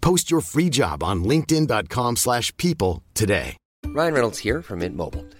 Post 0.00 0.30
your 0.30 0.40
free 0.40 0.68
job 0.70 1.02
on 1.02 1.22
linkedin.com/people 1.24 2.16
slash 2.16 2.52
people 2.56 3.02
today. 3.14 3.56
Ryan 3.86 4.12
Reynolds 4.12 4.38
here 4.38 4.62
from 4.62 4.80
Mint 4.80 4.96
Mobile. 4.96 5.24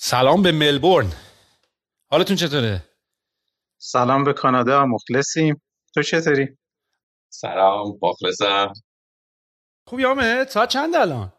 سلام 0.00 0.42
به 0.42 0.52
ملبورن. 0.52 1.12
حالتون 2.10 2.36
چطوره؟ 2.36 2.84
سلام 3.78 4.24
به 4.24 4.32
کانادا 4.32 4.86
مخلصیم. 4.86 5.62
تو 5.94 6.02
چطوری؟ 6.02 6.58
سلام 7.28 7.98
مخلصم. 8.02 8.72
خوبی 9.86 10.04
آمد؟ 10.04 10.48
ساعت 10.48 10.68
چند 10.68 10.96
الان؟ 10.96 11.32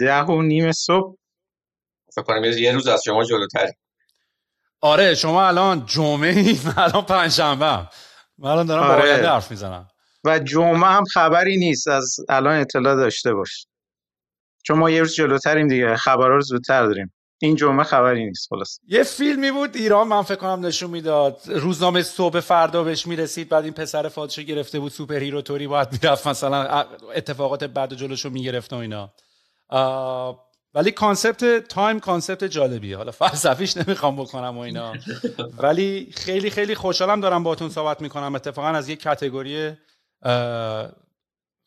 ده 0.00 0.22
و 0.22 0.42
نیم 0.42 0.72
صبح. 0.72 1.16
فکر 2.14 2.22
کنم 2.22 2.44
یه 2.44 2.72
روز 2.72 2.86
از 2.86 3.02
شما 3.04 3.24
جلوتر 3.24 3.72
آره 4.80 5.14
شما 5.14 5.46
الان 5.48 5.86
جمعه 5.86 6.30
ای 6.30 6.60
من 6.64 6.74
الان 6.76 7.04
پنجشنبه 7.04 7.88
من 8.38 8.50
الان 8.50 8.66
دارم 8.66 8.86
با 8.86 8.92
آره. 8.94 9.02
آینده 9.02 9.28
حرف 9.28 9.50
می‌زنم. 9.50 9.88
و 10.24 10.38
جمعه 10.38 10.90
هم 10.90 11.04
خبری 11.04 11.56
نیست. 11.56 11.88
از 11.88 12.16
الان 12.28 12.60
اطلاع 12.60 12.96
داشته 12.96 13.34
باش. 13.34 13.66
چون 14.62 14.78
ما 14.78 14.90
یه 14.90 15.00
روز 15.00 15.14
جلوتریم 15.14 15.68
دیگه. 15.68 15.96
خبرها 15.96 16.28
رو 16.28 16.40
زودتر 16.40 16.86
داریم. 16.86 17.12
این 17.46 17.56
جمعه 17.56 17.84
خبری 17.84 18.24
نیست 18.24 18.48
خلاص. 18.48 18.78
یه 18.88 19.02
فیلمی 19.02 19.50
بود 19.50 19.76
ایران 19.76 20.08
من 20.08 20.22
فکر 20.22 20.36
کنم 20.36 20.66
نشون 20.66 20.90
می‌داد. 20.90 21.40
روزنامه 21.46 22.02
صبح 22.02 22.40
فردا 22.40 22.84
بهش 22.84 23.06
می‌رسید 23.06 23.48
بعد 23.48 23.64
این 23.64 23.72
پسر 23.72 24.08
فادشو 24.08 24.42
گرفته 24.42 24.80
بود 24.80 24.92
super 24.92 25.18
hero 25.18 25.42
طوری 25.42 25.66
باید 25.66 25.88
می‌رفت 25.92 26.26
مثلا 26.26 26.84
اتفاقات 27.14 27.64
بعد 27.64 27.94
جلوشو 27.94 28.30
می‌گرفت 28.30 28.72
و 28.72 28.76
اینا. 28.76 29.12
ولی 30.74 30.90
concept 30.90 31.68
time 31.68 32.00
concept 32.00 32.44
جالبیه. 32.44 32.96
حالا 32.96 33.12
فلسفیش 33.12 33.76
نمی‌خوام 33.76 34.16
بکنم 34.16 34.58
و 34.58 34.60
اینا. 34.60 34.92
ولی 35.58 36.12
خیلی 36.14 36.50
خیلی 36.50 36.74
خوشحالم 36.74 37.20
دارم 37.20 37.42
باهاتون 37.42 37.68
صحبت 37.68 38.00
می‌کنم. 38.00 38.34
اتفاقا 38.34 38.68
از 38.68 38.88
یک 38.88 39.00
category 39.00 39.72
اه، 40.22 40.88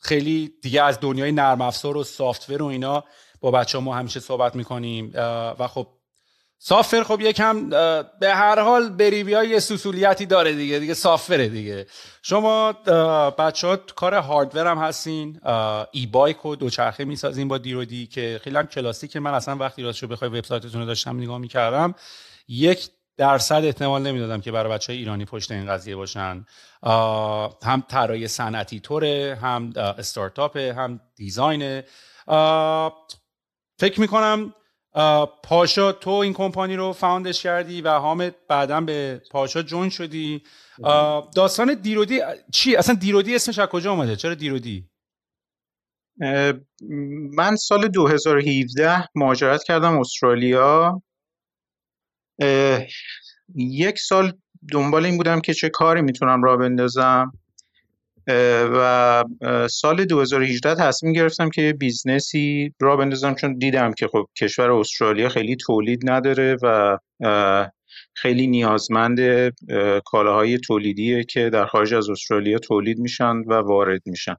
خیلی 0.02 0.54
دیگه 0.62 0.84
از 0.84 1.00
دنیای 1.02 1.32
نرم 1.32 1.62
افزار 1.62 1.98
و 1.98 2.04
سافتور 2.04 2.62
و 2.62 2.66
اینا. 2.66 3.04
با 3.42 3.52
بچه 3.52 3.80
ما 3.80 3.96
همیشه 3.96 4.20
صحبت 4.20 4.56
می‌کنیم 4.56 5.12
و 5.60 5.68
خب 5.68 5.88
سافر 6.62 7.04
خب 7.04 7.22
یکم 7.22 7.70
به 8.20 8.36
هر 8.36 8.60
حال 8.60 8.90
بریوی 8.90 9.34
های 9.34 9.60
سوسولیتی 9.60 10.26
داره 10.26 10.54
دیگه 10.54 10.80
دیگه 10.80 10.94
سافره 10.94 11.48
دیگه. 11.48 11.88
شما 12.22 12.72
بچه 13.38 13.68
ها 13.68 13.76
کار 13.76 14.14
هاردور 14.14 14.68
هم 14.68 14.78
هستین 14.78 15.40
ای 15.92 16.06
بایک 16.06 16.46
و 16.46 16.56
دوچرخه 16.56 17.06
می‌سازین 17.06 17.48
با 17.48 17.58
دیرودی 17.58 18.08
که 18.08 18.40
خیلی 18.44 18.58
هم 18.58 18.68
کلاسیکه. 18.68 19.20
من 19.20 19.34
اصلا 19.34 19.56
وقتی 19.56 19.84
راستشو 19.84 20.08
بخوای 20.08 20.30
وبسایتتون 20.30 20.82
رو 20.82 20.88
داشتم 20.88 21.18
نگاه 21.18 21.38
می‌کردم 21.38 21.96
یک 22.48 22.90
درصد 23.18 23.62
احتمال 23.66 24.02
نمی‌دادم 24.02 24.42
که 24.42 24.52
برای 24.52 24.74
بچه 24.74 24.94
های 24.94 25.00
ایرانی 25.00 25.26
پشت 25.26 25.52
این 25.52 25.66
قضیه 25.66 25.96
باشن. 25.96 26.46
هم 27.64 27.84
طراحی 27.90 28.28
صنعتی 28.28 28.80
طوره 28.80 29.38
هم 29.42 29.74
استارتاپه 29.76 30.74
هم 30.74 31.00
دیزاینه. 31.16 31.84
فکر 33.80 34.02
می‌کنم 34.02 34.54
پاشا 35.44 35.92
تو 35.92 36.10
این 36.10 36.34
کمپانی 36.34 36.76
رو 36.76 36.94
فاوندش 36.94 37.44
کردی 37.44 37.82
و 37.82 37.90
حامد 37.90 38.36
بعدا 38.48 38.82
به 38.82 39.22
پاشا 39.32 39.62
جون 39.62 39.90
شدی. 39.90 40.44
داستان 41.36 41.74
دیرودی 41.74 42.22
چی؟ 42.52 42.76
اصلا 42.76 42.96
دیرودی 42.96 43.36
اسمش 43.36 43.60
از 43.60 43.68
کجا 43.68 43.92
اومده؟ 43.92 44.16
چرا 44.16 44.34
دیرودی؟ 44.34 44.90
من 47.34 47.56
سال 47.56 47.88
2017 47.88 49.08
مهاجرت 49.16 49.64
کردم 49.64 50.00
استرالیا. 50.00 51.02
یک 53.56 54.00
سال 54.00 54.34
دنبال 54.72 55.06
این 55.06 55.18
بودم 55.18 55.42
که 55.42 55.54
چه 55.54 55.70
کاری 55.70 56.02
می‌تونم 56.02 56.44
راه 56.44 56.58
بندازم. 56.58 57.39
و 58.74 59.24
سال 59.70 60.06
2018 60.06 60.76
تصمیم 60.76 61.14
گرفتم 61.14 61.50
که 61.50 61.62
یه 61.62 61.74
business 61.74 62.63
ی 62.63 62.74
راه 62.80 62.98
بندازم 62.98 63.34
چون 63.34 63.58
دیدم 63.58 63.94
که 63.94 64.08
خب 64.08 64.26
کشور 64.38 64.72
استرالیا 64.72 65.30
خیلی 65.30 65.56
تولید 65.56 66.10
نداره 66.10 66.58
و 66.64 66.98
خیلی 68.16 68.48
نیازمند 68.48 69.20
اه، 69.20 70.00
کالاهای 70.06 70.58
تولیدیه 70.58 71.24
که 71.24 71.50
در 71.50 71.66
خارج 71.66 71.94
از 71.94 72.10
استرالیا 72.10 72.60
تولید 72.60 73.00
میشن 73.00 73.38
و 73.38 73.54
وارد 73.54 74.02
میشن. 74.06 74.36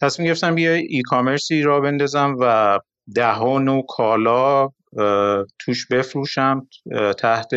تصمیم 0.00 0.28
گرفتم 0.28 0.58
یه 0.58 0.70
e-commerce 0.70 1.02
ی 1.02 1.62
راه 1.62 1.80
بندازم 1.80 2.36
و 2.40 2.78
ده 3.14 3.32
ها 3.32 3.58
نوع 3.58 3.86
کالا 3.88 4.68
توش 5.58 5.86
بفروشم 5.90 6.68
تحت 7.18 7.50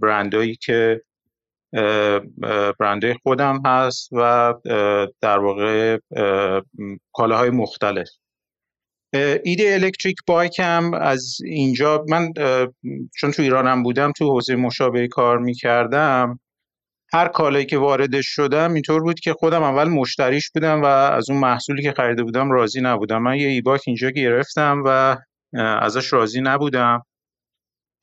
برندایی 0.00 0.56
که 0.56 1.02
برندهای 2.80 3.14
خودم 3.22 3.62
هست 3.66 4.08
و 4.12 4.54
در 5.20 5.38
واقع 5.38 5.98
کالاهای 7.12 7.50
مختلف. 7.50 8.08
ایده 9.44 9.78
الکتریک 9.82 10.16
بایک 10.26 10.58
هم 10.58 10.94
از 10.94 11.36
اینجا 11.44 12.04
من 12.08 12.32
چون 13.16 13.30
تو 13.30 13.42
ایرانم 13.42 13.82
بودم 13.82 14.12
تو 14.12 14.32
حوزه 14.32 14.56
مشابه 14.56 15.08
کار 15.08 15.38
می‌کردم 15.38 16.40
هر 17.12 17.28
کالایی 17.28 17.66
که 17.66 17.78
واردش 17.78 18.26
شدم 18.26 18.72
اینطور 18.72 19.02
بود 19.02 19.20
که 19.20 19.32
خودم 19.32 19.62
اول 19.62 19.88
مشتریش 19.88 20.50
بودم 20.50 20.82
و 20.82 20.86
از 20.86 21.30
اون 21.30 21.40
محصولی 21.40 21.82
که 21.82 21.92
خریده 21.92 22.22
بودم 22.22 22.50
راضی 22.50 22.80
نبودم. 22.80 23.22
من 23.22 23.36
یه 23.36 23.48
ایباک 23.48 23.80
اینجا 23.86 24.10
گرفتم 24.10 24.82
و 24.86 25.16
ازش 25.58 26.12
راضی 26.12 26.40
نبودم. 26.40 27.02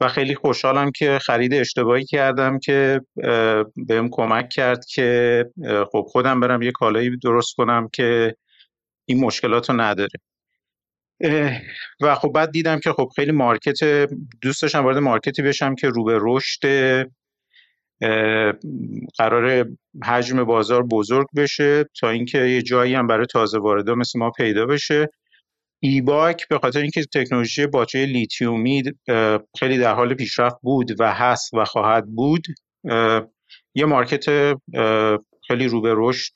و 0.02 0.08
خیلی 0.08 0.36
خوشحالم 0.36 0.92
که 0.92 1.20
خرید 1.20 1.54
اشتباهی 1.54 2.06
کردم 2.06 2.60
که 2.60 3.02
بهم 3.76 4.10
کمک 4.12 4.50
کرد 4.50 4.86
که 4.86 5.46
خب 5.92 6.06
خودم 6.08 6.40
برم 6.40 6.62
یه 6.62 6.72
کالایی 6.72 7.18
درست 7.18 7.56
کنم 7.56 7.90
که 7.94 8.36
این 9.06 9.20
مشکلات 9.20 9.70
رو 9.70 9.82
نداره. 9.82 10.20
و 12.02 12.16
خب 12.16 12.32
بعد 12.36 12.52
دیدم 12.52 12.80
که 12.80 12.92
خب 12.94 13.10
خیلی 13.16 13.32
مارکت 13.32 14.10
دوست 14.42 14.62
داشتم 14.62 14.84
وارد 14.84 14.98
مارکتی 14.98 15.42
بشم 15.42 15.76
که 15.76 15.90
رو 15.90 16.04
به 16.04 16.20
رشد 16.22 17.10
قرار 19.18 19.66
حجم 20.04 20.44
بازار 20.44 20.84
بزرگ 20.84 21.28
بشه 21.36 21.86
تا 22.00 22.10
اینکه 22.10 22.38
یه 22.38 22.62
جایی 22.62 22.96
هم 22.96 23.08
برای 23.08 23.26
تازه 23.26 23.60
واردا 23.60 23.96
مثل 23.96 24.20
ما 24.20 24.32
پیدا 24.32 24.66
بشه. 24.66 25.10
e-bike 25.80 26.48
به 26.48 26.60
خاطر 26.60 26.80
اینکه 26.80 27.06
تکنولوژی 27.14 27.68
باتری 27.68 28.06
لیتیومی 28.06 28.84
خیلی 29.60 29.78
در 29.78 29.94
حال 29.94 30.14
پیشرفت 30.14 30.56
بود 30.62 31.02
و 31.02 31.14
هست 31.14 31.54
و 31.54 31.66
خواهد 31.66 32.06
بود 32.06 32.48
یه 33.76 33.86
market 33.86 34.26
خیلی 35.48 35.68
رو 35.68 35.82
به 35.82 35.94
رشد 35.98 36.34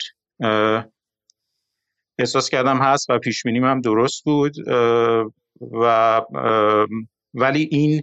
احساس 2.20 2.50
کردم 2.50 2.78
هست 2.78 3.10
و 3.10 3.20
پیش 3.20 3.46
هم 3.46 3.82
درست 3.82 4.24
بود 4.24 4.56
و 5.72 6.22
ولی 7.34 7.70
این 7.72 8.02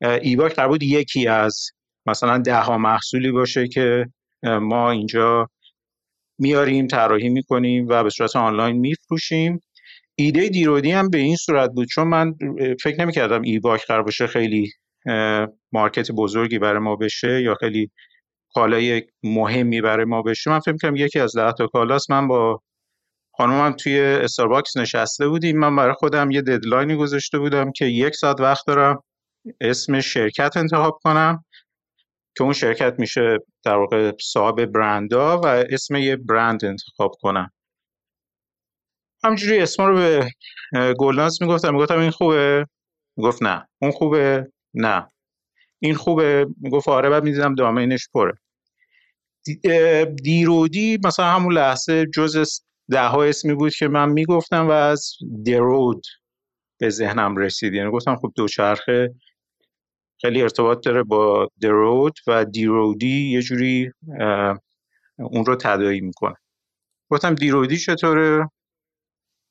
e-bike 0.00 0.54
قرار 0.54 0.68
بود 0.68 0.82
یکی 0.82 1.26
از 1.28 1.70
مثلا 2.06 2.38
ده 2.38 2.60
ها 2.60 2.78
محصولی 2.78 3.32
باشه 3.32 3.68
که 3.68 4.06
ما 4.44 4.90
اینجا 4.90 5.50
میاریم 6.38 6.86
طراحی 6.86 7.28
می‌کنیم 7.28 7.86
و 7.88 8.04
به 8.04 8.10
صورت 8.10 8.36
آنلاین 8.36 8.76
میفروشیم. 8.76 9.60
ایده 10.18 10.48
دیرودی 10.48 10.90
هم 10.90 11.10
به 11.10 11.18
این 11.18 11.36
صورت 11.36 11.70
بود. 11.70 11.88
چون 11.88 12.08
من 12.08 12.34
فکر 12.82 13.40
e-bike 13.42 13.86
قرار 13.86 14.02
باشه 14.02 14.26
خیلی 14.26 14.72
market 15.72 16.12
بزرگی 16.12 16.58
برای 16.58 16.78
ما 16.78 16.96
بشه 16.96 17.42
یا 17.42 17.54
خیلی 17.54 17.90
کالای 18.54 19.02
مهمی 19.22 19.80
برای 19.80 20.04
ما 20.04 20.22
بشه. 20.22 20.50
من 20.50 20.60
فکر 20.60 20.72
می‌کنم 20.72 20.96
یکی 20.96 21.20
از 21.20 21.36
ده 21.36 21.52
تا 21.52 21.66
کالاست 21.66 22.10
من 22.10 22.28
با 22.28 22.62
خانومم 23.36 23.72
توی 23.72 24.00
استارباکس 24.00 24.76
نشسته 24.76 25.28
بودیم. 25.28 25.58
من 25.58 25.76
برای 25.76 25.94
خودم 25.98 26.30
یه 26.30 26.42
deadline 26.42 26.90
ی 26.90 26.96
گذاشته 26.96 27.38
بودم 27.38 27.72
که 27.72 27.84
یک 27.84 28.14
ساعت 28.14 28.40
وقت 28.40 28.66
دارم 28.66 29.02
اسم 29.60 30.00
شرکت 30.00 30.56
انتخاب 30.56 30.98
کنم 31.02 31.44
که 32.36 32.44
اون 32.44 32.52
شرکت 32.52 32.94
میشه 32.98 33.38
در 33.64 33.76
واقع 33.76 34.12
صاحب 34.20 34.66
برندا 34.66 35.40
و 35.40 35.46
اسم 35.46 35.96
یه 35.96 36.16
برند 36.16 36.64
انتخاب 36.64 37.12
کنم. 37.20 37.50
همجوری 39.24 39.58
اسما 39.58 39.88
رو 39.88 39.94
به 39.94 40.28
گلناز 40.98 41.42
می‌گفتم. 41.42 41.72
می‌گفتم 41.72 41.98
این 41.98 42.10
خوبه. 42.10 42.66
می‌گفت 43.16 43.42
نه. 43.42 43.68
اون 43.82 43.90
خوبه. 43.90 44.52
نه. 44.74 45.08
این 45.78 45.94
خوبه. 45.94 46.46
می‌گفت 46.60 46.88
آره. 46.88 47.10
بعد 47.10 47.24
می‌دیدم 47.24 47.54
دامینش 47.54 48.08
پره. 48.14 48.32
دیرودی 50.22 50.98
مثلا 51.04 51.26
همون 51.26 51.52
لحظه 51.52 52.06
جز 52.14 52.60
ده 52.90 53.02
ها 53.02 53.24
اسمی 53.24 53.54
بود 53.54 53.74
که 53.74 53.88
من 53.88 54.08
می‌گفتم 54.08 54.68
و 54.68 54.70
از 54.70 55.10
درود 55.44 56.06
به 56.78 56.90
ذهنم 56.90 57.36
رسید. 57.36 57.74
یعنی 57.74 57.90
گفتم 57.90 58.16
خب 58.16 58.32
دوچرخه. 58.36 59.14
خیلی 60.20 60.42
ارتباط 60.42 60.84
داره 60.84 61.02
با 61.02 61.48
درود 61.60 62.18
و 62.26 62.44
دیرودی 62.44 63.30
یه 63.30 63.42
جوری 63.42 63.90
اون 65.18 65.44
رو 65.46 65.56
تدایی 65.56 66.00
می‌کنه. 66.00 66.34
گفتم 67.10 67.34
دیرودی 67.34 67.76
چطوره؟ 67.76 68.48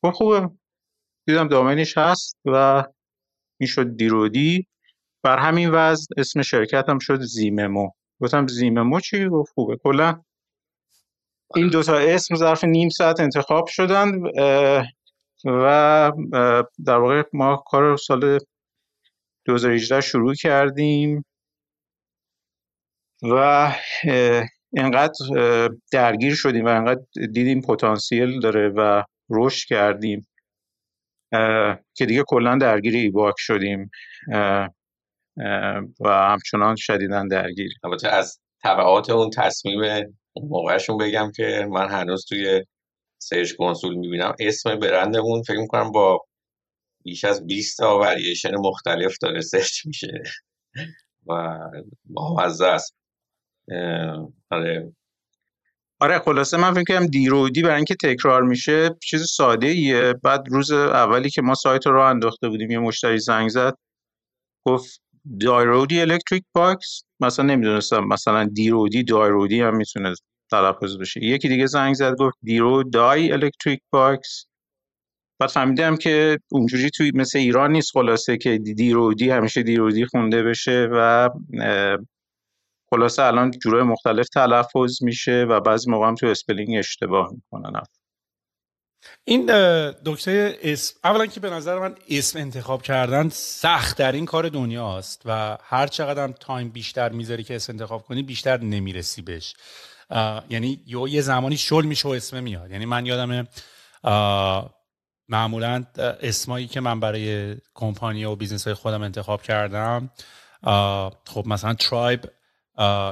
خب 0.01 0.11
خوبه. 0.11 0.49
دیدم 1.27 1.47
دامنش 1.47 1.97
هست 1.97 2.37
و 2.45 2.83
این 3.59 3.67
شد 3.67 3.97
دیرودی. 3.97 4.67
بر 5.23 5.37
همین 5.37 5.69
وضع 5.69 6.05
اسم 6.17 6.41
شرکت 6.41 6.89
هم 6.89 6.99
شد 6.99 7.21
زیممو. 7.21 7.89
گفتم 8.21 8.47
زیممو 8.47 8.99
چی؟ 8.99 9.27
گفت 9.27 9.53
خوبه. 9.53 9.77
کلا 9.83 10.21
این 11.55 11.69
دوتا 11.69 11.97
اسم 11.97 12.35
ظرف 12.35 12.63
نیم 12.63 12.89
ساعت 12.89 13.19
انتخاب 13.19 13.67
شدن 13.67 14.11
و 15.45 16.11
در 16.85 16.97
واقع 16.97 17.23
ما 17.33 17.63
کار 17.67 17.97
سال 17.97 18.39
2018 19.45 20.01
شروع 20.01 20.33
کردیم. 20.33 21.25
و 23.21 23.71
انقدر 24.77 25.13
درگیر 25.91 26.35
شدیم 26.35 26.65
و 26.65 26.67
انقدر 26.67 27.01
دیدیم 27.33 27.61
پتانسیل 27.61 28.39
داره 28.39 28.69
و 28.69 29.03
رشد 29.29 29.67
کردیم. 29.67 30.27
که 31.93 32.05
دیگه 32.05 32.23
کلا 32.27 32.57
درگیر 32.57 32.95
ایباک 32.95 33.35
شدیم. 33.37 33.91
و 35.99 36.09
همچنان 36.09 36.75
شدیدن 36.75 37.27
درگیر. 37.27 37.71
البته 37.83 38.07
از 38.07 38.39
طبعات 38.63 39.09
اون 39.09 39.29
تصمیم 39.29 39.79
موقعشون 40.35 40.97
بگم 40.97 41.31
که 41.35 41.67
من 41.71 41.89
هنوز 41.89 42.25
توی 42.29 42.65
Search 43.21 43.53
Console 43.57 43.95
می‌بینم. 43.95 44.35
اسم 44.39 44.79
برندمون 44.79 45.43
فکر 45.43 45.59
می‌کنم 45.59 45.91
با 45.91 46.25
بیش 47.03 47.25
از 47.25 47.47
20 47.47 47.77
تا 47.77 47.99
وریشن 47.99 48.55
مختلف 48.55 49.17
داره 49.21 49.41
search 49.41 49.85
میشه. 49.85 50.23
و 51.27 51.59
بامزه 52.05 52.67
است. 52.67 52.95
آره. 54.51 54.93
آره 55.99 56.19
خلاصه 56.19 56.57
من 56.57 56.73
فکر 56.73 56.83
کنم 56.83 57.07
دیرودی 57.07 57.61
برای 57.61 57.75
اینکه 57.75 57.95
تکرار 58.03 58.41
میشه 58.43 58.89
چیز 59.03 59.25
ساده 59.31 59.67
ایه 59.67 60.13
بعد 60.23 60.43
روز 60.51 60.71
اولی 60.71 61.29
که 61.29 61.41
ما 61.41 61.55
سایت 61.55 61.87
رو 61.87 62.01
انداخته 62.01 62.49
بودیم 62.49 62.71
یه 62.71 62.79
مشتری 62.79 63.19
زنگ 63.19 63.49
زد 63.49 63.73
گفت 64.65 65.01
دایرودی 65.41 66.01
electric 66.01 66.43
bikes 66.55 67.03
مثلا 67.19 67.45
نمی‌دونستم 67.45 68.03
مثلا 68.03 68.45
دیرودی 68.45 69.03
دایرودی 69.03 69.61
هم 69.61 69.77
می‌تونه 69.77 70.13
تلفظ 70.51 70.97
بشه. 70.97 71.23
یکی 71.23 71.47
دیگه 71.49 71.65
زنگ 71.65 71.93
زد 71.95 72.15
گفت 72.19 72.37
دیرو 72.43 72.83
دای 72.83 73.31
electric 73.31 73.79
bikes 73.91 74.45
بعد 75.39 75.49
فهمیدم 75.49 75.97
که 75.97 76.39
اونجوری 76.51 76.89
توی 76.89 77.11
مثل 77.15 77.39
ایران 77.39 77.71
نیست 77.71 77.91
خلاصه 77.91 78.37
که 78.37 78.57
دیرودی 78.57 79.29
همیشه 79.29 79.63
دیرودی 79.63 80.05
خونده 80.05 80.43
بشه 80.43 80.87
و 80.91 81.29
خلاصه 82.89 83.23
الان 83.23 83.51
جورای 83.51 83.83
مختلف 83.83 84.29
تلفظ 84.29 85.03
میشه 85.03 85.45
و 85.49 85.59
بعضی 85.59 85.91
موقع 85.91 86.07
هم 86.07 86.15
تو 86.15 86.27
spelling 86.27 86.77
اشتباه 86.77 87.31
می‌کنن. 87.31 87.83
این 89.23 89.45
دکتر 90.05 90.53
اسم 90.61 90.99
اولا 91.03 91.25
که 91.25 91.39
به 91.39 91.49
نظر 91.49 91.79
من 91.79 91.95
اسم 92.09 92.39
انتخاب 92.39 92.81
کردن 92.81 93.29
سخت 93.29 93.97
ترین 93.97 94.25
کار 94.25 94.49
دنیاست 94.49 95.21
و 95.25 95.57
هر 95.63 95.87
چقدر 95.87 96.23
هم 96.23 96.31
time 96.31 96.69
بیشتر 96.69 97.09
می‌ذاری 97.09 97.43
که 97.43 97.55
اسم 97.55 97.73
انتخاب 97.73 98.01
کنی 98.01 98.23
بیشتر 98.23 98.57
نمی‌رسی 98.57 99.21
بهش. 99.21 99.55
یعنی 100.49 100.79
یه 100.87 101.21
زمانی 101.21 101.57
شل 101.57 101.85
میشه 101.85 102.07
و 102.07 102.11
اسم 102.11 102.43
میاد. 102.43 102.71
یعنی 102.71 102.85
من 102.85 103.05
یادم 103.05 103.47
معمولا 105.29 105.83
اسمایی 105.97 106.67
که 106.67 106.79
من 106.79 106.99
برای 106.99 107.55
کمپانی 107.75 108.25
و 108.25 108.35
business 108.35 108.63
های 108.63 108.73
خودم 108.73 109.01
انتخاب 109.01 109.41
کردم 109.41 110.09
خب 111.25 111.43
مثلا 111.45 111.73
Tribe 111.73 112.21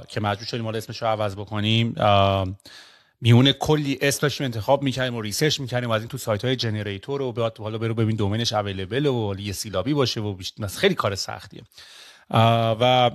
که 0.07 0.19
مجبور 0.21 0.45
شدیم 0.45 0.65
حالا 0.65 0.77
اسمش 0.77 1.01
رو 1.01 1.07
عوض 1.07 1.35
بکنیم. 1.35 1.95
میونه 3.21 3.53
کلی 3.53 3.97
اسم 4.01 4.19
داشتیم 4.21 4.45
انتخاب 4.45 4.83
می‌کردیم 4.83 5.15
و 5.15 5.21
research 5.22 5.60
می‌کردیم 5.59 5.89
و 5.89 5.94
از 5.94 6.01
این 6.01 6.09
تو 6.09 6.17
سایت 6.17 6.45
های 6.45 6.56
generator 6.56 7.22
و 7.21 7.31
بیاد 7.31 7.57
حالا 7.57 7.77
برو 7.77 7.94
ببین 7.94 8.15
domain 8.16 8.44
ش 8.44 8.54
available 8.54 9.06
و 9.06 9.35
یه 9.39 9.53
سیلابی 9.53 9.94
باشه 9.94 10.21
و 10.21 10.38
خیلی 10.77 10.95
کار 10.95 11.15
سختیه. 11.15 11.63
و 12.79 13.12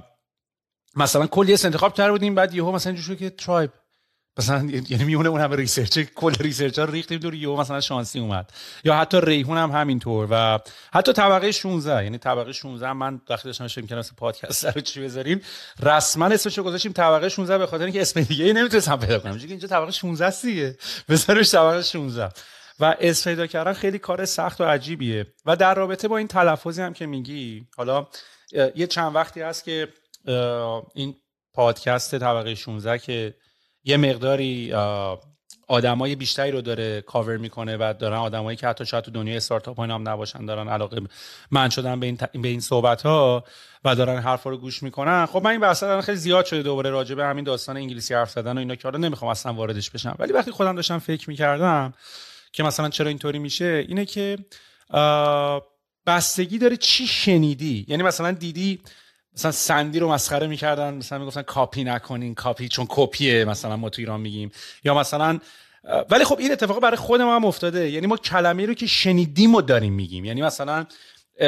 مثلا 0.97 1.27
کلی 1.27 1.53
اسم 1.53 1.69
انتخاب 1.69 1.95
کرده 1.95 2.11
بودیم 2.11 2.35
بعد 2.35 2.55
یهو 2.55 2.73
مثلا 2.73 2.93
اینجوری 2.93 3.19
که 3.19 3.31
Tribe 3.31 3.71
مثلا 4.39 4.71
یعنی 4.89 5.05
میونه 5.05 5.29
اون 5.29 5.41
همه 5.41 5.57
research 5.57 5.99
کل 5.99 6.35
research 6.35 6.79
ها 6.79 6.85
ریختیم 6.85 7.19
دور 7.19 7.35
یهو 7.35 7.61
مثلا 7.61 7.81
شانسی 7.81 8.21
اومد. 8.21 8.51
یا 8.85 8.97
حتی 8.97 9.21
ریحون 9.21 9.59
هم 9.59 9.71
همینطور 9.71 10.29
و 10.31 10.59
حتی 10.93 11.13
طبقه 11.13 11.53
16 11.53 12.05
یعنی 12.05 12.19
طبقه 12.19 12.53
16 12.53 12.93
من 12.93 13.21
وقتی 13.31 13.49
داشتم 13.49 13.67
فکر 13.67 13.87
کردم 13.87 14.03
پادکست 14.17 14.65
رو 14.65 14.81
چی 14.81 15.01
بذاریم 15.01 15.41
رسما 15.83 16.27
اسمشو 16.27 16.63
گذاشتیم 16.63 16.93
طبقه 16.93 17.29
16 17.29 17.59
به 17.59 17.67
خاطر 17.67 17.85
اینکه 17.85 18.01
اسم 18.01 18.21
دیگه 18.21 18.45
ای 18.45 18.53
نمی‌تونستم 18.53 18.97
پیدا 18.97 19.19
کنم. 19.19 19.39
چون 19.39 19.51
اینجا 19.51 19.69
طبقه 19.69 19.91
16 19.91 20.27
است 20.27 20.47
دیگه. 20.47 20.77
بذارش 21.09 21.51
طبقه 21.51 21.83
16 21.83 22.29
و 22.81 22.97
اسم 23.01 23.31
پیدا 23.31 23.47
کردن 23.47 23.73
خیلی 23.73 23.99
کار 23.99 24.25
سخت 24.25 24.61
و 24.61 24.65
عجیبیه. 24.65 25.27
و 25.47 25.57
در 25.57 25.75
رابطه 25.75 26.09
با 26.09 26.17
این 26.17 26.29
تلفظی 26.29 26.83
هم 26.83 26.93
که 26.93 27.07
میگی 27.07 27.67
حالا 27.77 28.07
یه 28.75 28.87
چند 28.87 29.15
وقتی 29.15 29.41
هست 29.41 29.65
که 29.65 29.89
این 30.95 31.15
پادکست 31.55 32.19
طبقه 32.19 32.55
16 32.55 32.99
که 32.99 33.35
یه 33.85 33.97
مقداری 33.97 34.75
آدمای 35.69 36.15
بیشتری 36.17 36.51
رو 36.51 36.61
داره 36.61 37.01
کاور 37.01 37.37
می‌کنه 37.37 37.77
و 37.77 37.95
دارن 37.99 38.17
آدمایی 38.17 38.57
که 38.57 38.67
حتی 38.67 38.87
شاید 38.87 39.05
تو 39.05 39.11
دنیای 39.11 39.37
استارتاپ 39.37 39.77
ها 39.77 39.85
هم 39.85 40.09
نباشن 40.09 40.47
دارن 40.47 40.69
علاقه 40.69 41.01
من 41.51 41.69
شدن 41.69 42.01
به 42.01 42.07
این, 42.07 42.19
به 42.43 42.49
این 42.49 42.61
صحبت 42.61 43.03
ها 43.03 43.45
و 43.85 43.95
دارن 43.95 44.19
حرفا 44.19 44.51
رو 44.51 44.57
گوش 44.57 44.83
می‌کنن. 44.83 45.27
خب 45.27 45.43
من 45.45 45.51
این 45.51 45.61
بحث 45.61 45.85
خیلی 45.85 46.19
زیاد 46.19 46.45
شده 46.45 46.63
دوباره 46.63 46.91
راجع 46.91 47.15
به 47.15 47.25
همین 47.25 47.45
داستان 47.45 47.77
انگلیسی 47.77 48.15
حرف 48.15 48.31
زدن 48.31 48.57
و 48.57 48.59
اینا 48.59 48.75
که 48.75 48.83
حالا 48.85 48.99
نمی‌خوام 48.99 49.31
اصلا 49.31 49.53
واردش 49.53 49.91
بشم. 49.91 50.17
ولی 50.19 50.33
وقتی 50.33 50.51
خودم 50.51 50.77
داشتم 50.77 50.99
فکر 50.99 51.31
می‌کردم 51.31 51.95
که 52.53 52.63
مثلا 52.63 52.89
چرا 52.89 53.09
اینطوری 53.09 53.39
میشه 53.39 53.85
اینه 53.89 54.05
که 54.05 54.39
بستگی 56.07 56.59
داره 56.59 56.77
چی 56.77 57.07
شنیدی؟ 57.07 57.87
یعنی 57.89 58.03
مثلا 58.03 58.33
دیدی 58.33 58.81
مثلا 59.35 59.51
سندی 59.51 59.99
رو 59.99 60.13
مسخره 60.13 60.47
می‌کردن 60.47 60.95
مثلا 60.95 61.19
می‌گفتن 61.19 61.43
کاپی 61.43 61.85
نکنین 61.85 62.35
کاپی 62.35 62.69
چون 62.69 62.87
کپیه 62.89 63.45
مثلا 63.45 63.77
ما 63.77 63.89
تو 63.89 64.03
ایران 64.03 64.21
میگیم. 64.21 64.51
یا 64.85 64.95
مثلا 64.95 65.39
ولی 66.11 66.25
خب 66.25 66.39
این 66.39 66.53
اتفاق 66.53 66.81
برای 66.81 66.97
خود 66.97 67.23
ما 67.23 67.37
هم 67.37 67.45
افتاده. 67.45 67.91
یعنی 67.91 68.07
ما 68.07 68.17
کلمه 68.17 68.67
رو 68.67 68.75
که 68.75 68.87
شنیدیم 68.87 69.55
و 69.55 69.63
داریم 69.63 69.93
میگیم. 69.93 70.25
یعنی 70.25 70.43
مثلا 70.43 70.87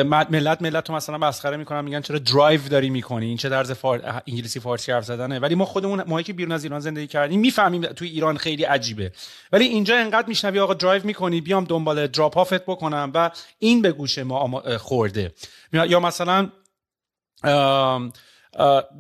ملت 0.05 0.62
ملت 0.62 0.89
رو 0.89 0.97
مثلا 0.97 1.19
مسخره 1.19 1.57
می‌کنن 1.57 1.81
میگن 1.81 2.01
چرا 2.01 2.19
درایو 2.19 2.61
داری 2.69 2.91
می‌کنی؟ 2.91 3.27
این 3.27 3.37
چه 3.37 3.49
درز 3.49 3.73
فار... 3.73 4.23
انگلیسی 4.29 4.61
فارسی 4.61 4.93
حرف 4.93 5.05
زدنه. 5.05 5.39
ولی 5.39 5.55
ما 5.55 5.65
خودمون 5.65 6.03
ما 6.07 6.23
که 6.23 6.33
بیرون 6.33 6.53
از 6.53 6.65
ایران 6.65 6.81
زندگی 6.81 7.07
کردیم 7.07 7.41
می‌فهمیم 7.41 7.87
توی 7.87 8.09
ایران 8.09 8.37
خیلی 8.37 8.65
عجیبه. 8.65 9.12
ولی 9.53 9.65
اینجا 9.65 9.97
انقدر 9.97 10.29
میشنوی 10.29 10.59
آقا 10.59 10.75
درایو 10.75 11.07
می‌کنی 11.07 11.41
بیام 11.41 11.65
دنبال 11.65 12.07
drop 12.07 12.38
offت 12.38 12.64
بکنم 12.65 13.11
و 13.15 13.31
این 13.59 13.83
به 13.83 13.93
گوش 13.93 14.19
ما 14.19 14.62
خورده. 14.79 15.35
یا 15.73 16.01
مثلا 16.01 16.49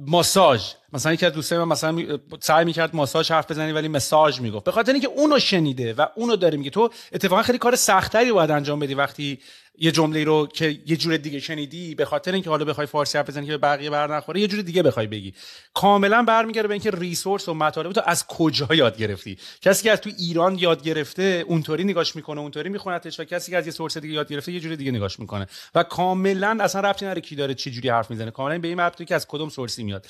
ماساژ 0.06 0.74
مثلا 0.92 1.12
یکی 1.12 1.26
از 1.26 1.32
دوستای 1.32 1.58
من 1.58 1.68
مثلا 1.68 2.18
سعی 2.40 2.64
می‌کرد 2.64 2.96
ماساژ 2.96 3.30
حرف 3.30 3.50
بزنی 3.50 3.72
ولی 3.72 3.88
مساج 3.88 4.40
می‌گفت. 4.40 4.64
به 4.64 4.72
خاطر 4.72 4.92
اینکه 4.92 5.08
اونو 5.08 5.38
شنیده 5.38 5.94
و 5.94 6.06
اونو 6.16 6.36
داره 6.36 6.58
میگه. 6.58 6.70
تو 6.70 6.90
اتفاقا 7.12 7.42
خیلی 7.42 7.58
کار 7.58 7.76
سختری 7.76 8.32
باید 8.32 8.50
انجام 8.50 8.80
بدی 8.80 8.94
وقتی 8.94 9.38
یه 9.78 9.90
جمله 9.90 10.24
رو 10.24 10.46
که 10.46 10.78
یه 10.86 10.96
جور 10.96 11.16
دیگه 11.16 11.40
شنیدی 11.40 11.94
به 11.94 12.04
خاطر 12.04 12.32
اینکه 12.32 12.50
حالا 12.50 12.64
بخوای 12.64 12.86
فارسی 12.86 13.18
حرف 13.18 13.30
بزنی 13.30 13.46
که 13.46 13.52
به 13.52 13.58
بقیه 13.58 13.90
بر 13.90 14.16
نخوره 14.16 14.40
یه 14.40 14.46
جور 14.48 14.62
دیگه 14.62 14.82
بخوای 14.82 15.06
بگی. 15.06 15.34
کاملا 15.74 16.22
برمیگرده 16.22 16.68
به 16.68 16.74
اینکه 16.74 16.90
ریسورس 16.90 17.48
و 17.48 17.54
مطالب 17.54 17.92
تو 17.92 18.00
از 18.06 18.26
کجا 18.26 18.68
یاد 18.74 18.98
گرفتی؟ 18.98 19.38
کسی 19.62 19.82
که 19.84 19.92
از 19.92 20.00
تو 20.00 20.10
ایران 20.18 20.58
یاد 20.58 20.82
گرفته 20.82 21.44
اونطوری 21.46 21.84
نگاش 21.84 22.16
می‌کنه 22.16 22.40
اونطوری 22.40 22.68
میخونتش 22.68 23.20
و 23.20 23.24
کسی 23.24 23.50
که 23.50 23.56
از 23.56 23.66
یه 23.66 23.72
سورس 23.72 23.98
دیگه 23.98 24.14
یاد 24.14 24.28
گرفته 24.28 24.52
یه 24.52 24.60
جور 24.60 24.74
دیگه 24.74 24.90
نگاش 24.90 25.20
می‌کنه. 25.20 25.46
و 25.74 25.82
کاملا 25.82 26.58
اصلا 26.60 26.80
ربطی 26.80 27.04
نداره 27.04 27.20
کی 27.20 27.36
داره 27.36 27.54
چه 27.54 27.70
جوری 27.70 27.88
حرف 27.88 28.10
می‌زنه. 28.10 28.30
کاملا 28.30 28.58
به 28.58 28.68
این 28.68 28.80
ربطی 28.80 29.04
که 29.04 29.14
از 29.14 29.26
کدوم 29.26 29.48
سورسی 29.48 29.82
میاد. 29.82 30.06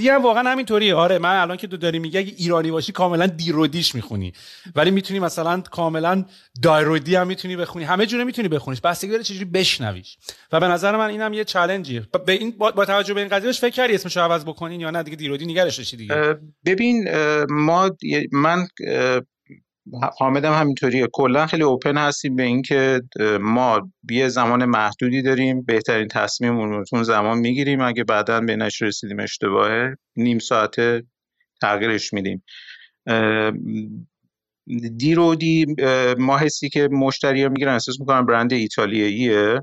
دیرودی 0.00 0.08
هم 0.08 0.22
واقعا 0.22 0.50
همینطوریه. 0.50 0.94
آره 0.94 1.18
من 1.18 1.40
الان 1.40 1.56
که 1.56 1.66
تو 1.66 1.76
داری 1.76 1.98
میگه 1.98 2.20
اگه 2.20 2.34
ایرانی 2.36 2.70
باشی 2.70 2.92
کاملا 2.92 3.26
دیرودیش 3.26 3.94
می‌خونی. 3.94 4.32
ولی 4.74 4.90
می‌تونی 4.90 5.20
مثلا 5.20 5.60
کاملا 5.60 6.24
دایرودی 6.62 7.16
هم 7.16 7.26
می‌تونی 7.26 7.56
بخونی. 7.56 7.84
همه 7.84 8.06
جوره 8.06 8.24
می‌تونی 8.24 8.48
بخونیش. 8.48 8.80
بستگی 8.80 9.10
داره 9.10 9.22
چجوری 9.22 9.44
بشنویش. 9.44 10.16
و 10.52 10.60
به 10.60 10.68
نظر 10.68 10.96
من 10.96 11.10
اینم 11.10 11.32
یه 11.32 11.44
چالنجیه. 11.44 12.06
به 12.26 12.32
این 12.32 12.50
با, 12.50 12.84
توجه 12.84 13.14
به 13.14 13.20
این 13.20 13.28
قضیهش 13.28 13.60
فکر 13.60 13.74
کردی 13.74 13.94
اسمش 13.94 14.16
عوض 14.16 14.44
بکنین 14.44 14.80
یا 14.80 14.90
نه؟ 14.90 15.02
دیگه 15.02 15.16
دیرودی 15.16 15.46
نگرش 15.46 15.94
دیگه. 15.94 16.36
ببین 16.64 17.08
ما 17.50 17.90
من 18.32 18.68
حامدم 20.18 20.52
همینطوریه 20.52 21.08
کلا 21.12 21.46
خیلی 21.46 21.62
اوپن 21.62 21.96
هستیم 21.96 22.36
به 22.36 22.42
اینکه 22.42 23.02
ما 23.40 23.90
یه 24.10 24.28
زمان 24.28 24.64
محدودی 24.64 25.22
داریم. 25.22 25.62
بهترین 25.62 26.08
تصمیم 26.08 26.84
رو 26.92 27.04
زمان 27.04 27.38
می‌گیریم. 27.38 27.80
اگه 27.80 28.04
بعدا 28.04 28.40
به 28.40 28.56
نش 28.56 28.82
رسیدیم 28.82 29.20
اشتباهه 29.20 29.96
نیم 30.16 30.38
ساعت 30.38 30.76
تغییرش 31.62 32.12
میدیم. 32.12 32.44
دیرودی 34.96 35.66
ما 36.18 36.38
حسی 36.38 36.68
که 36.68 36.88
مشتری 36.92 37.42
ها 37.42 37.48
می‌گیرن 37.48 37.72
احساس 37.72 38.00
می‌کنن 38.00 38.26
برند 38.26 38.52
ایتالیاییه. 38.52 39.60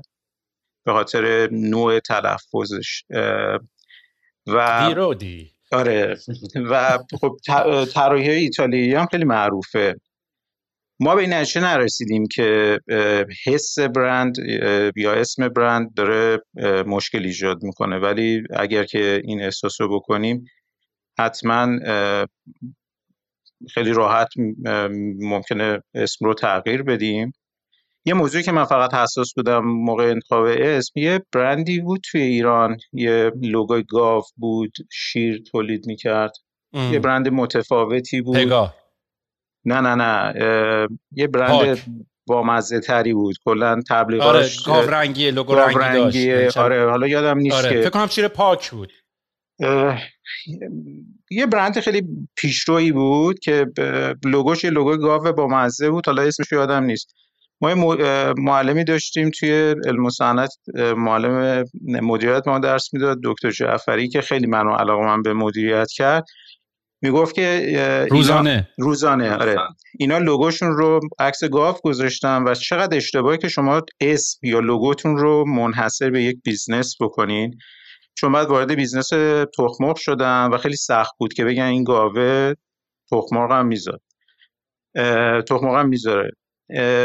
به 0.86 0.92
خاطر 0.92 1.48
نوع 1.52 2.00
تلفظش. 2.00 3.02
و 4.46 4.86
دیرودی. 4.88 5.50
آره. 5.72 6.16
و 6.70 6.98
خب 7.20 7.36
طراحی 7.94 8.30
ایتالیایی 8.30 8.94
هم 8.94 9.06
خیلی 9.06 9.24
معروفه. 9.24 10.00
ما 11.00 11.14
به 11.14 11.20
این 11.20 11.32
نتیجه 11.32 11.60
نرسیدیم 11.60 12.26
که 12.26 12.78
حس 13.46 13.78
برند 13.78 14.36
یا 14.96 15.12
اسم 15.12 15.48
برند 15.48 15.94
داره 15.94 16.42
مشکل 16.86 17.24
ایجاد 17.24 17.62
می‌کنه. 17.62 17.98
ولی 17.98 18.42
اگر 18.56 18.84
که 18.84 19.20
این 19.24 19.42
احساس 19.42 19.80
رو 19.80 19.96
بکنیم 19.96 20.44
حتما 21.18 21.78
خیلی 23.74 23.92
راحت 23.92 24.28
ممکنه 25.18 25.82
اسم 25.94 26.24
رو 26.24 26.34
تغییر 26.34 26.82
بدیم. 26.82 27.32
یه 28.04 28.14
موضوعی 28.14 28.44
که 28.44 28.52
من 28.52 28.64
فقط 28.64 28.94
حساس 28.94 29.34
بودم 29.36 29.64
موقع 29.64 30.04
انتخاب 30.04 30.44
اسم 30.44 31.00
یه 31.00 31.20
برندی 31.32 31.80
بود 31.80 32.00
توی 32.10 32.20
ایران. 32.20 32.76
یه 32.92 33.32
لوگوی 33.42 33.82
گاو 33.82 34.22
بود 34.36 34.72
شیر 34.92 35.42
تولید 35.52 35.86
می‌کرد. 35.86 36.32
یه 36.72 36.98
برند 36.98 37.28
متفاوتی 37.28 38.22
بود. 38.22 38.36
پگاه 38.36 38.87
نه 39.68 39.80
نه 39.80 39.94
نه 39.94 40.88
یه 41.12 41.26
برند 41.26 41.78
با 42.26 42.42
مزه 42.42 42.80
تری 42.80 43.14
بود. 43.14 43.36
کلا 43.44 43.80
تبلیغاش 43.88 44.68
آره 44.68 44.90
رنگی 44.90 45.30
لوگو 45.30 45.54
رنگی, 45.54 45.78
رنگی 45.78 46.32
داشت 46.32 46.56
آره 46.56 46.90
حالا 46.90 47.06
یادم 47.06 47.38
نیست 47.38 47.56
آره. 47.56 47.70
که 47.70 47.80
فکر 47.80 47.90
کنم 47.90 48.06
شیر 48.06 48.28
پاک 48.28 48.70
بود. 48.70 48.92
یه 51.30 51.46
برند 51.46 51.80
خیلی 51.80 52.02
پیشرویی 52.36 52.92
بود 52.92 53.38
که 53.38 53.66
لوگوش 54.24 54.64
یه 54.64 54.70
لوگو 54.70 54.96
گاو 54.96 55.32
با 55.32 55.46
مزه 55.46 55.90
بود. 55.90 56.06
حالا 56.06 56.22
اسمش 56.22 56.52
یادم 56.52 56.84
نیست. 56.84 57.14
ما 57.60 57.96
معلمی 58.36 58.84
داشتیم 58.84 59.30
توی 59.30 59.74
علم 59.86 60.04
و 60.04 60.10
صنعت. 60.10 60.54
معلم 60.96 61.64
مدیریت 61.84 62.48
ما 62.48 62.58
درس 62.58 62.94
می‌داد 62.94 63.18
دکتر 63.24 63.50
جعفری 63.50 64.08
که 64.08 64.20
خیلی 64.20 64.46
منو 64.46 64.74
علاقه 64.74 65.04
من 65.06 65.22
به 65.22 65.32
مدیریت 65.32 65.88
کرد. 65.90 66.24
می‌گفت 67.02 67.34
که 67.34 68.06
روزانه. 68.10 68.68
روزانه 68.78 69.32
آره. 69.34 69.56
اینا 69.98 70.18
logoشون 70.18 70.68
رو 70.68 71.00
عکس 71.18 71.44
گاو 71.44 71.76
گذاشتن 71.84 72.42
و 72.42 72.54
چقدر 72.54 72.96
اشتباهی 72.96 73.38
که 73.38 73.48
شما 73.48 73.82
اسم 74.00 74.46
یا 74.46 74.60
logoتون 74.60 75.16
رو 75.16 75.44
منحصر 75.46 76.10
به 76.10 76.22
یک 76.22 76.36
business 76.44 76.94
بکنین. 77.00 77.58
چون 78.14 78.32
بعد 78.32 78.46
وارد 78.46 78.74
business 78.74 79.08
تخمرغ 79.58 79.96
شدن 79.96 80.48
و 80.52 80.58
خیلی 80.58 80.76
سخت 80.76 81.12
بود 81.18 81.32
که 81.32 81.44
بگن 81.44 81.62
این 81.62 81.84
گاوه 81.84 82.52
تخمرغ 83.12 83.52
هم 83.52 83.66
می‌ذاره. 83.66 84.00
تخمرغ 85.48 85.76
هم 85.76 85.88
می‌ذاره. 85.88 86.30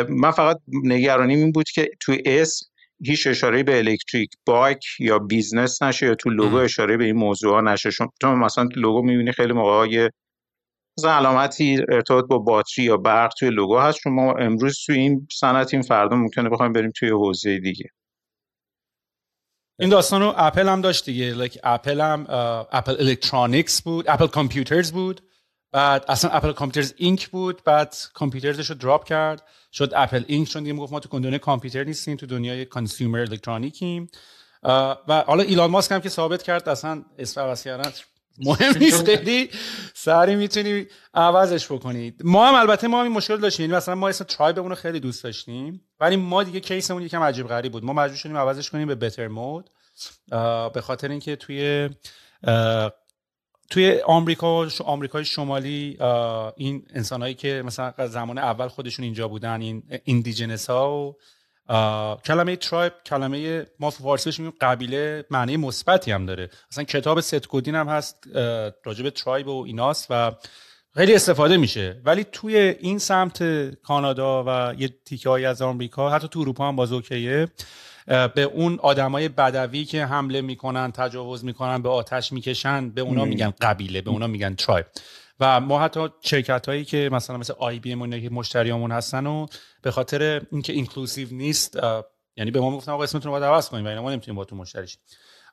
من 0.09 0.31
فقط 0.31 0.57
نگرانیم 0.83 1.39
این 1.39 1.51
بود 1.51 1.69
که 1.69 1.89
توی 1.99 2.23
اسم 2.25 2.65
هیچ 3.05 3.27
اشاره 3.27 3.63
به 3.63 3.77
electric 3.77 4.29
bike 4.45 4.85
یا 4.99 5.19
business 5.19 5.81
نشه 5.81 6.05
یا 6.05 6.15
تو 6.15 6.29
logo 6.29 6.55
اشاره 6.55 6.97
به 6.97 7.03
این 7.03 7.15
موضوع 7.15 7.53
ها 7.53 7.61
نشه. 7.61 7.89
چون 8.21 8.35
مثلا 8.35 8.67
تو 8.67 8.79
logo 8.79 9.01
می‌بینی 9.01 9.31
خیلی 9.31 9.53
موقع 9.53 9.71
های 9.71 10.09
علامتی 11.03 11.77
ارتباط 11.89 12.25
با 12.25 12.37
باتری 12.37 12.85
یا 12.85 12.97
برق 12.97 13.33
توی 13.39 13.49
logo 13.49 13.77
هست. 13.77 13.99
چون 13.99 14.13
ما 14.13 14.33
امروز 14.33 14.79
توی 14.85 14.97
این 14.97 15.27
صنعت 15.31 15.73
این 15.73 15.83
فردا 15.83 16.15
ممکنه 16.15 16.49
بخوایم 16.49 16.73
بریم 16.73 16.91
توی 16.91 17.09
حوزه 17.09 17.59
دیگه. 17.59 17.85
این 19.79 19.89
داستان 19.89 20.21
رو 20.21 20.33
اپل 20.37 20.67
هم 20.67 20.81
داشت 20.81 21.05
دیگه. 21.05 21.47
Like 21.47 21.59
Apple 21.63 22.01
هم 22.01 22.25
Apple 22.71 22.95
Electronics 22.99 23.81
بود 23.81 24.05
Apple 24.07 24.27
Computers 24.27 24.91
بود. 24.91 25.21
بعد 25.73 26.05
اصلا 26.07 26.31
Apple 26.31 26.51
Computers 26.51 26.93
Inc 26.97 27.29
بود 27.29 27.61
بعد 27.65 27.95
Computersش 28.13 28.69
رو 28.69 28.75
drop 28.75 29.03
کرد. 29.03 29.43
شد 29.71 29.91
Apple 29.95 30.23
Inc 30.27 30.47
چون 30.47 30.63
دیگه 30.63 30.75
گفت 30.75 30.93
ما 30.93 30.99
تو 30.99 31.19
دنیای 31.19 31.39
کامپیوتر 31.39 31.83
نیستیم 31.83 32.17
تو 32.17 32.25
دنیای 32.25 32.65
consumer 32.65 33.19
electronicیم 33.19 34.09
و 35.07 35.23
حالا 35.27 35.43
ایلان 35.43 35.71
ماسک 35.71 35.91
هم 35.91 36.01
که 36.01 36.09
ثابت 36.09 36.43
کرد 36.43 36.69
اصلا 36.69 37.03
اسم 37.17 37.41
عوض 37.41 37.63
کردن 37.63 37.91
مهم 38.39 38.77
نیست 38.77 39.05
خیلی 39.09 39.49
سری 39.93 40.35
می‌تونی 40.35 40.85
عوضش 41.13 41.71
بکنید 41.71 42.21
ما 42.23 42.47
هم 42.47 42.55
البته 42.55 42.87
ما 42.87 42.97
هم 42.97 43.03
این 43.03 43.13
مشکل 43.13 43.37
داشتیم 43.37 43.63
یعنی 43.63 43.77
مثلا 43.77 43.95
ما 43.95 44.09
اسم 44.09 44.25
ترایبمون 44.25 44.69
رو 44.69 44.75
خیلی 44.75 44.99
دوست 44.99 45.23
داشتیم 45.23 45.81
ولی 45.99 46.15
ما 46.15 46.43
دیگه 46.43 46.59
کیسمون 46.59 47.01
یکم 47.01 47.21
عجیب 47.21 47.47
غریب 47.47 47.71
بود. 47.71 47.85
ما 47.85 47.93
مجبور 47.93 48.17
شدیم 48.17 48.37
عوضش 48.37 48.69
کنیم 48.69 48.87
به 48.87 48.95
بهتر 48.95 49.27
مود 49.27 49.69
به 50.73 50.81
خاطر 50.81 51.09
اینکه 51.09 51.35
توی 51.35 51.89
توی 53.69 53.99
آمریکا 54.05 54.67
آمریکای 54.85 55.25
شمالی 55.25 55.97
این 56.55 56.85
انسانهایی 56.93 57.33
که 57.33 57.63
مثلا 57.65 58.07
زمان 58.07 58.37
اول 58.37 58.67
خودشون 58.67 59.05
اینجا 59.05 59.27
بودن 59.27 59.61
این 59.61 59.83
ایندیجنس 60.03 60.69
ها 60.69 61.15
و 61.69 62.17
کلمه 62.25 62.55
tribe 62.55 62.93
کلمه 63.05 63.65
ما 63.79 63.89
فارسی 63.89 64.29
بهش 64.29 64.51
قبیله 64.61 65.25
معنی 65.29 65.57
مثبتی 65.57 66.11
هم 66.11 66.25
داره. 66.25 66.49
مثلا 66.71 66.83
کتاب 66.83 67.21
ست 67.21 67.47
گودین 67.47 67.75
هم 67.75 67.87
هست 67.87 68.27
راجب 68.83 69.09
tribe 69.09 69.47
و 69.47 69.63
ایناست 69.63 70.07
و 70.09 70.31
خیلی 70.95 71.15
استفاده 71.15 71.57
میشه. 71.57 72.01
ولی 72.05 72.23
توی 72.23 72.57
این 72.57 72.99
سمت 72.99 73.43
کانادا 73.75 74.43
و 74.47 74.73
یه 74.81 74.89
تیکه 75.05 75.29
از 75.29 75.61
آمریکا 75.61 76.09
حتی 76.09 76.27
تو 76.27 76.39
اروپا 76.39 76.67
هم 76.67 76.75
باز 76.75 76.93
okayه. 76.93 77.47
به 78.07 78.41
اون 78.41 78.79
آدمای 78.79 79.29
بدوی 79.29 79.85
که 79.85 80.05
حمله 80.05 80.41
می‌کنن 80.41 80.91
تجاوز 80.91 81.45
می‌کنن 81.45 81.81
به 81.81 81.89
آتش 81.89 82.31
می‌کشن 82.31 82.89
به 82.89 83.01
اونا 83.01 83.25
میگن 83.25 83.53
قبیله 83.61 84.01
به 84.01 84.09
اونا 84.09 84.27
میگن 84.27 84.55
tribe 84.55 84.85
و 85.39 85.59
ما 85.59 85.79
حتی 85.79 86.09
شرکت 86.21 86.65
هایی 86.69 86.85
که 86.85 87.09
مثلا 87.11 87.37
مثل 87.37 87.53
IBM 87.59 88.19
که 88.19 88.29
مشتریامون 88.29 88.91
هستن 88.91 89.27
و 89.27 89.45
به 89.81 89.91
خاطر 89.91 90.41
اینکه 90.51 90.73
inclusive 90.73 91.27
نیست 91.31 91.77
یعنی 92.37 92.51
به 92.51 92.59
ما 92.59 92.77
گفتن 92.77 92.91
آقا 92.91 93.03
اسمتون 93.03 93.31
رو 93.31 93.39
باید 93.39 93.43
عوض 93.43 93.69
کنیم 93.69 93.87
و 93.87 94.01
ما 94.01 94.11
نمی‌تونیم 94.11 94.35
با 94.35 94.45
تو 94.45 94.55
مشتری 94.55 94.87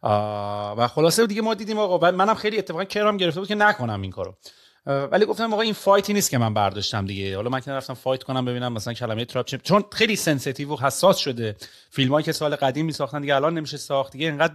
و 0.03 0.89
خلاصه 0.95 1.27
دیگه 1.27 1.43
ما 1.43 1.55
دیدیم 1.55 1.79
آقا 1.79 2.11
منم 2.11 2.35
خیلی 2.35 2.59
اتفاقا 2.59 2.85
کرمم 2.85 3.17
گرفته 3.17 3.41
بود 3.41 3.49
که 3.49 3.55
نکنم 3.55 4.03
این 4.03 4.11
کارو. 4.11 4.35
ولی 4.87 5.25
گفتم 5.25 5.53
آقا 5.53 5.63
این 5.63 5.73
fightی 5.73 6.13
نیست 6.13 6.31
که 6.31 6.39
من 6.39 6.55
برداشتم 6.55 7.07
دیگه. 7.07 7.37
حالا 7.37 7.51
من 7.51 7.61
که 7.61 7.71
رفتم 7.71 7.95
fight 7.95 8.23
کنم 8.23 8.45
ببینم 8.45 8.73
مثلا 8.73 8.95
کلمه 8.95 9.25
tribe 9.25 9.47
چون 9.47 9.85
خیلی 9.93 10.17
sensitive 10.17 10.75
و 10.75 10.77
حساس 10.77 11.19
شده. 11.19 11.57
فیلمایی 11.91 12.25
که 12.25 12.33
سال 12.33 12.57
قدیم 12.57 12.87
می 12.87 12.93
ساختن 12.93 13.21
دیگه 13.21 13.35
الان 13.35 13.55
نمیشه 13.55 13.77
ساخت. 13.77 14.13
دیگه 14.13 14.27
اینقدر 14.27 14.55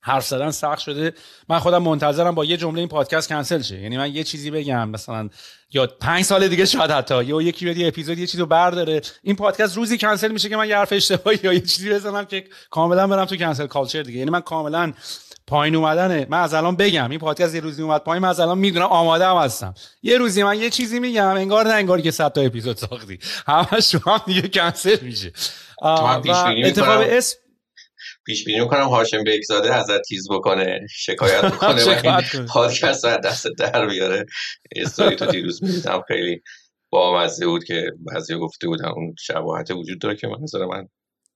حرف 0.00 0.26
زدن 0.26 0.50
سخت 0.50 0.78
شده. 0.78 1.12
من 1.48 1.58
خودم 1.58 1.82
منتظرم 1.82 2.34
با 2.34 2.44
یه 2.44 2.56
جمله 2.56 2.78
این 2.78 2.88
پادکست 2.88 3.28
کنسل 3.28 3.62
شه. 3.62 3.80
یعنی 3.80 3.98
من 3.98 4.14
یه 4.14 4.24
چیزی 4.24 4.50
بگم 4.50 4.88
مثلا 4.88 5.28
یا 5.70 5.86
پنج 5.86 6.24
سال 6.24 6.48
دیگه 6.48 6.64
شاید 6.64 6.90
حتی 6.90 7.24
یا 7.24 7.42
یکی 7.42 7.64
بیاد 7.64 7.76
یه 7.76 7.88
اپیزود 7.88 8.18
یه 8.18 8.26
چیزو 8.26 8.46
برداره. 8.46 9.00
این 9.22 9.36
پادکست 9.36 9.76
روزی 9.76 9.98
کنسل 9.98 10.32
میشه 10.32 10.48
که 10.48 10.56
من 10.56 10.68
یه 10.68 10.76
حرف 10.76 10.92
اشتباهی 10.92 11.38
یا 11.42 11.52
یه 11.52 11.60
چیزی 11.60 11.90
بزنم 11.90 12.24
که 12.24 12.44
کاملا 12.70 13.06
برم 13.06 13.24
تو 13.24 13.36
کنسل 13.36 13.66
کالچر 13.66 14.02
دیگه. 14.02 14.18
یعنی 14.18 14.30
من 14.30 14.40
کاملا 14.40 14.92
پایین 15.48 15.74
اومدنه. 15.74 16.26
من 16.30 16.40
از 16.40 16.54
الان 16.54 16.76
بگم. 16.76 17.10
این 17.10 17.18
پادکست 17.18 17.54
یه 17.54 17.60
روزی 17.60 17.82
اومد 17.82 18.04
پایین 18.04 18.22
من 18.22 18.28
از 18.28 18.40
الان 18.40 18.58
می‌دونم 18.58 18.86
آماده 18.86 19.26
هم 19.26 19.36
هستم. 19.36 19.74
یه 20.02 20.18
روزی 20.18 20.42
من 20.42 20.58
یه 20.58 20.70
چیزی 20.70 21.00
میگم 21.00 21.26
انگار 21.26 21.66
نه 21.66 21.74
انگار 21.74 22.00
که 22.00 22.10
100 22.10 22.32
تا 22.32 22.40
اپیزود 22.40 22.76
ساختی. 22.76 23.18
همش 23.46 23.94
هم 24.06 24.20
دیگه 24.26 24.48
کنسل 24.48 24.98
میشه. 25.02 25.32
اتفاق 26.64 27.04
اسم 27.10 27.38
پیش 28.26 28.44
بینی 28.44 28.60
می‌کنم 28.60 28.88
هاشم 28.88 29.24
بیگزاده 29.24 29.74
ازت 29.74 30.02
تیز 30.02 30.28
بکنه 30.30 30.80
شکایت 30.90 31.44
بکنه 31.54 31.84
و 31.84 31.88
این 31.88 32.46
پادکست 32.46 33.04
رو 33.04 33.18
دست 33.24 33.46
در 33.58 33.86
بیاره. 33.86 34.26
استوری 34.76 35.16
تو 35.16 35.26
دیروز 35.26 35.64
می‌دیدم 35.64 36.02
خیلی 36.08 36.42
با 36.90 37.18
مزه 37.18 37.46
بود 37.46 37.64
که 37.64 37.92
بعضی 38.14 38.36
گفته 38.36 38.66
بودن 38.66 38.88
اون 38.88 39.14
شباهت 39.18 39.70
وجود 39.70 40.00
داره 40.00 40.16
که 40.16 40.26
من 40.26 40.36
نظر 40.42 40.64
من 40.64 40.88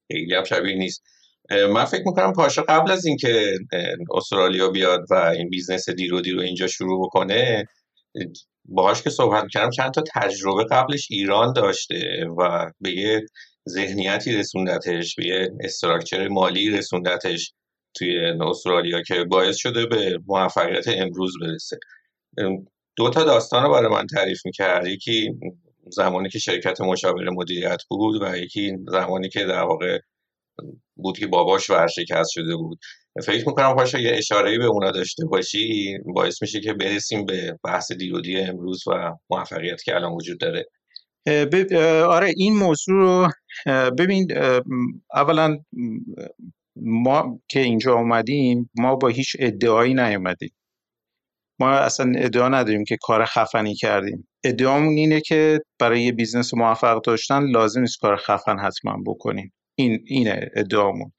خیلی 0.07 0.35
هم 0.35 0.43
شبیه 0.43 0.75
نیست. 0.75 1.03
من 1.51 1.85
فکر 1.85 2.03
می‌کنم 2.05 2.33
پاشا 2.33 2.61
قبل 2.61 2.91
از 2.91 3.05
اینکه 3.05 3.57
استرالیا 4.13 4.69
بیاد 4.69 5.05
و 5.09 5.13
این 5.13 5.49
business 5.49 5.89
دیرو 5.89 6.21
دیرو 6.21 6.41
اینجا 6.41 6.67
شروع 6.67 7.07
بکنه 7.07 7.65
باهاش 8.65 9.01
که 9.01 9.09
صحبت 9.09 9.43
کردم 9.51 9.69
چند 9.69 9.91
تا 9.91 10.03
تجربه 10.15 10.63
قبلش 10.71 11.07
ایران 11.11 11.53
داشته 11.53 12.27
و 12.37 12.71
به 12.81 12.91
یه 12.91 13.25
ذهنیتی 13.69 14.35
رسوندتش 14.35 15.15
به 15.15 15.25
یه 15.27 15.49
structure 15.59 16.27
مالی 16.27 16.69
رسوندتش 16.69 17.53
توی 17.95 18.19
استرالیا 18.41 19.01
که 19.01 19.23
باعث 19.23 19.55
شده 19.55 19.85
به 19.85 20.19
موفقیت 20.27 20.87
امروز 20.87 21.33
برسه. 21.41 21.77
دو 22.95 23.09
تا 23.09 23.23
داستان 23.23 23.63
رو 23.63 23.71
برای 23.71 23.91
من 23.91 24.07
تعریف 24.07 24.45
می‌کرد. 24.45 24.87
یکی 24.87 25.31
زمانی 25.91 26.29
که 26.29 26.39
شرکت 26.39 26.81
مشاور 26.81 27.29
مدیریت 27.29 27.81
بود 27.89 28.21
و 28.21 28.37
یکی 28.37 28.77
زمانی 28.87 29.29
که 29.29 29.45
در 29.45 29.63
واقع 29.63 29.99
بود 30.95 31.17
که 31.17 31.27
باباش 31.27 31.69
ورشکست 31.69 32.29
شده 32.31 32.55
بود. 32.55 32.79
فکر 33.25 33.47
می‌کنم 33.47 33.75
پاشا 33.75 33.99
یه 33.99 34.11
اشاره 34.15 34.57
به 34.57 34.65
اونا 34.65 34.91
داشته 34.91 35.25
باشی 35.25 35.97
باعث 36.05 36.41
میشه 36.41 36.59
که 36.59 36.73
برسیم 36.73 37.25
به 37.25 37.59
بحث 37.63 37.91
دیرودی 37.91 38.39
امروز 38.39 38.87
و 38.87 39.15
موفقیت 39.29 39.83
که 39.83 39.95
الان 39.95 40.11
وجود 40.11 40.39
داره. 40.39 40.65
آره 42.05 42.33
این 42.37 42.57
موضوع 42.57 42.95
رو 42.95 43.27
ببین 43.97 44.27
اولا 45.13 45.57
ما 46.75 47.39
که 47.47 47.59
اینجا 47.59 47.93
اومدیم 47.93 48.69
ما 48.75 48.95
با 48.95 49.07
هیچ 49.07 49.35
ادعایی 49.39 49.93
نیومدیم. 49.93 50.51
ما 51.59 51.69
اصلا 51.69 52.13
ادعا 52.17 52.49
نداریم 52.49 52.83
که 52.83 52.97
کار 53.01 53.25
خفنی 53.25 53.75
کردیم. 53.75 54.27
ادعامون 54.43 54.97
اینه 54.97 55.21
که 55.21 55.59
برای 55.79 56.01
یه 56.01 56.11
business 56.11 56.53
موفق 56.53 57.01
داشتن 57.01 57.43
لازم 57.43 57.81
نیست 57.81 57.99
کار 57.99 58.15
خفن 58.15 58.59
حتما 58.59 58.97
بکنیم. 59.05 59.53
این 59.75 60.03
اینه 60.05 60.51
ادعامون. 60.55 61.11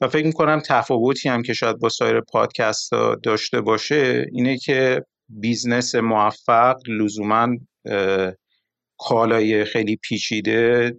و 0.00 0.08
فکر 0.08 0.26
می‌کنم 0.26 0.62
تفاوتی 0.66 1.28
هم 1.28 1.42
که 1.42 1.52
شاید 1.54 1.78
با 1.78 1.88
سایر 1.88 2.20
پادکست 2.20 2.90
داشته 3.22 3.60
باشه 3.60 4.26
اینه 4.32 4.58
که 4.58 5.04
business 5.28 5.94
موفق 5.94 6.76
لزوما 6.88 7.48
کالای 8.98 9.64
خیلی 9.64 9.96
پیچیده 9.96 10.92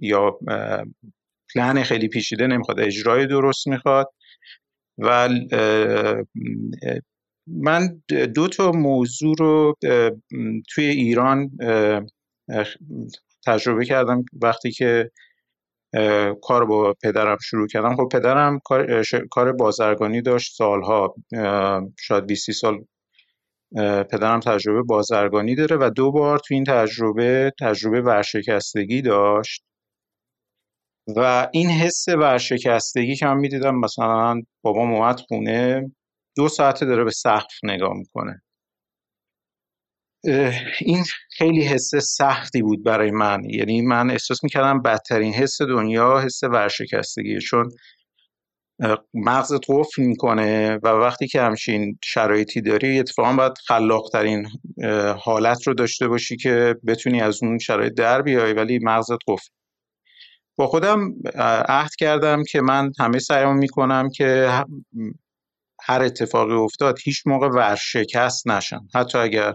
یا 0.00 0.38
پلن 1.54 1.82
خیلی 1.82 2.08
پیچیده 2.08 2.46
نمی‌خواد 2.46 2.80
اجرای 2.80 3.26
درست 3.26 3.66
می‌خواد. 3.68 4.06
و 4.98 5.28
من 7.46 8.02
دو 8.34 8.48
تا 8.48 8.72
موضوع 8.72 9.34
رو 9.38 9.74
توی 10.74 10.84
ایران 10.84 11.50
تجربه 13.46 13.84
کردم 13.84 14.24
وقتی 14.42 14.70
که 14.70 15.10
کار 16.42 16.66
با 16.66 16.94
پدرم 17.02 17.36
شروع 17.42 17.66
کردم. 17.66 17.96
خب 17.96 18.08
پدرم 18.12 18.60
کار 19.30 19.52
بازرگانی 19.52 20.22
داشت 20.22 20.56
سالها. 20.56 21.14
شاید 22.00 22.26
20 22.26 22.50
سال 22.50 22.84
پدرم 24.10 24.40
تجربه 24.40 24.82
بازرگانی 24.82 25.54
داره 25.54 25.76
و 25.76 25.90
دو 25.96 26.12
بار 26.12 26.38
تو 26.38 26.54
این 26.54 26.64
تجربه 26.64 27.52
تجربه 27.60 28.00
ورشکستگی 28.00 29.02
داشت. 29.02 29.62
و 31.16 31.48
این 31.52 31.70
حس 31.70 32.04
ورشکستگی 32.08 33.16
که 33.16 33.26
من 33.26 33.36
می‌دیدم 33.36 33.74
مثلا 33.74 34.42
بابام 34.62 34.92
اومد 34.94 35.20
خونه 35.20 35.92
دو 36.36 36.48
ساعته 36.48 36.86
داره 36.86 37.04
به 37.04 37.10
سقف 37.10 37.54
نگاه 37.64 37.94
می‌کنه. 37.94 38.42
این 40.80 41.04
خیلی 41.30 41.62
حس 41.62 41.94
سختی 41.94 42.62
بود 42.62 42.84
برای 42.84 43.10
من. 43.10 43.44
یعنی 43.50 43.82
من 43.82 44.10
احساس 44.10 44.44
می‌کردم 44.44 44.82
بدترین 44.82 45.34
حس 45.34 45.62
دنیا 45.62 46.18
حس 46.18 46.44
ورشکستگی 46.44 47.38
چون 47.38 47.70
مغزت 49.14 49.60
قفل 49.68 50.02
می‌کنه 50.02 50.78
و 50.82 50.88
وقتی 50.88 51.28
که 51.28 51.42
همچین 51.42 51.98
شرایطی 52.04 52.60
داری 52.60 52.98
اتفاقا 52.98 53.32
باید 53.32 53.52
خلاقترین 53.66 54.46
حالت 55.18 55.66
رو 55.66 55.74
داشته 55.74 56.08
باشی 56.08 56.36
که 56.36 56.76
بتونی 56.86 57.20
از 57.20 57.42
اون 57.42 57.58
شرایط 57.58 57.92
در 57.92 58.22
بیای 58.22 58.52
ولی 58.52 58.78
مغزت 58.82 59.18
قفل. 59.28 59.48
با 60.56 60.66
خودم 60.66 61.14
عهد 61.68 61.94
کردم 61.98 62.42
که 62.50 62.60
من 62.60 62.92
همه 62.98 63.18
سعیم 63.18 63.56
می‌کنم 63.56 64.10
که 64.10 64.50
هر 65.82 66.02
اتفاقی 66.02 66.54
افتاد 66.54 66.98
هیچ 67.04 67.22
موقع 67.26 67.48
ورشکست 67.48 68.48
نشم. 68.48 68.88
حتی 68.94 69.18
اگر 69.18 69.54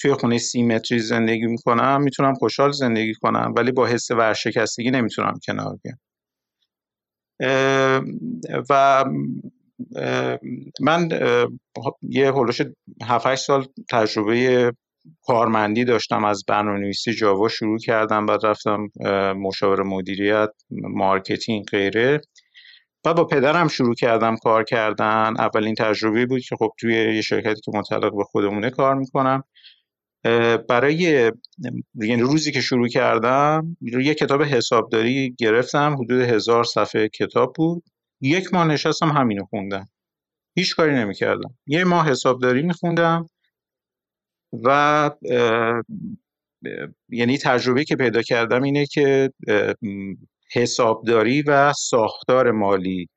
توی 0.00 0.14
خونه 0.14 0.38
سی 0.38 0.62
متری 0.62 0.98
زندگی 0.98 1.46
می‌کنم 1.46 2.02
می‌تونم 2.02 2.34
خوشحال 2.34 2.72
زندگی 2.72 3.14
کنم 3.14 3.54
ولی 3.56 3.72
با 3.72 3.86
حس 3.86 4.10
ورشکستگی 4.10 4.90
نمی‌تونم 4.90 5.38
کنار 5.46 5.78
بیام. 5.82 5.98
و 8.70 9.04
من 10.80 11.08
یه 12.02 12.32
هلوش 12.32 12.60
7 13.04 13.34
سال 13.34 13.66
تجربه 13.90 14.72
کارمندی 15.22 15.84
داشتم 15.84 16.24
از 16.24 16.44
برنامه‌نویسی 16.48 17.14
جاوا 17.14 17.48
شروع 17.48 17.78
کردم 17.78 18.26
بعد 18.26 18.46
رفتم 18.46 18.88
مشاور 19.32 19.82
مدیریت 19.82 20.50
marketing 20.70 21.64
غیره. 21.64 22.20
بعد 23.04 23.16
با 23.16 23.24
پدرم 23.24 23.68
شروع 23.68 23.94
کردم 23.94 24.36
کار 24.36 24.64
کردن. 24.64 25.34
اولین 25.38 25.74
تجربه 25.74 26.26
بود 26.26 26.42
که 26.42 26.56
خب 26.56 26.70
توی 26.78 27.14
یه 27.14 27.22
شرکتی 27.22 27.60
که 27.60 27.70
متعلق 27.74 28.16
به 28.16 28.24
خودمونه 28.24 28.70
کار 28.70 28.94
می‌کنم. 28.94 29.44
برای 30.68 31.32
یعنی 31.94 32.22
روزی 32.22 32.52
که 32.52 32.60
شروع 32.60 32.88
کردم 32.88 33.76
یه 33.80 34.14
کتاب 34.14 34.42
حسابداری 34.42 35.34
گرفتم 35.38 35.94
حدود 35.94 36.20
هزار 36.20 36.64
صفحه 36.64 37.08
کتاب 37.08 37.52
بود. 37.56 37.84
یک 38.20 38.54
ماه 38.54 38.66
نشستم 38.66 39.08
همینو 39.08 39.44
خوندم. 39.44 39.88
هیچ 40.56 40.76
کاری 40.76 40.94
نمی‌کردم. 40.94 41.58
یه 41.66 41.84
ماه 41.84 42.10
حسابداری 42.10 42.62
میخوندم 42.62 43.26
و 44.64 45.10
یعنی 47.08 47.38
تجربه 47.38 47.84
که 47.84 47.96
پیدا 47.96 48.22
کردم 48.22 48.62
اینه 48.62 48.86
که 48.86 49.30
حسابداری 50.52 51.42
و 51.42 51.72
ساختار 51.72 52.50
مالی 52.50 53.08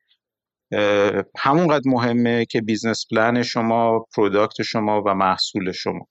همونقدر 1.37 1.83
مهمه 1.85 2.45
که 2.45 2.61
business 2.61 3.05
plan 3.11 3.43
شما 3.43 4.05
product 4.15 4.61
شما 4.61 5.03
و 5.05 5.13
محصول 5.13 5.71
شما. 5.71 6.07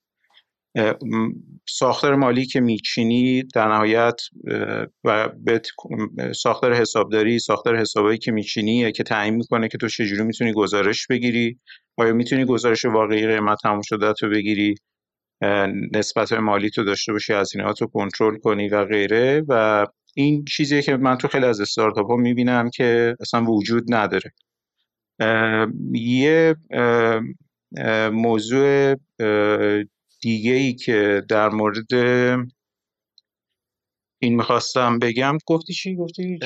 ساختار 1.69 2.15
مالی 2.15 2.45
که 2.45 2.61
میچینی 2.61 3.43
در 3.43 3.67
نهایت 3.67 4.21
و 5.03 5.29
ساختار 6.35 6.73
حسابداری 6.73 7.39
ساختار 7.39 7.77
حسابایی 7.77 8.17
که 8.17 8.31
میچینی 8.31 8.91
که 8.91 9.03
تعیین 9.03 9.35
می‌کنه 9.35 9.67
که 9.67 9.77
تو 9.77 9.87
چجوری 9.87 10.23
می‌تونی 10.23 10.53
گزارش 10.53 11.07
بگیری 11.07 11.59
آیا 11.97 12.13
می‌تونی 12.13 12.45
گزارش 12.45 12.85
واقعی 12.85 13.27
قیمت 13.27 13.57
تموم 13.63 13.81
شده 13.81 14.13
تو 14.13 14.29
بگیری 14.29 14.75
نسبت 15.93 16.33
مالی 16.33 16.69
تو 16.69 16.83
داشته 16.83 17.11
باشی 17.11 17.33
هزینهات 17.33 17.81
رو 17.81 17.87
کنترل 17.87 18.37
کنی 18.37 18.69
و 18.69 18.85
غیره. 18.85 19.43
و 19.47 19.85
این 20.15 20.45
چیزیه 20.45 20.81
که 20.81 20.97
من 20.97 21.17
تو 21.17 21.27
خیلی 21.27 21.45
از 21.45 21.61
استارتاپ 21.61 22.07
ها 22.07 22.15
می‌بینم 22.15 22.69
که 22.69 23.15
اصلا 23.19 23.43
وجود 23.45 23.83
نداره. 23.93 24.33
یه 25.91 26.55
موضوع 28.11 28.95
دیگه 30.23 30.51
ای 30.51 30.73
که 30.73 31.23
در 31.29 31.49
مورد 31.49 31.93
این 34.21 34.35
می‌خواستم 34.35 34.99
بگم 34.99 35.37
گفتی 35.45 35.73
چی؟ 35.73 35.95
گفتی 35.95 36.39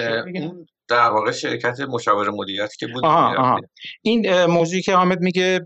در 0.88 1.10
واقع 1.10 1.32
شرکت 1.32 1.80
مشاور 1.80 2.30
مدیریت 2.30 2.76
که 2.76 2.88
بود. 2.88 3.06
آها 3.06 3.38
آها. 3.38 3.60
این 4.02 4.46
موضوعی 4.46 4.82
که 4.82 4.96
حامد 4.96 5.22
میگه 5.22 5.60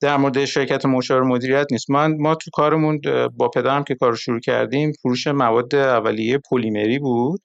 در 0.00 0.16
مورد 0.16 0.44
شرکت 0.44 0.86
مشاور 0.86 1.22
مدیریت 1.22 1.66
نیست. 1.70 1.90
من 1.90 2.16
ما 2.18 2.34
تو 2.34 2.50
کارمون 2.52 3.00
با 3.36 3.48
پدرم 3.48 3.84
که 3.84 3.94
کار 3.94 4.16
شروع 4.16 4.40
کردیم 4.40 4.92
فروش 4.92 5.26
مواد 5.26 5.74
اولیه 5.74 6.38
پلیمری 6.50 6.98
بود. 6.98 7.40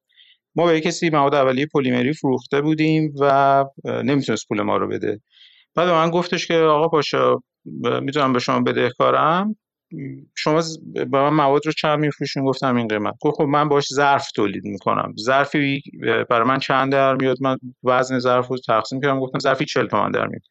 ما 0.55 0.65
به 0.65 0.81
کسی 0.81 1.09
مواد 1.09 1.35
اولیه 1.35 1.67
پلیمری 1.73 2.13
فروخته 2.13 2.61
بودیم 2.61 3.13
و 3.19 3.65
نمی‌تونست 3.85 4.47
پول 4.47 4.61
ما 4.61 4.77
رو 4.77 4.87
بده. 4.87 5.21
بعد 5.75 5.89
من 5.89 6.09
گفتش 6.09 6.47
که 6.47 6.55
آقا 6.55 6.87
پاشا 6.87 7.35
می‌تونم 8.01 8.33
به 8.33 8.39
شما 8.39 8.59
بدهکارم. 8.59 9.55
شما 10.35 10.61
به 10.93 11.05
من 11.05 11.29
مواد 11.29 11.65
رو 11.65 11.71
چند 11.71 11.99
میفروشین؟ 11.99 12.45
گفتم 12.45 12.75
این 12.75 12.87
قیمت. 12.87 13.13
خب 13.21 13.43
من 13.43 13.69
باش 13.69 13.87
ظرف 13.93 14.31
تولید 14.31 14.65
می‌کنم. 14.65 15.13
ظرفی 15.19 15.81
برای 16.29 16.47
من 16.47 16.59
چند 16.59 16.91
در 16.91 17.15
میاد؟ 17.15 17.37
من 17.41 17.57
وزن 17.83 18.19
ظرف 18.19 18.47
رو 18.47 18.57
تقسیم 18.57 19.01
کردم. 19.01 19.19
گفتم 19.19 19.39
ظرفی 19.39 19.65
40 19.65 19.87
تومن 19.87 20.11
در 20.11 20.27
میاد. 20.27 20.41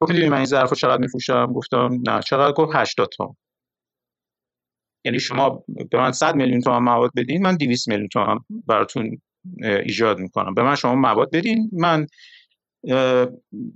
گفت 0.00 0.12
می‌دونی 0.12 0.28
من 0.28 0.36
این 0.36 0.46
ظرف 0.46 0.70
رو 0.70 0.76
چقدر 0.76 1.00
میفروشم؟ 1.00 1.52
گفتم 1.52 1.98
نه. 2.06 2.20
چقدر؟ 2.20 2.52
گفت 2.52 2.72
80 2.74 3.08
تومن 3.08 3.34
یعنی 5.04 5.20
شما 5.20 5.64
به 5.90 5.98
من 5.98 6.12
100 6.12 6.34
میلیون 6.34 6.60
تومن 6.60 6.78
مواد 6.78 7.10
بدین 7.16 7.42
من 7.42 7.56
200 7.56 7.88
میلیون 7.88 8.08
تومن 8.08 8.38
براتون 8.66 9.20
ایجاد 9.62 10.18
می‌کنم. 10.18 10.54
به 10.54 10.62
من 10.62 10.74
شما 10.74 10.94
مواد 10.94 11.30
بدین. 11.30 11.70
من 11.72 12.06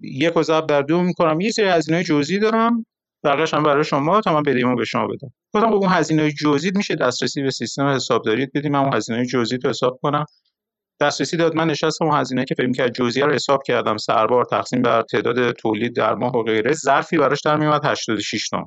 یک 0.02 0.36
و 0.36 0.42
ضرب 0.42 0.66
در 0.66 0.82
دو 0.82 1.02
می‌کنم. 1.02 1.40
یه 1.40 1.50
سری 1.50 1.66
هزینه 1.66 2.04
جزئی 2.04 2.38
دارم. 2.38 2.86
بقیه‌اش 3.28 3.54
هم 3.54 3.62
برای 3.62 3.84
شما 3.84 4.20
تا 4.20 4.32
من 4.32 4.42
بدهیمو 4.42 4.76
به 4.76 4.84
شما 4.84 5.06
بدم. 5.06 5.32
گفتم 5.54 5.72
اون 5.72 5.88
هزینه 5.88 6.32
جزئی 6.32 6.72
میشه 6.74 6.94
دسترسی 6.94 7.42
به 7.42 7.50
سیستم 7.50 7.86
حسابداری 7.86 8.46
بدیم. 8.54 8.72
من 8.72 8.78
اون 8.78 8.94
هزینه 8.94 9.26
جزئی 9.26 9.58
رو 9.58 9.70
حساب 9.70 9.98
کنم. 10.02 10.24
دسترسی 11.00 11.36
داد. 11.36 11.54
من 11.54 11.66
نشستم 11.66 12.04
اون 12.04 12.20
هزینه 12.20 12.44
که 12.44 12.54
فکر 12.54 12.72
کرد 12.72 12.94
جزئیه 12.94 13.24
رو 13.24 13.32
حساب 13.32 13.62
کردم. 13.66 13.96
سربار 13.96 14.44
تقسیم 14.44 14.82
بر 14.82 15.02
تعداد 15.02 15.52
تولید 15.52 15.96
در 15.96 16.14
ماه 16.14 16.36
و 16.36 16.42
غیره. 16.42 16.72
ظرفی 16.72 17.18
براش 17.18 17.40
در 17.44 17.56
میومد 17.56 17.84
86 17.84 18.48
تومن 18.48 18.64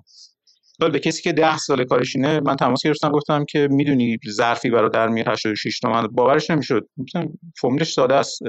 به 0.92 1.00
کسی 1.00 1.22
که 1.22 1.32
10 1.32 1.58
سال 1.58 1.84
کارش 1.84 2.16
اینه 2.16 2.40
من 2.40 2.56
تماس 2.56 2.86
گرفتم 2.86 3.10
گفتم 3.10 3.46
که 3.46 3.68
می‌دونی 3.72 4.18
ظرفی 4.30 4.70
برای 4.70 4.90
در 4.90 5.08
میاد 5.08 5.28
86 5.28 5.80
تومن 5.80 6.08
باورش 6.08 6.50
نمی‌شد. 6.50 6.88
گفتم 6.98 7.28
فرمولش 7.58 7.94
ساده 7.94 8.16
است 8.16 8.42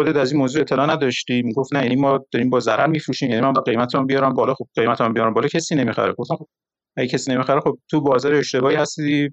خودت 0.00 0.16
از 0.16 0.32
این 0.32 0.40
موضوع 0.40 0.60
اطلاع 0.60 0.86
نداشتی؟ 0.90 1.42
می‌گفت 1.42 1.74
نه 1.74 1.82
یعنی 1.82 1.96
ما 1.96 2.26
داریم 2.32 2.50
با 2.50 2.60
ضرر 2.60 2.86
میفروشیم 2.86 3.30
یعنی 3.30 3.42
من 3.42 3.52
با 3.52 3.60
قیمتام 3.60 4.06
بیارم 4.06 4.34
بالا 4.34 4.54
خب 4.54 4.66
قیمتام 4.74 5.12
بیارم 5.12 5.34
بالا 5.34 5.48
کسی 5.48 5.74
نمی‌خره. 5.74 6.12
گفتم 6.12 6.36
خب 6.36 6.48
اگه 6.96 7.08
کسی 7.08 7.32
نمی‌خره 7.32 7.60
خب 7.60 7.78
تو 7.90 8.00
بازار 8.00 8.34
اشتباهی 8.34 8.76
هستی. 8.76 9.30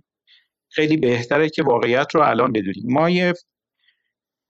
خیلی 0.70 0.98
بهتره 0.98 1.50
که 1.50 1.64
واقعیت 1.64 2.08
رو 2.16 2.22
الان 2.22 2.52
بدونیم 2.52 2.84
ما 2.86 3.10
یه 3.10 3.34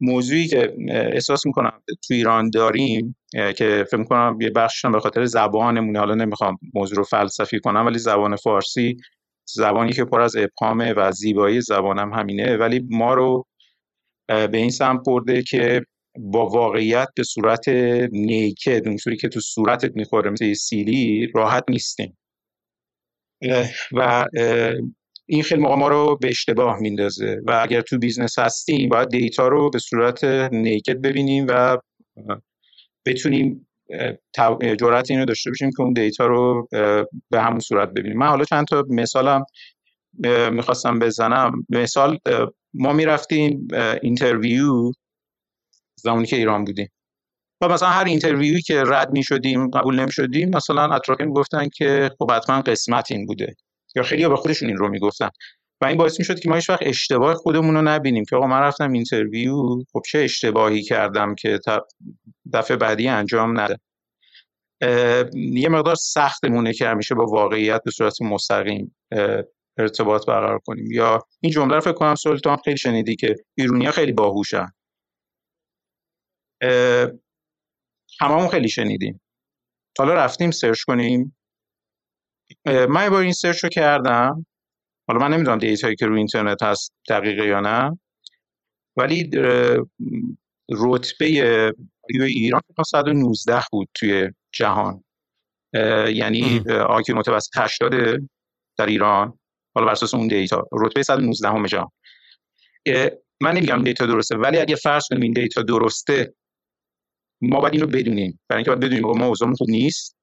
موضوعی 0.01 0.47
که 0.47 0.75
احساس 0.89 1.45
می‌کنم 1.45 1.81
تو 2.07 2.13
ایران 2.13 2.49
داریم 2.49 3.15
که 3.31 3.85
فکر 3.87 3.97
می‌کنم 3.97 4.37
یه 4.41 4.49
بخشش 4.49 4.85
به 4.85 4.99
خاطر 4.99 5.25
زبانمونه. 5.25 5.99
حالا 5.99 6.15
نمی‌خوام 6.15 6.57
موضوع 6.73 6.97
رو 6.97 7.03
فلسفی 7.03 7.59
کنم 7.59 7.85
ولی 7.85 7.99
زبان 7.99 8.35
فارسی 8.35 8.97
زبانی 9.45 9.93
که 9.93 10.05
پر 10.05 10.21
از 10.21 10.35
ابهامه 10.35 10.93
و 10.93 11.11
زیبایی 11.11 11.61
زبانم 11.61 12.13
همینه. 12.13 12.57
ولی 12.57 12.87
ما 12.89 13.13
رو 13.13 13.45
به 14.27 14.57
این 14.57 14.69
سمت 14.69 14.99
برده 15.05 15.41
که 15.41 15.81
با 16.17 16.45
واقعیت 16.47 17.07
به 17.15 17.23
صورت 17.23 17.69
نیکد 18.11 18.87
اونجوری 18.87 19.17
که 19.17 19.27
تو 19.27 19.39
صورتت 19.39 19.95
می‌خوره 19.95 20.29
مثل 20.29 20.53
سیلی 20.53 21.27
راحت 21.35 21.63
نیستیم. 21.69 22.17
و 23.91 24.25
این 25.25 25.43
خیلی 25.43 25.61
موقع 25.61 25.75
ما 25.75 25.87
رو 25.87 26.17
به 26.21 26.27
اشتباه 26.27 26.79
میندازه. 26.79 27.41
و 27.47 27.59
اگر 27.63 27.81
تو 27.81 27.97
business 27.97 28.39
هستیم 28.39 28.89
باید 28.89 29.09
data 29.09 29.47
رو 29.47 29.69
به 29.69 29.79
صورت 29.79 30.23
naked 30.51 31.01
ببینیم 31.01 31.45
و 31.49 31.77
بتونیم 33.05 33.67
جرأت 34.79 35.11
این 35.11 35.19
رو 35.19 35.25
داشته 35.25 35.49
باشیم 35.49 35.69
که 35.77 35.81
اون 35.81 35.93
data 35.93 36.27
رو 36.27 36.67
به 37.29 37.41
همون 37.41 37.59
صورت 37.59 37.89
ببینیم. 37.89 38.17
من 38.17 38.27
حالا 38.27 38.45
چند 38.45 38.65
تا 38.67 38.83
مثالم 38.89 39.45
می‌خواستم 40.51 40.99
بزنم. 40.99 41.65
مثال 41.69 42.17
ما 42.73 42.93
می‌رفتیم 42.93 43.67
interview. 44.01 44.91
زمانی 46.07 46.27
که 46.27 46.35
ایران 46.35 46.65
بودیم. 46.65 46.89
و 47.61 47.67
مثلا 47.67 47.89
هر 47.89 48.05
interviewی 48.05 48.61
که 48.61 48.83
رد 48.83 49.11
می 49.11 49.23
شدیم 49.23 49.69
قبول 49.69 49.99
نمی 49.99 50.11
شدیم 50.11 50.49
مثلا 50.49 50.95
اطرافیم 50.95 51.33
گفتن 51.33 51.69
که 51.69 52.11
خب 52.19 52.31
حتما 52.31 52.61
قسمت 52.61 53.11
این 53.11 53.25
بوده. 53.25 53.55
یا 53.95 54.03
خیلی 54.03 54.27
به 54.27 54.35
خودشون 54.35 54.69
این 54.69 54.77
رو 54.77 54.89
می‌گفتن. 54.89 55.29
و 55.81 55.85
این 55.85 55.97
باعث 55.97 56.19
می‌شد 56.19 56.39
که 56.39 56.49
ما 56.49 56.55
هیچ 56.55 56.69
وقت 56.69 56.79
اشتباه 56.81 57.35
خودمون 57.35 57.75
رو 57.75 57.81
نبینیم 57.81 58.23
که 58.29 58.35
آقا 58.35 58.47
من 58.47 58.59
رفتم 58.59 58.91
اینترویو 58.91 59.83
خب 59.93 60.01
چه 60.11 60.19
اشتباهی 60.19 60.81
کردم 60.81 61.35
که 61.35 61.59
دفعه 62.53 62.77
بعدی 62.77 63.07
انجام 63.07 63.59
نده. 63.59 63.79
یه 65.33 65.69
مقدار 65.69 65.95
سختمونه 65.95 66.73
که 66.73 66.87
همیشه 66.87 67.15
با 67.15 67.25
واقعیت 67.25 67.81
به 67.85 67.91
صورت 67.91 68.21
مستقیم 68.21 68.95
ارتباط 69.77 70.25
برقرار 70.25 70.59
کنیم. 70.65 70.91
یا 70.91 71.21
این 71.41 71.51
جمله 71.51 71.75
رو 71.75 71.81
فکر 71.81 71.93
کنم 71.93 72.15
سلطان 72.15 72.57
خیلی 72.65 72.77
شنیدی 72.77 73.15
که 73.15 73.35
ایرونیا 73.57 73.91
خیلی 73.91 74.11
باهوشن. 74.11 74.67
هممون 78.19 78.47
خیلی 78.47 78.69
شنیدیم. 78.69 79.21
حالا 79.99 80.13
رفتیم 80.13 80.51
search 80.51 80.81
کنیم. 80.81 81.37
من 82.65 83.09
با 83.09 83.19
این 83.19 83.33
search 83.33 83.63
رو 83.63 83.69
کردم. 83.69 84.45
حالا 85.07 85.19
من 85.19 85.33
نمی‌دونم 85.33 85.57
dataیی 85.57 85.95
که 85.95 86.05
روی 86.05 86.17
اینترنت 86.17 86.63
هست 86.63 86.93
دقیقه 87.09 87.45
یا 87.45 87.59
نه. 87.59 87.99
ولی 88.97 89.29
رتبه 90.69 91.25
ایران 92.19 92.61
119 92.87 93.61
بود 93.71 93.89
توی 93.93 94.31
جهان. 94.51 95.03
یعنی 96.13 96.63
IQی 96.69 97.13
متوسط 97.13 97.51
80 97.55 98.19
در 98.77 98.85
ایران. 98.85 99.39
حالا 99.75 99.87
بر 99.87 99.91
اساس 99.91 100.13
اون 100.13 100.27
data. 100.27 100.67
رتبه 100.71 101.03
119 101.03 101.49
همه 101.49 101.67
جهان. 101.67 101.91
من 103.41 103.51
نمیگم 103.55 103.83
data 103.83 104.05
درسته 104.05 104.37
ولی 104.37 104.57
اگه 104.57 104.75
فرض 104.75 105.03
کنیم 105.09 105.21
این 105.21 105.33
data 105.33 105.61
درسته 105.61 106.33
ما 107.41 107.59
باید 107.59 107.73
این 107.73 107.85
بدونیم. 107.85 108.39
برای 108.49 108.57
اینکه 108.57 108.71
باید 108.71 108.79
بدونیم 108.79 109.19
ما 109.19 109.25
اوضاعمون 109.25 109.55
خوب 109.55 109.69
نیست. 109.69 110.15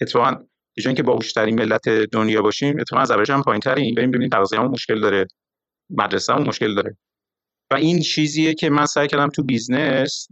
اتفاقا 0.00 0.36
به 0.76 0.94
که 0.94 1.02
باهوشترین 1.02 1.54
ملت 1.54 1.88
دنیا 1.88 2.42
باشیم 2.42 2.80
اتفاقا 2.80 3.02
از 3.02 3.10
اورج 3.10 3.32
هم 3.32 3.42
پایینتریم. 3.42 3.94
بریم 3.94 4.10
ببینیم 4.10 4.28
تغذیه‌مون 4.28 4.70
مشکل 4.70 5.00
داره. 5.00 5.26
مدرسه‌مون 5.90 6.48
مشکل 6.48 6.74
داره. 6.74 6.96
و 7.70 7.74
این 7.74 8.00
چیزیه 8.00 8.54
که 8.54 8.70
من 8.70 8.86
سعی 8.86 9.08
کردم 9.08 9.28
تو 9.28 9.42
business 9.42 10.26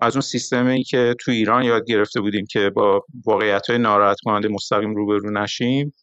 از 0.00 0.16
اون 0.16 0.20
سیستمی 0.20 0.84
که 0.84 1.14
تو 1.20 1.30
ایران 1.30 1.62
یاد 1.62 1.86
گرفته 1.86 2.20
بودیم 2.20 2.46
که 2.50 2.70
با 2.70 3.04
واقعیت 3.26 3.66
های 3.70 3.78
ناراحت 3.78 4.16
کننده 4.24 4.48
مستقیم 4.48 4.94
روبرو 4.94 5.30
نشیم 5.30 5.94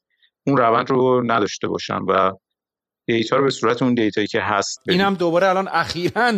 اون 0.48 0.58
روند 0.58 0.90
رو 0.90 1.24
نداشته 1.32 1.68
باشم 1.68 2.06
و 2.08 2.32
data 3.08 3.36
رو 3.36 3.44
به 3.44 3.50
صورت 3.50 3.82
اون 3.82 3.94
data 3.94 4.16
یی 4.16 4.28
که 4.28 4.42
هست 4.42 4.82
این 4.88 5.02
هم 5.02 5.14
دوباره 5.14 5.48
الان 5.48 5.68
اخیرا 5.72 6.34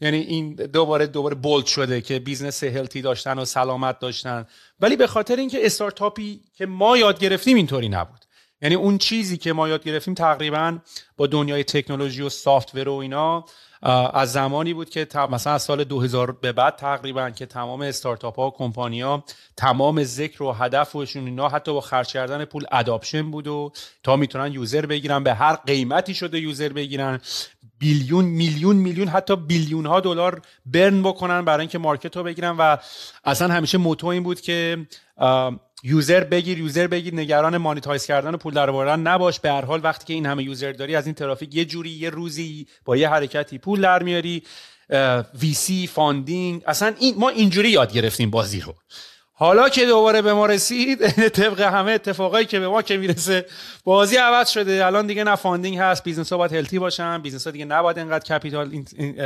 یعنی 0.00 0.16
این 0.16 0.54
دوباره 0.54 1.06
دوباره 1.06 1.34
bold 1.34 1.66
شده 1.66 2.00
که 2.00 2.18
business 2.18 2.64
healthy 2.64 3.02
داشتن 3.02 3.38
و 3.38 3.44
سلامت 3.44 3.98
داشتن. 3.98 4.46
ولی 4.80 4.96
به 4.96 5.06
خاطر 5.06 5.36
اینکه 5.36 5.66
استارتاپی 5.66 6.40
که 6.54 6.66
ما 6.66 6.96
یاد 6.96 7.18
گرفتیم 7.18 7.56
اینطوری 7.56 7.88
نبود. 7.88 8.24
یعنی 8.62 8.74
اون 8.74 8.98
چیزی 8.98 9.36
که 9.36 9.52
ما 9.52 9.68
یاد 9.68 9.84
گرفتیم 9.84 10.14
تقریبا 10.14 10.78
با 11.16 11.26
دنیای 11.26 11.64
تکنولوژی 11.64 12.22
و 12.22 12.28
software 12.28 12.88
و 12.88 12.92
اینا 12.92 13.44
از 14.14 14.32
زمانی 14.32 14.74
بود 14.74 14.90
که 14.90 15.06
مثلا 15.30 15.52
از 15.52 15.62
سال 15.62 15.84
2000 15.84 16.32
به 16.32 16.52
بعد 16.52 16.76
تقریبا 16.76 17.30
که 17.30 17.46
تمام 17.46 17.80
استارتاپ 17.80 18.36
ها 18.36 18.46
و 18.46 18.50
کمپانی 18.50 19.00
ها 19.00 19.24
تمام 19.56 20.04
ذکر 20.04 20.42
و 20.42 20.52
هدفشون 20.52 21.24
اینا 21.24 21.48
حتی 21.48 21.72
با 21.72 21.80
خرج 21.80 22.12
کردن 22.12 22.44
پول 22.44 22.64
adoption 22.72 23.30
بود 23.30 23.46
و 23.46 23.72
تا 24.02 24.16
می‌تونن 24.16 24.52
user 24.52 24.86
بگیرن 24.86 25.24
به 25.24 25.34
هر 25.34 25.56
قیمتی 25.56 26.14
شده 26.14 26.40
user 26.40 26.68
بگیرن 26.68 27.20
billion 27.78 28.24
میلیون 28.24 28.76
میلیون 28.76 29.08
حتی 29.08 29.36
billion 29.36 29.86
ها 29.86 30.00
دلار 30.00 30.42
برن 30.66 31.02
بکنن 31.02 31.44
برای 31.44 31.60
اینکه 31.60 31.78
market 31.78 32.16
رو 32.16 32.22
بگیرن. 32.22 32.56
و 32.58 32.76
اصلا 33.24 33.54
همیشه 33.54 33.78
motto 33.78 34.06
این 34.06 34.22
بود 34.22 34.40
که 34.40 34.86
user 35.86 36.24
بگیر 36.24 36.58
user 36.58 36.86
بگیر 36.86 37.14
نگران 37.14 37.56
monetize 37.56 38.06
کردن 38.06 38.34
و 38.34 38.36
پول 38.36 38.54
در 38.54 38.96
نباش. 38.96 39.40
به 39.40 39.52
هر 39.52 39.64
حال 39.64 39.80
وقتی 39.84 40.04
که 40.04 40.14
این 40.14 40.26
همه 40.26 40.42
user 40.42 40.72
داری 40.72 40.96
از 40.96 41.06
این 41.06 41.14
ترافیک 41.14 41.54
یه 41.54 41.64
جوری 41.64 41.90
یه 41.90 42.10
روزی 42.10 42.66
با 42.84 42.96
یه 42.96 43.08
حرکتی 43.08 43.58
پول 43.58 43.80
در 43.80 44.02
میاری. 44.02 44.42
VC 45.40 45.86
funding 45.86 46.62
اصلا 46.66 46.94
این 46.98 47.14
ما 47.18 47.28
اینجوری 47.28 47.70
یاد 47.70 47.92
گرفتیم 47.92 48.30
بازی 48.30 48.60
رو. 48.60 48.74
حالا 49.36 49.68
که 49.68 49.86
دوباره 49.86 50.22
به 50.22 50.32
ما 50.32 50.46
رسید 50.46 51.08
طبق 51.38 51.60
همه 51.60 51.92
اتفاقایی 51.92 52.46
که 52.46 52.60
به 52.60 52.68
ما 52.68 52.82
که 52.82 52.96
می‌رسه 52.96 53.46
بازی 53.84 54.16
عوض 54.16 54.48
شده. 54.50 54.86
الان 54.86 55.06
دیگه 55.06 55.24
نه 55.24 55.36
funding 55.36 55.78
هست 55.78 56.04
business 56.04 56.32
ها 56.32 56.38
باید 56.38 56.52
healthy 56.52 56.78
باشن. 56.78 57.22
business 57.22 57.44
ها 57.44 57.50
دیگه 57.50 57.64
نباید 57.64 57.98
انقدر 57.98 58.38
capital 58.38 58.84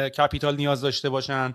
capital 0.09 0.57
نیاز 0.57 0.81
داشته 0.81 1.09
باشن. 1.09 1.55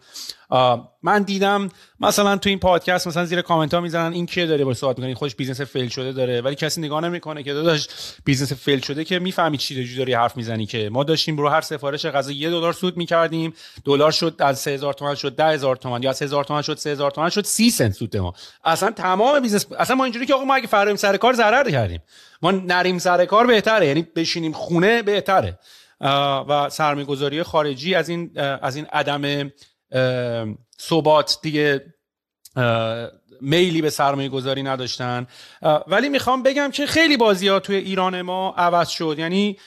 من 1.03 1.23
دیدم 1.23 1.69
مثلا 1.99 2.37
تو 2.37 2.49
این 2.49 2.59
پادکست 2.59 3.07
مثلا 3.07 3.25
زیر 3.25 3.41
کامنت 3.41 3.73
ها 3.73 3.79
می‌زنن 3.79 4.13
این 4.13 4.25
کیه 4.25 4.45
داره 4.45 4.65
با 4.65 4.73
صحبت 4.73 4.99
می‌کنه؟ 4.99 5.15
خودش 5.15 5.35
business 5.35 5.61
fail 5.61 5.89
شده 5.89 6.11
داره. 6.11 6.41
ولی 6.41 6.55
کسی 6.55 6.81
نگاه 6.81 7.01
نمی‌کنه 7.01 7.43
که 7.43 7.53
داداش 7.53 7.87
business 8.25 8.53
fail 8.53 8.79
شده 8.79 9.03
که 9.03 9.19
می‌فهمی 9.19 9.57
چی 9.57 9.95
داری 9.95 10.13
حرف 10.13 10.37
می‌زنی 10.37 10.65
که. 10.65 10.89
ما 10.89 11.03
داشتیم 11.03 11.37
رو 11.37 11.49
هر 11.49 11.61
سفارش 11.61 12.05
غذا 12.05 12.31
یه 12.31 12.49
دلار 12.49 12.73
سود 12.73 12.97
می‌کردیم. 12.97 13.53
دلار 13.85 14.11
شد 14.11 14.35
از 14.39 14.59
3000 14.59 14.93
تومان 14.93 15.15
شد 15.15 15.35
10000 15.35 15.75
تومان 15.75 16.03
یا 16.03 16.09
از 16.09 16.21
1000 16.21 16.43
تومان 16.43 16.61
شد 16.61 16.77
3000 16.77 17.11
تومان 17.11 17.29
شد 17.29 17.45
30 17.45 17.69
سنت 17.69 17.93
سود 17.93 18.17
ما. 18.17 18.33
اصلا 18.63 18.91
تمام 18.91 19.39
business 19.39 19.65
اصلا 19.79 19.95
ما 19.95 20.03
اینجوری 20.03 20.25
که 20.25 20.33
آقا 20.33 20.43
ما 20.43 20.55
اگه 20.55 20.67
فراریم 20.67 20.95
سر 20.95 21.17
کار 21.17 21.33
ضرر 21.33 21.71
کردیم. 21.71 22.01
ما 22.41 22.51
نریم 22.51 22.97
سر 22.97 23.25
کار 23.25 23.47
بهتره 23.47 23.87
یعنی 23.87 24.07
بشینیم 24.15 24.51
خونه 24.51 25.01
بهتره. 25.01 25.59
و 26.49 26.69
سرمایه‌گذاری 26.71 27.43
خارجی 27.43 27.95
از 27.95 28.09
این 28.09 28.39
از 28.39 28.75
این 28.75 28.85
عدم 28.85 29.51
ثبات 30.81 31.39
دیگه 31.41 31.93
میلی 33.41 33.81
به 33.81 33.89
سرمایه 33.89 34.29
گذاری 34.29 34.63
نداشتن 34.63 35.27
ولی 35.87 36.09
می‌خوام 36.09 36.43
بگم 36.43 36.71
که 36.71 36.85
خیلی 36.85 37.17
بازی 37.17 37.47
ها 37.47 37.59
توی 37.59 37.75
ایران 37.75 38.21
ما 38.21 38.53
عوض 38.57 38.89
شد. 38.89 39.15
یعنی 39.19 39.57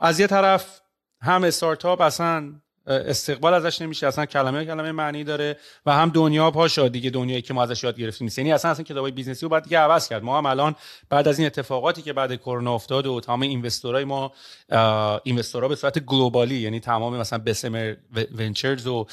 از 0.00 0.20
یه 0.20 0.26
طرف 0.26 0.80
هم 1.20 1.44
استارتاپ 1.44 2.00
اصلا 2.00 2.52
استقبال 2.86 3.54
ازش 3.54 3.82
نمیشه. 3.82 4.06
اصلا 4.06 4.26
کلمه 4.26 4.64
کلمه 4.64 4.92
معنی 4.92 5.24
داره 5.24 5.56
و 5.86 5.92
هم 5.92 6.08
دنیا 6.08 6.50
پاشا 6.50 6.88
دیگه 6.88 7.10
دنیایی 7.10 7.42
که 7.42 7.54
ما 7.54 7.62
ازش 7.62 7.84
یاد 7.84 7.98
گرفتیم 7.98 8.24
نیست. 8.24 8.38
یعنی 8.38 8.52
اصلا 8.52 8.70
اصلا 8.70 8.84
کتابای 8.84 9.10
business 9.12 9.42
ی 9.42 9.46
رو 9.46 9.48
باید 9.48 9.62
دیگه 9.62 9.78
عوض 9.78 10.08
کرد. 10.08 10.22
ما 10.22 10.38
هم 10.38 10.46
الان 10.46 10.74
بعد 11.10 11.28
از 11.28 11.38
این 11.38 11.46
اتفاقاتی 11.46 12.02
که 12.02 12.12
بعد 12.12 12.34
کرونا 12.36 12.74
افتاد 12.74 13.06
و 13.06 13.20
تمام 13.20 13.40
investor 13.40 13.97
ای 13.97 14.04
ما 14.04 14.32
investor 15.24 15.63
ا 15.63 15.68
به 15.68 15.76
صورت 15.76 15.98
global 15.98 16.48
ی 16.48 16.56
یعنی 16.56 16.80
تمام 16.80 17.16
مثلا 17.16 17.38
Bessemer 17.38 17.94
Ventures 18.38 18.86
و 18.86 19.06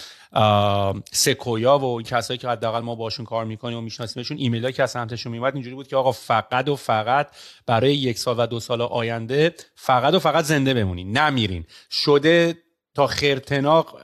Sequoia 1.11 1.77
و 1.77 1.85
این 1.85 2.03
کسایی 2.03 2.37
که 2.37 2.49
حداقل 2.49 2.79
ما 2.79 2.95
باشون 2.95 3.25
کار 3.25 3.45
می‌کنیم 3.45 3.77
و 3.77 3.81
میشناسیمشون 3.81 4.37
ایمیلایی 4.37 4.73
که 4.73 4.83
از 4.83 4.91
سمتشون 4.91 5.31
میومد 5.31 5.53
اینجوری 5.53 5.75
بود 5.75 5.87
که 5.87 5.95
آقا 5.95 6.11
فقط 6.11 6.69
و 6.69 6.75
فقط 6.75 7.27
برای 7.65 7.95
یک 7.95 8.19
سال 8.19 8.35
و 8.39 8.45
دو 8.47 8.59
سال 8.59 8.81
آینده 8.81 9.55
فقط 9.75 10.13
و 10.13 10.19
فقط 10.19 10.45
زنده 10.45 10.73
بمونین. 10.73 11.17
نمیرین. 11.17 11.65
شده 11.91 12.57
تا 12.95 13.07
خیرتناق 13.07 13.97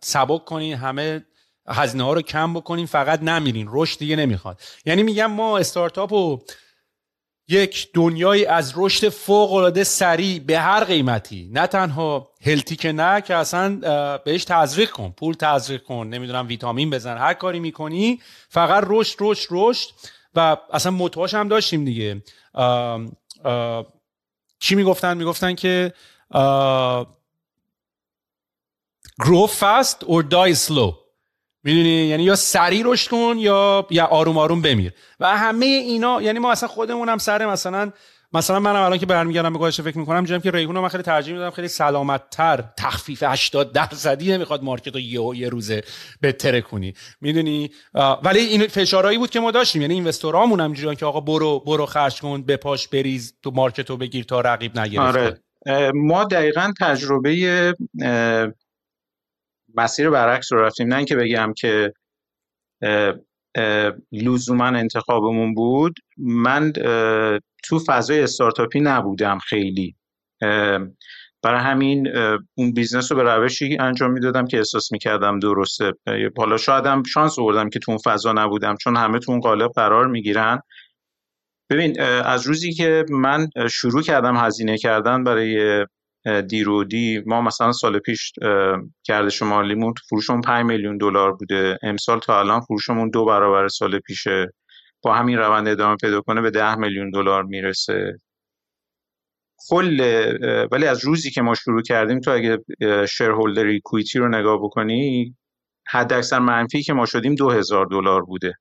سبک 0.00 0.44
کنین 0.44 0.74
همه 0.74 1.24
هزینه 1.68 2.04
ها 2.04 2.12
رو 2.12 2.22
کم 2.22 2.54
بکنین 2.54 2.86
فقط 2.86 3.22
نمیرین. 3.22 3.68
رشد 3.70 3.98
دیگه 3.98 4.16
نمی‌خواد. 4.16 4.60
یعنی 4.86 5.02
میگم 5.02 5.26
ما 5.26 5.58
استارتاپ 5.58 6.12
و 6.12 6.38
یک 7.48 7.88
دنیای 7.94 8.46
از 8.46 8.72
رشد 8.76 9.08
فوق 9.08 9.52
العاده 9.52 9.84
سریع 9.84 10.38
به 10.38 10.58
هر 10.58 10.84
قیمتی 10.84 11.50
نه 11.52 11.66
تنها 11.66 12.30
هلتی 12.42 12.76
که 12.76 12.92
نه 12.92 13.20
که 13.20 13.34
اصلا 13.34 13.76
بهش 14.24 14.44
تزریق 14.44 14.90
کن. 14.90 15.10
پول 15.10 15.34
تزریق 15.34 15.82
کن 15.82 16.06
نمی‌دونم 16.06 16.46
ویتامین 16.46 16.90
بزن 16.90 17.18
هر 17.18 17.34
کاری 17.34 17.60
می‌کنی 17.60 18.20
فقط 18.48 18.84
رشد 18.86 19.16
رشد 19.20 19.48
رشد. 19.50 19.90
و 20.34 20.56
اصلا 20.72 20.92
متواش 20.92 21.34
هم 21.34 21.48
داشتیم 21.48 21.84
دیگه. 21.84 22.22
چی 24.58 24.74
می‌گفتن؟ 24.74 25.16
می‌گفتن 25.16 25.54
که 25.54 25.92
grow 29.22 29.46
fast 29.60 30.04
or 30.06 30.22
die 30.22 30.54
slow. 30.54 30.94
می‌دونی؟ 31.64 32.06
یعنی 32.06 32.22
یا 32.22 32.36
سریع 32.36 32.82
رشد 32.86 33.10
کن 33.10 33.34
یا 33.38 33.86
یا 33.90 34.04
آروم 34.04 34.38
آروم 34.38 34.62
بمیر. 34.62 34.92
و 35.20 35.36
همه 35.36 35.66
اینا 35.66 36.22
یعنی 36.22 36.38
ما 36.38 36.52
اصلا 36.52 36.68
خودمون 36.68 37.08
هم 37.08 37.18
سر 37.18 37.46
مثلا 37.46 37.92
مثلا 38.32 38.60
منم 38.60 38.82
الان 38.82 38.98
که 38.98 39.06
برمیگردم 39.06 39.52
به 39.52 39.58
گذشته 39.58 39.82
فکر 39.82 39.98
می‌کنم 39.98 40.24
جم 40.24 40.38
که 40.38 40.50
ریحون 40.50 40.78
من 40.78 40.88
خیلی 40.88 41.02
ترجیح 41.02 41.34
میدم 41.34 41.50
خیلی 41.50 41.68
سلامت 41.68 42.30
تر 42.30 42.64
تخفیف 42.78 43.22
80 43.22 43.72
درصدی 43.72 44.32
نمی‌خواد 44.32 44.62
مارکت 44.62 44.94
رو 44.94 45.00
یه 45.00 45.38
یه 45.38 45.48
روزه 45.48 45.82
بهتره 46.20 46.60
کنی. 46.60 46.94
می‌دونی؟ 47.20 47.70
ولی 48.22 48.40
این 48.40 48.66
فشارهایی 48.66 49.18
بود 49.18 49.30
که 49.30 49.40
ما 49.40 49.50
داشتیم. 49.50 49.82
یعنی 49.82 49.94
اینوستورامون 49.94 50.60
هم 50.60 50.72
جوریان 50.72 50.94
که 50.94 51.06
آقا 51.06 51.20
برو 51.20 51.60
برو 51.60 51.86
خرج 51.86 52.20
کن 52.20 52.42
بپاش 52.42 52.88
بریز 52.88 53.34
تو 53.42 53.50
مارکت 53.50 53.90
رو 53.90 53.96
بگیر 53.96 54.24
تا 54.24 54.40
رقیب 54.40 54.78
نگرفته. 54.78 55.40
آره. 55.66 55.92
ما 55.94 56.24
دقیقا 56.24 56.72
تجربه 56.80 57.74
مسیر 59.76 60.10
برعکس 60.10 60.52
رو 60.52 60.60
رفتیم. 60.60 60.88
نه 60.88 60.96
اینکه 60.96 61.16
بگم 61.16 61.52
که 61.56 61.92
لزوما 64.12 64.66
انتخابمون 64.66 65.54
بود. 65.54 65.94
من 66.18 66.72
تو 67.64 67.78
فضای 67.86 68.22
استارتاپی 68.22 68.80
نبودم 68.80 69.38
خیلی. 69.38 69.96
برای 71.42 71.60
همین 71.60 72.08
اون 72.54 72.72
business 72.72 73.12
رو 73.12 73.18
به 73.18 73.22
روشی 73.22 73.76
انجام 73.80 74.10
می‌دادم 74.12 74.46
که 74.46 74.56
احساس 74.56 74.92
می‌کردم 74.92 75.38
درسته. 75.38 75.92
حالا 76.36 76.56
شایدم 76.56 77.02
شانس 77.02 77.38
آوردم 77.38 77.70
که 77.70 77.78
تو 77.78 77.92
اون 77.92 78.00
فضا 78.04 78.32
نبودم 78.32 78.76
چون 78.76 78.96
همه 78.96 79.18
تو 79.18 79.32
اون 79.32 79.40
قالب 79.40 79.70
قرار 79.70 80.06
می‌گیرن. 80.06 80.60
ببین 81.70 82.00
از 82.00 82.46
روزی 82.46 82.72
که 82.72 83.04
من 83.10 83.48
شروع 83.70 84.02
کردم 84.02 84.36
هزینه 84.36 84.78
کردن 84.78 85.24
برای 85.24 85.86
دیرودی 86.48 87.22
ما 87.26 87.40
مثلا 87.40 87.72
سال 87.72 87.98
پیش 87.98 88.32
گردش 89.04 89.42
مالیمون 89.42 89.94
فروشمون 90.08 90.40
5 90.40 90.66
میلیون 90.66 90.96
دلار 90.96 91.32
بوده. 91.32 91.78
امسال 91.82 92.18
تا 92.18 92.40
الان 92.40 92.60
فروشمون 92.60 93.10
دو 93.10 93.24
برابر 93.24 93.68
سال 93.68 93.98
پیشه. 93.98 94.52
با 95.02 95.14
همین 95.14 95.38
روند 95.38 95.68
ادامه 95.68 95.96
پیدا 95.96 96.20
کنه 96.20 96.40
به 96.40 96.50
10 96.50 96.74
میلیون 96.74 97.10
دلار 97.10 97.42
می‌رسه. 97.42 98.20
کل 99.68 100.00
ولی 100.72 100.86
از 100.86 101.04
روزی 101.04 101.30
که 101.30 101.42
ما 101.42 101.54
شروع 101.54 101.82
کردیم 101.82 102.20
تو 102.20 102.30
اگه 102.30 102.58
shareholder 103.06 103.64
equity 103.64 104.18
رو 104.18 104.28
نگاه 104.28 104.58
بکنی 104.58 105.36
حد 105.88 106.12
اکثر 106.12 106.38
منفی 106.38 106.82
که 106.82 106.92
ما 106.92 107.06
شدیم 107.06 107.34
دو 107.34 107.50
هزار 107.50 107.86
دلار 107.86 108.22
بوده. 108.22 108.54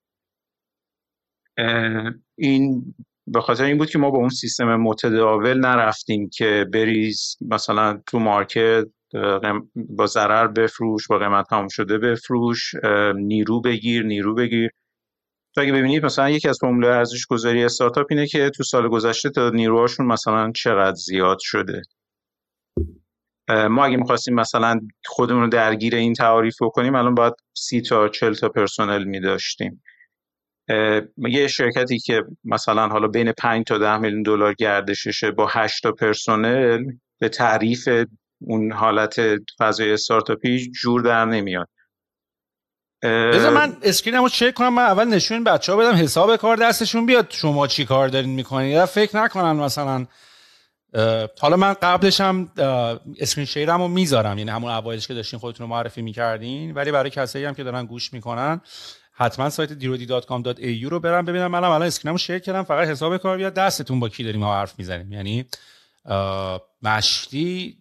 این 2.38 2.95
به 3.28 3.42
خاطر 3.42 3.64
این 3.64 3.78
بود 3.78 3.90
که 3.90 4.00
ما 4.00 4.12
با 4.12 4.18
اون 4.18 4.30
سیستم 4.30 4.76
متداول 4.76 5.60
نرفتیم 5.60 6.30
که 6.30 6.66
بریز 6.74 7.38
مثلا 7.42 8.02
تو 8.08 8.20
market 8.20 8.86
با 9.76 10.06
ضرر 10.06 10.48
بفروش 10.48 11.08
با 11.08 11.18
قیمت 11.18 11.46
تمام 11.50 11.68
شده 11.68 11.98
بفروش 11.98 12.72
نیرو 13.16 13.62
بگیر 13.62 14.04
نیرو 14.04 14.36
بگیر. 14.36 14.70
تو 15.56 15.62
اگه 15.62 15.72
ببینید 15.72 16.06
مثلا 16.06 16.30
یکی 16.30 16.50
از 16.50 16.58
فرمول 16.62 16.86
ارزش 16.86 17.26
گذاری 17.26 17.64
استارتاپ 17.64 18.08
اینه 18.10 18.28
که 18.28 18.50
تو 18.50 18.64
سال 18.64 18.88
گذشته 18.88 19.30
تا 19.30 19.50
نیروهاشون 19.50 20.06
مثلا 20.06 20.52
چقدر 20.56 20.96
زیاد 20.96 21.38
شده. 21.42 21.82
ما 23.50 23.86
اگه 23.86 23.98
می‌خواستیم 23.98 24.36
مثلا 24.36 24.80
خودمون 25.06 25.42
رو 25.42 25.50
درگیر 25.50 25.96
این 25.96 26.14
تعاریف 26.14 26.56
بکنیم 26.62 26.96
الان 26.96 27.16
باید 27.16 27.34
سی 27.54 27.82
تا 27.82 28.10
چل 28.10 28.34
تا 28.34 28.50
پرسنل 28.50 29.04
میداشتیم. 29.04 29.84
یه 31.17 31.47
شرکتی 31.47 31.99
که 31.99 32.23
مثلا 32.43 32.88
حالا 32.88 33.08
بین 33.08 33.32
5 33.32 33.63
تا 33.63 33.78
10 33.78 33.97
میلیون 33.97 34.23
دلار 34.23 34.54
گردششه 34.54 35.32
با 35.32 35.47
8 35.51 35.84
تا 35.84 35.91
پرسنل 35.91 36.84
به 37.19 37.30
تعریف 37.30 37.89
اون 38.41 38.71
حالت 38.71 39.15
فضای 39.60 39.93
استارتاپی 39.93 40.71
جور 40.71 41.01
در 41.01 41.25
نمیاد. 41.25 41.69
بذار 43.04 43.54
من 43.54 43.78
screen 43.84 44.18
مو 44.18 44.30
چک 44.30 44.54
کنم 44.54 44.73
من 44.73 44.84
اول 44.84 45.06
نشون 45.06 45.43
بچه 45.43 45.71
ها 45.71 45.78
بدم 45.78 45.95
حساب 45.95 46.36
کار 46.36 46.58
دستشون 46.58 47.06
بیاد 47.06 47.28
شما 47.30 47.67
چی 47.67 47.86
کار 47.86 48.08
دارین 48.08 48.30
می‌کنین. 48.30 48.69
یا 48.69 48.86
فکر 48.86 49.17
نکنن 49.17 49.51
مثلا 49.51 50.06
حالا 51.39 51.58
من 51.58 51.73
قبلش 51.73 52.21
هم 52.21 52.51
screen 53.20 53.46
share 53.46 53.76
م 53.76 53.82
رو 53.82 53.88
می‌ذارم 53.88 54.38
یعنی 54.38 54.51
همون 54.51 54.71
اوایلش 54.71 55.08
که 55.08 55.13
داشتین 55.13 55.39
خودتون 55.39 55.67
رو 55.67 55.73
معرفی 55.73 56.01
می‌کردین 56.01 56.73
ولی 56.73 56.91
برای 56.91 57.10
کسایی 57.10 57.45
هم 57.45 57.54
که 57.54 57.63
دارن 57.63 57.86
گوش 57.86 58.13
می‌کنن 58.13 58.62
حتما 59.17 59.49
سایت 59.49 59.69
dirodi.com.au 59.80 60.89
رو 60.89 60.99
برم 60.99 61.25
ببینم. 61.25 61.47
منم 61.47 61.63
الان 61.63 61.88
screen 61.88 62.10
مو 62.10 62.18
share 62.18 62.39
کردم 62.39 62.63
فقط 62.63 62.88
حساب 62.88 63.17
کار 63.17 63.38
بیاد 63.38 63.54
دستتون 63.54 63.99
با 63.99 64.10
کی 64.10 64.23
داریم 64.23 64.39
ما 64.39 64.56
حرف 64.56 64.80
می‌زنیم؟ 64.80 65.12
یعنی 65.12 65.45
مشتی 66.82 67.78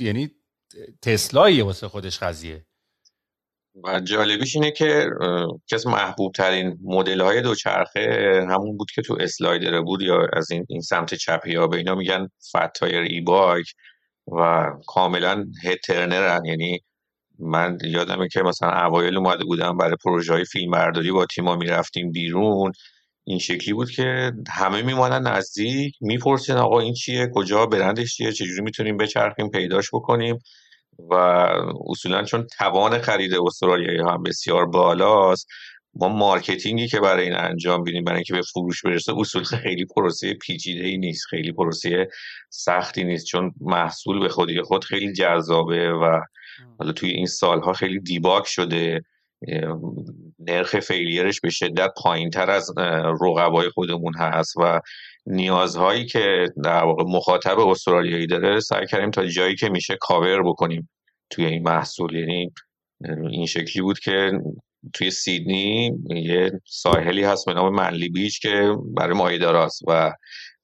یعنی 0.00 0.30
تسلاییه 1.02 1.64
واسه 1.64 1.88
خودش 1.88 2.18
قضیه. 2.18 2.66
و 3.84 4.00
جالبیش 4.00 4.56
اینه 4.56 4.70
که 4.70 5.10
کس 5.70 5.86
محبوب 5.86 6.32
ترین 6.32 6.78
مدل 6.84 7.20
های 7.20 7.42
دوچرخه 7.42 8.46
همون 8.50 8.76
بود 8.76 8.90
که 8.90 9.02
تو 9.02 9.16
slider 9.20 9.80
بود 9.80 10.02
یا 10.02 10.26
از 10.32 10.50
این, 10.50 10.66
این 10.68 10.80
سمت 10.80 11.14
چپی 11.14 11.54
ها 11.54 11.66
به 11.66 11.76
اینا 11.76 11.94
میگن 11.94 12.28
fat 12.52 12.72
tire 12.72 13.02
e-bike 13.02 13.66
و 14.26 14.70
کاملا 14.86 15.46
head 15.64 15.93
turner 15.93 16.37
ن 16.37 16.44
یعنی 16.44 16.80
من 17.42 17.78
یادمه 17.84 18.28
که 18.28 18.42
مثلا 18.42 18.86
اوایل 18.86 19.16
اومده 19.16 19.44
بودم 19.44 19.76
برای 19.76 19.96
پروژه 20.04 20.32
های 20.32 20.44
فیلم 20.44 20.70
برداری 20.70 21.12
با 21.12 21.26
تیما 21.26 21.56
می‌رفتیم 21.56 22.12
بیرون. 22.12 22.72
این 23.24 23.38
شکلی 23.38 23.74
بود 23.74 23.90
که 23.90 24.32
همه 24.50 24.82
میومدن 24.82 25.26
نزدیک 25.28 25.94
می‌پرسین 26.00 26.56
آقا 26.56 26.80
این 26.80 26.94
چیه 26.94 27.30
کجا 27.34 27.66
برندش 27.66 28.16
چیه 28.16 28.32
چجوری 28.32 28.60
می‌تونیم 28.62 28.96
بچرخیم 28.96 29.50
پیداش 29.50 29.90
بکنیم. 29.92 30.38
و 31.10 31.14
اصولا 31.90 32.24
چون 32.24 32.46
توان 32.58 32.98
خرید 32.98 33.34
استرالیایی 33.34 33.98
هم 33.98 34.22
بسیار 34.22 34.66
بالاست 34.66 35.46
ما 35.94 36.08
marketing 36.08 36.80
ی 36.80 36.88
که 36.88 37.00
برای 37.00 37.24
این 37.24 37.36
انجام 37.36 37.84
بدیم 37.84 38.04
برای 38.04 38.16
اینکه 38.16 38.34
به 38.34 38.42
فروش 38.42 38.82
برسه 38.84 39.12
اصولا 39.18 39.44
خیلی 39.44 39.84
پروسه 39.84 40.34
پیچیده 40.34 40.86
ای 40.86 40.96
نیست 40.98 41.26
خیلی 41.26 41.52
پروسه 41.52 42.08
سختی 42.50 43.04
نیست. 43.04 43.26
چون 43.26 43.52
محصول 43.60 44.20
به 44.20 44.28
خودی 44.28 44.62
خود 44.62 44.84
خیلی 44.84 45.12
جذابه 45.12 45.92
و 45.92 46.20
حالا 46.78 46.92
توی 46.92 47.10
این 47.10 47.26
سالها 47.26 47.72
خیلی 47.72 48.00
دیباک 48.00 48.46
شده 48.46 49.02
نرخ 50.38 50.80
فیلیرش 50.80 51.40
به 51.40 51.50
شدت 51.50 51.90
پایین 51.96 52.30
تر 52.30 52.50
از 52.50 52.70
رقبای 53.22 53.68
خودمون 53.68 54.14
هست 54.14 54.56
و 54.56 54.80
نیازهایی 55.26 56.06
که 56.06 56.48
در 56.64 56.84
واقع 56.84 57.04
مخاطب 57.04 57.58
استرالیایی 57.58 58.26
داره 58.26 58.60
سعی 58.60 58.86
کردیم 58.86 59.10
تا 59.10 59.26
جایی 59.26 59.56
که 59.56 59.68
میشه 59.68 59.96
کاور 60.00 60.42
بکنیم 60.42 60.90
توی 61.30 61.46
این 61.46 61.62
محصول. 61.62 62.14
یعنی 62.14 62.52
این 63.30 63.46
شکلی 63.46 63.82
بود 63.82 63.98
که 63.98 64.32
توی 64.94 65.10
سیدنی 65.10 65.92
یه 66.10 66.60
ساحلی 66.66 67.24
هست 67.24 67.46
به 67.46 67.54
نام 67.54 67.74
منلی 67.74 68.08
بیچ 68.08 68.40
که 68.40 68.76
برای 68.96 69.16
مایداراست 69.16 69.82
و 69.88 70.12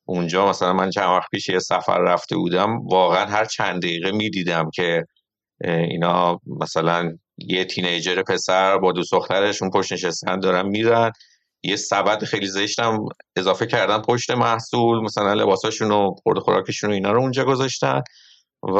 اونجا 0.04 0.48
مثلا 0.48 0.72
من 0.72 0.90
چند 0.90 1.08
وقت 1.08 1.30
پیش 1.30 1.48
یه 1.48 1.58
سفر 1.58 1.98
رفته 1.98 2.36
بودم 2.36 2.78
واقعا 2.86 3.26
هر 3.26 3.44
چند 3.44 3.82
دقیقه 3.82 4.12
می‌دیدم 4.12 4.70
که 4.74 5.04
اینا 5.64 6.40
مثلا 6.46 7.18
یه 7.38 7.64
تینیجر 7.64 8.22
پسر 8.22 8.78
با 8.78 8.92
دو 8.92 9.02
دخترشون 9.12 9.70
پشت 9.70 9.92
نشستن 9.92 10.40
دارن 10.40 10.66
میرن. 10.68 11.12
یه 11.62 11.76
سبد 11.76 12.24
خیلی 12.24 12.46
زشتم 12.46 12.98
اضافه 13.36 13.66
کردن 13.66 13.98
پشت 14.02 14.30
محصول 14.30 15.02
مثلا 15.02 15.34
لباساشون 15.34 15.90
و 15.90 16.10
خورد 16.22 16.38
خوراکشون 16.38 16.90
و 16.90 16.92
اینا 16.92 17.12
رو 17.12 17.20
اونجا 17.20 17.44
گذاشتن 17.44 18.02
و 18.62 18.78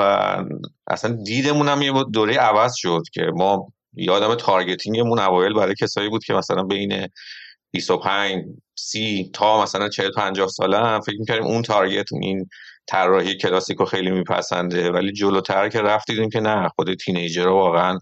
اصلا 0.87 1.19
دیدمون 1.25 1.69
هم 1.69 1.83
یه 1.83 1.93
دوره 2.13 2.35
عوض 2.35 2.73
شد 2.77 3.03
که 3.13 3.23
ما 3.35 3.73
یادم 3.95 4.35
تارگتینگمون 4.35 5.19
اوایل 5.19 5.55
برای 5.55 5.75
کسایی 5.81 6.09
بود 6.09 6.25
که 6.25 6.35
مثلا 6.35 6.63
بین 6.63 7.09
25 7.71 8.45
30 8.79 9.31
تا 9.35 9.63
مثلا 9.63 9.89
40 9.89 10.11
50 10.17 10.49
ساله 10.49 11.01
فکر 11.01 11.19
می‌کردیم 11.19 11.47
اون 11.47 11.63
تارگت 11.63 12.13
این 12.13 12.49
طراحی 12.89 13.37
کلاسیکو 13.37 13.85
خیلی 13.85 14.11
میپسنده 14.11 14.91
ولی 14.91 15.13
جلوتر 15.13 15.69
که 15.69 15.83
رفت 15.83 16.11
دیدیم 16.11 16.31
که 16.31 16.41
نه 16.41 16.69
خود 16.69 16.95
تینیجر 16.95 17.49
واقعا 17.49 17.99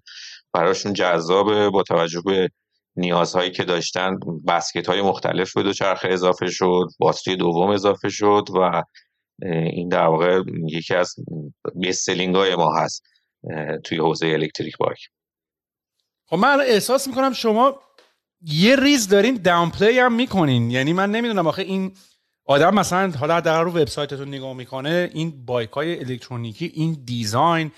براشون 0.53 0.93
جذابه 0.93 1.71
با 1.71 1.83
توجه 1.83 2.23
به 2.25 2.51
نیازهایی 2.97 3.51
که 3.51 3.65
داشتن. 3.65 4.19
بسکت 4.49 4.87
های 4.87 5.03
مختلف 5.03 5.53
به 5.53 5.63
دوچرخه 5.63 6.09
اضافه 6.09 6.47
شد 6.51 6.87
باتری 6.99 7.37
دوم 7.37 7.71
اضافه 7.71 8.09
شد 8.09 8.45
و 8.55 8.83
این 9.73 9.89
در 9.89 10.07
واقع 10.07 10.43
یکی 10.69 10.95
از 10.95 11.15
بیستلینگ 11.75 12.35
های 12.35 12.55
ما 12.55 12.77
هست 12.77 13.03
توی 13.85 13.99
حوزه 13.99 14.27
الکتریک 14.27 14.77
بایک 14.77 14.99
خب 16.27 16.37
من 16.37 16.61
احساس 16.61 17.09
می‌کنم 17.09 17.33
شما 17.33 17.81
یه 18.41 18.77
ریزه 18.77 19.09
دارین 19.09 19.35
downplay 19.35 19.99
هم 19.99 20.13
می‌کنین. 20.13 20.71
یعنی 20.71 20.93
من 20.93 21.11
نمی‌دونم 21.11 21.47
آخه 21.47 21.63
این 21.63 21.93
آدم 22.47 22.75
مثلا 22.75 23.11
حالا 23.11 23.41
در 23.41 23.63
رو 23.63 23.71
وبسایتتون 23.71 24.29
نگاه 24.29 24.55
می‌کنه 24.55 25.11
این 25.15 25.45
bike 25.47 25.71
های 25.71 25.99
الکترونیکی 25.99 26.73
این 26.75 27.03
design 27.05 27.73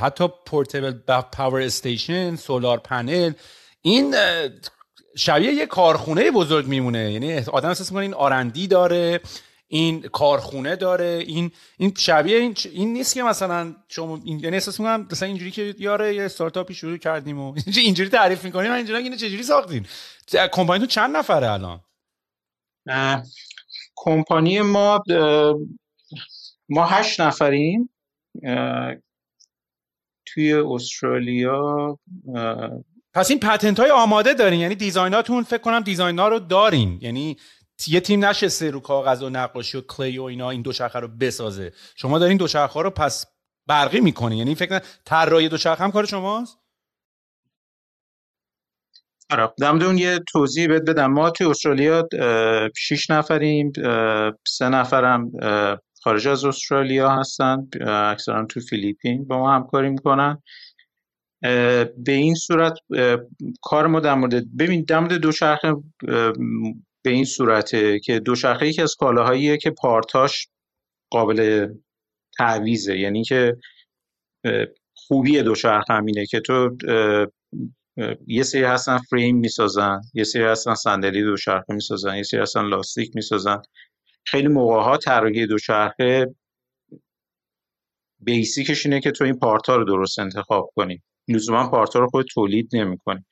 حتی 0.00 0.28
portable 0.46 0.92
power 1.32 1.60
station 1.60 2.36
solar 2.36 2.78
panel 2.78 3.32
این 3.82 4.14
شبیه 5.16 5.52
یه 5.52 5.66
کارخونه 5.66 6.30
بزرگ 6.30 6.66
میمونه. 6.66 7.12
یعنی 7.12 7.34
آدم 7.38 7.68
احساس 7.68 7.90
می‌کنه 7.90 8.02
این 8.02 8.14
R&D 8.14 8.66
داره 8.66 9.20
این 9.68 10.02
کارخونه 10.02 10.76
داره 10.76 11.24
این 11.26 11.50
این 11.78 11.92
شبیه 11.96 12.38
این, 12.38 12.56
این 12.72 12.92
نیست 12.92 13.14
که 13.14 13.22
مثلا 13.22 13.74
شما 13.88 14.20
این 14.24 14.38
یعنی 14.38 14.56
احساس 14.56 14.80
می‌کنم 14.80 15.08
مثلا 15.10 15.28
اینجوری 15.28 15.50
که 15.50 15.74
یاره 15.78 16.14
یه 16.14 16.22
استارتاپی 16.22 16.74
شروع 16.74 16.96
کردیم 16.96 17.40
و 17.40 17.54
اینجوری 17.76 18.08
تعریف 18.08 18.44
می‌کنیم 18.44 18.72
اینجوری 18.72 19.02
اینو 19.02 19.16
چجوری 19.16 19.42
ساختین؟ 19.42 19.86
کمپانی 20.52 20.80
تو 20.80 20.86
چند 20.86 21.16
نفره 21.16 21.50
الان؟ 21.50 21.80
کمپانی 24.02 24.60
ما 24.60 25.02
ما 26.68 26.86
هشت 26.86 27.20
نفریم 27.20 27.90
توی 30.26 30.52
استرالیا 30.54 31.98
پس 33.14 33.30
این 33.30 33.40
پتنت 33.40 33.80
های 33.80 33.90
آماده 33.90 34.34
دارین 34.34 34.60
یعنی 34.60 34.74
دیزایناتون 34.74 35.42
فکر 35.42 35.58
کنم 35.62 35.80
دیزاین 35.80 36.18
ها 36.18 36.28
رو 36.28 36.38
دارین 36.38 36.98
یعنی 37.02 37.36
یه 37.86 38.00
تیم 38.00 38.24
نشسته 38.24 38.70
رو 38.70 38.80
کاغذ 38.80 39.22
و 39.22 39.30
نقاشی 39.30 39.78
و 39.78 39.80
کلی 39.80 40.18
و 40.18 40.22
اینا 40.22 40.50
این 40.50 40.62
دوچرخه 40.62 40.98
رو 40.98 41.08
بسازه. 41.08 41.72
شما 41.96 42.18
دارین 42.18 42.36
دوچرخه 42.36 42.82
رو 42.82 42.90
پس 42.90 43.26
برقی 43.66 44.00
می‌کنین 44.00 44.38
یعنی 44.38 44.54
فکر 44.54 44.80
طراحی 45.04 45.48
دوچرخه 45.48 45.84
هم 45.84 45.92
کار 45.92 46.06
شماست؟ 46.06 46.59
آره. 49.30 49.52
دم 49.60 49.98
یه 49.98 50.20
توضیح 50.32 50.68
بهت 50.68 50.82
بدم. 50.82 51.12
ما 51.12 51.30
توی 51.30 51.46
استرالیا 51.46 52.08
شیش 52.76 53.10
نفریم. 53.10 53.72
سه 54.46 54.68
نفرم 54.68 55.30
خارج 56.02 56.28
از 56.28 56.44
استرالیا 56.44 57.08
هستن. 57.08 57.68
اکثرا 57.86 58.46
تو 58.46 58.60
فیلیپین 58.60 59.24
با 59.24 59.38
ما 59.38 59.54
همکاری 59.54 59.90
می‌کنن. 59.90 60.42
به 61.96 62.12
این 62.12 62.34
صورت 62.34 62.74
کار 63.62 63.86
ما 63.86 64.00
در 64.00 64.14
مورد 64.14 64.56
ببین 64.56 64.84
در 64.88 65.00
مورد 65.00 65.12
دوچرخه 65.12 65.74
به 67.04 67.10
این 67.10 67.24
صورته 67.24 68.00
که 68.00 68.18
دوچرخه 68.18 68.68
یکی 68.68 68.82
از 68.82 68.94
کالاهاییه 68.98 69.56
که 69.56 69.70
پارتاش 69.70 70.48
قابل 71.10 71.68
تعویزه 72.38 72.98
یعنی 72.98 73.24
که 73.24 73.56
خوبی 74.94 75.42
دوچرخه 75.42 75.94
همینه 75.94 76.26
که 76.26 76.40
تو 76.40 76.76
یه 78.26 78.42
سری 78.42 78.62
هستن 78.62 78.98
فریم 78.98 79.36
می‌سازن 79.36 80.00
یه 80.14 80.24
سری 80.24 80.42
هستن 80.42 80.74
صندلی 80.74 81.22
دوچرخه 81.22 81.74
می‌سازن 81.74 82.16
یه 82.16 82.22
سری 82.22 82.40
هستن 82.40 82.64
لاستیک 82.64 83.10
می‌سازن. 83.14 83.62
خیلی 84.26 84.48
موقع 84.48 84.82
ها 84.82 84.96
طراحی 84.96 85.46
دوچرخه 85.46 86.26
بیسیکش 88.20 88.86
اینه 88.86 89.00
که 89.00 89.10
تو 89.10 89.24
این 89.24 89.38
پارتا 89.38 89.76
رو 89.76 89.84
درست 89.84 90.18
انتخاب 90.18 90.70
کنی. 90.76 91.02
لزوما 91.28 91.70
پارتا 91.70 91.98
رو 91.98 92.08
خود 92.08 92.26
تولید 92.34 92.68
نمی‌کنی. 92.72 93.24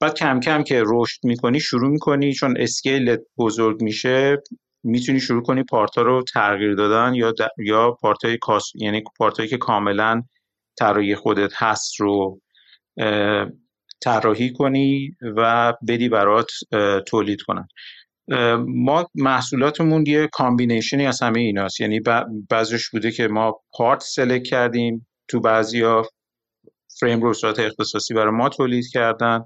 بعد 0.00 0.14
کم 0.14 0.40
کم 0.40 0.62
که 0.62 0.82
رشد 0.86 1.20
می‌کنی 1.24 1.60
شروع 1.60 1.90
می‌کنی 1.90 2.32
چون 2.32 2.54
اسکیل 2.58 3.16
بزرگ 3.38 3.82
میشه 3.82 4.36
می‌تونی 4.84 5.20
شروع 5.20 5.42
کنی 5.42 5.62
پارتا 5.62 6.02
رو 6.02 6.24
تغییر 6.34 6.74
دادن 6.74 7.14
یا 7.14 7.34
یا 7.58 7.90
پارتای 7.90 8.38
کاس 8.38 8.72
یعنی 8.74 9.02
پارتایی 9.18 9.48
که 9.48 9.56
کاملا 9.56 10.22
طراحی 10.78 11.14
خودت 11.14 11.52
هست 11.56 12.00
رو 12.00 12.40
طراحی 14.00 14.52
کنی 14.52 15.16
و 15.36 15.72
بدی 15.88 16.08
برات 16.08 16.50
تولید 17.06 17.42
کنن. 17.42 17.68
ما 18.66 19.08
محصولاتمون 19.14 20.04
یه 20.06 20.28
combinationی 20.32 21.06
از 21.06 21.22
همه 21.22 21.40
ایناست. 21.40 21.80
یعنی 21.80 22.00
بعضیش 22.50 22.90
بوده 22.90 23.10
که 23.10 23.28
ما 23.28 23.60
part 23.72 24.00
select 24.00 24.46
کردیم 24.46 25.06
تو 25.28 25.40
بعضیا 25.40 26.02
فریم 27.00 27.22
رو 27.22 27.34
صورت 27.34 27.58
اختصاصی 27.58 28.14
برای 28.14 28.32
ما 28.32 28.48
تولید 28.48 28.84
کردن 28.92 29.40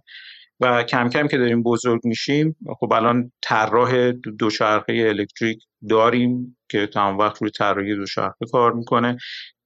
و 0.60 0.82
کم 0.82 1.08
کم 1.08 1.28
که 1.28 1.38
داریم 1.38 1.62
بزرگ 1.62 2.00
میشیم 2.04 2.56
خب 2.80 2.92
الان 2.92 3.32
طراح 3.42 4.12
دوچرخه 4.38 5.04
electric 5.08 5.58
داریم 5.88 6.56
که 6.68 6.86
تمام 6.86 7.18
وقت 7.18 7.42
روی 7.42 7.50
طراحی 7.50 7.96
دوچرخه 7.96 8.46
کار 8.52 8.72
می‌کنه. 8.72 9.16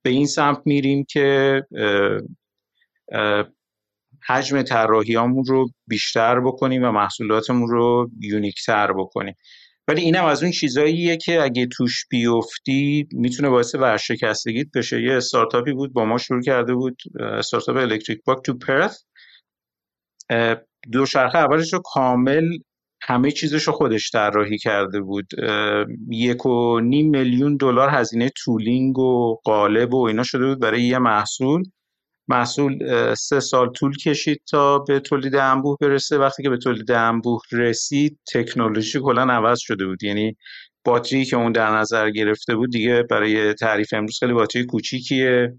به 0.01 0.09
این 0.09 0.25
سمت 0.27 0.61
میریم 0.65 1.05
که 1.09 1.61
حجم 4.27 4.61
طراحیامون 4.61 5.45
رو 5.45 5.69
بیشتر 5.87 6.39
بکنیم 6.39 6.83
و 6.83 6.91
محصولاتمون 6.91 7.69
رو 7.69 8.09
uniqueتر 8.19 8.93
بکنیم. 8.93 9.35
ولی 9.87 10.01
اینم 10.01 10.25
از 10.25 10.43
اون 10.43 10.51
چیزاییه 10.51 11.17
که 11.17 11.41
اگه 11.41 11.65
توش 11.65 12.05
بیفتی 12.09 13.07
می‌تونه 13.11 13.49
باعث 13.49 13.75
ورشکستگیت 13.75 14.67
بشه. 14.75 15.01
یه 15.01 15.13
استارتاپی 15.13 15.73
بود 15.73 15.93
با 15.93 16.05
ما 16.05 16.17
شروع 16.17 16.41
کرده 16.41 16.73
بود 16.73 16.97
استارتاپ 17.19 17.77
electric 17.77 18.19
bike 18.25 18.45
تو 18.45 18.57
پرث 18.57 19.03
دوچرخه 20.91 21.37
اولش 21.37 21.73
رو 21.73 21.81
کامل 21.85 22.57
همه 23.01 23.31
چیزش 23.31 23.63
رو 23.63 23.73
خودش 23.73 24.11
طراحی 24.11 24.57
کرده 24.57 25.01
بود. 25.01 25.25
یک 26.09 26.45
و 26.45 26.79
نیم 26.79 27.09
میلیون 27.09 27.57
دلار 27.57 27.89
هزینه 27.89 28.31
تولینگ 28.43 28.99
و 28.99 29.35
قالب 29.43 29.93
و 29.93 30.05
اینا 30.05 30.23
شده 30.23 30.45
بود 30.45 30.59
برای 30.59 30.81
یه 30.81 30.99
محصول. 30.99 31.63
محصول 32.27 32.79
سه 33.15 33.39
سال 33.39 33.69
طول 33.69 33.97
کشید 33.97 34.41
تا 34.49 34.79
به 34.79 34.99
تولید 34.99 35.35
انبوه 35.35 35.77
برسه. 35.81 36.17
وقتی 36.17 36.43
که 36.43 36.49
به 36.49 36.57
تولید 36.57 36.91
انبوه 36.91 37.41
رسید 37.51 38.19
تکنولوژی 38.33 38.99
کلا 38.99 39.21
عوض 39.21 39.59
شده 39.59 39.85
بود. 39.85 40.03
یعنی 40.03 40.37
باتری 40.85 41.25
که 41.25 41.35
اون 41.35 41.51
در 41.51 41.77
نظر 41.77 42.09
گرفته 42.09 42.55
بود 42.55 42.71
دیگه 42.71 43.03
برای 43.09 43.53
تعریف 43.53 43.93
امروز 43.93 44.19
خیلی 44.19 44.33
باتری 44.33 44.65
کوچیکیه. 44.65 45.53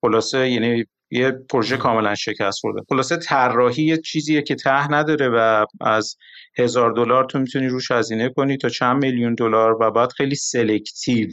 خلاصه 0.00 0.50
یعنی 0.50 0.84
یه 1.10 1.30
پروژه 1.50 1.76
کاملا 1.76 2.14
شکست 2.14 2.60
خورده. 2.60 2.82
خلاصه 2.88 3.16
طراحی 3.16 3.82
یه 3.82 3.96
چیزیه 3.96 4.42
که 4.42 4.54
ته 4.54 4.92
نداره 4.92 5.28
و 5.28 5.66
از 5.80 6.16
هزار 6.58 6.92
دلار 6.92 7.24
تو 7.24 7.38
می‌تونی 7.38 7.68
روش 7.68 7.90
هزینه 7.90 8.28
کنی 8.28 8.56
تا 8.56 8.68
چند 8.68 9.04
میلیون 9.04 9.34
دلار 9.34 9.82
و 9.82 9.90
بعد 9.90 10.12
خیلی 10.12 10.34
selective 10.34 11.28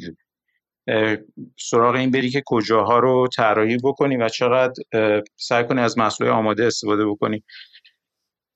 سراغ 1.59 1.95
این 1.95 2.11
بری 2.11 2.29
که 2.29 2.43
کجاها 2.45 2.99
رو 2.99 3.27
طراحی 3.35 3.77
بکنی 3.83 4.17
و 4.17 4.29
چقدر 4.29 4.73
سعی 5.35 5.63
کنی 5.63 5.81
از 5.81 5.97
محصول 5.97 6.27
آماده 6.27 6.65
استفاده 6.65 7.05
بکنی. 7.05 7.43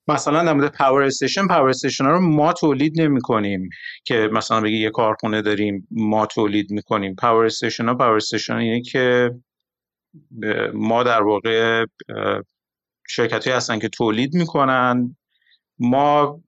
مثلا 0.07 0.43
در 0.43 0.53
مورد 0.53 0.71
power 0.71 1.03
station 1.03 1.47
power 1.47 1.69
station 1.69 2.05
ها 2.05 2.11
رو 2.11 2.19
ما 2.19 2.53
تولید 2.53 3.01
نمی 3.01 3.21
کنیم 3.21 3.69
که 4.05 4.29
مثلا 4.31 4.61
بگی 4.61 4.77
یه 4.77 4.89
کارخونه 4.89 5.41
داریم 5.41 5.87
ما 5.91 6.25
تولید 6.25 6.71
می 6.71 6.81
کنیم 6.81 7.15
power 7.15 7.45
station 7.45 7.87
ها 7.87 7.95
power 7.95 8.15
station 8.15 8.55
اینه 8.55 8.81
که 8.81 9.31
ما 10.73 11.03
در 11.03 11.21
واقع 11.21 11.85
شرکت 13.07 13.47
هستن 13.47 13.79
که 13.79 13.89
تولید 13.89 14.33
می‌کنن. 14.33 15.15
ما 15.79 16.41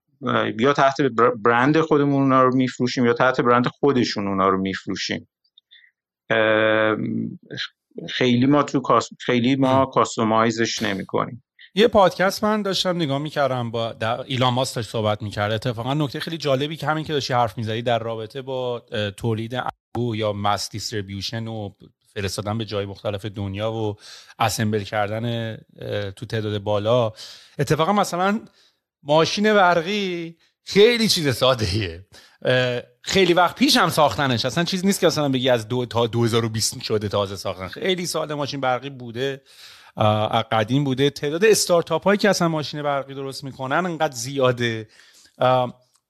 یا 0.60 0.74
تحت 0.74 1.02
برند 1.44 1.82
خودمون 1.82 2.22
اونا 2.22 2.44
رو 2.44 2.56
میفروشیم 2.56 3.06
یا 3.06 3.14
تحت 3.14 3.42
برند 3.42 3.68
خودشون 3.68 4.28
اونا 4.28 4.50
رو 4.50 4.62
میفروشیم. 4.62 5.28
خیلی 8.10 8.46
ما 8.46 8.64
تو 8.64 9.00
خیلی 9.20 9.56
ما 9.56 9.86
کاستومایزش 9.86 10.82
نمی 10.82 11.06
کنیم 11.06 11.44
یه 11.76 11.88
پادکست 11.88 12.44
من 12.44 12.62
داشتم 12.62 12.96
نگاه 12.96 13.18
می‌کردم 13.18 13.72
با 13.72 13.96
ایلان 14.26 14.54
ماسک 14.54 14.76
داشت 14.76 14.90
صحبت 14.90 15.22
می‌کرد. 15.22 15.52
اتفاقا 15.52 15.94
نکته 15.94 16.20
خیلی 16.20 16.38
جالبی 16.38 16.76
که 16.76 16.88
همین 16.88 17.06
که 17.06 17.14
داشتی 17.14 17.34
حرف 17.34 17.58
می‌زدی 17.58 17.82
در 17.82 18.00
رابطه 18.00 18.42
با 18.42 18.80
تولید 19.18 19.56
انبو 19.56 20.16
یا 20.16 20.34
ماس 20.34 20.70
دیستریبیوشن 20.70 21.48
و 21.48 21.70
فرستادن 22.14 22.58
به 22.58 22.66
جای 22.66 22.86
مختلف 22.86 23.26
دنیا 23.26 23.72
و 23.72 23.96
اسمبل 24.40 24.84
کردن 24.84 25.56
تو 26.16 26.26
تعداد 26.26 26.64
بالا. 26.64 27.12
اتفاقا 27.60 27.94
مثلا 27.94 28.40
ماشین 29.04 29.54
برقی 29.54 30.38
خیلی 30.74 31.08
چیز 31.08 31.36
ساده 31.36 31.66
ایه 31.66 32.06
خیلی 33.02 33.34
وقت 33.34 33.56
پیش 33.56 33.78
هم 33.78 33.90
ساختنش. 33.90 34.46
اصلا 34.46 34.64
چیز 34.64 34.86
نیست 34.86 35.00
که 35.00 35.08
اصلا 35.08 35.30
بگی 35.30 35.50
از 35.50 35.68
دو 35.68 35.86
تا 35.86 36.08
2020 36.08 36.82
شده 36.82 37.08
تازه 37.08 37.36
ساختن. 37.36 37.68
خیلی 37.68 38.06
ساده 38.06 38.34
ماشین 38.36 38.62
برقی 38.62 38.90
بوده. 38.90 39.42
قدیم 40.52 40.84
بوده. 40.84 41.10
تعداد 41.10 41.46
استارتاپ 41.46 42.04
هایی 42.04 42.18
که 42.18 42.30
اصلا 42.30 42.48
ماشین 42.48 42.84
برقی 42.84 43.14
درست 43.14 43.44
می‌کنن 43.44 43.86
انقدر 43.86 44.16
زیاده. 44.16 44.88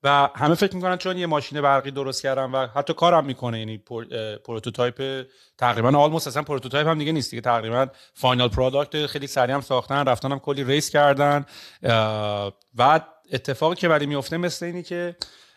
و 0.02 0.28
همه 0.34 0.54
فکر 0.54 0.76
می‌کنن 0.76 0.96
چون 0.96 1.18
یه 1.18 1.26
ماشین 1.26 1.60
برقی 1.60 1.90
درست 1.90 2.22
کردن 2.22 2.50
و 2.50 2.66
حتی 2.66 2.94
کارم 2.94 3.24
می‌کنه. 3.24 3.58
یعنی 3.58 3.78
prototype 4.44 5.26
تقریبا 5.58 5.98
almost 5.98 6.26
اصلا 6.26 6.42
prototype 6.42 6.86
هم 6.86 6.98
دیگه 6.98 7.12
نیست 7.12 7.30
دیگه. 7.30 7.40
تقریبا 7.40 7.86
final 8.14 8.48
product 8.48 9.06
خیلی 9.06 9.26
سریع 9.26 9.54
هم 9.54 9.60
ساختن 9.60 10.04
رفتن 10.04 10.32
هم 10.32 10.38
کلی 10.38 10.64
raise 10.64 10.90
کردن. 10.90 11.44
و 12.78 13.00
اتفاقی 13.32 13.74
که 13.74 13.88
برای 13.88 14.06
میفته 14.06 14.36
مثل 14.36 14.66
اینی 14.66 14.82
که 14.82 15.16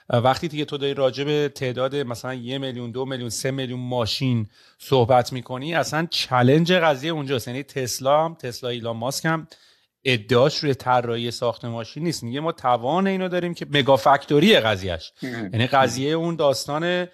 وقتی 0.09 0.47
دیگه 0.47 0.65
تو 0.65 0.77
داری 0.77 0.93
راجع 0.93 1.23
به 1.23 1.51
تعداد 1.55 1.95
مثلا 1.95 2.33
یه 2.33 2.57
میلیون 2.57 2.91
دو 2.91 3.05
میلیون 3.05 3.29
سه 3.29 3.51
میلیون 3.51 3.79
ماشین 3.79 4.49
صحبت 4.77 5.33
می‌کنی 5.33 5.75
اصلا 5.75 6.07
challenge 6.11 6.73
قضیه 6.73 7.11
اونجاست. 7.11 7.47
یعنی 7.47 7.63
تسلا 7.63 8.25
هم 8.25 8.33
تسلا 8.33 8.69
ایلان 8.69 8.97
ماسک 8.97 9.25
هم 9.25 9.47
ادعاش 10.05 10.57
روی 10.57 10.73
طراحی 10.73 11.31
ساخت 11.31 11.65
ماشین 11.65 12.03
نیست. 12.03 12.23
میگه 12.23 12.39
ما 12.39 12.51
توان 12.51 13.07
اینو 13.07 13.29
داریم 13.29 13.53
که 13.53 13.65
mega 13.69 13.97
factory 13.97 14.59
قضیهش 14.59 15.11
یعنی 15.21 15.67
قضیه 15.67 16.11
اون 16.11 16.35
داستان 16.35 17.07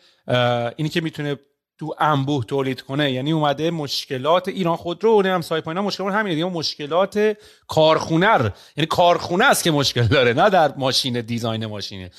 اینی 0.78 0.90
که 0.90 1.02
می‌تونه 1.02 1.38
تو 1.80 1.96
انبوه 2.00 2.46
تولید 2.46 2.82
کنه. 2.82 3.12
یعنی 3.12 3.32
اومده 3.32 3.72
مشکلات 3.72 4.48
ایران 4.48 4.76
خودرو 4.76 5.22
و 5.22 5.28
هم 5.28 5.42
سایپاینا 5.42 5.82
مشکل 5.82 6.04
همینه 6.04 6.36
دیگه 6.36 6.46
مشکلات 6.46 7.38
کارخونه 7.68 8.54
یعنی 8.78 8.88
کارخونه 8.90 9.46
است 9.46 9.64
که 9.64 9.72
مشکل 9.72 10.04
داره 10.04 10.34
نه 10.34 10.50
در 10.50 10.74
ماشین 10.78 11.22
دیزاین 11.22 11.66
ماشینه. 11.66 12.12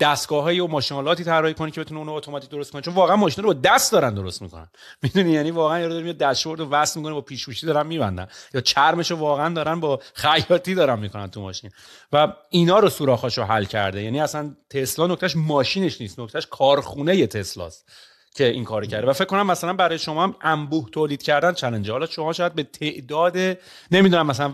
دستگاه 0.00 0.52
و 0.60 0.68
ماشینالاتی 0.68 1.24
طراحی 1.24 1.54
کنی 1.54 1.70
که 1.70 1.80
بتونه 1.80 2.00
اون 2.00 2.08
اتوماتیک 2.08 2.50
درست 2.50 2.72
کنه 2.72 2.82
چون 2.82 2.94
واقعا 2.94 3.16
ماشین 3.16 3.44
رو 3.44 3.54
با 3.54 3.60
دست 3.60 3.92
دارن 3.92 4.14
درست 4.14 4.42
می‌کنن. 4.42 4.68
می‌دونی؟ 5.02 5.30
یعنی 5.30 5.50
واقعا 5.50 5.80
یارو 5.80 5.92
داره 5.92 6.12
داشبورد 6.12 6.60
رو 6.60 6.68
وصل 6.68 7.00
می‌کنه 7.00 7.14
با 7.14 7.20
پیشوشی 7.20 7.66
دارن 7.66 7.86
میبندن. 7.86 8.28
یا 8.54 8.60
چرمش 8.60 9.10
رو 9.10 9.16
واقعا 9.16 9.54
دارن 9.54 9.80
با 9.80 10.00
خیاطی 10.14 10.74
دارن 10.74 10.98
می‌کنن 10.98 11.30
تو 11.30 11.40
ماشین. 11.40 11.70
و 12.12 12.32
اینا 12.50 12.78
رو 12.78 12.88
سوراخاشو 12.88 13.42
حل 13.42 13.64
کرده. 13.64 14.02
یعنی 14.02 14.20
اصلا 14.20 14.56
تسلا 14.70 15.06
نکتهش 15.06 15.36
ماشینش 15.36 16.00
نیست. 16.00 16.20
نکتهش 16.20 16.46
کارخونه 16.50 17.26
تسلاست. 17.26 17.84
که 18.34 18.44
این 18.44 18.64
کار 18.64 18.86
کرده. 18.86 19.06
و 19.06 19.12
فکر 19.12 19.24
کنم 19.24 19.46
مثلا 19.46 19.72
برای 19.72 19.98
شما 19.98 20.22
هم 20.22 20.36
انبوه 20.40 20.90
تولید 20.90 21.22
کردن 21.22 21.52
چالنجه 21.52 21.92
حالا 21.92 22.06
شما 22.06 22.32
شاید 22.32 22.54
به 22.54 22.62
تعداد 22.62 23.36
نمی‌دونم 23.90 24.26
مثلا 24.26 24.48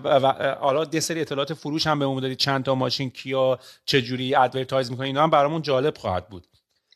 حالا 0.55 0.87
یه 0.93 1.01
سری 1.01 1.21
اطلاعات 1.21 1.55
فروش 1.55 1.87
هم 1.87 1.99
بهمون 1.99 2.23
دادید 2.23 2.39
چند 2.39 2.65
تا 2.65 2.75
ماشین 2.75 3.11
کیا 3.11 3.59
چه 3.85 4.03
جوری 4.03 4.35
ادورتایز 4.35 4.91
می‌کنه 4.91 5.07
اینا 5.07 5.23
هم 5.23 5.31
برامون 5.31 5.63
جالب 5.63 5.99
خواهد 5.99 6.29
بود. 6.29 6.47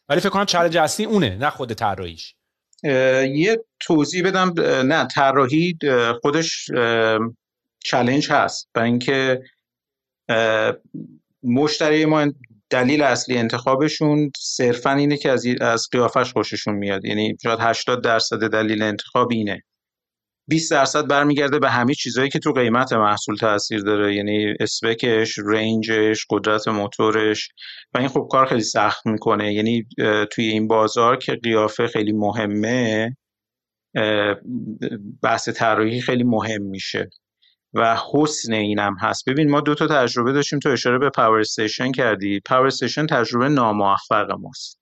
ولی 0.09 0.21
فکر 0.21 0.29
کنم 0.29 0.45
چالش 0.45 0.77
اصلی 0.77 1.07
اونه 1.07 1.37
نه 1.37 1.51
خود 1.51 1.73
طراحیش. 1.73 2.35
یه 2.83 3.65
توضیح 3.81 4.25
بدم 4.25 4.55
نه 4.87 5.07
طراحی 5.07 5.79
خودش 6.23 6.71
چالش 7.85 8.31
هست. 8.31 8.69
برای 8.75 8.91
اینکه 8.91 9.43
مشتری 11.43 12.05
ما 12.05 12.33
دلیل 12.75 13.03
اصلی 13.03 13.37
انتخابشون 13.37 14.31
صرفا 14.39 14.93
اینه 14.93 15.17
که 15.17 15.31
از 15.31 15.47
از 15.61 15.89
قیافش 15.93 16.33
خوششون 16.33 16.75
میاد. 16.75 17.05
یعنی 17.05 17.37
شاید 17.43 17.59
80 17.63 18.05
درصد 18.05 18.51
دلیل 18.51 18.83
انتخاب 18.83 19.29
اینه. 19.33 19.63
20 20.49 20.71
درصد 20.71 21.07
برمیگرده 21.07 21.59
به 21.59 21.71
همه 21.71 21.95
چیزهایی 21.95 22.31
که 22.31 22.39
تو 22.39 22.53
قیمت 22.53 22.93
محصول 22.93 23.37
تاثیر 23.37 23.81
داره. 23.81 24.15
یعنی 24.15 24.55
specش، 24.61 25.39
rangeش، 25.47 26.27
قدرت 26.31 26.69
موتورش. 26.69 27.49
و 27.95 27.99
این 27.99 28.09
خب 28.09 28.29
کار 28.31 28.47
خیلی 28.47 28.61
سخت 28.61 29.07
می‌کنه. 29.07 29.55
یعنی 29.55 29.87
توی 30.31 30.45
این 30.45 30.69
بازار 30.69 31.17
که 31.17 31.33
قیافه 31.33 31.87
خیلی 31.87 32.13
مهمه 32.13 33.17
بحث 35.23 35.49
طراحی 35.49 36.01
خیلی 36.01 36.25
مهم 36.25 36.63
میشه. 36.63 37.11
و 37.75 37.97
حسن 38.13 38.53
اینم 38.53 38.97
هست. 39.01 39.29
ببین 39.29 39.51
ما 39.51 39.61
دو 39.61 39.75
تا 39.75 39.87
تجربه 39.87 40.33
داشتیم 40.33 40.59
تو 40.59 40.69
اشاره 40.69 40.99
به 40.99 41.11
power 41.11 41.41
station 41.41 41.93
کردی. 41.93 42.41
power 42.41 42.67
station 42.67 43.07
تجربه 43.07 43.49
ناموفق 43.49 44.31
ماست. 44.41 44.79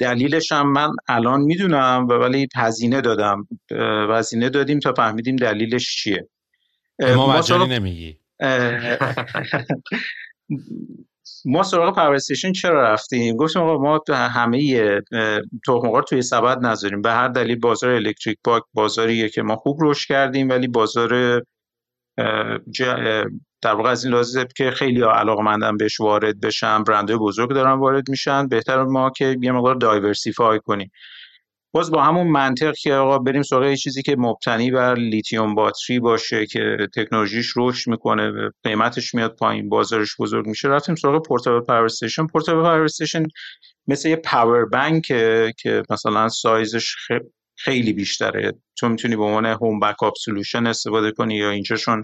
دلیلش 0.00 0.52
هم 0.52 0.72
من 0.72 0.90
الان 1.08 1.40
می‌دونم 1.40 2.06
و 2.10 2.12
ولی 2.12 2.48
هزینه 2.56 3.00
دادم. 3.00 3.48
هزینه 4.10 4.48
دادیم 4.48 4.78
تا 4.78 4.92
فهمیدیم 4.92 5.36
دلیلش 5.36 5.96
چیه. 5.96 6.28
ما 7.00 7.38
مجانی 7.38 7.66
نمیگی. 7.66 8.18
ما 11.44 11.62
سراغ 11.62 11.94
power 11.94 12.18
چرا 12.62 12.92
رفتیم؟ 12.92 13.36
گفتیم 13.36 13.62
آقا 13.62 13.78
ما 13.78 14.00
همه 14.10 14.90
تخم 15.66 16.00
توی 16.00 16.22
سبد 16.22 16.58
نذاریم. 16.58 17.02
به 17.02 17.12
هر 17.12 17.28
دلیل 17.28 17.58
بازار 17.58 17.90
electric 17.90 18.38
bike 18.44 18.62
بازاریه 18.74 19.28
که 19.28 19.42
ما 19.42 19.56
خوب 19.56 19.78
رشد 19.82 20.08
کردیم 20.08 20.48
ولی 20.48 20.68
بازار 20.68 21.42
در 23.62 23.74
واقع 23.74 23.90
از 23.90 24.04
این 24.04 24.12
لحاظ 24.12 24.38
که 24.56 24.70
خیلی 24.70 25.02
علاقمندن 25.02 25.76
بهش 25.76 26.00
وارد 26.00 26.40
بشن 26.40 26.82
برندهای 26.82 27.18
بزرگ 27.18 27.50
دارن 27.50 27.78
وارد 27.78 28.08
میشن. 28.08 28.48
بهتر 28.48 28.84
ما 28.84 29.10
که 29.10 29.36
یه 29.42 29.52
مقدار 29.52 29.74
diversify 29.74 30.60
کنیم. 30.64 30.90
باز 31.72 31.90
با 31.90 32.02
همون 32.02 32.26
منطق 32.26 32.74
که 32.74 32.94
آقا 32.94 33.18
بریم 33.18 33.42
سراغ 33.42 33.74
چیزی 33.74 34.02
که 34.02 34.16
مبتنی 34.18 34.70
بر 34.70 34.94
lithium 34.94 35.54
battery 35.54 36.00
باشه 36.00 36.46
که 36.46 36.76
تکنولوژیش 36.96 37.52
رشد 37.56 37.90
می‌کنه 37.90 38.32
قیمتش 38.62 39.14
میاد 39.14 39.36
پایین 39.36 39.68
بازارش 39.68 40.16
بزرگ 40.18 40.46
میشه 40.46 40.68
رفتیم 40.68 40.94
سراغ 40.94 41.26
portable 41.26 41.66
power 41.66 41.84
station. 41.84 42.26
portable 42.26 42.62
power 42.62 42.84
station 42.84 43.22
مثل 43.86 44.08
یه 44.08 44.16
power 44.16 44.64
bank 44.64 45.02
که 45.58 45.82
مثلا 45.90 46.28
سایزش 46.28 46.94
خیلی 47.56 47.92
بیشتره. 47.92 48.52
تو 48.76 48.88
می‌تونی 48.88 49.16
به 49.16 49.22
عنوان 49.24 49.46
home 49.46 49.80
backup 49.80 50.14
solution 50.24 50.66
استفاده 50.66 51.12
کنی 51.12 51.36
یا 51.36 51.50
اینجاشون 51.50 52.02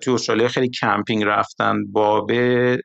توی 0.00 0.14
استرالیا 0.14 0.48
خیلی 0.48 0.70
کمپینگ 0.70 1.24
رفتن 1.24 1.92
با 1.92 2.20
به 2.20 2.78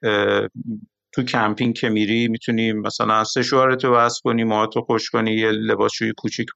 تو 1.13 1.23
کمپینگ 1.23 1.75
که 1.75 1.89
میری 1.89 2.27
می‌تونی 2.27 2.73
مثلا 2.73 3.23
سشوارتو 3.23 3.95
وصل 3.95 4.19
کنی 4.23 4.43
موهاتو 4.43 4.81
خشک 4.81 5.09
کنی 5.09 5.31
یه 5.31 5.51
لباسشویی 5.51 6.13
کوچیک 6.17 6.47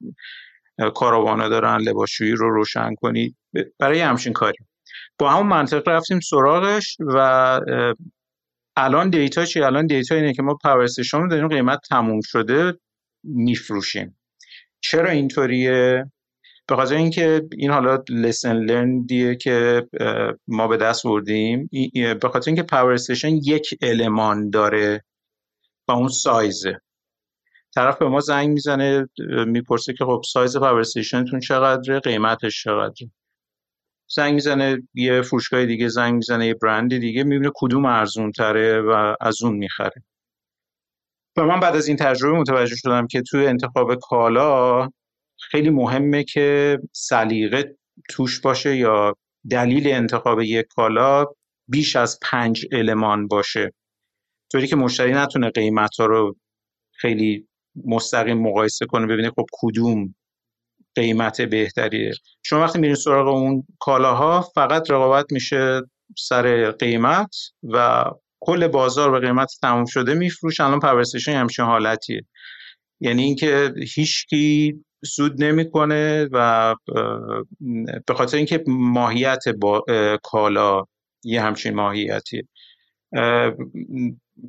caravanا 0.96 1.50
دارن 1.50 1.82
لباسشویی 1.82 2.32
رو 2.32 2.50
روشن 2.50 2.96
کنی. 2.96 3.36
برای 3.80 4.00
همچین 4.00 4.34
کاری. 4.34 4.58
با 5.20 5.32
همون 5.32 5.48
منطق 5.48 5.88
رفتیم 5.88 6.20
سراغش 6.20 6.98
و 7.00 7.60
الان 8.76 9.10
data 9.10 9.46
چی؟ 9.46 9.62
الان 9.62 9.86
data 9.86 10.16
اینه 10.16 10.34
که 10.34 10.42
ما 10.42 10.58
power 10.64 10.88
رو 11.14 11.28
داریم 11.28 11.48
قیمت 11.48 11.80
تموم 11.90 12.20
شده 12.24 12.74
میفروشیم. 13.24 14.20
چرا 14.82 15.10
اینطوریه؟ 15.10 16.12
به 16.68 16.76
خاطر 16.76 16.96
اینکه 16.96 17.48
این 17.58 17.72
حالا 17.72 18.04
lesson 18.10 18.56
learnedیه 18.56 19.36
که 19.36 19.88
ما 20.48 20.68
به 20.68 20.78
دست 20.78 21.04
بردیم 21.04 21.70
به 21.94 22.30
خاطر 22.34 22.50
اینکه 22.50 22.64
power 22.64 22.94
station 22.94 23.30
یک 23.30 23.78
المان 23.82 24.50
داره 24.50 25.04
و 25.88 25.92
اون 25.92 26.08
sizeه 26.08 26.82
طرف 27.76 27.98
به 27.98 28.08
ما 28.08 28.20
زنگ 28.20 28.50
می‌زنه 28.50 29.10
می‌پرسه 29.48 29.94
که 29.94 30.06
خب 30.06 30.22
size 30.26 30.58
power 30.58 30.80
stationتون 30.80 31.40
چقدره 31.40 32.00
قیمتش 32.00 32.64
چقدره. 32.64 33.12
زنگ 34.16 34.34
می‌زنه 34.34 34.88
یه 34.94 35.22
فروشگاه 35.22 35.66
دیگه 35.66 35.88
زنگ 35.88 36.14
می‌زنه 36.14 36.48
یه 36.48 36.54
برند 36.54 36.98
دیگه 36.98 37.24
می‌بینه 37.24 37.52
کدوم 37.56 37.86
ارزون 37.86 38.32
تره 38.32 38.82
و 38.82 39.16
از 39.22 39.44
اون 39.44 39.54
می‌خره. 39.54 40.04
و 41.38 41.44
من 41.46 41.60
بعد 41.60 41.76
از 41.76 41.88
این 41.88 41.98
تجربه 41.98 42.40
متوجه 42.40 42.76
شدم 42.76 43.08
که 43.08 43.22
توی 43.22 43.48
انتخاب 43.48 43.96
کالا 43.96 44.90
خیلی 45.52 45.70
مهمه 45.70 46.24
که 46.24 46.80
سلیقه 46.92 47.76
توش 48.10 48.42
باشه 48.42 48.76
یا 48.76 49.18
دلیل 49.50 49.88
انتخاب 49.88 50.42
یک 50.42 50.66
کالا 50.76 51.26
بیش 51.68 51.96
از 51.96 52.20
پنج 52.22 52.66
المان 52.72 53.28
باشه. 53.28 53.74
طوری 54.52 54.68
که 54.68 54.76
مشتری 54.76 55.14
نتونه 55.14 55.50
قیمت 55.50 55.96
ها 56.00 56.06
رو 56.06 56.36
خیلی 56.92 57.48
مستقیم 57.86 58.38
مقایسه 58.38 58.86
کنه 58.86 59.08
ببینه 59.08 59.30
خب 59.30 59.46
کدوم 59.54 60.16
قیمت 60.96 61.42
بهتریه. 61.42 62.14
شما 62.44 62.60
وقتی 62.60 62.80
میرین 62.80 62.96
سراغ 62.96 63.28
اون 63.28 63.64
کالاها 63.80 64.42
فقط 64.42 64.92
رقابت 64.92 65.26
میشه 65.32 65.82
سر 66.18 66.72
قیمت 66.72 67.36
و 67.64 68.06
کل 68.40 68.68
بازار 68.68 69.12
به 69.12 69.20
قیمت 69.20 69.52
تموم 69.62 69.86
شده 69.86 70.14
میفروش 70.14 70.60
الان 70.60 70.80
پاورستیشن 70.80 71.32
همچین 71.32 71.66
حالتیه. 71.66 72.22
یعنی 73.00 73.24
اینکه 73.24 73.74
هیچکی 73.96 74.76
سود 75.06 75.44
نمی‌کنه 75.44 76.30
و 76.32 76.76
به 78.08 78.14
خاطر 78.14 78.38
اینکه 78.38 78.64
ماهیت 78.68 79.44
با 79.60 79.86
کالا 80.24 80.84
یه 81.24 81.42
همچین 81.42 81.76
ماهیتیه. 81.76 82.48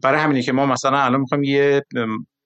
برای 0.02 0.20
همینه 0.20 0.42
که 0.42 0.52
ما 0.52 0.66
مثلا 0.66 0.98
الان 0.98 1.20
می‌خوایم 1.20 1.44
یه 1.44 1.84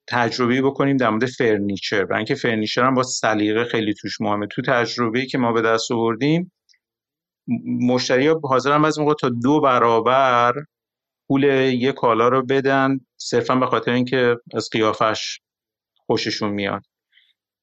تجربه 0.09 0.63
بکنیم 0.63 0.97
در 0.97 1.11
مورد 1.11 1.27
furniture 1.27 2.05
برای 2.05 2.19
اینکه 2.19 2.35
furniture 2.35 2.85
هم 2.85 2.95
با 2.95 3.03
سلیقه 3.03 3.65
خیلی 3.65 3.95
توش 3.95 4.21
مهمه. 4.21 4.47
تو 4.47 4.63
تجربه 4.63 5.27
که 5.27 5.39
ما 5.39 5.53
به 5.53 5.63
دست 5.63 5.93
آوردیم 5.93 6.53
مشتری 7.81 8.27
ها 8.27 8.41
حاضرن 8.45 8.85
از 8.85 8.99
موقع 8.99 9.15
تا 9.15 9.29
دو 9.29 9.61
برابر 9.61 10.55
پول 11.29 11.45
یک 11.45 11.95
کالا 11.95 12.29
رو 12.29 12.47
بدن 12.47 12.99
صرفا 13.17 13.57
به 13.57 13.67
خاطر 13.67 13.93
اینکه 13.93 14.37
از 14.55 14.69
قیافش 14.73 15.41
خوششون 16.07 16.51
میاد. 16.51 16.83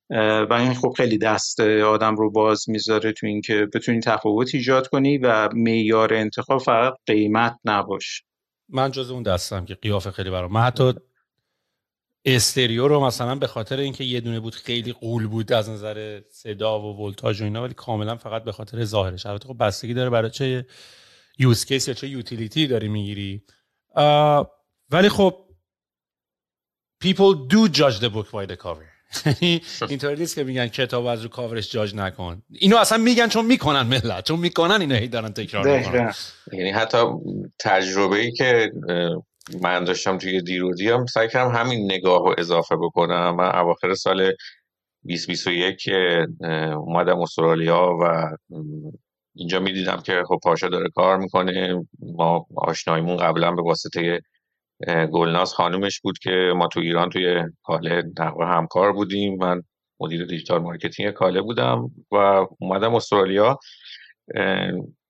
و 0.09 0.53
این 0.53 0.73
خب 0.73 0.93
خیلی 0.97 1.17
دست 1.17 1.59
آدم 1.59 2.15
رو 2.15 2.31
باز 2.31 2.69
می‌ذاره 2.69 3.11
تو 3.11 3.27
اینکه 3.27 3.67
بتونی 3.73 3.99
تفاوت 3.99 4.55
ایجاد 4.55 4.87
کنی 4.87 5.17
و 5.17 5.49
معیار 5.53 6.13
انتخاب 6.13 6.61
فقط 6.61 6.93
قیمت 7.05 7.59
نباشه. 7.65 8.23
من 8.69 8.91
جز 8.91 9.11
اون 9.11 9.23
دستم 9.23 9.65
که 9.65 9.75
قیافه 9.75 10.11
خیلی 10.11 10.29
برام. 10.29 10.51
من 10.51 10.61
حتی 10.61 10.93
استریو 12.25 12.87
رو 12.87 13.05
مثلا 13.05 13.35
به 13.35 13.47
خاطر 13.47 13.77
اینکه 13.77 14.03
یه 14.03 14.19
دونه 14.19 14.39
بود 14.39 14.55
خیلی 14.55 14.93
قول 14.93 15.27
بود 15.27 15.53
از 15.53 15.69
نظر 15.69 16.21
صدا 16.31 16.79
و 16.79 17.05
ولتاژ 17.05 17.41
و 17.41 17.43
اینا 17.43 17.63
ولی 17.63 17.73
کاملا 17.73 18.15
فقط 18.15 18.43
به 18.43 18.51
خاطر 18.51 18.85
ظاهرش. 18.85 19.25
البته 19.25 19.47
خب 19.47 19.57
بستگی 19.59 19.93
داره 19.93 20.09
برای 20.09 20.29
چه 20.29 20.65
یوز 21.39 21.65
کیس 21.65 21.87
یا 21.87 21.93
چه 21.93 22.07
یوتیلیتی 22.07 22.67
داری 22.67 22.87
می‌گیری. 22.87 23.43
ولی 24.89 25.09
خب 25.09 25.45
people 27.03 27.47
do 27.53 27.71
judge 27.77 27.99
the 27.99 28.09
book 28.09 28.31
by 28.31 28.45
the 28.51 28.55
cover. 28.55 28.98
اینطوری 29.89 30.15
نیست 30.19 30.35
که 30.35 30.43
میگن 30.43 30.67
کتاب 30.67 31.05
از 31.05 31.23
رو 31.23 31.29
کاورش 31.29 31.71
جاج 31.71 31.95
نکن. 31.95 32.41
اینو 32.49 32.77
اصلا 32.77 32.97
میگن 32.97 33.27
چون 33.27 33.45
می‌کنن 33.45 33.81
ملت 33.81 34.25
چون 34.25 34.39
می‌کنن 34.39 34.81
اینو 34.81 34.95
هی 34.95 35.07
دارن 35.07 35.33
تکرار 35.33 35.77
می‌کنن. 35.77 36.13
یعنی 36.53 36.71
حتی 36.71 36.97
تجربه 37.59 38.15
ای 38.15 38.31
که 38.31 38.71
من 39.61 39.83
داشتم 39.83 40.17
توی 40.17 40.41
دیرودی 40.41 40.89
هم 40.89 41.05
سعی 41.05 41.27
کردم 41.27 41.55
همین 41.55 41.91
نگاه 41.91 42.19
رو 42.19 42.35
اضافه 42.37 42.75
بکنم 42.75 43.35
من 43.35 43.55
اواخر 43.55 43.93
سال 43.93 44.17
2021 45.03 45.77
که 45.77 46.27
اومدم 46.75 47.19
استرالیا 47.19 47.97
و 48.01 48.29
اینجا 49.35 49.59
می‌دیدم 49.59 50.01
که 50.01 50.23
خب 50.27 50.39
پاشا 50.43 50.69
داره 50.69 50.89
کار 50.95 51.17
می‌کنه. 51.17 51.85
ما 51.99 52.45
آشنایمون 52.57 53.17
قبلا 53.17 53.51
به 53.51 53.61
واسطه 53.61 54.21
گلناز 54.87 55.53
خانومش 55.53 55.99
بود 55.99 56.19
که 56.19 56.53
ما 56.55 56.67
تو 56.67 56.79
ایران 56.79 57.09
توی 57.09 57.43
کاله 57.63 58.03
در 58.17 58.31
همکار 58.41 58.93
بودیم. 58.93 59.35
من 59.35 59.61
مدیر 59.99 60.25
digital 60.25 60.61
marketing 60.61 61.11
کاله 61.11 61.41
بودم 61.41 61.91
و 62.11 62.45
اومدم 62.59 62.95
استرالیا 62.95 63.59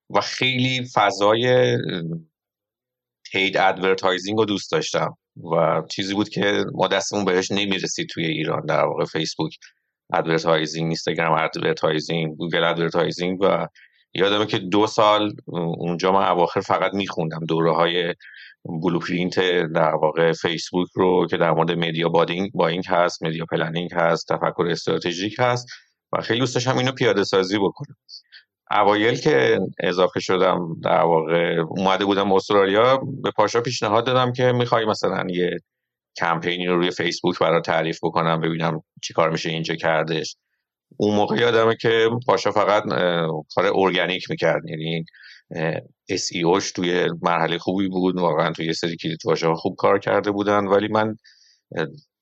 و 0.09 0.21
خیلی 0.23 0.85
فضای 0.93 1.77
paid 3.31 3.57
advertising 3.57 4.37
رو 4.37 4.45
دوست 4.45 4.71
داشتم. 4.71 5.17
و 5.51 5.81
چیزی 5.89 6.13
بود 6.13 6.29
که 6.29 6.65
ما 6.73 6.87
دستمون 6.87 7.25
بهش 7.25 7.51
نمی‌رسید 7.51 8.09
توی 8.09 8.25
ایران. 8.25 8.65
در 8.65 8.83
واقع 8.83 9.05
فیسبوک 9.05 9.57
advertising 10.13 10.85
اینستاگرام 10.85 11.43
advertising 11.43 12.37
گوگل 12.37 12.63
advertising 12.63 13.41
و 13.41 13.67
یادمه 14.13 14.45
که 14.45 14.59
دو 14.59 14.87
سال 14.87 15.33
اونجا 15.45 16.11
من 16.11 16.27
اواخر 16.27 16.61
فقط 16.61 16.93
میخوندم. 16.93 17.45
دوره 17.47 17.73
های 17.75 18.15
Blueprint 18.83 19.39
در 19.75 19.95
واقع 19.95 20.31
فیسبوک 20.31 20.87
رو 20.95 21.27
که 21.29 21.37
در 21.37 21.51
مورد 21.51 21.71
media 21.71 22.09
بادینگ 22.09 22.51
buying 22.53 22.83
هست 22.87 23.23
media 23.23 23.45
planning 23.51 23.89
هست 23.93 24.27
تفکر 24.27 24.67
استراتژیک 24.69 25.35
هست 25.39 25.67
و 26.13 26.21
خیلی 26.21 26.39
دوست 26.39 26.55
داشتم 26.55 26.77
اینو 26.77 26.91
پیاده 26.91 27.23
سازی 27.23 27.57
بکنم. 27.57 27.95
اوایل 28.71 29.15
که 29.15 29.59
اضافه 29.79 30.19
شدم 30.19 30.75
در 30.83 31.01
واقع 31.01 31.63
اومده 31.69 32.05
بودم 32.05 32.31
استرالیا 32.31 32.97
به 32.97 33.31
پاشا 33.31 33.61
پیشنهاد 33.61 34.05
دادم 34.05 34.33
که 34.33 34.51
می‌خوای 34.51 34.85
مثلا 34.85 35.23
یه 35.29 35.57
کمپینی 36.17 36.67
رو 36.67 36.77
روی 36.77 36.91
فیسبوک 36.91 37.39
برای 37.39 37.61
تعریف 37.61 37.99
بکنم 38.03 38.41
ببینم 38.41 38.83
چی 39.03 39.13
کار 39.13 39.29
میشه 39.29 39.49
اینجا 39.49 39.75
کردش. 39.75 40.35
اون 40.97 41.15
موقع 41.15 41.37
یادمه 41.37 41.75
که 41.75 42.09
پاشا 42.27 42.51
فقط 42.51 42.83
کار 43.55 43.71
ارگانیک 43.75 44.29
می‌کرد 44.29 44.61
یعنی 44.69 45.05
SEOش 46.11 46.71
توی 46.71 47.07
مرحله 47.21 47.57
خوبی 47.57 47.87
بود. 47.87 48.19
واقعا 48.19 48.51
توی 48.51 48.65
یه 48.65 48.73
سری 48.73 48.97
کلید 48.97 49.19
واژه 49.25 49.53
خوب 49.53 49.75
کار 49.77 49.99
کرده 49.99 50.31
بودن. 50.31 50.67
ولی 50.67 50.87
من 50.87 51.15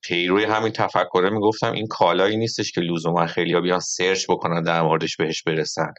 پیروی 0.04 0.44
همین 0.44 0.72
تفکره 0.72 1.30
می‌گفتم 1.30 1.72
این 1.72 1.88
کالایی 1.88 2.38
نیستش 2.38 2.72
که 2.72 2.82
لزوما 2.82 3.28
خیلی 3.28 3.62
بیان 3.62 3.80
سرچ 3.80 4.26
بکنن 4.30 4.64
در 4.64 4.82
موردش 4.82 5.18
بهش 5.18 5.44
برسن. 5.44 5.94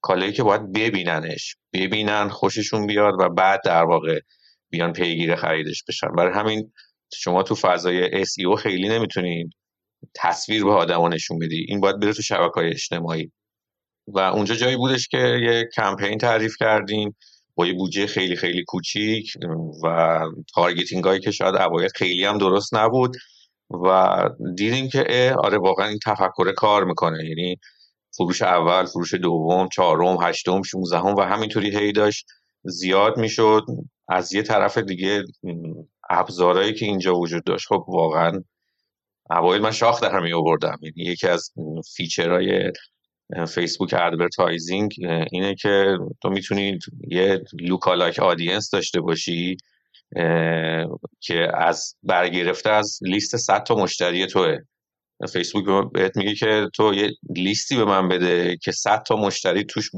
کالایی 0.00 0.32
که 0.32 0.42
باید 0.42 0.72
ببیننش. 0.72 1.56
ببینن 1.72 2.28
خوششون 2.28 2.86
بیاد 2.86 3.14
و 3.20 3.28
بعد 3.28 3.60
در 3.64 3.84
واقع 3.84 4.20
بیان 4.70 4.92
پیگیر 4.92 5.36
خریدش 5.36 5.84
بشن. 5.88 6.12
برای 6.18 6.32
همین 6.34 6.72
شما 7.14 7.42
تو 7.42 7.54
فضای 7.54 8.24
SEO 8.24 8.54
خیلی 8.58 8.88
نمی‌تونید 8.88 9.50
تصویر 10.14 10.64
به 10.64 10.72
آدما 10.72 11.08
نشون 11.08 11.38
بدی. 11.38 11.66
این 11.68 11.80
باید 11.80 12.00
بره 12.00 12.12
تو 12.12 12.22
شبکه 12.22 12.52
های 12.54 12.70
اجتماعی. 12.70 13.32
و 14.14 14.18
اونجا 14.18 14.54
جایی 14.54 14.76
بودش 14.76 15.08
که 15.08 15.18
یه 15.18 15.68
کمپین 15.76 16.18
تعریف 16.18 16.56
کردیم 16.60 17.16
با 17.54 17.66
یه 17.66 17.72
بودجه 17.72 18.06
خیلی 18.06 18.36
خیلی 18.36 18.64
کوچیک 18.64 19.32
و 19.84 20.18
targeting 20.54 21.04
هایی 21.04 21.20
که 21.20 21.30
شاید 21.30 21.54
اوایل 21.54 21.88
خیلی 21.94 22.24
هم 22.24 22.38
درست 22.38 22.74
نبود 22.74 23.16
و 23.70 24.18
دیدیم 24.56 24.88
که 24.88 25.34
آره 25.38 25.58
واقعا 25.58 25.88
این 25.88 25.98
تفکر 26.06 26.52
کار 26.52 26.84
می‌کنه. 26.84 27.28
یعنی 27.28 27.56
فروش 28.16 28.42
اول 28.42 28.84
فروش 28.86 29.14
دوم 29.14 29.68
چهارم 29.68 30.22
هشتم 30.22 30.62
شونزدهم 30.62 31.14
و 31.14 31.20
همینطوری 31.20 31.76
هی 31.78 31.92
داشت 31.92 32.26
زیاد 32.64 33.16
می‌شد. 33.18 33.62
از 34.08 34.32
یه 34.32 34.42
طرف 34.42 34.78
دیگه 34.78 35.24
ابزارهایی 36.10 36.74
که 36.74 36.86
اینجا 36.86 37.14
وجود 37.14 37.44
داشت 37.44 37.66
خب 37.68 37.84
واقعا 37.88 38.32
اوایل 39.30 39.62
من 39.62 39.70
شاخ 39.70 40.02
در 40.02 40.20
می 40.20 40.32
آوردم. 40.32 40.78
یعنی 40.82 41.10
یکی 41.10 41.28
از 41.28 41.52
feature 41.96 42.55
های 42.55 42.72
فیسبوک 43.48 43.94
advertising 43.98 44.94
اینه 45.32 45.54
که 45.54 45.98
تو 46.22 46.30
می‌تونی 46.30 46.78
یه 47.08 47.44
lookalike 47.60 48.18
audience 48.18 48.70
داشته 48.70 49.00
باشی 49.00 49.56
که 51.20 51.48
از 51.54 51.94
برگرفته 52.02 52.70
از 52.70 52.98
لیست 53.02 53.36
100 53.36 53.62
تا 53.62 53.74
مشتری 53.74 54.26
توه. 54.26 54.56
فیسبوک 55.32 55.92
بهت 55.92 56.16
میگه 56.16 56.34
که 56.34 56.68
تو 56.74 56.94
یه 56.94 57.10
لیستی 57.36 57.76
به 57.76 57.84
من 57.84 58.08
بده 58.08 58.56
که 58.62 58.72
100 58.72 59.02
تا 59.02 59.16
مشتری 59.16 59.64
توش 59.64 59.90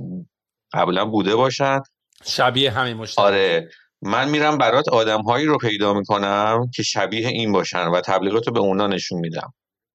قبلا 0.72 1.04
بوده 1.04 1.36
باشن. 1.36 1.80
شبیه 2.24 2.70
همین 2.70 2.96
مشتری. 2.96 3.24
آره. 3.24 3.68
من 4.02 4.28
میرم 4.28 4.58
برات 4.58 4.88
آدمهایی 4.88 5.46
رو 5.46 5.58
پیدا 5.58 5.94
می‌کنم 5.94 6.70
که 6.74 6.82
شبیه 6.82 7.28
این 7.28 7.52
باشن 7.52 7.86
و 7.86 8.00
تبلیغات 8.00 8.46
رو 8.46 8.52
به 8.52 8.60
اونا 8.60 8.86
نشون 8.86 9.20
میدم. 9.20 9.52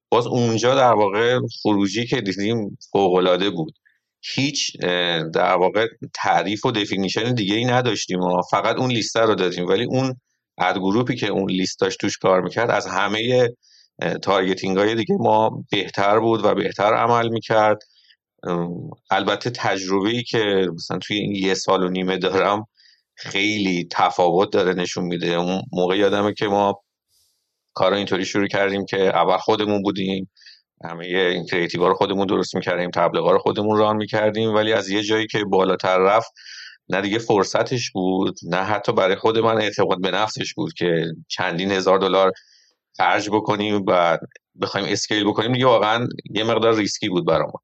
باز 0.09 0.27
اونجا 0.27 0.75
در 0.75 0.93
واقع 0.93 1.39
خروجی 1.61 2.05
که 2.05 2.21
دیدیم 2.21 2.77
فوقالعاده 2.91 3.49
بود. 3.49 3.73
هیچ 4.21 4.77
در 5.33 5.55
واقع 5.55 5.87
تعریف 6.13 6.65
و 6.65 6.71
definition 6.71 7.33
دیگه 7.33 7.55
ای 7.55 7.65
نداشتیم 7.65 8.19
و 8.19 8.41
فقط 8.51 8.75
اون 8.75 8.91
لیست 8.91 9.17
رو 9.17 9.35
دادیم. 9.35 9.67
ولی 9.67 9.83
اون 9.83 10.15
ad 10.57 10.77
group 10.77 11.09
ی 11.09 11.15
که 11.15 11.27
اون 11.27 11.51
لیست 11.51 11.79
توش 11.99 12.17
کار 12.17 12.41
می‌کرد 12.41 12.71
از 12.71 12.87
همه 12.87 13.49
targeting 14.21 14.77
های 14.77 14.95
دیگه 14.95 15.15
ما 15.19 15.63
بهتر 15.71 16.19
بود 16.19 16.45
و 16.45 16.55
بهتر 16.55 16.93
عمل 16.93 17.29
می‌کرد. 17.29 17.79
البته 19.11 19.49
تجربه 19.49 20.09
ای 20.09 20.23
که 20.23 20.67
مثلا 20.75 20.99
توی 20.99 21.17
این 21.17 21.35
یه 21.35 21.53
سال 21.53 21.83
و 21.83 21.89
نیمه 21.89 22.17
دارم 22.17 22.67
خیلی 23.15 23.87
تفاوت 23.91 24.51
داره 24.51 24.73
نشون 24.73 25.03
میده. 25.03 25.27
اون 25.27 25.61
موقع 25.71 25.97
یادمه 25.97 26.33
که 26.33 26.47
ما 26.47 26.83
کار 27.77 27.93
اینطوری 27.93 28.25
شروع 28.25 28.47
کردیم 28.47 28.85
که 28.85 29.01
اول 29.01 29.37
خودمون 29.37 29.81
بودیم 29.81 30.29
همه 30.83 31.05
این 31.05 31.45
کریتیو 31.45 31.87
رو 31.87 31.93
خودمون 31.93 32.27
درست 32.27 32.55
می‌کردیم 32.55 32.91
تبلیغا 32.91 33.31
رو 33.31 33.39
خودمون 33.39 33.77
ران 33.77 33.95
می‌کردیم 33.95 34.55
ولی 34.55 34.73
از 34.73 34.89
یه 34.89 35.03
جایی 35.03 35.27
که 35.27 35.43
بالاتر 35.43 35.97
رفت 35.97 36.33
نه 36.89 37.01
دیگه 37.01 37.19
فرصتش 37.19 37.91
بود 37.91 38.35
نه 38.49 38.57
حتی 38.57 38.91
برای 38.91 39.15
خود 39.15 39.37
من 39.37 39.61
اعتقاد 39.61 40.01
به 40.01 40.11
نفسش 40.11 40.53
بود 40.53 40.73
که 40.73 41.05
چندین 41.27 41.71
هزار 41.71 41.99
دلار 41.99 42.31
خرج 42.97 43.29
بکنیم 43.29 43.83
و 43.87 44.17
بخوایم 44.61 44.87
scale 44.89 45.23
بکنیم. 45.23 45.53
دیگه 45.53 45.65
واقعا 45.65 46.07
یه 46.35 46.43
مقدار 46.43 46.75
ریسکی 46.75 47.09
بود 47.09 47.27
برامون 47.27 47.61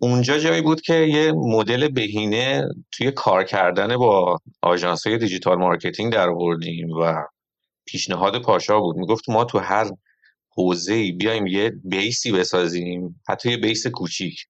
اونجا 0.00 0.38
جایی 0.38 0.62
بود 0.62 0.80
که 0.80 0.94
یه 0.94 1.32
مدل 1.32 1.88
بهینه 1.88 2.68
توی 2.92 3.10
کار 3.10 3.44
کردن 3.44 3.96
با 3.96 4.38
آژانس 4.62 5.06
های 5.06 5.18
digital 5.18 5.58
marketing 5.58 6.12
در 6.12 6.28
آوردیم 6.28 6.88
و 6.90 7.22
پیشنهاد 7.88 8.42
پاشا 8.42 8.80
بود. 8.80 8.96
می‌گفت 8.96 9.28
ما 9.28 9.44
تو 9.44 9.58
هر 9.58 9.90
حوزه 10.50 11.12
بیایم 11.12 11.46
یه 11.46 11.72
base 11.84 12.22
ی 12.22 12.32
بسازیم 12.32 13.20
حتی 13.28 13.50
یه 13.50 13.56
base 13.56 13.86
کوچیک 13.86 14.46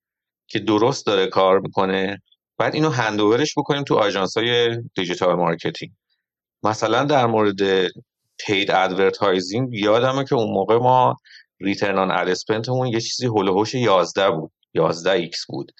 که 0.47 0.59
درست 0.59 1.05
داره 1.05 1.27
کار 1.27 1.59
می‌کنه. 1.59 2.21
بعد 2.57 2.75
اینو 2.75 2.89
handover 2.89 3.40
ش 3.40 3.53
بکنیم 3.57 3.83
تو 3.83 3.95
آژانس 3.95 4.37
های 4.37 4.77
digital 4.95 5.35
marketing. 5.35 5.91
مثلا 6.63 7.03
در 7.03 7.25
مورد 7.25 7.87
paid 8.39 8.71
advertising 8.71 9.73
یادمه 9.73 10.25
که 10.25 10.35
اون 10.35 10.53
موقع 10.53 10.77
ما 10.77 11.15
return 11.59 11.97
on 11.97 12.11
ad 12.11 12.26
spend 12.26 12.64
مون 12.64 12.87
یه 12.87 13.01
چیزی 13.01 13.27
حول 13.27 13.45
و 13.45 13.51
حوش 13.51 13.75
11 13.75 14.31
بود 14.31 14.51
11 14.73 15.11
X 15.11 15.45
بود. 15.47 15.71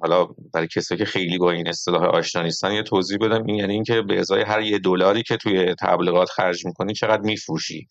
حالا 0.00 0.28
برای 0.54 0.68
کسایی 0.68 0.98
که 0.98 1.04
خیلی 1.04 1.38
با 1.38 1.50
این 1.50 1.68
اصطلاح 1.68 2.02
آشنا 2.02 2.42
نیستن 2.42 2.72
یه 2.72 2.82
توضیح 2.82 3.18
بدم. 3.20 3.46
این 3.46 3.56
یعنی 3.56 3.72
اینکه 3.74 4.02
به 4.02 4.20
ازای 4.20 4.42
هر 4.42 4.62
یه 4.62 4.78
دلاری 4.78 5.22
که 5.22 5.36
توی 5.36 5.74
تبلیغات 5.80 6.30
خرج 6.30 6.66
می‌کنی 6.66 6.94
چقدر 6.94 7.22
میفروشی؟ 7.22 7.86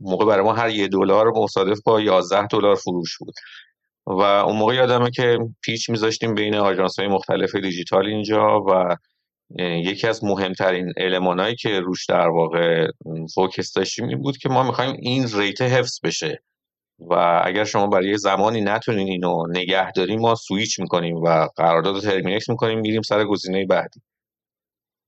موقع 0.00 0.24
برای 0.24 0.44
ما 0.44 0.52
هر 0.52 0.70
یه 0.70 0.88
دلار 0.88 1.32
مصادف 1.36 1.78
با 1.84 2.00
11 2.00 2.46
دلار 2.46 2.74
فروش 2.74 3.18
بود. 3.18 3.34
و 4.06 4.20
اون 4.20 4.56
موقع 4.56 4.74
یادمه 4.74 5.10
که 5.10 5.38
pitch 5.62 5.90
میذاشتیم 5.90 6.34
بین 6.34 6.54
آژانس 6.54 6.98
های 6.98 7.08
مختلف 7.08 7.54
دیجیتال 7.54 8.06
اینجا 8.06 8.60
و 8.60 8.96
یکی 9.58 10.06
از 10.06 10.24
مهمترین 10.24 10.92
المانایی 10.96 11.56
که 11.56 11.80
روش 11.80 12.06
در 12.06 12.28
واقع 12.28 12.86
focus 13.34 13.72
داشتیم 13.72 14.08
این 14.08 14.22
بود 14.22 14.36
که 14.36 14.48
ما 14.48 14.62
می‌خوایم 14.62 14.96
این 14.98 15.28
rate 15.34 15.62
حفظ 15.62 16.00
بشه. 16.04 16.42
و 16.98 17.42
اگر 17.44 17.64
شما 17.64 17.86
برای 17.86 18.18
زمانی 18.18 18.60
نتونین 18.60 19.08
اینو 19.08 19.46
نگه 19.48 19.92
داریم 19.92 20.20
ما 20.20 20.34
سویچ 20.34 20.80
می‌کنیم 20.80 21.16
و 21.16 21.48
قرارداد 21.56 21.94
رو 21.94 22.00
terminate 22.00 22.48
می‌کنیم 22.48 22.80
میریم 22.80 23.02
سر 23.02 23.24
گزینه 23.24 23.66
بعدی. 23.66 24.00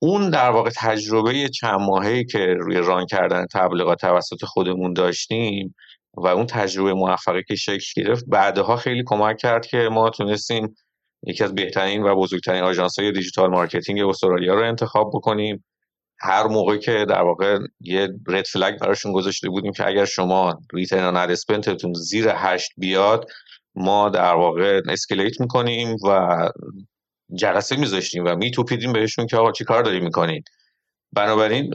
اون 0.03 0.31
در 0.31 0.51
واقع 0.51 0.71
تجربه 0.77 1.49
چند 1.49 1.81
ماهی 1.81 2.25
که 2.25 2.39
روی 2.39 2.77
run 2.77 3.07
کردن 3.07 3.47
تبلیغات 3.55 4.01
توسط 4.01 4.45
خودمون 4.45 4.93
داشتیم 4.93 5.75
و 6.17 6.27
اون 6.27 6.47
تجربه 6.47 6.95
موفقی 6.95 7.43
که 7.49 7.55
شکل 7.55 8.03
گرفت 8.03 8.25
بعدها 8.29 8.77
خیلی 8.77 9.03
کمک 9.07 9.37
کرد 9.37 9.67
که 9.67 9.89
ما 9.93 10.11
تونستیم 10.11 10.75
یکی 11.27 11.45
از 11.45 11.55
بهترین 11.55 12.03
و 12.03 12.15
بزرگترین 12.15 12.63
آژانس 12.63 12.99
های 12.99 13.13
digital 13.13 13.51
marketing 13.51 14.01
استرالیا 14.01 14.55
رو 14.55 14.69
انتخاب 14.69 15.11
بکنیم. 15.15 15.65
هر 16.21 16.47
موقع 16.47 16.77
که 16.77 17.07
در 17.09 17.23
واقع 17.23 17.59
یه 17.81 18.09
red 18.27 18.45
flag 18.45 18.79
براشون 18.79 19.13
گذاشته 19.13 19.49
بودیم 19.49 19.73
که 19.73 19.87
اگر 19.87 20.05
شما 20.05 20.59
return 20.73 21.05
on 21.05 21.17
spend 21.17 21.64
تون 21.64 21.93
زیر 21.95 22.29
هشت 22.29 22.71
بیاد 22.77 23.27
ما 23.75 24.09
در 24.09 24.35
واقع 24.35 24.81
escalate 24.89 25.41
می‌کنیم 25.41 25.97
و 26.05 26.37
جلسه 27.35 27.77
میذاشتیم 27.77 28.25
و 28.25 28.37
میتوپیدیم 28.37 28.93
بهشون 28.93 29.27
که 29.27 29.37
آقا 29.37 29.53
چی 29.53 29.65
کار 29.65 29.83
داری 29.83 30.01
می‌کنین 30.01 30.43
بنابراین 31.13 31.75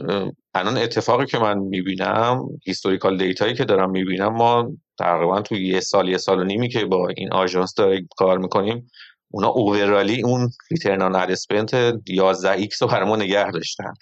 الان 0.54 0.78
اتفاقی 0.78 1.26
که 1.26 1.38
من 1.38 1.58
می‌بینم 1.58 2.42
historical 2.64 3.16
data 3.18 3.42
یی 3.42 3.54
که 3.54 3.64
دارم 3.64 3.90
می‌بینم 3.90 4.32
ما 4.32 4.72
تقریبا 4.98 5.40
تو 5.40 5.54
یه 5.54 5.80
سال 5.80 6.08
یه 6.08 6.18
سال 6.18 6.40
و 6.40 6.44
نیمی 6.44 6.68
که 6.68 6.84
با 6.84 7.08
این 7.16 7.32
آژانس 7.32 7.74
داریم 7.74 8.08
کار 8.16 8.38
می‌کنیم 8.38 8.90
اونا 9.30 9.48
overally 9.48 10.22
اون 10.22 10.50
return 10.70 11.02
on 11.02 11.14
spend 11.14 11.94
11 12.08 12.50
X 12.50 12.82
رو 12.82 12.88
برای 12.88 13.08
ما 13.08 13.16
نگه 13.16 13.50
داشتن. 13.50 13.92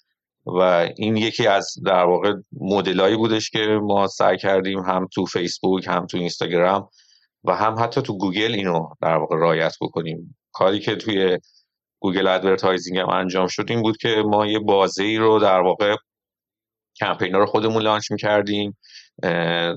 و 0.46 0.88
این 0.96 1.16
یکی 1.16 1.46
از 1.46 1.74
در 1.86 2.04
واقع 2.04 2.32
مدلایی 2.60 3.16
بودش 3.16 3.50
که 3.50 3.78
ما 3.82 4.06
سعی 4.06 4.36
کردیم 4.38 4.78
هم 4.78 5.08
تو 5.14 5.26
فیسبوک 5.26 5.86
هم 5.86 6.06
تو 6.06 6.18
اینستاگرام 6.18 6.88
و 7.44 7.56
هم 7.56 7.76
حتی 7.78 8.02
تو 8.02 8.18
گوگل 8.18 8.52
اینو 8.54 8.88
در 9.02 9.16
واقع 9.16 9.36
رایت 9.36 9.74
بکنیم. 9.80 10.36
کاری 10.52 10.80
که 10.80 10.96
توی 10.96 11.38
گوگل 12.00 12.26
advertising 12.26 12.98
هم 12.98 13.08
انجام 13.08 13.46
شد 13.46 13.64
این 13.68 13.82
بود 13.82 13.96
که 13.96 14.22
ما 14.26 14.46
یه 14.46 14.58
بازه 14.58 15.04
ای 15.04 15.16
رو 15.16 15.38
در 15.38 15.60
واقع 15.60 15.96
کمپینا 17.00 17.38
رو 17.38 17.46
خودمون 17.46 17.82
launch 17.82 18.10
می‌کردیم 18.10 18.78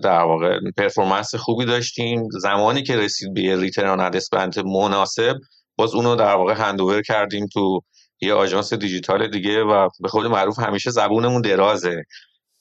در 0.03 0.23
واقع 0.23 0.59
performance 0.77 1.35
خوبی 1.35 1.65
داشتیم. 1.65 2.23
زمانی 2.31 2.83
که 2.83 2.97
رسید 2.97 3.33
به 3.33 3.61
return 3.61 3.99
ad 3.99 4.16
spend 4.16 4.57
مناسب 4.57 5.35
باز 5.77 5.95
اونو 5.95 6.15
در 6.15 6.35
واقع 6.35 6.53
handover 6.53 7.01
کردیم 7.01 7.45
تو 7.53 7.81
یه 8.21 8.33
آژانس 8.33 8.73
دیجیتال 8.73 9.27
دیگه 9.27 9.63
و 9.63 9.89
به 9.99 10.07
خود 10.09 10.25
معروف 10.25 10.59
همیشه 10.59 10.91
زبونمون 10.91 11.41
درازه 11.41 12.03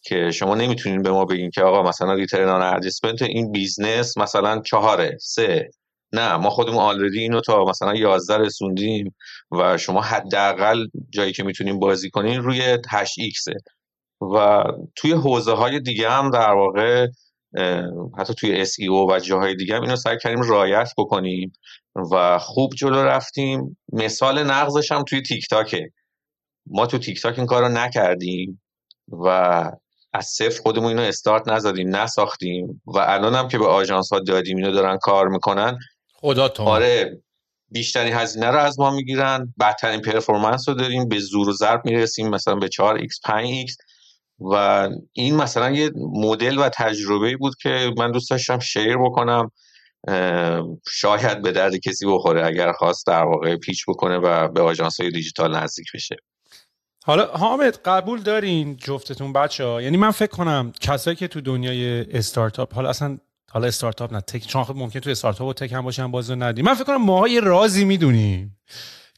که 0.03 0.31
شما 0.31 0.55
نمی‌تونین 0.55 1.03
به 1.03 1.11
ما 1.11 1.25
بگین 1.25 1.51
که 1.51 1.63
آقا 1.63 1.83
مثلا 1.83 2.15
return 2.15 2.49
on 2.49 2.63
ad 2.63 2.80
spend 2.80 3.23
این 3.23 3.53
business 3.53 4.19
مثلا 4.19 4.61
چهاره 4.61 5.17
سه. 5.21 5.71
نه 6.13 6.37
ما 6.37 6.51
خودمون 6.51 6.79
already 6.79 7.21
اینو 7.21 7.41
تا 7.41 7.65
مثلا 7.65 7.95
11 7.95 8.39
رسوندیم 8.39 9.15
و 9.51 9.77
شما 9.79 10.01
حداقل 10.01 10.87
جایی 11.11 11.33
که 11.33 11.43
می‌تونیم 11.43 11.79
بازی 11.79 12.11
کنین 12.11 12.43
روی 12.43 12.79
8 12.91 13.15
X 13.19 13.37
ه 13.37 13.55
و 14.35 14.65
توی 14.97 15.13
حوزه 15.13 15.53
های 15.53 15.81
دیگه 15.81 16.11
هم 16.11 16.31
در 16.31 16.53
واقع 16.53 17.07
حتی 18.19 18.35
توی 18.35 18.67
SEO 18.67 19.11
و 19.11 19.19
جاهای 19.19 19.55
دیگه 19.57 19.77
هم 19.77 19.83
اینو 19.83 19.97
سعی 19.97 20.17
کردیم 20.23 20.43
رایت 20.43 20.89
بکنیم. 20.99 21.53
و 22.13 22.39
خوب 22.39 22.75
جلو 22.75 23.03
رفتیم. 23.03 23.79
مثال 23.93 24.43
نقضش 24.43 24.93
هم 24.93 25.03
توی 25.03 25.23
تیک 25.23 25.49
تاکه 25.51 25.91
ما 26.67 26.87
تو 26.87 26.99
تیک 26.99 27.23
تاک 27.23 27.39
این 27.39 27.47
کار 27.47 27.63
رو 27.63 27.69
نکردیم 27.69 28.63
و 29.09 29.29
از 30.13 30.27
صفر 30.27 30.63
خودمون 30.63 30.89
اینو 30.89 31.03
استارت 31.03 31.49
نزدیم 31.49 31.97
نساختیم 31.97 32.83
و 32.87 32.99
الان 32.99 33.35
هم 33.35 33.49
که 33.49 33.59
به 33.59 33.67
آژانس 33.67 34.13
ها 34.13 34.21
دادیم 34.21 34.57
اینو 34.57 34.73
دارن 34.73 34.99
کار 34.99 35.29
می‌کنن. 35.29 35.79
خدا 36.15 36.49
تو. 36.49 36.63
آره 36.63 37.21
بیشترین 37.71 38.13
هزینه 38.13 38.51
رو 38.51 38.59
از 38.59 38.81
ما 38.81 38.91
می‌گیرن 38.91 39.55
بدترین 39.61 40.01
پرفورمنس 40.01 40.69
رو 40.69 40.75
داریم 40.75 41.09
به 41.09 41.19
زور 41.19 41.49
و 41.49 41.53
ضرب 41.53 41.81
می‌رسیم 41.85 42.29
مثلا 42.29 42.55
به 42.55 42.69
4x 42.69 43.29
5x 43.29 43.73
و 44.53 44.89
این 45.13 45.37
مثلا 45.37 45.71
یه 45.71 45.91
مدل 45.97 46.59
و 46.59 46.69
تجربه 46.69 47.37
بود 47.37 47.55
که 47.63 47.91
من 47.99 48.13
دوست 48.13 48.31
داشتم 48.31 48.59
شیر 48.59 48.97
بکنم. 48.97 49.51
شاید 50.91 51.43
به 51.43 51.53
درد 51.53 51.77
کسی 51.77 52.07
بخوره 52.07 52.47
اگر 52.47 52.73
خواست 52.73 53.07
در 53.07 53.25
واقع 53.25 53.57
پیچ 53.57 53.85
بکنه 53.89 54.17
و 54.17 54.49
به 54.49 54.61
آژانس 54.61 55.01
های 55.01 55.11
دیجیتال 55.11 55.57
نزدیک 55.57 55.87
بشه. 55.95 56.17
حالا 57.05 57.27
حامد 57.27 57.81
قبول 57.85 58.21
دارین 58.21 58.77
جفتتون 58.77 59.33
بچه 59.33 59.65
ها 59.65 59.83
یعنی 59.83 59.97
من 59.97 60.11
فکر 60.11 60.31
کنم 60.31 60.73
کسایی 60.81 61.17
که 61.17 61.29
تو 61.29 61.41
دنیای 61.41 62.01
استارتاپ 62.01 62.75
حالا 62.75 62.89
اصلا 62.89 63.19
حالا 63.51 63.67
استارتاپ 63.67 64.13
نه 64.13 64.21
تک 64.21 64.47
چون 64.47 64.65
ممکن 64.75 65.01
تو 65.01 65.11
استارتاپ 65.11 65.49
و 65.49 65.53
تک 65.53 65.73
هم 65.73 65.83
باشن 65.83 66.11
بازو 66.11 66.35
ندیم 66.35 66.65
من 66.65 66.75
فکر 66.75 66.85
کنم 66.85 67.05
ماها 67.05 67.29
یه 67.29 67.41
رازی 67.41 67.85
می‌دونیم 67.85 68.59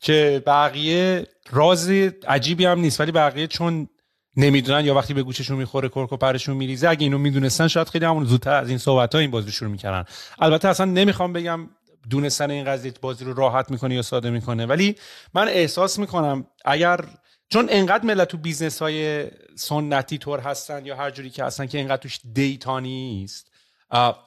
که 0.00 0.42
بقیه 0.46 1.26
راز 1.50 1.90
عجیبی 2.28 2.66
هم 2.66 2.80
نیست 2.80 3.00
ولی 3.00 3.12
بقیه 3.12 3.46
چون 3.46 3.88
نمی‌دونن 4.36 4.84
یا 4.84 4.94
وقتی 4.94 5.14
به 5.14 5.22
گوششون 5.22 5.56
می‌خوره 5.56 5.88
کرک 5.88 6.12
و 6.12 6.16
پرشون 6.16 6.56
میریزه 6.56 6.88
اگه 6.88 7.02
اینو 7.02 7.18
می‌دونستن 7.18 7.68
شاید 7.68 7.88
خیلی 7.88 8.04
همون 8.04 8.24
زودتر 8.24 8.54
از 8.54 8.68
این 8.68 8.78
صحبت 8.78 9.14
ها 9.14 9.20
این 9.20 9.30
بازی 9.30 9.52
شروع 9.52 9.70
می‌کردن. 9.70 10.04
البته 10.38 10.68
اصلا 10.68 10.86
نمی‌خوام 10.86 11.32
بگم 11.32 11.68
دونستن 12.10 12.50
این 12.50 12.64
قضیه 12.64 12.92
بازی 13.00 13.24
رو 13.24 13.34
راحت 13.34 13.70
می‌کنه 13.70 13.94
یا 13.94 14.02
ساده 14.02 14.30
می‌کنه 14.30 14.66
ولی 14.66 14.96
من 15.34 15.48
احساس 15.48 15.98
می‌کنم 15.98 16.46
اگر 16.64 17.00
چون 17.48 17.66
انقدر 17.70 18.04
ملت 18.04 18.28
تو 18.28 18.36
business 18.36 18.82
های 18.82 19.26
سنتی 19.54 20.18
طور 20.18 20.40
هستن 20.40 20.86
یا 20.86 20.96
هر 20.96 21.10
جوری 21.10 21.30
که 21.30 21.44
هستن 21.44 21.66
که 21.66 21.80
انقدر 21.80 22.02
توش 22.02 22.20
data 22.34 22.80
نیست 22.80 23.50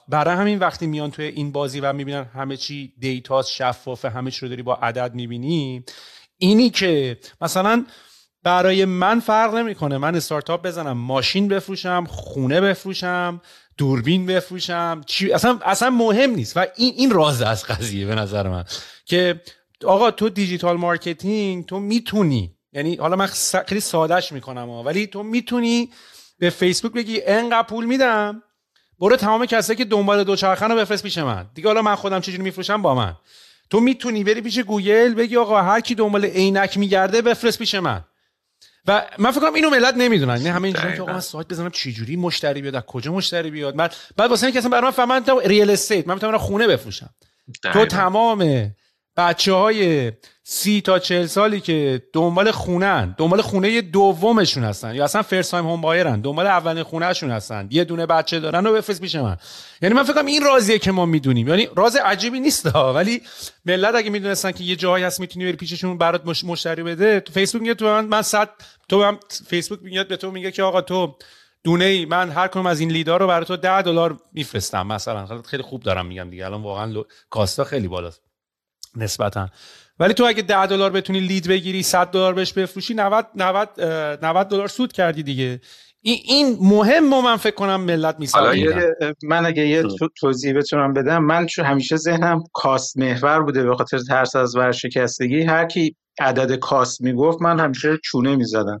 برای 0.08 0.36
همین 0.36 0.58
وقتی 0.58 0.86
میان 0.86 1.10
توی 1.10 1.24
این 1.24 1.52
بازی 1.52 1.80
و 1.80 1.92
می‌بینن 1.92 2.24
همه 2.24 2.56
چی 2.56 2.92
data 2.98 3.33
ست 3.33 3.50
شفافه 3.50 4.10
همه 4.10 4.30
چی 4.30 4.40
رو 4.40 4.48
داری 4.48 4.62
با 4.62 4.74
عدد 4.74 5.14
می‌بینی 5.14 5.84
اینی 6.38 6.70
که 6.70 7.18
مثلا 7.40 7.84
برای 8.42 8.84
من 8.84 9.20
فرق 9.20 9.54
نمی‌کنه. 9.54 9.98
من 9.98 10.16
استارتاپ 10.16 10.66
بزنم 10.66 10.92
ماشین 10.98 11.48
بفروشم 11.48 12.04
خونه 12.08 12.60
بفروشم 12.60 13.40
دوربین 13.78 14.26
بفروشم 14.26 15.00
چی 15.06 15.32
اصلا 15.32 15.58
اصلا 15.62 15.90
مهم 15.90 16.30
نیست. 16.30 16.56
و 16.56 16.66
این 16.76 16.94
این 16.96 17.10
راز 17.10 17.42
از 17.42 17.64
قضیه 17.64 18.06
به 18.06 18.14
نظر 18.14 18.48
من. 18.48 18.64
که 19.04 19.40
آقا 19.84 20.10
تو 20.10 20.28
digital 20.28 20.76
marketing 20.76 21.66
تو 21.66 21.80
می‌تونی 21.80 22.54
یعنی 22.72 22.96
حالا 22.96 23.16
من 23.16 23.26
خیلی 23.66 23.80
سادهش 23.80 24.32
می‌کنم 24.32 24.70
ولی 24.70 25.06
تو 25.06 25.22
می‌تونی 25.22 25.90
به 26.38 26.50
فیسبوک 26.50 26.92
بگی 26.92 27.22
انقدر 27.26 27.62
پول 27.62 27.84
میدم 27.84 28.42
برو 28.98 29.16
تمام 29.16 29.46
کسایی 29.46 29.76
که 29.76 29.84
دنبال 29.84 30.24
دوچرخه 30.24 30.66
رو 30.66 30.76
بفرست 30.76 31.02
پیش 31.02 31.18
من. 31.18 31.46
دیگه 31.54 31.68
حالا 31.68 31.82
من 31.82 31.94
خودم 31.94 32.20
چجوری 32.20 32.42
میفروشم؟ 32.42 32.82
با 32.82 32.94
من. 32.94 33.16
تو 33.70 33.80
می‌تونی 33.80 34.24
بری 34.24 34.40
پیش 34.40 34.58
گوگل 34.58 35.14
بگی 35.14 35.36
آقا 35.36 35.62
هر 35.62 35.80
کی 35.80 35.94
دنبال 35.94 36.24
عینک 36.24 36.78
میگرده 36.78 37.22
بفرست 37.22 37.58
پیش 37.58 37.74
من. 37.74 38.04
و 38.86 39.06
من 39.18 39.30
فکر 39.30 39.40
کنم 39.40 39.54
اینو 39.54 39.70
ملت 39.70 39.94
نمی‌دونن. 39.96 40.42
نه 40.42 40.52
همه 40.52 40.64
اینجوری 40.64 40.96
که 40.96 41.02
آقا 41.02 41.12
من 41.12 41.20
سایت 41.20 41.48
بزنم 41.48 41.70
چه 41.70 41.92
جوری 41.92 42.16
مشتری 42.16 42.62
بیاد 42.62 42.74
از 42.74 42.82
کجا 42.82 43.12
مشتری 43.12 43.50
بیاد. 43.50 43.76
بعد 43.76 43.94
بعد 44.16 44.30
واسه 44.30 44.46
اینکه 44.46 44.58
اصلا 44.58 44.70
برام 44.70 44.90
فهمن 44.90 45.24
real 45.44 45.70
estate 45.70 46.08
من 46.08 46.14
می‌تونم 46.14 46.38
خونه 46.38 46.66
بفروشم. 46.66 47.10
تو 47.72 47.86
تمام 47.86 48.70
بچه 49.16 49.52
های 49.52 50.12
سی 50.42 50.80
تا 50.80 50.98
چل 50.98 51.26
سالی 51.26 51.60
که 51.60 52.02
دنبال 52.12 52.50
خونن 52.50 53.14
دنبال 53.18 53.40
خونه 53.40 53.80
دومشون 53.80 54.64
هستن. 54.64 54.94
یا 54.94 55.04
اصلا 55.04 55.22
first 55.22 55.50
time 55.50 55.66
home 55.66 55.80
buyer 55.80 56.13
ن 56.13 56.20
دنبال 56.20 56.46
اولین 56.46 56.82
خونهشون 56.82 57.30
هستن. 57.30 57.68
یه 57.70 57.84
دونه 57.84 58.06
بچه 58.06 58.40
دارن 58.40 58.66
و 58.66 58.72
بفرست 58.72 59.00
پیش 59.00 59.14
من. 59.14 59.36
یعنی 59.82 59.94
من 59.94 60.02
فکرم 60.02 60.26
این 60.26 60.42
رازیه 60.42 60.78
که 60.78 60.92
ما 60.92 61.06
می‌دونیم. 61.06 61.48
یعنی 61.48 61.68
راز 61.76 61.96
عجیبی 61.96 62.40
نیست 62.40 62.76
ولی 62.76 63.22
ملت 63.66 63.94
اگه 63.94 64.10
می‌دونستن 64.10 64.52
که 64.52 64.64
یه 64.64 64.76
جایی 64.76 65.04
هست 65.04 65.20
می‌تونی 65.20 65.44
بری 65.44 65.56
پیششون 65.56 65.98
برات 65.98 66.26
مش... 66.26 66.44
مشتری 66.44 66.82
بده 66.82 67.20
تو 67.20 67.32
فیسبوک 67.32 67.62
میگه 67.62 67.74
تو 67.74 67.84
من, 67.84 68.04
من 68.04 68.22
صد 68.22 68.50
تو 68.88 69.04
هم 69.04 69.18
فیسبوک 69.46 69.78
میاد 69.82 70.08
به 70.08 70.16
تو 70.16 70.30
میگه 70.30 70.50
که 70.50 70.62
آقا 70.62 70.80
تو 70.80 71.16
دونه 71.64 71.84
ای 71.84 72.04
من 72.06 72.30
هر 72.30 72.48
کنم 72.48 72.66
از 72.66 72.80
این 72.80 72.90
لیدا 72.90 73.16
رو 73.16 73.26
برای 73.26 73.44
تو 73.44 73.56
10 73.56 73.82
دلار 73.82 74.16
میفرستم 74.32 74.86
مثلا. 74.86 75.42
خیلی 75.42 75.62
خوب 75.62 75.82
دارم 75.82 76.06
میگم 76.06 76.30
دیگه. 76.30 76.46
الان 76.46 76.62
واقعا 76.62 77.04
کاستا 77.30 77.64
خیلی 77.64 77.88
بالاست. 77.88 78.29
نسبتا. 78.96 79.48
ولی 79.98 80.14
تو 80.14 80.24
اگه 80.24 80.42
10 80.42 80.66
دلار 80.66 80.90
بتونی 80.90 81.20
لید 81.20 81.48
بگیری 81.48 81.82
100 81.82 82.10
دلار 82.10 82.34
بهش 82.34 82.52
بفروشی 82.52 82.94
90 82.94 83.26
90 83.34 83.68
90 84.22 84.48
دلار 84.48 84.68
سود 84.68 84.92
کردی 84.92 85.22
دیگه. 85.22 85.60
این 86.02 86.56
مهم 86.60 87.22
من 87.22 87.36
فکر 87.36 87.54
کنم 87.54 87.80
ملت 87.80 88.16
می‌سازه. 88.18 88.94
من 89.22 89.46
اگه 89.46 89.66
یه 89.66 89.84
توضیح 90.20 90.52
بتونم 90.56 90.92
بدم 90.92 91.24
من 91.24 91.46
چون 91.46 91.64
همیشه 91.64 91.96
ذهنم 91.96 92.44
cost 92.52 92.98
محور 92.98 93.42
بوده 93.42 93.64
به 93.64 93.76
خاطر 93.76 93.98
ترس 93.98 94.36
از 94.36 94.56
ورشکستگی. 94.56 95.42
هر 95.42 95.66
کی 95.66 95.96
عدد 96.20 96.54
cost 96.54 97.00
می‌گفت 97.00 97.42
من 97.42 97.60
همیشه 97.60 97.98
چونه 98.04 98.36
می‌زدم. 98.36 98.80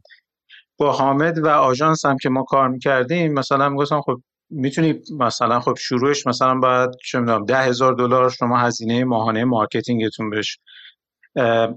با 0.78 0.92
حامد 0.92 1.38
و 1.38 1.48
آژانس 1.48 2.04
هم 2.04 2.16
که 2.22 2.28
ما 2.28 2.42
کار 2.42 2.68
می‌کردیم 2.68 3.32
مثلا 3.32 3.68
می‌گفتم 3.68 4.00
خب 4.00 4.22
می‌تونی 4.50 5.00
مثلا 5.18 5.60
خب 5.60 5.74
شروعش 5.78 6.26
مثلا 6.26 6.54
باید 6.54 6.90
چه 7.04 7.20
می‌دونم 7.20 7.44
ده 7.44 7.58
هزار 7.58 7.94
دلار 7.94 8.30
شما 8.30 8.58
هزینه 8.58 9.04
ماهانه 9.04 9.44
marketing 9.44 10.09
تون 10.09 10.30
بشه. 10.30 10.58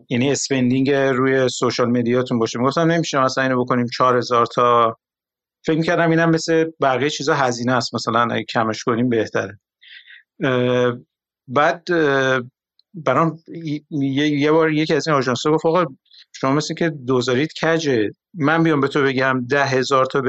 یعنی 0.09 0.31
spending 0.31 0.91
روی 0.91 1.49
social 1.49 1.89
media 1.89 2.21
تون 2.21 2.39
باشه. 2.39 2.59
می‌گفتم 2.59 2.91
نمیشه 2.91 3.19
مثلا 3.19 3.43
اینو 3.43 3.63
بکنیم 3.63 3.87
چهار 3.97 4.17
هزار 4.17 4.45
تا. 4.45 4.97
فکر 5.65 5.77
می‌کردم 5.77 6.09
اینم 6.09 6.29
مثل 6.29 6.65
بقیه 6.81 7.09
چیزا 7.09 7.33
هزینه 7.33 7.73
است. 7.73 7.95
مثلا 7.95 8.27
اگه 8.31 8.45
کمش 8.53 8.83
کنیم 8.83 9.09
بهتره. 9.09 9.59
بعد 11.47 11.83
برام 12.93 13.39
یه 13.91 14.51
بار 14.51 14.71
یکی 14.71 14.93
از 14.93 15.07
این 15.07 15.17
آژانس‌ها 15.17 15.51
گفت 15.51 15.65
آقا 15.65 15.85
شما 16.35 16.51
مثل 16.51 16.73
که 16.73 16.89
دوزاریت 16.89 17.49
کجه 17.61 18.09
من 18.33 18.63
بیام 18.63 18.81
به 18.81 18.87
تو 18.87 19.03
بگم 19.03 19.45
ده 19.49 19.65
هزار 19.65 20.05
تا 20.05 20.21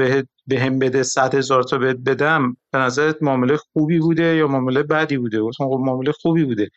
به 0.47 0.59
هم 0.59 0.79
بده 0.79 1.03
صد 1.03 1.35
هزار 1.35 1.63
تا 1.63 1.77
بهت 1.77 1.97
بدم 2.05 2.57
به 2.71 2.77
نظرت 2.79 3.23
معامله 3.23 3.57
خوبی 3.57 3.99
بوده 3.99 4.35
یا 4.35 4.47
معامله 4.47 4.83
بدی 4.83 5.17
بوده؟ 5.17 5.41
گفتم 5.41 5.65
خب 5.65 5.79
معامله 5.85 6.11
خوبی 6.11 6.43
بوده. 6.43 6.69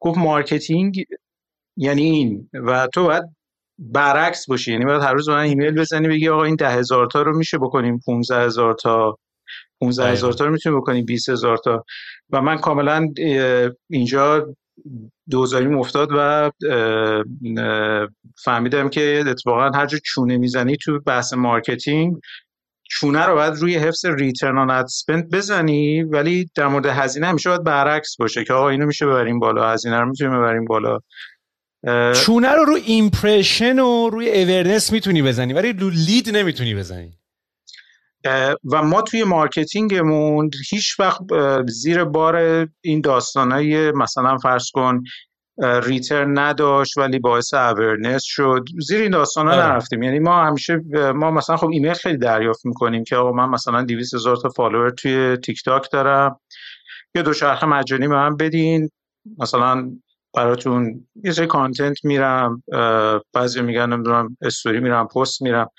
گفت 0.00 0.18
marketing 0.18 1.04
یعنی 1.76 2.02
این 2.02 2.50
و 2.54 2.88
تو 2.94 3.04
باید 3.04 3.24
برعکس 3.78 4.46
باشی. 4.46 4.72
یعنی 4.72 4.84
باید 4.84 5.02
هر 5.02 5.12
روز 5.12 5.28
من 5.28 5.38
ایمیل 5.38 5.74
بزنی 5.80 6.08
بگی 6.08 6.28
آقا 6.28 6.44
این 6.44 6.56
ده 6.56 6.70
هزار 6.70 7.06
تا 7.06 7.22
رو 7.22 7.38
میشه 7.38 7.58
بکنیم 7.58 8.00
15 8.06 8.44
هزار 8.44 8.74
تا. 8.74 9.18
15 9.80 10.10
هزار 10.10 10.32
تا 10.32 10.44
رو 10.44 10.50
می‌تونیم 10.52 10.80
بکنیم 10.80 11.04
20 11.04 11.28
هزار 11.28 11.58
تا. 11.58 11.84
و 12.30 12.42
من 12.42 12.58
کاملا 12.58 13.08
اینجا 13.90 14.54
دوزاریم 15.30 15.78
افتاد 15.78 16.08
و 16.16 16.50
فهمیدم 18.44 18.88
که 18.88 19.24
اتفاقا 19.26 19.70
هر 19.78 19.86
جا 19.86 19.98
چونه 20.04 20.36
می‌زنی 20.36 20.76
تو 20.76 21.00
بحث 21.00 21.32
marketing 21.32 22.16
چونه 22.90 23.26
رو 23.26 23.34
باید 23.34 23.54
روی 23.54 23.76
حفظ 23.76 24.06
return 24.06 24.58
on 24.58 24.70
spend 24.70 25.30
بزنی 25.30 26.02
ولی 26.02 26.50
در 26.56 26.68
مورد 26.68 26.86
هزینه 26.86 27.26
همیشه 27.26 27.50
باید 27.50 27.64
برعکس 27.64 28.16
باشه 28.16 28.44
که 28.44 28.52
آقا 28.52 28.68
اینو 28.68 28.86
میشه 28.86 29.06
ببریم 29.06 29.38
بالا 29.38 29.70
هزینه 29.70 30.00
رو 30.00 30.08
می‌تونیم 30.08 30.38
ببریم 30.38 30.64
بالا. 30.64 30.98
چونه 32.12 32.52
رو 32.52 32.64
روی 32.64 32.80
impression 32.86 33.78
و 33.78 34.10
روی 34.10 34.42
awareness 34.42 34.92
می‌تونی 34.92 35.22
بزنی 35.22 35.52
ولی 35.52 35.72
lead 35.72 36.36
نمی‌تونی 36.36 36.74
بزنی. 36.74 37.17
و 38.72 38.82
ما 38.82 39.02
توی 39.02 39.24
marketing 39.24 40.18
مون 40.18 40.50
هیچ 40.70 41.00
وقت 41.00 41.20
زیر 41.66 42.04
بار 42.04 42.66
این 42.80 43.00
داستانای 43.00 43.92
مثلا 43.92 44.38
فرض 44.38 44.70
کن 44.70 45.02
return 45.82 46.38
نداشت 46.38 46.98
ولی 46.98 47.18
باعث 47.18 47.54
awareness 47.54 48.22
شد. 48.24 48.64
زیر 48.80 49.00
این 49.02 49.10
داستان 49.10 49.48
ها 49.48 49.54
آره. 49.54 49.66
نرفتیم. 49.66 50.02
یعنی 50.02 50.18
ما 50.18 50.44
همیشه 50.44 50.80
ما 51.14 51.30
مثلا 51.30 51.56
خب 51.56 51.68
ایمیل 51.68 51.92
خیلی 51.92 52.18
دریافت 52.18 52.66
می‌کنیم 52.66 53.04
که 53.04 53.16
آقا 53.16 53.32
من 53.32 53.48
مثلا 53.48 53.82
200 53.82 54.14
هزار 54.14 54.36
تا 54.36 54.48
follower 54.48 54.90
توی 54.90 55.36
تیک 55.36 55.64
تاک 55.64 55.90
دارم. 55.92 56.40
یه 57.14 57.22
دوچرخه 57.22 57.64
مجانی 57.64 58.08
به 58.08 58.14
من 58.14 58.36
بدین. 58.36 58.90
مثلا 59.38 59.90
براتون 60.34 61.06
یه 61.24 61.32
سری 61.32 61.46
content 61.46 62.04
میرم 62.04 62.62
بعضی 63.32 63.60
میگن 63.62 63.92
نمی‌دونم 63.92 64.36
استوری 64.42 64.80
میرم 64.80 65.06
پست 65.08 65.42
میرم. 65.42 65.70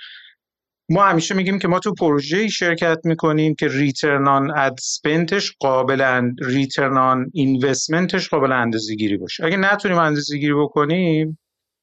ما 0.92 1.04
همیشه 1.04 1.36
میگیم 1.36 1.60
که 1.60 1.68
ما 1.68 1.80
تو 1.80 1.94
پروژه 1.94 2.48
شرکت 2.48 3.00
می‌کنیم 3.04 3.56
که 3.56 3.68
return 3.68 4.28
on 4.28 4.52
ad 4.58 4.76
spend 4.80 5.33
ش 5.33 5.54
قابل 5.60 6.32
return 6.42 6.98
on 6.98 7.32
investment 7.34 8.14
ش 8.14 8.30
قابل 8.30 8.52
اندازه 8.52 8.96
گیری 8.96 9.18
باشه. 9.18 9.46
اگه 9.46 9.58
نتونیم 9.58 9.98
اندازه 9.98 10.38
گیری 10.38 10.54
بکنیم 10.54 11.40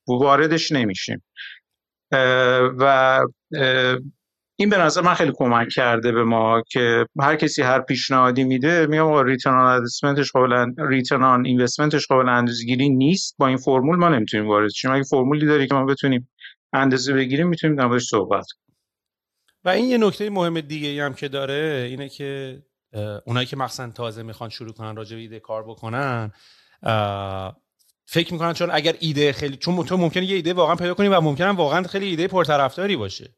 واردش 0.09 0.73
نمیشیم. 0.73 1.23
و 2.79 3.21
این 4.59 4.69
به 4.71 4.79
نظر 4.79 5.01
من 5.01 5.15
خیلی 5.15 5.33
کمک 5.35 5.69
کرده 5.69 6.13
به 6.13 6.25
ما 6.25 6.63
که 6.69 7.07
هر 7.21 7.37
کسی 7.37 7.63
هر 7.63 7.81
پیشنهادی 7.81 8.45
میده 8.45 8.87
میگم 8.87 9.03
آقا 9.03 9.23
ریترن 9.23 9.55
آن 9.55 9.75
اینوستمنتش 9.75 10.33
قابل 10.33 10.73
ریترن 10.79 11.23
آن 11.23 11.47
اینوستمنتش 11.47 12.07
قابل 12.07 12.29
اندازه‌گیری 12.29 12.89
نیست. 12.89 13.35
با 13.39 13.47
این 13.47 13.57
فرمول 13.57 13.97
ما 13.97 14.09
نمی‌تونیم 14.09 14.49
وارد 14.49 14.71
شیم. 14.71 14.91
اگه 14.91 15.03
فرمولی 15.03 15.47
داری 15.47 15.67
که 15.67 15.75
ما 15.75 15.85
بتونیم 15.85 16.29
اندازه 16.73 17.13
بگیریم 17.13 17.49
می‌تونیم 17.49 17.77
در 17.77 17.99
صحبت 17.99 18.47
و 19.67 19.69
این 19.69 19.85
یه 19.85 19.99
نکته 19.99 20.31
مهم 20.31 20.61
دیگه 20.61 21.05
هم 21.05 21.15
که 21.15 21.29
داره 21.29 21.87
اینه 21.91 22.09
که 22.09 22.63
اونایی 23.27 23.47
که 23.47 23.57
مخصوصا 23.57 23.91
تازه 23.91 24.23
می‌خوان 24.23 24.51
شروع 24.51 24.73
کنن 24.73 24.97
راجع 24.97 25.17
به 25.17 25.23
ایده 25.23 25.41
کار 25.41 25.65
بکنن 25.65 26.33
فکر 28.07 28.33
می‌کنن 28.33 28.53
چون 28.53 28.71
اگر 28.73 28.97
ایده 29.01 29.33
خیلی 29.33 29.57
چون 29.57 29.85
تو 29.85 29.97
ممکنه 29.97 30.25
یه 30.25 30.37
ایده 30.37 30.53
واقعا 30.53 30.75
پیدا 30.77 30.95
کنی 30.95 31.09
و 31.09 31.21
ممکنه 31.21 31.53
واقعا 31.53 31.83
خیلی 31.83 32.07
ایده 32.07 32.29
پرطرفداری 32.29 32.97
باشه. 32.97 33.35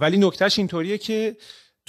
ولی 0.00 0.16
نکتهش 0.16 0.58
اینطوریه 0.58 0.98
که 0.98 1.36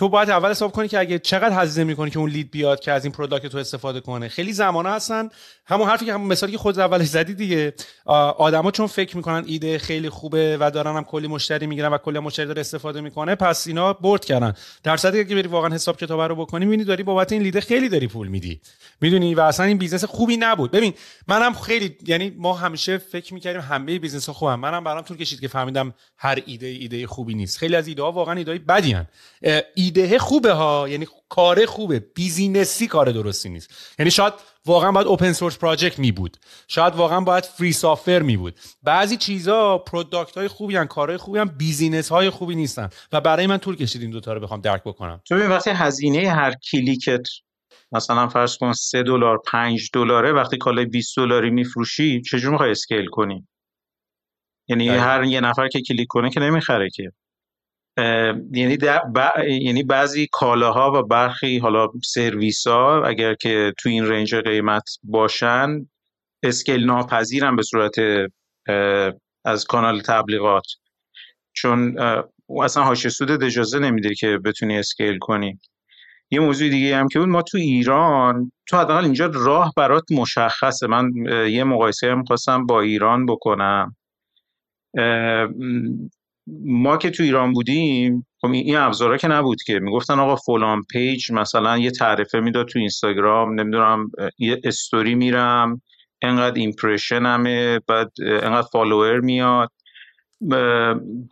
تو 0.01 0.09
باید 0.09 0.29
اول 0.29 0.49
حساب 0.49 0.71
کنی 0.71 0.87
که 0.87 0.99
اگه 0.99 1.19
چقدر 1.19 1.61
هزینه 1.61 1.83
می‌کنی 1.83 2.11
که 2.11 2.19
اون 2.19 2.29
lead 2.29 2.51
بیاد 2.51 2.79
که 2.79 2.91
از 2.91 3.05
این 3.05 3.13
product 3.13 3.47
تو 3.47 3.57
استفاده 3.57 3.99
کنه. 3.99 4.27
خیلی 4.27 4.53
زمانه 4.53 4.89
هستن. 4.89 5.29
همون 5.65 5.87
حرفی 5.87 6.05
که 6.05 6.13
همون 6.13 6.27
مثالی 6.27 6.51
که 6.51 6.57
خود 6.57 6.79
اولش 6.79 7.07
زدی 7.07 7.33
دیگه. 7.33 7.73
آدما 8.05 8.71
چون 8.71 8.87
فکر 8.87 9.17
می‌کنن 9.17 9.43
ایده 9.47 9.77
خیلی 9.77 10.09
خوبه 10.09 10.57
و 10.59 10.71
دارن 10.71 10.95
هم 10.95 11.03
کلی 11.03 11.27
مشتری 11.27 11.67
می‌گیرن 11.67 11.93
و 11.93 11.97
کلی 11.97 12.19
مشتری 12.19 12.45
داره 12.45 12.59
استفاده 12.59 13.01
می‌کنه 13.01 13.35
پس 13.35 13.67
اینا 13.67 13.93
بُرد 13.93 14.25
کردن. 14.25 14.53
در 14.83 14.97
صورتی 14.97 15.25
که 15.25 15.35
بری 15.35 15.47
واقعا 15.47 15.69
حساب 15.73 15.97
کتاب 15.97 16.21
رو 16.21 16.35
بکنی 16.35 16.65
می‌بینی 16.65 16.83
داری 16.83 17.03
بابت 17.03 17.31
این 17.31 17.41
lead 17.41 17.57
ه 17.57 17.61
خیلی 17.61 17.89
داری 17.89 18.07
پول 18.07 18.27
میدی. 18.27 18.61
می‌دونی 19.01 19.35
و 19.35 19.41
اصلا 19.41 19.65
این 19.65 19.77
business 19.77 20.05
خوبی 20.05 20.37
نبود. 20.37 20.71
ببین 20.71 20.93
منم 21.27 21.53
خیلی 21.53 21.97
یعنی 22.05 22.33
ما 22.37 22.53
همیشه 22.53 22.97
فکر 22.97 23.33
می‌کردیم 23.33 23.61
همه 23.61 23.99
business 23.99 24.27
ها 24.27 24.33
خوبن. 24.33 24.55
منم 24.55 24.83
برام 24.83 25.01
طول 25.01 25.17
کشید 25.17 25.39
که 25.39 25.47
فهمیدم 25.47 25.93
هر 26.17 26.39
ایده 26.45 26.67
ایده 26.67 27.07
خوبی 27.07 27.33
نیست. 27.33 27.57
خیلی 27.57 27.75
از 27.75 27.87
ایده 27.87 28.03
ها 28.03 28.11
واقعا 28.11 28.35
ایده 28.35 28.57
بدی 28.57 28.97
ایده 29.95 30.19
خوبه 30.19 30.53
ها. 30.53 30.89
یعنی 30.89 31.07
کار 31.29 31.65
خوبه. 31.65 31.99
business 31.99 32.78
ی 32.78 32.87
کار 32.87 33.11
درستی 33.11 33.49
نیست. 33.49 33.95
یعنی 33.99 34.11
شاید 34.11 34.33
واقعا 34.65 34.91
باید 34.91 35.07
open 35.07 35.33
source 35.33 35.57
project 35.57 35.99
می 35.99 36.11
بود. 36.11 36.37
شاید 36.67 36.95
واقعا 36.95 37.21
باید 37.21 37.43
free 37.43 37.71
software 37.71 38.21
می 38.21 38.37
بود. 38.37 38.59
بعضی 38.83 39.17
چیزا 39.17 39.77
product 39.77 40.37
های 40.37 40.47
خوبی 40.47 40.75
هستن 40.75 40.85
کارهای 40.85 41.17
خوبی 41.17 41.39
هم 41.39 41.47
business 41.57 42.09
های 42.09 42.29
خوبی 42.29 42.55
نیستن. 42.55 42.89
و 43.11 43.21
برای 43.21 43.47
من 43.47 43.57
طول 43.57 43.75
کشید 43.75 44.01
این 44.01 44.11
دوتا 44.11 44.33
رو 44.33 44.39
بخوام 44.39 44.61
درک 44.61 44.83
بکنم. 44.83 45.21
تو 45.25 45.35
وقتی 45.35 45.69
هزینه 45.69 46.29
هر 46.29 46.53
کلیکت 46.71 47.27
مثلا 47.91 48.27
فرض 48.27 48.57
کن 48.57 48.73
3 48.73 49.03
دلار 49.03 49.41
5 49.51 49.89
دلاره 49.93 50.31
وقتی 50.31 50.57
کالای 50.57 50.85
20 50.85 51.17
دلاری 51.17 51.49
میفروشی 51.49 52.21
چجور 52.21 52.51
می‌خوای 52.51 52.71
scale 52.71 53.05
کنی؟ 53.05 53.47
یعنی 54.67 54.89
هر 54.89 55.23
یه 55.23 55.41
نفر 55.41 55.67
که 55.67 55.81
کلیک 55.81 56.07
کنه 56.09 56.29
که 56.29 56.39
نمی‌خره 56.39 56.89
که. 56.93 57.11
یعنی 57.97 58.77
یعنی 59.47 59.83
بعضی 59.83 60.27
کالاها 60.31 60.91
و 60.91 61.07
برخی 61.07 61.59
حالا 61.59 61.87
سرویس 62.03 62.67
ها 62.67 63.05
اگر 63.05 63.33
که 63.33 63.73
تو 63.79 63.89
این 63.89 64.05
رنج 64.05 64.35
قیمت 64.35 64.83
باشن 65.03 65.89
اسکیل 66.43 66.85
ناپذیرن 66.85 67.55
به 67.55 67.63
صورت 67.63 67.95
از 69.45 69.65
کانال 69.65 70.01
تبلیغات. 70.01 70.65
چون 71.53 71.99
اصلا 72.63 72.83
هاش 72.83 73.07
سود 73.07 73.43
اجازه 73.43 73.79
نمیده 73.79 74.15
که 74.15 74.39
بتونی 74.45 74.77
اسکیل 74.77 75.17
کنی. 75.17 75.59
یه 76.31 76.39
موضوع 76.39 76.69
دیگه 76.69 76.97
هم 76.97 77.07
که 77.07 77.19
بود 77.19 77.29
ما 77.29 77.41
تو 77.41 77.57
ایران 77.57 78.51
تو 78.67 78.77
حداقل 78.77 79.03
اینجا 79.03 79.31
راه 79.33 79.73
برات 79.77 80.03
مشخصه. 80.11 80.87
من 80.87 81.11
یه 81.49 81.63
مقایسه 81.63 82.11
هم 82.11 82.23
خواستم 82.23 82.65
با 82.65 82.81
ایران 82.81 83.25
بکنم. 83.25 83.95
ما 86.65 86.97
که 86.97 87.09
تو 87.09 87.23
ایران 87.23 87.53
بودیم 87.53 88.27
خب 88.41 88.47
این 88.47 88.77
ابزارا 88.77 89.17
که 89.17 89.27
نبود 89.27 89.63
که. 89.65 89.79
می‌گفتن 89.79 90.19
آقا 90.19 90.35
فلان 90.35 90.81
page 90.91 91.31
مثلا 91.31 91.77
یه 91.77 91.91
تعرفه 91.91 92.39
می‌داد 92.39 92.67
تو 92.67 92.79
اینستاگرام 92.79 93.59
نمی‌دونم 93.59 94.11
یه 94.37 94.61
استوری 94.63 95.15
میرم 95.15 95.81
انقدر 96.21 96.59
impression 96.59 97.59
مه 97.59 97.79
بعد 97.87 98.11
انقدر 98.19 98.67
follower 98.71 99.19
میاد. 99.19 99.71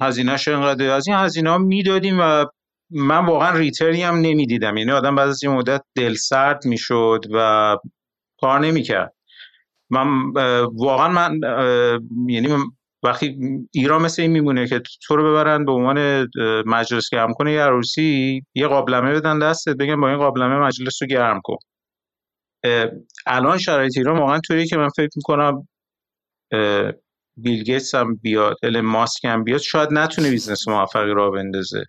هزینهش 0.02 0.48
انقدر 0.48 0.90
از 0.90 1.08
این 1.08 1.18
هزینه 1.18 1.50
ها 1.50 1.58
می‌دادیم 1.58 2.18
و 2.20 2.46
من 2.90 3.26
واقعا 3.26 3.58
return 3.58 3.97
ی 3.97 4.04
هم 4.04 4.16
نمی‌دیدم. 4.16 4.78
یعنی 4.78 4.92
آدم 4.92 5.16
بعد 5.16 5.30
از 5.30 5.44
یه 5.44 5.50
مدت 5.50 5.82
دل 5.96 6.14
سرد 6.14 6.66
می‌شد 6.66 7.26
و 7.34 7.78
کار 8.40 8.60
نمی‌کرد. 8.60 9.14
من 9.90 10.08
واقعا 10.74 11.10
من 11.10 11.40
یعنی 12.28 12.48
وقتی 13.04 13.38
ایران 13.72 14.02
مثل 14.02 14.22
این 14.22 14.32
میمونه 14.32 14.68
که 14.68 14.82
تو 15.02 15.16
رو 15.16 15.32
ببرن 15.32 15.66
به 15.66 15.72
عنوان 15.72 16.30
مجلس 16.66 17.10
گرم 17.12 17.34
کنه 17.34 17.54
یه 17.54 17.62
عروسی 17.62 18.42
یه 18.56 18.68
قابلمه 18.68 19.14
بدن 19.14 19.40
دستت 19.40 19.76
بگن 19.76 20.02
با 20.02 20.10
این 20.10 20.18
قابلمه 20.18 20.56
مجلس 20.56 21.02
رو 21.02 21.08
گرم 21.08 21.42
کن. 21.44 21.58
الان 23.26 23.58
شرایط 23.58 23.98
ایران 23.98 24.20
واقعا 24.20 24.40
طوریه 24.40 24.66
که 24.66 24.78
من 24.78 24.90
فکر 24.90 25.10
می‌کنم 25.16 25.68
بیل 27.38 27.64
گیتس 27.64 27.96
هم 27.96 28.16
بیاد 28.16 28.58
ایلان 28.64 28.82
ماسک 28.82 29.26
هم 29.26 29.44
بیاد 29.44 29.60
شاید 29.60 29.90
نتونه 29.92 30.30
business 30.30 30.68
موفقی 30.68 31.14
راه 31.14 31.32
بندازه. 31.32 31.84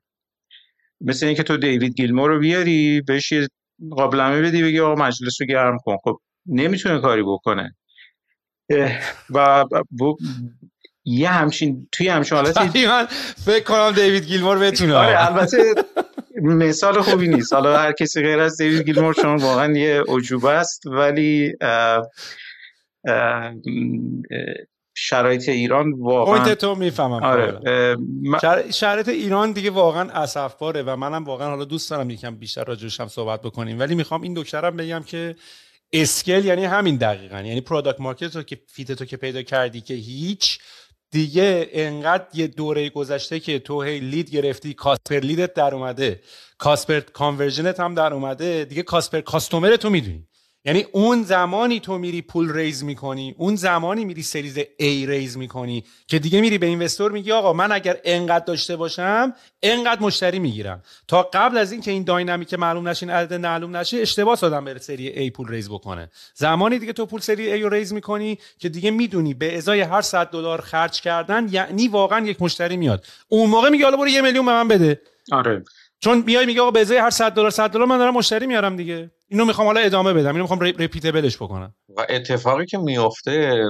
مثل 1.00 1.26
اینکه 1.26 1.42
تو 1.42 1.56
دیوید 1.56 1.94
گیلمور 1.94 2.30
رو 2.30 2.38
بیاری 2.38 3.00
بهش 3.00 3.32
یه 3.32 3.48
قابلمه 3.90 4.42
بدی 4.42 4.62
بگی 4.62 4.80
آقا 4.80 5.04
مجلس 5.04 5.40
رو 5.40 5.46
گرم 5.46 5.78
کن. 5.84 5.96
خب 6.04 6.18
نمی‌تونه 6.46 7.00
کاری 7.00 7.22
بکنه. 7.22 7.76
و 9.30 9.64
یه 11.04 11.28
همچین 11.28 11.88
توی 11.92 12.08
همچین 12.08 12.38
حالتی 12.38 12.86
من 12.86 13.06
فکر 13.44 13.64
کنم 13.64 13.92
دیوید 13.92 14.24
گیلمور 14.24 14.58
بتونه. 14.58 14.94
آره 14.94 15.26
البته 15.26 15.74
مثال 16.42 17.00
خوبی 17.00 17.28
نیست. 17.28 17.52
حالا 17.52 17.78
هر 17.78 17.92
کسی 17.92 18.22
غیر 18.22 18.40
از 18.40 18.56
دیوید 18.56 18.86
گیلمور 18.86 19.14
چون 19.14 19.36
واقعا 19.36 19.72
یه 19.72 20.02
عجوبه 20.08 20.50
است 20.50 20.86
ولی 20.86 21.52
شرایط 24.94 25.48
ایران 25.48 25.92
واقعا 25.92 26.34
point 26.34 26.58
تو 26.58 26.74
می‌فهمم. 26.74 27.22
آره 27.22 27.58
شرایط 28.72 29.08
ایران 29.08 29.52
دیگه 29.52 29.70
واقعا 29.70 30.10
اسفباره 30.10 30.82
و 30.82 30.96
منم 30.96 31.24
واقعا 31.24 31.48
حالا 31.48 31.64
دوست 31.64 31.90
دارم 31.90 32.10
یکم 32.10 32.36
بیشتر 32.36 32.64
راجبش 32.64 33.00
هم 33.00 33.08
صحبت 33.08 33.42
بکنیم. 33.42 33.78
ولی 33.78 33.94
می‌خوام 33.94 34.22
این 34.22 34.34
نکته 34.34 34.64
رم 34.64 34.76
بگم 34.76 35.02
که 35.06 35.36
scale 35.92 36.44
یعنی 36.44 36.64
همین 36.64 36.96
دقیقا. 36.96 37.36
یعنی 37.36 37.60
product 37.60 38.00
market 38.00 38.36
رو 38.36 38.42
که 38.42 38.58
fit 38.68 38.92
تو 38.92 39.04
که 39.04 39.16
پیدا 39.16 39.42
کردی 39.42 39.80
که 39.80 39.94
هیچ 39.94 40.58
دیگه 41.10 41.68
انقدر 41.72 42.26
یه 42.34 42.46
دوره 42.46 42.90
گذشته 42.90 43.40
که 43.40 43.58
تو 43.58 43.82
هی 43.82 44.00
lead 44.00 44.30
گرفتی 44.30 44.74
cost 44.74 44.99
per 44.99 45.18
lead 45.20 45.47
ت 45.47 45.54
در 45.54 45.74
اومده. 45.74 46.20
cost 46.58 46.82
per 46.82 47.00
conversion 47.00 47.73
ت 47.73 47.80
هم 47.80 47.94
در 47.94 48.14
اومده. 48.14 48.64
دیگه 48.64 48.82
cost 48.82 49.04
per 49.04 49.20
customer 49.20 49.76
تو 49.76 49.90
می‌دونی. 49.90 50.29
یعنی 50.64 50.86
اون 50.92 51.22
زمانی 51.22 51.80
تو 51.80 51.98
میری 51.98 52.22
پول 52.22 52.52
raise 52.52 52.84
می‌کنی 52.84 53.34
اون 53.38 53.56
زمانی 53.56 54.04
میری 54.04 54.22
series 54.22 54.58
A 54.58 54.64
raise 54.80 55.36
می‌کنی 55.36 55.84
که 56.06 56.18
دیگه 56.18 56.40
میری 56.40 56.58
به 56.58 56.66
investor 56.66 57.12
میگی 57.12 57.32
آقا 57.32 57.52
من 57.52 57.72
اگر 57.72 57.98
انقدر 58.04 58.44
داشته 58.44 58.76
باشم 58.76 59.34
انقدر 59.62 60.02
مشتری 60.02 60.38
می‌گیرم. 60.38 60.82
تا 61.08 61.22
قبل 61.22 61.58
از 61.58 61.72
اینکه 61.72 61.90
این 61.90 62.04
داینامیک 62.04 62.54
معلوم 62.54 62.88
نشه 62.88 63.06
این 63.06 63.16
عدد 63.16 63.34
معلوم 63.34 63.76
نشه 63.76 63.96
اشتباه 63.96 64.38
آدم 64.42 64.64
بره 64.64 64.78
سری 64.78 65.30
A 65.30 65.32
پول 65.32 65.48
ریز 65.48 65.68
بکنه. 65.70 66.10
زمانی 66.34 66.78
دیگه 66.78 66.92
تو 66.92 67.06
پول 67.06 67.20
سری 67.20 67.58
A 67.58 67.62
رو 67.62 67.68
ریز 67.68 67.92
می‌کنی 67.92 68.38
که 68.58 68.68
دیگه 68.68 68.90
می‌دونی 68.90 69.34
به 69.34 69.56
ازای 69.56 69.80
هر 69.80 70.00
100 70.00 70.30
دلار 70.30 70.60
خرج 70.60 71.00
کردن 71.00 71.48
یعنی 71.50 71.88
واقعا 71.88 72.26
یک 72.26 72.42
مشتری 72.42 72.76
میاد. 72.76 73.04
اون 73.28 73.50
موقع 73.50 73.68
میگه 73.68 73.84
حالا 73.84 73.96
برو 73.96 74.08
یه 74.08 74.20
میلیون 74.20 74.46
به 74.46 74.52
من 74.52 74.68
بده. 74.68 75.00
آره. 75.32 75.64
چون 76.00 76.22
میای 76.26 76.46
میگه 76.46 76.60
آقا 76.60 76.70
به 76.70 76.80
ازای 76.80 76.98
هر 76.98 77.10
100 77.10 77.32
دلار 77.32 77.50
100 77.50 77.70
دلار 77.70 77.86
من 77.86 77.98
دارم 77.98 78.14
مشتری 78.14 78.46
میارم 78.46 78.76
دیگه. 78.76 79.10
اینو 79.28 79.44
می‌خوام 79.44 79.66
حالا 79.66 79.80
ادامه 79.80 80.12
بدم. 80.12 80.28
اینو 80.28 80.42
می‌خوام 80.42 80.60
رپیتبلش 80.60 81.36
بکنم. 81.36 81.74
و 81.96 82.06
اتفاقی 82.08 82.66
که 82.66 82.78
میفته 82.78 83.64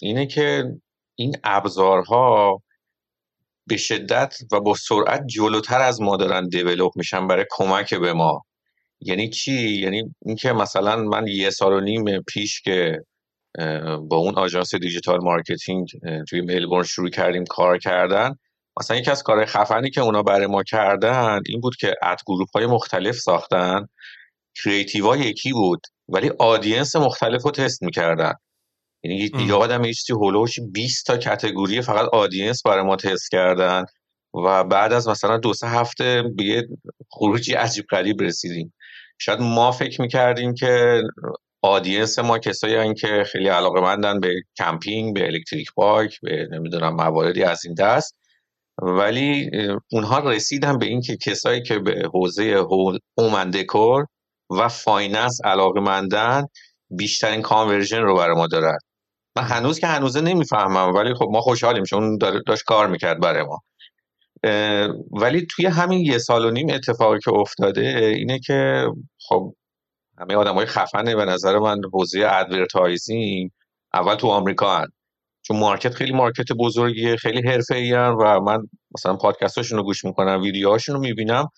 اینه 0.00 0.26
که 0.26 0.64
این 1.14 1.36
ابزارها 1.44 2.62
به 3.66 3.76
شدت 3.76 4.34
و 4.52 4.60
با 4.60 4.74
سرعت 4.74 5.26
جلوتر 5.26 5.80
از 5.80 6.00
ما 6.00 6.16
دارن 6.16 6.48
develop 6.48 6.92
میشن 6.96 7.26
برای 7.26 7.44
کمک 7.50 7.94
به 7.94 8.12
ما. 8.12 8.44
یعنی 9.00 9.30
چی؟ 9.30 9.70
یعنی 9.70 10.14
اینکه 10.24 10.52
مثلا 10.52 10.96
من 10.96 11.26
یه 11.26 11.50
سال 11.50 11.72
و 11.72 11.80
نیم 11.80 12.22
پیش 12.22 12.60
که 12.62 13.04
با 14.08 14.16
اون 14.16 14.34
آژانس 14.34 14.74
digital 14.74 15.18
marketing 15.22 15.88
توی 16.28 16.40
ملبورن 16.40 16.82
شروع 16.82 17.10
کردیم 17.10 17.44
کار 17.44 17.78
کردن 17.78 18.34
مثلا 18.80 18.96
یکی 18.96 19.10
از 19.10 19.22
کارهای 19.22 19.46
خفنی 19.46 19.90
که 19.90 20.00
اونا 20.00 20.22
برای 20.22 20.46
ما 20.46 20.62
کردن 20.62 21.40
این 21.46 21.60
بود 21.60 21.76
که 21.76 21.94
ad 22.02 22.18
group 22.26 22.48
های 22.54 22.66
مختلف 22.66 23.16
ساختن. 23.16 23.86
creative 24.62 25.10
ا 25.10 25.16
یکی 25.16 25.52
بود 25.52 25.80
ولی 26.08 26.30
audience 26.38 26.96
مختلف 26.96 27.42
رو 27.42 27.50
تست 27.50 27.82
می‌کردن. 27.82 28.32
یعنی 29.04 29.16
یه 29.16 29.94
چیزی 29.94 30.12
هولوش 30.12 30.58
20 30.72 31.06
تا 31.06 31.16
category 31.16 31.82
فقط 31.82 32.08
audience 32.08 32.62
برای 32.62 32.84
ما 32.84 32.96
تست 32.96 33.30
کردن 33.30 33.84
و 34.44 34.64
بعد 34.64 34.92
از 34.92 35.08
مثلا 35.08 35.38
دو 35.38 35.54
سه 35.54 35.68
هفته 35.68 36.22
به 36.36 36.44
یه 36.44 36.68
خروجی 37.10 37.52
عجیب 37.52 37.84
غریب 37.90 38.22
رسیدیم. 38.22 38.74
شاید 39.18 39.40
ما 39.40 39.72
فکر 39.72 40.00
می‌کردیم 40.00 40.54
که 40.54 41.02
audience 41.62 42.18
ما 42.18 42.38
کسایی 42.38 42.74
هن 42.74 42.94
که 42.94 43.24
خیلی 43.32 43.48
علاقه 43.48 43.80
مندن 43.80 44.20
به 44.20 44.34
کمپینگ 44.58 45.14
به 45.14 45.24
electric 45.24 45.68
bike 45.76 46.20
به 46.22 46.48
نمی‌دونم 46.50 46.94
مواردی 46.94 47.42
از 47.42 47.64
این 47.64 47.74
دست. 47.74 48.16
ولی 48.82 49.50
اونها 49.92 50.18
رسیدن 50.18 50.78
به 50.78 50.86
اینکه 50.86 51.16
کسایی 51.16 51.62
که 51.62 51.78
به 51.78 52.10
حوزه 52.14 52.64
home 53.18 53.44
decor 53.44 54.06
و 54.50 54.68
finance 54.68 55.38
علاقه 55.44 55.80
مندن 55.80 56.46
بیشترین 56.90 57.42
conversion 57.42 58.02
رو 58.02 58.16
برای 58.16 58.36
ما 58.36 58.46
دارن 58.46 58.78
من 59.36 59.42
هنوز 59.42 59.78
که 59.78 59.86
هنوزه 59.86 60.20
نمی‌فهمم 60.20 60.94
ولی 60.94 61.14
خب 61.14 61.28
ما 61.32 61.40
خوشحالیم 61.40 61.84
چون 61.84 62.18
داشت 62.46 62.64
کار 62.64 62.86
می‌کرد 62.86 63.20
برای 63.20 63.42
ما 63.42 63.62
ولی 65.12 65.46
توی 65.50 65.66
همین 65.66 66.00
یه 66.00 66.18
سال 66.18 66.44
و 66.44 66.50
نیم 66.50 66.70
اتفاقی 66.70 67.18
که 67.24 67.30
افتاده 67.32 67.80
اینه 68.16 68.38
که 68.38 68.86
خب 69.28 69.54
همه 70.18 70.34
آدم 70.36 70.54
های 70.54 70.66
خفنه 70.66 71.16
به 71.16 71.24
نظر 71.24 71.58
من 71.58 71.80
حوزه 71.92 72.26
advertising 72.30 73.50
اول 73.94 74.14
تو 74.14 74.28
آمریکا 74.28 74.76
هن. 74.76 74.88
چون 75.46 75.58
market 75.58 75.94
خیلی 75.94 76.12
market 76.12 76.52
بزرگیه 76.58 77.16
خیلی 77.16 77.48
حرفه 77.48 77.74
ای 77.74 77.92
و 77.92 78.40
من 78.40 78.58
مثلا 78.94 79.16
پادکستاشون 79.16 79.78
رو 79.78 79.84
گوش 79.84 80.04
می‌کنم 80.04 80.42
ویدیوهاشون 80.42 80.94
رو 80.94 81.00
می‌بینم. 81.00 81.48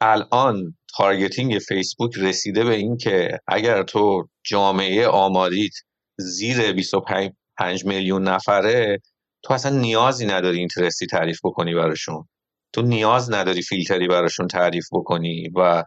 الان 0.00 0.76
targeting 0.96 1.58
فیسبوک 1.58 2.12
رسیده 2.18 2.64
به 2.64 2.74
این 2.74 2.96
که 2.96 3.38
اگر 3.48 3.82
تو 3.82 4.28
جامعه 4.44 5.06
آماریت 5.08 5.72
زیر 6.18 6.72
25 6.72 7.84
میلیون 7.84 8.28
نفره 8.28 8.98
تو 9.42 9.54
اصلا 9.54 9.76
نیازی 9.78 10.26
نداری 10.26 10.58
interest 10.58 11.01
ی 11.01 11.06
تعریف 11.06 11.40
بکنی 11.44 11.74
براشون. 11.74 12.28
تو 12.72 12.82
نیاز 12.82 13.32
نداری 13.32 13.62
فیلتری 13.62 14.08
براشون 14.08 14.46
تعریف 14.46 14.86
بکنی 14.92 15.48
و 15.56 15.84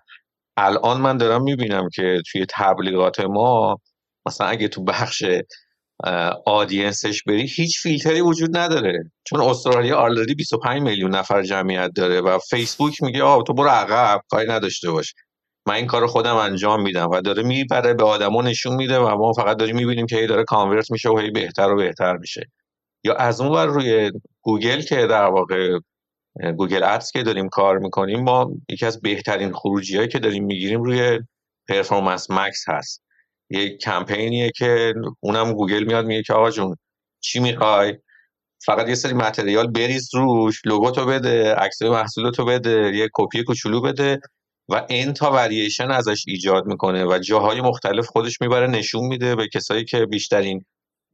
الان 0.57 1.01
من 1.01 1.17
دارم 1.17 1.43
می‌بینم 1.43 1.89
که 1.93 2.21
توی 2.31 2.45
تبلیغات 2.49 3.19
ما 3.19 3.77
مثلا 4.27 4.47
اگه 4.47 4.67
تو 4.67 4.83
بخش 4.83 5.23
audience 6.45 7.08
ش 7.08 7.23
بری 7.23 7.47
هیچ 7.47 7.79
فیلتری 7.81 8.21
وجود 8.21 8.57
نداره. 8.57 9.11
چون 9.23 9.41
استرالیا 9.41 9.97
already 9.97 10.35
25 10.35 10.81
میلیون 10.81 11.15
نفر 11.15 11.43
جمعیت 11.43 11.91
داره 11.95 12.21
و 12.21 12.39
فیسبوک 12.49 13.03
میگه 13.03 13.23
آه 13.23 13.43
تو 13.43 13.53
برو 13.53 13.69
عقب 13.69 14.21
کاری 14.29 14.49
نداشته 14.49 14.91
باش. 14.91 15.13
من 15.67 15.73
این 15.73 15.87
کار 15.87 16.07
خودم 16.07 16.35
انجام 16.35 16.81
میدم 16.81 17.09
و 17.09 17.21
داره 17.21 17.43
می‌بره 17.43 17.93
به 17.93 18.03
آدما 18.03 18.41
نشون 18.41 18.75
میده 18.75 18.99
و 18.99 19.17
ما 19.17 19.33
فقط 19.33 19.57
داریم 19.57 19.75
می‌بینیم 19.75 20.05
که 20.05 20.15
هی 20.15 20.27
داره 20.27 20.43
convert 20.43 20.91
میشه 20.91 21.09
و 21.09 21.17
هی 21.17 21.31
بهتر 21.31 21.71
و 21.71 21.75
بهتر 21.75 22.17
میشه. 22.17 22.45
یا 23.03 23.15
از 23.15 23.41
اون 23.41 23.51
ور 23.51 23.65
روی 23.65 24.11
گوگل 24.41 24.81
که 24.81 25.07
در 25.07 25.25
واقع 25.25 25.79
گوگل 26.57 26.83
Ads 26.83 27.11
که 27.11 27.23
داریم 27.23 27.49
کار 27.49 27.77
می‌کنیم 27.77 28.23
ما 28.23 28.51
یکی 28.69 28.85
از 28.85 29.01
بهترین 29.01 29.53
خروجی 29.53 29.97
هایی 29.97 30.07
که 30.09 30.19
داریم 30.19 30.45
می‌گیریم 30.45 30.83
روی 30.83 31.19
Performance 31.69 32.31
Max 32.31 32.63
هست. 32.67 33.03
یه 33.51 33.77
کمپینیه 33.77 34.51
که 34.55 34.93
اونم 35.19 35.53
گوگل 35.53 35.83
میاد 35.83 36.05
میگه 36.05 36.23
که 36.23 36.33
آقا 36.33 36.51
جون 36.51 36.75
چی 37.19 37.39
می‌خوای؟ 37.39 37.97
فقط 38.65 38.89
یه 38.89 38.95
سری 38.95 39.13
material 39.13 39.67
بریز 39.67 40.09
روش 40.13 40.61
لوگو 40.65 40.91
تو 40.91 41.05
بده 41.05 41.55
عکسای 41.55 41.89
محصولاتو 41.89 42.45
بده 42.45 42.91
یه 42.95 43.09
کپی 43.13 43.43
کوچولو 43.43 43.81
بده 43.81 44.19
و 44.69 44.85
این 44.89 45.13
تا 45.13 45.31
وریشن 45.31 45.91
ازش 45.91 46.23
ایجاد 46.27 46.65
می‌کنه 46.65 47.05
و 47.05 47.19
جاهای 47.19 47.61
مختلف 47.61 48.07
خودش 48.07 48.41
می‌بره 48.41 48.67
نشون 48.67 49.03
میده 49.07 49.35
به 49.35 49.47
کسایی 49.47 49.85
که 49.85 50.05
بیشترین 50.05 50.65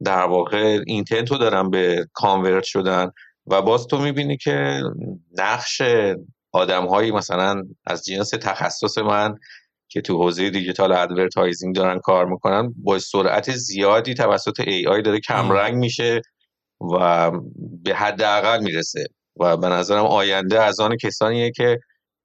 در 0.04 0.24
واقع 0.24 0.80
intent 0.86 1.31
و 1.31 1.38
دارن 1.38 1.70
به 1.70 2.06
convert 2.12 2.64
شدن 2.64 3.10
و 3.46 3.62
باز 3.62 3.86
تو 3.86 3.98
می‌بینی 3.98 4.36
که 4.36 4.82
نقش 5.38 5.82
آدم 6.52 6.86
مثلا 7.14 7.62
از 7.86 8.04
جنس 8.04 8.30
تخصص 8.30 8.98
من 8.98 9.34
که 9.88 10.00
تو 10.00 10.22
حوزه 10.22 10.50
digital 10.50 10.92
advertising 10.92 11.74
دارن 11.74 11.98
کار 11.98 12.26
می‌کنن 12.26 12.74
با 12.76 12.98
سرعت 12.98 13.50
زیادی 13.50 14.14
توسط 14.14 14.60
AI 14.60 15.02
داره 15.02 15.20
کمرنگ 15.20 15.74
میشه 15.74 16.20
و 16.92 17.30
به 17.82 17.94
حداقل 17.94 18.62
می‌رسه. 18.62 19.04
و 19.40 19.56
به 19.56 19.68
نظرم 19.68 20.06
آینده 20.06 20.62
از 20.62 20.80
آن 20.80 20.96
کسانیه 20.96 21.50
که 21.50 21.78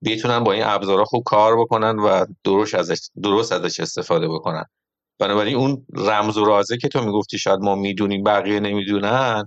بتونن 0.05 0.39
با 0.39 0.51
این 0.51 0.64
ابزارها 0.66 1.05
خوب 1.05 1.24
کار 1.26 1.59
بکنن 1.59 1.99
و 1.99 2.26
درست 2.43 2.76
ازش 2.76 2.99
درست 3.24 3.51
ازش 3.51 3.80
استفاده 3.80 4.28
بکنن. 4.28 4.66
بنابراین 5.20 5.55
اون 5.55 5.86
رمز 5.93 6.38
و 6.38 6.45
رازه 6.45 6.78
که 6.78 6.88
تو 6.88 7.05
می‌گفتی 7.05 7.38
شاید 7.38 7.59
ما 7.59 7.76
می‌دونیم 7.76 8.24
بقیه 8.24 8.59
نمی‌دونن 8.59 9.45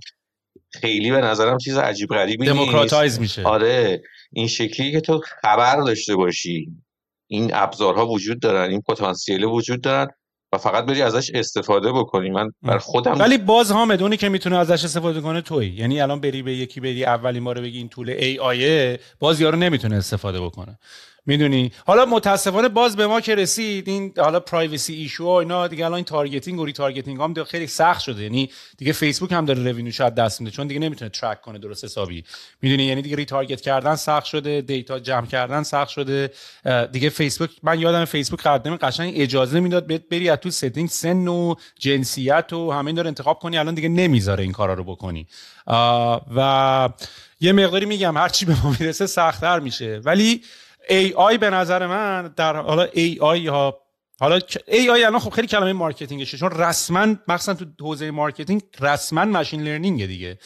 خیلی 0.73 1.11
به 1.11 1.21
نظرم 1.21 1.57
چیز 1.57 1.77
عجیب 1.77 2.09
غریبی 2.09 2.45
دموکراتایز 2.45 3.19
میشه. 3.19 3.43
آره. 3.43 4.01
این 4.31 4.47
شکلی 4.47 4.91
که 4.91 5.01
تو 5.01 5.21
خبر 5.41 5.81
داشته 5.81 6.15
باشی. 6.15 6.67
این 7.27 7.51
ابزارها 7.53 8.07
وجود 8.07 8.39
دارن 8.39 8.69
این 8.69 8.81
پتانسیل 8.81 9.43
وجود 9.43 9.81
دارن 9.81 10.07
و 10.53 10.57
فقط 10.57 10.85
بری 10.85 11.01
ازش 11.01 11.31
استفاده 11.33 11.91
بکنی. 11.91 12.29
من 12.29 12.51
بر 12.61 12.77
خودم 12.77 13.19
ولی 13.19 13.37
باز 13.37 13.71
حامد 13.71 14.01
اونی 14.01 14.17
که 14.17 14.29
می‌تونه 14.29 14.57
ازش 14.57 14.83
استفاده 14.85 15.21
کنه 15.21 15.41
توی 15.41 15.67
یعنی 15.67 16.01
الان 16.01 16.19
بری 16.19 16.41
به 16.43 16.53
یکی 16.53 16.79
بری 16.79 17.05
اولین 17.05 17.43
بار 17.43 17.61
بگی 17.61 17.77
این 17.77 17.89
tool 17.89 18.09
AI 18.09 18.39
ه 18.39 18.99
باز 19.19 19.41
یارو 19.41 19.57
نمی‌تونه 19.57 19.95
استفاده 19.95 20.41
بکنه. 20.41 20.79
می‌دونی. 21.27 21.71
حالا 21.85 22.05
متاسفانه 22.05 22.69
باز 22.69 22.95
به 22.95 23.07
ما 23.07 23.21
که 23.21 23.35
رسید 23.35 23.87
این 23.87 24.13
حالا 24.17 24.39
privacy 24.39 24.93
issue 24.93 25.23
و 25.23 25.27
اینا 25.27 25.67
دیگه 25.67 25.85
الان 25.85 25.95
این 25.95 26.05
targeting 26.05 26.59
و 26.59 26.65
retargeting 26.65 27.21
هم 27.21 27.43
خیلی 27.43 27.67
سخت 27.67 28.01
شده. 28.01 28.23
یعنی 28.23 28.49
دیگه 28.77 28.93
فیسبوک 28.93 29.31
هم 29.31 29.45
داره 29.45 29.63
revenue 29.63 29.91
شاید 29.91 30.15
دست 30.15 30.41
میده 30.41 30.51
چون 30.51 30.67
دیگه 30.67 30.79
نمی‌تونه 30.79 31.09
track 31.09 31.41
کنه 31.41 31.59
درست 31.59 31.83
حسابی. 31.83 32.23
می‌دونی؟ 32.61 32.83
یعنی 32.83 33.01
دیگه 33.01 33.15
retarget 33.15 33.61
کردن 33.61 33.95
سخت 33.95 34.25
شده 34.25 34.61
data 34.61 34.99
جمع 34.99 35.25
کردن 35.25 35.63
سخت 35.63 35.89
شده. 35.89 36.31
دیگه 36.91 37.09
فیسبوک 37.09 37.49
من 37.63 37.79
یادم 37.79 38.05
فیسبوک 38.05 38.41
قدم 38.41 38.75
قشنگ 38.75 39.13
اجازه 39.15 39.59
می‌داد 39.59 40.07
بری 40.09 40.29
از 40.29 40.37
تو 40.37 40.49
setting 40.49 40.89
سن 40.89 41.27
و 41.27 41.55
جنسیت 41.79 42.53
و 42.53 42.71
همین 42.71 42.95
داره 42.95 43.07
انتخاب 43.07 43.39
کنی 43.39 43.57
الان 43.57 43.73
دیگه 43.73 43.89
نمی‌ذاره 43.89 44.43
این 44.43 44.51
کارا 44.51 44.73
رو 44.73 44.83
بکنی. 44.83 45.27
و 46.35 46.89
یه 47.39 47.51
مقداری 47.51 47.85
میگم 47.85 48.17
هرچی 48.17 48.45
به 48.45 48.63
ما 48.63 48.75
می‌رسه 48.79 49.07
سختتر 49.07 49.59
میشه. 49.59 50.01
ولی 50.03 50.41
AI 50.89 51.37
به 51.37 51.49
نظر 51.49 51.87
من 51.87 52.33
در 52.35 52.55
حالا 52.55 52.83
AI 52.83 53.39
یا 53.39 53.77
حالا 54.19 54.39
AI 54.67 55.03
الان 55.03 55.19
خب 55.19 55.29
خیلی 55.29 55.47
کلمه 55.47 55.73
marketing 55.73 56.21
شه 56.21 56.37
چون 56.37 56.51
رسما 56.51 57.15
مخصوصا 57.27 57.53
تو 57.53 57.65
حوزه 57.79 58.11
marketing 58.11 58.61
رسما 58.79 59.25
machine 59.25 59.61
learning 59.61 60.05
دیگه. 60.05 60.39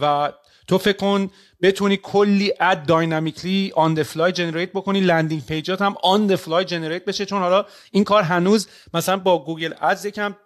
و 0.00 0.32
تو 0.68 0.78
فکر 0.78 0.96
کن 0.96 1.30
بتونی 1.62 1.96
کلی 1.96 2.52
ad 2.60 2.86
dynamically 2.86 3.72
on 3.74 3.94
the 3.94 4.02
fly 4.02 4.32
generate 4.32 4.72
بکنی 4.72 5.00
landing 5.00 5.46
page 5.46 5.75
ات 5.75 5.82
هم 5.82 5.96
on 6.02 6.26
the 6.26 6.34
fly 6.34 6.64
generate 6.64 7.04
بشه 7.04 7.24
چون 7.24 7.38
حالا 7.38 7.64
این 7.90 8.04
کار 8.04 8.22
هنوز 8.22 8.68
مثلا 8.94 9.16
با 9.16 9.44
گوگل 9.44 9.74
Ads 9.82 10.04
یکم 10.04 10.36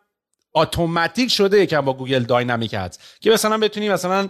اتوماتیک 0.55 1.31
شده 1.31 1.61
یکم 1.61 1.81
با 1.81 1.93
گوگل 1.93 2.23
dynamic 2.23 2.75
ads 2.79 2.99
که 3.21 3.31
مثلا 3.31 3.59
بتونی 3.59 3.89
مثلا 3.89 4.29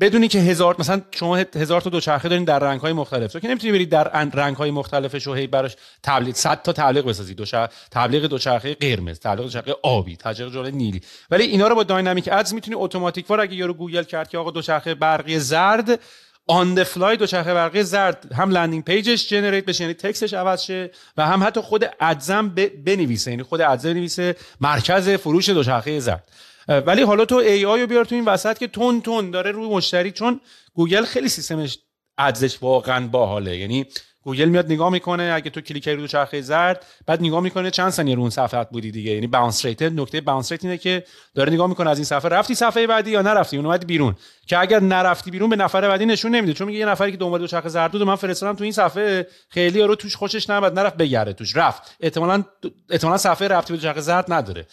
بدونی 0.00 0.28
که 0.28 0.38
هزار 0.38 0.76
مثلا 0.78 1.02
شما 1.10 1.36
هزار 1.36 1.80
تا 1.80 1.90
دوچرخه 1.90 2.28
دارین 2.28 2.44
در 2.44 2.58
رنگ 2.58 2.80
های 2.80 2.92
مختلف. 2.92 3.32
تو 3.32 3.40
که 3.40 3.48
نمی‌تونی 3.48 3.72
برید 3.72 3.88
در 3.88 4.04
رنگ 4.34 4.56
های 4.56 4.70
مختلفش 4.70 5.26
و 5.26 5.34
هی 5.34 5.46
براش 5.46 5.76
تبلیغ 6.02 6.34
100 6.34 6.62
تا 6.62 6.72
تبلیغ 6.72 7.04
بسازی. 7.04 7.34
دو 7.34 7.44
تبلیغ 7.90 8.24
دوچرخه 8.24 8.74
قرمز 8.74 9.20
تبلیغ 9.20 9.44
دوچرخه 9.44 9.76
آبی 9.82 10.16
تبلیغ 10.16 10.52
جلوی 10.52 10.72
نیلی. 10.72 11.00
ولی 11.30 11.44
اینا 11.44 11.68
رو 11.68 11.74
با 11.74 11.82
dynamic 11.82 12.28
ads 12.32 12.54
می‌تونی 12.54 12.76
اتوماتیک 12.76 13.30
وار 13.30 13.40
اگه 13.40 13.54
یارو 13.54 13.74
گوگل 13.74 14.02
کرد 14.02 14.28
که 14.28 14.38
آقا 14.38 14.50
دوچرخه 14.50 14.94
برقی 14.94 15.38
زرد 15.38 16.00
on 16.46 16.74
the 16.74 16.82
fly 16.82 17.16
دوچرخه 17.16 17.54
برقی 17.54 17.82
زرد. 17.82 18.32
هم 18.32 18.50
landing 18.50 18.84
page 18.84 19.28
ش 19.28 19.35
generate 19.35 19.64
بشه 19.64 19.84
یعنی 19.84 19.94
text 19.94 20.21
ش 20.21 20.34
عوض 20.34 20.62
شه 20.62 20.90
و 21.16 21.26
هم 21.26 21.42
حتی 21.42 21.60
خود 21.60 21.84
ads 22.00 22.36
م 22.36 22.48
بنویسه. 22.84 23.30
یعنی 23.30 23.42
خود 23.42 23.60
ads 23.60 23.86
بنویسه 23.86 24.36
مرکز 24.60 25.08
فروش 25.08 25.48
دوچرخه 25.48 26.00
زرد. 26.00 26.28
ولی 26.68 27.02
حالا 27.02 27.24
تو 27.24 27.36
AI 27.36 27.80
رو 27.80 27.86
بیار 27.86 28.04
تو 28.04 28.14
این 28.14 28.24
وسط 28.24 28.58
که 28.58 28.66
تون 28.66 29.00
تون 29.00 29.30
داره 29.30 29.50
روی 29.50 29.68
مشتری 29.68 30.10
چون 30.10 30.40
گوگل 30.74 31.04
خیلی 31.04 31.28
سیستمش 31.28 31.78
ads 32.18 32.44
ش 32.44 32.62
واقعا 32.62 33.08
باحاله. 33.08 33.56
یعنی 33.56 33.86
گوگل 34.28 34.48
میاد 34.48 34.72
نگاه 34.72 34.90
می‌کنه 34.90 35.32
اگه 35.34 35.50
تو 35.50 35.60
کلیک 35.60 35.84
کردی 35.84 36.00
رو 36.00 36.06
چرخه 36.06 36.40
زرد 36.40 36.86
بعد 37.06 37.20
نگاه 37.20 37.40
می‌کنه 37.40 37.70
چند 37.70 37.90
ثانیه 37.90 38.14
رو 38.14 38.20
اون 38.20 38.30
صفحه 38.30 38.64
بودی 38.64 38.90
دیگه. 38.90 39.10
یعنی 39.12 39.26
bounce 39.26 39.64
rate 39.64 39.82
نکته 39.82 40.20
bounce 40.20 40.52
rate 40.52 40.64
اینه 40.64 40.78
که 40.78 41.04
داره 41.34 41.52
نگاه 41.52 41.66
می‌کنه 41.66 41.90
از 41.90 41.98
این 41.98 42.04
صفحه 42.04 42.28
رفتی 42.28 42.54
صفحه 42.54 42.86
بعدی 42.86 43.10
یا 43.10 43.22
نرفتی؟ 43.22 43.56
اون 43.56 43.66
اومد 43.66 43.86
بیرون. 43.86 44.16
که 44.46 44.58
اگر 44.58 44.80
نرفتی 44.80 45.30
بیرون 45.30 45.50
به 45.50 45.56
نفر 45.56 45.88
بعدی 45.88 46.06
نشون 46.06 46.34
نمیده. 46.34 46.52
چون 46.52 46.66
میگه 46.66 46.78
یه 46.78 46.86
نفری 46.86 47.10
که 47.10 47.16
دنبال 47.16 47.40
دو 47.40 47.46
چرخه 47.46 47.68
زرد 47.68 47.92
بود 47.92 48.02
من 48.02 48.16
فرستادم 48.16 48.56
تو 48.56 48.64
این 48.64 48.72
صفحه 48.72 49.26
خیلی 49.48 49.82
رو 49.82 49.94
توش 49.94 50.16
خوشش 50.16 50.50
نمیاد 50.50 50.78
نرفت 50.78 50.96
بگره 50.96 51.32
توش. 51.32 51.56
رفت. 51.56 51.96
احتمالاً 52.00 52.44
احتمالاً 52.90 53.16
صفحه 53.16 53.48
رفتی 53.48 53.72
به 53.72 53.78
چرخه 53.78 54.00
زرد 54.00 54.32
نداره. 54.32 54.66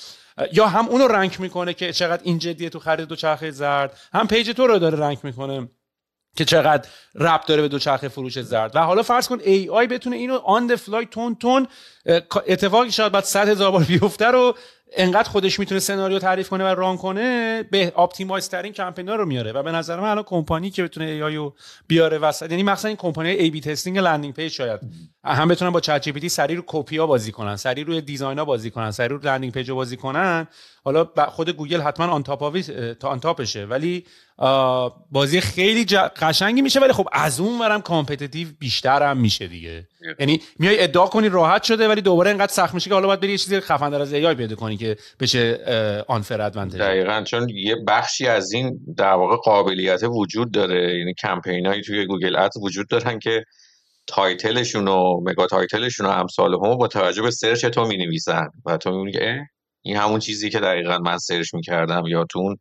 یا 0.54 0.68
هم 0.68 0.88
اونو 0.88 1.08
rank 1.08 1.42
می‌کنه 1.42 1.74
که 1.74 1.94
چقدر 1.94 2.22
این 2.24 2.40
جدیه 2.40 2.70
تو 2.70 2.80
خرید 2.80 3.08
دو 3.08 3.16
چرخه 3.16 3.52
زرد. 3.52 3.98
هم 4.14 4.28
page 4.28 4.52
تو 4.52 4.68
رو 4.68 4.80
داره 4.80 5.00
rank 5.00 5.26
می‌کنه. 5.26 5.68
که 6.36 6.46
چقدر 6.46 6.90
ربط 7.16 7.42
داره 7.48 7.62
به 7.62 7.68
دو 7.68 7.80
چرخه 7.80 8.08
فروش 8.08 8.42
زرد. 8.42 8.76
و 8.76 8.80
حالا 8.80 9.04
فرض 9.04 9.28
کن 9.28 9.40
AI 9.40 9.88
بتونه 9.88 10.16
اینو 10.16 10.38
on 10.38 10.76
fly 10.76 11.06
تون 11.06 11.36
تون 11.36 11.68
اتفاقی 12.48 12.92
شاید 12.92 13.12
بعد 13.12 13.24
100 13.24 13.50
هزار 13.50 13.72
بار 13.72 13.84
بیفته 13.90 14.26
رو 14.26 14.56
انقدر 14.98 15.30
خودش 15.30 15.60
می‌تونه 15.60 15.80
سناریو 15.80 16.20
تعریف 16.20 16.50
کنه 16.50 16.64
و 16.64 16.76
run 16.76 16.98
کنه 16.98 17.64
به 17.72 17.94
optimize 17.98 18.50
ترین 18.50 18.74
کمپینا 18.74 19.16
رو 19.16 19.26
میاره. 19.26 19.52
و 19.52 19.64
به 19.64 19.72
نظر 19.72 20.00
من 20.00 20.10
الان 20.10 20.24
کمپانی 20.24 20.70
که 20.70 20.84
بتونه 20.84 21.06
AI 21.06 21.36
رو 21.36 21.56
بیاره 21.88 22.18
وسط 22.18 22.52
یعنی 22.52 22.64
مثلا 22.64 22.88
این 22.88 22.98
کمپانی 22.98 23.30
A/B 23.30 23.62
testing 23.62 23.98
landing 23.98 24.34
page 24.34 24.52
شاید 24.52 24.80
هم 25.26 25.48
بتونن 25.48 25.72
با 25.72 25.80
ChatGPT 25.80 26.30
سریع 26.30 26.58
رو 26.58 26.64
کپیا 26.68 27.08
بازی 27.08 27.32
کنن 27.32 27.56
سریع 27.56 27.86
روی 27.86 28.02
design 28.02 28.39
ا 28.39 28.46
بازی 28.46 28.72
کنن 28.72 28.92
سریع 28.92 29.10
رو 29.10 29.20
landing 29.24 29.54
page 29.54 29.72
بازی 29.72 29.98
کنن. 29.98 30.48
حالا 30.84 31.06
خود 31.28 31.50
گوگل 31.50 31.82
حتما 31.82 32.08
on 32.08 32.24
top 32.24 32.60
تا 32.94 33.08
on 33.08 33.20
top 33.20 33.43
شه 33.43 33.66
ولی 33.66 34.06
بازی 35.12 35.42
خیلی 35.42 35.86
قشنگی 36.22 36.62
میشه 36.62 36.80
ولی 36.80 36.94
خب 36.94 37.08
از 37.12 37.40
اون 37.40 37.60
ورم 37.60 37.82
competitive 37.82 38.48
بیشتر 38.60 39.10
هم 39.10 39.18
میشه 39.18 39.48
دیگه. 39.48 39.88
یعنی 40.20 40.42
میای 40.60 40.84
ادعا 40.84 41.06
کنی 41.06 41.30
راحت 41.30 41.64
شده 41.64 41.88
ولی 41.88 42.02
دوباره 42.02 42.30
اینقدر 42.30 42.52
سخت 42.52 42.74
میشه 42.74 42.90
که 42.90 42.94
حالا 42.94 43.08
باید 43.08 43.20
بری 43.20 43.32
یه 43.32 43.38
چیزی 43.38 43.60
خفن 43.60 43.90
در 43.90 44.02
از 44.02 44.14
ای 44.14 44.36
پیدا 44.36 44.56
کنی 44.56 44.78
که 44.78 44.98
بشه 45.20 45.60
unfair 46.08 46.42
advantage 46.42 46.78
دقیقاً 46.78 47.24
چون 47.28 47.50
یه 47.50 47.76
بخشی 47.88 48.28
از 48.28 48.52
این 48.52 48.80
در 48.98 49.14
واقع 49.14 49.36
قابلیت 49.36 50.04
وجود 50.04 50.52
داره. 50.52 50.98
یعنی 50.98 51.14
کمپینایی 51.14 51.82
توی 51.82 52.06
گوگل 52.06 52.36
Ads 52.36 52.58
وجود 52.58 52.88
دارن 52.88 53.20
که 53.20 53.46
title 54.08 54.52
شون 54.52 54.88
و 54.88 55.22
meta 55.26 55.48
title 55.48 55.80
شون 55.80 56.06
و 56.06 56.10
امثال 56.10 56.54
هم 56.54 56.78
با 56.78 56.88
توجه 56.88 57.22
به 57.22 57.32
سرچ 57.32 57.66
تو 57.66 57.86
می 57.86 57.98
نویسن 57.98 58.48
و 58.66 58.78
تو 58.78 58.92
می 58.92 59.12
این 59.82 59.98
همون 59.98 60.20
چیزی 60.20 60.50
که 60.50 60.60
دقیقا 60.60 60.98
من 60.98 61.18
سرچ 61.18 61.54
می‌کردم 61.54 62.04
یا 62.08 62.26
تو 62.30 62.40
اون 62.40 62.58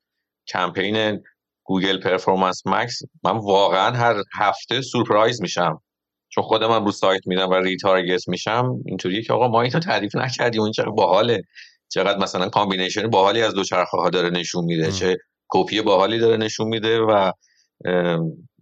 کمپین 0.48 1.22
Google 1.64 2.00
Performance 2.00 2.62
Max 2.66 2.98
من 3.24 3.36
واقعا 3.38 3.90
هر 3.96 4.22
هفته 4.34 4.80
سورپرایز 4.80 5.42
میشم. 5.42 5.80
چون 6.28 6.44
خودم 6.44 6.68
من 6.68 6.84
رو 6.84 6.92
سایت 6.92 7.26
میدم 7.26 7.48
و 7.48 7.54
retarget 7.54 8.28
میشم. 8.28 8.72
اینطوریه 8.86 9.22
که 9.22 9.32
آقا 9.32 9.48
ما 9.48 9.62
اینو 9.62 9.78
تعریف 9.78 10.16
نکردیم. 10.16 10.60
اون 10.60 10.70
چقدر 10.70 10.90
باحاله. 10.90 11.42
چقدر 11.88 12.18
مثلا 12.18 12.48
combination 12.48 13.10
باحالی 13.10 13.42
از 13.42 13.54
دوچرخه 13.54 13.96
ها 13.96 14.10
داره 14.10 14.30
نشون 14.30 14.64
میده. 14.64 14.92
چه 14.92 15.16
کپی 15.48 15.82
باحالی 15.82 16.18
داره 16.18 16.36
نشون 16.36 16.68
میده 16.68 17.00
و 17.00 17.32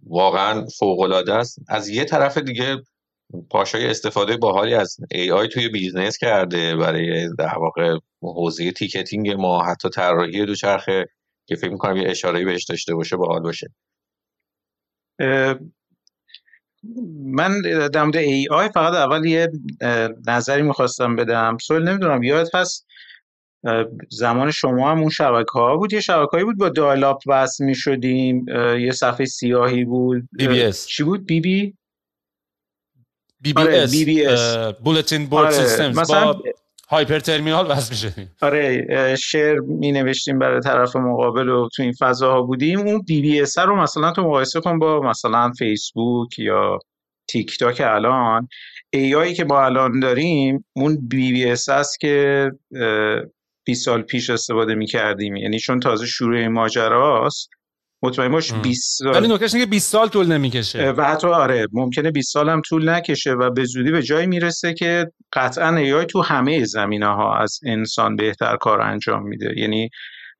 واقعا 0.07 0.65
فوق 0.79 0.99
العاده 0.99 1.33
است. 1.33 1.59
از 1.67 1.89
یه 1.89 2.05
طرف 2.05 2.37
دیگه 2.37 2.77
پاشای 3.49 3.87
استفاده 3.87 4.37
باحالی 4.37 4.73
از 4.73 4.97
AI 5.11 5.47
توی 5.47 5.69
business 5.69 6.17
کرده 6.17 6.75
برای 6.75 7.29
در 7.39 7.57
واقع 7.57 7.97
حوزه 8.21 8.71
ticketing 8.71 9.31
ما 9.31 9.63
حتی 9.63 9.89
طراحی 9.89 10.45
دوچرخه 10.45 11.05
که 11.45 11.55
فکر 11.55 11.69
می‌کنم 11.69 11.97
یه 11.97 12.09
اشاره 12.09 12.45
بهش 12.45 12.65
داشته 12.65 12.95
باشه 12.95 13.17
باحال 13.17 13.41
باشه. 13.41 13.67
من 17.25 17.61
در 17.93 18.03
مورد 18.03 18.17
AI 18.17 18.69
فقط 18.69 18.93
اول 18.93 19.25
یه 19.25 19.47
نظری 20.27 20.61
می‌خواستم 20.61 21.15
بدم. 21.15 21.57
سوال 21.61 21.89
نمی‌دونم 21.89 22.23
یاد 22.23 22.49
هست 22.53 22.87
زمان 24.09 24.51
شما 24.51 24.91
هم 24.91 24.99
اون 24.99 25.09
شبکه 25.09 25.51
ها 25.53 25.77
بود؟ 25.77 25.93
یه 25.93 25.99
شبکه 25.99 26.43
بود 26.43 26.57
با 26.57 26.69
dial-up 26.69 27.21
وصل 27.27 27.65
می 27.65 27.75
شدیم 27.75 28.45
یه 28.79 28.91
صفحه 28.91 29.25
سیاهی 29.25 29.85
بود. 29.85 30.29
بی 30.31 30.47
بی 30.47 30.61
اس 30.61 30.87
چی 30.87 31.03
بود؟ 31.03 31.25
بی 31.25 31.41
بی 31.41 31.73
بی 33.41 33.53
بی 33.53 33.67
اس 33.67 33.91
بی 33.91 34.05
بی 34.05 34.25
اس 34.25 34.55
bulletin 34.83 35.25
board 35.25 35.51
systems 35.51 35.99
مثلا 35.99 36.35
HyperTerminal 36.89 37.71
وصل 37.71 37.89
میشه 37.89 38.29
آره 38.41 39.15
شعر 39.15 39.59
می 39.59 39.91
نوشتیم 39.91 40.39
برای 40.39 40.61
طرف 40.61 40.95
مقابل 40.95 41.49
و 41.49 41.69
تو 41.75 41.83
این 41.83 41.93
فضاها 41.99 42.41
بودیم. 42.41 42.79
اون 42.79 43.01
BBS 43.01 43.57
رو 43.57 43.75
مثلا 43.75 44.11
تو 44.11 44.23
مقایسه 44.23 44.61
کن 44.61 44.79
با 44.79 44.99
مثلا 44.99 45.51
فیسبوک 45.51 46.39
یا 46.39 46.79
تیک 47.27 47.57
تاک 47.57 47.81
الان 47.85 48.47
AI 48.89 49.33
که 49.33 49.43
ما 49.43 49.65
الان 49.65 49.99
داریم 49.99 50.65
اون 50.73 51.07
BBS 51.07 51.69
است 51.69 51.99
که 51.99 52.51
20 53.65 53.85
سال 53.85 54.01
پیش 54.01 54.29
استفاده 54.29 54.75
می 54.75 54.85
کردیم 54.85 55.35
یعنی 55.35 55.59
چون 55.59 55.79
تازه 55.79 56.05
شروع 56.05 56.37
این 56.37 56.51
ماجراست 56.51 57.49
مطمئن 58.03 58.31
باش 58.31 58.53
20 58.53 58.97
سال 58.97 59.15
ولی 59.15 59.27
نکتهش 59.27 59.51
که 59.51 59.65
20 59.65 59.91
سال 59.91 60.07
طول 60.07 60.27
نمی‌کشه. 60.27 60.91
و 60.91 61.03
حتی 61.03 61.27
آره 61.27 61.67
ممکنه 61.71 62.11
20 62.11 62.33
سال 62.33 62.49
هم 62.49 62.61
طول 62.61 62.89
نکشه 62.89 63.31
و 63.31 63.49
به 63.49 63.65
زودی 63.65 63.91
به 63.91 64.03
جایی 64.03 64.27
می‌رسه 64.27 64.73
که 64.73 65.11
قطعا 65.33 65.75
ای 65.75 66.05
تو 66.05 66.21
همه 66.21 66.63
زمینه 66.63 67.07
ها 67.07 67.37
از 67.37 67.59
انسان 67.65 68.15
بهتر 68.15 68.57
کار 68.57 68.81
انجام 68.81 69.27
میده. 69.27 69.53
یعنی 69.57 69.89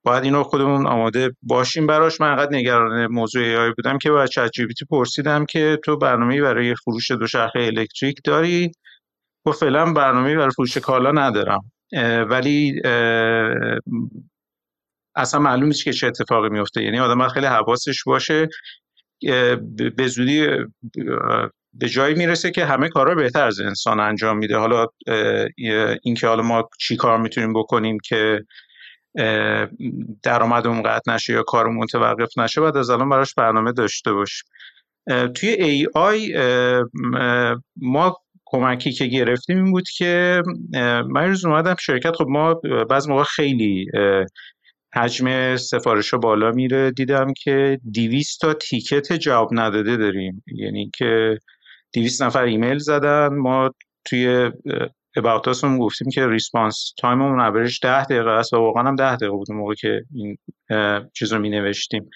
باید 0.05 0.23
اینو 0.23 0.43
خودمون 0.43 0.87
آماده 0.87 1.31
باشیم 1.41 1.87
براش. 1.87 2.21
من 2.21 2.29
انقدر 2.29 2.57
نگران 2.57 3.07
موضوع 3.07 3.43
ای 3.43 3.73
بودم 3.77 3.97
که 3.97 4.11
با 4.11 4.27
چت 4.27 4.49
پرسیدم 4.89 5.45
که 5.45 5.79
تو 5.85 5.97
برنامه‌ای 5.97 6.41
برای 6.41 6.75
فروش 6.75 7.11
دوچرخه 7.11 7.59
الکتریک 7.59 8.17
داری؟ 8.23 8.71
و 9.45 9.51
فعلا 9.51 9.93
برنامه‌ای 9.93 10.35
برای 10.35 10.51
فروش 10.51 10.77
کالا 10.77 11.11
ندارم. 11.11 11.71
ولی 12.29 12.81
اصلا 15.15 15.39
معلوم 15.39 15.67
نیست 15.67 15.83
که 15.83 15.93
چه 15.93 16.07
اتفاقی 16.07 16.49
میفته. 16.49 16.83
یعنی 16.83 16.99
آدم 16.99 17.27
خیلی 17.27 17.45
حواسش 17.45 18.03
باشه. 18.05 18.47
به 19.95 20.07
زودی 20.07 20.47
به 21.73 21.89
جایی 21.89 22.15
می‌رسه 22.15 22.51
که 22.51 22.65
همه 22.65 22.89
کارا 22.89 23.15
بهتر 23.15 23.47
از 23.47 23.59
انسان 23.59 23.99
انجام 23.99 24.37
میده. 24.37 24.57
حالا 24.57 24.87
اینکه 26.03 26.27
حالا 26.27 26.43
ما 26.43 26.69
چی 26.79 26.95
کار 26.95 27.17
می‌تونیم 27.17 27.53
بکنیم 27.53 27.97
که 28.03 28.45
درآمدمون 30.23 30.83
قطع 30.83 31.13
نشه 31.13 31.33
یا 31.33 31.43
کارمون 31.43 31.83
متوقف 31.83 32.37
نشه 32.37 32.61
بعد 32.61 32.77
از 32.77 32.89
الان 32.89 33.09
براش 33.09 33.33
برنامه 33.33 33.71
داشته 33.71 34.13
باشیم 34.13 34.49
توی 35.07 35.49
ای 35.49 35.87
آی 35.95 36.33
ما 37.75 38.22
کمکی 38.53 38.91
که 38.91 39.05
گرفتیم 39.05 39.63
این 39.63 39.71
بود 39.71 39.89
که 39.97 40.41
من 41.09 41.18
یه 41.18 41.27
روز 41.27 41.45
اومدم 41.45 41.75
شرکت. 41.79 42.15
خب 42.15 42.25
ما 42.29 42.53
بعض 42.89 43.09
موقع 43.09 43.23
خیلی 43.23 43.85
حجم 44.95 45.55
سفارش 45.55 46.13
ها 46.13 46.17
بالا 46.17 46.51
میره. 46.51 46.91
دیدم 46.91 47.33
که 47.43 47.79
دیویست 47.91 48.41
تا 48.41 48.53
ticket 48.53 49.13
جواب 49.13 49.49
نداده 49.51 49.97
داریم. 49.97 50.43
یعنی 50.47 50.91
که 50.97 51.37
دیویست 51.93 52.21
نفر 52.23 52.43
ایمیل 52.43 52.77
زدن. 52.77 53.27
ما 53.27 53.69
توی 54.05 54.51
about 55.15 55.47
us 55.47 55.60
مون 55.60 55.79
گفتیم 55.79 56.07
که 56.13 56.27
response 56.27 56.93
time 56.97 57.22
مون 57.22 57.41
average 57.41 57.79
ده 57.83 58.03
دقیقه 58.03 58.29
است 58.29 58.53
و 58.53 58.57
واقعا 58.57 58.83
هم 58.83 58.95
ده 58.95 59.15
دقیقه 59.15 59.31
بود 59.31 59.51
موقع 59.51 59.73
که 59.73 60.01
این 60.15 60.37
چیز 61.13 61.33
رو 61.33 61.39
می 61.39 61.49
نوشتیم 61.49 62.09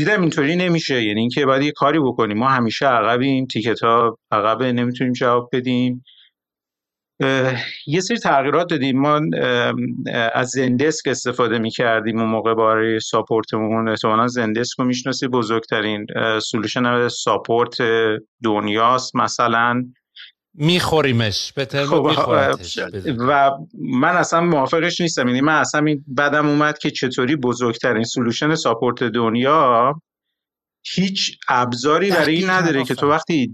دیدم 0.00 0.20
اینطوری 0.20 0.56
نمیشه. 0.56 1.02
یعنی 1.02 1.20
اینکه 1.20 1.46
باید 1.46 1.62
یه 1.62 1.72
کاری 1.72 1.98
بکنیم. 1.98 2.38
ما 2.38 2.48
همیشه 2.48 2.86
عقبیم. 2.86 3.46
ticket 3.46 3.80
ها 3.82 4.18
عقبه 4.30 4.72
نمی‌تونیم 4.72 5.12
جواب 5.12 5.48
بدیم. 5.52 6.04
یه 7.86 8.00
سری 8.00 8.18
تغییرات 8.18 8.68
دادیم. 8.70 9.00
ما 9.00 9.20
از 10.34 10.48
Zendesk 10.48 11.08
استفاده 11.08 11.58
می‌کردیم. 11.58 12.18
اون 12.20 12.28
موقع 12.28 12.54
برای 12.54 13.00
support 13.00 13.56
مون. 13.56 13.88
احتمالا 13.88 14.26
Zendesk 14.26 14.78
رو 14.78 14.84
می‌شناسی 14.84 15.28
بزرگترین 15.28 16.06
solution 16.42 17.08
support 17.08 17.76
دنیاست 18.44 19.16
مثلا. 19.16 19.84
میخوریمش 20.54 21.52
به 21.52 21.64
خب 21.64 22.10
و 23.18 23.50
من 23.78 24.16
اصلا 24.16 24.40
موافقش 24.40 25.00
نیستم. 25.00 25.28
یعنی 25.28 25.40
من 25.40 25.54
اصلا 25.54 25.86
این 25.86 26.04
بدم 26.16 26.48
اومد 26.48 26.78
که 26.78 26.90
چطوری 26.90 27.36
بزرگترین 27.36 28.04
solution 28.04 28.54
support 28.54 29.02
دنیا 29.02 29.94
هیچ 30.86 31.38
ابزاری 31.48 32.10
برای 32.10 32.36
این 32.36 32.50
نداره 32.50 32.84
که 32.84 32.94
تو 32.94 33.08
وقتی 33.08 33.52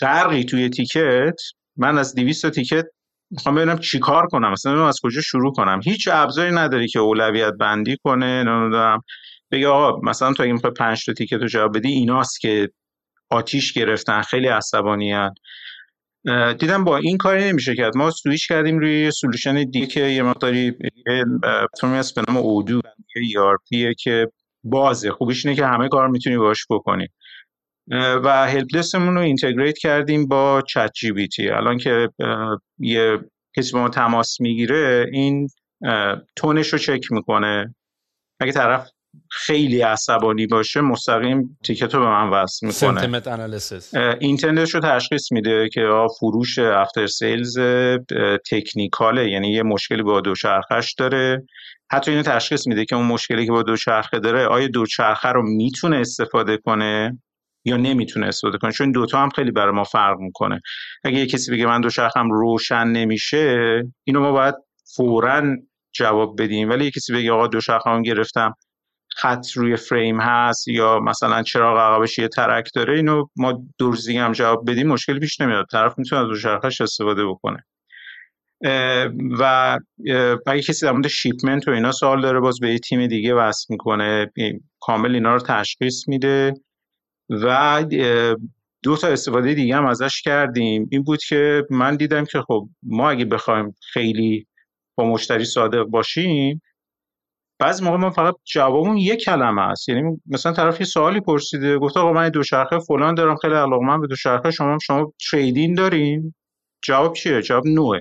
غرقی 0.00 0.44
توی 0.44 0.68
تیکت 0.68 1.34
من 1.76 1.98
از 1.98 2.14
200 2.14 2.50
تیکت 2.50 2.84
می‌خوام 3.30 3.54
ببینم 3.54 3.78
چیکار 3.78 4.26
کنم 4.26 4.52
مثلا 4.52 4.88
از 4.88 4.98
کجا 5.02 5.20
شروع 5.20 5.52
کنم. 5.52 5.80
هیچ 5.84 6.08
ابزاری 6.12 6.54
نداری 6.54 6.88
که 6.88 6.98
اولویت 6.98 7.52
بندی 7.60 7.96
کنه 8.04 8.42
نمی‌دونم. 8.44 9.02
بگه 9.50 9.68
آقا 9.68 10.00
مثلا 10.02 10.32
تو 10.32 10.42
اگه 10.42 10.52
می‌خوای 10.52 10.72
5 10.72 11.04
تا 11.04 11.12
تیکت 11.12 11.32
رو 11.32 11.46
جواب 11.46 11.76
بدی 11.76 11.88
ایناست 11.88 12.40
که 12.40 12.68
آتیش 13.30 13.72
گرفتن 13.72 14.22
خیلی 14.22 14.46
عصبانی 14.46 15.14
دیدم 16.58 16.84
با 16.84 16.96
این 16.96 17.16
کاری 17.16 17.44
نمیشه 17.44 17.74
کرد. 17.74 17.96
ما 17.96 18.10
سویش 18.10 18.48
کردیم 18.48 18.78
روی 18.78 19.10
سولوشن 19.10 19.64
دیگه 19.64 19.86
که 19.86 20.00
یه 20.00 20.22
مقداری 20.22 20.72
فرمی 21.80 21.96
هست 21.98 22.14
به 22.14 22.22
نام 22.28 22.36
اودو 22.36 22.80
یه 23.70 23.94
که 23.98 24.26
بازه. 24.64 25.10
خوبیش 25.10 25.46
اینه 25.46 25.56
که 25.56 25.66
همه 25.66 25.88
کار 25.88 26.08
می‌تونی 26.08 26.36
باش 26.36 26.66
بکنی. 26.70 27.08
و 28.24 28.46
helpdesk 28.48 28.96
مون 28.96 29.14
رو 29.14 29.20
integrate 29.20 29.78
کردیم 29.78 30.26
با 30.26 30.62
ChatGPT 30.68 31.48
الان 31.48 31.78
که 31.78 32.08
یه 32.78 33.18
کسی 33.56 33.72
با 33.72 33.80
ما 33.80 33.88
تماس 33.88 34.40
می‌گیره 34.40 35.06
این 35.12 35.48
tone 36.36 36.57
ش 36.57 36.68
رو 36.68 36.78
چک 36.78 37.12
می‌کنه. 37.12 37.74
اگه 38.40 38.52
طرف 38.52 38.88
خیلی 39.30 39.80
عصبانی 39.80 40.46
باشه 40.46 40.80
مستقیم 40.80 41.58
ticket 41.64 41.94
رو 41.94 42.00
به 42.00 42.06
من 42.06 42.30
وصل 42.30 42.66
می‌کنه. 42.66 43.00
intent 44.20 44.61
ش 44.61 44.74
رو 44.74 44.80
تشخیص 44.80 45.32
میده 45.32 45.68
که 45.68 45.88
فروش 46.18 46.58
after 46.58 47.06
sales 47.06 47.58
technical 48.50 49.22
ه 49.22 49.30
یعنی 49.30 49.52
یه 49.52 49.62
مشکلی 49.62 50.02
با 50.02 50.20
دوچرخش 50.20 50.94
داره. 50.98 51.46
حتی 51.90 52.10
اینو 52.10 52.22
تشخیص 52.22 52.66
میده 52.66 52.84
که 52.84 52.96
اون 52.96 53.06
مشکلی 53.06 53.46
که 53.46 53.52
با 53.52 53.62
دوچرخه 53.62 54.18
داره 54.18 54.46
آیا 54.46 54.68
دوچرخه 54.68 55.28
رو 55.28 55.42
می‌تونه 55.42 55.96
استفاده 55.96 56.56
کنه 56.56 57.18
یا 57.64 57.76
نمی‌تونه 57.76 58.26
استفاده 58.26 58.58
کنه؟ 58.58 58.72
چون 58.72 58.92
دوتا 58.92 59.18
هم 59.18 59.30
خیلی 59.30 59.50
برای 59.50 59.74
ما 59.74 59.84
فرق 59.84 60.18
می‌کنه. 60.18 60.60
اگه 61.04 61.18
یه 61.18 61.26
کسی 61.26 61.52
بگه 61.52 61.66
من 61.66 61.80
دوچرخم 61.80 62.30
روشن 62.30 62.86
نمیشه 62.86 63.82
اینو 64.04 64.20
ما 64.20 64.32
باید 64.32 64.54
فورا 64.96 65.56
جواب 65.92 66.42
بدیم. 66.42 66.70
ولی 66.70 66.84
یه 66.84 66.90
کسی 66.90 67.12
بگه 67.12 67.32
آقا 67.32 67.46
دوچرخم 67.46 68.02
گرفتم 68.02 68.54
خط 69.16 69.46
روی 69.54 69.76
فریم 69.76 70.20
هست 70.20 70.68
یا 70.68 71.00
مثلا 71.00 71.42
چراغ 71.42 71.78
عقبش 71.78 72.18
یه 72.18 72.28
ترک 72.28 72.70
داره 72.74 72.96
اینو 72.96 73.26
ما 73.36 73.62
دورزی 73.78 74.18
هم 74.18 74.32
جواب 74.32 74.70
بدیم 74.70 74.88
مشکل 74.88 75.18
پیش 75.18 75.40
نمیاد. 75.40 75.66
طرف 75.72 75.98
می‌تونه 75.98 76.22
از 76.22 76.28
دوچرخش 76.28 76.80
استفاده 76.80 77.26
بکنه. 77.26 77.64
و 79.38 79.78
اگه 80.46 80.62
کسی 80.62 80.86
در 80.86 80.92
مورد 80.92 81.08
شیپمنت 81.08 81.68
و 81.68 81.70
اینا 81.70 81.92
سوال 81.92 82.22
داره 82.22 82.40
باز 82.40 82.60
به 82.60 82.72
یه 82.72 82.78
تیم 82.78 83.06
دیگه 83.06 83.34
وصل 83.34 83.66
می‌کنه. 83.68 84.32
کامل 84.80 85.14
اینا 85.14 85.34
رو 85.34 85.40
تشخیص 85.40 86.08
میده. 86.08 86.54
و 87.30 87.84
دو 88.82 88.96
تا 88.96 89.08
استفاده 89.08 89.54
دیگه 89.54 89.76
هم 89.76 89.86
ازش 89.86 90.22
کردیم. 90.22 90.88
این 90.90 91.02
بود 91.02 91.18
که 91.28 91.66
من 91.70 91.96
دیدم 91.96 92.24
که 92.24 92.42
خب 92.42 92.68
ما 92.82 93.10
اگه 93.10 93.24
بخوایم 93.24 93.74
خیلی 93.92 94.46
با 94.94 95.04
مشتری 95.04 95.44
صادق 95.44 95.82
باشیم 95.82 96.62
بعضی 97.60 97.84
موقع 97.84 97.96
ما 97.96 98.10
فقط 98.10 98.34
جوابمون 98.44 98.96
یک 98.96 99.24
کلمه 99.24 99.62
است. 99.62 99.88
یعنی 99.88 100.20
مثلا 100.26 100.52
طرف 100.52 100.80
یه 100.80 100.86
سوالی 100.86 101.20
پرسیده 101.20 101.78
گفته 101.78 102.00
آقا 102.00 102.12
من 102.12 102.28
دوچرخه 102.28 102.78
فلان 102.78 103.14
دارم 103.14 103.36
خیلی 103.36 103.54
علاقمند 103.54 104.00
به 104.00 104.06
دوچرخه 104.06 104.50
شما 104.50 104.78
شما 104.82 105.12
تریدین 105.30 105.74
دارین؟ 105.74 106.34
جواب 106.82 107.12
چیه؟ 107.12 107.42
جواب 107.42 107.66
نوه. 107.66 108.00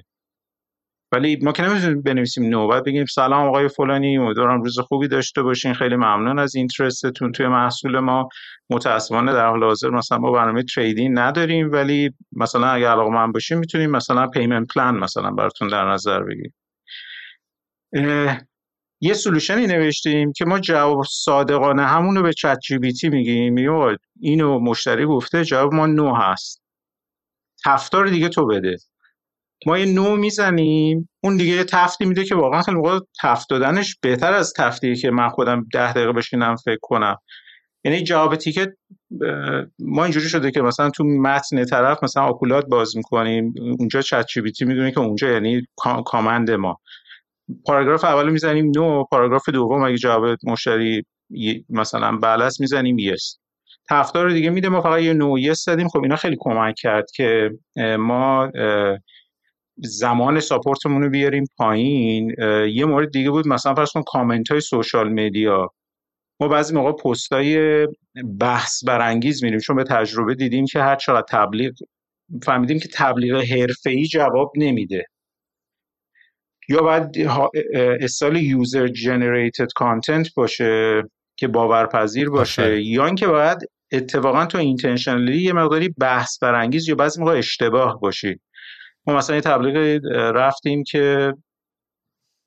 ولی 1.12 1.40
ما 1.44 1.52
که 1.52 1.64
نمی‌تونیم 1.64 2.02
بنویسیم 2.02 2.50
نو 2.50 2.68
بعد 2.68 2.84
بگیم 2.86 3.06
سلام 3.06 3.48
آقای 3.48 3.68
فلانی 3.68 4.18
امیدوارم 4.18 4.62
روز 4.62 4.80
خوبی 4.80 5.08
داشته 5.08 5.42
باشین. 5.42 5.74
خیلی 5.74 5.96
ممنون 5.96 6.40
از 6.40 6.56
اینترستتون 6.56 7.32
توی 7.32 7.48
محصول 7.48 8.00
ما. 8.00 8.30
متاسفانه 8.70 9.34
در 9.34 9.50
حال 9.50 9.64
حاضر 9.64 9.90
مثلا 9.90 10.18
ما 10.18 10.32
برنامه 10.32 10.64
trade-in 10.64 11.20
نداریم. 11.20 11.72
ولی 11.72 12.10
مثلا 12.32 12.68
اگه 12.68 12.88
علاقه‌مند 12.88 13.32
باشیم 13.32 13.58
می‌تونیم 13.58 13.92
مثلا 13.92 14.28
payment 14.28 14.74
plan 14.74 14.98
مثلا 14.98 15.32
براتون 15.32 15.68
در 15.68 15.92
نظر 15.92 16.24
بگیریم. 16.24 16.54
یه 19.02 19.14
سلوشنی 19.14 19.68
نوشتیم 19.68 20.34
که 20.34 20.46
ما 20.46 20.60
جواب 20.60 21.04
صادقانه 21.12 21.86
همون 21.86 22.16
رو 22.16 22.24
به 22.24 22.34
ChatGPT 22.34 23.10
میگیم 23.10 23.56
اینو 24.20 24.60
مشتری 24.60 25.06
گفته 25.06 25.46
جواب 25.46 25.74
ما 25.74 25.86
no 25.86 26.16
هست. 26.16 26.62
تفتا 27.66 27.91
رو 27.91 28.08
دیگه 28.08 28.30
تو 28.30 28.46
بده. 28.46 28.78
ما 29.66 29.78
یه 29.78 29.86
no 29.86 30.16
می‌زنیم 30.16 31.10
اون 31.24 31.38
دیگه 31.38 31.54
یه 31.54 31.64
تفتی 31.64 32.06
میده 32.06 32.24
که 32.26 32.36
واقعا 32.36 32.62
خیلی 32.62 32.78
موقع 32.78 33.00
تفت 33.22 33.50
دادنش 33.50 33.96
بهتر 34.02 34.34
از 34.34 34.54
تفتیه 34.58 34.96
که 34.96 35.12
من 35.12 35.30
خودم 35.30 35.66
ده 35.74 35.94
دقیقه 35.94 36.12
بشینم 36.12 36.56
فکر 36.56 36.80
کنم. 36.82 37.18
یعنی 37.84 38.04
جواب 38.04 38.36
تیکت 38.36 38.70
ما 39.80 40.04
اینجوری 40.04 40.30
شده 40.30 40.52
که 40.52 40.62
مثلا 40.62 40.90
تو 40.90 41.04
متن 41.04 41.66
طرف 41.66 42.04
مثلا 42.04 42.24
آکولات 42.24 42.66
باز 42.66 42.98
می‌کنیم. 42.98 43.54
اونجا 43.80 44.02
چت 44.02 44.26
جی 44.26 44.66
می‌دونه 44.66 44.92
که 44.92 45.00
اونجا 45.00 45.28
یعنی 45.28 45.62
کامند 46.06 46.52
ما. 46.52 46.78
پاراگراف 47.66 48.04
اول 48.04 48.30
می‌زنیم 48.30 48.72
نو 48.76 49.04
پاراگراف 49.04 49.50
دوم 49.50 49.84
اگه 49.84 49.98
جواب 49.98 50.38
مشتری 50.44 51.04
مثلا 51.70 52.18
بله 52.18 52.50
می‌زنیم 52.60 53.00
یس 53.00 53.38
تفتار 53.90 54.26
رو 54.26 54.34
دیگه 54.34 54.50
میده 54.50 54.70
ما 54.70 54.82
فقط 54.82 55.02
یه 55.02 55.14
نو 55.14 55.40
یس 55.40 55.64
زدیم. 55.64 55.88
خب 55.88 56.04
اینا 56.04 56.16
خیلی 56.16 56.38
کمک 56.40 56.76
کرد 56.78 57.06
که 57.16 57.52
ما 58.00 58.52
زمان 59.78 60.40
ساپورتمون 60.40 61.02
رو 61.04 61.10
بیاریم 61.10 61.44
پایین. 61.58 62.36
یه 62.70 62.86
مورد 62.86 63.12
دیگه 63.12 63.30
بود 63.30 63.48
مثلا 63.48 63.76
فرض 63.76 63.92
کن 63.92 64.04
کامنت 64.08 64.52
های 64.52 64.62
سوشال 64.62 65.14
مدیا. 65.14 65.70
ما 66.40 66.48
بعضی 66.48 66.76
موقع 66.76 66.92
پست 66.92 67.34
های 67.34 67.88
بحث 68.40 68.84
برانگیز 68.84 69.44
میریم 69.44 69.60
چون 69.60 69.76
به 69.76 69.84
تجربه 69.84 70.36
دیدیم 70.36 70.66
که 70.66 70.82
هر 70.82 70.96
چقدر 70.96 71.26
تبلیغ 71.30 71.74
فهمیدیم 72.44 72.80
که 72.80 72.90
تبلیغ 72.94 73.36
حرفه‌ای 73.36 74.06
جواب 74.06 74.52
نمیده. 74.56 75.06
یا 76.70 76.82
باید 76.82 77.28
استال 78.02 78.38
یوزر 78.38 78.88
جنریتد 78.88 79.68
کانتنت 79.76 80.28
باشه 80.36 81.04
که 81.38 81.48
باورپذیر 81.48 82.30
باشه 82.30 82.82
یا 82.82 83.06
اینکه 83.06 83.28
باید 83.28 83.58
اتفاقا 83.92 84.46
تو 84.46 84.58
اینتنشنالی 84.58 85.42
یه 85.42 85.54
مقداری 85.54 85.90
بحث 85.90 86.40
برانگیز 86.42 86.90
یا 86.90 86.96
بعضی 86.96 87.20
موقع 87.22 87.38
اشتباه 87.38 88.00
باشی. 88.00 88.40
ما 89.08 89.16
مثلا 89.16 89.36
یه 89.36 89.42
تبلیغ 89.42 90.02
رفتیم 90.14 90.84
که 90.84 91.34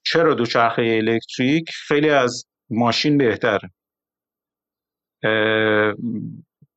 چرا 0.06 0.34
دوچرخه 0.34 0.82
الکتریک 0.82 1.70
خیلی 1.88 2.10
از 2.10 2.44
ماشین 2.70 3.18
بهتره. 3.18 3.70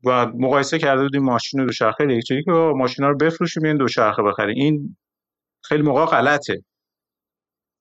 و 0.05 0.25
مقایسه 0.25 0.79
کرده 0.79 1.03
بودیم 1.03 1.23
ماشین 1.23 1.59
و 1.59 1.65
دوچرخه 1.65 2.03
الکتریک 2.03 2.47
و 2.47 2.73
ماشین 2.75 3.05
ها 3.05 3.11
رو 3.11 3.17
بفروشیم 3.17 3.63
این 3.63 3.77
دوچرخه 3.77 4.23
بخریم. 4.23 4.55
این 4.55 4.97
خیلی 5.63 5.83
موقع 5.83 6.05
غلطه. 6.05 6.63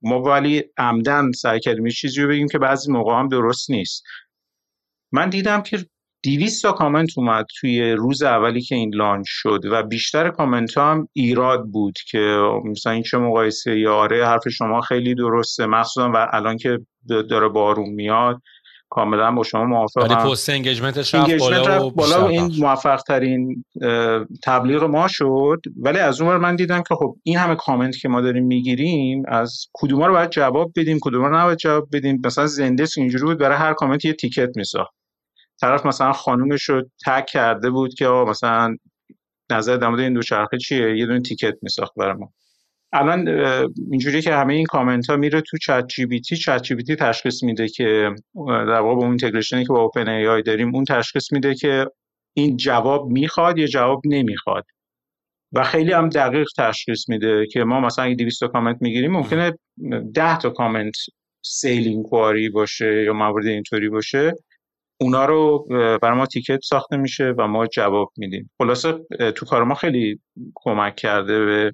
ما 0.05 0.23
ولی 0.23 0.63
عمدن 0.77 1.33
سعی 1.33 1.61
کردیم 1.61 1.89
چیزی 1.89 2.23
رو 2.23 2.29
بگیم 2.29 2.49
که 2.49 2.59
بعضی 2.59 2.93
موقع 2.93 3.13
هم 3.13 3.29
درست 3.29 3.71
نیست. 3.71 4.05
من 5.13 5.31
دیدم 5.31 5.63
که 5.63 5.87
200 6.25 6.63
تا 6.63 6.73
کامنت 6.73 7.19
اومد 7.19 7.47
توی 7.61 7.93
روز 7.93 8.23
اولی 8.23 8.61
که 8.61 8.75
این 8.75 8.95
launch 8.95 9.27
شد 9.29 9.61
و 9.65 9.83
بیشتر 9.83 10.31
کامنت 10.31 10.75
ها 10.75 10.91
هم 10.91 11.09
ایراد 11.13 11.65
بود 11.65 11.95
که 12.11 12.39
مثلا 12.65 12.93
این 12.93 13.03
چه 13.03 13.19
مقایسه 13.19 13.79
یا 13.79 13.95
آره 13.95 14.27
حرف 14.27 14.49
شما 14.49 14.81
خیلی 14.81 15.15
درسته 15.15 15.67
مخصوصا 15.67 16.13
و 16.15 16.29
الان 16.33 16.57
که 16.57 16.79
داره 17.09 17.49
بارون 17.49 17.89
میاد. 17.89 18.43
کاملا 18.95 19.33
با 19.33 19.43
شما 19.43 19.65
موافقم. 19.65 20.03
ولی 20.03 20.15
پست 20.15 20.51
انگیجمنتش 20.51 21.15
رفت 21.15 21.39
بالا, 21.39 21.87
و 21.87 21.91
بالا 21.91 22.29
این 22.29 22.55
موفق 22.59 22.97
ترین 22.97 23.65
تبلیغ 24.45 24.85
ما 24.85 25.09
شد. 25.09 25.61
ولی 25.83 25.99
از 25.99 26.21
اون 26.21 26.37
من 26.37 26.57
دیدم 26.57 26.83
که 26.83 26.95
خب 26.95 27.17
این 27.23 27.37
همه 27.37 27.55
کامنت 27.55 27.97
که 27.97 28.09
ما 28.09 28.21
داریم 28.21 28.45
می‌گیریم 28.45 29.23
از 29.29 29.67
کدوم 29.73 30.05
رو 30.05 30.13
باید 30.13 30.31
جواب 30.31 30.73
بدیم 30.77 30.99
کدوم 31.01 31.25
رو 31.25 31.37
نباید 31.37 31.59
جواب 31.59 31.89
بدیم. 31.93 32.21
مثلا 32.25 32.47
زنده 32.47 32.87
اینجوری 32.97 33.25
بود 33.25 33.39
برای 33.39 33.57
هر 33.57 33.73
کامنت 33.73 34.05
یه 34.05 34.13
تیکت 34.13 34.57
میساخت. 34.57 34.95
طرف 35.61 35.87
مثلا 35.87 36.13
خانومش 36.13 36.63
رو 36.63 36.83
تک 37.07 37.27
کرده 37.27 37.71
بود 37.71 37.95
که 37.95 38.07
مثلا 38.07 38.77
نظر 39.51 39.77
در 39.77 39.89
مورد 39.89 40.01
این 40.01 40.15
دوچرخه 40.15 40.59
چیه؟ 40.59 40.99
یه 40.99 41.07
دونه 41.07 41.21
ticket 41.21 41.55
میساخت 41.63 41.93
برای 41.97 42.15
ما. 42.15 42.33
الان 42.97 43.29
اینجوری 43.91 44.23
که 44.23 44.35
همه 44.35 44.55
این 44.55 44.67
کامنت 44.67 45.11
ها 45.11 45.17
میره 45.17 45.41
تو 45.41 45.59
چت 45.59 45.87
جی 45.87 46.07
بی 46.07 46.21
تی 46.21 46.37
چت 46.37 46.63
جی 46.63 46.75
بی 46.75 46.83
تی 46.83 46.97
تشخیص 46.97 47.43
میده 47.43 47.69
که 47.69 48.11
در 48.47 48.81
واقع 48.81 49.01
اون 49.01 49.09
integration 49.09 49.60
ی 49.60 49.65
که 49.65 49.73
با 49.73 49.81
OpenAI 49.81 50.43
داریم 50.43 50.75
اون 50.75 50.85
تشخیص 50.85 51.33
میده 51.33 51.55
که 51.55 51.87
این 52.37 52.57
جواب 52.57 53.09
می‌خواد 53.09 53.59
یا 53.59 53.67
جواب 53.67 54.03
نمی‌خواد. 54.05 54.65
و 55.53 55.65
خیلی 55.65 55.93
هم 55.93 56.09
دقیق 56.09 56.49
تشخیص 56.59 57.09
میده 57.09 57.47
که 57.47 57.65
ما 57.65 57.81
مثلا 57.81 58.05
اگه 58.05 58.15
200 58.15 58.45
کامنت 58.45 58.77
می‌گیریم 58.81 59.13
ممکنه 59.13 59.53
10 60.15 60.39
تا 60.39 60.51
comment 60.51 60.95
sales 61.45 62.03
inquiry 62.03 62.49
باشه 62.49 63.03
یا 63.05 63.13
موارد 63.13 63.47
اینطوری 63.47 63.89
باشه. 63.89 64.33
اونا 65.01 65.25
رو 65.25 65.67
برای 66.03 66.19
ما 66.19 66.27
تیکت 66.27 66.61
ساخته 66.63 66.97
میشه 66.97 67.35
و 67.39 67.47
ما 67.47 67.67
جواب 67.67 68.13
میدیم. 68.17 68.51
خلاصه 68.59 68.93
تو 69.37 69.47
کار 69.47 69.65
ما 69.65 69.75
خیلی 69.75 70.21
کمک 70.55 70.97
کرده 70.97 71.45
به 71.45 71.73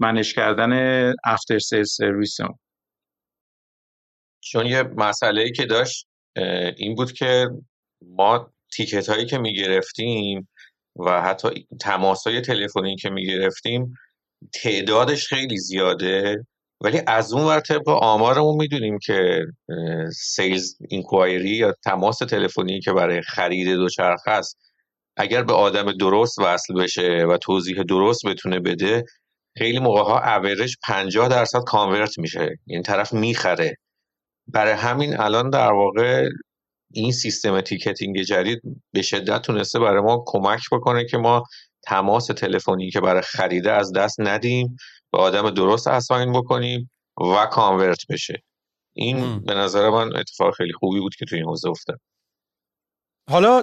منش 0.00 0.34
کردن 0.34 1.12
افتر 1.24 1.58
سیل 1.58 1.84
سرویس 1.84 2.36
چون 4.40 4.66
یه 4.66 4.82
مسئله 4.82 5.50
که 5.50 5.66
داشت 5.66 6.06
این 6.76 6.94
بود 6.94 7.12
که 7.12 7.48
ما 8.02 8.52
تیکت 8.72 9.08
هایی 9.08 9.26
که 9.26 9.38
می‌گرفتیم 9.38 10.48
و 10.96 11.22
حتی 11.22 11.66
تماس 11.80 12.26
های 12.26 12.40
تلفنی 12.40 12.96
که 12.96 13.10
می‌گرفتیم 13.10 13.94
تعدادش 14.54 15.26
خیلی 15.26 15.58
زیاده. 15.58 16.46
ولی 16.80 17.00
از 17.06 17.32
اون 17.32 17.44
ور 17.44 17.60
طبق 17.60 17.88
آمارمون 17.88 18.56
می‌دونیم 18.56 18.98
که 18.98 19.46
sales 20.12 20.76
inquiry 20.88 21.50
یا 21.50 21.74
تماس 21.84 22.18
تلفنی 22.18 22.80
که 22.80 22.92
برای 22.92 23.22
خرید 23.22 23.68
دوچرخه 23.68 24.30
است 24.30 24.58
اگر 25.16 25.42
به 25.42 25.52
آدم 25.52 25.92
درست 25.92 26.38
وصل 26.38 26.74
بشه 26.74 27.26
و 27.28 27.36
توضیح 27.38 27.82
درست 27.82 28.26
بتونه 28.26 28.60
بده 28.60 29.04
خیلی 29.58 29.78
موقع 29.78 30.02
ها 30.02 30.36
اوریج 30.36 30.74
50 30.82 31.28
درصد 31.28 31.64
convert 31.66 32.18
میشه. 32.18 32.40
این 32.40 32.58
یعنی 32.66 32.82
طرف 32.82 33.12
می‌خره. 33.12 33.76
برای 34.48 34.72
همین 34.72 35.20
الان 35.20 35.50
در 35.50 35.72
واقع 35.72 36.28
این 36.90 37.12
سیستم 37.12 37.60
ticketing 37.60 38.22
جدید 38.22 38.62
به 38.92 39.02
شدت 39.02 39.42
تونسته 39.42 39.78
برای 39.78 40.02
ما 40.02 40.24
کمک 40.26 40.60
بکنه 40.72 41.04
که 41.04 41.18
ما 41.18 41.44
تماس 41.82 42.26
تلفنی 42.26 42.90
که 42.90 43.00
برای 43.00 43.22
خریده 43.22 43.72
از 43.72 43.92
دست 43.92 44.20
ندیم 44.20 44.76
به 45.12 45.18
آدم 45.18 45.50
درست 45.50 45.88
assign 45.88 46.32
بکنیم 46.32 46.90
و 47.20 47.46
کانورت 47.46 48.06
بشه. 48.10 48.42
این 48.96 49.40
به 49.44 49.54
نظر 49.54 49.90
من 49.90 50.16
اتفاق 50.16 50.54
خیلی 50.54 50.72
خوبی 50.72 51.00
بود 51.00 51.14
که 51.14 51.24
توی 51.24 51.38
این 51.38 51.48
حوزه 51.48 51.68
افتاد. 51.68 52.00
حالا 53.30 53.62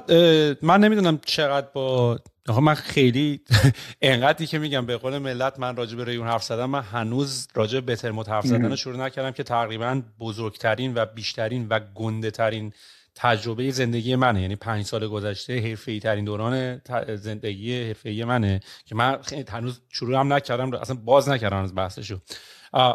من 0.62 0.80
نمی‌دونم 0.80 1.20
چقدر 1.26 1.68
با 1.74 2.20
من 2.50 2.74
خیلی 2.74 3.42
انقدری 4.02 4.48
که 4.48 4.60
میگم 4.60 4.86
به 4.86 4.98
قول 4.98 5.18
ملت 5.18 5.60
من 5.60 5.76
راجع 5.76 5.98
به 5.98 6.06
ریون 6.06 6.28
حرف 6.28 6.44
زدم 6.44 6.70
من 6.70 6.82
هنوز 6.82 7.48
راجع 7.54 7.80
به 7.80 7.96
بتر 7.96 8.12
حرف 8.12 8.46
زدن 8.46 8.76
شروع 8.76 8.98
نکردم 8.98 9.32
که 9.32 9.44
تقریبا 9.44 10.02
بزرگترین 10.20 10.94
و 10.96 11.06
بیشترین 11.06 11.68
و 11.70 11.80
گنده 11.96 12.32
ترین 12.32 12.74
تجربه 13.16 13.72
زندگی 13.72 14.16
منه. 14.16 14.42
یعنی 14.42 14.56
پنج 14.56 14.86
سال 14.86 15.08
گذشته 15.08 15.60
حرفه 15.60 16.00
ترین 16.00 16.26
دوران 16.26 16.82
زندگی 17.16 17.84
حرفه 17.88 18.24
منه 18.28 18.60
که 18.86 18.96
من 18.96 19.20
هنوز 19.50 19.82
شروع 19.90 20.20
هم 20.20 20.34
نکردم 20.34 20.74
اصلا 20.74 20.96
باز 20.96 21.30
نکردم 21.30 21.58
از 21.58 21.76
بحثشو. 21.76 22.20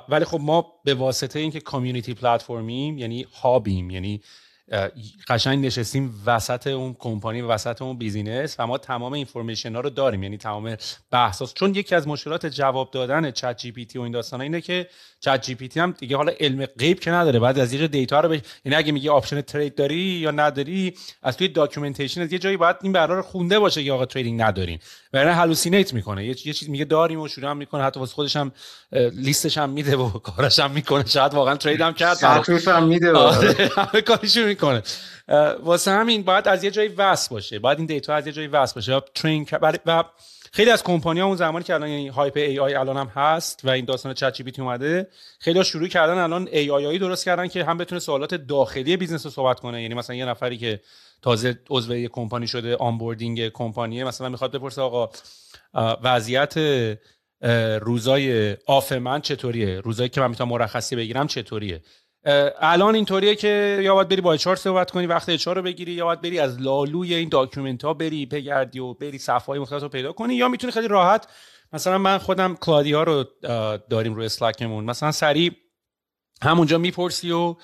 ولی 0.09 0.25
خب 0.25 0.39
ما 0.41 0.73
به 0.85 0.95
واسطه 0.95 1.39
اینکه 1.39 1.61
community 1.61 2.15
platform 2.15 2.82
یم 2.82 2.99
یعنی 2.99 3.27
hub 3.43 3.72
یم 3.72 3.91
یعنی 3.91 4.21
قشنگ 5.29 5.67
نشستیم 5.67 6.23
وسط 6.27 6.67
اون 6.67 6.97
کمپانی 6.99 7.41
وسط 7.41 7.83
اون 7.83 7.99
business 7.99 8.57
و 8.59 8.67
ما 8.67 8.79
تمام 8.79 9.13
information 9.13 9.75
ها 9.75 9.81
رو 9.81 9.91
داریم. 9.91 10.23
یعنی 10.23 10.37
تمام 10.37 10.77
بحثاس 11.11 11.55
چون 11.55 11.75
یکی 11.75 11.95
از 11.95 12.09
مشکلات 12.09 12.47
جواب 12.47 12.91
دادن 12.91 13.31
ChatGPT 13.31 13.99
و 13.99 14.03
این 14.03 14.13
داستانا 14.13 14.43
اینه 14.43 14.61
که 14.61 14.89
ChatGPT 15.21 15.81
هم 15.81 15.95
دیگه 15.99 16.17
حالا 16.17 16.33
علم 16.41 16.67
غیب 16.67 17.01
که 17.01 17.11
نداره. 17.11 17.39
باید 17.39 17.59
از 17.59 17.73
یه 17.73 17.89
data 17.89 18.21
رو 18.21 18.29
بش... 18.29 18.41
یعنی 18.65 18.77
اگه 18.77 18.93
میگه 18.93 19.11
option 19.11 19.41
trade 19.41 19.75
داری 19.75 19.97
یا 19.97 20.31
نداری 20.31 20.95
از 21.23 21.37
توی 21.37 21.49
documentation 21.49 22.21
از 22.21 22.33
یه 22.33 22.39
جایی 22.39 22.57
باید 22.57 22.77
این 22.83 22.93
برا 22.93 23.17
رو 23.17 23.23
خونده 23.23 23.59
باشه 23.59 23.85
که 23.85 23.93
آقا 23.93 24.07
trade-in 24.07 24.43
ندارین. 24.43 24.79
ولی 25.13 25.31
hallucinate 25.31 25.95
می‌کنه. 25.95 26.27
یه 26.27 26.35
چیز 26.35 26.71
میگه 26.71 26.85
داریم 26.85 27.21
و 27.21 27.29
شروع 27.29 27.51
هم 27.51 27.57
می‌کنه. 27.57 27.85
حتی 27.85 28.01
واسه 28.01 28.15
خودش 28.15 28.37
هم 28.37 28.53
لیستش 29.13 29.59
هم 29.59 29.71
میده 29.71 29.97
و 29.97 30.11
کارش 30.29 30.59
هم 30.59 30.71
می‌کنه. 30.71 31.07
شاید 31.07 31.35
واقعا 31.35 31.57
trade 31.57 31.81
هم 31.81 31.93
کرد. 31.93 32.25
هم 32.67 32.89
میده 32.89 33.19
همه 33.77 34.01
کارشو 34.01 34.41
می‌کنه. 34.41 34.83
واسه 35.63 35.91
همین 35.91 36.23
باید 36.23 36.49
از 36.49 36.65
یه 36.65 36.71
جایی 36.71 36.89
وصل 36.89 37.29
باشه. 37.31 37.59
باید 37.59 37.79
این 37.79 37.87
data 37.87 38.15
از 38.15 38.27
یه 38.27 38.33
جایی 38.33 38.49
وصل 38.49 38.75
باشه. 38.75 39.01
ترین 39.15 39.47
و 39.87 40.05
خیلی 40.53 40.71
از 40.71 40.83
کمپانی 40.83 41.21
ها 41.21 41.27
اون 41.27 41.37
زمانی 41.37 41.65
که 41.65 41.75
الان 41.75 41.89
یعنی 41.89 42.09
hype 42.09 42.37
AI 42.37 42.75
الان 42.75 42.97
هم 42.97 43.07
هست 43.07 43.65
و 43.65 43.71
این 43.71 43.85
داستان 43.85 44.15
ChatGPT 44.15 44.63
اومده 44.63 45.09
خیلی 45.39 45.59
ها 45.59 45.65
شروع 45.65 45.89
کردن 45.89 46.19
الان 46.19 46.49
AI 46.53 46.99
درست 46.99 47.25
کردن 47.25 47.49
که 47.49 47.65
هم 47.65 47.79
بتونه 47.79 47.99
سوالات 47.99 48.35
داخلی 48.35 48.97
business 48.97 49.25
رو 49.27 49.31
صحبت 49.31 49.61
کنه. 49.61 49.83
یعنی 49.83 49.95
مثلا 49.95 50.17
یه 50.17 50.25
نفری 50.25 50.59
که 50.59 50.81
تازه 51.23 51.59
عضو 51.71 51.97
یه 51.97 52.09
کمپانی 52.09 52.47
شده 52.47 52.77
onboarding 52.77 53.49
کمپانیه 53.49 54.05
مثلا 54.05 54.29
می‌خواد 54.29 54.53
بپرسه 54.53 54.83
آقا 54.83 55.11
وضعیت 56.03 56.55
روزای 57.81 58.57
off 58.67 58.93
من 58.93 59.21
چطوریه؟ 59.21 59.81
روزایی 59.81 60.09
که 60.09 60.21
من 60.21 60.31
می‌تونم 60.31 60.51
مرخصی 60.51 60.97
بگیرم 60.97 61.27
چطوریه؟ 61.27 61.81
الان 62.61 62.95
اینطوریه 62.95 63.35
که 63.35 63.81
یا 63.83 63.95
باید 63.95 64.09
بری 64.09 64.21
با 64.21 64.33
HR 64.33 64.57
صحبت 64.57 64.91
کنی 64.91 65.07
وقت 65.07 65.29
HR 65.29 65.57
رو 65.57 65.63
بگیری 65.63 65.93
یا 65.93 66.05
باید 66.05 66.21
بری 66.21 66.39
از 66.39 66.61
لالوی 66.61 67.15
این 67.15 67.29
document 67.29 67.85
ها 67.85 67.95
بری 67.95 68.27
بگردی 68.27 68.79
و 68.79 68.95
بری 68.95 69.19
صفحه 69.19 69.47
های 69.47 69.59
مختلف 69.59 69.83
رو 69.83 69.89
پیدا 69.89 70.13
کنی 70.13 70.35
یا 70.35 70.49
می‌تونی 70.49 70.73
خیلی 70.73 70.89
راحت 70.89 71.29
مثلا 71.73 71.99
من 71.99 72.19
خودم 72.19 72.55
کلادی 72.57 72.93
ها 72.93 73.03
رو 73.03 73.25
داریم 73.91 74.15
روی 74.15 74.27
Slack 74.27 74.63
مون 74.63 74.85
مثلا 74.85 75.13
سریع 75.13 75.53
همونجا 76.43 76.79
می‌پرسی 76.79 77.31
و 77.31 77.57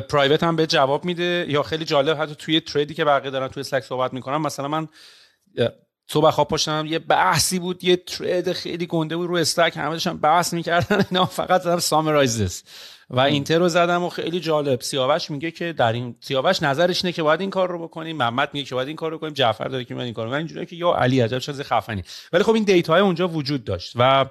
پرایوت 0.00 0.42
هم 0.42 0.56
به 0.56 0.66
جواب 0.66 1.04
میده 1.04 1.46
یا 1.48 1.62
خیلی 1.62 1.84
جالب 1.84 2.22
حتی 2.22 2.34
توی 2.34 2.60
تریدی 2.60 2.94
که 2.94 3.04
بقیه 3.04 3.30
دارن 3.30 3.48
توی 3.48 3.60
اسلک 3.60 3.82
صحبت 3.82 4.12
می‌کنم 4.12 4.42
مثلا 4.42 4.68
من 4.68 4.88
صبح 6.10 6.30
خواب 6.30 6.48
پاشتم 6.48 6.86
یه 6.88 6.98
بحثی 6.98 7.58
بود 7.58 7.84
یه 7.84 7.96
ترید 7.96 8.52
خیلی 8.52 8.86
گنده 8.86 9.16
بود 9.16 9.28
رو 9.28 9.36
استک 9.36 9.72
همه 9.76 9.90
داشتن 9.90 10.16
بحث 10.16 10.52
می‌کردن 10.52 11.04
اینا 11.10 11.24
فقط 11.26 11.62
زدم 11.62 11.78
سامرایزز 11.78 12.62
و 13.10 13.20
اینتر 13.20 13.58
رو 13.58 13.68
زدم 13.68 14.02
و 14.02 14.08
خیلی 14.08 14.40
جالب. 14.40 14.80
سیاوش 14.80 15.30
میگه 15.30 15.50
که 15.50 15.72
در 15.72 15.92
این 15.92 16.16
سیاوش 16.20 16.62
نظرش 16.62 17.04
اینه 17.04 17.12
که 17.12 17.22
باید 17.22 17.40
این 17.40 17.50
کار 17.50 17.70
رو 17.70 17.82
بکنیم. 17.82 18.16
محمد 18.16 18.50
میگه 18.52 18.66
که 18.66 18.74
باید 18.74 18.88
این 18.88 18.96
کار 18.96 19.10
رو 19.10 19.18
کنیم. 19.18 19.32
جعفر 19.32 19.68
داره 19.68 19.84
که 19.84 19.94
من 19.94 20.04
این 20.04 20.14
کار 20.14 20.26
رو 20.26 20.32
اینجوریه 20.32 20.66
که 20.66 20.76
یا 20.76 20.94
علی 20.94 21.20
عجب 21.20 21.38
چه 21.38 21.52
خفنی. 21.52 22.02
ولی 22.32 22.42
خب 22.42 22.54
این 22.54 22.64
دیتا 22.64 22.96
اونجا 22.96 23.28
وجود 23.28 23.64
داشت 23.64 23.92
و 23.96 24.26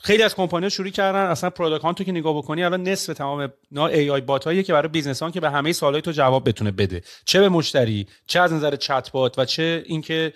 خیلی 0.00 0.22
از 0.22 0.34
کمپانی‌ها 0.34 0.68
شروع 0.68 0.88
کردن 0.88 1.18
اصلا 1.18 1.50
product 1.50 1.92
تو 1.92 2.04
که 2.04 2.12
نگاه 2.12 2.36
بکنی 2.36 2.64
الان 2.64 2.82
نصف 2.82 3.14
تمام 3.14 3.52
نا 3.72 3.86
AI 3.86 4.10
bot 4.10 4.44
هایی 4.44 4.62
که 4.62 4.72
برای 4.72 4.88
business 4.88 5.22
که 5.22 5.40
به 5.40 5.50
همه 5.50 5.72
سوالای 5.72 6.02
تو 6.02 6.12
جواب 6.12 6.48
بتونه 6.48 6.70
بده. 6.70 7.02
چه 7.24 7.40
به 7.40 7.48
مشتری 7.48 8.06
چه 8.26 8.40
از 8.40 8.52
نظر 8.52 8.76
چت 8.76 9.10
بات 9.12 9.38
و 9.38 9.44
چه 9.44 9.82
اینکه 9.86 10.32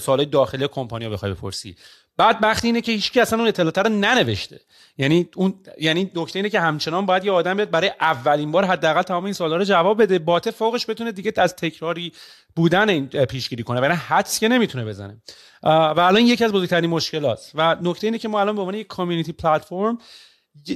سوالای 0.00 0.26
داخلی 0.26 0.68
کمپانی‌ها 0.68 1.10
بخوای 1.10 1.32
بپرسی. 1.32 1.76
بعد 2.20 2.38
وقتی 2.42 2.68
اینه 2.68 2.80
که 2.80 2.92
هیچکی 2.92 3.20
اصلا 3.20 3.38
اون 3.38 3.48
اطلاعات 3.48 3.78
رو 3.78 3.88
ننوشته. 3.88 4.60
یعنی 4.98 5.28
اون 5.36 5.54
یعنی 5.78 6.10
نکته 6.14 6.38
اینه 6.38 6.50
که 6.50 6.60
همچنان 6.60 7.06
باید 7.06 7.24
یه 7.24 7.32
آدم 7.32 7.54
بیاد 7.54 7.70
برای 7.70 7.92
اولین 8.00 8.52
بار 8.52 8.64
حداقل 8.64 9.02
تمام 9.02 9.24
این 9.24 9.32
سوالا 9.32 9.56
رو 9.56 9.64
جواب 9.64 10.02
بده. 10.02 10.18
bot 10.18 10.50
فوقش 10.50 10.90
بتونه 10.90 11.12
دیگه 11.12 11.32
از 11.36 11.56
تکراری 11.56 12.12
بودن 12.56 12.88
این 12.88 13.06
پیشگیری 13.06 13.62
کنه. 13.62 13.80
ولی 13.80 13.94
حدس 13.94 14.40
که 14.40 14.48
نمی‌تونه 14.48 14.84
بزنه. 14.84 15.22
و 15.62 16.00
الان 16.00 16.22
یکی 16.26 16.44
از 16.44 16.52
بزرگترین 16.52 16.90
مشکلات. 16.90 17.50
و 17.54 17.76
نکته 17.82 18.06
اینه 18.06 18.18
که 18.18 18.28
ما 18.28 18.40
الان 18.40 18.54
به 18.54 18.60
عنوان 18.60 18.74
یک 18.74 18.86
community 18.86 19.32
platform 19.32 19.98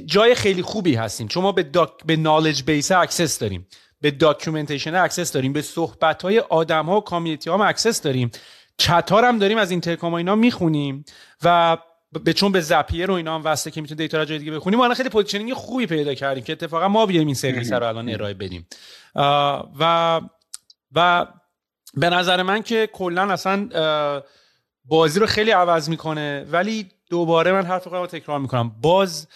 جای 0.05 0.35
خیلی 0.35 0.61
خوبی 0.61 0.95
هستیم. 0.95 1.27
چون 1.27 1.43
ما 1.43 1.51
به 1.51 1.63
doc... 1.63 1.89
به 2.05 2.15
knowledge 2.15 2.63
base 2.63 2.91
access 2.91 3.39
داریم. 3.39 3.67
به 4.01 4.11
documentation 4.11 4.95
access 4.95 5.31
داریم. 5.31 5.53
به 5.53 5.61
صحبت 5.61 6.21
های 6.21 6.39
آدم 6.39 6.85
ها 6.85 6.97
و 6.97 7.01
community 7.01 7.49
ها 7.49 7.65
اکسس 7.65 8.01
داریم. 8.01 8.31
چتار 8.77 9.25
هم 9.25 9.39
داریم 9.39 9.57
از 9.57 9.71
Intercom 9.71 10.11
و 10.11 10.15
اینا 10.15 10.35
می‌خونیم 10.35 11.05
و 11.43 11.77
به 12.23 12.33
چون 12.33 12.51
به 12.51 12.61
Zapier 12.61 13.05
و 13.05 13.13
اینا 13.13 13.35
هم 13.35 13.43
واسه 13.43 13.71
که 13.71 13.81
می‌تونه 13.81 13.97
data 13.97 14.17
رو 14.17 14.25
جای 14.25 14.39
دیگه 14.39 14.51
بخونیم 14.51 14.79
الان 14.79 14.95
خیلی 14.95 15.09
positioning 15.09 15.53
خوبی 15.53 15.85
پیدا 15.85 16.13
کردیم 16.13 16.43
که 16.43 16.51
اتفاقا 16.51 16.87
ما 16.87 17.05
بیایم 17.05 17.27
این 17.27 17.35
سرویس 17.35 17.73
رو 17.73 17.87
الان 17.87 18.09
ارائه 18.09 18.33
بدیم. 18.33 18.67
و 19.79 20.21
و 20.95 21.27
به 21.93 22.09
نظر 22.09 22.41
من 22.41 22.63
که 22.63 22.89
کلا 22.93 23.33
اصلا 23.33 23.69
بازی 24.85 25.19
رو 25.19 25.25
خیلی 25.25 25.51
عوض 25.51 25.89
می‌کنه 25.89 26.45
ولی 26.51 26.91
دوباره 27.09 27.51
من 27.51 27.65
حرف 27.65 27.83
خودم 27.83 28.01
رو 28.01 28.07
تکرار 28.07 28.39
می‌کنم. 28.39 28.69
باز 28.81 29.27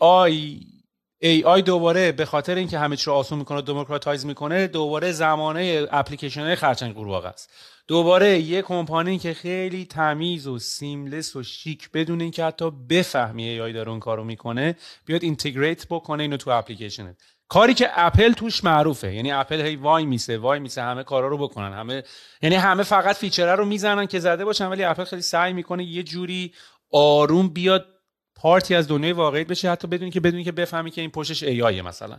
AI 0.00 1.62
دوباره 1.62 2.12
به 2.12 2.24
خاطر 2.24 2.54
اینکه 2.54 2.78
همه 2.78 2.96
چی 2.96 3.04
رو 3.04 3.12
آسون 3.12 3.38
می‌کنه 3.38 3.62
democratize 3.62 4.26
می‌کنه 4.26 4.66
دوباره 4.66 5.12
زمانه 5.12 5.86
اپلیکیشن 5.90 6.42
های 6.42 6.54
خرچنگ 6.54 6.94
قورباغه 6.94 7.28
است. 7.28 7.50
دوباره 7.88 8.38
یه 8.38 8.62
کمپانی 8.62 9.18
که 9.18 9.34
خیلی 9.34 9.84
تمیز 9.84 10.46
و 10.46 10.58
seamless 10.58 11.36
و 11.36 11.42
شیک 11.42 11.90
بدون 11.90 12.20
اینکه 12.20 12.44
حتی 12.44 12.70
بفهمی 12.70 13.48
AI 13.48 13.72
داره 13.72 13.90
اون 13.90 14.00
کارو 14.00 14.24
می‌کنه 14.24 14.76
بیاد 15.06 15.22
integrate 15.22 15.86
بکنه 15.90 16.22
اینو 16.22 16.36
تو 16.36 16.50
اپلیکیشنت. 16.50 17.16
کاری 17.48 17.74
که 17.74 17.90
اپل 17.94 18.32
توش 18.32 18.64
معروفه 18.64 19.14
یعنی 19.14 19.32
اپل 19.32 19.60
هی 19.60 19.76
وای 19.76 20.04
میسه 20.04 20.38
وای 20.38 20.58
میسه 20.58 20.82
همه 20.82 21.02
کارا 21.04 21.28
رو 21.28 21.38
بکنن 21.38 21.72
همه 21.72 22.02
یعنی 22.42 22.56
همه 22.56 22.82
فقط 22.82 23.16
feature 23.16 23.49
ه 23.49 23.54
رو 23.54 23.64
می‌زنن 23.64 24.06
که 24.06 24.18
زده 24.18 24.44
باشن 24.44 24.66
ولی 24.66 24.84
اپل 24.84 25.04
خیلی 25.04 25.22
سعی 25.22 25.52
می‌کنه 25.52 25.84
یه 25.84 26.02
جوری 26.02 26.54
آروم 26.92 27.48
بیاد 27.48 27.95
part 28.36 28.66
ی 28.66 28.74
از 28.74 28.88
دنیای 28.88 29.12
واقعی 29.12 29.44
بشه 29.44 29.70
حتی 29.70 29.88
بدون 29.88 30.10
اینکه 30.10 30.20
بدون 30.20 30.44
اینکه 30.44 30.52
بفهمی 30.52 30.90
که 30.90 31.00
این 31.00 31.10
پشتش 31.10 31.42
AI 31.42 31.82
مثلا. 31.82 32.16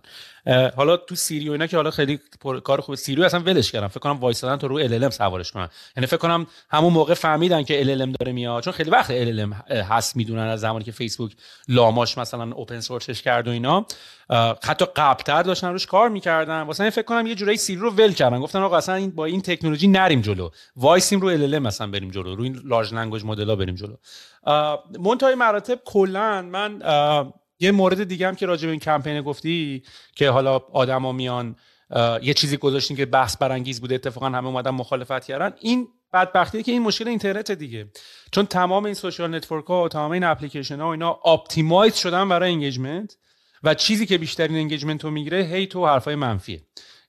حالا 0.75 0.97
تو 0.97 1.15
Siri 1.15 1.49
و 1.49 1.51
اینا 1.51 1.67
که 1.67 1.77
حالا 1.77 1.91
خیلی 1.91 2.19
کار 2.63 2.81
خوب 2.81 2.95
Siri 2.95 3.23
اصلا 3.23 3.39
ولش 3.39 3.71
کردم. 3.71 3.87
فکر 3.87 3.99
کنم 3.99 4.19
وایسادن 4.19 4.57
تو 4.57 4.67
رو 4.67 4.75
LLM 4.75 5.09
سوارش 5.09 5.51
کنن. 5.51 5.69
یعنی 5.97 6.07
فکر 6.07 6.17
کنم 6.17 6.47
همون 6.69 6.93
موقع 6.93 7.13
فهمیدن 7.13 7.63
که 7.63 7.81
LLM 7.81 8.11
داره 8.11 8.31
میاد. 8.31 8.63
چون 8.63 8.73
خیلی 8.73 8.89
وقت 8.89 9.11
LLM 9.11 9.53
هست 9.69 10.15
می‌دونن 10.15 10.47
از 10.47 10.59
زمانی 10.59 10.83
که 10.83 10.91
فیسبوک 10.91 11.31
Llama 11.67 12.03
ش 12.03 12.17
مثلا 12.17 12.55
open 12.55 12.79
source 12.79 13.11
ش 13.11 13.21
کرد 13.21 13.47
و 13.47 13.51
اینا. 13.51 13.85
حتی 14.63 14.85
قبلتر 14.95 15.43
داشتن 15.43 15.67
روش 15.67 15.85
کار 15.85 16.09
می‌کردن. 16.09 16.61
واسه 16.61 16.83
این 16.83 16.89
فکر 16.89 17.05
کنم 17.05 17.27
یه 17.27 17.35
جورایی 17.35 17.57
Siri 17.57 17.81
رو 17.81 17.91
ول 17.91 18.13
کردن. 18.13 18.39
گفتن 18.39 18.59
آقا 18.59 18.77
اصلا 18.77 18.95
این 18.95 19.11
با 19.11 19.25
این 19.25 19.41
تکنولوژی 19.41 19.87
نریم 19.87 20.21
جلو. 20.21 20.49
وایسیم 20.75 21.21
رو 21.21 21.27
LLM 21.27 21.59
مثلا 21.59 21.87
بریم 21.87 22.11
جلو. 22.11 22.35
روی 22.35 22.55
large 22.65 22.93
language 22.93 23.23
model 23.25 23.55
بریم 23.55 23.75
جلو. 23.75 23.95
منتهای 24.99 25.35
مراتب 25.35 25.79
کلا 25.85 26.41
من 26.41 26.81
یه 27.59 27.71
مورد 27.71 28.03
دیگه 28.03 28.27
هم 28.27 28.35
که 28.35 28.45
راجع 28.45 28.65
به 28.65 28.71
این 28.71 28.79
کمپین 28.79 29.21
گفتی 29.21 29.83
که 30.15 30.29
حالا 30.29 30.61
آدما 30.73 31.11
میان 31.11 31.55
یه 32.21 32.33
چیزی 32.33 32.57
گذاشتین 32.57 32.97
که 32.97 33.05
بحث 33.05 33.37
برانگیز 33.37 33.81
بوده 33.81 33.95
اتفاقا 33.95 34.25
همه 34.25 34.47
اومدن 34.47 34.71
مخالفت 34.71 35.25
کردن. 35.25 35.53
این 35.59 35.87
بدبختیه 36.13 36.63
که 36.63 36.71
این 36.71 36.81
مشکل 36.81 37.07
اینترنت 37.07 37.51
دیگه. 37.51 37.87
چون 38.31 38.45
تمام 38.45 38.85
این 38.85 38.93
social 38.93 39.35
network 39.35 39.65
ها 39.65 39.83
و 39.83 39.87
تمام 39.87 40.11
این 40.11 40.23
اپلیکیشن 40.23 40.79
ها 40.79 40.87
و 40.87 40.91
اینا 40.91 41.19
optimize 41.23 41.95
شدن 41.95 42.29
برای 42.29 42.51
engagement 42.51 43.17
و 43.63 43.73
چیزی 43.73 44.05
که 44.05 44.17
بیشترین 44.17 44.57
engagement 44.57 45.03
رو 45.03 45.11
می‌گیره 45.11 45.43
hate 45.43 45.67
و 45.67 45.87
حرفای 45.87 46.15
منفیه. 46.15 46.61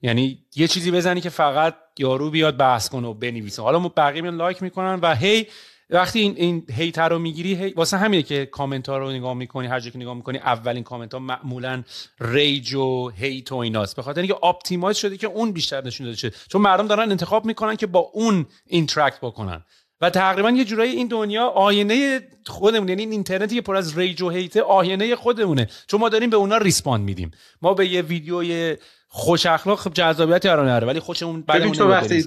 یعنی 0.03 0.39
یه 0.57 0.69
چیزی 0.69 0.91
بزنی 0.91 1.21
که 1.21 1.31
فقط 1.31 1.75
یارو 1.99 2.31
بیاد 2.31 2.57
بحث 2.57 2.89
کنه 2.89 3.09
و 3.09 3.15
بنویسه. 3.15 3.63
حالا 3.63 3.79
بقیه 3.79 4.23
میان 4.23 4.37
لایک 4.37 4.63
می‌کنن 4.63 4.99
و 5.03 5.15
هی 5.15 5.47
وقتی 5.91 6.21
این 6.21 6.35
این 6.37 6.67
hate 6.71 7.09
رو 7.09 7.19
می‌گیری 7.19 7.55
هی... 7.55 7.73
واسه 7.73 7.97
همینه 7.97 8.23
که 8.23 8.47
کامنت 8.47 8.89
ها 8.89 8.99
رو 8.99 9.11
نگاه 9.11 9.35
می‌کنی 9.35 9.67
هر 9.67 9.81
جا 9.81 9.91
که 9.91 9.99
نگاه 9.99 10.15
می‌کنی 10.15 10.39
اولین 10.39 10.85
کامنت 10.85 11.15
ها 11.15 11.21
معمولا 11.21 11.83
rage 12.21 12.75
و 12.75 13.09
hate 13.09 13.53
و 13.53 13.57
ایناست. 13.57 13.97
به 13.97 14.03
خاطر 14.03 14.21
اینکه 14.21 14.45
optimize 14.45 14.97
شده 14.97 15.17
که 15.17 15.27
اون 15.27 15.53
بیشتر 15.53 15.85
نشون 15.85 16.07
داده 16.07 16.17
شده 16.19 16.37
چون 16.49 16.63
مردم 16.63 16.87
دارن 16.87 17.11
انتخاب 17.11 17.45
می‌کنن 17.45 17.77
که 17.77 17.87
با 17.87 17.99
اون 17.99 18.47
interact 18.67 19.21
بکنن. 19.21 19.65
و 20.01 20.11
تقریبا 20.11 20.51
یه 20.51 20.65
جورایی 20.65 20.93
این 20.93 21.09
دنیا 21.09 21.47
آینه 21.47 22.21
خودمون 22.47 22.89
یعنی 22.89 23.03
این 23.03 23.13
اینترنتی 23.13 23.61
پر 23.61 23.77
از 23.77 23.99
rage 23.99 24.23
و 24.23 24.31
hate 24.31 24.57
آینه 24.57 25.17
خودمونه. 25.17 25.69
چون 25.87 26.01
ما 26.01 26.09
داریم 26.09 26.31
به 26.31 26.37
اونا 26.37 26.57
respond 26.57 27.05
میدیم. 27.05 27.31
ما 27.63 27.75
به 27.75 27.89
یه 27.89 28.03
ویدیوی 28.03 28.77
خوش 29.11 29.47
اخلاق 29.47 29.79
خب 29.79 29.93
جذابیتی 29.93 30.49
رو 30.49 30.65
نداره 30.65 30.87
ولی 30.87 31.01
خوشمون 31.01 31.43
بعد 31.43 31.73
تو 31.73 31.89
وقتی 31.89 32.23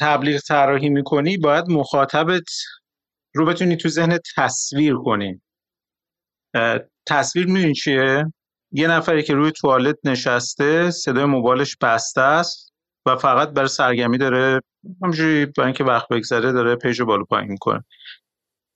تبلیغ 0.00 0.40
طراحی 0.40 0.88
می‌کنی 0.88 1.36
باید 1.36 1.70
مخاطبت 1.70 2.50
رو 3.34 3.46
بتونی 3.46 3.76
تو 3.76 3.88
ذهن 3.88 4.18
تصویر 4.36 4.94
کنی. 4.94 5.40
تصویر 7.06 7.46
می‌دونی 7.46 7.74
چیه؟ 7.74 8.32
یه 8.72 8.88
نفری 8.88 9.22
که 9.22 9.34
روی 9.34 9.52
توالت 9.52 9.96
نشسته 10.04 10.90
صدای 10.90 11.24
موبایلش 11.24 11.76
بسته 11.80 12.20
است 12.20 12.72
و 13.06 13.16
فقط 13.16 13.50
برای 13.50 13.68
سرگرمی 13.68 14.18
داره 14.18 14.60
همجوری 15.02 15.46
برای 15.46 15.66
اینکه 15.66 15.84
وقت 15.84 16.08
بگذره 16.08 16.52
داره 16.52 16.76
پیج 16.76 17.02
بالا 17.02 17.24
پایین 17.24 17.50
می‌کنه. 17.50 17.84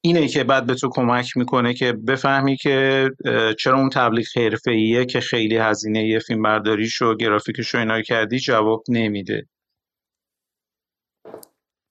اینه 0.06 0.28
که 0.28 0.44
بعد 0.44 0.66
به 0.66 0.74
تو 0.74 0.88
کمک 0.92 1.36
می‌کنه 1.36 1.74
که 1.74 1.92
بفهمی 1.92 2.56
که 2.56 3.10
چرا 3.58 3.78
اون 3.78 3.90
تبلیغ 3.90 4.26
حرفه‌ایه 4.36 5.04
که 5.04 5.20
خیلی 5.20 5.56
هزینه 5.56 6.08
یه 6.08 6.18
فیلم 6.18 6.42
برداریش 6.42 7.02
و 7.02 7.16
گرافیکش 7.16 7.68
رو 7.68 7.80
اینا 7.80 8.02
کردی 8.02 8.38
جواب 8.38 8.84
نمیده. 8.88 9.46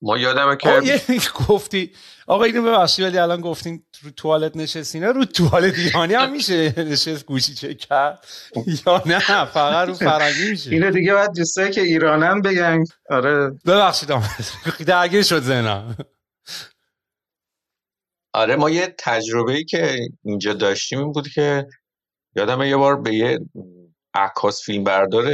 ما 0.02 0.18
یادمه 0.18 0.56
که 0.56 1.00
گفتی 1.48 1.90
آقا 2.26 2.44
اینو 2.44 2.62
ببخشید 2.62 3.04
ولی 3.04 3.18
الان 3.18 3.40
گفتین 3.40 3.82
رو 4.02 4.10
توالت 4.10 4.56
نشستینه 4.56 5.12
رو 5.12 5.24
توالت 5.24 5.78
ایرانی 5.78 6.14
هم 6.14 6.32
میشه 6.32 6.74
نشست 6.76 7.26
گوشی 7.26 7.54
چک 7.54 7.78
کرد؟ 7.78 8.26
یا 8.86 9.02
نه 9.06 9.44
فقط 9.44 9.88
رو 9.88 9.94
فرنگی 9.94 10.50
میشه. 10.50 10.70
اینو 10.70 10.90
دیگه 10.90 11.14
باید 11.14 11.30
دوستایی 11.36 11.70
که 11.70 11.80
ایرانن 11.80 12.40
بگن. 12.40 12.84
آره. 13.10 13.50
ببخشید 13.66 14.08
درگیر 14.86 15.22
شد 15.22 15.42
زنم 15.42 15.96
آره 18.33 18.55
ما 18.55 18.69
یه 18.69 18.95
تجربه 18.99 19.51
ای 19.51 19.63
که 19.63 20.09
اینجا 20.23 20.53
داشتیم 20.53 20.99
این 20.99 21.11
بود 21.11 21.27
که 21.27 21.67
یادم 22.35 22.61
یه 22.61 22.77
بار 22.77 23.01
به 23.01 23.15
یه 23.15 23.39
عکاس 24.13 24.61
فیلم 24.65 24.83
برداره 24.83 25.33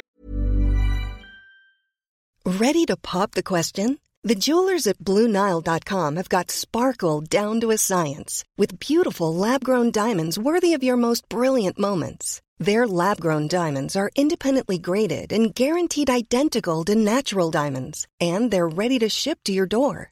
Ready 2.46 2.86
to 2.86 2.96
pop 2.96 3.32
the 3.32 3.44
question? 3.54 3.98
The 4.24 4.42
jewelers 4.48 4.86
at 4.88 5.00
BlueNile.com 5.08 6.16
have 6.16 6.30
got 6.30 6.52
sparkle 6.52 7.22
down 7.22 7.60
to 7.62 7.72
a 7.72 7.78
science 7.78 8.44
with 8.60 8.80
beautiful 8.80 9.32
lab-grown 9.34 9.90
diamonds 9.92 10.38
worthy 10.38 10.74
of 10.74 10.84
your 10.84 10.98
most 10.98 11.28
brilliant 11.28 11.78
moments. 11.80 12.42
Their 12.60 12.88
lab-grown 12.88 13.48
diamonds 13.48 13.96
are 13.96 14.16
independently 14.16 14.78
graded 14.78 15.32
and 15.32 15.54
guaranteed 15.54 16.10
identical 16.10 16.84
to 16.86 16.96
natural 16.96 17.52
diamonds, 17.52 18.08
and 18.20 18.52
they're 18.52 18.76
ready 18.84 19.00
to 19.00 19.10
ship 19.10 19.40
to 19.46 19.52
your 19.52 19.68
door. 19.68 20.12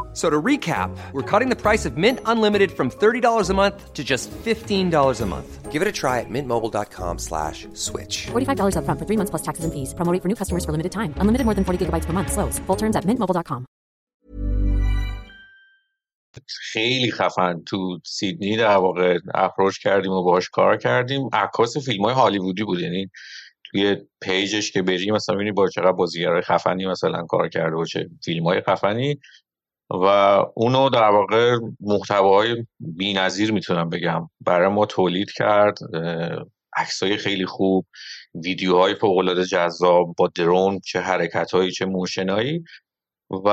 So 0.16 0.30
to 0.30 0.40
recap, 0.40 0.96
we're 1.12 1.28
cutting 1.30 1.50
the 1.50 1.60
price 1.60 1.84
of 1.84 1.98
Mint 1.98 2.20
Unlimited 2.24 2.72
from 2.72 2.90
$30 2.90 3.50
a 3.50 3.54
month 3.54 3.92
to 3.92 4.02
just 4.02 4.30
$15 4.30 5.20
a 5.20 5.26
month. 5.26 5.70
Give 5.70 5.82
it 5.82 5.88
a 5.88 5.92
try 5.92 6.20
at 6.20 6.30
mintmobile.com 6.30 7.18
slash 7.18 7.68
switch. 7.74 8.28
$45 8.28 8.78
up 8.78 8.86
front 8.86 8.98
for 8.98 9.04
three 9.04 9.18
months 9.18 9.28
plus 9.28 9.42
taxes 9.42 9.66
and 9.66 9.74
fees. 9.74 9.92
Promo 9.92 10.10
for 10.22 10.28
new 10.28 10.34
customers 10.34 10.64
for 10.64 10.72
limited 10.72 10.92
time. 10.92 11.12
Unlimited 11.18 11.44
more 11.44 11.52
than 11.52 11.64
40 11.64 11.84
gigabytes 11.84 12.06
per 12.06 12.14
month. 12.14 12.32
Slows. 12.32 12.58
Full 12.60 12.76
terms 12.76 12.96
at 12.96 13.04
mintmobile.com. 13.04 13.66
خیلی 16.72 17.10
خفن 17.10 17.62
تو 17.66 17.98
سیدنی 18.04 18.56
در 18.56 18.76
واقع 18.76 19.18
اپروچ 19.34 19.78
کردیم 19.78 20.12
و 20.12 20.22
باهاش 20.22 20.48
کار 20.48 20.76
کردیم 20.76 21.28
عکاس 21.32 21.78
فیلم 21.78 22.04
های 22.04 22.14
هالیوودی 22.14 22.64
بود 22.64 22.80
یعنی 22.80 23.10
توی 23.64 23.96
پیجش 24.20 24.72
که 24.72 24.82
بری 24.82 25.10
مثلا 25.10 25.34
ببینی 25.34 25.52
با 25.52 25.68
چقدر 25.68 25.92
بازیگرای 25.92 26.42
خفنی 26.42 26.86
مثلا 26.86 27.26
کار 27.26 27.48
کرده 27.48 27.76
و 27.76 27.84
چه 27.84 28.08
فیلم 28.24 28.44
های 28.44 28.60
خفنی 28.60 29.20
و 29.93 30.05
اونو 30.55 30.89
در 30.89 31.09
واقع 31.09 31.57
محتواهای 31.79 32.65
بی‌نظیر 32.79 33.51
می‌تونم 33.51 33.89
بگم. 33.89 34.29
برای 34.41 34.67
ما 34.67 34.85
تولید 34.85 35.31
کرد 35.31 35.77
عکسای 36.77 37.17
خیلی 37.17 37.45
خوب 37.45 37.85
ویدیوهای 38.43 38.95
فوق 38.95 39.17
العاده 39.17 39.45
جذاب 39.45 40.15
با 40.17 40.29
درون 40.35 40.79
چه 40.79 40.99
حرکتهایی 40.99 41.71
چه 41.71 41.85
موشنایی 41.85 42.63
و 43.45 43.47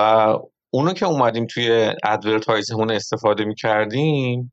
اونو 0.71 0.93
که 0.93 1.07
اومدیم 1.07 1.47
توی 1.47 1.93
advertise 2.05 2.69
مون 2.69 2.91
استفاده 2.91 3.45
می‌کردیم 3.45 4.53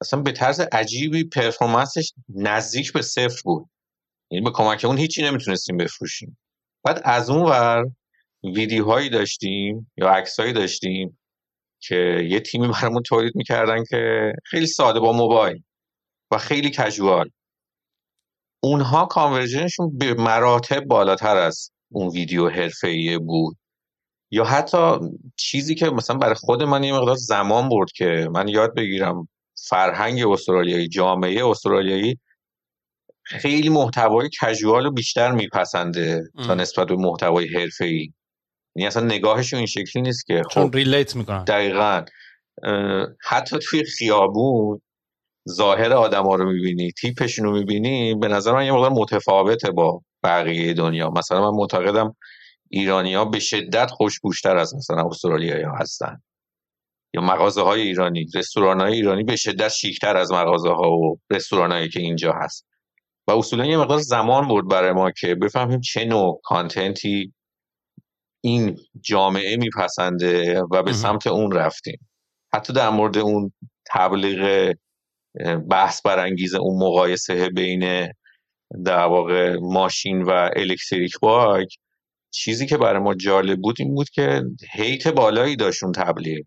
اصلا 0.00 0.22
به 0.22 0.32
طرز 0.32 0.60
عجیبی 0.60 1.24
performance 1.24 1.99
ش 1.99 2.12
نزدیک 2.34 2.92
به 2.92 3.02
صفر 3.02 3.40
بود. 3.44 3.68
یعنی 4.30 4.44
به 4.44 4.50
کمک 4.50 4.84
اون 4.84 4.98
هیچی 4.98 5.22
نمی‌تونستیم 5.22 5.76
بفروشیم. 5.76 6.38
بعد 6.84 7.00
از 7.04 7.30
اون 7.30 7.42
ور 7.42 7.84
ویدیوهایی 8.44 9.10
داشتیم 9.10 9.90
یا 9.96 10.10
عکسهایی 10.10 10.52
داشتیم 10.52 11.18
که 11.80 12.26
یه 12.30 12.40
تیمی 12.40 12.68
برامون 12.82 13.02
تولید 13.02 13.36
می‌کردن 13.36 13.84
که 13.84 14.32
خیلی 14.44 14.66
ساده 14.66 15.00
با 15.00 15.12
موبایل 15.12 15.62
و 16.30 16.38
خیلی 16.38 16.70
casual 16.70 17.30
اونها 18.62 19.06
conversion 19.06 19.72
شون 19.72 19.98
به 19.98 20.14
مراتب 20.14 20.84
بالاتر 20.84 21.36
از 21.36 21.70
اون 21.92 22.08
ویدیو 22.08 22.48
حرفه‌ای 22.48 23.18
بود. 23.18 23.56
یا 24.30 24.44
حتی 24.44 24.98
چیزی 25.36 25.74
که 25.74 25.90
مثلا 25.90 26.18
برای 26.18 26.34
خود 26.34 26.62
من 26.62 26.84
یه 26.84 26.94
مقدار 26.94 27.16
زمان 27.16 27.68
برد 27.68 27.88
که 27.94 28.28
من 28.32 28.48
یاد 28.48 28.74
بگیرم 28.74 29.28
فرهنگ 29.68 30.26
استرالیایی 30.26 30.88
جامعه 30.88 31.46
استرالیایی 31.46 32.18
خیلی 33.22 33.68
محتوای 33.68 34.30
کژوال 34.40 34.84
رو 34.84 34.90
بیشتر 34.92 35.30
میپسنده 35.30 36.22
تا 36.46 36.54
نسبت 36.54 36.86
به 36.86 36.96
محتوای 36.96 37.48
حرفه‌ای. 37.48 38.12
یعنی 38.78 38.86
اصلا 38.86 39.04
نگاهش 39.04 39.54
این 39.54 39.66
شکلی 39.66 40.02
نیست 40.02 40.26
که 40.26 40.42
خب 40.48 40.54
چون 40.54 40.72
ریلیت 40.72 41.16
می‌کنن. 41.16 41.44
دقیقا. 41.44 42.04
حتی 43.20 43.58
توی 43.58 43.84
خیابون 43.84 44.80
ظاهر 45.48 45.92
آدم 45.92 46.22
ها 46.22 46.34
رو 46.34 46.52
می‌بینی 46.52 46.92
تیپشون 46.92 47.44
رو 47.44 47.52
می‌بینی 47.52 48.14
به 48.14 48.28
نظر 48.28 48.52
من 48.52 48.66
یه 48.66 48.72
مقدار 48.72 48.90
متفاوته 48.90 49.70
با 49.70 50.02
بقیه 50.22 50.74
دنیا. 50.74 51.10
مثلا 51.10 51.50
من 51.50 51.56
معتقدم 51.56 52.16
ایرانی 52.70 53.14
ها 53.14 53.24
به 53.24 53.38
شدت 53.38 53.90
خوشبوشتر 53.90 54.56
از 54.56 54.74
مثلا 54.74 55.06
استرالیایی 55.06 55.62
ها 55.62 55.76
هستن. 55.76 56.22
یا 57.14 57.20
مغازه 57.20 57.62
های 57.62 57.80
ایرانی 57.80 58.26
رستوران 58.34 58.80
های 58.80 58.92
ایرانی 58.92 59.24
به 59.24 59.36
شدت 59.36 59.68
شیکتر 59.68 60.16
از 60.16 60.32
مغازه 60.32 60.68
ها 60.68 60.90
و 60.90 61.20
رستوران 61.30 61.72
هایی 61.72 61.88
که 61.88 62.00
اینجا 62.00 62.32
هست. 62.32 62.66
و 63.28 63.32
اصولا 63.32 63.66
یه 63.66 63.76
مقدار 63.76 63.98
زمان 63.98 64.48
بود 64.48 64.70
برای 64.70 64.92
ما 64.92 65.10
که 65.10 65.34
بفهمیم 65.34 65.80
چه 65.80 66.04
نوع 66.04 66.40
کانتنتی 66.44 67.34
این 68.40 68.76
جامعه 69.00 69.56
میپسنده 69.56 70.62
و 70.70 70.82
به 70.82 70.92
سمت 70.92 71.26
اون 71.26 71.52
رفتیم. 71.52 72.08
حتی 72.52 72.72
در 72.72 72.90
مورد 72.90 73.18
اون 73.18 73.52
تبلیغ 73.86 74.74
بحث 75.70 76.02
برانگیز 76.02 76.54
اون 76.54 76.82
مقایسه 76.82 77.48
بین 77.48 78.12
در 78.84 79.04
واقع 79.04 79.56
ماشین 79.60 80.22
و 80.22 80.50
electric 80.56 81.18
bike 81.22 81.78
چیزی 82.30 82.66
که 82.66 82.76
برای 82.76 83.02
ما 83.02 83.14
جالب 83.14 83.60
بود 83.60 83.76
این 83.78 83.94
بود 83.94 84.10
که 84.10 84.42
hate 84.72 85.08
بالایی 85.08 85.56
داشت 85.56 85.82
اون 85.82 85.92
تبلیغ. 85.92 86.44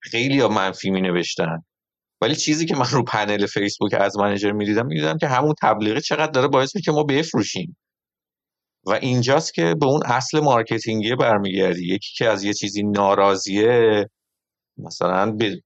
خیلی 0.00 0.40
ها 0.40 0.48
منفی 0.48 0.90
می 0.90 1.00
نوشتن 1.00 1.58
ولی 2.20 2.36
چیزی 2.36 2.66
که 2.66 2.76
من 2.76 2.86
رو 2.90 3.04
پنل 3.04 3.46
فیسبوک 3.46 3.94
Ads 3.94 4.16
Manager 4.16 4.52
می 4.52 4.64
دیدم 4.64 4.86
می 4.86 4.94
دیدم 4.94 5.18
که 5.18 5.28
همون 5.28 5.54
تبلیغه 5.62 6.00
چقدر 6.00 6.30
داره 6.30 6.48
باعث 6.48 6.76
که 6.84 6.92
ما 6.92 7.02
بفروشیم. 7.02 7.76
و 8.86 8.92
اینجاست 8.92 9.54
که 9.54 9.74
به 9.80 9.86
اون 9.86 10.00
اصل 10.04 10.40
marketing 10.40 11.07
ی 11.07 11.14
برمیگردی. 11.14 11.94
یکی 11.94 12.14
که 12.16 12.28
از 12.28 12.44
یه 12.44 12.54
چیزی 12.54 12.82
ناراضیه 12.82 14.06
مثلا 14.78 15.30
به 15.30 15.62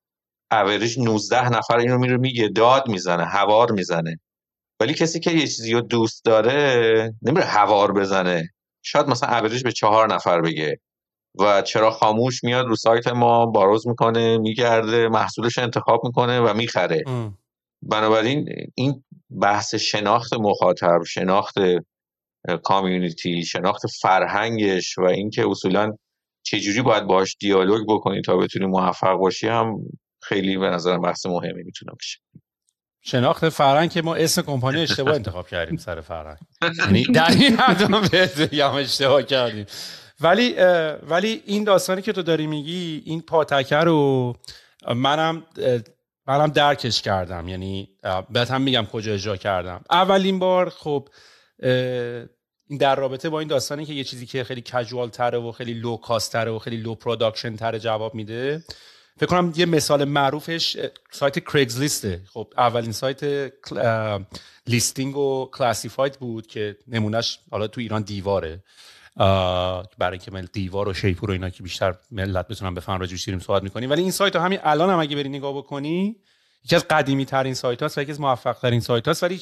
اوریج 0.52 0.98
19 0.98 1.48
نفر 1.48 1.78
اینو 1.78 1.98
میره 1.98 2.16
میگه 2.16 2.48
داد 2.48 2.88
می‌زنه 2.88 3.24
هوار 3.24 3.72
می‌زنه. 3.72 4.20
ولی 4.80 4.94
کسی 4.94 5.20
که 5.20 5.30
یه 5.30 5.40
چیزی 5.40 5.72
رو 5.72 5.80
دوست 5.80 6.24
داره 6.24 7.14
نمیره 7.22 7.46
هوار 7.46 7.92
بزنه. 7.92 8.48
شاید 8.82 9.06
مثلا 9.06 9.38
اوریج 9.38 9.62
به 9.62 9.72
چهار 9.72 10.14
نفر 10.14 10.40
بگه. 10.40 10.80
و 11.40 11.62
چرا 11.62 11.90
خاموش 11.90 12.44
میاد 12.44 12.66
رو 12.66 12.76
سایت 12.76 13.08
ما 13.08 13.46
باروز 13.46 13.86
می‌کنه 13.86 14.38
میگرده 14.38 15.08
محصولش 15.08 15.58
انتخاب 15.58 16.00
می‌کنه 16.04 16.40
و 16.40 16.54
می‌خره. 16.54 17.04
بنابراین 17.82 18.48
این 18.74 19.04
بحث 19.40 19.74
شناخت 19.74 20.34
مخاطب 20.34 21.02
شناخت 21.06 21.54
کامیونیتی 22.64 23.44
شناخت 23.44 23.82
فرهنگش 24.00 24.98
و 24.98 25.02
اینکه 25.02 25.46
اصولا 25.50 25.92
چجوری 26.42 26.82
باید 26.82 27.04
باش 27.04 27.36
دیالوگ 27.40 27.86
بکنی 27.88 28.22
تا 28.22 28.36
بتونی 28.36 28.66
موفق 28.66 29.12
باشی 29.12 29.48
هم 29.48 29.74
خیلی 30.22 30.56
به 30.56 30.66
نظرم 30.66 31.02
بحث 31.02 31.26
مهمی 31.26 31.62
می‌تونه 31.62 31.92
باشه. 31.92 32.18
شناخت 33.02 33.48
فرهنگ 33.48 33.90
که 33.90 34.02
ما 34.02 34.14
اسم 34.14 34.42
کمپانی 34.42 34.80
اشتباه 34.80 35.14
انتخاب 35.14 35.48
کردیم 35.48 35.76
سر 35.76 36.00
فرهنگ. 36.00 36.38
یعنی 36.78 37.04
در 37.04 37.30
این 37.30 37.56
هم 38.60 38.74
اشتباه 38.74 39.22
کردیم. 39.22 39.66
ولی 40.20 40.54
ولی 41.08 41.42
این 41.46 41.64
داستانی 41.64 42.02
که 42.02 42.12
تو 42.12 42.22
داری 42.22 42.46
میگی 42.46 43.02
این 43.04 43.20
پاتکه 43.20 43.76
رو 43.76 44.34
منم 44.94 45.42
منم 46.26 46.46
درکش 46.46 47.02
کردم. 47.02 47.48
یعنی 47.48 47.88
بهت 48.30 48.50
هم 48.50 48.62
میگم 48.62 48.86
کجا 48.92 49.12
اجرا 49.12 49.36
کردم. 49.36 49.84
اولین 49.90 50.38
بار 50.38 50.70
خب 50.70 51.08
در 52.78 52.94
رابطه 52.94 53.28
با 53.28 53.38
این 53.38 53.48
داستانی 53.48 53.86
که 53.86 53.92
یه 53.92 54.04
چیزی 54.04 54.26
که 54.26 54.44
خیلی 54.44 54.60
casual 54.60 55.08
تره 55.08 55.38
و 55.38 55.52
خیلی 55.52 55.74
low 55.74 55.96
cost 55.96 56.32
تره 56.32 56.50
و 56.50 56.58
خیلی 56.58 56.76
low 56.76 56.94
production 56.94 57.56
تره 57.56 57.78
جواب 57.78 58.14
میده. 58.14 58.64
فکر 59.16 59.26
کنم 59.26 59.52
یه 59.56 59.66
مثال 59.66 60.04
معروفش 60.04 60.76
سایت 61.10 61.38
Craigslist 61.38 61.80
ه 61.80 62.20
خب 62.32 62.52
اولین 62.56 62.92
سایت 62.92 63.52
listing 64.66 65.16
و 65.16 65.50
classified 65.52 66.18
بود 66.18 66.46
که 66.46 66.76
نمونهش 66.86 67.38
حالا 67.50 67.66
تو 67.66 67.80
ایران 67.80 68.02
دیواره. 68.02 68.62
برای 69.98 70.18
اینکه 70.28 70.48
دیوار 70.52 70.88
و 70.88 70.94
شیپور 70.94 71.30
و 71.30 71.32
اینا 71.32 71.50
که 71.50 71.62
بیشتر 71.62 71.94
ملت 72.10 72.48
بتونن 72.48 72.74
بفهمن 72.74 73.00
راجعش 73.00 73.24
داریم 73.24 73.40
صحبت 73.40 73.62
می‌کنیم. 73.62 73.90
ولی 73.90 74.02
این 74.02 74.10
سایت 74.10 74.36
ها 74.36 74.42
همین 74.42 74.58
الان 74.62 74.90
هم 74.90 74.98
اگه 74.98 75.16
بری 75.16 75.28
نگاه 75.28 75.56
بکنی 75.56 76.16
یکی 76.64 76.76
از 76.76 76.88
قدیمی 76.88 77.24
ترین 77.24 77.54
سایت 77.54 77.82
هاست 77.82 77.98
و 77.98 78.02
یکی 78.02 78.10
از 78.10 78.20
موفق 78.20 78.58
ترین 78.58 78.80
سایت 78.80 79.08
هاست 79.08 79.22
ولی 79.22 79.40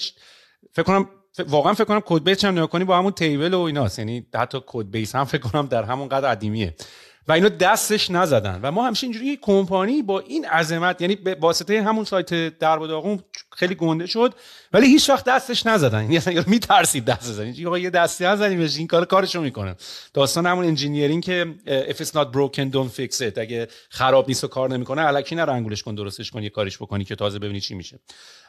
فکر 0.72 0.82
کنم 0.82 1.08
واقعا 1.48 1.74
فکر 1.74 1.84
کنم 1.84 2.02
code 2.04 2.24
base 2.24 2.44
هم 2.44 2.52
نگاه 2.52 2.66
کنی 2.66 2.84
با 2.84 2.98
همون 2.98 3.12
table 3.12 3.54
و 3.54 3.60
ایناست 3.60 3.98
یعنی 3.98 4.26
حتی 4.34 4.58
code 4.66 4.90
base 4.90 5.14
هم 5.14 5.24
فکر 5.24 5.42
کنم 5.42 5.66
در 5.66 5.82
همون 5.82 6.08
قدر 6.08 6.28
قدیمیه. 6.28 6.74
و 7.28 7.32
اینو 7.32 7.48
دستش 7.48 8.10
نزدن. 8.10 8.60
و 8.62 8.70
ما 8.70 8.86
همیشه 8.86 9.04
اینجوری 9.04 9.38
کمپانی 9.42 10.02
با 10.02 10.20
این 10.20 10.46
عظمت 10.46 11.00
یعنی 11.00 11.16
به 11.16 11.36
واسطه 11.40 11.82
همون 11.82 12.04
سایت 12.04 12.58
درب 12.58 12.80
و 12.80 12.86
داغون 12.86 13.20
خیلی 13.52 13.74
گنده 13.74 14.06
شد 14.06 14.34
ولی 14.72 14.86
هیچ 14.86 15.10
وقت 15.10 15.24
دستش 15.24 15.66
نزدن. 15.66 16.02
یعنی 16.02 16.16
اصلا 16.16 16.44
میترسید 16.46 17.04
دست 17.04 17.30
بزنید 17.30 17.58
یه 17.58 17.90
دستی 17.90 18.24
نزنیم 18.24 18.60
این 18.60 18.86
کار 18.86 19.04
کارشو 19.04 19.40
می‌کنه. 19.40 19.76
داستان 20.14 20.46
همون 20.46 20.64
engineering 20.64 21.24
که 21.24 21.54
if 21.66 21.94
it's 21.94 22.10
not 22.10 22.26
broken 22.36 22.72
don't 22.72 23.00
fix 23.00 23.18
it. 23.18 23.38
اگه 23.38 23.68
خراب 23.88 24.28
نیست 24.28 24.44
و 24.44 24.48
کار 24.48 24.70
نمی‌کنه 24.70 25.06
الکی 25.06 25.34
نرو 25.34 25.52
انگولش 25.52 25.82
کن 25.82 25.94
درستش 25.94 26.30
کن 26.30 26.42
یه 26.42 26.50
کارش 26.50 26.76
بکنی 26.76 27.04
که 27.04 27.14
تازه 27.14 27.38
ببینی 27.38 27.60
چی 27.60 27.74
میشه. 27.74 27.98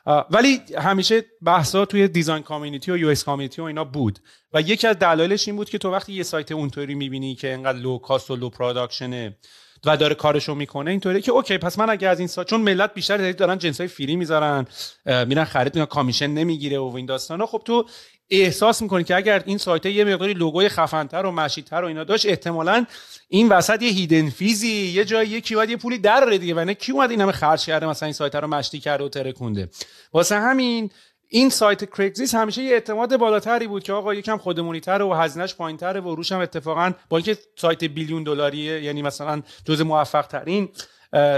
ولی 0.07 0.61
همیشه 0.77 1.25
بحثا 1.41 1.85
توی 1.85 2.07
design 2.07 2.43
community 2.43 2.91
و 2.91 2.97
UX 2.97 3.23
community 3.23 3.61
و 3.61 3.65
اینا 3.65 3.83
بود. 3.83 4.19
و 4.53 4.61
یکی 4.61 4.87
از 4.87 4.99
دلایلش 4.99 5.47
این 5.47 5.57
بود 5.57 5.69
که 5.69 5.77
تو 5.77 5.91
وقتی 5.91 6.13
یه 6.13 6.23
سایت 6.23 6.51
اونطوری 6.51 6.95
می‌بینی 6.95 7.35
که 7.35 7.53
انقدر 7.53 7.77
low 7.77 7.97
cost 7.97 8.31
و 8.31 8.35
low 8.35 8.49
production 8.49 9.29
ـه 9.29 9.37
و 9.85 9.97
داره 9.97 10.15
کارشو 10.15 10.55
می‌کنه 10.55 10.91
اینطوری 10.91 11.21
که 11.21 11.31
okay 11.31 11.57
پس 11.57 11.79
من 11.79 11.89
اگه 11.89 12.07
از 12.07 12.19
این 12.19 12.27
سایت 12.27 12.47
چون 12.47 12.61
ملت 12.61 12.93
بیشتر 12.93 13.31
دارن 13.31 13.57
جنس 13.57 13.81
های 13.81 13.87
free 13.87 14.15
می‌ذارن 14.15 14.65
میرن 15.05 15.43
خرید 15.43 15.75
می‌کنن 15.75 15.85
commission 15.85 16.27
نمی‌گیره 16.27 16.79
و 16.79 16.93
این 16.95 17.05
داستانا 17.05 17.45
خب 17.45 17.61
تو 17.65 17.85
احساس 18.29 18.81
می‌کنی 18.81 19.03
که 19.03 19.15
اگر 19.15 19.43
این 19.45 19.57
سایت 19.57 19.85
یه 19.85 20.03
مقداری 20.03 20.33
لوگوی 20.33 20.69
خفنتر 20.69 21.25
و 21.25 21.31
مشتی‌تر 21.31 21.81
و 21.81 21.85
اینا 21.85 22.03
داشت 22.03 22.25
احتمالا 22.25 22.85
این 23.29 23.49
وسط 23.49 23.81
یه 23.81 23.89
hidden 23.89 24.29
fee 24.29 24.58
ای 24.58 24.67
یه 24.67 25.05
جایی 25.05 25.29
یکی 25.29 25.55
باید 25.55 25.69
یه 25.69 25.77
پولی 25.77 25.97
بده 25.97 26.25
دیگه 26.25 26.53
و 26.53 26.59
نه 26.59 26.73
کی 26.73 26.91
اومد 26.91 27.11
این 27.11 27.21
همه 27.21 27.31
خرج 27.31 27.65
کرده 27.65 27.87
مثلا 27.87 28.05
این 28.05 28.13
سایت 28.13 28.35
رو 28.35 28.47
مشتی 28.47 28.79
کرده 28.79 29.03
و 29.03 29.09
ترکونده؟ 29.09 29.69
واسه 30.13 30.35
همین 30.35 30.91
این 31.29 31.49
سایت 31.49 31.85
Craigslist 31.85 32.35
همیشه 32.35 32.63
یه 32.63 32.73
اعتماد 32.73 33.17
بالاتری 33.17 33.67
بود 33.67 33.83
که 33.83 33.93
آقا 33.93 34.13
یکم 34.13 34.37
خودمونی 34.37 34.79
تره 34.79 35.05
و 35.05 35.13
هزینهش 35.13 35.55
پایینتره 35.55 36.01
و 36.01 36.15
روش 36.15 36.31
هم 36.31 36.39
اتفاقا 36.39 36.91
با 37.09 37.17
اینکه 37.17 37.37
سایت 37.55 37.83
billion 37.83 38.23
دلاریه 38.23 38.83
یعنی 38.83 39.01
مثلا 39.01 39.41
جز 39.65 39.81
موفق 39.81 40.27
ترین 40.27 40.69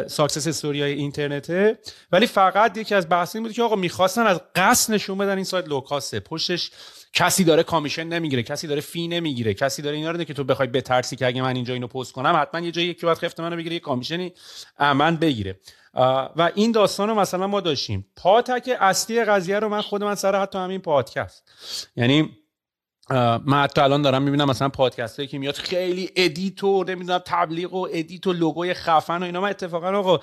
success 0.08 0.48
story 0.48 0.82
های 0.82 0.94
اینترنته. 0.94 1.80
ولی 2.12 2.28
فقط 2.28 2.78
یکی 2.78 2.96
از 2.96 3.10
بحث 3.10 3.36
این 3.36 3.44
بود 3.44 3.54
که 3.54 3.64
آقا 3.64 3.76
می‌خواستن 3.76 4.28
از 4.28 4.42
قصد 4.56 4.94
نشون 4.94 5.18
بدن 5.18 5.36
این 5.36 5.44
سایت 5.44 5.68
low 5.68 5.87
cost 5.87 6.13
ـه 6.13 6.20
پشتش 6.20 6.72
کسی 7.14 7.44
داره 7.44 7.64
commission 7.64 8.04
نمی‌گیره 8.04 8.44
کسی 8.44 8.68
داره 8.68 8.82
fee 8.82 9.08
نمی‌گیره 9.08 9.54
کسی 9.54 9.82
داره 9.82 9.96
اینا 9.96 10.12
رو 10.12 10.24
که 10.24 10.34
تو 10.34 10.44
بخوای 10.44 10.68
بترسی 10.68 11.16
که 11.16 11.28
اگه 11.28 11.42
من 11.42 11.56
اینجا 11.56 11.74
اینو 11.74 11.88
پست 11.88 12.12
کنم 12.12 12.40
حتما 12.42 12.62
یه 12.62 12.72
جایی 12.72 12.88
یکی 12.88 13.06
باید 13.06 13.18
خفت 13.18 13.40
منو 13.40 13.56
بگیره 13.56 13.74
یه 13.74 13.80
commission 13.80 14.29
ی 14.29 14.34
من 14.80 15.16
بگیره. 15.18 15.60
و 16.36 16.52
این 16.56 16.72
داستان 16.72 17.10
رو 17.10 17.16
مثلا 17.16 17.48
ما 17.48 17.62
داشتیم. 17.62 18.06
پاتک 18.16 18.70
اصلی 18.80 19.24
قضیه 19.24 19.60
رو 19.60 19.70
من 19.70 19.82
خود 19.82 20.04
من 20.04 20.16
سر 20.16 20.42
حتی 20.42 20.58
همین 20.58 20.82
پادکست. 20.82 21.44
یعنی 21.96 22.39
من 23.46 23.64
حتی 23.64 23.82
الان 23.82 24.02
دارم 24.02 24.22
می‌بینم 24.22 24.50
مثلا 24.50 24.70
پادکست 24.70 25.20
هایی 25.20 25.28
که 25.28 25.38
میاد 25.38 25.56
خیلی 25.56 26.10
edit 26.16 26.64
و 26.64 26.84
نمی‌دونم 26.84 27.22
تبلیغ 27.26 27.74
و 27.74 27.88
edit 27.94 28.28
و 28.28 28.34
لوگوی 28.34 28.74
خفن 28.74 29.18
و 29.18 29.24
اینا. 29.24 29.42
من 29.42 29.50
اتفاقا 29.50 29.90
آقا 29.90 30.20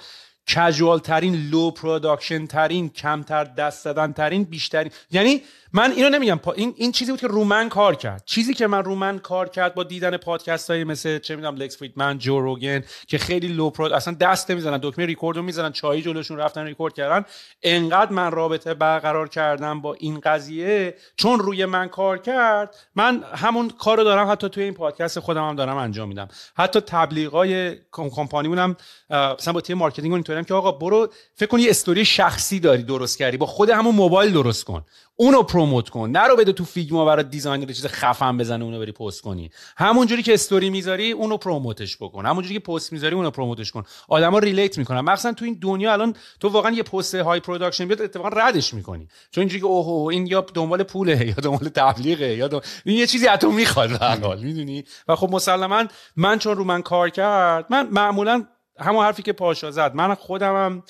casual 0.49 0.99
ترین 0.99 1.49
low 1.51 1.71
production 1.71 2.47
ترین 2.47 2.89
کمتر 2.89 3.45
دست 3.45 3.85
زدن 3.85 4.13
ترین 4.13 4.45
بیشترین. 4.45 4.93
یعنی 5.11 5.43
من 5.77 5.93
اینو 5.93 6.09
نمیگم. 6.09 6.41
این 6.55 6.75
این 6.77 6.93
چیزی 6.93 7.11
بود 7.11 7.21
که 7.21 7.27
رو 7.27 7.45
من 7.45 7.69
کار 7.69 7.95
کرد. 7.95 8.23
چیزی 8.27 8.55
که 8.55 8.67
من 8.67 8.85
رو 8.85 8.95
من 8.95 9.19
کار 9.19 9.49
کرد 9.49 9.75
با 9.75 9.83
دیدن 9.83 10.17
پادکست 10.17 10.71
های 10.71 10.85
مثل 10.85 11.19
چه 11.19 11.37
می‌دونم 11.37 11.57
Lex 11.57 11.77
Fridman 11.77 12.19
Joe 12.19 12.41
Rogan 12.41 12.85
که 13.07 13.19
خیلی 13.19 13.49
low 13.49 13.71
prod 13.71 13.93
اصلا 13.93 14.15
دست 14.15 14.51
نمی‌زنن 14.51 14.81
دکمه 14.83 15.07
ریکوردو 15.07 15.43
می‌زنن 15.43 15.73
چای 15.73 16.03
جلوشون 16.03 16.39
رفتن 16.39 16.65
ریکورد 16.65 16.95
کردن. 16.95 17.25
انقدر 17.63 18.13
من 18.13 18.31
رابطه 18.31 18.75
برقرار 18.75 19.29
کردم 19.29 19.81
با 19.81 19.95
این 19.95 20.21
قضیه 20.21 20.95
چون 21.17 21.39
روی 21.39 21.65
من 21.65 21.89
کار 21.89 22.19
کرد 22.19 22.75
من 22.95 23.25
همون 23.35 23.71
کارو 23.71 24.05
دارم 24.05 24.31
حتی 24.31 24.49
توی 24.49 24.65
این 24.65 24.75
پادکست 24.75 25.21
خودم 25.21 25.49
هم 25.49 25.57
دارم 25.57 25.77
انجام 25.77 26.09
میدم. 26.09 26.29
حتی 26.57 26.81
تبلیغای 26.81 27.77
کمپانیمونم 27.93 28.77
مثلا 29.11 29.53
با 29.53 29.61
تیم 29.61 29.79
marketing 29.79 30.13
اینطوری 30.13 30.45
که 30.45 30.55
آقا 30.55 30.73
برو 30.73 31.09
فکر 31.35 31.49
کن 31.49 31.59
یه 31.59 31.71
استوری 31.71 32.05
شخصی 32.05 32.61
داری 32.61 32.83
درست 32.83 33.19
کردی. 33.19 33.37
با 33.37 33.47
خود 33.47 33.71
همون 33.71 33.95
موبایل 33.95 34.33
درست 34.33 34.65
کن. 34.65 34.85
اونو 35.19 35.43
promote 35.43 35.89
کن. 35.89 36.11
نرو 36.11 36.37
بده 36.37 36.53
تو 36.53 36.65
Figma 36.65 37.05
برای 37.05 37.25
designer 37.25 37.67
چیز 37.67 37.87
خفن 37.87 38.39
بزنه 38.39 38.65
اونو 38.65 38.79
بری 38.79 38.93
پست 38.93 39.21
کنی. 39.21 39.51
همونجوری 39.77 40.23
که 40.23 40.35
استوری 40.35 40.71
می‌ذاری 40.71 41.13
اونو 41.13 41.37
promote 41.37 41.83
ش 41.83 41.97
بکن. 41.97 42.27
همونجوری 42.27 42.55
که 42.55 42.61
پست 42.61 42.93
می‌ذاری 42.93 43.15
اونو 43.15 43.31
promote 43.31 43.63
ش 43.63 43.73
کن. 43.73 43.83
آدما 44.09 44.39
relate 44.39 44.79
می‌کنن. 44.79 45.01
مخصوصا 45.01 45.33
تو 45.33 45.45
این 45.45 45.59
دنیا 45.61 45.93
الان 45.93 46.15
تو 46.41 46.49
واقعا 46.49 46.71
یه 46.71 46.83
پست 46.83 47.15
high 47.15 47.41
production 47.41 47.85
بیاد 47.85 48.03
اتفاقا 48.03 48.29
ردش 48.29 48.75
می‌کنی. 48.75 49.09
چون 49.31 49.43
اینجوری 49.43 49.61
که 49.61 49.67
oh 49.67 50.13
این 50.13 50.27
یا 50.27 50.47
دنبال 50.55 50.83
پوله 50.83 51.27
یا 51.27 51.35
دنبال 51.35 51.69
تبلیغه 51.69 52.37
یا 52.37 52.49
دنبال... 52.49 52.67
این 52.85 52.97
یه 52.97 53.07
چیزی 53.07 53.29
ازتو 53.29 53.53
می‌خواد 53.53 53.91
حال 53.91 54.41
می‌دونی؟ 54.41 54.85
و 55.09 55.17
خب 55.17 55.31
مسلما 55.31 55.85
من 56.17 56.39
چون 56.39 56.57
رو 56.57 56.65
من 56.65 56.83
کار 56.83 57.11
کرد 57.11 57.67
من 57.71 57.89
معمولا 57.91 58.45
همون 58.79 59.05
حرفی 59.05 59.23
که 59.23 59.33
پاشا 59.33 59.71
زد. 59.71 59.95
من 59.95 60.15
خودمم 60.15 60.83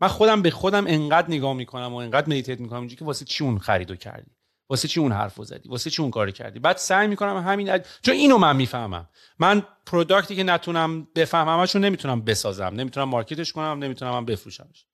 من 0.00 0.08
خودم 0.08 0.42
به 0.42 0.50
خودم 0.50 0.86
انقدر 0.86 1.28
نگاه 1.28 1.54
می‌کنم 1.54 1.94
و 1.94 1.96
انقدر 1.96 2.26
meditate 2.26 2.60
می‌کنم 2.60 2.78
اینجوری 2.78 2.98
که 2.98 3.04
واسه 3.04 3.24
چی 3.24 3.44
اون 3.44 3.58
خریدو 3.58 3.96
کردی؟ 3.96 4.30
واسه 4.70 4.88
چی 4.88 5.00
اون 5.00 5.12
حرفو 5.12 5.44
زدی؟ 5.44 5.68
واسه 5.68 5.90
چی 5.90 6.02
اون 6.02 6.10
کار 6.10 6.30
کردی؟ 6.30 6.58
بعد 6.58 6.76
سعی 6.76 7.08
می‌کنم 7.08 7.36
همین 7.36 7.78
چون 8.02 8.14
اینو 8.14 8.38
من 8.38 8.56
می‌فهمم. 8.56 9.08
من 9.38 9.62
product 9.86 10.30
ی 10.30 10.36
که 10.36 10.42
نتونم 10.42 11.08
بفهمم 11.14 11.66
چون 11.66 11.84
نمی‌تونم 11.84 12.22
بسازم. 12.22 12.64
نمی‌تونم 12.64 13.08
market 13.08 13.41
ش 13.41 13.52
کنم 13.52 13.78
نمی‌تونم 13.84 14.12
من 14.12 14.24
بفروشمش. 14.24 14.86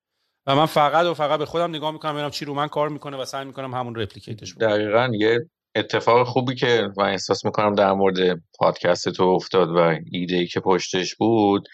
و 0.47 0.57
من 0.57 0.67
فقط 0.67 1.07
و 1.07 1.15
فقط 1.15 1.39
به 1.39 1.47
خودم 1.47 1.71
نگاه 1.71 1.91
می‌کنم 1.91 2.13
ببینم 2.13 2.31
چی 2.31 2.45
رو 2.45 2.55
من 2.55 2.69
کار 2.69 2.89
می‌کنه 2.89 3.17
و 3.17 3.25
سعی 3.25 3.45
می‌کنم 3.45 3.75
همون 3.75 3.95
replicate 3.95 4.44
ش 4.44 4.55
بکنم. 4.55 4.69
دقیقاً. 4.69 5.11
یه 5.19 5.51
اتفاق 5.75 6.27
خوبی 6.27 6.55
که 6.55 6.89
من 6.97 7.09
احساس 7.09 7.45
می‌کنم 7.45 7.75
در 7.75 7.93
مورد 7.93 8.43
پادکست 8.59 9.09
تو 9.09 9.23
افتاد 9.23 9.69
و 9.69 9.95
ایده 10.13 10.37
ای 10.37 10.47
که 10.47 10.61
پشتش 10.61 11.15
بود 11.15 11.69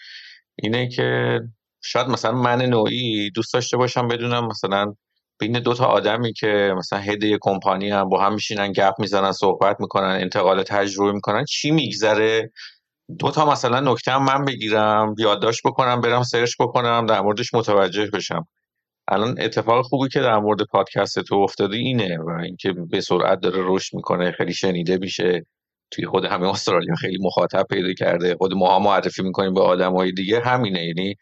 اینه 0.55 0.87
که 0.89 1.39
شاید 1.83 2.07
مثلا 2.07 2.31
من 2.31 2.61
نوعی 2.61 3.31
دوست 3.31 3.53
داشته 3.53 3.77
باشم 3.77 4.07
بدونم 4.07 4.47
مثلا 4.47 4.93
بین 5.39 5.59
دو 5.59 5.73
تا 5.73 5.85
آدمی 5.85 6.33
که 6.33 6.73
مثلا 6.77 6.99
head 6.99 7.37
کمپانی 7.41 7.89
هم 7.89 8.09
با 8.09 8.21
هم 8.23 8.33
میشینن 8.33 8.71
گپ 8.71 8.93
می‌زنن 8.99 9.31
صحبت 9.31 9.77
می‌کنن 9.79 10.17
انتقال 10.21 10.63
تجربه 10.63 11.11
می‌کنن 11.11 11.45
چی 11.45 11.71
میگذره؟ 11.71 12.51
دو 13.19 13.31
تا 13.31 13.51
مثلا 13.51 13.79
نکته 13.91 14.11
هم 14.11 14.23
من 14.23 14.45
بگیرم 14.45 15.15
یادداشت 15.17 15.61
بکنم 15.65 16.01
برم 16.01 16.23
سرچ 16.23 16.53
بکنم 16.59 17.05
در 17.05 17.21
موردش 17.21 17.53
متوجه 17.53 18.09
بشم. 18.13 18.47
الان 19.07 19.35
اتفاق 19.41 19.85
خوبی 19.85 20.09
که 20.09 20.19
در 20.19 20.39
مورد 20.39 20.59
پادکست 20.71 21.19
تو 21.19 21.35
افتاده 21.35 21.77
اینه 21.77 22.17
و 22.19 22.29
اینکه 22.29 22.73
به 22.91 23.01
سرعت 23.01 23.39
داره 23.39 23.59
رشد 23.65 23.95
می‌کنه 23.95 24.31
خیلی 24.31 24.53
شنیده 24.53 24.97
میشه. 24.97 25.45
توی 25.91 26.05
خود 26.05 26.25
همه 26.25 26.49
استرالیا 26.49 26.95
خیلی 26.95 27.17
مخاطب 27.21 27.65
پیدا 27.69 27.93
کرده 27.93 28.35
خود 28.35 28.53
ما 28.53 28.79
معرفی 28.79 29.23
می‌کنیم 29.23 29.53
به 29.53 29.61
آدم 29.61 29.95
های 29.95 30.11
دیگه. 30.11 30.41
همینه 30.45 30.85
یعنی 30.85 31.15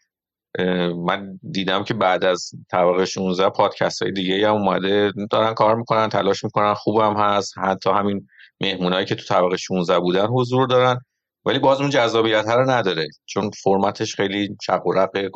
من 1.06 1.40
دیدم 1.50 1.84
که 1.84 1.94
بعد 1.94 2.24
از 2.24 2.50
طبقه 2.70 3.04
16 3.04 3.50
پادکست 3.50 4.02
های 4.02 4.12
دیگه 4.12 4.48
هم 4.48 4.54
اومده 4.54 5.12
دارن 5.30 5.54
کار 5.54 5.76
می‌کنن 5.76 6.08
تلاش 6.08 6.44
می‌کنن 6.44 6.74
خوبم 6.74 7.16
هست. 7.16 7.58
حتی 7.58 7.90
همین 7.90 8.26
مهمونایی 8.60 9.06
که 9.06 9.14
تو 9.14 9.24
طبقه 9.24 9.56
16 9.56 9.98
بودن 9.98 10.26
حضور 10.26 10.66
دارن 10.66 11.00
ولی 11.44 11.58
باز 11.58 11.80
اون 11.80 11.90
جذابیت 11.90 12.44
رو 12.48 12.70
نداره. 12.70 13.08
چون 13.26 13.50
فرمتش 13.62 14.14
خیلی 14.14 14.56
شق 14.62 14.86
و 14.86 14.92
رقه 14.92 15.30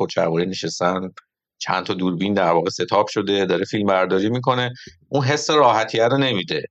نشستن 0.45 0.99
چند 1.57 1.85
تا 1.85 1.93
دوربین 1.93 2.33
در 2.33 2.51
واقع 2.51 2.69
setup 2.69 3.07
شده 3.07 3.45
داره 3.45 3.65
فیلم 3.65 3.85
برداری 3.85 4.29
می‌کنه. 4.29 4.71
اون 5.09 5.23
حس 5.23 5.49
راحتیه 5.49 6.07
رو 6.07 6.17
نمیده. 6.17 6.61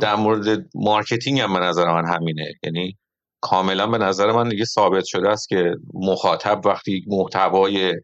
در 0.00 0.16
مورد 0.16 0.66
marketing 0.74 1.40
هم 1.40 1.52
به 1.52 1.58
نظر 1.58 1.84
من 1.84 2.14
همینه. 2.14 2.52
یعنی 2.62 2.96
کاملا 3.40 3.86
به 3.86 3.98
نظر 3.98 4.32
من 4.32 4.48
دیگه 4.48 4.64
ثابت 4.64 5.04
شده 5.04 5.28
است 5.28 5.48
که 5.48 5.74
مخاطب 5.94 6.60
وقتی 6.64 7.04
محتوای 7.08 7.94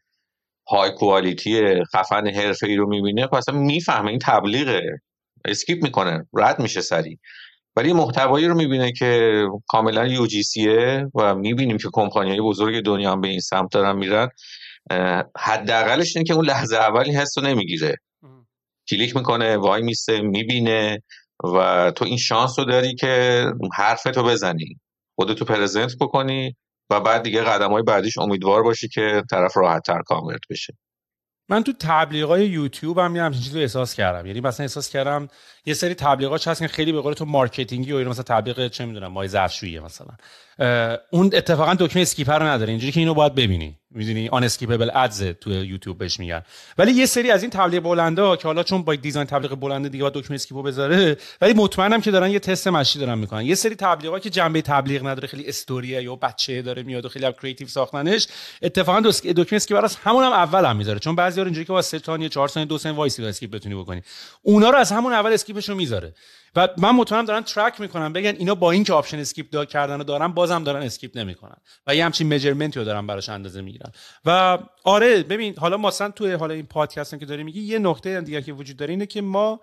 high 0.68 0.90
quality 0.90 1.84
خفن 1.84 2.26
حرفه 2.26 2.66
ای 2.66 2.76
رو 2.76 2.88
می‌بینه 2.88 3.26
خب 3.26 3.34
اصلا 3.34 3.54
می‌فهمه 3.58 4.10
این 4.10 4.18
تبلیغه. 4.22 4.82
skip 5.44 5.82
می‌کنه 5.82 6.26
رد 6.34 6.60
میشه 6.60 6.80
سریع 6.80 7.18
ولی 7.76 7.92
محتوایی 7.92 8.46
رو 8.46 8.54
می‌بینه 8.54 8.92
که 8.92 9.42
کاملا 9.68 10.06
یوجیسیه 10.06 11.06
و 11.14 11.34
می‌بینیم 11.34 11.78
که 11.78 11.88
کمپانی 11.92 12.40
بزرگ 12.40 12.84
دنیا 12.84 13.12
هم 13.12 13.20
به 13.20 13.28
این 13.28 13.40
سمت 13.40 13.72
دارن 13.72 13.96
میرن. 13.96 14.28
حداقلش 15.38 16.16
اینه 16.16 16.26
که 16.26 16.34
اون 16.34 16.44
لحظه 16.46 16.76
اول 16.76 17.00
این 17.00 17.16
حس 17.16 17.38
رو 17.38 17.44
نمی‌گیره. 17.44 17.96
کلیک 18.90 19.16
می‌کنه 19.16 19.56
وای 19.56 19.82
میسته 19.82 20.20
می‌بینه 20.20 21.02
و 21.56 21.90
تو 21.96 22.04
این 22.04 22.16
شانس 22.16 22.58
رو 22.58 22.64
داری 22.64 22.94
که 22.94 23.44
حرفتو 23.74 24.22
بزنی. 24.22 24.80
خودتو 25.16 25.44
present 25.44 25.97
بکنی 26.01 26.56
و 26.90 27.01
بعد 27.01 27.22
دیگه 27.22 27.43
قدم 27.43 27.70
های 27.70 27.82
بعدیش 27.82 28.18
امیدوار 28.18 28.62
باشی 28.62 28.88
که 28.88 29.22
طرف 29.30 29.56
راحت 29.56 29.82
تر 29.82 30.02
convert 30.02 30.40
بشه. 30.51 30.76
من 31.48 31.62
تو 31.62 31.72
تبلیغای 31.80 32.48
یوتیوب 32.48 32.98
هم 32.98 33.16
یه 33.16 33.22
همچین 33.22 33.43
چیزی 33.43 33.60
احساس 33.60 33.94
کردم. 33.94 34.26
یعنی 34.26 34.40
مثلا 34.40 34.64
احساس 34.64 34.90
کردم 34.90 35.28
یه 35.66 35.74
سری 35.74 35.94
تبلیغات 35.94 36.48
هست 36.48 36.60
که 36.60 36.68
خیلی 36.68 36.93
به 36.93 37.01
قول 37.01 37.14
تو 37.14 37.24
marketing 37.24 37.86
ی 37.86 37.93
و 37.93 38.09
مثلا 38.09 38.22
تبلیغ 38.22 38.68
چه 38.68 38.84
می‌دونم 38.86 39.12
مای 39.12 39.28
ظرفشویی 39.28 39.78
مثلا. 39.78 40.09
اون 41.10 41.30
اتفاقا 41.34 41.74
دکمه 41.74 42.02
skip 42.02 42.38
رو 42.38 42.47
نداره. 42.47 42.70
اینجوری 42.70 42.93
که 42.93 43.01
اینو 43.01 43.14
باید 43.14 43.34
ببینی. 43.34 43.78
می‌دونی؟ 43.97 44.28
unskippable 44.28 44.90
ads 44.94 45.22
تو 45.40 45.51
یوتیوب 45.51 45.98
بهش 45.98 46.20
میگن. 46.20 46.43
ولی 46.78 46.93
یه 46.93 47.06
سری 47.06 47.31
از 47.31 47.43
این 47.43 47.51
تبلیغ 47.51 47.82
بلنده 47.82 48.36
که 48.36 48.43
حالا 48.48 48.62
چون 48.62 48.82
با 48.82 48.94
design 48.94 49.26
تبلیغ 49.27 49.55
بلنده 49.55 49.89
دیگه 49.89 50.10
دکمه 50.10 50.35
skip 50.34 50.57
و 50.57 50.62
بذاره 50.62 51.16
ولی 51.40 51.55
مطمئنم 51.55 52.01
که 52.01 52.10
دارن 52.10 52.31
یه 52.31 52.39
تست 52.39 52.68
مشی 52.68 52.98
دارن 52.98 53.18
می‌کنن. 53.18 53.43
یه 53.43 53.55
سری 53.55 53.74
تبلیغا 53.74 54.18
که 54.18 54.31
جنبه 54.31 54.62
تبلیغ 54.62 55.06
نداره 55.06 55.28
خیلی 55.28 55.48
استوریه 55.48 56.02
یا 56.02 56.16
بچه 56.16 56.62
داره 56.62 56.82
میاد 56.82 57.05
و 57.05 57.09
خیلی 57.09 57.32
creative 57.32 57.68
ساختنش 57.68 58.28
اتفاقا 58.62 59.01
دکمه 59.10 59.56
skip 59.56 59.76
راست 59.77 59.98
همون 60.05 60.24
هم 60.24 60.32
اول 60.32 60.64
هم 60.64 60.77
می‌ذاره. 60.77 60.98
چون 60.98 61.16
بعضی 61.16 61.40
اینجوری 61.40 61.64
که 61.64 61.73
واسه 61.73 61.98
3 61.98 62.05
ثانیه 62.05 62.28
4 62.28 62.48
ثانیه 62.48 62.66
2 62.66 62.78
ثانیه 62.78 62.98
وایسی 62.98 63.24
skip 63.24 63.51
بتونی 63.51 63.74
بکنی. 63.74 64.02
اونا 64.43 64.70
رو 64.70 64.78
از 64.78 64.93
همون 64.93 65.12
اول 65.12 65.32
skip 65.32 65.56
شو 65.56 65.74
می‌ذاره. 65.74 66.14
و 66.56 66.68
من 66.78 66.90
مطمئنم 66.90 67.24
دارن 67.24 67.42
track 67.43 67.80
می‌کنن 67.80 68.12
بگن 68.12 68.34
اینا 68.38 68.54
با 68.54 68.70
اینکه 68.70 68.92
option 68.93 69.18
skip 69.18 69.51
the 69.51 69.59
ad 69.59 69.64
کردن 69.64 69.98
رو 69.98 70.04
دارن 70.04 70.28
بازم 70.28 70.64
دارن 70.64 70.82
skip 70.82 71.16
نمی‌کنن. 71.16 71.56
و 71.86 71.94
یه 71.94 72.04
همچین 72.04 72.34
measurement 72.34 72.75
ی 72.75 72.78
رو 72.78 72.84
دارن 72.84 73.06
براش 73.06 73.28
اندازه 73.28 73.60
می‌گیرن. 73.60 73.92
و 74.24 74.58
آره 74.84 75.22
ببین 75.22 75.54
حالا 75.58 75.76
مثلا 75.76 76.10
توی 76.10 76.32
حالا 76.32 76.54
این 76.54 76.66
پادکست 76.66 77.18
که 77.18 77.26
داری 77.26 77.44
میگی 77.44 77.60
یه 77.60 77.78
نکته 77.78 78.20
دیگه 78.20 78.42
که 78.42 78.52
وجود 78.52 78.76
داره 78.76 78.90
اینه 78.90 79.06
که 79.06 79.20
ما 79.20 79.60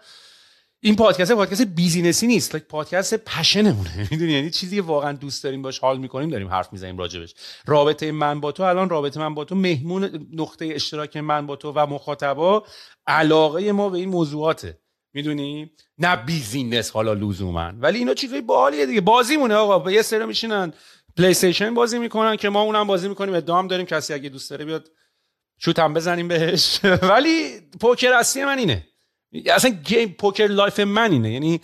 این 0.85 0.95
پادکست 0.95 1.31
پادکست 1.31 1.61
business 1.61 2.20
ی 2.20 2.27
نیست. 2.27 2.55
پادکست 2.55 3.13
passion 3.13 3.73
مونه 3.73 4.07
می‌دونی؟ 4.11 4.31
یعنی 4.31 4.49
چیزی 4.49 4.75
که 4.75 4.81
واقعا 4.81 5.11
دوست 5.11 5.43
داریم 5.43 5.61
باش 5.61 5.79
حال 5.79 5.97
می‌کنیم 5.97 6.29
داریم 6.29 6.47
حرف 6.47 6.73
می‌زنیم 6.73 6.97
راجبش. 6.97 7.33
رابطه 7.65 8.11
من 8.11 8.39
با 8.39 8.51
تو 8.51 8.63
الان 8.63 8.89
رابطه 8.89 9.19
من 9.19 9.33
با 9.33 9.45
تو 9.45 9.55
مهمون 9.55 10.27
نقطه 10.33 10.69
اشتراک 10.71 11.17
من 11.17 11.47
با 11.47 11.55
تو 11.55 11.71
و 11.75 11.85
مخاطبا 11.85 12.63
علاقه 13.07 13.71
ما 13.71 13.89
به 13.89 13.97
این 13.97 14.09
موضوعاته. 14.09 14.82
می‌دونی؟ 15.14 15.72
نه 15.98 16.15
business 16.15 16.91
حالا 16.91 17.14
لزوما. 17.14 17.72
ولی 17.80 17.99
اینا 17.99 18.14
چیزای 18.14 18.41
باحالیه 18.41 18.85
دیگه. 18.85 19.02
بازی 19.02 19.38
مونه 19.38 19.56
آقا. 19.56 19.91
یه 19.91 20.02
سری 20.02 20.26
میشینن. 20.26 20.73
PlayStation 21.17 21.73
بازی 21.73 21.99
می‌کنن 21.99 22.35
که 22.35 22.49
ما 22.49 22.61
اونم 22.61 22.88
بازی 22.88 23.07
می‌کنیم. 23.10 23.35
ادام 23.35 23.68
داریم. 23.68 23.85
کسی 23.85 24.14
اگه 24.14 24.30
دوست 24.30 24.49
داره 24.49 24.65
بیاد 24.65 24.91
شوت 25.60 25.80
هم 25.80 25.94
بزنیم 25.94 26.27
بهش. 26.27 26.80
ولی 27.11 27.60
پوکر 27.80 28.14
اصلی 28.14 28.45
من 28.45 28.57
اینه. 28.57 28.88
اصلا 29.45 29.72
game 29.71 30.09
پوکر 30.19 30.48
life 30.47 30.80
من 30.80 31.11
اینه. 31.11 31.34
یعنی 31.34 31.61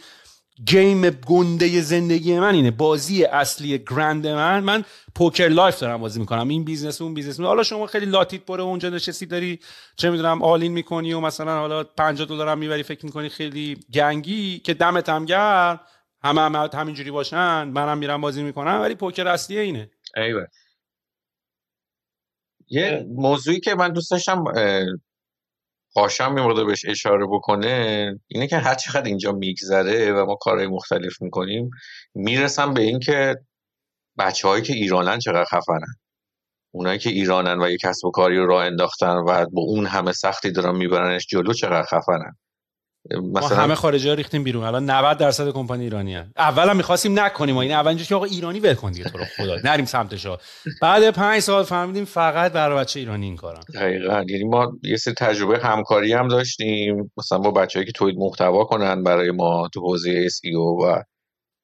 game 0.66 1.10
گنده 1.10 1.82
زندگی 1.82 2.40
من 2.40 2.56
اینه. 2.56 2.72
بازی 2.72 3.24
اصلی 3.24 3.78
grand 3.78 4.28
من 4.28 4.60
من 4.64 4.84
پوکر 5.16 5.48
لایف 5.48 5.80
دارم 5.80 6.02
بازی 6.02 6.20
می‌کنم. 6.20 6.48
این 6.48 6.64
بیزنس 6.64 7.02
اون 7.02 7.14
بیزنس 7.14 7.40
حالا 7.40 7.64
شما 7.64 7.88
خیلی 7.88 8.06
لاتیت 8.06 8.46
بره 8.46 8.64
اونجا 8.64 8.90
نشستی 8.90 9.26
داری 9.26 9.60
چه 9.96 10.10
می‌دونم 10.10 10.42
آلین 10.44 10.72
می‌کنی 10.72 11.14
و 11.14 11.20
مثلا 11.20 11.60
حالا 11.60 11.84
50 11.84 12.28
دلار 12.28 12.48
هم 12.48 12.58
می‌بری 12.58 12.84
فکر 12.84 13.06
می‌کنی 13.06 13.30
خیلی 13.30 13.78
گنگی 13.94 14.60
که 14.60 14.74
دمت 14.74 15.10
هم 15.10 15.26
گرم. 15.26 15.80
همه 16.24 16.42
هم 16.42 16.70
همینجوری 16.74 17.12
باشن 17.12 17.64
منم 17.64 17.98
میرم 17.98 18.22
بازی 18.22 18.44
می‌کنم. 18.44 18.80
ولی 18.82 18.96
پوکر 18.96 19.28
اصلی 19.28 19.60
اینه. 19.60 19.92
ایوه. 20.16 20.46
یه 22.70 23.06
موضوعی 23.10 23.60
که 23.60 23.76
من 23.76 23.94
دوست 23.94 24.12
داشتم 24.12 24.44
پاشم 26.00 26.34
میمورده 26.34 26.64
بهش 26.64 26.86
اشاره 26.86 27.26
بکنه 27.26 28.16
اینه 28.28 28.48
که 28.48 28.58
هر 28.58 28.76
چقدر 28.76 29.04
اینجا 29.04 29.32
میگذره 29.32 30.14
و 30.14 30.26
ما 30.26 30.36
کارهای 30.36 30.68
مختلف 30.68 31.22
می‌کنیم 31.22 31.70
می‌رسم 32.16 32.74
به 32.74 32.82
اینکه 32.82 33.36
بچه 34.20 34.48
هایی 34.48 34.64
که 34.64 34.74
ایرانن 34.74 35.20
چقدر 35.20 35.46
خفنن. 35.46 35.96
اونایی 36.74 37.00
که 37.00 37.10
ایرانن 37.10 37.62
و 37.62 37.70
یه 37.70 37.78
کسب 37.84 38.06
و 38.06 38.12
کاری 38.12 38.38
رو 38.38 38.48
راه 38.48 38.66
انداختن 38.66 39.16
و 39.16 39.46
با 39.46 39.62
اون 39.62 39.86
همه 39.86 40.12
سختی 40.12 40.52
دارن 40.52 40.76
میبرنش 40.78 41.28
جلو 41.28 41.54
چقدر 41.54 41.84
خفنن. 41.84 42.38
مثلا 43.12 43.50
ما 43.56 43.64
همه 43.64 43.76
خارجی 43.76 44.10
ها 44.10 44.14
ریختیم 44.14 44.44
بیرون. 44.44 44.64
الان 44.64 44.90
90 44.90 45.18
درصد 45.18 45.52
کمپانی 45.52 45.84
ایرانی 45.84 46.16
هست 46.16 46.30
اولا 46.38 46.74
می‌خواستیم 46.74 47.20
نکنیم 47.20 47.58
این 47.58 47.72
اول 47.72 47.98
که 47.98 48.16
آقا 48.16 48.26
ایرانی 48.26 48.60
ول 48.60 48.74
کن 48.74 48.92
دیگه 48.92 49.10
تو 49.10 49.18
رو 49.18 49.26
خدا. 49.38 49.56
نریم 49.70 49.86
سمتش 49.86 50.28
بعد 50.82 51.10
پنج 51.12 51.40
سال 51.40 51.64
فهمیدیم 51.64 52.06
فقط 52.06 52.52
برای 52.52 52.78
بچه 52.80 53.00
ایرانی 53.00 53.26
این 53.26 53.36
کارن. 53.36 53.62
دقیقاً. 53.76 54.24
یعنی 54.30 54.44
ما 54.44 54.72
یه 54.84 54.98
سری 54.98 55.14
تجربه 55.14 55.60
همکاری 55.60 56.14
هم 56.14 56.28
داشتیم. 56.28 57.12
مثلا 57.18 57.38
با 57.38 57.52
بچه‌ای 57.52 57.86
که 57.86 57.92
تولید 57.92 58.16
محتوا 58.18 58.64
کنن 58.64 59.04
برای 59.04 59.32
ما 59.32 59.68
تو 59.74 59.82
حوزه 59.82 60.28
SEO 60.30 60.84
و 60.84 61.04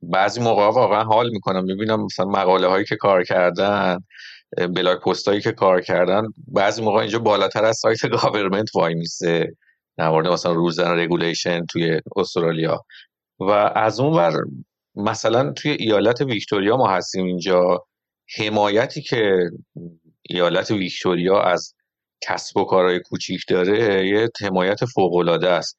بعضی 0.02 0.41
موقع 0.41 0.66
واقعا 0.66 1.03
حال 1.03 1.30
می‌کنم. 1.30 1.64
می‌بینم 1.64 2.03
مثلا 2.06 2.26
مقاله 2.26 2.68
هایی 2.68 2.86
که 2.86 2.95
کار 2.95 3.24
کردن 3.24 3.98
blog 4.76 4.99
post 4.99 5.27
هایی 5.28 5.41
که 5.41 5.52
کار 5.52 5.82
کردن 5.82 6.24
بعضی 6.48 6.82
موقع 6.82 6.99
اینجا 6.99 7.20
بالاتر 7.20 7.66
از 7.66 7.78
سایت 7.78 8.06
government 8.23 8.76
وای 8.76 8.94
میسه. 8.94 9.56
در 9.97 10.09
مورد 10.09 10.27
مثلا 10.27 10.51
rules 10.52 10.81
and 10.81 10.99
regulation 10.99 11.65
توی 11.65 12.01
استرالیا. 12.15 12.85
و 13.39 13.49
از 13.76 13.99
اون 13.99 14.13
ور 14.13 14.34
مثلا 14.95 15.51
توی 15.51 15.72
ایالت 15.72 16.22
ویکتوریا 16.22 16.77
ما 16.77 16.88
هستیم 16.88 17.26
اینجا. 17.26 17.85
حمایتی 18.38 19.01
که 19.01 19.49
ایالت 20.22 20.72
ویکتوریا 20.72 21.41
از 21.41 21.73
کسب 22.22 22.57
و 22.57 22.65
کارهای 22.65 22.99
کوچیک 22.99 23.41
داره 23.47 24.07
یه 24.07 24.30
حمایت 24.41 24.85
فوق 24.85 25.15
العاده 25.15 25.49
است. 25.49 25.77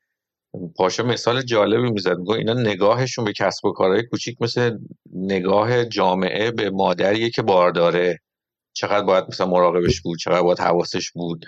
پاشا 0.77 1.03
مثال 1.03 1.43
جالبی 1.43 1.91
می‌زد 1.91 2.19
میگه 2.19 2.33
اینا 2.35 2.53
نگاهشون 2.53 3.25
به 3.25 3.33
کسب 3.33 3.65
و 3.65 3.73
کارهای 3.73 4.03
کوچیک 4.03 4.43
مثل 4.43 4.79
نگاه 5.15 5.85
جامعه 5.85 6.51
به 6.51 6.71
مادریه 6.71 7.31
که 7.31 7.43
بارداره. 7.43 8.19
چقدر 8.73 9.05
باید 9.07 9.25
مثلا 9.29 9.47
مراقبش 9.47 10.01
بود 10.01 10.19
چقدر 10.19 10.43
باید 10.43 10.61
حواسش 10.61 11.11
بود. 11.13 11.47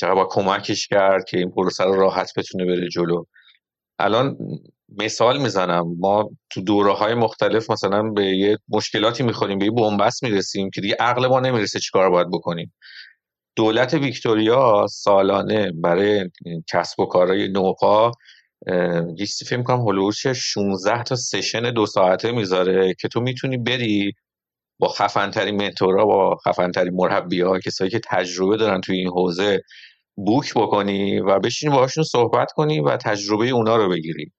چقدر 0.00 0.14
با 0.14 0.28
کمکش 0.30 0.88
کرد 0.88 1.24
که 1.24 1.38
این 1.38 1.50
پروسه 1.50 1.84
رو 1.84 1.94
راحت 2.00 2.32
بتونه 2.38 2.66
بره 2.66 2.88
جلو. 2.88 3.24
الان 3.98 4.38
مثال 4.98 5.38
می‌زنم. 5.42 5.96
ما 5.98 6.30
تو 6.50 6.60
دوره 6.60 6.92
های 6.92 7.14
مختلف 7.14 7.70
مثلا 7.70 8.02
به 8.02 8.26
یه 8.26 8.58
مشکلاتی 8.68 9.22
می‌خوریم 9.22 9.58
به 9.58 9.64
یه 9.64 9.70
بنبست 9.70 10.22
می‌رسیم 10.22 10.70
که 10.70 10.80
دیگه 10.80 10.96
عقل 11.00 11.26
ما 11.26 11.40
نمی‌رسه 11.40 11.80
چیکار 11.80 12.10
باید 12.10 12.30
بکنیم. 12.30 12.74
دولت 13.56 13.94
ویکتوریا 13.94 14.86
سالانه 14.90 15.72
برای 15.72 16.30
کسب 16.68 17.00
و 17.00 17.06
کارهای 17.06 17.48
نوپا 17.48 18.12
یه 19.16 19.26
فکر 19.46 19.56
می‌کنم 19.56 19.88
هلوش 19.88 20.26
16 20.26 21.02
تا 21.02 21.16
سشن 21.16 21.70
دو 21.70 21.86
ساعته 21.86 22.32
می‌ذاره 22.32 22.94
که 23.00 23.08
تو 23.08 23.20
می‌تونی 23.20 23.56
بری 23.56 24.12
با 24.78 24.88
خفنترین 24.88 25.56
منتورا 25.56 26.06
با 26.06 26.36
خفنترین 26.36 26.94
مربی 26.94 27.40
ها 27.40 27.58
کسایی 27.58 27.90
که 27.90 28.00
تجربه 28.04 28.56
دارن 28.56 28.80
توی 28.80 28.98
این 28.98 29.08
حوزه 29.08 29.62
بوک 30.26 30.54
بکنی 30.56 31.20
و 31.20 31.38
بشینی 31.38 31.72
باهاشون 31.72 32.04
صحبت 32.04 32.52
کنی 32.52 32.80
و 32.80 32.96
تجربه 32.96 33.48
اونا 33.48 33.76
رو 33.76 33.88
بگیری. 33.88 34.32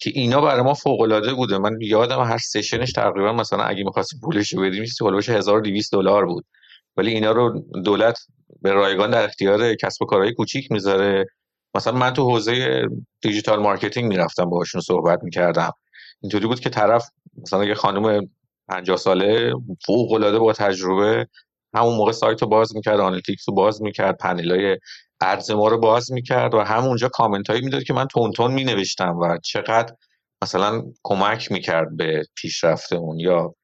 که 0.00 0.10
اینا 0.14 0.40
برای 0.40 0.62
ما 0.62 0.74
فوق 0.74 1.00
العاده 1.00 1.34
بوده. 1.34 1.58
من 1.58 1.78
یادم 1.80 2.20
هر 2.20 2.38
سشنش 2.38 2.92
تقریبا 2.92 3.32
مثلا 3.32 3.64
اگه 3.64 3.84
می‌خواستی 3.84 4.16
پولش 4.22 4.54
بدیم 4.54 4.84
چیزی 4.84 5.04
هولوش 5.04 5.28
1200 5.28 5.92
دلار 5.92 6.26
بود. 6.26 6.44
ولی 6.96 7.10
اینا 7.10 7.32
رو 7.32 7.64
دولت 7.84 8.18
به 8.62 8.72
رایگان 8.72 9.10
در 9.10 9.24
اختیار 9.24 9.74
کسب 9.74 10.02
و 10.02 10.06
کارهای 10.06 10.34
کوچیک 10.34 10.72
می‌ذاره. 10.72 11.24
مثلا 11.74 11.92
من 11.92 12.12
تو 12.12 12.30
حوزه 12.30 12.82
digital 13.22 13.60
marketing 13.60 14.08
می‌رفتم 14.08 14.44
باهاشون 14.44 14.80
صحبت 14.80 15.18
می‌کردم. 15.22 15.72
اینطوری 16.22 16.46
بود 16.46 16.60
که 16.60 16.70
طرف 16.70 17.04
مثلا 17.42 17.64
یه 17.64 17.74
خانم 17.74 18.28
50 18.68 18.96
ساله 18.96 19.52
فوق 19.86 20.12
العاده 20.12 20.38
با 20.38 20.52
تجربه 20.52 21.26
همون 21.74 21.96
موقع 21.96 22.12
سایت 22.12 22.42
رو 22.42 22.48
باز 22.48 22.76
می‌کرد 22.76 23.00
analytics 23.00 23.48
رو 23.48 23.54
باز 23.54 23.82
می‌کرد 23.82 24.16
پنل 24.16 24.76
ads 25.20 25.50
ما 25.50 25.68
رو 25.68 25.78
باز 25.78 26.12
می‌کرد 26.12 26.54
و 26.54 26.60
همونجا 26.60 27.08
کامنت 27.08 27.50
هایی 27.50 27.62
می‌داد 27.62 27.82
که 27.82 27.92
من 27.92 28.06
تند 28.06 28.32
تند 28.32 28.52
می 28.52 28.64
نوشتم 28.64 29.16
و 29.16 29.38
چقدر 29.44 29.94
مثلا 30.42 30.82
کمک 31.02 31.52
می‌کرد 31.52 31.96
به 31.96 32.22
پیشرفتمون 32.36 33.18
یا 33.18 33.54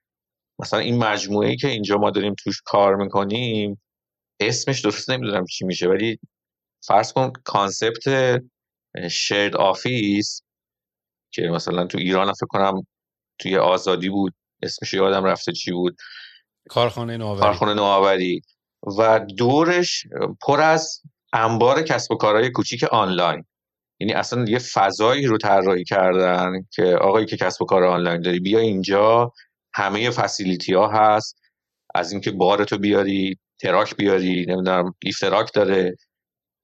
مثلا 0.58 0.80
این 0.80 0.98
مجموعه 0.98 1.48
ای 1.48 1.56
که 1.56 1.68
اینجا 1.68 1.96
ما 1.96 2.10
داریم 2.10 2.34
توش 2.44 2.62
کار 2.64 2.96
می‌کنیم 2.96 3.82
اسمش 4.40 4.80
درست 4.80 5.10
نمی‌دونم 5.10 5.44
چی 5.44 5.64
میشه 5.64 5.88
ولی 5.88 6.18
فرض 6.86 7.12
کن 7.12 7.32
concept 7.44 8.04
shared 9.10 9.56
office 9.56 10.42
که 11.32 11.42
مثلا 11.42 11.86
تو 11.86 11.98
ایران 11.98 12.32
فکر 12.32 12.46
کنم 12.46 12.86
توی 13.38 13.56
آزادی 13.56 14.08
بود 14.08 14.34
اسمش 14.62 14.94
یادم 14.94 15.24
رفته 15.24 15.52
چی 15.52 15.72
بود؟ 15.72 15.96
کارخانه 16.68 17.16
نوآوری. 17.16 17.40
کارخانه 17.40 17.74
نوآوری. 17.74 18.42
و 18.98 19.20
دورش 19.38 20.06
پر 20.42 20.60
از 20.60 21.02
انبار 21.32 21.82
کسب 21.82 22.12
و 22.12 22.16
کارهای 22.16 22.50
کوچیک 22.50 22.84
آنلاین. 22.84 23.44
یعنی 24.00 24.12
اصلا 24.12 24.44
یه 24.48 24.58
فضایی 24.58 25.26
رو 25.26 25.38
طراحی 25.38 25.84
کردن 25.84 26.66
که 26.70 26.84
آقایی 26.84 27.26
که 27.26 27.36
کسب 27.36 27.62
و 27.62 27.64
کار 27.64 27.84
آنلاین 27.84 28.20
داری 28.20 28.40
بیا 28.40 28.58
اینجا 28.58 29.32
همه 29.74 30.10
facility 30.10 30.74
ها 30.74 30.88
هست. 30.88 31.38
از 31.94 32.12
اینکه 32.12 32.30
بارتو 32.30 32.78
بیاری 32.78 33.38
truck 33.60 33.96
بیاری 33.96 34.46
نمی‌دونم 34.48 34.94
لیفتراک 35.04 35.52
داره. 35.54 35.96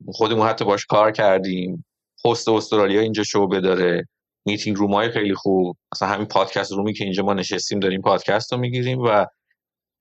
خودمون 0.07 0.49
حتی 0.49 0.65
باش 0.65 0.87
کار 0.87 1.13
کردیم. 1.13 1.85
پست 2.23 2.49
استرالیا 2.49 3.01
اینجا 3.01 3.23
شعبه 3.23 3.61
داره 3.61 4.09
meeting 4.47 4.77
room 4.77 4.95
های 4.95 5.11
خیلی 5.11 5.35
خوب. 5.35 5.77
مثلا 5.95 6.09
همین 6.09 6.27
podcast 6.27 6.73
room 6.73 6.89
ی 6.89 6.93
که 6.93 7.05
اینجا 7.05 7.23
ما 7.23 7.35
نشستیم 7.35 7.81
داریم 7.81 8.01
پادکست 8.01 8.53
رو 8.53 8.59
می‌گیریم 8.59 8.99
و 8.99 9.27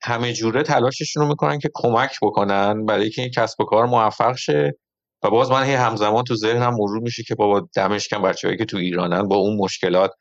همه 0.04 0.34
جوره 0.34 0.64
تلاششون 0.64 1.24
رو 1.24 1.30
می‌کنن 1.30 1.60
که 1.60 1.70
کمک 1.74 2.18
بکنن 2.22 2.86
برای 2.86 3.10
که 3.10 3.22
این 3.22 3.32
کسب 3.32 3.62
و 3.62 3.66
کار 3.66 3.86
موفق 3.86 4.36
شه. 4.36 4.74
و 5.24 5.30
باز 5.30 5.52
من 5.52 5.64
هی 5.64 5.74
همزمان 5.74 6.24
تو 6.24 6.36
ذهنم 6.36 6.74
مرور 6.74 7.00
میشه 7.00 7.24
که 7.24 7.36
بابا 7.36 7.70
دمش 7.76 8.08
گرم 8.08 8.22
بچه‌هایی 8.22 8.58
که 8.58 8.66
تو 8.66 8.78
ایرانن 8.78 9.28
با 9.28 9.36
اون 9.36 9.58
مشکلات 9.58 10.12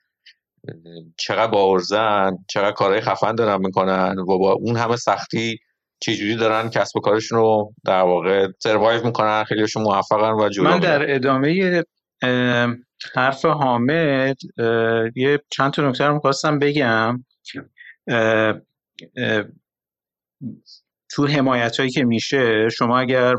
چقدر 1.16 1.50
باورزن 1.50 2.36
چقدر 2.48 2.72
کارهای 2.72 3.00
خفن 3.00 3.34
دارن 3.34 3.60
می‌کنن 3.60 4.18
و 4.18 4.38
با 4.38 4.52
اون 4.52 4.76
همه 4.76 4.96
سختی 4.96 5.58
چجوری 6.00 6.36
دارن 6.36 6.70
کسب 6.70 6.96
و 6.96 7.00
کارشون 7.00 7.38
رو 7.38 7.74
در 7.84 8.02
واقع 8.02 8.48
سروایو 8.58 9.06
می‌کنن 9.06 9.44
خیلیشون 9.44 9.82
موفقن 9.82 10.32
و 10.32 10.48
جلو 10.48 10.64
من 10.64 10.78
در 10.78 11.14
ادامه 11.14 11.82
حرف 13.14 13.44
حامد 13.44 14.36
یه 15.16 15.38
چند 15.50 15.72
تا 15.72 15.88
نکته 15.88 16.04
رو 16.04 16.14
می‌خواستم 16.14 16.58
بگم. 16.58 17.24
تو 21.10 21.26
حمایت 21.26 21.76
هایی 21.76 21.90
که 21.90 22.04
میشه 22.04 22.68
شما 22.68 23.00
اگر 23.00 23.34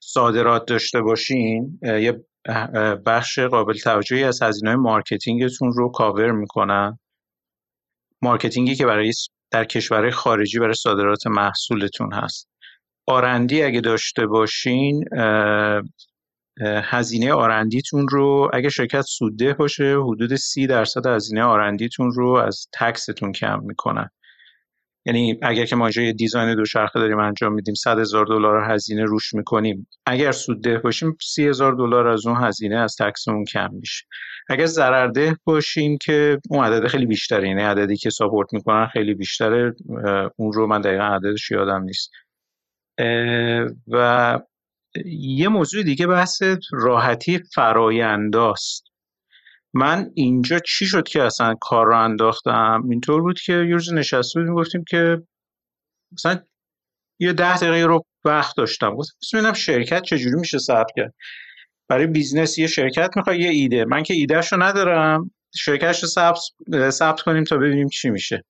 صادرات 0.00 0.66
داشته 0.66 1.00
باشین 1.00 1.80
یه 1.82 2.24
بخش 3.06 3.38
قابل 3.38 3.74
توجهی 3.74 4.24
از 4.24 4.42
هزینه 4.42 4.76
marketing 4.76 5.48
تون 5.48 5.72
رو 5.72 5.90
کاور 5.90 6.32
می‌کنن. 6.32 6.98
marketing 8.22 8.69
ی 8.69 8.74
که 8.74 8.86
برای 8.86 9.12
در 9.50 9.64
کشورهای 9.64 10.10
خارجی 10.10 10.58
برای 10.58 10.74
صادرات 10.74 11.26
محصولتون 11.26 12.12
هست. 12.12 12.48
R&D 13.06 13.62
اگه 13.62 13.80
داشته 13.80 14.26
باشین 14.26 15.04
هزینه 16.60 17.32
R&D 17.32 17.70
تون 17.70 18.08
رو 18.08 18.50
اگه 18.52 18.68
شرکت 18.68 19.02
سودده 19.02 19.54
باشه 19.54 19.96
حدود 20.02 20.36
سی 20.36 20.66
درصد 20.66 21.06
هزینه 21.06 21.42
R&D 21.42 21.76
تون 21.76 22.10
رو 22.10 22.28
از 22.30 22.66
tax 22.72 23.02
تون 23.02 23.32
کم 23.32 23.60
می‌کنن. 23.62 24.10
یعنی 25.08 25.38
اگر 25.42 25.64
که 25.64 25.76
ما 25.76 25.90
یه 25.90 26.12
design 26.12 26.54
دوچرخه 26.54 27.00
داریم 27.00 27.18
انجام 27.18 27.52
میدیم 27.54 27.74
100 27.74 27.98
هزار 27.98 28.26
دلار 28.26 28.70
هزینه 28.70 29.04
روش 29.04 29.34
می‌کنیم. 29.34 29.88
اگر 30.06 30.32
سودده 30.32 30.78
باشیم 30.78 31.16
30 31.22 31.48
هزار 31.48 31.72
دلار 31.72 32.08
از 32.08 32.26
اون 32.26 32.36
هزینه 32.44 32.76
از 32.76 32.96
tax 33.00 33.22
مون 33.22 33.44
کم 33.44 33.68
میشه. 33.72 34.04
اگر 34.48 34.66
ضررده 34.66 35.36
باشیم 35.44 35.98
که 36.02 36.38
اون 36.50 36.64
عدد 36.64 36.86
خیلی 36.86 37.06
بیشتره 37.06 37.48
یعنی 37.48 37.62
عددی 37.62 37.96
که 37.96 38.10
ساپورت 38.10 38.48
می‌کنن 38.52 38.86
خیلی 38.86 39.14
بیشتره 39.14 39.74
اون 40.36 40.52
رو 40.52 40.66
من 40.66 40.80
دقیقا 40.80 41.04
عددش 41.04 41.50
یادم 41.50 41.82
نیست. 41.82 42.10
و 43.88 44.38
یه 45.06 45.48
موضوع 45.48 45.82
دیگه 45.82 46.06
بحث 46.06 46.42
راحتی 46.72 47.40
فراینداست. 47.54 48.87
من 49.74 50.10
اینجا 50.14 50.58
چی 50.58 50.86
شد 50.86 51.08
که 51.08 51.22
اصلا 51.22 51.54
کار 51.60 51.86
رو 51.86 51.98
انداختم؟ 51.98 52.82
اینطور 52.90 53.22
بود 53.22 53.40
که 53.40 53.52
یه 53.52 53.72
روز 53.72 53.92
نشسته 53.92 54.40
بودیم 54.40 54.54
گفتیم 54.54 54.84
که 54.88 55.22
مثلا 56.12 56.40
یه 57.20 57.32
ده 57.32 57.56
دقیقه 57.56 57.86
رو 57.86 58.04
وقت 58.24 58.56
داشتم. 58.56 58.94
گفتم 58.94 59.38
ببینم 59.38 59.52
شرکت 59.52 60.02
چجوری 60.02 60.36
میشه 60.40 60.58
ثبت 60.58 60.86
کرد. 60.96 61.14
برای 61.88 62.06
business 62.06 62.58
یه 62.58 62.66
شرکت 62.66 63.10
می‌خواد 63.16 63.36
یه 63.36 63.48
ایده. 63.48 63.84
من 63.84 64.02
که 64.02 64.14
ایدهش 64.14 64.52
رو 64.52 64.62
ندارم 64.62 65.30
شرکتش 65.54 66.02
رو 66.02 66.08
ثبت 66.08 66.38
ثبت 66.90 67.20
کنیم 67.20 67.44
تا 67.44 67.56
ببینیم 67.56 67.88
چی 67.88 68.10
میشه. 68.10 68.44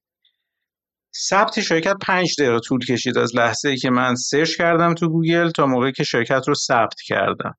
ثبت 1.17 1.61
شرکت 1.61 1.97
پنج 2.03 2.35
دقیقه 2.41 2.61
طول 2.61 2.85
کشید 2.85 3.19
از 3.19 3.37
لحظه 3.37 3.69
ای 3.69 3.77
که 3.77 3.91
من 3.91 4.15
search 4.15 4.57
کردم 4.57 4.95
تو 4.95 5.09
گوگل 5.09 5.51
تا 5.51 5.67
موقعی 5.67 5.93
که 5.93 6.05
شرکت 6.05 6.43
رو 6.49 6.55
ثبت 6.55 7.01
کردم. 7.07 7.55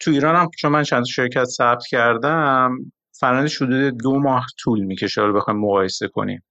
تو 0.00 0.10
ایران 0.10 0.36
هم 0.36 0.50
چون 0.58 0.72
من 0.72 0.82
چند 0.82 1.04
شرکت 1.04 1.44
ثبت 1.44 1.86
کردم 1.90 2.78
فرنش 3.20 3.62
حدود 3.62 3.98
دو 4.02 4.18
ماه 4.18 4.46
طول 4.58 4.80
می‌کشه 4.80 5.22
رو 5.22 5.32
بخوایم 5.32 5.60
مقایسه 5.60 6.08
کنیم. 6.08 6.42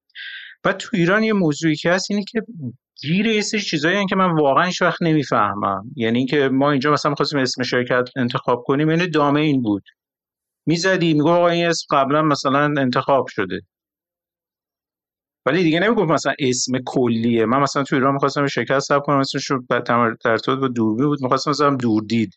و 0.66 0.74
تو 0.74 0.90
ایران 0.94 1.24
یه 1.24 1.34
موضوعی 1.34 1.76
که 1.76 1.92
هست 1.92 2.12
اینه 2.12 2.24
که 2.24 2.42
گیر 3.02 3.26
یه 3.26 3.42
سری 3.42 3.62
چیزایی 3.62 4.06
که 4.06 4.16
من 4.16 4.32
واقعا 4.32 4.64
هیچ 4.64 4.82
وقت 4.82 5.02
نمی‌فهمم. 5.02 5.84
یعنی 5.96 6.18
اینکه 6.18 6.50
ما 6.50 6.72
اینجا 6.72 6.92
مثلا 6.92 7.10
می‌خواستیم 7.10 7.40
اسم 7.40 7.64
شرکت 7.64 8.10
انتخاب 8.16 8.64
کنیم 8.66 8.90
یعنی 8.90 9.08
دامه 9.08 9.42
این 9.42 9.62
بود. 9.62 9.84
می‌زدی 10.66 11.14
میگو 11.14 11.30
آقا 11.30 11.48
این 11.48 11.66
اسم 11.68 11.86
قبلا 11.98 12.22
مثلا 12.22 12.74
انتخاب 12.82 13.28
شده. 13.28 13.62
ولی 15.46 15.64
دیگه 15.64 15.80
نمی‌گفت 15.80 16.12
مثلا 16.12 16.34
اسم 16.40 16.72
کلیه. 16.86 17.46
من 17.46 17.60
مثلا 17.60 17.84
تو 17.84 17.96
ایران 17.96 18.14
می‌خواستم 18.14 18.48
شرکت 18.48 18.80
ثبت 18.80 19.02
کنم 19.06 19.18
اسمش 19.18 19.52
در 20.26 20.56
با 20.56 20.68
دوربی 20.68 21.04
بود. 21.04 21.22
می‌خواستم 21.22 21.52
مثلا 21.52 21.76
دوردید 21.76 22.34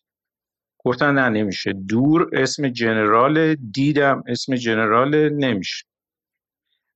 گفتن 0.85 1.15
نه 1.15 1.29
نمیشه. 1.29 1.73
دور 1.89 2.31
اسم 2.33 2.69
جنرال 2.69 3.55
دیدم 3.55 4.23
اسم 4.29 4.55
جنرال 4.55 5.29
نمیشه. 5.29 5.87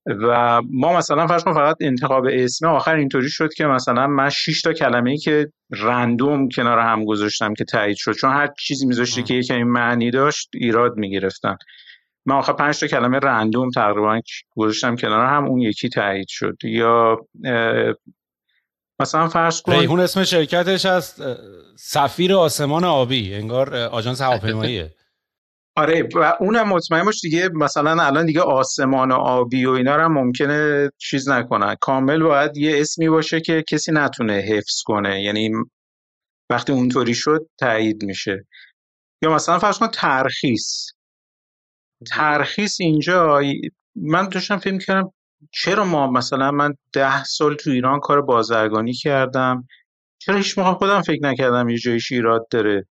و 0.07 0.61
ما 0.71 0.97
مثلا 0.97 1.27
فرض 1.27 1.45
فقط 1.45 1.77
انتخاب 1.81 2.27
اسم 2.31 2.67
آخر 2.69 2.95
اینطوری 2.95 3.29
شد 3.29 3.55
که 3.57 3.67
مثلا 3.67 4.07
من 4.07 4.31
6 4.31 4.63
تا 4.63 4.73
کلمه 4.73 5.11
ای 5.11 5.17
که 5.17 5.47
رندوم 5.71 6.49
کنار 6.49 6.79
هم 6.79 7.05
گذاشتم 7.05 7.55
که 7.55 7.65
تایید 7.65 7.97
شد. 7.97 8.13
چون 8.13 8.31
هر 8.31 8.49
چیزی 8.59 8.87
میذاشتی 8.87 9.23
که 9.23 9.35
یکمی 9.35 9.65
معنی 9.65 10.11
داشت 10.11 10.49
ایراد 10.55 10.97
می‌گرفتن. 10.97 11.57
من 12.27 12.35
آخر 12.35 12.53
5 12.53 12.81
تا 12.81 12.87
کلمه 12.87 13.19
رندوم 13.19 13.71
تقریبا 13.71 14.21
گذاشتم 14.57 14.97
کنار 14.97 15.27
هم 15.27 15.45
اون 15.45 15.61
یکی 15.61 15.89
تایید 15.89 16.27
شد. 16.29 16.57
یا 16.65 17.17
مثلا 19.01 19.29
فرض 19.29 19.63
کن 19.63 19.73
ریحون 19.73 20.01
اسم 20.01 20.25
شرکتش 20.25 20.87
از 20.87 21.23
سفیر 21.79 22.35
آسمان 22.35 22.85
آبی. 22.85 23.35
انگار 23.35 23.77
آژانس 23.77 24.21
هواپیماییه. 24.21 24.95
آره 25.77 26.09
و 26.15 26.37
اونم 26.41 26.69
مطمئن 26.69 27.05
باش 27.05 27.21
دیگه 27.21 27.49
مثلا 27.49 28.03
الان 28.03 28.27
دیگه 28.27 28.41
آسمان 28.41 29.13
و 29.13 29.15
آبی 29.15 29.65
و 29.65 29.71
اینا 29.71 29.97
رو 29.97 30.09
ممکنه 30.09 30.91
چیز 30.99 31.29
نکنن. 31.29 31.77
کامل 31.81 32.23
باید 32.23 32.57
یه 32.57 32.81
اسمی 32.81 33.09
باشه 33.09 33.41
که 33.41 33.65
کسی 33.69 33.93
نتونه 33.93 34.33
حفظ 34.33 34.83
کنه. 34.85 35.23
یعنی 35.23 35.51
وقتی 36.51 36.73
اونطوری 36.73 37.15
شد 37.15 37.49
تایید 37.61 38.05
میشه. 38.05 38.47
یا 39.23 39.35
مثلا 39.35 39.59
فرض 39.59 39.79
کن 39.79 39.89
ترخیص. 39.89 40.87
ترخیص 42.11 42.81
اینجا 42.81 43.41
من 43.97 44.29
داشتم 44.29 44.59
فکر 44.59 44.79
کردم 44.79 45.13
چرا 45.53 45.85
ما 45.85 46.11
مثلا 46.11 46.51
من 46.51 46.75
ده 46.93 47.25
سال 47.25 47.55
تو 47.55 47.71
ایران 47.71 48.01
کار 48.01 48.23
بازرگانی 48.23 48.93
کردم؟ 48.93 49.69
چرا 50.19 50.37
هیچ 50.37 50.59
موقع 50.59 50.73
خودم 50.73 51.03
فکر 51.03 51.23
نکردم 51.23 51.69
یه 51.69 51.79
جایش 51.79 52.13
ایراد 52.13 52.47
داره؟ 52.51 52.87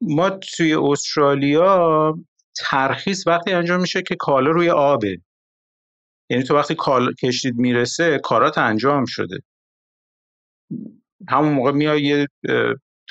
ما 0.00 0.30
توی 0.30 0.74
استرالیا 0.74 2.14
ترخیص 2.56 3.26
وقتی 3.26 3.52
انجام 3.52 3.80
میشه 3.80 4.02
که 4.02 4.16
کالا 4.18 4.50
روی 4.50 4.70
آبه. 4.70 5.18
یعنی 6.30 6.42
تو 6.42 6.54
وقتی 6.54 6.74
کال 6.74 7.14
کشتید 7.14 7.54
می‌رسه 7.56 8.18
کارات 8.18 8.58
انجام 8.58 9.04
شده. 9.04 9.38
همون 11.28 11.52
موقع 11.52 11.72
میای 11.72 12.02
یه 12.02 12.26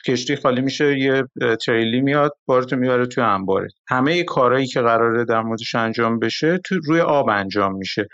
کشتی 0.06 0.36
خالی 0.36 0.62
میشه 0.62 1.00
یه 1.00 1.24
تریلی 1.66 2.02
میاد 2.02 2.32
بارتو 2.46 2.76
می‌بره 2.76 3.06
توی 3.06 3.24
انباره. 3.24 3.68
همه 3.88 4.24
کارهایی 4.24 4.68
که 4.68 4.82
قراره 4.82 5.26
در 5.26 5.42
موردش 5.42 5.76
انجام 5.76 6.20
بشه 6.20 6.60
تو 6.66 6.76
روی 6.86 7.00
آب 7.00 7.30
انجام 7.30 7.76
میشه. 7.76 8.08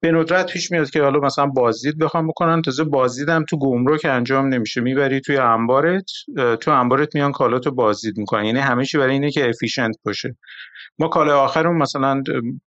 به 0.00 0.12
ندرت 0.12 0.52
پیش 0.52 0.70
میاد 0.70 0.90
که 0.90 1.02
حالا 1.02 1.20
مثلا 1.20 1.46
بازدید 1.46 1.98
بخوام 1.98 2.28
بکنن. 2.28 2.62
تازه 2.62 2.84
بازدید 2.84 3.28
هم 3.28 3.44
تو 3.44 3.58
گمرک 3.58 4.04
انجام 4.04 4.48
نمیشه. 4.54 4.80
می‌بری 4.80 5.20
توی 5.20 5.36
انبارت 5.36 6.04
تو 6.60 6.70
انبارت 6.70 7.14
میان 7.14 7.32
کالاتو 7.32 7.70
بازدید 7.70 8.18
می‌کنن. 8.18 8.44
یعنی 8.44 8.58
همه 8.58 8.84
چی 8.84 8.98
برای 8.98 9.12
اینه 9.12 9.30
که 9.30 9.48
افیشنت 9.48 9.96
باشه. 10.04 10.36
ما 10.98 11.08
کال 11.08 11.30
آخرمون 11.30 11.76
مثلا 11.76 12.22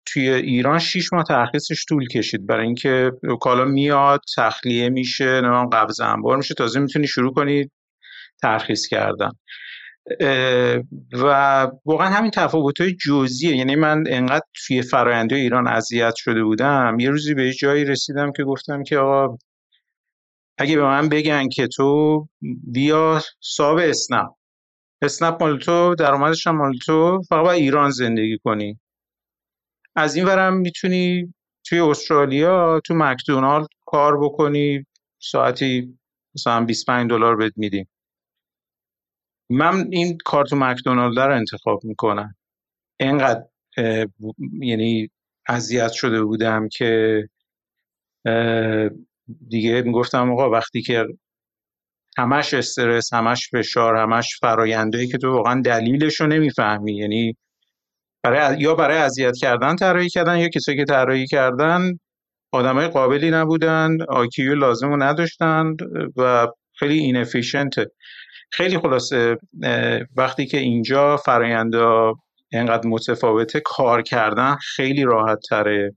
توی 0.07 0.28
ایران 0.28 0.78
شیش 0.78 1.12
ماه 1.12 1.24
ترخیصش 1.24 1.85
طول 1.89 2.09
کشید. 2.09 2.47
برای 2.47 2.66
اینکه 2.66 3.12
کالا 3.40 3.65
میاد 3.65 4.20
تخلیه 4.36 4.89
میشه 4.89 5.24
نمی‌دونم 5.24 5.66
قبض 5.69 6.01
انبار 6.01 6.36
میشه. 6.36 6.55
تازه 6.55 6.81
می‌تونی 6.81 7.07
شروع 7.07 7.35
کنی 7.35 7.70
ترخیص 8.43 8.86
کردن. 8.86 9.31
و 11.12 11.27
واقعا 11.85 12.09
همین 12.09 12.31
تفاوت 12.31 12.81
های 12.81 12.97
جزئیه. 13.07 13.57
یعنی 13.57 13.77
من 13.77 14.05
انقدر 14.09 14.47
توی 14.66 14.83
فراینده 14.83 15.37
ایران 15.37 15.66
اذیت 15.66 16.15
شده 16.16 16.45
بودم 16.45 16.97
یه 17.01 17.11
روزی 17.11 17.35
به 17.35 17.53
جایی 17.53 17.85
رسیدم 17.85 18.33
که 18.33 18.45
گفتم 18.45 18.83
که 18.83 18.99
آقا 18.99 19.39
اگه 20.59 20.77
به 20.77 20.83
من 20.83 21.09
بگن 21.09 21.49
که 21.49 21.66
تو 21.66 22.29
بیا 22.73 23.23
ساب 23.41 23.77
اسنپ. 23.77 24.31
اسنپ 25.03 25.43
مال 25.43 25.59
تو 25.59 25.95
درآمدش 25.95 26.47
هم 26.47 26.57
مال 26.57 26.73
تو 26.87 27.23
فقط 27.29 27.45
باید 27.45 27.62
ایران 27.62 27.91
زندگی 27.91 28.39
کنی. 28.45 28.81
از 29.97 30.16
این 30.16 30.24
ورم 30.24 30.57
می‌تونی 30.57 31.35
توی 31.66 31.81
استرالیا 31.81 32.81
تو 32.85 32.95
مکدونالد 32.95 33.66
کار 33.87 34.20
بکنی 34.20 34.87
ساعتی 35.19 35.99
مثلا 36.35 36.65
25 36.65 37.11
دلار 37.11 37.37
بهت 37.37 37.53
میدیم. 37.57 37.89
من 39.53 39.87
این 39.91 40.19
کارت 40.24 40.53
مکدونالد 40.53 41.19
رو 41.19 41.37
انتخاب 41.37 41.85
می‌کنم. 41.85 42.35
اینقدر 43.01 43.45
یعنی 44.61 45.11
اذیت 45.49 45.93
شده 45.93 46.23
بودم 46.24 46.69
که 46.69 47.23
دیگه 49.49 49.83
می‌گفتم 49.83 50.33
آقا 50.33 50.51
وقتی 50.51 50.83
که 50.83 51.05
همش 52.19 52.55
استرس 52.55 53.12
همش 53.12 53.49
فشار 53.53 53.97
همش 53.97 54.39
فرایندهایی 54.41 55.09
که 55.09 55.19
تو 55.19 55.33
واقعا 55.33 55.61
دلیلش 55.61 56.20
رو 56.20 56.27
نمی‌فهمی. 56.27 56.97
یعنی 56.97 57.37
برای 58.23 58.61
یا 58.61 58.74
برای 58.74 58.99
اذیت 58.99 59.37
کردن 59.37 59.77
طراحی 59.77 60.09
کردن 60.09 60.39
یا 60.39 60.49
کسایی 60.49 60.79
که 60.79 60.85
طراحی 60.85 61.27
کردن 61.27 61.99
آدمای 62.53 62.89
قابلی 62.89 63.31
نبودن 63.31 63.97
آیکیو 64.09 64.55
لازم 64.55 64.89
رو 64.89 65.03
نداشتن 65.03 65.77
و 66.16 66.47
خیلی 66.79 66.99
اینفیشنته 66.99 67.91
خیلی 68.53 68.79
خلاصه 68.79 69.37
وقتی 70.16 70.47
که 70.47 70.59
اینجا 70.59 71.16
فرایندا 71.16 72.15
اینقدر 72.53 72.89
متفاوته 72.89 73.61
کار 73.65 74.03
کردن 74.03 74.57
خیلی 74.57 75.03
راحت 75.03 75.39
تره 75.49 75.97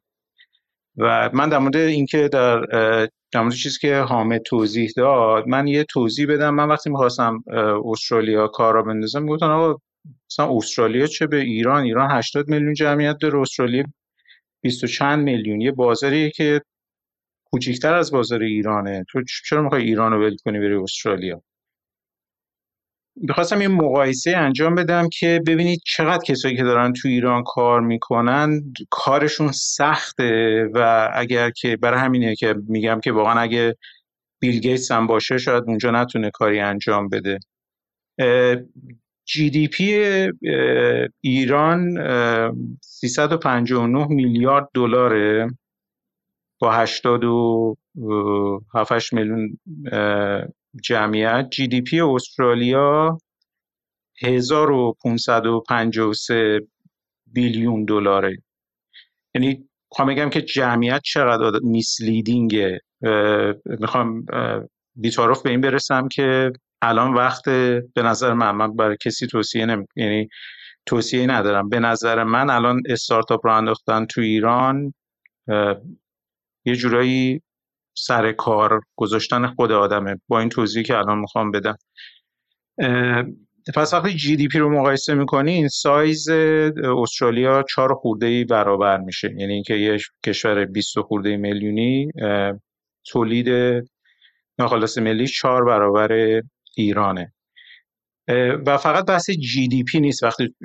و 0.98 1.30
من 1.34 1.50
در 1.50 1.58
مورد 1.58 1.76
اینکه 1.76 2.28
در 2.28 2.66
در 3.32 3.42
مورد 3.42 3.54
چیزی 3.54 3.80
که 3.82 3.98
حامد 4.00 4.42
توضیح 4.42 4.92
داد 4.98 5.48
من 5.48 5.68
یه 5.68 5.84
توضیح 5.84 6.28
بدم. 6.28 6.56
من 6.56 6.68
وقتی 6.68 6.90
می‌خواستم 6.90 7.44
استرالیا 7.86 8.48
کار 8.48 8.74
را 8.74 8.84
بندازم 8.84 9.24
می‌گفتن 9.24 9.46
آقا 9.46 9.80
مثلا 10.32 10.58
استرالیا 10.58 11.08
چه 11.08 11.28
به 11.28 11.38
ایران؟ 11.38 11.84
ایران 11.84 12.12
80 12.12 12.50
میلیون 12.50 12.74
جمعیت 12.74 13.18
داره 13.22 13.40
استرالیا 13.40 13.84
20 14.62 14.84
و 14.84 14.88
چند 14.88 15.24
میلیون. 15.24 15.62
یه 15.62 15.72
بازاریه 15.72 16.30
که 16.30 16.62
کوچیکتر 17.46 17.94
از 17.94 18.12
بازار 18.12 18.42
ایرانه. 18.42 19.06
تو 19.12 19.22
چرا 19.50 19.62
می‌خوای 19.62 19.84
ایران 19.84 20.12
رو 20.12 20.26
ول 20.26 20.36
کنی 20.46 20.60
بری 20.60 20.76
استرالیا؟ 20.76 21.42
می‌خواستم 23.16 23.62
یه 23.62 23.68
مقایسه 23.68 24.38
انجام 24.38 24.76
بدم 24.76 25.10
که 25.10 25.42
ببینید 25.48 25.82
چقدر 25.86 26.24
کسایی 26.26 26.58
که 26.58 26.64
دارن 26.64 26.94
تو 26.94 27.08
ایران 27.08 27.44
کار 27.44 27.82
می‌کنن 27.82 28.74
کارشون 28.90 29.52
سخته 29.52 30.66
و 30.74 31.10
اگر 31.14 31.50
که 31.50 31.78
برای 31.78 32.00
همینه 32.00 32.36
که 32.36 32.56
میگم 32.68 33.00
که 33.00 33.12
واقعا 33.12 33.40
اگه 33.40 33.76
بیل 34.40 34.60
گیتس 34.60 34.92
هم 34.92 35.08
باشه 35.08 35.38
شاید 35.38 35.64
اونجا 35.68 35.92
نتونه 35.92 36.32
کاری 36.34 36.60
انجام 36.60 37.10
بده. 37.10 37.40
GDP 39.26 39.94
ایران 41.22 41.98
359 42.82 44.08
میلیارد 44.08 44.70
دلاره 44.74 45.48
با 46.60 46.72
87 46.72 49.14
میلیون 49.14 49.60
جمعیت 50.84 51.48
GDP 51.52 52.02
استرالیا 52.02 53.18
1553 54.24 56.62
billion 57.28 57.86
دلاره. 57.86 58.38
یعنی 59.36 59.70
می‌خوام 59.92 60.08
بگم 60.08 60.30
که 60.30 60.42
جمعیت 60.42 61.02
چقدر 61.04 61.60
misleading 61.64 62.71
ه 62.71 62.82
می‌خوام 63.66 64.26
بیتارف 64.96 65.42
به 65.42 65.50
این 65.50 65.62
برسم 65.62 66.08
که 66.08 66.52
الان 66.82 67.14
وقت 67.14 67.50
به 67.94 68.04
نظر 68.04 68.34
من 68.34 68.52
من 68.52 68.76
برای 68.76 68.98
کسی 69.02 69.28
توصیه 69.28 69.66
نمی 69.66 69.86
یعنی 69.96 70.30
توصیه 70.86 71.28
ندارم. 71.28 71.70
به 71.70 71.80
نظر 71.80 72.24
من 72.24 72.50
الان 72.50 72.82
استارتاپ 72.90 73.46
رو 73.46 73.54
انداختن 73.54 74.06
تو 74.06 74.22
ایران 74.22 74.94
یه 76.66 76.76
جورایی 76.76 77.42
سر 77.98 78.32
کار 78.32 78.82
گذاشتن 78.96 79.48
خود 79.48 79.72
آدمه. 79.72 80.22
با 80.28 80.40
این 80.40 80.50
توضیحی 80.50 80.86
که 80.86 80.98
الان 80.98 81.20
می‌خوام 81.20 81.52
بدم. 81.52 81.78
پس 83.76 83.94
وقتی 83.94 84.14
جی 84.14 84.36
دی 84.36 84.48
پی 84.48 84.60
رو 84.60 84.70
مقایسه 84.80 85.14
می‌کنین 85.14 85.68
سایز 85.68 86.30
استرالیا 87.00 87.64
چهار 87.70 87.94
خورده 87.94 88.26
ای 88.26 88.44
برابر 88.44 88.98
میشه. 88.98 89.36
یعنی 89.38 89.54
اینکه 89.54 89.74
یه 89.74 89.98
کشور 90.26 90.66
20 90.66 91.00
خورده 91.00 91.38
میلیونی 91.38 92.12
تولید 93.06 93.50
ناخالص 94.60 94.98
ملی 94.98 95.28
چهار 95.28 95.66
برابر 95.66 96.42
ایرانه. 96.76 97.34
و 98.66 98.78
فقط 98.78 99.06
بحث 99.06 99.30
GDP 99.30 100.00
نیست 100.00 100.24
وقتی 100.24 100.56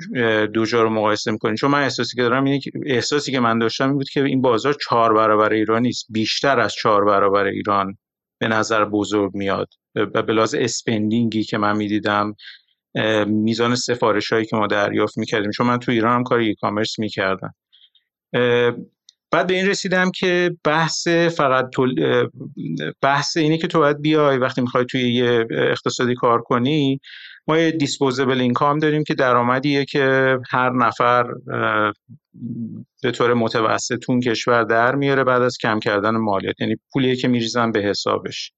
دو 0.53 0.65
جا 0.65 0.81
رو 0.83 0.89
مقایسه 0.89 1.31
می‌کنیم 1.31 1.55
چون 1.55 1.71
من 1.71 1.83
احساسی 1.83 2.15
که 2.15 2.21
دارم 2.21 2.43
اینه 2.43 2.59
احساسی 2.85 3.31
که 3.31 3.39
من 3.39 3.59
داشتم 3.59 3.87
این 3.87 3.93
بود 3.93 4.09
که 4.09 4.23
این 4.23 4.41
بازار 4.41 4.73
چهار 4.73 5.13
برابر 5.13 5.53
ایران 5.53 5.81
نیست. 5.81 6.05
بیشتر 6.09 6.59
از 6.59 6.73
چهار 6.73 7.05
برابر 7.05 7.45
ایران 7.45 7.97
به 8.39 8.47
نظر 8.47 8.85
بزرگ 8.85 9.31
میاد. 9.33 9.67
و 9.95 10.21
به 10.21 10.33
لحاظ 10.33 10.55
spending 10.55 11.33
ی 11.33 11.43
که 11.43 11.57
من 11.57 11.77
می‌دیدم 11.77 12.35
میزان 13.25 13.75
سفارش 13.75 14.33
هایی 14.33 14.45
که 14.45 14.55
ما 14.55 14.67
دریافت 14.67 15.17
می‌کردیم. 15.17 15.51
چون 15.51 15.67
من 15.67 15.79
تو 15.79 15.91
ایران 15.91 16.15
هم 16.15 16.23
کار 16.23 16.39
e-commerce 16.39 16.99
می‌کردم 16.99 17.53
بعد 19.31 19.47
به 19.47 19.53
این 19.53 19.67
رسیدم 19.67 20.11
که 20.11 20.51
بحث 20.63 21.07
فقط 21.07 21.69
بحث 23.01 23.37
اینه 23.37 23.57
که 23.57 23.67
تو 23.67 23.79
باید 23.79 24.01
بیای 24.01 24.37
وقتی 24.37 24.61
می‌خوای 24.61 24.85
توی 24.85 25.13
یه 25.13 25.45
اقتصادی 25.51 26.15
کار 26.15 26.41
کنی. 26.41 26.99
ما 27.47 27.57
یه 27.57 27.71
دیسپوزبل 27.71 28.41
اینکام 28.41 28.79
داریم 28.79 29.03
که 29.03 29.13
درآمدیه 29.13 29.85
که 29.85 30.37
هر 30.51 30.69
نفر 30.69 31.33
به 33.03 33.11
طور 33.11 33.33
متوسط 33.33 33.95
تون 33.95 34.19
کشور 34.19 34.63
در 34.63 34.95
میاره 34.95 35.23
بعد 35.23 35.41
از 35.41 35.57
کم 35.57 35.79
کردن 35.79 36.09
مالیات. 36.09 36.61
یعنی 36.61 36.75
پولیه 36.93 37.15
که 37.15 37.27
میریزن 37.27 37.71
به 37.71 37.79
حسابش. 37.79 38.51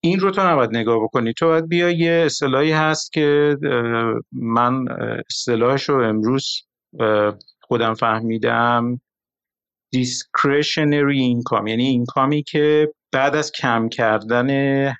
این 0.00 0.20
رو 0.20 0.30
تو 0.30 0.48
نباید 0.48 0.76
نگاه 0.76 1.02
بکنی. 1.02 1.32
تو 1.32 1.46
باید 1.46 1.68
بیا 1.68 1.90
یه 1.90 2.22
اصطلاحی 2.26 2.72
هست 2.72 3.12
که 3.12 3.56
من 4.32 4.84
اصطلاحش 5.30 5.88
رو 5.88 6.02
امروز 6.04 6.62
خودم 7.60 7.94
فهمیدم. 7.94 9.00
discretionary 9.96 11.18
income. 11.34 11.68
یعنی 11.68 11.86
اینکامی 11.86 12.42
که 12.42 12.92
بعد 13.12 13.36
از 13.36 13.52
کم 13.52 13.88
کردن 13.88 14.48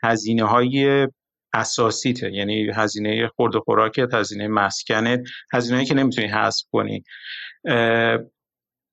هزینه 0.05 0.45
های 0.45 1.09
اساسیته. 1.55 2.33
یعنی 2.33 2.71
هزینه 2.75 3.29
خورد 3.29 3.57
و 3.57 3.61
خوراکت 3.61 4.15
هزینه 4.15 4.49
مسکنت 4.49 5.21
هزینه 5.53 5.85
که 5.85 5.95
نمی‌تونی 5.95 6.29
حذف 6.29 6.65
کنی. 6.73 7.05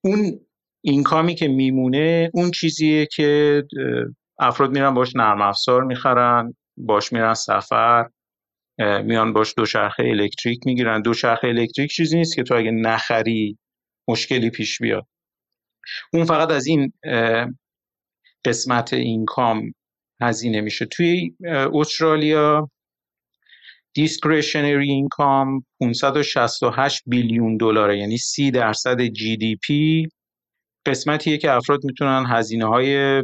اون 0.03 0.39
اینکامی 0.81 1.35
که 1.35 1.47
میمونه 1.47 2.31
اون 2.33 2.51
چیزیه 2.51 3.05
که 3.05 3.63
افراد 4.39 4.71
میرن 4.71 4.93
باش 4.93 5.15
نرم 5.15 5.41
افزار 5.41 5.83
می‌خرن 5.83 6.53
باش 6.77 7.13
میرن 7.13 7.33
سفر 7.33 8.09
میان 8.79 9.33
باش 9.33 9.53
دوچرخه 9.57 10.03
الکتریک 10.03 10.59
می‌گیرن. 10.65 11.01
دوچرخه 11.01 11.47
الکتریک 11.47 11.91
چیزی 11.91 12.17
نیست 12.17 12.35
که 12.35 12.43
تو 12.43 12.55
اگه 12.55 12.71
نخری 12.71 13.57
مشکلی 14.07 14.49
پیش 14.49 14.81
بیاد. 14.81 15.07
اون 16.13 16.25
فقط 16.25 16.51
از 16.51 16.67
این 16.67 16.93
قسمت 18.45 18.93
income 18.93 19.73
هزینه 20.21 20.61
میشه. 20.61 20.85
توی 20.85 21.33
استرالیا 21.73 22.69
discretionary 23.93 24.91
income 24.91 25.65
568 25.79 27.01
billion 27.05 27.57
دلاره 27.57 27.97
یعنی 27.97 28.17
30 28.17 28.51
درصد 28.51 29.01
GDP 29.01 30.07
قسمتیه 30.85 31.37
که 31.37 31.51
افراد 31.51 31.79
می‌تونن 31.83 32.25
هزینه 32.27 32.65
های 32.65 33.23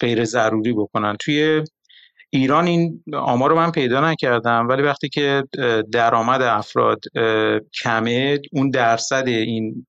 غیر 0.00 0.24
ضروری 0.24 0.72
بکنن. 0.72 1.16
توی 1.20 1.62
ایران 2.30 2.66
این 2.66 3.04
آمار 3.12 3.50
رو 3.50 3.56
من 3.56 3.70
پیدا 3.70 4.10
نکردم 4.10 4.66
ولی 4.68 4.82
وقتی 4.82 5.08
که 5.08 5.44
درآمد 5.92 6.42
افراد 6.42 7.00
کمه 7.82 8.40
اون 8.52 8.70
درصد 8.70 9.28
این 9.28 9.86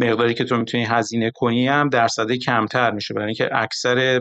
مقداری 0.00 0.34
که 0.34 0.44
تو 0.44 0.56
می‌تونی 0.56 0.84
هزینه 0.84 1.30
کنی 1.30 1.68
هم 1.68 1.88
درصد 1.88 2.32
کمتر 2.32 2.90
میشه. 2.90 3.14
برای 3.14 3.26
اینکه 3.26 3.48
اکثر 3.52 4.20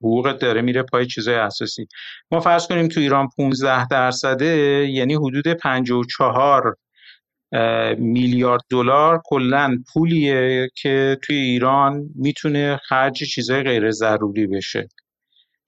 حقوقت 0.00 0.38
داره 0.38 0.62
میره 0.62 0.82
پای 0.82 1.06
چیزای 1.06 1.34
اساسی. 1.34 1.86
ما 2.30 2.40
فرض 2.40 2.66
کنیم 2.66 2.88
تو 2.88 3.00
ایران 3.00 3.28
15 3.36 3.86
درصده 3.86 4.46
یعنی 4.90 5.14
حدود 5.14 5.48
54 5.48 6.76
میلیارد 7.98 8.60
دلار 8.70 9.22
کلا 9.24 9.78
پولیه 9.92 10.68
که 10.76 11.18
توی 11.22 11.36
ایران 11.36 12.08
می‌تونه 12.14 12.80
خرج 12.88 13.24
چیزای 13.24 13.62
غیر 13.62 13.90
ضروری 13.90 14.46
بشه. 14.46 14.88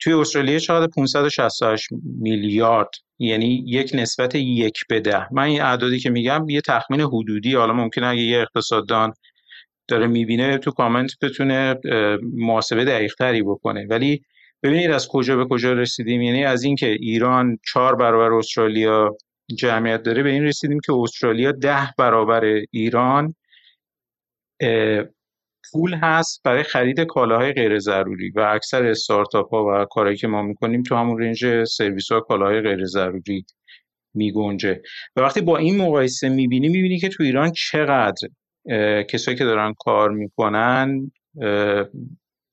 توی 0.00 0.12
استرالیا 0.12 0.58
چقدر؟ 0.58 0.86
568 0.86 1.88
میلیارد. 2.20 2.90
یعنی 3.18 3.64
یک 3.66 3.90
نسبت 3.94 4.34
یک 4.34 4.78
به 4.88 5.00
ده. 5.00 5.32
من 5.32 5.42
این 5.42 5.62
اعدادی 5.62 5.98
که 5.98 6.10
میگم 6.10 6.48
یه 6.48 6.60
تخمین 6.60 7.00
حدودی 7.00 7.54
حالا 7.54 7.72
ممکنه 7.72 8.06
اگه 8.06 8.20
یه 8.20 8.38
اقتصاددان 8.38 9.12
داره 9.88 10.06
می‌بینه 10.06 10.58
تو 10.58 10.70
کامنت 10.70 11.10
بتونه 11.22 11.74
محاسبه 12.22 12.84
دقیقتری 12.84 13.42
بکنه. 13.42 13.86
ولی 13.90 14.22
ببینید 14.62 14.90
از 14.90 15.08
کجا 15.08 15.36
به 15.36 15.44
کجا 15.44 15.72
رسیدیم. 15.72 16.22
یعنی 16.22 16.44
از 16.44 16.64
اینکه 16.64 16.86
ایران 16.86 17.58
چهار 17.72 17.96
برابر 17.96 18.32
استرالیا 18.32 19.16
جمعیت 19.58 20.02
داره 20.02 20.22
به 20.22 20.30
این 20.30 20.44
رسیدیم 20.44 20.80
که 20.86 20.92
استرالیا 20.92 21.52
ده 21.52 21.94
برابر 21.98 22.44
ایران 22.70 23.34
پول 25.72 25.94
هست 25.94 26.40
برای 26.44 26.62
خرید 26.62 27.00
کالاهای 27.00 27.52
غیر 27.52 27.78
ضروری 27.78 28.30
و 28.30 28.40
اکثر 28.40 28.86
استارتاپ 28.86 29.54
ها 29.54 29.64
و 29.64 29.84
کارهایی 29.84 30.16
که 30.16 30.26
ما 30.26 30.42
می‌کنیم 30.42 30.82
تو 30.82 30.94
همون 30.94 31.22
range 31.22 31.64
سرویس 31.64 32.12
ها 32.12 32.20
کالاهای 32.20 32.60
غیر 32.60 32.84
ضروری 32.84 33.44
میگنجه. 34.14 34.82
و 35.16 35.20
وقتی 35.20 35.40
با 35.40 35.56
این 35.56 35.76
مقایسه 35.76 36.28
می‌بینی 36.28 36.68
می‌بینی 36.68 36.98
که 36.98 37.08
تو 37.08 37.22
ایران 37.22 37.52
چقدر 37.52 38.28
کسایی 39.08 39.36
که 39.36 39.44
دارن 39.44 39.74
کار 39.78 40.10
می‌کنن 40.10 41.10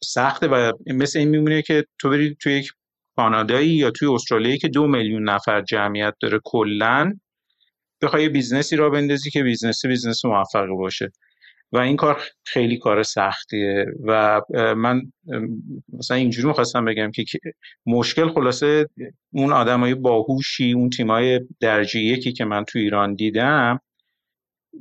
سخته 0.03 0.47
و 0.47 0.71
مثل 0.87 1.19
این 1.19 1.29
میمونه 1.29 1.61
که 1.61 1.85
تو 1.99 2.09
بری 2.09 2.35
توی 2.41 2.53
یک 2.53 2.71
کانادایی 3.15 3.69
یا 3.69 3.91
توی 3.91 4.07
استرالیایی 4.07 4.57
که 4.57 4.67
دو 4.67 4.87
میلیون 4.87 5.29
نفر 5.29 5.61
جمعیت 5.61 6.13
داره 6.21 6.39
کلا 6.43 7.13
بخوای 8.01 8.29
business 8.29 8.70
ی 8.70 8.75
را 8.75 8.89
بندازی 8.89 9.29
که 9.29 9.43
business 9.43 9.87
ی 9.87 9.91
business 9.91 10.25
موفقی 10.25 10.75
باشه. 10.77 11.11
و 11.71 11.77
این 11.77 11.95
کار 11.95 12.21
خیلی 12.43 12.77
کار 12.77 13.03
سختیه. 13.03 13.85
و 14.03 14.41
من 14.77 15.01
مثلا 15.93 16.17
اینجوری 16.17 16.47
می‌خواستم 16.47 16.85
بگم 16.85 17.11
که 17.11 17.39
مشکل 17.85 18.29
خلاصه 18.29 18.89
اون 19.33 19.53
آدمای 19.53 19.95
باهوشی 19.95 20.71
اون 20.71 20.89
تیمای 20.89 21.41
درجه 21.59 21.99
یکی 21.99 22.33
که 22.33 22.45
من 22.45 22.65
تو 22.65 22.79
ایران 22.79 23.15
دیدم 23.15 23.79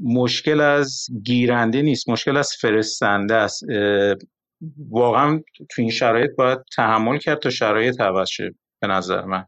مشکل 0.00 0.60
از 0.60 1.06
گیرنده 1.24 1.82
نیست 1.82 2.08
مشکل 2.08 2.36
از 2.36 2.52
فرستنده 2.60 3.34
است. 3.34 3.62
واقعا 4.90 5.40
تو 5.70 5.82
این 5.82 5.90
شرایط 5.90 6.30
باید 6.38 6.58
تحمل 6.76 7.18
کرد 7.18 7.38
تا 7.38 7.50
شرایط 7.50 8.00
عوض 8.00 8.28
شه 8.28 8.54
به 8.80 8.86
نظر 8.86 9.24
من. 9.24 9.46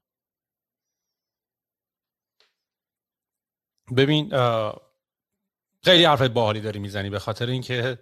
ببین 3.97 4.33
خیلی 5.87 6.05
حرف 6.05 6.23
باحالی 6.23 6.61
داری 6.61 6.79
می‌زنی 6.79 7.11
به 7.11 7.19
خاطر 7.19 7.47
اینکه 7.47 7.99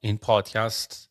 این 0.00 0.18
پادکست 0.18 1.10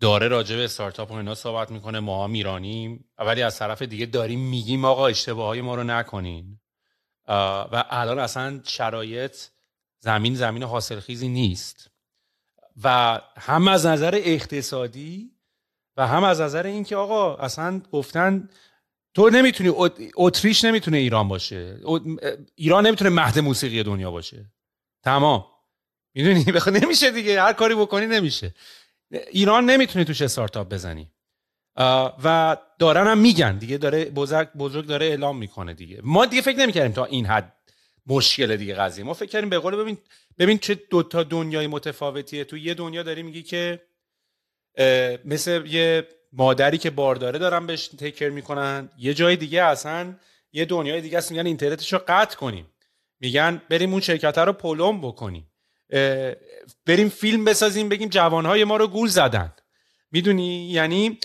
داره 0.00 0.28
راجع 0.28 0.56
به 0.56 0.64
استارتاپ 0.64 1.10
و 1.10 1.14
اینا 1.14 1.34
صحبت 1.34 1.70
می‌کنه 1.70 2.00
ما 2.00 2.24
هم 2.24 2.32
ایرانیم 2.32 3.10
ولی 3.18 3.42
از 3.42 3.58
طرف 3.58 3.82
دیگه 3.82 4.06
داریم 4.06 4.40
میگیم 4.40 4.84
آقا 4.84 5.06
اشتباه 5.06 5.46
های 5.46 5.60
ما 5.60 5.74
رو 5.74 5.84
نکنین. 5.84 6.60
و 7.28 7.84
الان 7.90 8.18
اصلا 8.18 8.60
شرایط 8.64 9.36
زمین 10.00 10.34
زمین 10.34 10.62
حاصلخیزی 10.62 11.28
نیست. 11.28 11.90
و 12.84 13.20
هم 13.36 13.68
از 13.68 13.86
نظر 13.86 14.20
اقتصادی 14.24 15.30
و 15.96 16.06
هم 16.06 16.24
از 16.24 16.40
نظر 16.40 16.66
اینکه 16.66 16.96
آقا 16.96 17.36
اصلا 17.36 17.82
گفتن 17.92 18.48
تو 19.14 19.30
نمی‌تونی 19.30 19.72
اتریش 20.16 20.64
نمی‌تونه 20.64 20.96
ایران 20.96 21.28
باشه 21.28 21.80
ایران 22.54 22.86
نمی‌تونه 22.86 23.10
مهد 23.10 23.38
موسیقی 23.38 23.82
دنیا 23.82 24.10
باشه. 24.10 24.52
تمام. 25.02 25.46
می‌دونی؟ 26.14 26.44
بخواد 26.56 26.76
نمیشه 26.76 27.10
دیگه. 27.10 27.42
هر 27.42 27.52
کاری 27.52 27.74
بکنی 27.74 28.06
نمیشه. 28.06 28.54
ایران 29.30 29.64
نمی‌تونی 29.64 30.04
توش 30.04 30.22
استارتاپ 30.22 30.68
بزنی. 30.68 31.10
و 32.24 32.56
دارن 32.78 33.06
هم 33.06 33.18
میگن. 33.18 33.58
دیگه 33.58 33.78
داره 33.78 34.04
بزرگ, 34.04 34.52
بزرگ 34.52 34.86
داره 34.86 35.06
اعلام 35.06 35.36
می‌کنه 35.36 35.74
دیگه. 35.74 36.00
ما 36.02 36.26
دیگه 36.26 36.42
فکر 36.42 36.58
نمی‌کردیم 36.58 36.92
تا 36.92 37.04
این 37.04 37.26
حد 37.26 37.52
مشکل 38.06 38.56
دیگه 38.56 38.74
قضیه. 38.74 39.04
ما 39.04 39.14
فکر 39.14 39.28
کردیم 39.28 39.50
به 39.50 39.58
قول 39.58 39.76
ببین 39.76 39.98
ببین 40.38 40.58
چه 40.58 40.74
دو 40.74 41.02
تا 41.02 41.22
دنیای 41.22 41.66
متفاوتیه. 41.66 42.44
تو 42.44 42.56
یه 42.56 42.74
دنیا 42.74 43.02
داری 43.02 43.22
میگی 43.22 43.42
که 43.42 43.82
مثل 45.24 45.66
یه 45.66 46.08
مادری 46.32 46.78
که 46.78 46.90
بارداره 46.90 47.38
دارن 47.38 47.66
بهش 47.66 47.88
تیکر 47.88 48.28
می‌کنن. 48.28 48.90
یه 48.98 49.14
جای 49.14 49.36
دیگه 49.36 49.62
اصلا 49.62 50.14
یه 50.52 50.64
دنیای 50.64 51.00
دیگه 51.00 51.18
است. 51.18 51.30
میگن 51.30 51.46
اینترنتش 51.46 51.94
قطع 51.94 52.36
کنیم. 52.36 52.69
میگن 53.20 53.62
بریم 53.70 53.92
اون 53.92 54.00
شرکت 54.00 54.38
رو 54.38 54.52
پلم 54.52 55.00
بکنیم. 55.00 55.50
بریم 56.86 57.08
فیلم 57.08 57.44
بسازیم 57.44 57.88
بگیم 57.88 58.08
جوانهای 58.08 58.64
ما 58.64 58.76
رو 58.76 58.86
گول 58.86 59.08
زدن. 59.08 59.52
می‌دونی؟ 60.12 60.70
یعنی 60.70 61.18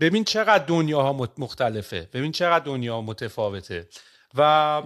ببین 0.00 0.24
چقدر 0.24 0.64
دنیاها 0.64 1.28
مختلفه. 1.38 2.08
ببین 2.12 2.32
چقدر 2.32 2.64
دنیا 2.64 3.00
متفاوته. 3.00 3.88
و 4.34 4.82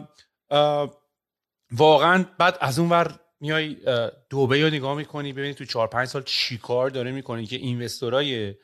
واقعا 1.72 2.24
بعد 2.38 2.58
از 2.60 2.78
اون 2.78 2.88
ور 2.90 3.20
میای 3.40 3.76
دوبه 4.30 4.62
رو 4.62 4.70
نگاه 4.70 4.94
می‌کنی 4.96 5.32
ببینی 5.32 5.54
تو 5.54 5.64
چهار 5.64 5.88
پنج 5.88 6.08
سال 6.08 6.22
چی 6.22 6.58
کار 6.58 6.90
داره 6.90 7.12
می‌کنی 7.12 7.46
که 7.46 7.56
اینوستورای 7.56 8.54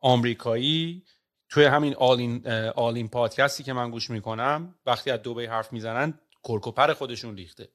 آمریکایی 0.00 1.04
توی 1.48 1.64
همین 1.64 1.94
آل 1.94 2.18
این, 2.18 2.48
آل 2.76 2.96
این 2.96 3.08
پادکستی 3.08 3.62
که 3.62 3.72
من 3.72 3.90
گوش 3.90 4.10
می‌کنم 4.10 4.74
وقتی 4.86 5.10
از 5.10 5.22
دوبه 5.22 5.48
حرف 5.48 5.72
می‌زنن 5.72 6.20
کرکوپر 6.48 6.92
خودشون 6.92 7.36
ریخته. 7.36 7.68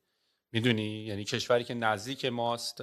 می‌دونی؟ 0.52 1.06
یعنی 1.06 1.24
کشوری 1.24 1.64
که 1.64 1.74
نزدیک 1.74 2.26
ماست 2.26 2.78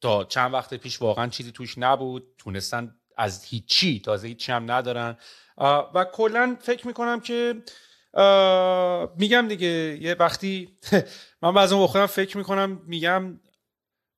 تا 0.00 0.24
چند 0.28 0.54
وقت 0.54 0.74
پیش 0.74 1.02
واقعا 1.02 1.28
چیزی 1.28 1.52
توش 1.52 1.78
نبود. 1.78 2.34
تونستن 2.38 2.96
از 3.16 3.44
هیچی 3.44 4.00
تازه 4.00 4.28
هیچی 4.28 4.52
هم 4.52 4.70
ندارن. 4.70 5.16
و 5.94 6.06
کلا 6.12 6.56
فکر 6.60 6.86
می‌کنم 6.86 7.20
که 7.20 7.62
میگم 9.16 9.48
دیگه 9.48 9.98
یه 10.00 10.14
وقتی 10.14 10.78
من 11.42 11.52
با 11.52 11.86
خودم 11.86 12.06
فکر 12.06 12.36
می‌کنم 12.36 12.82
میگم 12.86 13.40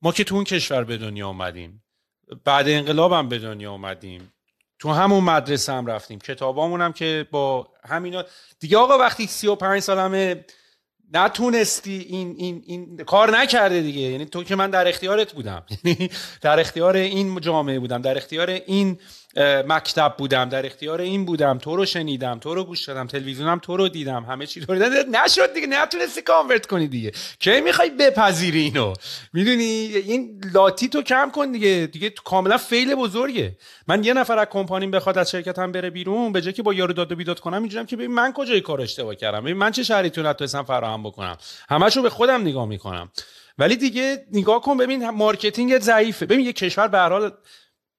ما 0.03 0.13
که 0.13 0.25
تو 0.25 0.35
اون 0.35 0.45
کشور 0.45 0.85
به 0.85 0.97
دنیا 0.97 1.29
آمدیم 1.29 1.85
بعد 2.45 2.69
انقلابم 2.69 3.29
به 3.29 3.39
دنیا 3.39 3.73
آمدیم 3.73 4.33
تو 4.83 4.93
همون 4.93 5.25
مدرسه 5.25 5.73
هم 5.73 5.87
رفتیم. 5.87 6.19
کتابامون 6.19 6.81
هم 6.81 6.93
که 6.93 7.27
با 7.31 7.69
همینا 7.89 8.25
دیگه 8.61 8.79
آقا 8.79 8.99
وقتی 8.99 9.27
35 9.27 9.81
سالمه 9.81 10.45
نتونستی 11.13 12.07
این 12.09 12.35
این 12.39 12.63
این 12.67 12.97
کار 12.97 13.39
نکرده 13.39 13.81
دیگه. 13.81 14.01
یعنی 14.01 14.27
تو 14.27 14.45
که 14.45 14.57
من 14.57 14.71
در 14.71 14.89
اختیارت 14.89 15.33
بودم. 15.33 15.65
یعنی 15.85 16.11
در 16.41 16.61
اختیار 16.61 16.97
این 16.97 17.41
جامعه 17.41 17.79
بودم 17.79 18.03
در 18.03 18.17
اختیار 18.17 18.51
این 18.51 18.99
مکتب 19.67 20.15
بودم 20.19 20.49
در 20.49 20.67
اختیار 20.67 21.01
این 21.01 21.25
بودم 21.25 21.59
تو 21.59 21.77
رو 21.77 21.87
شنیدم 21.87 22.39
تو 22.39 22.55
رو 22.55 22.65
گوش 22.65 22.85
دادم 22.85 23.07
تلویزیونم 23.07 23.59
تو 23.59 23.77
رو 23.77 23.89
دیدم 23.89 24.25
همه 24.25 24.47
چی 24.47 24.61
تو 24.61 24.75
نشد 24.75 25.55
دیگه 25.55 25.67
نتونستی 25.67 26.23
کانورت 26.23 26.67
کنی 26.67 26.89
دیگه. 26.89 27.13
کی 27.39 27.61
می‌خوای 27.61 27.91
بپذیری 27.91 28.61
اینو؟ 28.61 28.95
می‌دونی 29.33 29.65
این 29.65 30.41
لاتی 30.55 30.89
تو 30.89 31.03
کم 31.03 31.31
کن 31.31 31.53
دیگه. 31.53 31.89
دیگه 31.93 32.11
کاملا 32.11 32.59
fail 32.59 32.95
بزرگه. 32.95 33.57
من 33.89 34.05
یه 34.05 34.15
نفر 34.15 34.39
از 34.39 34.47
کمپانیم 34.51 34.91
بخواد 34.91 35.19
از 35.19 35.31
شرکتم 35.31 35.73
بره 35.73 35.91
بیرون 35.91 36.33
به 36.33 36.41
جای 36.41 36.53
که 36.53 36.63
با 36.63 36.75
یارو 36.75 36.93
داد 36.93 37.13
و 37.13 37.17
بیداد 37.17 37.41
کنم 37.41 37.63
اینجورم 37.63 37.87
که 37.87 37.97
ببین 37.97 38.11
من 38.11 38.33
کجای 38.33 38.61
کار 38.61 38.81
اشتباه 38.81 39.15
کردم. 39.15 39.41
ببین 39.41 39.57
من 39.57 39.71
چه 39.71 39.83
شرایطی 39.83 40.23
نتونستم 40.23 40.63
فراهم 40.63 41.03
بکنم. 41.03 41.37
همشو 41.69 42.03
به 42.03 42.11
خودم 42.11 42.43
نگاه 42.43 42.67
می‌کنم. 42.67 43.11
ولی 43.59 43.77
دیگه 43.77 44.27
نگاه 44.33 44.61
کن 44.61 44.77
ببین 44.77 45.11
marketing 45.11 45.79
ضعیفه. 45.79 46.27
ببین 46.27 46.47
یه 46.47 46.53
کشور 46.53 46.89
به 46.89 46.99
هر 46.99 47.09
حال 47.09 47.33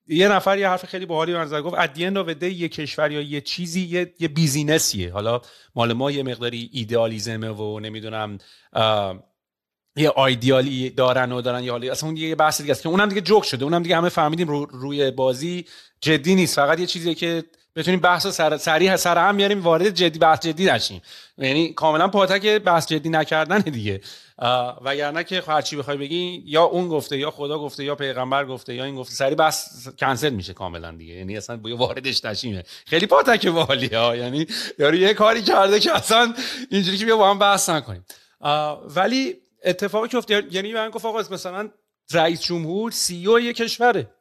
یه 0.06 0.28
نفر 0.28 0.58
یه 0.58 0.68
حرف 0.68 0.86
خیلی 0.86 1.06
باحالی 1.06 1.34
من 1.34 1.60
گفت 1.60 1.76
at 1.78 1.96
the 1.96 2.24
end 2.24 2.42
یه 2.42 2.68
کشور 2.68 3.10
یا 3.10 3.20
یه 3.20 3.40
چیزی 3.40 3.80
یه, 3.80 4.14
یه 4.18 4.28
business 4.28 4.95
یه 4.95 5.12
حالا 5.12 5.40
مال 5.74 5.92
ما 5.92 6.10
یه 6.10 6.22
مقداری 6.22 6.70
ایدئالیزمه 6.72 7.48
و 7.48 7.80
نمی‌دونم 7.80 8.38
یه 9.96 10.08
آیدیالی 10.08 10.90
دارن 10.90 11.32
و 11.32 11.40
دارن. 11.40 11.64
یا 11.64 11.76
اصلا 11.76 12.08
اون 12.08 12.16
یه 12.16 12.34
بحث 12.34 12.60
دیگه 12.60 12.70
است 12.70 12.82
که 12.82 12.88
اونم 12.88 13.08
دیگه 13.08 13.20
جوک 13.20 13.44
شده. 13.44 13.64
اونم 13.64 13.82
دیگه 13.82 13.96
همه 13.96 14.08
فهمیدیم 14.08 14.48
رو 14.48 14.64
روی 14.64 15.10
بازی 15.10 15.64
جدی 16.00 16.34
نیست. 16.34 16.56
فقط 16.56 16.80
یه 16.80 16.86
چیزیه 16.86 17.14
که 17.14 17.44
بتونیم 17.76 18.00
بحث 18.00 18.26
سر 18.26 18.56
سریع 18.56 18.96
سر 18.96 19.28
هم 19.28 19.36
بیاریم 19.36 19.62
وارد 19.62 19.90
جدی 19.90 20.18
بحث 20.18 20.40
جدی 20.40 20.66
نشیم. 20.66 21.02
یعنی 21.38 21.72
کاملا 21.72 22.08
پاتک 22.08 22.58
بحث 22.58 22.86
جدی 22.86 23.08
نکردن 23.08 23.58
دیگه. 23.58 24.00
وگرنه 24.84 25.24
که 25.24 25.42
هرچی 25.46 25.76
بخوای 25.76 25.96
بگی 25.96 26.42
یا 26.46 26.62
اون 26.62 26.88
گفته 26.88 27.18
یا 27.18 27.30
خدا 27.30 27.58
گفته 27.58 27.84
یا 27.84 27.94
پیغمبر 27.94 28.44
گفته 28.44 28.74
یا 28.74 28.84
این 28.84 28.96
گفته 28.96 29.14
سری 29.14 29.34
بس 29.34 29.88
کنسل 29.98 30.30
میشه 30.30 30.52
کاملا 30.52 30.92
دیگه. 30.92 31.14
یعنی 31.14 31.36
اصلا 31.36 31.56
بوی 31.56 31.72
واردش 31.72 32.24
نشیمه. 32.24 32.62
خیلی 32.86 33.06
پاتک 33.06 33.50
والی 33.54 33.86
ها. 33.86 34.16
یعنی 34.16 34.46
یارو 34.78 34.94
یه 34.94 35.14
کاری 35.14 35.42
کرده 35.42 35.80
که 35.80 35.96
اصلا 35.96 36.34
اینجوری 36.70 36.96
که 36.98 37.04
بیا 37.04 37.16
با 37.16 37.30
هم 37.30 37.38
بحث 37.38 37.68
نکنیم. 37.68 38.04
ولی 38.96 39.34
اتفاقی 39.64 40.08
که 40.08 40.16
افتاد 40.16 40.54
یعنی 40.54 40.72
من 40.72 40.90
گفت 40.90 41.04
آقا 41.04 41.18
مثلا 41.30 41.70
رئیس 42.12 42.42
جمهور 42.42 42.90
CEO 42.90 43.40
یه 43.40 43.52
کشوره. 43.52 44.13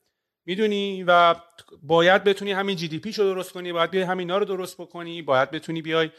می‌دونی 0.46 1.04
و 1.04 1.36
باید 1.84 2.24
بتونی 2.24 2.52
همین 2.52 2.76
GDP 2.76 3.12
رو 3.12 3.24
درست 3.24 3.52
کنی 3.52 3.74
باید 3.74 3.92
بیای 3.92 4.04
همینا 4.04 4.38
رو 4.38 4.46
درست 4.46 4.82
بکنی 4.82 5.22
باید 5.22 5.52
بتونی 5.52 5.82
بیای 5.82 6.10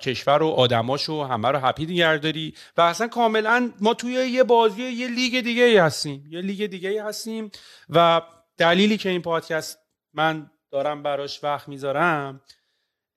کشور 0.00 0.42
و 0.42 0.48
آدماشو 0.48 1.24
همه 1.24 1.48
رو 1.48 1.58
happy 1.58 1.84
نگهداری 1.84 2.54
و 2.76 2.80
اصلا 2.80 3.08
کاملا 3.08 3.72
ما 3.80 3.94
توی 3.94 4.12
یه 4.12 4.42
بازی 4.42 4.82
یه 4.82 5.08
لیگ 5.08 5.40
دیگه 5.40 5.62
ای 5.62 5.76
هستیم 5.76 6.24
یه 6.30 6.40
لیگ 6.40 6.66
دیگه 6.66 6.88
ای 6.88 6.98
هستیم 6.98 7.50
و 7.88 8.22
دلیلی 8.56 8.96
که 8.96 9.08
این 9.08 9.22
پادکست 9.22 9.78
من 10.12 10.50
دارم 10.70 11.02
براش 11.02 11.44
وقت 11.44 11.68
می‌ذارم 11.68 12.40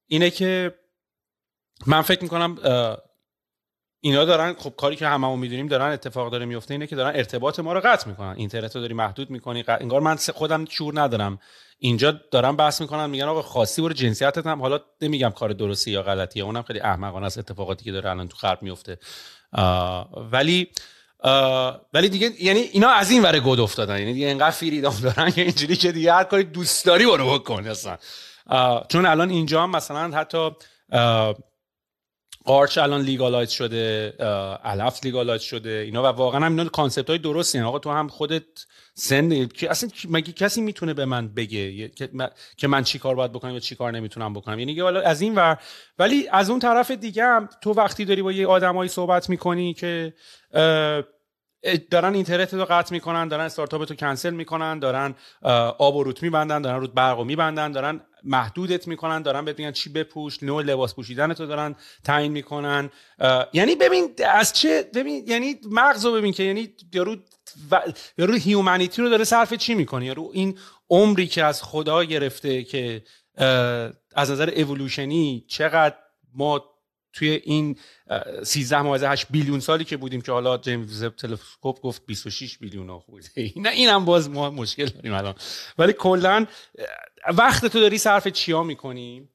اینه 0.07 0.29
که 0.29 0.75
من 1.87 2.01
فکر 2.01 2.23
می‌کنم 2.23 2.57
اینا 4.01 4.25
دارن 4.25 4.53
خب 4.53 4.73
کاری 4.77 4.95
که 4.95 5.07
هممون 5.07 5.39
می‌دونیم 5.39 5.67
دارن 5.67 5.91
اتفاق 5.91 6.31
داره 6.31 6.45
میفته 6.45 6.73
اینه 6.73 6.87
که 6.87 6.95
دارن 6.95 7.15
ارتباط 7.15 7.59
ما 7.59 7.73
رو 7.73 7.81
قطع 7.83 8.09
می‌کنن. 8.09 8.35
اینترنت 8.37 8.75
رو 8.75 8.81
داری 8.81 8.93
محدود 8.93 9.29
می‌کنی 9.29 9.63
انگار 9.67 10.01
من 10.01 10.15
خودم 10.15 10.65
شور 10.65 11.01
ندارم. 11.01 11.39
اینجا 11.79 12.11
دارن 12.31 12.55
بحث 12.55 12.81
می‌کنن 12.81 13.09
میگن 13.09 13.23
آقا 13.23 13.41
خاصی 13.41 13.81
برو 13.81 13.93
جنسیتت 13.93 14.47
هم. 14.47 14.61
حالا 14.61 14.79
نمیگم 15.01 15.29
کار 15.29 15.53
درستی 15.53 15.91
یا 15.91 16.03
غلطیه 16.03 16.43
اونم 16.43 16.63
خیلی 16.63 16.79
احمقانه 16.79 17.25
است 17.25 17.37
اتفاقاتی 17.37 17.85
که 17.85 17.91
داره 17.91 18.09
الان 18.09 18.27
تو 18.27 18.37
غرب 18.37 18.61
میفته 18.61 18.97
ولی 20.31 20.67
ولی 21.93 22.09
دیگه 22.09 22.31
یعنی 22.39 22.59
اینا 22.59 22.89
از 22.89 23.11
این 23.11 23.23
وره 23.23 23.39
گود 23.39 23.59
افتادن. 23.59 23.99
یعنی 23.99 24.13
دیگه 24.13 24.27
انقدر 24.27 24.51
فریدام 24.51 24.95
دارن 25.03 25.31
که 25.31 25.41
اینجوری 25.41 25.75
که 25.75 25.91
دیگه 25.91 26.13
هر 26.13 26.23
کاری 26.23 26.43
دوست 26.43 26.85
داری 26.85 27.05
برو 27.05 27.39
بکن 27.39 27.67
اصلا. 27.67 27.97
چون 28.89 29.05
الان 29.05 29.29
اینجا 29.29 29.63
هم 29.63 29.71
مثلا 29.71 30.17
حتی 30.17 30.49
قارچ 32.45 32.77
الان 32.77 33.01
legalize 33.01 33.49
شده 33.49 34.13
علف 34.63 34.99
legalize 35.03 35.41
شده 35.41 35.69
اینا 35.69 36.03
و 36.03 36.05
واقعا 36.05 36.45
هم 36.45 36.57
اینا 36.57 36.69
concept 36.69 37.09
های 37.09 37.19
درستی 37.19 37.59
آقا 37.59 37.79
تو 37.79 37.91
هم 37.91 38.07
خودت 38.07 38.43
سن 38.93 39.47
که 39.47 39.71
اصلا 39.71 39.89
مگه 40.09 40.31
کسی 40.33 40.61
می‌تونه 40.61 40.93
به 40.93 41.05
من 41.05 41.27
بگه 41.27 41.91
که 42.57 42.67
من 42.67 42.83
چی 42.83 42.99
کار 42.99 43.15
باید 43.15 43.31
بکنم 43.31 43.53
یا 43.53 43.59
چی 43.59 43.75
کار 43.75 43.91
نمی‌تونم 43.91 44.33
بکنم؟ 44.33 44.59
یعنی 44.59 44.79
حالا 44.79 45.01
از 45.01 45.21
این 45.21 45.35
ور. 45.35 45.57
ولی 45.99 46.27
از 46.31 46.49
اون 46.49 46.59
طرف 46.59 46.91
دیگه 46.91 47.23
هم 47.23 47.49
تو 47.61 47.71
وقتی 47.71 48.05
داری 48.05 48.21
با 48.21 48.31
یه 48.31 48.47
آدمایی 48.47 48.89
صحبت 48.89 49.29
می‌کنی 49.29 49.73
که 49.73 50.13
دارن 51.91 52.13
اینترنت 52.13 52.53
رو 52.53 52.65
قطع 52.65 52.93
می‌کنن 52.93 53.27
دارن 53.27 53.45
استارتاپ 53.45 53.89
رو 53.89 53.95
کنسل 53.95 54.33
می‌کنن 54.33 54.79
دارن 54.79 55.15
آب 55.77 55.95
و 55.95 56.03
روت 56.03 56.23
میبندن 56.23 56.61
دارن 56.61 56.79
رود 56.79 56.93
برق 56.93 57.21
میبندن 57.21 57.71
دارن 57.71 58.01
محدودت 58.23 58.87
می‌کنن 58.87 59.21
دارن 59.21 59.45
بهت 59.45 59.59
میگن 59.59 59.71
چی 59.71 59.89
بپوش 59.89 60.43
نوع 60.43 60.63
لباس 60.63 60.95
پوشیدن 60.95 61.33
تو 61.33 61.45
دارن 61.45 61.75
تعیین 62.03 62.31
می‌کنن. 62.31 62.89
یعنی 63.53 63.75
ببین 63.75 64.09
از 64.33 64.53
چه 64.53 64.89
ببین 64.93 65.23
یعنی 65.27 65.55
مغز 65.71 66.05
رو 66.05 66.11
ببین 66.11 66.33
که 66.33 66.43
یعنی 66.43 66.69
یارو 66.93 67.15
و... 67.71 67.81
یارو 68.17 68.33
هیومانیتی 68.33 69.01
رو 69.01 69.09
داره 69.09 69.23
صرف 69.23 69.53
چی 69.53 69.75
می‌کنه؟ 69.75 70.05
یارو 70.05 70.29
این 70.33 70.57
عمری 70.89 71.27
که 71.27 71.43
از 71.43 71.63
خدا 71.63 72.03
گرفته 72.03 72.63
که 72.63 73.03
از 74.15 74.31
نظر 74.31 74.49
اولوشنی 74.49 75.45
چقدر 75.47 75.95
ما 76.33 76.74
توی 77.15 77.29
این 77.29 77.77
13 78.43 78.81
ممیز 78.81 79.03
8 79.03 79.27
بیلیون 79.29 79.59
سالی 79.59 79.83
که 79.83 79.97
بودیم 79.97 80.21
که 80.21 80.31
حالا 80.31 80.57
جیمز 80.57 81.03
وب 81.03 81.15
تلسکوپ 81.15 81.81
گفت 81.81 82.05
26 82.05 82.57
بیلیون 82.57 82.89
ها 82.89 83.03
بوده 83.07 83.27
نه 83.55 83.69
اینم 83.69 84.05
باز 84.05 84.29
ما 84.29 84.49
مشکل 84.49 84.85
داریم 84.85 85.13
الان. 85.13 85.35
ولی 85.77 85.93
کلا 85.93 86.45
وقت 87.33 87.65
تو 87.65 87.79
داری 87.79 87.97
صرف 87.97 88.27
چیا 88.27 88.63
می‌کنی؟ 88.63 89.29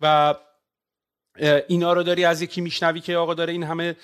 و 0.00 0.34
اینا 1.68 1.92
رو 1.92 2.02
داری 2.02 2.24
از 2.24 2.42
یکی 2.42 2.60
میشنوی 2.60 3.00
که 3.00 3.16
آقا 3.16 3.34
داره 3.34 3.52
این 3.52 3.62
همه 3.62 3.96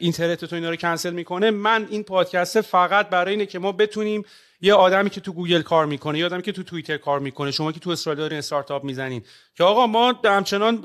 اینترنت 0.00 0.44
تو 0.44 0.56
اینا 0.56 0.70
رو 0.70 0.76
کنسل 0.76 1.12
می‌کنه. 1.12 1.50
من 1.50 1.86
این 1.90 2.02
پادکست 2.02 2.60
فقط 2.60 3.08
برای 3.08 3.30
اینه 3.30 3.46
که 3.46 3.58
ما 3.58 3.72
بتونیم 3.72 4.24
یه 4.64 4.74
آدمی 4.74 5.10
که 5.10 5.20
تو 5.20 5.32
گوگل 5.32 5.62
کار 5.62 5.86
می‌کنه 5.86 6.18
یه 6.18 6.24
آدمی 6.26 6.42
که 6.42 6.52
تو 6.52 6.62
توییتر 6.62 6.96
کار 6.96 7.18
می‌کنه 7.20 7.50
شما 7.50 7.72
که 7.72 7.80
تو 7.80 7.90
استرالیا 7.90 8.22
دارین 8.22 8.38
استارتاپ 8.38 8.84
می‌زنین 8.84 9.22
که 9.54 9.64
آقا 9.64 9.86
ما 9.86 10.14
همچنان 10.24 10.84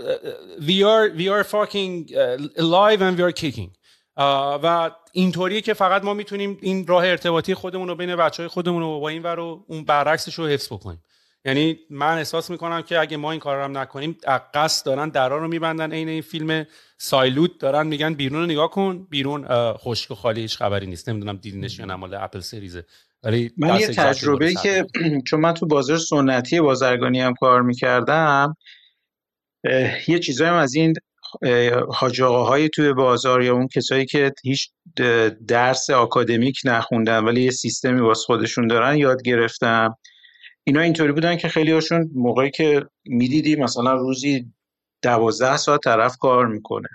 we 0.60 0.82
are, 0.82 1.18
we 1.18 1.24
are 1.24 1.44
fucking 1.44 2.10
live 2.58 3.02
and 3.02 3.20
we 3.20 3.24
are 3.24 3.41
kicking. 3.41 3.70
و 4.64 4.91
اینطوریه 5.12 5.62
که 5.62 5.74
فقط 5.74 6.04
ما 6.04 6.14
می‌تونیم 6.14 6.58
این 6.62 6.88
راه 6.88 7.08
ارتباطی 7.08 7.54
خودمون 7.54 7.88
رو 7.88 7.95
بین 7.95 8.16
بچه 8.16 8.44
های 8.44 8.48
خودمون 8.48 8.82
رو 8.82 8.99
با 8.99 9.10
این 9.10 9.24
ور 9.24 9.36
رو 9.36 9.66
اون 9.68 9.84
برعکسش 9.84 10.34
رو 10.34 10.48
حفظ 10.48 10.74
بکنیم. 10.74 11.04
یعنی 11.45 11.80
من 11.90 12.18
احساس 12.18 12.49
می‌کنم 12.49 12.82
که 12.82 12.99
اگه 12.99 13.18
ما 13.18 13.32
این 13.32 13.40
کار 13.40 13.56
رو 13.58 13.64
هم 13.64 13.78
نکنیم 13.78 14.18
قصد 14.54 14.86
دارن 14.86 15.10
درا 15.10 15.38
رو 15.38 15.48
میبندن 15.48 15.91
عین 15.91 16.10
این 16.10 16.22
فیلم. 16.22 16.66
سایلوت 16.98 17.60
دارن 17.60 17.88
میگن 17.88 18.14
بیرون 18.14 18.40
رو 18.40 18.45
نگاه 18.45 18.72
کن. 18.72 19.08
بیرون 19.10 19.48
خشک 19.74 20.12
و 20.12 20.16
خالی 20.16 20.41
هیچ 20.41 20.58
خبری 20.58 20.88
نیست. 20.88 21.10
نمی‌دونم 21.10 21.38
دیدینش 21.38 21.80
یا 21.80 21.86
نمال 21.86 22.14
اپل 22.14 22.40
سریزه 22.40 22.86
من 23.57 23.80
یه 23.80 23.88
تجربه 23.88 24.48
ای 24.48 24.56
که 24.56 24.85
چون 25.27 25.39
من 25.39 25.53
تو 25.53 25.65
بازار 25.65 25.98
سنتی 25.98 26.61
بازرگانی 26.61 27.22
هم 27.22 27.34
کار 27.34 27.61
می‌کردم 27.61 28.56
یه 30.07 30.19
چیزایی 30.19 30.49
هم 30.49 30.56
از 30.56 30.76
این 30.76 30.94
حاج 31.89 32.22
های 32.22 32.69
توی 32.69 32.94
بازار 32.94 33.44
یا 33.44 33.53
اون 33.53 33.68
کسایی 33.68 34.06
که 34.06 34.31
هیچ 34.44 34.69
درس 35.48 35.89
آکادمیک 35.89 36.61
نخوندن 36.65 37.23
ولی 37.23 37.41
یه 37.41 37.52
سیستمی 37.52 38.02
واسه 38.02 38.26
خودشون 38.26 38.68
دارن 38.68 38.98
یاد 38.98 39.22
گرفتم. 39.22 39.98
اینا 40.64 40.81
اینطوری 40.81 41.11
بودن 41.11 41.38
که 41.38 41.48
خیلی 41.48 41.72
هاشون 41.72 42.11
موقعی 42.15 42.52
که 42.52 42.85
می‌دیدی 43.06 43.56
مثلا 43.56 43.94
روزی 43.94 44.45
دوازده 45.02 45.57
ساعت 45.57 45.80
طرف 45.84 46.18
کار 46.18 46.48
می‌کنه. 46.48 46.88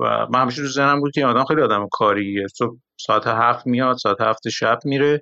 و 0.00 0.26
من 0.30 0.42
همیشه 0.42 0.62
رو 0.62 0.68
ذهنم 0.68 1.00
بود 1.00 1.12
که 1.12 1.26
آدم 1.26 1.44
خیلی 1.44 1.62
آدم 1.62 1.88
کاریه. 1.90 2.46
تو 2.58 2.78
ساعت 3.00 3.26
هفت 3.26 3.66
میاد 3.66 3.96
ساعت 3.96 4.20
هفت 4.20 4.48
شب 4.48 4.78
میره. 4.84 5.20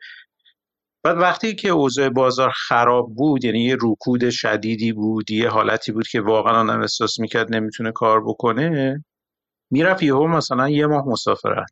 بعد 1.03 1.17
وقتی 1.19 1.55
که 1.55 1.69
اوضاع 1.69 2.09
بازار 2.09 2.51
خراب 2.51 3.15
بود 3.15 3.45
یعنی 3.45 3.65
یه 3.65 3.77
رکود 3.83 4.31
شدیدی 4.31 4.93
بود 4.93 5.31
یه 5.31 5.49
حالتی 5.49 5.93
بود 5.93 6.09
که 6.09 6.21
واقعا 6.21 6.61
آدم 6.61 6.81
احساس 6.81 7.21
می‌کرد 7.21 7.55
نمی‌تونه 7.55 7.93
کار 7.93 8.25
بکنه 8.25 9.05
می‌رفت 9.71 10.03
یهو 10.03 10.27
مثلا 10.27 10.69
یه 10.69 10.87
ماه 10.87 11.09
مسافرت. 11.09 11.69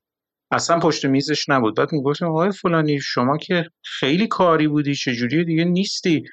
اصلا 0.51 0.78
پشت 0.78 1.05
میزش 1.05 1.48
نبود. 1.48 1.77
بعد 1.77 1.93
می‌گفتم 1.93 2.27
آقای 2.27 2.53
فلانی 2.53 3.01
شما 3.01 3.36
که 3.36 3.65
خیلی 3.85 4.27
کاری 4.27 4.69
بودی 4.69 4.94
چجوری 4.94 5.44
دیگه 5.44 5.65
نیستی؟ 5.65 6.24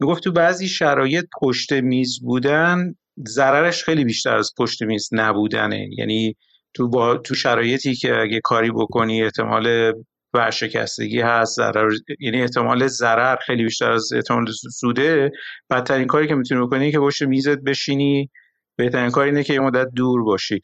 می‌گفت 0.00 0.24
تو 0.24 0.32
بعضی 0.32 0.68
شرایط 0.68 1.24
پشت 1.40 1.72
میز 1.72 2.20
بودن 2.22 2.94
ضررش 3.28 3.84
خیلی 3.84 4.04
بیشتر 4.04 4.36
از 4.36 4.52
پشت 4.58 4.82
میز 4.82 5.08
نبودنه. 5.12 5.88
یعنی 5.98 6.36
تو 6.74 6.88
با 6.88 7.16
تو 7.16 7.34
شرایطی 7.34 7.94
که 7.94 8.16
اگه 8.16 8.40
کاری 8.44 8.70
بکنی 8.70 9.22
احتمال 9.22 9.92
ورشکستگی 10.34 11.20
هست 11.20 11.56
ضرر 11.56 11.92
یعنی 12.20 12.42
احتمال 12.42 12.86
ضرر 12.86 13.36
خیلی 13.36 13.64
بیشتر 13.64 13.90
از 13.90 14.12
احتمال 14.12 14.46
سوده 14.70 15.30
بدترین 15.70 16.06
کاری 16.06 16.28
که 16.28 16.34
می‌تونی 16.34 16.60
بکنی 16.60 16.92
که 16.92 16.98
پشت 16.98 17.22
میزت 17.22 17.58
بشینی. 17.58 18.30
بهترین 18.76 19.10
کار 19.10 19.24
اینه 19.24 19.44
که 19.44 19.52
یه 19.52 19.60
مدت 19.60 19.88
دور 19.96 20.24
باشی. 20.24 20.60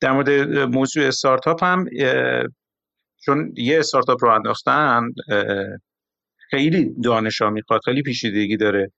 در 0.00 0.12
مورد 0.12 0.30
موضوع 0.58 1.04
استارتاپ 1.04 1.64
هم 1.64 1.84
چون 3.24 3.52
یه 3.56 3.78
استارتاپ 3.78 4.24
رو 4.24 4.30
انداختن 4.30 5.02
خیلی 6.50 6.94
دانش 7.04 7.42
ها 7.42 7.50
می‌خواد 7.50 7.80
خیلی 7.84 8.02
پیچیدگی 8.02 8.56
داره. 8.56 8.92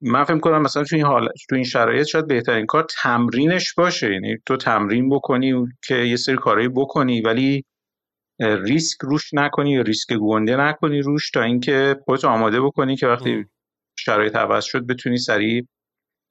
من 0.00 0.24
فکر 0.24 0.38
کنم 0.38 0.62
مثلا 0.62 0.84
تو 0.84 0.96
این 0.96 1.04
حال 1.04 1.28
تو 1.48 1.54
این 1.54 1.64
شرایط 1.64 2.06
شاید 2.06 2.26
بهترین 2.26 2.66
کار 2.66 2.86
تمرینش 3.02 3.74
باشه. 3.74 4.12
یعنی 4.12 4.36
تو 4.46 4.56
تمرین 4.56 5.08
بکنی 5.08 5.66
که 5.86 5.94
یه 5.94 6.16
سری 6.16 6.36
کارهایی 6.36 6.68
بکنی 6.68 7.20
ولی 7.20 7.64
ریسک 8.40 8.98
روش 9.00 9.34
نکنی 9.34 9.70
یا 9.70 9.82
ریسک 9.82 10.12
گونده 10.12 10.56
نکنی 10.56 11.00
روش 11.00 11.30
تا 11.30 11.42
اینکه 11.42 11.96
خودت 12.04 12.24
آماده 12.24 12.60
بکنی 12.60 12.96
که 12.96 13.06
وقتی 13.06 13.46
شرایط 13.98 14.36
عوض 14.36 14.64
شد 14.64 14.86
بتونی 14.86 15.18
سریع 15.18 15.66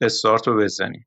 استارت 0.01 0.47
رو 0.47 0.57
بزنی. 0.57 1.05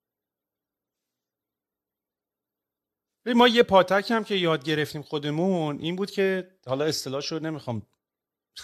ما 3.27 3.49
یه 3.49 3.63
پاتک 3.63 4.11
هم 4.11 4.25
که 4.25 4.35
یاد 4.35 4.65
گرفتیم 4.65 5.03
خودمون 5.03 5.79
این 5.79 5.97
بود 5.97 6.11
که 6.11 6.49
حالا 6.67 6.85
اصطلاح 6.85 7.23
رو 7.31 7.39
نمی‌خوام 7.39 7.83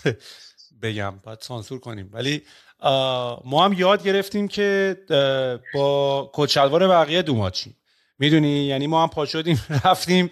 بگم 0.83 1.19
باید 1.23 1.41
سانسور 1.41 1.81
کنیم. 1.81 2.11
ولی 2.13 2.43
ما 3.45 3.65
هم 3.65 3.73
یاد 3.73 4.03
گرفتیم 4.03 4.49
که 4.49 4.97
با 5.75 6.31
کچلوار 6.35 6.89
بقیه 6.89 7.23
دوماچی 7.23 7.77
می‌دونی؟ 8.19 8.65
یعنی 8.65 8.87
ما 8.87 9.03
هم 9.03 9.09
پا 9.09 9.27
شدیم 9.27 9.61
رفتیم 9.85 10.31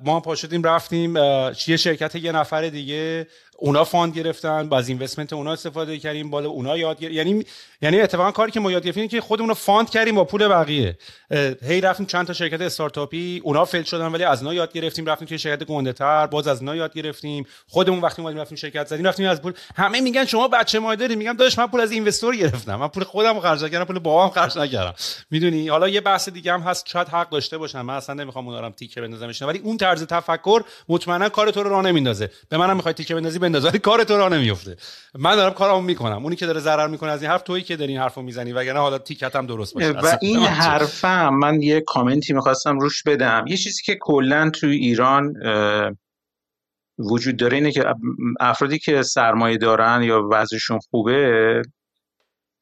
ما 0.00 0.14
هم 0.14 0.20
پاشدیم 0.20 0.62
رفتیم 0.62 1.16
یه 1.66 1.76
شرکت 1.76 2.14
یه 2.14 2.32
نفر 2.32 2.68
دیگه 2.68 3.26
اونا 3.60 3.84
fund 3.84 4.14
گرفتن 4.16 4.68
از 4.72 4.88
investment 4.88 5.32
اونا 5.32 5.52
استفاده 5.52 5.98
کردیم 5.98 6.30
بالا 6.30 6.48
اونا 6.48 6.78
یاد 6.78 7.00
گرفتن. 7.00 7.16
یعنی 7.16 7.44
یعنی 7.82 8.00
اتفاقا 8.00 8.30
کاری 8.30 8.52
که 8.52 8.60
ما 8.60 8.72
یاد 8.72 8.84
گرفتیم 8.84 9.08
که 9.08 9.20
خودمون 9.20 9.48
رو 9.48 9.54
fund 9.54 9.90
کردیم 9.90 10.14
با 10.14 10.24
پول 10.24 10.48
بقیه. 10.48 10.98
هی 11.62 11.80
رفتیم 11.80 12.06
چند 12.06 12.26
تا 12.26 12.32
شرکت 12.32 12.60
استارتاپی 12.60 13.40
اونا 13.44 13.64
fail 13.64 13.82
شدن 13.82 14.06
ولی 14.06 14.24
از 14.24 14.42
اونا 14.42 14.54
یاد 14.54 14.72
گرفتیم 14.72 15.06
رفتیم 15.06 15.28
که 15.28 15.36
شرکت 15.36 15.64
گنده 15.64 15.92
تر 15.92 16.26
باز 16.26 16.48
از 16.48 16.60
اونا 16.60 16.76
یاد 16.76 16.94
گرفتیم. 16.94 17.46
خودمون 17.68 18.00
وقتی 18.00 18.22
اومدیم 18.22 18.40
رفتیم 18.40 18.56
شرکت 18.56 18.86
زدیم 18.86 19.06
رفتیم 19.06 19.28
از 19.28 19.42
پول. 19.42 19.52
همه 19.76 20.00
میگن 20.00 20.24
شما 20.24 20.48
بچه 20.48 20.78
مایه‌داری 20.78 21.16
میگم 21.16 21.32
داداش 21.32 21.58
من 21.58 21.66
پول 21.66 21.80
از 21.80 21.92
investor 21.92 22.36
گرفتم. 22.36 22.76
من 22.76 22.88
پول 22.88 23.04
خودم 23.04 23.40
خرج 23.40 23.64
نکردم 23.64 23.84
پول 23.84 23.98
بابام 23.98 24.30
خرج 24.30 24.58
نکردم. 24.58 24.94
می‌دونی؟ 25.30 25.68
حالا 25.68 25.88
یه 25.88 26.00
بحث 26.00 26.28
دیگه 26.28 26.52
هم 26.52 26.60
هست 26.60 26.88
شاید 26.88 27.08
حق 27.08 27.30
داشته 27.30 27.58
باشن. 27.58 27.80
من 27.80 27.94
اصلا 27.94 28.14
نمی‌خوام 28.14 28.48
اونا 28.48 28.60
رو 28.60 28.70
تیکه 28.70 29.00
بندازمش 29.00 29.42
ولی 29.42 29.58
اون 29.58 29.76
طرز 29.76 30.02
تفکر 30.02 30.62
مطمئنا 30.88 31.28
کار 31.28 31.50
تو 31.50 31.62
رو 31.62 31.70
راه 31.70 31.82
نمیندازه 31.82 32.30
به 32.48 32.56
منم 32.56 32.76
می‌خوای 32.76 32.94
تیکه 32.94 33.14
بندازی 33.14 33.38
بنداز 33.48 33.64
ولی 33.64 33.78
کار 33.78 34.04
تو 34.04 34.16
راه 34.16 34.28
نمیفته. 34.28 34.76
من 35.14 35.36
دارم 35.36 35.52
کارامو 35.52 35.86
می‌کنم. 35.86 36.22
اونی 36.24 36.36
که 36.36 36.46
داره 36.46 36.60
ضرر 36.60 36.88
می‌کنه 36.88 37.10
از 37.10 37.22
این 37.22 37.30
حرف 37.30 37.42
تویی 37.42 37.62
که 37.62 37.76
داری 37.76 37.92
این 37.92 38.00
حرفو 38.00 38.22
می‌زنی 38.22 38.52
وگرنه 38.52 38.80
حالا 38.80 38.98
تیکتم 38.98 39.46
درست 39.46 39.74
باشه. 39.74 39.90
و 39.90 40.16
این 40.20 40.38
حرفم 40.38 41.34
من 41.34 41.62
یه 41.62 41.80
کامنتی 41.80 42.32
می‌خواستم 42.32 42.78
روش 42.78 43.02
بدم. 43.02 43.44
یه 43.46 43.56
چیزی 43.56 43.82
که 43.84 43.98
کلا 44.00 44.50
توی 44.50 44.76
ایران 44.76 45.34
وجود 46.98 47.36
داره 47.36 47.56
اینه 47.56 47.72
که 47.72 47.84
افرادی 48.40 48.78
که 48.78 49.02
سرمایه 49.02 49.56
دارن 49.56 50.02
یا 50.02 50.28
وضعشون 50.30 50.78
خوبه 50.90 51.62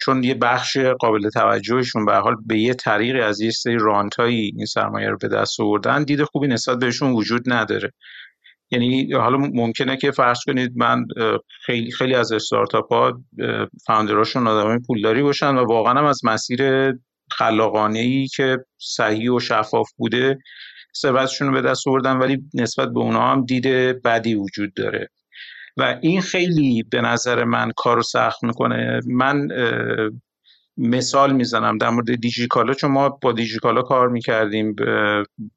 چون 0.01 0.25
یه 0.25 0.35
بخش 0.35 0.77
قابل 0.77 1.31
توجهشون 1.31 2.05
به 2.05 2.17
حال 2.17 2.37
به 2.47 2.59
یه 2.59 2.75
طریقی 2.75 3.21
از 3.21 3.41
یه 3.41 3.51
سری 3.51 3.77
رانتایی 3.79 4.53
این 4.57 4.67
سرمایه 4.67 5.09
رو 5.09 5.19
به 5.19 5.29
دست 5.29 5.61
آوردن 5.61 6.05
دید 6.05 6.23
خوبی 6.23 6.47
نسبت 6.47 6.79
بهشون 6.79 7.13
وجود 7.13 7.53
نداره. 7.53 7.93
یعنی 8.71 9.13
حالا 9.13 9.39
ممکنه 9.39 9.97
که 9.97 10.11
فرض 10.11 10.39
کنید 10.47 10.73
من 10.77 11.05
خیلی 11.67 11.91
خیلی 11.91 12.15
از 12.15 12.33
استارتاپ 12.33 12.93
ها 12.93 13.21
فاوندراشون 13.87 14.47
آدمای 14.47 14.79
پولداری 14.87 15.23
باشن 15.23 15.55
و 15.55 15.65
واقعا 15.65 15.95
هم 15.95 16.05
از 16.05 16.21
مسیر 16.25 16.93
خلاقانه 17.31 17.99
ای 17.99 18.27
که 18.27 18.59
صحیح 18.79 19.31
و 19.31 19.41
شفاف 19.41 19.91
بوده 19.97 20.39
ثروتشون 20.97 21.49
رو 21.49 21.55
به 21.55 21.63
دست 21.63 21.89
آوردن 21.89 22.17
ولی 22.17 22.39
نسبت 22.55 22.89
به 22.89 23.01
اونا 23.01 23.31
هم 23.33 23.45
دید 23.45 23.67
بدی 24.03 24.35
وجود 24.35 24.75
داره. 24.75 25.11
و 25.77 25.99
این 26.03 26.21
خیلی 26.21 26.83
به 26.83 27.01
نظر 27.01 27.45
من 27.45 27.73
کارو 27.77 28.03
سخت 28.03 28.45
می‌کنه. 28.45 29.01
من 29.07 29.49
مثال 30.77 31.33
می‌زنم 31.33 31.79
در 31.79 31.91
مورد 31.91 32.21
دیجیکالا 32.21 32.75
چون 32.75 32.91
ما 32.91 33.09
با 33.09 33.33
دیجیکالا 33.33 33.83
کار 33.83 34.09
می‌کردیم 34.09 34.75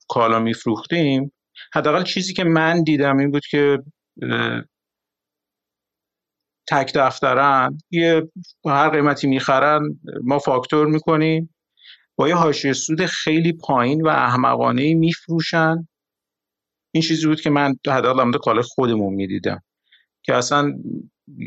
کالا 0.07 0.39
میفروختیم. 0.39 1.31
حداقل 1.73 2.03
چیزی 2.03 2.33
که 2.33 2.43
من 2.43 2.83
دیدم 2.83 3.17
این 3.17 3.31
بود 3.31 3.45
که 3.45 3.79
تک 6.67 6.91
دفترن 6.95 7.77
یه 7.91 8.31
هر 8.65 8.89
قیمتی 8.89 9.27
می‌خرن 9.27 9.81
ما 10.23 10.39
فاکتور 10.39 10.87
می‌کنیم. 10.87 11.55
با 12.15 12.29
یه 12.29 12.35
حاشیه 12.35 12.73
سود 12.73 13.05
خیلی 13.05 13.53
پایین 13.53 14.01
و 14.01 14.07
احمقانه 14.07 14.93
میفروشن. 14.93 15.87
این 16.91 17.03
چیزی 17.03 17.27
بود 17.27 17.41
که 17.41 17.49
من 17.49 17.75
حداقل 17.87 18.31
در 18.31 18.37
کالا 18.37 18.61
خودمون 18.61 19.13
می‌دیدم. 19.13 19.61
که 20.23 20.35
اصلا 20.35 20.73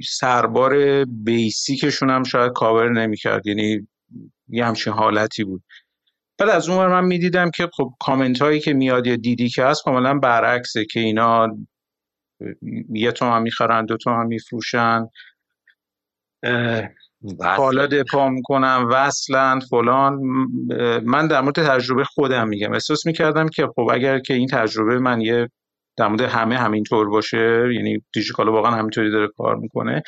سربار 0.05 1.05
بیسیکشون 1.05 2.11
هم 2.11 2.23
شاید 2.23 2.53
کاور 2.53 2.93
نمی‌کرد. 2.93 3.47
یعنی 3.47 3.89
یه 4.49 4.65
همچین 4.65 4.93
حالتی 4.93 5.45
بود. 5.45 5.63
بعد 6.43 6.51
از 6.51 6.69
اون 6.69 6.87
من 6.87 7.05
می‌دیدم 7.05 7.51
که 7.51 7.69
خب 7.77 7.91
کامنت 8.01 8.43
هایی 8.43 8.61
که 8.61 8.73
میاد 8.73 9.07
یا 9.07 9.17
دیدی 9.17 9.49
که 9.49 9.65
هست 9.65 9.85
کاملا 9.85 10.19
برعکسه 10.19 10.85
که 10.85 11.01
اینا 11.01 11.49
یه 12.93 13.13
هم 13.21 13.43
می‌خرن 13.43 13.87
دو 13.87 13.97
هم 14.07 14.27
میفروشن. 14.27 15.07
حالا 17.41 17.87
دپا 17.87 18.29
می‌کنم 18.29 18.89
وصلن 18.91 19.61
فلان. 19.61 20.15
من 21.05 21.29
در 21.29 21.41
مورد 21.41 21.55
تجربه 21.55 22.05
خودم 22.05 22.49
میگم. 22.49 22.73
احساس 22.73 23.07
می‌کردم 23.07 23.49
که 23.49 23.69
خب 23.77 23.89
اگر 23.93 24.19
که 24.19 24.35
این 24.35 24.49
تجربه 24.49 24.99
من 24.99 25.21
یه 25.21 25.49
در 25.97 26.09
مورد 26.09 26.21
همه 26.21 26.59
همینطور 26.59 27.09
باشه 27.11 27.75
یعنی 27.75 28.03
دیجیکالا 28.13 28.53
واقعا 28.53 28.71
همینطوری 28.73 29.11
داره 29.11 29.29
کار 29.29 29.57
می‌کنه 29.57 30.03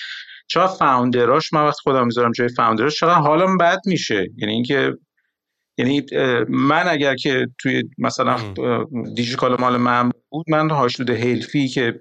چرا 0.46 0.68
فاوندراش 0.68 1.52
من 1.52 1.64
وقت 1.64 1.78
خودم 1.82 2.04
می‌ذارم 2.04 2.32
جای 2.32 2.48
فاوندراش؟ 2.48 3.00
چقدر 3.00 3.20
حالم 3.20 3.56
بد 3.56 3.78
میشه. 3.86 4.26
یعنی 4.36 4.52
اینکه 4.52 4.92
یعنی 5.78 6.06
من 6.48 6.88
اگر 6.88 7.16
که 7.16 7.46
توی 7.58 7.82
مثلا 7.98 8.36
دیجیکال 9.16 9.60
مال 9.60 9.76
من 9.76 10.10
بود 10.28 10.46
من 10.50 10.70
حاشیه 10.70 11.06
حلفی 11.06 11.68
که 11.68 12.00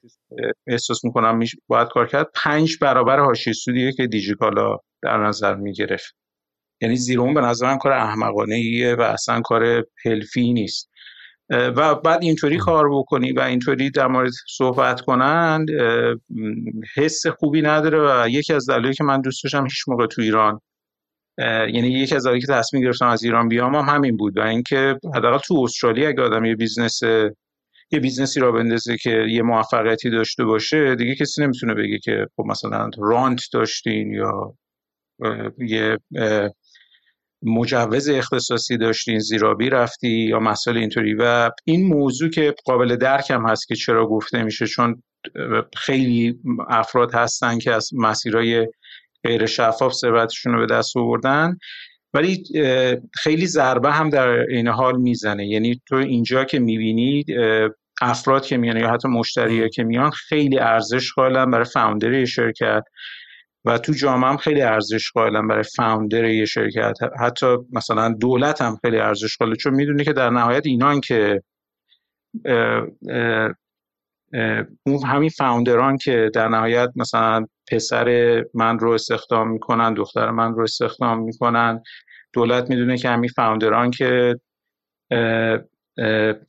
احساس 0.68 1.06
می‌کنم 1.06 1.40
باید 1.68 1.88
کار 1.88 2.08
کرد 2.08 2.28
پنج 2.36 2.78
برابر 2.82 3.20
حاشیه 3.20 3.54
سودیه 3.54 3.91
که 3.91 4.08
دیجیکالا 4.08 4.78
در 5.02 5.18
نظر 5.18 5.56
می‌گرفت. 5.56 6.16
یعنی 6.82 6.95
زیر 6.95 7.20
اون 7.20 7.34
به 7.34 7.41
نظرم 7.41 7.78
کار 7.78 7.91
احمقانه 7.91 8.56
ایه 8.56 8.95
و 8.95 9.02
اصلا 9.02 9.41
کار 9.41 9.86
حرفه‌ای 10.06 10.54
نیست. 10.54 10.90
و 11.50 11.95
بعد 11.95 12.24
اینطوری 12.24 12.58
کار 12.58 12.90
بکنی 12.90 13.32
و 13.32 13.40
اینطوری 13.40 13.90
در 13.90 14.08
مورد 14.08 14.32
صحبت 14.48 15.02
کنند 15.02 15.68
حس 16.95 17.28
خوبی 17.28 17.62
نداره 17.62 18.00
و 18.00 18.30
یکی 18.30 18.54
از 18.54 18.70
دلایلی 18.70 18.94
که 18.94 19.04
من 19.04 19.22
دوست 19.22 19.44
داشتم 19.44 19.64
هیچ 19.64 19.84
موقع 19.88 20.08
تو 20.08 20.22
ایران 20.22 20.60
یعنی 21.38 21.88
یکی 21.88 22.16
از 22.16 22.28
که 22.28 22.48
تصمیم 22.50 22.84
گرفتم 22.84 23.08
از 23.08 23.24
ایران 23.24 23.48
بیام 23.48 23.76
هم 23.76 23.96
همین 23.96 24.18
بود 24.18 24.38
و 24.38 24.42
اینکه 24.42 25.00
حداقل 25.16 25.38
تو 25.38 25.62
استرالیا 25.64 26.10
اگه 26.10 26.22
آدم 26.22 26.46
یه 26.46 26.56
business 26.56 27.04
یه 27.92 28.00
business 28.00 28.40
ی 28.40 28.44
راه 28.44 28.52
بندازه 28.52 28.98
که 28.98 29.26
یه 29.30 29.42
موفقیتی 29.42 30.10
داشته 30.10 30.46
باشه 30.46 30.96
دیگه 30.96 31.16
کسی 31.16 31.44
نمی‌تونه 31.44 31.74
بگه 31.74 32.00
که 32.00 32.28
خب 32.36 32.44
مثلا 32.46 32.90
رانت 32.98 33.42
داشتین 33.54 34.14
یا 34.14 34.54
یه 35.58 35.98
مجوز 37.44 38.10
اختصاصی 38.10 38.78
داشتین 38.78 39.20
زیرابی 39.20 39.70
رفتی 39.70 40.10
یا 40.10 40.40
مسئله 40.40 40.80
اینطوری. 40.80 41.14
و 41.14 41.52
این 41.66 41.88
موضوع 41.88 42.30
که 42.30 42.56
قابل 42.66 42.96
درکم 42.96 43.50
هست 43.50 43.68
که 43.68 43.76
چرا 43.76 44.08
گفته 44.08 44.44
میشه 44.44 44.68
چون 44.68 45.04
خیلی 45.78 46.40
افراد 46.70 47.14
هستن 47.14 47.60
که 47.60 47.74
از 47.74 47.90
مسیرهای 47.94 48.68
غیر 49.24 49.45
شفاف 49.45 49.94
ثروتشون 49.94 50.54
رو 50.54 50.60
به 50.60 50.76
دست 50.76 50.98
آوردن. 50.98 51.58
ولی 52.14 52.44
خیلی 53.14 53.48
ضربه 53.48 53.91
هم 53.91 54.10
در 54.10 54.28
این 54.28 54.68
حال 54.68 54.98
می‌زنه. 54.98 55.48
یعنی 55.48 55.82
تو 55.88 55.95
اینجا 55.95 56.44
که 56.45 56.60
می‌بینید 56.60 57.28
افراد 58.02 58.45
که 58.45 58.58
میان 58.58 58.78
یا 58.78 58.90
حتی 58.90 59.08
مشتری 59.08 59.70
که 59.70 59.84
میان 59.84 60.12
خیلی 60.12 60.60
ارزش 60.60 61.14
قائلن 61.14 61.52
برای 61.52 61.66
فاوندر 61.66 62.14
یه 62.14 62.26
شرکت. 62.26 62.84
و 63.66 63.78
تو 63.78 63.94
جامعه 63.94 64.30
هم 64.30 64.38
خیلی 64.38 64.62
ارزش 64.62 65.12
قائلن 65.12 65.48
برای 65.48 65.64
فاوندر 65.76 66.26
یه 66.26 66.45
شرکت. 66.45 66.94
حتی 67.20 67.58
مثلا 67.72 68.14
دولت 68.14 68.62
هم 68.62 68.78
خیلی 68.82 68.98
ارزش 68.98 69.38
قائله. 69.38 69.56
چون 69.56 69.74
می‌دونه 69.74 70.04
که 70.04 70.14
در 70.14 70.30
نهایت 70.30 70.66
اینان 70.66 71.02
که 71.02 71.41
اون 74.86 75.04
همین 75.06 75.30
فاوندران 75.30 75.98
که 75.98 76.32
در 76.34 76.48
نهایت 76.48 76.90
مثلا 76.95 77.45
پسر 77.68 78.45
من 78.53 78.80
رو 78.80 78.91
استخدام 78.91 79.52
می‌کنن 79.52 79.94
دختر 79.94 80.31
من 80.31 80.53
رو 80.53 80.64
استخدام 80.64 81.19
می‌کنن. 81.23 81.84
دولت 82.34 82.69
می‌دونه 82.69 82.98
که 82.98 83.10
همین 83.10 83.30
فاوندران 83.35 83.91
که 83.91 84.40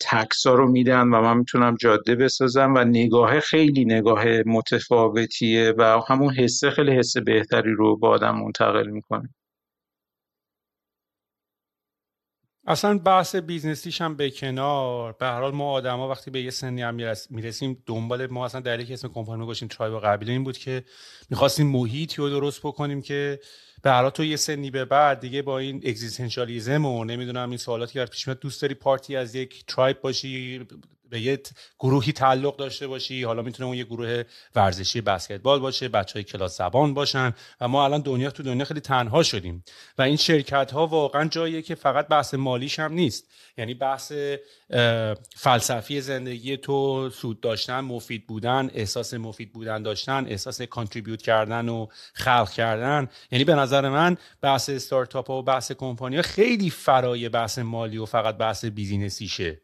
تکسا 0.00 0.54
رو 0.54 0.70
میدن 0.70 1.02
و 1.02 1.20
من 1.20 1.36
می‌تونم 1.36 1.76
جاده 1.80 2.14
بسازم 2.14 2.74
و 2.74 2.84
نگاه 2.84 3.40
خیلی 3.40 3.84
نگاه 3.84 4.24
متفاوتیه 4.46 5.74
و 5.78 6.00
همون 6.08 6.34
حسه 6.34 6.70
خیلی 6.70 6.92
حس 6.92 7.16
بهتری 7.16 7.72
رو 7.72 7.96
با 7.96 8.08
آدم 8.08 8.36
منتقل 8.36 8.86
می‌کنه. 8.86 9.28
اصلا 12.66 12.98
بحث 12.98 13.36
business 13.36 13.83
یش 13.83 14.00
هم 14.00 14.16
به 14.16 14.30
کنار. 14.30 15.12
به 15.12 15.26
هر 15.26 15.40
حال 15.40 15.54
ما 15.54 15.70
آدما 15.70 16.08
وقتی 16.08 16.30
به 16.30 16.42
یه 16.42 16.50
سنی 16.50 16.82
هم 16.82 16.94
می‌رسیم 17.30 17.82
دنبال 17.86 18.26
ما 18.26 18.44
اصلا 18.44 18.60
دلیلی 18.60 18.84
که 18.84 18.94
اسم 18.94 19.08
کمپانی 19.08 19.44
گذاشتیم 19.44 19.68
tribe 19.68 20.00
قبیله 20.00 20.32
این 20.32 20.44
بود 20.44 20.58
که 20.58 20.84
می‌خواستیم 21.30 21.66
محیطی 21.66 22.16
رو 22.16 22.30
درست 22.30 22.60
بکنیم 22.60 23.02
که 23.02 23.40
به 23.82 23.90
هر 23.90 24.10
تو 24.10 24.24
یه 24.24 24.36
سنی 24.36 24.70
به 24.70 24.84
بعد 24.84 25.20
دیگه 25.20 25.42
با 25.42 25.58
این 25.58 25.76
existentialism 25.76 26.86
و 26.86 27.04
نمی‌دونم 27.04 27.48
این 27.48 27.58
سوالاتی 27.58 27.92
که 27.92 28.04
پیش 28.04 28.28
میاد 28.28 28.40
دوست 28.40 28.62
داری 28.62 28.74
part 28.74 29.08
ی 29.08 29.16
از 29.16 29.34
یک 29.34 29.64
tribe 29.66 30.00
باشی 30.00 30.66
به 31.14 31.20
یه 31.20 31.40
گروهی 31.78 32.12
تعلق 32.12 32.56
داشته 32.56 32.86
باشی. 32.86 33.22
حالا 33.22 33.42
می‌تونه 33.42 33.66
اون 33.66 33.76
یه 33.76 33.84
گروه 33.84 34.22
ورزشی 34.54 35.00
بسکتبال 35.00 35.60
باشه 35.60 35.88
بچه 35.88 36.12
های 36.14 36.24
کلاس 36.24 36.58
زبان 36.58 36.94
باشن. 36.94 37.34
و 37.60 37.68
ما 37.68 37.84
الان 37.84 38.00
دنیا 38.00 38.30
تو 38.30 38.42
دنیا 38.42 38.64
خیلی 38.64 38.80
تنها 38.80 39.22
شدیم. 39.22 39.64
و 39.98 40.02
این 40.02 40.16
شرکت 40.16 40.72
ها 40.72 40.86
واقعا 40.86 41.28
جاییه 41.28 41.62
که 41.62 41.74
فقط 41.74 42.08
بحث 42.08 42.34
مالیش 42.34 42.78
هم 42.78 42.92
نیست. 42.92 43.24
یعنی 43.58 43.74
بحث 43.74 44.12
فلسفی 45.36 46.00
زندگی 46.00 46.56
تو 46.56 47.10
سود 47.10 47.40
داشتن 47.40 47.80
مفید 47.80 48.26
بودن 48.26 48.70
احساس 48.74 49.14
مفید 49.14 49.52
بودن 49.52 49.82
داشتن 49.82 50.26
احساس 50.28 50.62
کانتریبیوت 50.62 51.22
کردن 51.22 51.68
و 51.68 51.86
خلق 52.14 52.50
کردن. 52.50 53.08
یعنی 53.30 53.44
به 53.44 53.54
نظر 53.54 53.88
من 53.88 54.16
بحث 54.40 54.68
استارتاپ 54.68 55.30
و 55.30 55.42
بحث 55.42 55.72
کمپانی 55.72 56.22
خیلی 56.22 56.70
فرای 56.70 57.28
بحث 57.28 57.58
مالی 57.58 57.98
و 57.98 58.04
فقط 58.04 58.36
بحث 58.36 58.64
بیزینسیشه. 58.64 59.60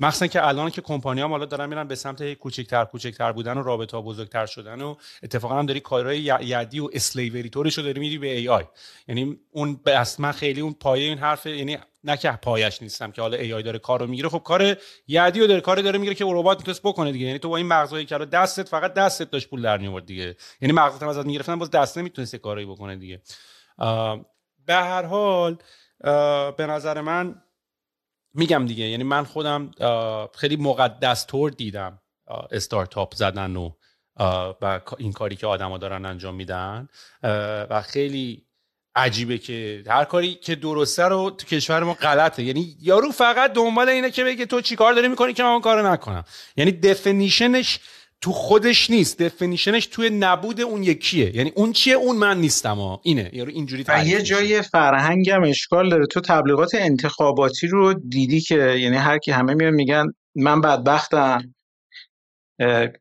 مخصوصا 0.00 0.26
که 0.26 0.46
الان 0.46 0.70
که 0.70 0.80
کمپانی 0.80 1.20
هم 1.20 1.30
حالا 1.30 1.44
دارن 1.44 1.68
میرن 1.68 1.88
به 1.88 1.94
سمت 1.94 2.34
کوچکتر 2.34 2.84
کوچکتر 2.84 3.32
بودن 3.32 3.58
و 3.58 3.62
رابطه 3.62 3.96
ها 3.96 4.02
بزرگتر 4.02 4.46
شدن 4.46 4.80
و 4.80 4.94
اتفاقا 5.22 5.58
هم 5.58 5.66
داری 5.66 5.80
کارهای 5.80 6.18
یدی 6.40 6.80
و 6.80 6.88
اسلیوری 6.92 7.50
رو 7.54 7.82
داری 7.82 8.00
میری 8.00 8.18
به 8.18 8.38
ای 8.38 8.48
آی 8.48 8.64
یعنی 9.08 9.38
اون 9.50 9.80
اصلا 9.86 10.32
خیلی 10.32 10.60
اون 10.60 10.72
پایه 10.72 11.08
این 11.08 11.18
حرف 11.18 11.46
یعنی 11.46 11.78
نه 12.04 12.16
که 12.16 12.30
پایش 12.30 12.82
نیستم 12.82 13.10
که 13.12 13.22
حالا 13.22 13.36
ای 13.36 13.52
آی 13.52 13.62
داره 13.62 13.78
کار 13.78 14.00
رو 14.00 14.06
می‌گیره. 14.06 14.28
خب 14.28 14.38
کار 14.38 14.76
یدی 15.08 15.40
رو 15.40 15.46
داره 15.46 15.60
کار 15.60 15.76
داره 15.76 15.98
می‌گیره 15.98 16.14
که 16.14 16.24
ربات 16.28 16.58
می‌تونست 16.58 16.82
بکنه 16.82 17.12
دیگه. 17.12 17.26
یعنی 17.26 17.38
تو 17.38 17.48
با 17.48 17.56
این 17.56 17.66
مغزایی 17.66 18.06
که 18.06 18.18
دستت 18.18 18.68
فقط 18.68 18.94
دستت 18.94 19.30
داشت 19.30 19.50
پول 19.50 19.62
در 19.62 19.78
میورد 19.78 20.06
دیگه. 20.06 20.36
یعنی 20.60 20.72
مغزت 20.72 21.02
هم 21.02 21.08
ازت 21.08 21.26
می‌گرفتن 21.26 21.58
باز 21.58 21.70
دست 21.70 21.98
نمی‌تونست 21.98 22.36
کاری 22.36 22.66
بکنه 22.66 22.96
دیگه. 22.96 23.20
به 24.66 24.74
هر 24.74 25.02
حال 25.02 25.56
به 26.56 26.66
نظر 26.66 27.00
من 27.00 27.42
میگم 28.36 28.66
دیگه 28.66 28.84
یعنی 28.84 29.04
من 29.04 29.24
خودم 29.24 29.70
خیلی 30.34 30.56
مقدس 30.56 31.26
طور 31.26 31.50
دیدم 31.50 31.98
استارتاپ 32.50 33.14
زدن 33.14 33.56
و 33.56 33.70
و 34.60 34.80
این 34.98 35.12
کاری 35.12 35.36
که 35.36 35.46
آدما 35.46 35.78
دارن 35.78 36.04
انجام 36.04 36.34
میدن. 36.34 36.88
و 37.70 37.82
خیلی 37.82 38.46
عجیبه 38.94 39.38
که 39.38 39.84
هر 39.86 40.04
کاری 40.04 40.34
که 40.34 40.54
درسته 40.54 41.04
رو 41.04 41.30
تو 41.30 41.46
کشور 41.46 41.82
ما 41.82 41.94
غلطه. 41.94 42.42
یعنی 42.42 42.76
یارو 42.80 43.10
فقط 43.10 43.52
دنبال 43.52 43.88
اینه 43.88 44.10
که 44.10 44.24
بگه 44.24 44.46
تو 44.46 44.60
چیکار 44.60 44.92
داری 44.92 45.08
می‌کنی 45.08 45.32
که 45.32 45.42
من 45.42 45.48
اون 45.48 45.60
کارو 45.60 45.86
نکنم. 45.86 46.24
یعنی 46.56 46.72
دفنیشنش 46.72 47.78
تو 48.20 48.32
خودش 48.32 48.90
نیست. 48.90 49.22
دفنیشنش 49.22 49.86
توی 49.86 50.10
نبود 50.10 50.60
اون 50.60 50.82
یکیه. 50.82 51.36
یعنی 51.36 51.52
اون 51.54 51.72
چیه؟ 51.72 51.94
اون 51.94 52.16
من 52.16 52.40
نیستم. 52.40 52.74
ها 52.74 53.00
اینه. 53.04 53.30
یعنی 53.32 53.52
اینجوری 53.52 53.84
یه 54.06 54.22
جای 54.22 54.62
فرهنگم 54.62 55.42
اشکال 55.44 55.88
داره. 55.88 56.06
تو 56.06 56.20
تبلیغات 56.20 56.74
انتخاباتی 56.74 57.66
رو 57.66 57.94
دیدی 57.94 58.40
که 58.40 58.54
یعنی 58.54 58.96
هر 58.96 59.18
کی 59.18 59.30
همه 59.30 59.54
میان 59.54 59.74
میگن 59.74 60.06
من 60.34 60.60
بدبختم. 60.60 61.54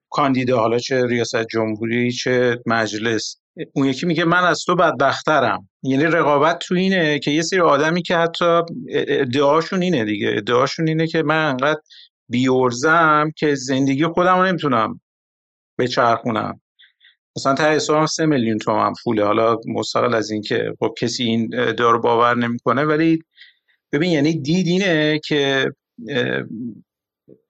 کاندیدا 0.10 0.60
حالا 0.60 0.78
چه 0.78 1.06
ریاست 1.06 1.48
جمهوری 1.52 2.12
چه 2.12 2.60
مجلس. 2.66 3.38
اون 3.74 3.88
یکی 3.88 4.06
میگه 4.06 4.26
من 4.26 4.44
از 4.44 4.64
تو 4.66 4.76
بدبخترم. 4.76 5.70
یعنی 5.84 6.04
رقابت 6.04 6.60
تو 6.60 6.76
اینه 6.76 7.20
که 7.20 7.32
یه 7.32 7.42
سری 7.42 7.60
آدمی 7.60 8.02
که 8.02 8.18
حتی 8.18 8.62
ادعاشون 8.90 9.82
اینه 9.82 10.06
دیگه. 10.06 10.34
ادعاشون 10.38 10.88
اینه 10.88 11.08
که 11.08 11.24
من 11.24 11.46
انقدر 11.50 11.80
بیورزم 12.30 13.32
که 13.36 13.56
زندگی 13.56 14.06
خودم 14.06 14.38
رو 14.38 14.46
نمی‌تونم 14.46 15.02
بچرخونم. 15.80 16.62
مثلا 17.38 17.54
تا 17.54 17.64
حسابم 17.64 18.06
سه 18.06 18.26
میلیون 18.26 18.58
تومن 18.58 18.94
پوله. 19.04 19.24
حالا 19.26 19.58
مستقل 19.68 20.14
از 20.14 20.32
اینکه 20.32 20.74
خب 20.80 20.94
کسی 20.98 21.24
این 21.24 21.50
دار 21.74 22.00
باور 22.00 22.36
نمی‌کنه 22.36 22.84
ولی 22.84 23.20
ببین 23.92 24.12
یعنی 24.12 24.42
دید 24.42 24.68
اینه 24.68 25.20
که 25.26 25.72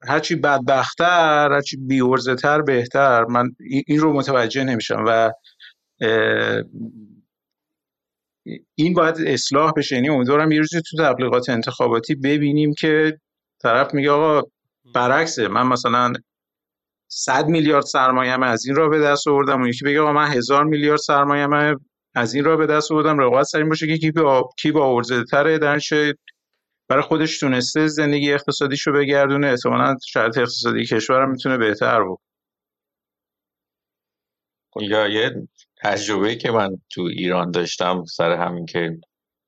هرچی 0.02 0.34
بدبختتر 0.34 1.52
هرچی 1.52 1.76
بیورزه 1.76 2.34
تر 2.34 2.62
بهتر. 2.62 3.24
من 3.24 3.50
این 3.86 3.98
رو 3.98 4.12
متوجه 4.12 4.64
نمیشم 4.64 5.04
و 5.06 5.32
این 8.74 8.94
باید 8.94 9.16
اصلاح 9.26 9.72
بشه. 9.76 9.94
یعنی 9.94 10.08
امیدوارم 10.08 10.52
یه 10.52 10.58
روزی 10.58 10.80
تو 10.90 10.96
تبلیغات 11.04 11.48
انتخاباتی 11.48 12.14
ببینیم 12.14 12.74
که 12.78 13.18
طرف 13.62 13.94
میگه 13.94 14.10
آقا 14.10 14.48
برعکسه. 14.94 15.48
من 15.48 15.66
مثلا 15.66 16.12
100 17.18 17.46
میلیارد 17.46 17.84
سرمایه 17.84 18.44
از 18.44 18.66
این 18.66 18.76
را 18.76 18.88
به 18.88 18.98
دست 18.98 19.28
آوردم. 19.28 19.60
اون 19.60 19.68
یکی 19.68 19.84
بگه 19.84 20.00
آقا 20.00 20.12
من 20.12 20.28
هزار 20.28 20.64
میلیارد 20.64 20.98
سرمایه 20.98 21.76
از 22.14 22.34
این 22.34 22.44
را 22.44 22.56
به 22.56 22.66
دست 22.66 22.92
آوردم. 22.92 23.18
رقابت 23.18 23.44
سرین 23.44 23.68
باشه 23.68 23.86
که 23.86 23.98
کی 23.98 24.10
با 24.10 24.50
کی 24.58 24.72
با 24.72 25.02
تره. 25.30 25.58
درنشه 25.58 26.14
برای 26.88 27.02
خودش 27.02 27.38
تونسته 27.38 27.86
زندگی 27.86 28.32
اقتصادیشو 28.32 28.92
بگردونه. 28.92 29.46
احتمالاً 29.46 29.96
شاید 30.06 30.38
اقتصادی 30.38 30.84
کشورم 30.84 31.30
می‌تونه 31.30 31.58
بهتر 31.58 32.02
بود 32.02 32.18
یا 34.80 35.08
یه 35.08 35.48
تجربه 35.82 36.34
که 36.34 36.50
من 36.50 36.70
تو 36.90 37.00
ایران 37.00 37.50
داشتم 37.50 38.04
سر 38.04 38.32
همین 38.32 38.66
که 38.66 38.98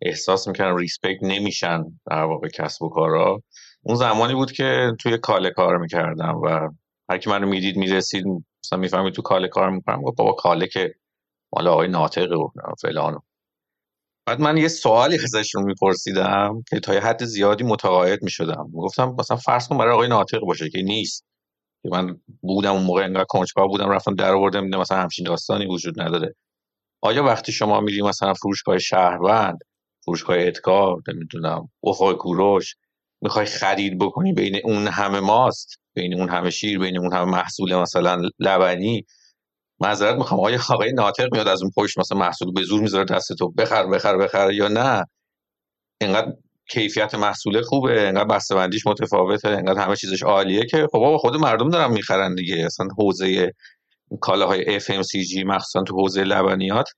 احساس 0.03 0.49
می‌کردم 0.49 0.77
ریسپکت 0.77 1.23
نمیشن 1.23 1.85
در 2.11 2.23
واقع 2.23 2.49
کسب 2.49 2.83
و 2.83 2.89
کارا. 2.89 3.43
اون 3.83 3.97
زمانی 3.97 4.35
بود 4.35 4.53
که 4.53 4.93
توی 5.01 5.19
کاله 5.19 5.51
کار 5.51 5.79
می‌کردم 5.79 6.37
و 6.37 6.69
هر 7.11 7.19
کی 7.19 7.31
منو 7.31 7.47
می‌دید 7.47 7.77
می‌رسید 7.77 8.25
مثلا 8.65 8.79
می‌فهمید 8.79 9.15
تو 9.15 9.23
کاله 9.23 9.49
کار 9.49 9.71
می‌کنم. 9.71 10.03
گفت 10.03 10.17
بابا 10.17 10.33
کاله 10.33 10.67
که 10.67 10.95
مال 11.53 11.69
آقای 11.69 11.89
ناطقه 11.89 12.37
و 12.37 12.49
فلان 12.83 13.21
بعد 14.27 14.41
من 14.41 14.57
یه 14.57 14.69
سوالی 14.69 15.19
ازشون 15.25 15.63
میپرسیدم 15.63 16.63
که 16.71 16.81
تا 16.81 16.95
یه 16.95 17.01
حد 17.01 17.25
زیادی 17.25 17.65
متقاعد 17.65 18.23
می‌شدم. 18.23 18.71
گفتم 18.75 19.17
مثلا 19.19 19.37
فرض 19.37 19.69
کن 19.69 19.79
برای 19.79 19.95
آقای 19.95 20.09
ناطق 20.09 20.41
باشه 20.41 20.71
که 20.71 20.83
نیست. 20.83 21.25
که 21.83 21.89
من 21.93 22.21
بودم 22.43 22.73
اون 22.73 22.83
موقع 22.83 23.05
انقدر 23.05 23.27
کنجکاو 23.29 23.69
بودم 23.69 23.91
رفتم 23.91 24.15
در 24.15 24.35
آوردم 24.35 24.65
مثلا 24.67 24.99
همچین 24.99 25.27
داستانی 25.27 25.67
وجود 25.67 26.01
نداره. 26.01 26.35
آیا 27.03 27.25
وقتی 27.25 27.53
شما 27.53 27.81
میری 27.81 28.03
مثلا 28.03 28.35
فروشگاه 28.35 28.79
شهروند 28.79 29.59
فروشگاه 30.05 30.37
ادکار 30.41 31.03
نمی‌دونم 31.09 31.69
افق 31.85 32.13
کوروش 32.13 32.77
می‌خوای 33.23 33.47
خرید 33.47 33.99
بکنی 33.99 34.33
بین 34.33 34.61
اون 34.65 34.89
همه 34.89 35.21
ماست؟ 35.21 35.81
بین 35.99 36.21
اون 36.21 36.29
همه 36.29 36.51
شیر 36.51 36.79
بین 36.79 36.99
اون 36.99 37.13
همه 37.13 37.25
محصول 37.25 37.77
مثلا 37.77 38.23
لبنی. 38.39 39.05
معذرت 39.81 40.17
می‌خوام 40.17 40.41
آیا 40.41 40.59
آقای 40.71 40.93
ناطق 40.93 41.29
میاد 41.33 41.49
از 41.49 41.63
اون 41.63 41.71
پشت 41.77 41.99
مثلا 41.99 42.19
محصول 42.19 42.53
به 42.53 42.63
زور 42.63 42.81
می‌ذاره 42.81 43.05
دست 43.05 43.33
تو. 43.39 43.51
بخر 43.51 43.87
بخر 43.87 44.17
بخر 44.17 44.53
یا 44.53 44.69
نه؟ 44.69 45.05
اینقدر 46.01 46.33
کیفیت 46.71 47.15
محصول 47.15 47.63
خوبه 47.63 48.09
انقدر 48.09 48.25
بسته‌بندیش 48.25 48.87
متفاوته 48.87 49.49
انقدر 49.49 49.85
همه 49.85 49.97
چیزش 49.97 50.23
عالیه 50.23 50.67
که 50.67 50.87
خب 50.93 51.17
خود 51.17 51.37
مردم 51.37 51.71
دارن 51.71 51.93
می‌خرن 51.93 52.35
دیگه. 52.35 52.67
اصلا 52.67 52.89
حوزه 52.99 53.53
کالاهای 54.21 54.81
FMCG 54.81 55.45
مخصوصا 55.47 55.83
تو 55.83 55.95
حوزه 55.95 56.25
لبنیات 56.25 56.89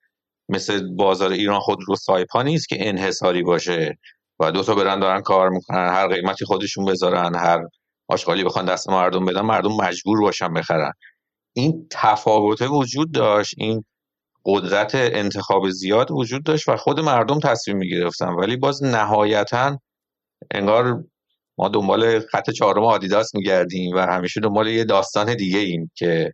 مثل 0.49 0.95
بازار 0.97 1.33
ایران 1.33 1.61
خود 1.61 1.79
رو 1.87 1.97
سایپا 1.97 2.43
نیست 2.43 2.69
که 2.69 2.89
انحصاری 2.89 3.43
باشه. 3.43 3.99
و 4.41 4.53
دو 4.53 4.63
تا 4.63 4.75
برن 4.75 5.01
دارن 5.01 5.21
کار 5.23 5.49
می‌کنن 5.51 5.89
هر 5.89 6.09
قیمتی 6.09 6.45
خودشون 6.45 6.85
بذارن 6.85 7.35
هر 7.35 7.59
آشغالی 8.11 8.45
بخوان 8.45 8.65
دست 8.65 8.89
مردم 8.89 9.25
بدن 9.25 9.41
مردم 9.41 9.73
مجبور 9.73 10.21
باشن 10.21 10.55
بخرن. 10.55 10.93
این 11.53 11.87
تفاوته 11.91 12.67
وجود 12.67 13.13
داشت 13.13 13.55
این 13.59 13.85
قدرت 14.45 14.91
انتخاب 14.95 15.71
زیاد 15.71 16.11
وجود 16.11 16.45
داشت 16.45 16.69
و 16.69 16.77
خود 16.77 17.01
مردم 17.01 17.41
تصمیم 17.41 17.77
می‌گرفتن. 17.77 18.29
ولی 18.29 18.57
باز 18.57 18.85
نهایتا 18.85 19.79
انگار 20.51 21.05
ما 21.59 21.69
دنبال 21.69 22.21
خط 22.21 22.51
چهارم 22.51 22.85
آدیداس 22.85 23.35
میگردیم 23.35 23.97
و 23.97 23.99
همیشه 23.99 24.41
دنبال 24.41 24.69
یه 24.69 24.85
داستان 24.85 25.35
دیگه 25.35 25.59
ایم 25.59 25.91
که 25.95 26.33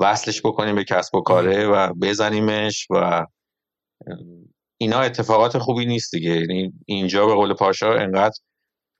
وصلش 0.00 0.40
بکنیم 0.40 0.74
به 0.74 0.84
کسب 0.84 1.14
و 1.14 1.20
کاره 1.20 1.66
و 1.66 1.94
بزنیمش 1.94 2.86
و 2.90 3.26
اینا 4.78 5.00
اتفاقات 5.00 5.58
خوبی 5.58 5.86
نیست 5.86 6.14
دیگه. 6.14 6.30
یعنی 6.30 6.72
اینجا 6.86 7.26
به 7.26 7.34
قول 7.34 7.54
پاشا 7.54 7.94
انقدر 7.94 8.38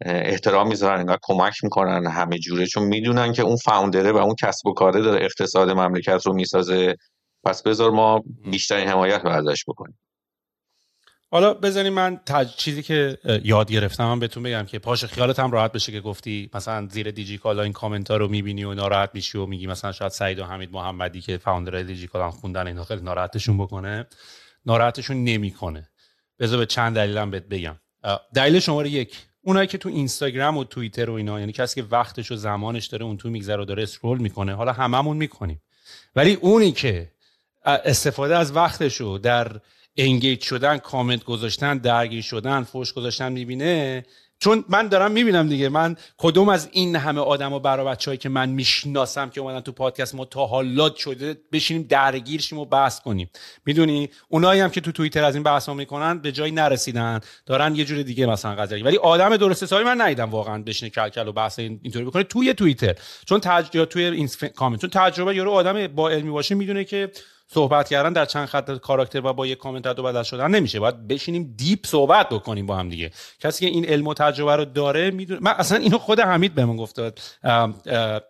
احترام 0.05 0.69
می‌ذارن 0.69 1.01
انقدر 1.01 1.19
کمک 1.23 1.65
می‌کنن 1.65 2.07
همه 2.07 2.39
جوره 2.39 2.67
چون 2.67 2.83
می‌دونن 2.83 3.33
که 3.33 3.43
اون 3.43 3.57
فاوندره 3.57 4.13
و 4.13 4.17
اون 4.17 4.35
کسب 4.43 4.67
و 4.67 4.73
کاره 4.75 5.01
داره 5.03 5.25
اقتصاد 5.25 5.71
مملکت 5.71 6.27
رو 6.27 6.33
می‌سازه. 6.33 6.97
پس 7.45 7.63
بذار 7.63 7.91
ما 7.91 8.23
بیشترین 8.45 8.89
حمایت 8.89 9.21
رو 9.25 9.31
ازش 9.31 9.65
بکنیم. 9.69 9.99
حالا 11.33 11.55
بذاریم 11.55 11.93
من 11.93 12.21
تج... 12.27 12.49
چیزی 12.57 12.83
که 12.83 13.19
یاد 13.45 13.71
گرفتم 13.71 14.05
من 14.05 14.19
بهتون 14.19 14.43
بگم 14.43 14.67
که 14.67 14.79
پاش 14.79 15.05
خیالت 15.05 15.39
هم 15.39 15.51
راحت 15.51 15.73
بشه 15.73 15.93
که 15.93 16.01
گفتی 16.01 16.51
مثلا 16.55 16.89
زیر 16.91 17.11
دیجی 17.11 17.39
کالا 17.39 17.63
این 17.63 17.73
کامنت 17.73 18.11
ها 18.11 18.17
رو 18.17 18.29
می‌بینی 18.29 18.65
و 18.65 18.75
ناراحت 18.75 19.11
میشی 19.15 19.39
و 19.39 19.47
میگی 19.47 19.67
مثلا 19.67 19.93
شاید 19.93 20.13
سعید 20.13 20.39
و 20.39 20.45
حمید 20.45 20.73
محمدی 20.73 21.21
که 21.21 21.39
فاوندر 21.39 21.83
دیجی 21.83 22.07
کالا 22.07 22.31
خوندن 22.31 22.67
اینا 22.67 22.85
خیلی 22.85 23.03
ناراحتشون 23.03 23.59
بکنه. 23.59 24.07
ناراحتشون 24.67 25.25
نمی‌کنه. 25.25 25.89
بذار 26.39 26.59
به 26.59 26.67
چند 26.67 26.97
دلیلم 26.97 27.31
بهت 27.31 27.45
بگم. 27.45 27.77
دلیل 28.35 28.61
شماره 28.61 28.91
یک. 28.91 29.17
اونایی 29.43 29.67
که 29.67 29.79
تو 29.79 29.89
اینستاگرام 29.89 30.57
و 30.57 30.65
توییتر 30.65 31.11
و 31.11 31.13
اینا 31.13 31.41
یعنی 31.41 31.53
کسی 31.53 31.83
که 31.83 31.87
وقتش 31.91 32.33
و 32.33 32.37
زمانش 32.37 32.87
داره 32.87 33.05
اون 33.05 33.17
تو 33.17 33.31
میگذره 33.31 33.63
و 33.63 33.65
داره 33.65 33.83
اسکرول 33.83 34.19
می‌کنه 34.19 34.55
حالا 34.55 34.73
هممون 34.73 35.17
می‌کنیم. 35.17 35.63
ولی 36.17 36.35
اونی 36.35 36.73
که 36.73 37.13
استفاده 37.65 38.37
از 38.37 38.57
وقتشو 38.57 39.19
در 39.23 39.61
انگیج 39.97 40.43
شدن 40.43 40.79
کامنت 40.79 41.25
گذاشتن 41.25 41.79
درگیر 41.79 42.23
شدن 42.23 42.63
فوش 42.63 42.93
گذاشتن 42.93 43.33
می‌بینه 43.33 44.05
چون 44.43 44.65
من 44.69 44.89
دارم 44.89 45.13
می‌بینم 45.13 45.49
دیگه. 45.49 45.69
من 45.69 45.97
کدوم 46.19 46.49
از 46.49 46.69
این 46.73 46.97
همه 46.97 47.21
آدم 47.21 47.53
و 47.53 47.59
بچههایی 47.59 48.19
که 48.19 48.29
من 48.29 48.49
می‌شناسم 48.49 49.31
که 49.31 49.41
اومدن 49.41 49.61
تو 49.61 49.73
پادکست 49.73 50.15
ما 50.15 50.25
تا 50.25 50.47
حالات 50.47 50.97
شده 50.97 51.37
بشینیم 51.53 51.83
درگیر 51.83 52.41
شیم 52.41 52.59
و 52.59 52.65
بحث 52.65 53.01
کنیم. 53.01 53.31
می‌دونی؟ 53.67 54.11
اونایی 54.29 54.61
هم 54.61 54.71
که 54.71 54.81
تو 54.81 54.93
توییتر 54.93 55.25
از 55.25 55.35
این 55.35 55.43
بحث 55.43 55.69
ها 55.69 55.75
می‌کنن 55.75 56.19
به 56.19 56.33
جایی 56.33 56.53
نرسیدن. 56.53 57.21
دارن 57.47 57.75
یه 57.75 57.85
جور 57.85 58.03
دیگه 58.03 58.27
مثلا 58.27 58.55
قضیه. 58.55 58.85
ولی 58.85 58.97
آدم 58.97 59.37
درست 59.37 59.63
حسابی 59.63 59.85
من 59.85 60.01
ندیدم 60.01 60.31
واقعا 60.31 60.63
بشینه 60.63 60.91
کلکل 60.91 61.29
و 61.29 61.33
بحث 61.33 61.59
اینطوری 61.59 62.05
بکنه. 62.05 62.23
توی 62.23 62.55
توییتر. 62.55 62.95
چون 63.27 63.41
تجربه 63.41 63.87
توی 63.87 64.05
این 64.05 64.29
کامنت. 64.57 64.81
چون 64.81 64.91
تجربه 64.91 65.37
یارو 65.37 65.51
آدم 65.51 65.87
با 65.87 66.11
علمی 66.11 66.31
باشه 66.31 66.55
می‌دونه 66.55 66.85
که 66.85 67.11
صحبت 67.53 67.89
کردن 67.89 68.13
در 68.13 68.25
چند 68.25 68.49
خط 68.49 68.71
کاراکتر 68.71 69.27
و 69.27 69.33
با 69.33 69.47
یک 69.47 69.59
کامنت 69.59 69.87
رد 69.87 69.99
و 69.99 70.03
بدل 70.03 70.23
شدن 70.23 70.51
نمیشه. 70.51 70.81
باید 70.81 71.09
بشینیم 71.09 71.55
deep 71.57 71.87
صحبت 71.87 72.29
بکنیم 72.29 72.67
با 72.67 72.77
هم 72.77 72.89
دیگه. 72.89 73.11
کسی 73.41 73.67
که 73.67 73.73
این 73.73 73.85
علم 73.85 74.07
و 74.07 74.15
تجربه 74.15 74.57
رو 74.57 74.65
داره 74.65 75.11
می‌دونه 75.11 75.41
من 75.43 75.51
اصلا 75.51 75.79
اینو 75.79 75.99
خود 75.99 76.21
حمید 76.21 76.55
بهمون 76.55 76.77
گفت. 76.77 77.01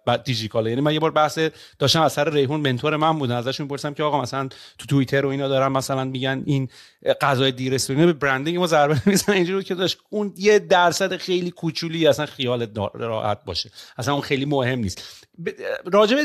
بعد 0.06 0.22
دیجی‌کالا 0.24 0.66
یعنی 0.66 0.80
من 0.80 0.92
یه 0.92 1.00
بار 1.00 1.10
بحث 1.10 1.38
داشتم 1.78 2.02
اثر 2.02 2.30
ریحون 2.30 2.60
منتور 2.60 2.96
من 2.96 3.18
بودن. 3.18 3.36
ازش 3.36 3.60
می‌پرسم 3.60 3.94
که 3.94 4.02
آقا 4.02 4.20
مثلا 4.20 4.48
تو 4.78 4.86
توییتر 4.88 5.26
و 5.26 5.28
اینا 5.28 5.48
دارن 5.48 5.72
مثلا 5.72 6.04
میگن 6.04 6.42
این 6.46 6.68
غذای 7.20 7.52
دیرستونی 7.52 8.06
به 8.06 8.12
برندینگ 8.12 8.58
ما 8.58 8.66
ضربه 8.66 9.02
می‌زنن 9.06 9.36
اینجوری 9.36 9.64
که 9.64 9.74
داشت 9.74 9.98
اون 10.10 10.34
یه 10.36 10.58
درصد 10.58 11.16
خیلی 11.16 11.50
کوچولی 11.50 12.06
اصلا 12.06 12.26
خیال 12.26 12.66
راحت 12.94 13.44
باشه. 13.44 13.70
اصلا 13.98 14.14
اون 14.14 14.22
خیلی 14.22 14.44
مهم 14.44 14.78
نیست. 14.78 15.26
راجب 15.92 16.18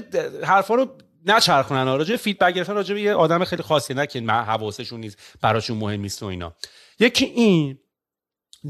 حرفا 0.44 0.76
رو 0.76 0.88
نچرخونن. 1.26 1.86
راجع 1.86 2.16
فیدبک 2.16 2.54
گرفتن 2.54 2.74
راجع 2.74 2.98
یه 2.98 3.14
آدم 3.14 3.44
خیلی 3.44 3.64
خاصی 3.64 3.94
نه 3.94 4.08
که 4.08 4.22
حواسشون 4.22 5.00
نیست 5.00 5.38
براشون 5.42 5.78
مهم 5.78 6.02
نیست 6.02 6.24
و 6.24 6.26
اینا. 6.26 6.56
یکی 7.00 7.26
این 7.26 7.80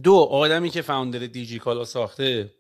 دو 0.04 0.16
آدمی 0.16 0.70
که 0.70 0.82
فاوندر 0.82 1.20
دیجی 1.20 1.60
کالا 1.60 1.86
ساخته 1.86 2.54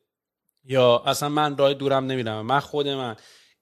یا 0.63 1.03
اصلا 1.05 1.29
من 1.29 1.57
راه 1.57 1.73
دورم 1.73 2.05
نمیرم 2.05 2.45
من 2.45 2.59
خود 2.59 2.87
من 2.87 3.15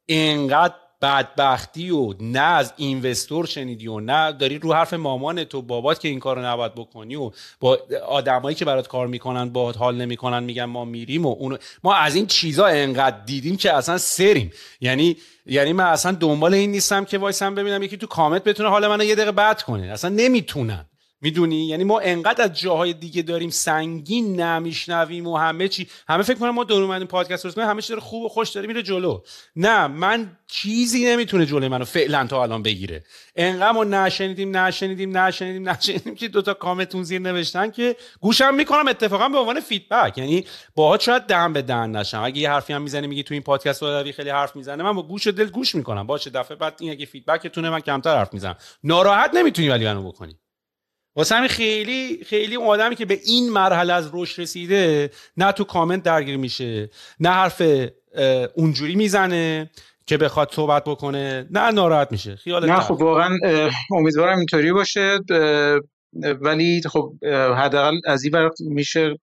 اینقدر 0.05 0.75
بدبختی 1.03 1.89
و 1.89 2.13
نه 2.19 2.39
از 2.39 2.73
اینوستور 2.77 3.45
شنیدی 3.45 3.87
و 3.87 3.99
نه 3.99 4.31
داری 4.31 4.59
رو 4.59 4.73
حرف 4.73 4.93
مامان 4.93 5.43
تو 5.43 5.61
بابات 5.61 5.99
که 5.99 6.07
این 6.07 6.19
کارو 6.19 6.45
نباید 6.45 6.75
بکنی 6.75 7.15
و 7.15 7.31
با 7.59 7.79
آدمایی 8.07 8.55
که 8.55 8.65
برات 8.65 8.87
کار 8.87 9.07
می‌کنن 9.07 9.49
باهات 9.49 9.77
حال 9.77 9.95
نمی‌کنن 9.95 10.43
میگن 10.43 10.65
ما 10.65 10.85
میریم 10.85 11.25
و 11.25 11.35
اون 11.39 11.57
ما 11.83 11.95
از 11.95 12.15
این 12.15 12.27
چیزا 12.27 12.65
انقدر 12.65 13.17
دیدیم 13.25 13.57
که 13.57 13.73
اصلا 13.73 13.97
سریم. 13.97 14.51
یعنی 14.81 15.17
یعنی 15.45 15.73
من 15.73 15.85
اصلا 15.85 16.11
دنبال 16.11 16.53
این 16.53 16.71
نیستم 16.71 17.05
که 17.05 17.17
وایسم 17.17 17.55
ببینم 17.55 17.83
یکی 17.83 17.97
تو 17.97 18.07
کامنت 18.07 18.43
بتونه 18.43 18.69
حال 18.69 18.87
منو 18.87 19.03
یه 19.03 19.15
دقیقه 19.15 19.31
بد 19.31 19.61
کنه. 19.61 19.87
اصلا 19.87 20.09
نمی‌تونن 20.09 20.85
می‌دونی؟ 21.23 21.67
یعنی 21.67 21.83
ما 21.83 21.99
انقدر 21.99 22.43
از 22.43 22.59
جاهای 22.59 22.93
دیگه 22.93 23.21
داریم 23.21 23.49
سنگین 23.49 24.41
نمیشنویم 24.41 25.27
و 25.27 25.37
همه 25.37 25.67
چی. 25.67 25.87
همه 26.07 26.23
فکر 26.23 26.37
کنم 26.37 26.49
ما 26.49 26.63
دور 26.63 26.83
اومدیم 26.83 27.07
پادکست 27.07 27.45
رو 27.45 27.63
همه 27.63 27.81
چی 27.81 27.89
داره 27.89 28.01
خوب 28.01 28.23
و 28.23 28.29
خوش 28.29 28.49
داره 28.49 28.67
میره 28.67 28.83
جلو. 28.83 29.21
نه 29.55 29.87
من 29.87 30.37
چیزی 30.47 31.05
نمی‌تونه 31.05 31.45
جلوی 31.45 31.67
منو 31.67 31.85
فعلا 31.85 32.27
تا 32.27 32.43
الان 32.43 32.63
بگیره. 32.63 33.03
انقدر 33.35 33.71
ما 33.71 33.83
نشنیدیم 33.83 34.57
نشنیدیم 34.57 35.17
نشنیدیم 35.17 35.69
نشنیدیم 35.69 36.15
که 36.15 36.27
دوتا 36.27 36.53
کامتون 36.53 37.03
زیر 37.03 37.21
نوشتن 37.21 37.71
که 37.71 37.95
گوشم 38.21 38.55
می‌کنم 38.55 38.87
اتفاقا 38.87 39.29
به 39.29 39.37
عنوان 39.37 39.59
فیدبک 39.59 40.17
یعنی 40.17 40.45
باهات 40.75 41.01
شاید 41.01 41.23
دهن 41.23 41.53
به 41.53 41.61
دهن 41.61 41.95
نشم. 41.95 42.23
اگه 42.23 42.37
یه 42.37 42.49
حرفی 42.49 42.73
هم 42.73 42.81
می‌زنی 42.81 43.07
میگی 43.07 43.23
تو 43.23 43.33
این 43.33 43.43
پادکست 43.43 43.83
رو 43.83 44.11
خیلی 44.11 44.29
حرف 44.29 44.55
می‌زنه 44.55 44.83
من 44.83 44.93
با 44.93 45.03
گوش 45.03 45.27
و 45.27 45.31
دل 45.31 45.49
گوش 45.49 45.75
می‌کنم. 45.75 46.07
باشه 46.07 46.29
دفعه 46.29 46.57
بعد 46.57 46.75
این 46.79 46.91
اگه 46.91 47.05
فیدبکتونه 47.05 47.69
من 47.69 47.79
کمتر 47.79 48.17
حرف 48.17 48.33
می‌زنم. 48.33 48.55
ناراحت 48.83 49.33
نمی‌تونی 49.33 49.69
ولی 49.69 49.85
منو 49.85 50.07
بکنی. 50.07 50.37
واسه 51.15 51.35
همین 51.35 51.49
خیلی 51.49 52.23
خیلی 52.25 52.55
اون 52.55 52.67
آدمی 52.67 52.95
که 52.95 53.05
به 53.05 53.19
این 53.25 53.49
مرحله 53.49 53.93
از 53.93 54.09
رشد 54.13 54.41
رسیده 54.41 55.09
نه 55.37 55.51
تو 55.51 55.63
کامنت 55.63 56.03
درگیر 56.03 56.37
میشه 56.37 56.89
نه 57.19 57.29
حرف 57.29 57.61
اونجوری 58.55 58.95
می‌زنه 58.95 59.69
که 60.07 60.17
بخواد 60.17 60.51
صحبت 60.51 60.83
بکنه 60.83 61.47
نه 61.51 61.71
ناراحت 61.71 62.11
میشه. 62.11 62.35
خیال 62.35 62.69
نه 62.69 62.79
خب 62.79 62.91
واقعا 62.91 63.37
امیدوارم 63.91 64.37
اینطوری 64.37 64.73
باشه. 64.73 65.19
ولی 66.41 66.81
خب 66.91 67.13
حداقل 67.57 67.95
از 68.05 68.23
این 68.23 68.49
میشه 68.59 69.19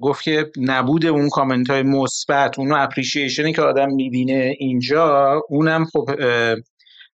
گفت 0.00 0.22
که 0.22 0.50
نبود 0.56 1.06
اون 1.06 1.28
کامنت 1.28 1.70
های 1.70 1.82
مثبت 1.82 2.58
اون 2.58 2.72
اپریشیشنی 2.72 3.52
که 3.52 3.62
آدم 3.62 3.88
می‌بینه 3.92 4.54
اینجا 4.58 5.32
اونم 5.48 5.84
خب 5.84 6.10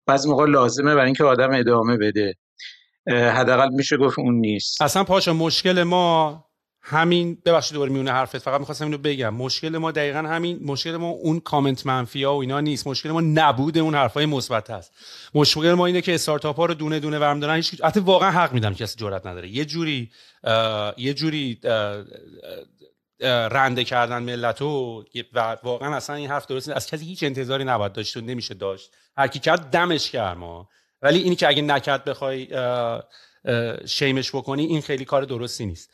بعضی 0.06 0.30
موقع 0.30 0.46
لازمه 0.46 0.96
برای 0.96 1.06
اینکه 1.06 1.24
آدم 1.24 1.54
ادامه 1.54 1.98
بده. 1.98 2.34
حداقل 3.10 3.70
میشه 3.70 3.98
گفت 3.98 4.20
اون 4.20 4.36
نیست. 4.36 4.82
اصلا 4.82 5.04
پاشا 5.04 5.34
مشکل 5.34 5.84
ما 5.84 6.46
همین 6.82 7.38
ببخشید 7.46 7.74
دوباره 7.74 7.92
میونه 7.92 8.12
حرفت 8.12 8.38
فقط 8.38 8.60
می‌خواستم 8.60 8.86
اینو 8.86 8.98
بگم. 8.98 9.34
مشکل 9.34 9.78
ما 9.78 9.92
دقیقا 9.92 10.20
همین 10.20 10.60
مشکل 10.64 10.98
ما 10.98 11.10
اون 11.10 11.40
کامنت 11.40 11.86
منفی 11.86 12.24
ها 12.24 12.36
و 12.36 12.42
اینا 12.42 12.60
نیست. 12.60 12.88
مشکل 12.88 13.12
ما 13.12 13.22
نبود 13.22 13.78
اون 13.78 13.96
حرفای 13.96 14.26
مثبت 14.26 14.70
هست. 14.70 14.92
مشکل 15.34 15.74
ما 15.74 15.86
اینه 15.86 16.02
که 16.02 16.16
استارتاپ 16.16 16.56
ها 16.56 16.66
رو 16.66 16.74
دونه 16.74 17.00
دونه 17.00 17.20
ورم 17.20 17.40
دارن 17.40 17.56
هیچ 17.56 17.82
حتی 17.84 18.00
واقعا 18.00 18.32
حق 18.32 18.54
میدم 18.54 18.74
کسی 18.74 19.00
جرئت 19.00 19.26
نداره. 19.26 19.50
یه 19.50 19.66
جوری 19.66 20.12
یه 20.98 21.14
جوری 21.14 21.60
رنده 23.52 23.84
کردن 23.84 24.24
ملتو 24.24 25.04
و 25.34 25.58
واقعا 25.64 25.96
اصلا 25.96 26.16
این 26.16 26.30
حرف 26.30 26.48
درست 26.48 26.70
از 26.70 26.88
کسی 26.88 27.06
هیچ 27.06 27.24
انتظاری 27.24 27.64
نباید 27.64 27.94
داشت 27.94 28.18
و 28.18 28.22
نمیشه 28.22 28.54
داشت. 28.54 28.92
هر 29.18 29.28
کی 29.28 29.40
کرد 29.40 29.70
دمش 29.70 30.12
کرد 30.12 30.38
ما 30.38 30.70
ولی 31.06 31.20
اینی 31.20 31.36
که 31.36 31.48
اگه 31.48 31.62
نکرد 31.62 32.04
بخوای 32.04 32.48
شیمش 33.86 34.36
بکنی 34.36 34.66
این 34.66 34.82
خیلی 34.82 35.06
کار 35.06 35.24
درستی 35.24 35.66
نیست. 35.66 35.90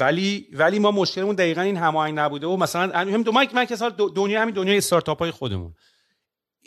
ولی 0.00 0.46
ولی 0.52 0.78
ما 0.78 0.90
مشکلمون 0.90 1.34
دقیقا 1.34 1.60
این 1.60 1.76
هماهنگ 1.76 2.18
نبوده 2.18 2.46
و 2.46 2.56
مثلا 2.56 2.98
هم 2.98 3.22
دو 3.22 3.32
من 3.32 3.66
که 3.66 3.76
دنیا 4.14 4.42
همین 4.42 4.54
دنیای 4.54 4.78
استارتاپ 4.78 5.18
های 5.18 5.30
خودمون. 5.30 5.74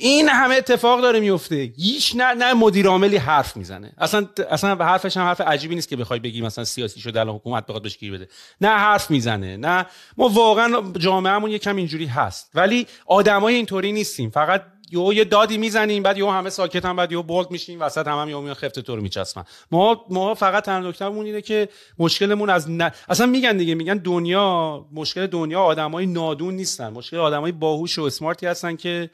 این 0.02 0.30
همه 0.30 0.56
اتفاق 0.56 1.02
داره 1.02 1.20
میفته. 1.20 1.56
هیچ 1.56 2.16
نه 2.16 2.34
نه 2.34 2.54
مدیر 2.54 2.88
عاملی 2.88 3.18
حرف 3.18 3.58
می‌زنه. 3.58 3.94
اصلا 3.98 4.28
اصلا 4.50 4.76
حرفش 4.76 5.18
هم 5.18 5.24
حرف 5.24 5.42
عجیبی 5.42 5.76
نیست 5.76 5.90
که 5.90 5.96
بخوای 5.96 6.20
بگی 6.20 6.42
مثلا 6.42 6.64
سیاسی 6.64 7.00
شده 7.00 7.20
الان 7.20 7.36
حکومت 7.36 7.66
بخواد 7.66 7.84
بهش 7.84 7.98
گیر 7.98 8.14
بده. 8.14 8.28
نه 8.62 8.70
حرف 8.70 9.12
می‌زنه 9.12 9.58
نه. 9.58 9.86
ما 10.18 10.30
واقعا 10.30 10.94
جامعهمون 10.98 11.52
یکم 11.52 11.76
اینجوری 11.76 12.06
هست. 12.06 12.52
ولی 12.56 12.88
آدمای 13.06 13.56
اینطوری 13.56 13.92
نیستیم. 13.92 14.30
فقط 14.30 14.64
یو 14.92 15.14
یه 15.14 15.24
دادی 15.24 15.58
می‌زنیم 15.58 16.04
بعد 16.04 16.18
یو 16.18 16.30
همه 16.30 16.50
ساکت 16.50 16.86
هم 16.86 16.96
بعد 16.96 17.12
یو 17.12 17.24
بولد 17.24 17.52
میشیم 17.52 17.82
وسط 17.82 18.08
هم, 18.08 18.18
هم 18.18 18.30
یو 18.30 18.42
میان 18.42 18.54
خفت 18.54 18.80
تو 18.80 18.96
رو 18.96 19.02
میچسبن. 19.02 19.44
ما 19.72 20.06
ما 20.10 20.34
فقط 20.34 20.64
تنها 20.64 20.90
نکتهمون 20.90 21.26
اینه 21.26 21.42
که 21.42 21.70
مشکلمون 22.00 22.50
از 22.50 22.72
ن... 22.72 22.90
اصلا 23.10 23.26
میگن 23.26 23.58
دیگه 23.58 23.76
میگن 23.76 23.98
دنیا 23.98 24.86
مشکل 24.94 25.28
دنیا 25.28 25.62
آدمای 25.62 26.06
نادون 26.06 26.54
نیستن. 26.54 26.90
مشکل 26.90 27.18
آدمای 27.18 27.52
باهوش 27.52 28.00
و 28.00 28.04
اسمارتی 28.04 28.46
هستن 28.46 28.76
که 28.76 29.10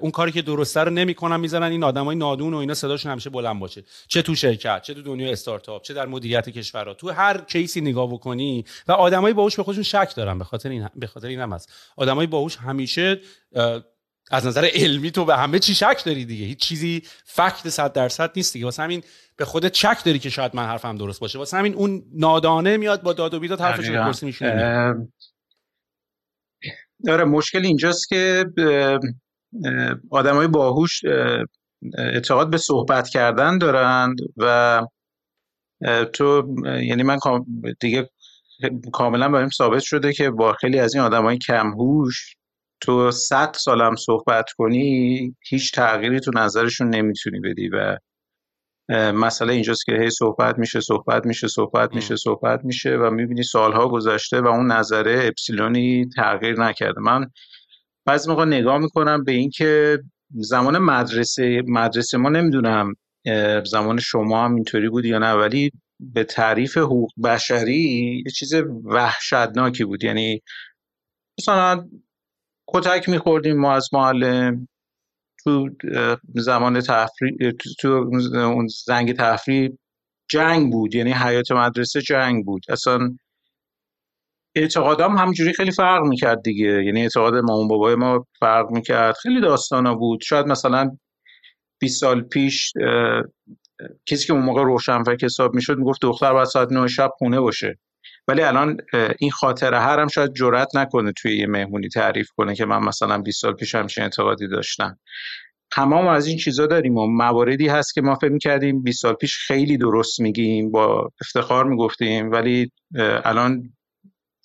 اون 0.00 0.10
کاری 0.10 0.32
که 0.32 0.42
درسته 0.42 0.80
رو 0.80 0.90
نمی‌کنن 0.90 1.40
می‌زنن 1.40 1.72
این 1.72 1.84
آدمای 1.84 2.16
نادون 2.16 2.54
و 2.54 2.56
اینا 2.56 2.74
صداشون 2.74 3.12
همیشه 3.12 3.30
بلند 3.30 3.60
باشه. 3.60 3.84
چه 4.08 4.22
تو 4.22 4.34
شرکت 4.34 4.82
چه 4.82 4.94
تو 4.94 5.02
دنیا 5.02 5.32
استارتاپ 5.32 5.82
چه 5.82 5.94
در 5.94 6.06
مدیریت 6.06 6.48
کشورها. 6.48 6.94
تو 6.94 7.10
هر 7.10 7.38
کیسی 7.38 7.80
نگاه 7.80 8.12
بکنی 8.12 8.64
و 8.88 8.92
آدمای 8.92 9.32
باهوش 9.32 9.56
به 9.56 9.62
خودشون 9.62 9.82
شک 9.82 10.12
دارن 10.16 10.38
به 10.38 10.44
خاطر 10.44 10.68
این 10.68 10.88
به 10.96 11.06
خاطر 11.06 11.28
این 11.28 11.40
هم 11.40 11.52
هست. 11.52 11.72
آدمای 11.96 12.26
باهوش 12.26 12.56
همیشه 12.56 13.20
از 14.32 14.46
نظر 14.46 14.68
علمی 14.74 15.10
تو 15.10 15.24
به 15.24 15.36
همه 15.36 15.58
چی 15.58 15.74
شک 15.74 16.02
داری 16.06 16.24
دیگه. 16.24 16.46
هیچ 16.46 16.58
چیزی 16.58 17.02
فکت 17.24 17.68
صد 17.68 17.92
درصد 17.92 18.32
نیست 18.36 18.52
دیگه. 18.52 18.64
واسه 18.64 18.82
همین 18.82 19.02
به 19.36 19.44
خودت 19.44 19.74
شک 19.74 20.04
داری 20.04 20.18
که 20.18 20.30
شاید 20.30 20.56
من 20.56 20.66
حرفم 20.66 20.96
درست 20.96 21.20
باشه. 21.20 21.38
واسه 21.38 21.56
همین 21.56 21.74
اون 21.74 22.02
نادانه 22.14 22.76
میاد 22.76 23.02
با 23.02 23.12
داد 23.12 23.34
و 23.34 23.40
بیداد 23.40 23.60
حرفش 23.60 23.88
رو 23.88 23.94
درست 23.94 24.22
میشونه 24.22 24.94
داره 27.04 27.24
مشکل 27.24 27.66
اینجاست 27.66 28.08
که 28.08 28.44
آدمای 30.10 30.46
باهوش 30.46 31.00
اعتقاد 31.98 32.50
به 32.50 32.58
صحبت 32.58 33.08
کردن 33.08 33.58
دارند 33.58 34.18
و 34.36 34.80
تو 36.12 36.54
یعنی 36.64 37.02
من 37.02 37.18
دیگه 37.80 38.10
کاملا 38.92 39.28
بریم 39.28 39.48
ثابت 39.48 39.82
شده 39.82 40.12
که 40.12 40.30
با 40.30 40.52
خیلی 40.52 40.78
از 40.78 40.94
این 40.94 41.04
آدمای 41.04 41.38
کمهوش 41.38 42.36
تو 42.82 43.10
صد 43.10 43.52
سالم 43.54 43.96
صحبت 43.96 44.50
کنی 44.58 45.36
هیچ 45.48 45.72
تغییری 45.72 46.20
تو 46.20 46.30
نظرشون 46.34 46.88
نمی‌تونی 46.88 47.40
بدی 47.40 47.68
و 47.68 47.98
مسئله 49.12 49.52
اینجاست 49.52 49.84
که 49.86 49.92
هی 49.92 50.10
صحبت 50.10 50.58
میشه 50.58 50.80
صحبت 50.80 51.26
میشه 51.26 51.48
صحبت 51.48 51.94
میشه 51.94 52.16
صحبت 52.16 52.64
میشه 52.64 52.96
و 52.96 53.10
می‌بینی 53.10 53.42
سالها 53.42 53.88
گذشته 53.88 54.40
و 54.40 54.46
اون 54.46 54.72
نظره 54.72 55.20
اپسیلونی 55.24 56.08
تغییر 56.16 56.60
نکرده. 56.60 57.00
من 57.00 57.30
بعضی 58.06 58.30
موقع 58.30 58.44
نگاه 58.44 58.78
می‌کنم 58.78 59.24
به 59.24 59.32
اینکه 59.32 59.98
زمان 60.30 60.78
مدرسه 60.78 61.62
مدرسه 61.66 62.18
ما 62.18 62.28
نمی‌دونم 62.28 62.94
زمان 63.64 63.98
شما 63.98 64.44
هم 64.44 64.54
اینطوری 64.54 64.88
بود 64.88 65.04
یا 65.04 65.18
نه 65.18 65.32
ولی 65.32 65.70
به 66.00 66.24
تعریف 66.24 66.76
حقوق 66.76 67.10
بشری 67.24 68.22
یه 68.26 68.30
چیز 68.30 68.54
وحشتناکی 68.84 69.84
بود. 69.84 70.04
یعنی 70.04 70.42
مثلا 71.38 71.88
کتک 72.74 73.08
میخوردیم 73.08 73.56
ما 73.56 73.72
از 73.72 73.88
معلم. 73.92 74.68
تو 75.44 75.68
زمان 76.34 76.80
تفریح 76.80 77.36
تو 77.80 77.88
اون 78.34 78.66
زنگ 78.86 79.16
تفریح 79.16 79.70
جنگ 80.30 80.72
بود 80.72 80.94
یعنی 80.94 81.12
حیات 81.12 81.52
مدرسه 81.52 82.00
جنگ 82.02 82.44
بود. 82.44 82.62
اصلا 82.68 83.16
اعتقادام 84.56 85.18
همجوری 85.18 85.52
خیلی 85.52 85.70
فرق 85.70 86.02
می‌کرد 86.02 86.42
دیگه. 86.42 86.84
یعنی 86.84 87.02
اعتقاد 87.02 87.34
مامان 87.34 87.68
بابای 87.68 87.94
ما 87.94 88.26
فرق 88.40 88.70
می‌کرد. 88.70 89.14
خیلی 89.22 89.40
داستانا 89.40 89.94
بود. 89.94 90.20
شاید 90.22 90.46
مثلا 90.46 90.96
20 91.80 92.00
سال 92.00 92.22
پیش 92.22 92.72
کسی 94.06 94.26
که 94.26 94.32
اون 94.32 94.42
موقع 94.42 94.62
روشنفکر 94.62 95.26
حساب 95.26 95.54
می‌شد 95.54 95.78
می‌گفت 95.78 95.98
دختر 96.02 96.32
باید 96.32 96.48
ساعت 96.48 96.72
9 96.72 96.88
شب 96.88 97.10
خونه 97.18 97.40
باشه. 97.40 97.78
ولی 98.28 98.42
الان 98.42 98.76
این 99.18 99.30
خاطره 99.30 99.80
هرم 99.80 100.08
شاید 100.08 100.34
جرات 100.34 100.76
نکنه 100.76 101.12
توی 101.12 101.36
یه 101.38 101.46
مهمونی 101.46 101.88
تعریف 101.88 102.28
کنه 102.36 102.54
که 102.54 102.64
من 102.64 102.78
مثلا 102.78 103.18
20 103.18 103.40
سال 103.40 103.54
پیش 103.54 103.74
همچین 103.74 104.04
اعتقادی 104.04 104.48
داشتم. 104.48 104.98
تمام 105.70 106.06
از 106.06 106.26
این 106.26 106.38
چیزا 106.38 106.66
داریم 106.66 106.96
و 106.96 107.06
مواردی 107.06 107.68
هست 107.68 107.94
که 107.94 108.02
ما 108.02 108.14
فکر 108.14 108.38
کردیم 108.38 108.82
20 108.82 109.02
سال 109.02 109.14
پیش 109.14 109.38
خیلی 109.38 109.76
درست 109.76 110.20
میگیم 110.20 110.70
با 110.70 111.10
افتخار 111.20 111.64
می‌گفتیم 111.64 112.30
ولی 112.30 112.70
الان 113.24 113.72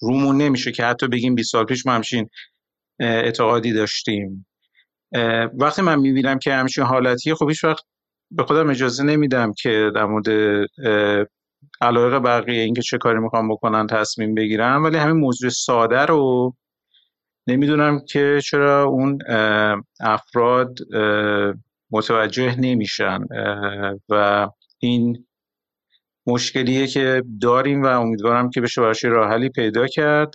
رومون 0.01 0.37
نمیشه 0.37 0.71
که 0.71 0.85
حتی 0.85 1.07
بگیم 1.07 1.35
20 1.35 1.51
سال 1.51 1.65
پیش 1.65 1.85
ما 1.85 1.91
همچین 1.91 2.29
اعتقادی 2.99 3.73
داشتیم. 3.73 4.47
وقتی 5.53 5.81
من 5.81 5.99
می‌بینم 5.99 6.39
که 6.39 6.53
همچین 6.53 6.83
حالتیه 6.83 7.35
خب 7.35 7.49
هیچ 7.49 7.63
وقت 7.63 7.83
به 8.31 8.43
خودم 8.43 8.69
اجازه 8.69 9.03
نمیدم 9.03 9.53
که 9.61 9.91
در 9.95 10.05
مورد 10.05 10.27
علایق 11.81 12.13
بقیه 12.13 12.61
اینکه 12.61 12.81
چه 12.81 12.97
کاری 12.97 13.19
می‌خوام 13.19 13.49
بکنن 13.49 13.87
تصمیم 13.87 14.35
بگیرم. 14.35 14.83
ولی 14.83 14.97
همین 14.97 15.17
موضوع 15.17 15.49
ساده 15.49 16.05
رو 16.05 16.55
نمی‌دونم 17.47 17.99
که 18.09 18.39
چرا 18.43 18.83
اون 18.83 19.19
افراد 19.99 20.77
متوجه 21.91 22.55
نمیشن. 22.59 23.19
و 24.09 24.47
این 24.79 25.25
مشکلیه 26.27 26.87
که 26.87 27.23
داریم 27.41 27.83
و 27.83 27.85
امیدوارم 27.85 28.49
که 28.49 28.61
بشه 28.61 28.81
براش 28.81 29.05
راه 29.05 29.29
حلی 29.29 29.49
پیدا 29.49 29.87
کرد. 29.87 30.33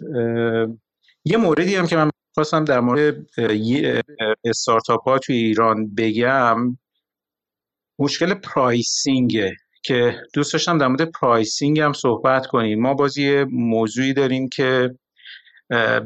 یه 1.24 1.36
موردی 1.36 1.76
هم 1.76 1.86
که 1.86 1.96
من 1.96 2.10
خواستم 2.34 2.64
در 2.64 2.80
مورد 2.80 3.26
استارتاپ 4.44 5.08
ها 5.08 5.18
توی 5.18 5.36
ایران 5.36 5.94
بگم. 5.94 6.78
مشکل 7.98 8.34
pricing 8.34 9.29
ه. 9.29 9.56
که 9.82 10.22
دوست 10.34 10.52
داشتم 10.52 10.78
در 10.78 10.86
مورد 10.86 11.10
pricing 11.10 11.80
هم 11.80 11.92
صحبت 11.92 12.46
کنیم. 12.46 12.80
ما 12.80 12.94
بازی 12.94 13.44
موضوعی 13.44 14.12
داریم 14.12 14.48
که 14.48 14.94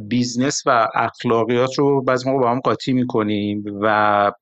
business 0.09 0.63
و 0.67 0.89
اخلاقیات 0.95 1.79
رو 1.79 2.03
بعضی 2.03 2.31
موقع 2.31 2.43
با 2.43 2.51
هم 2.51 2.61
قاطی 2.61 2.93
می‌کنیم 2.93 3.65
و 3.81 4.33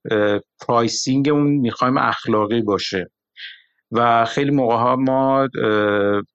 pricing 0.68 1.28
مون 1.28 1.46
می‌خوایم 1.46 1.96
اخلاقی 1.96 2.62
باشه. 2.62 3.10
و 3.92 4.24
خیلی 4.24 4.50
موقع 4.50 4.74
ها 4.74 4.96
ما 4.96 5.48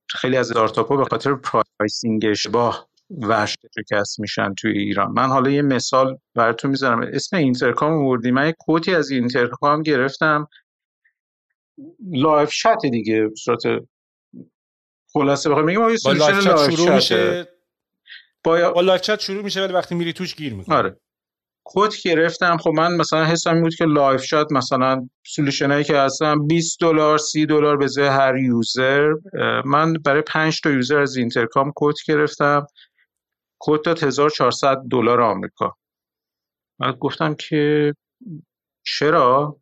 خیلی 0.09 0.37
از 0.37 0.51
استارتاپ 0.51 0.87
ها 0.87 0.97
به 0.97 1.05
خاطر 1.05 1.35
pricing 1.35 2.25
اشتباه 2.25 2.89
ورشکست 3.09 4.19
میشن 4.19 4.53
توی 4.53 4.71
ایران. 4.77 5.11
من 5.11 5.27
حالا 5.27 5.49
یه 5.49 5.61
مثال 5.61 6.17
براتون 6.35 6.71
می‌ذارم. 6.71 7.01
اسم 7.13 7.37
اینترکام 7.37 7.93
آوردی 7.93 8.31
من 8.31 8.45
یه 8.45 8.55
quote 8.59 8.89
ی 8.89 8.95
از 8.95 9.11
اینترکام 9.11 9.81
گرفتم. 9.81 10.47
live 12.11 12.51
chat 12.51 12.85
دیگه 12.85 13.29
صورت 13.43 13.61
خلاصه 15.13 15.49
بخوام 15.49 15.65
میگم 15.65 15.81
با 16.05 16.11
live 16.11 16.75
شروع 16.75 16.95
میشه. 16.95 17.47
با, 18.43 18.71
با 18.71 18.81
live 18.81 19.01
chat 19.01 19.19
شروع 19.19 19.43
میشه 19.43 19.61
ولی 19.61 19.73
وقتی 19.73 19.95
میری 19.95 20.13
توش 20.13 20.35
گیر 20.35 20.53
می‌کنه 20.53 20.75
آره. 20.75 20.99
quote 21.63 21.89
گرفتم. 22.03 22.57
خب 22.57 22.69
من 22.69 22.95
مثلا 22.95 23.25
حسم 23.25 23.53
این 23.53 23.63
بود 23.63 23.75
که 23.75 23.85
live 23.85 24.23
chat 24.23 24.51
مثلا 24.51 25.09
solution 25.25 25.71
هایی 25.71 25.83
که 25.83 25.97
هستن 25.97 26.47
20 26.47 26.81
دلار 26.81 27.17
30 27.17 27.45
دلار 27.45 27.77
به 27.77 27.87
هر 27.97 28.37
user. 28.37 29.13
من 29.65 29.93
برای 29.93 30.21
5 30.21 30.61
تا 30.61 30.69
user 30.69 30.99
از 30.99 31.15
اینترکام 31.15 31.73
quote 31.75 31.93
گرفتم. 32.07 32.67
quote 33.59 33.81
داد 33.81 34.03
1400 34.03 34.81
دلار 34.91 35.21
آمریکا. 35.21 35.75
بعد 36.79 36.95
گفتم 36.95 37.35
که 37.35 37.93
چرا؟ 38.85 39.59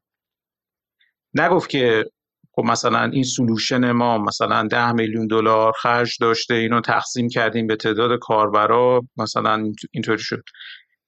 نگفت 1.33 1.69
که 1.69 2.05
خب 2.51 2.63
مثلا 2.63 3.03
این 3.03 3.23
solution 3.23 3.91
ما 3.91 4.17
مثلا 4.17 4.67
ده 4.67 4.91
میلیون 4.91 5.27
دلار 5.27 5.71
خرج 5.71 6.17
داشته 6.21 6.53
اینو 6.53 6.81
تقسیم 6.81 7.29
کردیم 7.29 7.67
به 7.67 7.75
تعداد 7.75 8.19
کاربرا 8.19 9.01
مثلا 9.17 9.71
اینطوری 9.91 10.19
شد. 10.19 10.43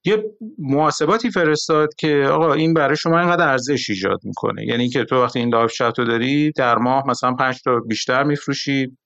یه 0.06 0.24
محاسباتی 0.60 1.32
فرستاد 1.32 1.90
که 1.98 2.28
آقا 2.32 2.54
این 2.54 2.74
برای 2.74 2.96
شما 2.96 3.20
اینقدر 3.20 3.48
ارزش 3.48 3.90
ایجاد 3.90 4.20
می‌کنه. 4.24 4.66
یعنی 4.66 4.90
که 4.90 5.04
تو 5.04 5.24
وقتی 5.24 5.40
این 5.40 5.50
live 5.50 5.72
chat 5.72 6.00
رو 6.00 6.06
داری 6.06 6.52
در 6.52 6.76
ماه 6.78 7.08
مثلا 7.08 7.34
پنج 7.34 7.62
تا 7.62 7.80
بیشتر 7.80 8.24
میفروشی 8.24 8.98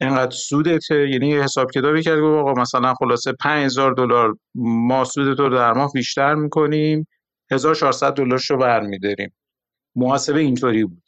اینقدر 0.00 0.30
سودت 0.30 0.90
یعنی 0.90 1.34
حساب 1.34 1.70
کتابی 1.70 2.02
کرد 2.02 2.18
آقا 2.18 2.52
مثلا 2.52 2.94
خلاصه 2.94 3.32
5000 3.32 3.92
دلار 3.92 4.34
ما 4.54 5.04
سودت 5.04 5.40
رو 5.40 5.48
در 5.48 5.72
ماه 5.72 5.92
بیشتر 5.94 6.34
می‌کنیم 6.34 7.06
1400 7.50 8.14
دلارشو 8.14 8.56
برمیداریم. 8.56 9.32
محاسبه 9.96 10.40
اینطوری 10.40 10.84
بود. 10.84 11.02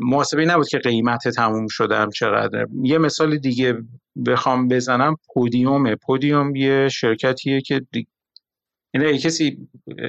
محاسبه 0.00 0.44
نبود 0.44 0.68
که 0.68 0.78
قیمت 0.78 1.28
تموم 1.28 1.66
شدم 1.70 2.10
چقدر 2.10 2.66
یه 2.82 2.98
مثال 2.98 3.36
دیگه 3.36 3.78
بخوام 4.26 4.68
بزنم. 4.68 5.16
پودیومه 5.34 5.96
پودیوم 5.96 6.56
یه 6.56 6.88
شرکتیه 6.88 7.60
که 7.60 7.86
دی... 7.92 8.06
یعنی 8.94 9.18
کسی 9.18 9.68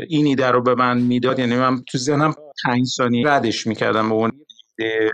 این 0.09 0.25
ایده 0.25 0.47
رو 0.47 0.61
به 0.61 0.75
من 0.75 1.01
می‌داد 1.01 1.39
یعنی 1.39 1.55
من 1.55 1.81
تو 1.81 1.97
ذهنم 1.97 2.33
پنج 2.65 2.85
ثانیه 2.85 3.27
ردش 3.27 3.67
می‌کردم 3.67 4.09
به 4.09 4.15
اون 4.15 4.31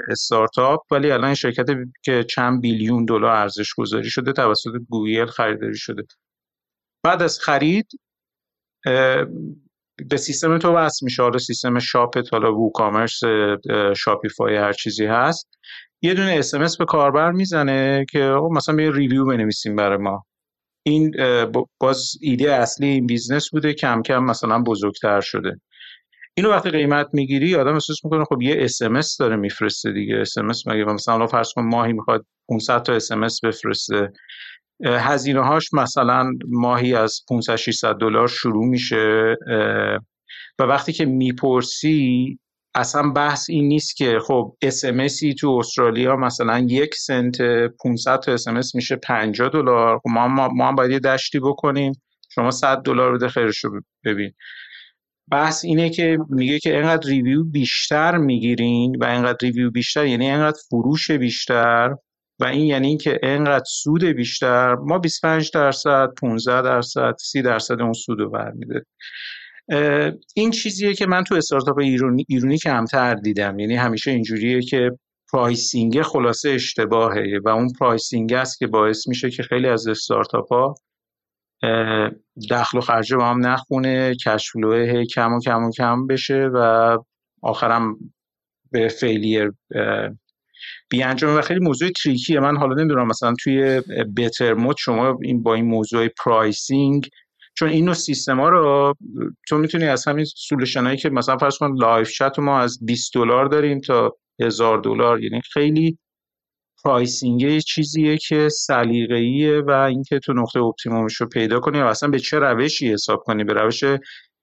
استارتاپ 0.10 0.92
ولی 0.92 1.12
الان 1.12 1.34
شرکت 1.34 1.66
که 2.04 2.24
چند 2.24 2.62
billion 2.62 3.06
دلار 3.06 3.36
ارزش 3.36 3.74
گذاری 3.74 4.10
شده 4.10 4.34
توسط 4.34 4.72
گوگل 4.90 5.26
خریداری 5.26 5.78
شده. 5.78 6.04
بعد 7.04 7.22
از 7.22 7.40
خرید 7.40 7.88
به 10.10 10.18
سیستم 10.18 10.58
تو 10.58 10.74
وصل 10.74 11.06
میشه. 11.06 11.24
حالا 11.24 11.38
سیستم 11.38 11.80
shopت 11.80 12.34
حالا 12.34 12.56
WooCommerce 12.56 13.20
Shopify 13.98 14.56
هر 14.56 14.74
چیزی 14.74 15.06
هست. 15.06 15.48
یه 16.02 16.14
دونه 16.14 16.32
SMS 16.32 16.78
به 16.78 16.86
کاربر 16.86 17.32
می‌زنه 17.32 18.06
که 18.12 18.20
مثلا 18.52 18.82
یه 18.82 18.92
review 18.92 19.26
بنویسیم 19.26 19.76
برای 19.76 19.98
ما. 19.98 20.24
این 20.86 21.12
باز 21.80 22.12
ایده 22.22 22.54
اصلی 22.54 22.88
این 22.88 23.06
business 23.08 23.50
بوده 23.52 23.74
کم 23.74 24.02
کم 24.02 24.24
مثلا 24.24 24.60
بزرگتر 24.62 25.22
شده. 25.22 25.62
اینو 26.38 26.50
وقتی 26.50 26.70
قیمت 26.70 27.08
می‌گیری 27.14 27.56
آدم 27.56 27.74
احساس 27.74 28.06
می‌کنه 28.06 28.26
خب 28.26 28.42
یه 28.42 28.56
اسمس 28.60 29.18
داره 29.18 29.36
میفرسته 29.36 29.92
دیگه. 29.92 30.16
اسمس 30.16 30.68
مگه 30.68 30.84
مثلا 30.84 31.28
فرض 31.28 31.54
کن 31.56 31.64
ماهی 31.64 31.94
می‌خواد 31.94 32.26
500 32.50 32.82
تا 32.84 32.94
اسمس 32.94 33.40
بفرسته. 33.44 34.12
هزینه 34.86 35.42
هاش 35.42 35.74
مثلا 35.74 36.32
ماهی 36.48 36.96
از 36.96 37.22
500 37.30 37.56
600 37.56 37.96
دلار 37.96 38.28
شروع 38.28 38.66
میشه 38.66 39.36
و 40.60 40.64
وقتی 40.64 40.94
که 40.94 41.06
می‌پرسی 41.06 42.40
اصلا 42.76 43.10
بحث 43.12 43.50
این 43.50 43.68
نیست 43.68 43.96
که 43.96 44.20
خب 44.28 44.58
اسمسی 44.62 45.34
تو 45.34 45.50
استرالیا 45.50 46.16
مثلا 46.16 46.60
یک 46.60 46.96
سنت 46.96 47.42
500 47.84 48.20
تا 48.20 48.34
اسمس 48.34 48.76
میشه 48.76 48.96
50 48.96 49.50
دلار. 49.50 49.98
خب 49.98 50.10
ما, 50.10 50.28
ما, 50.28 50.48
ما 50.48 50.68
هم 50.68 50.76
باید 50.76 50.92
یه 50.92 51.00
دشتی 51.00 51.40
بکنیم. 51.40 51.94
شما 52.36 52.52
100 52.52 52.82
دلار 52.82 53.14
بده 53.14 53.30
خیرش 53.30 53.64
رو 53.64 53.82
ببین. 54.06 54.32
بحث 55.32 55.66
اینه 55.66 55.90
که 55.90 56.18
میگه 56.30 56.60
که 56.60 56.76
اینقدر 56.76 57.10
review 57.10 57.44
بیشتر 57.44 58.18
می‌گیرین 58.18 58.96
و 58.96 59.06
اینقدر 59.06 59.38
review 59.42 59.72
بیشتر 59.72 60.06
یعنی 60.06 60.30
اینقدر 60.30 60.58
فروش 60.70 61.12
بیشتر. 61.12 61.96
و 62.40 62.46
این 62.46 62.66
یعنی 62.66 62.88
اینکه 62.88 63.20
اینقدر 63.24 63.66
سود 63.68 64.04
بیشتر 64.04 64.76
ما 64.76 64.98
25 64.98 65.52
درصد 65.52 66.08
15 66.22 66.62
درصد 66.62 67.16
30 67.20 67.42
درصد 67.42 67.82
اون 67.82 67.94
سود 67.94 68.20
رو 68.20 68.30
برمیداره 68.30 68.86
این 70.36 70.52
چیزیه 70.52 70.94
که 70.94 71.06
من 71.06 71.24
تو 71.24 71.36
استارتاپ 71.36 71.78
ایرانی, 71.78 72.26
ایرانی 72.30 72.58
کمتر 72.58 73.16
دیدم. 73.16 73.60
یعنی 73.60 73.76
همیشه 73.76 74.12
اینجوریه 74.12 74.62
که 74.62 74.92
pricing 75.32 76.02
خلاصه 76.02 76.50
اشتباهه 76.50 77.40
و 77.46 77.50
اون 77.50 77.74
pricing 77.80 78.34
است 78.34 78.60
که 78.60 78.68
باعث 78.68 79.08
میشه 79.08 79.30
که 79.30 79.44
خیلی 79.44 79.68
از 79.68 79.88
استارتاپ 79.88 80.54
ها 80.54 80.76
دخل 82.52 82.78
و 82.78 82.82
خرجه 82.82 83.18
با 83.18 83.26
هم 83.26 83.46
نخونه 83.46 84.16
cash 84.16 84.56
flowه 84.56 85.06
کم 85.06 85.34
و 85.34 85.40
کم 85.40 85.64
و 85.64 85.72
کم 85.72 86.08
بشه 86.08 86.50
و 86.54 86.98
آخرم 87.42 87.98
به 88.72 88.88
failure 88.88 89.54
انجام 90.94 91.38
و 91.38 91.42
خیلی 91.42 91.60
موضوع 91.60 91.90
trickyه. 92.04 92.40
من 92.40 92.58
حالا 92.58 92.76
نمی‌دونم 92.76 93.08
مثلا 93.08 93.34
توی 93.44 93.82
Bettermode 94.18 94.76
شما 94.80 95.20
این 95.22 95.44
با 95.44 95.54
این 95.54 95.66
موضوع 95.66 96.08
pricing 96.08 97.10
چون 97.56 97.70
این 97.70 97.86
نوع 97.86 97.94
سیستم 97.94 98.40
ها 98.40 98.50
رو 98.50 98.94
تو 99.48 99.58
می‌تونی 99.58 99.86
از 99.86 100.08
همین 100.08 100.26
solution 100.26 100.84
هایی 100.84 100.98
که 100.98 101.10
مثلا 101.10 101.38
فرض 101.38 101.58
کن 101.58 101.76
live 101.78 102.12
chat 102.12 102.40
ما 102.40 102.60
از 102.60 102.80
20 102.86 103.14
دلار 103.14 103.46
داریم 103.46 103.80
تا 103.80 104.16
هزار 104.42 104.78
دلار 104.82 105.24
یعنی 105.24 105.42
خیلی 105.54 105.98
pricing 106.84 107.60
چیزیه 107.60 108.18
که 108.18 108.50
سلیقه‌ایه 108.50 109.62
و 109.62 109.72
اینکه 109.72 110.20
تو 110.20 110.34
نقطه 110.34 110.60
optimumش 110.60 111.16
رو 111.16 111.28
پیدا 111.28 111.60
کنی 111.60 111.80
و 111.82 111.86
اصلا 111.86 112.10
به 112.10 112.20
چه 112.20 112.40
روشی 112.40 112.94
حساب 112.94 113.24
کنی؟ 113.26 113.44
به 113.44 113.54
روش 113.54 113.84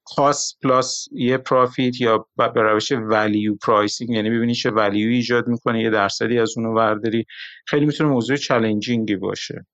cost 0.05 0.61
plus 0.63 1.09
یه 1.13 1.39
profit 1.39 2.01
یا 2.01 2.27
به 2.37 2.63
روش 2.63 2.93
value 2.93 3.55
pricing 3.55 4.11
یعنی 4.11 4.31
ببینی 4.31 4.55
چه 4.55 4.71
value 4.71 5.09
ایجاد 5.09 5.49
می‌کنه 5.49 5.83
یه 5.83 5.91
درصدی 5.91 6.39
از 6.39 6.55
اونو 6.57 6.75
ورداری. 6.75 7.27
خیلی 7.67 7.87
می‌تونه 7.87 8.11
موضوع 8.11 8.37
challengingی 8.37 9.17
باشه. 9.17 9.67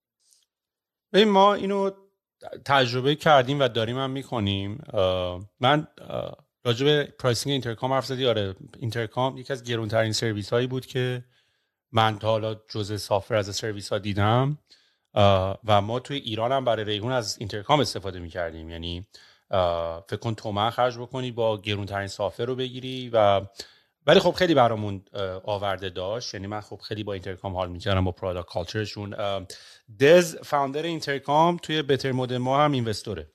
ببین 1.12 1.28
ما 1.28 1.54
اینو 1.54 1.90
تجربه 2.64 3.14
کردیم 3.14 3.60
و 3.60 3.68
داریم 3.68 3.98
هم 3.98 4.10
می‌کنیم. 4.10 4.82
من 5.60 5.86
راجع 6.64 6.84
به 6.86 7.14
pricing 7.18 7.52
Intercom 7.52 7.92
حرف 7.92 8.06
زدی. 8.06 8.26
آره 8.26 8.54
Intercom 8.78 9.36
یکی 9.36 9.52
از 9.52 9.64
گرونترین 9.64 10.12
سرویس 10.12 10.52
هایی 10.52 10.66
بود 10.66 10.86
که 10.86 11.24
من 11.92 12.18
تا 12.18 12.28
حالا 12.28 12.56
جزء 12.68 12.96
software 12.96 13.34
as 13.34 13.56
a 13.56 13.60
service 13.60 13.88
ها 13.88 13.98
دیدم. 13.98 14.58
و 15.64 15.80
ما 15.80 16.00
توی 16.00 16.16
ایران 16.16 16.52
هم 16.52 16.64
برای 16.64 16.84
ریگون 16.84 17.12
از 17.12 17.36
Intercom 17.38 17.80
استفاده 17.80 18.20
می‌کردیم. 18.20 18.70
یعنی 18.70 19.06
فکر 20.08 20.16
کن 20.20 20.34
تومن 20.34 20.70
خرج 20.70 20.98
بکنی 20.98 21.30
با 21.30 21.60
گرونترین 21.60 22.06
software 22.06 22.44
رو 22.44 22.56
بگیری 22.56 23.10
و 23.12 23.40
ولی 24.06 24.20
خب 24.20 24.30
خیلی 24.30 24.54
برامون 24.54 25.04
آورده 25.44 25.90
داشت. 25.90 26.34
یعنی 26.34 26.46
من 26.46 26.60
خب 26.60 26.76
خیلی 26.76 27.04
با 27.04 27.12
Intercom 27.12 27.54
حال 27.54 27.68
می‌کردم 27.68 28.04
با 28.04 28.12
product 28.12 28.46
cultureشون 28.46 29.16
دز 30.00 30.36
founder 30.36 30.82
Intercom 30.82 31.56
توی 31.56 31.82
Bettermode 31.82 32.32
ما 32.32 32.64
هم 32.64 32.72
investorه 32.72 33.32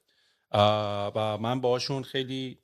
و 1.16 1.38
من 1.42 1.62
باشون 1.62 2.04
خیلی 2.04 2.60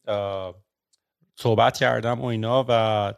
صحبت 1.36 1.78
کردم 1.78 2.22
و 2.22 2.26
اینا 2.26 2.66
و 2.70 3.14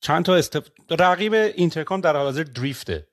چند 0.00 0.24
تا 0.24 0.34
staff... 0.34 0.68
رقیب 0.90 1.34
Intercom 1.34 2.00
در 2.00 2.16
حال 2.16 2.24
حاضر 2.24 2.42
Driftه 2.42 3.06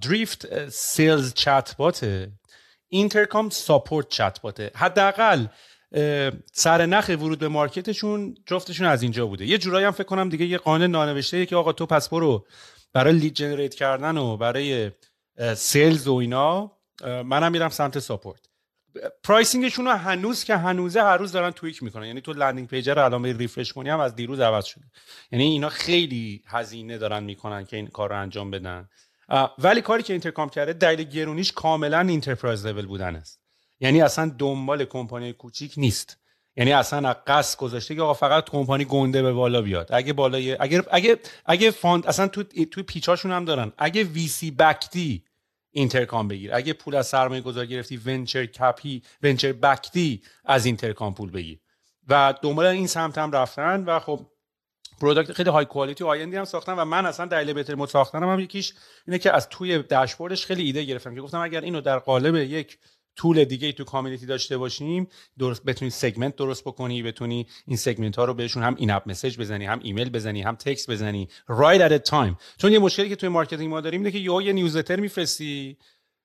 Drift 0.00 0.68
sales 0.68 1.34
chatbotه 1.34 2.32
Intercom 2.88 3.50
support 3.50 4.08
chatbotه 4.08 4.70
حداقل 4.74 5.46
سر 6.52 6.86
نخ 6.86 7.08
ورود 7.08 7.38
به 7.38 7.48
marketشون 7.48 8.34
جفتشون 8.46 8.86
از 8.86 9.02
اینجا 9.02 9.26
بوده. 9.26 9.46
یه 9.46 9.58
جورایی 9.58 9.86
هم 9.86 9.92
فکر 9.92 10.04
کنم 10.04 10.28
دیگه 10.28 10.46
یه 10.46 10.58
قانون 10.58 10.90
نانوشته 10.90 11.46
که 11.46 11.56
آقا 11.56 11.72
تو 11.72 11.86
پس 11.86 12.08
برو 12.08 12.46
برای 12.92 13.12
lead 13.12 13.34
generate 13.34 13.74
کردن 13.74 14.16
و 14.16 14.36
برای 14.36 14.90
sales 15.56 16.08
و 16.08 16.14
اینا 16.14 16.72
منم 17.04 17.52
میرم 17.52 17.68
سمت 17.68 17.98
support 17.98 18.40
pricingشون 19.24 19.84
رو 19.84 19.92
هنوز 19.92 20.44
که 20.44 20.56
هنوزه 20.56 21.02
هر 21.02 21.16
روز 21.16 21.32
دارن 21.32 21.50
tweak 21.50 21.82
می‌کنن. 21.82 22.06
یعنی 22.06 22.20
تو 22.20 22.32
landing 22.32 22.68
page 22.68 22.90
رو 22.90 23.04
الان 23.04 23.24
refresh 23.24 23.72
کنی 23.72 23.88
هم 23.88 24.00
از 24.00 24.14
دیروز 24.14 24.40
عوض 24.40 24.64
شده. 24.64 24.84
یعنی 25.32 25.44
اینا 25.44 25.68
خیلی 25.68 26.42
هزینه 26.46 26.98
دارن 26.98 27.22
می‌کنن 27.22 27.64
که 27.64 27.76
این 27.76 27.86
کار 27.86 28.08
رو 28.10 28.20
انجام 28.20 28.50
بدن. 28.50 28.88
ولی 29.58 29.80
کاری 29.80 30.02
که 30.02 30.12
Intercom 30.12 30.48
کرده 30.48 30.72
دلیل 30.72 31.08
گرونیش 31.08 31.52
کاملا 31.52 32.00
enterprise 32.00 32.66
level 32.66 32.86
بودن 32.86 33.16
است. 33.16 33.39
یعنی 33.80 34.02
اصلا 34.02 34.34
دنبال 34.38 34.84
کمپانی 34.84 35.32
کوچیک 35.32 35.74
نیست. 35.76 36.16
یعنی 36.56 36.72
اصلا 36.72 37.14
قصد 37.26 37.58
گذاشته 37.58 37.94
که 37.94 38.02
آقا 38.02 38.14
فقط 38.14 38.50
کمپانی 38.50 38.84
گنده 38.84 39.22
به 39.22 39.32
بالا 39.32 39.62
بیاد. 39.62 39.88
اگه 39.92 40.12
بالای 40.12 40.56
اگر 40.60 40.82
اگه 40.90 41.18
اگه 41.46 41.70
fund 41.70 42.06
اصلا 42.06 42.28
تو 42.28 42.42
تو 42.42 42.82
pageاشون 42.82 43.32
هم 43.32 43.44
دارن. 43.44 43.72
اگه 43.78 44.04
VC 44.04 44.50
backedی 44.50 45.24
Intercom 45.70 46.28
بگیر. 46.28 46.54
اگه 46.54 46.72
پول 46.72 46.94
از 46.94 47.06
سرمایه 47.06 47.40
گذار 47.40 47.66
گرفتی 47.66 47.96
venture 47.96 48.46
کپی 48.46 49.02
venture 49.22 49.52
backedی 49.52 50.22
از 50.44 50.66
Intercom 50.66 51.14
پول 51.14 51.30
بگیر. 51.30 51.58
و 52.08 52.34
دنبال 52.42 52.66
این 52.66 52.86
سمت 52.86 53.18
هم 53.18 53.32
رفتن 53.32 53.84
و 53.84 53.98
خب 53.98 54.26
product 55.00 55.32
خیلی 55.32 55.50
high 55.50 55.64
qualityی 55.64 56.04
آیندی 56.04 56.36
هم 56.36 56.44
ساختن 56.44 56.72
و 56.72 56.84
من 56.84 57.06
اصلا 57.06 57.26
دلیل 57.26 57.52
Bettermode 57.52 57.88
ساختنم 57.88 58.28
هم 58.28 58.40
یکیش 58.40 58.74
اینه 59.06 59.18
که 59.18 59.32
از 59.32 59.48
توی 59.48 59.82
dashboardش 59.82 60.46
خیلی 60.46 60.62
ایده 60.62 60.84
گرفتم 60.84 61.14
که 61.14 61.20
گفتم 61.20 61.40
اگر 61.40 61.60
اینو 61.60 61.80
در 61.80 61.98
قالب 61.98 62.36
یک 62.36 62.78
tool 63.16 63.44
دیگه 63.44 63.72
تو 63.72 63.84
community 63.84 64.26
داشته 64.26 64.58
باشیم 64.58 65.08
درست 65.38 65.64
بتونی 65.64 65.90
segment 65.90 66.36
درست 66.36 66.64
بکنی 66.64 67.02
بتونی 67.02 67.46
این 67.66 67.76
segment 67.76 68.16
ها 68.16 68.24
رو 68.24 68.34
بهشون 68.34 68.62
هم 68.62 68.74
این 68.78 68.90
app 68.90 69.10
message 69.10 69.38
بزنی 69.38 69.66
هم 69.66 69.80
ایمیل 69.82 70.10
بزنی 70.10 70.42
هم 70.42 70.54
text 70.54 70.90
بزنی. 70.90 71.28
Right 71.48 71.80
at 71.80 71.92
a 71.92 72.10
time. 72.10 72.34
چون 72.58 72.72
یه 72.72 72.78
مشکلی 72.78 73.08
که 73.08 73.16
توی 73.16 73.28
marketing 73.28 73.70
ما 73.70 73.80
داریم 73.80 74.00
اینه 74.00 74.10
که 74.10 74.44
یه 74.44 74.52
newsletter 74.52 75.00
میفرستی. 75.00 75.76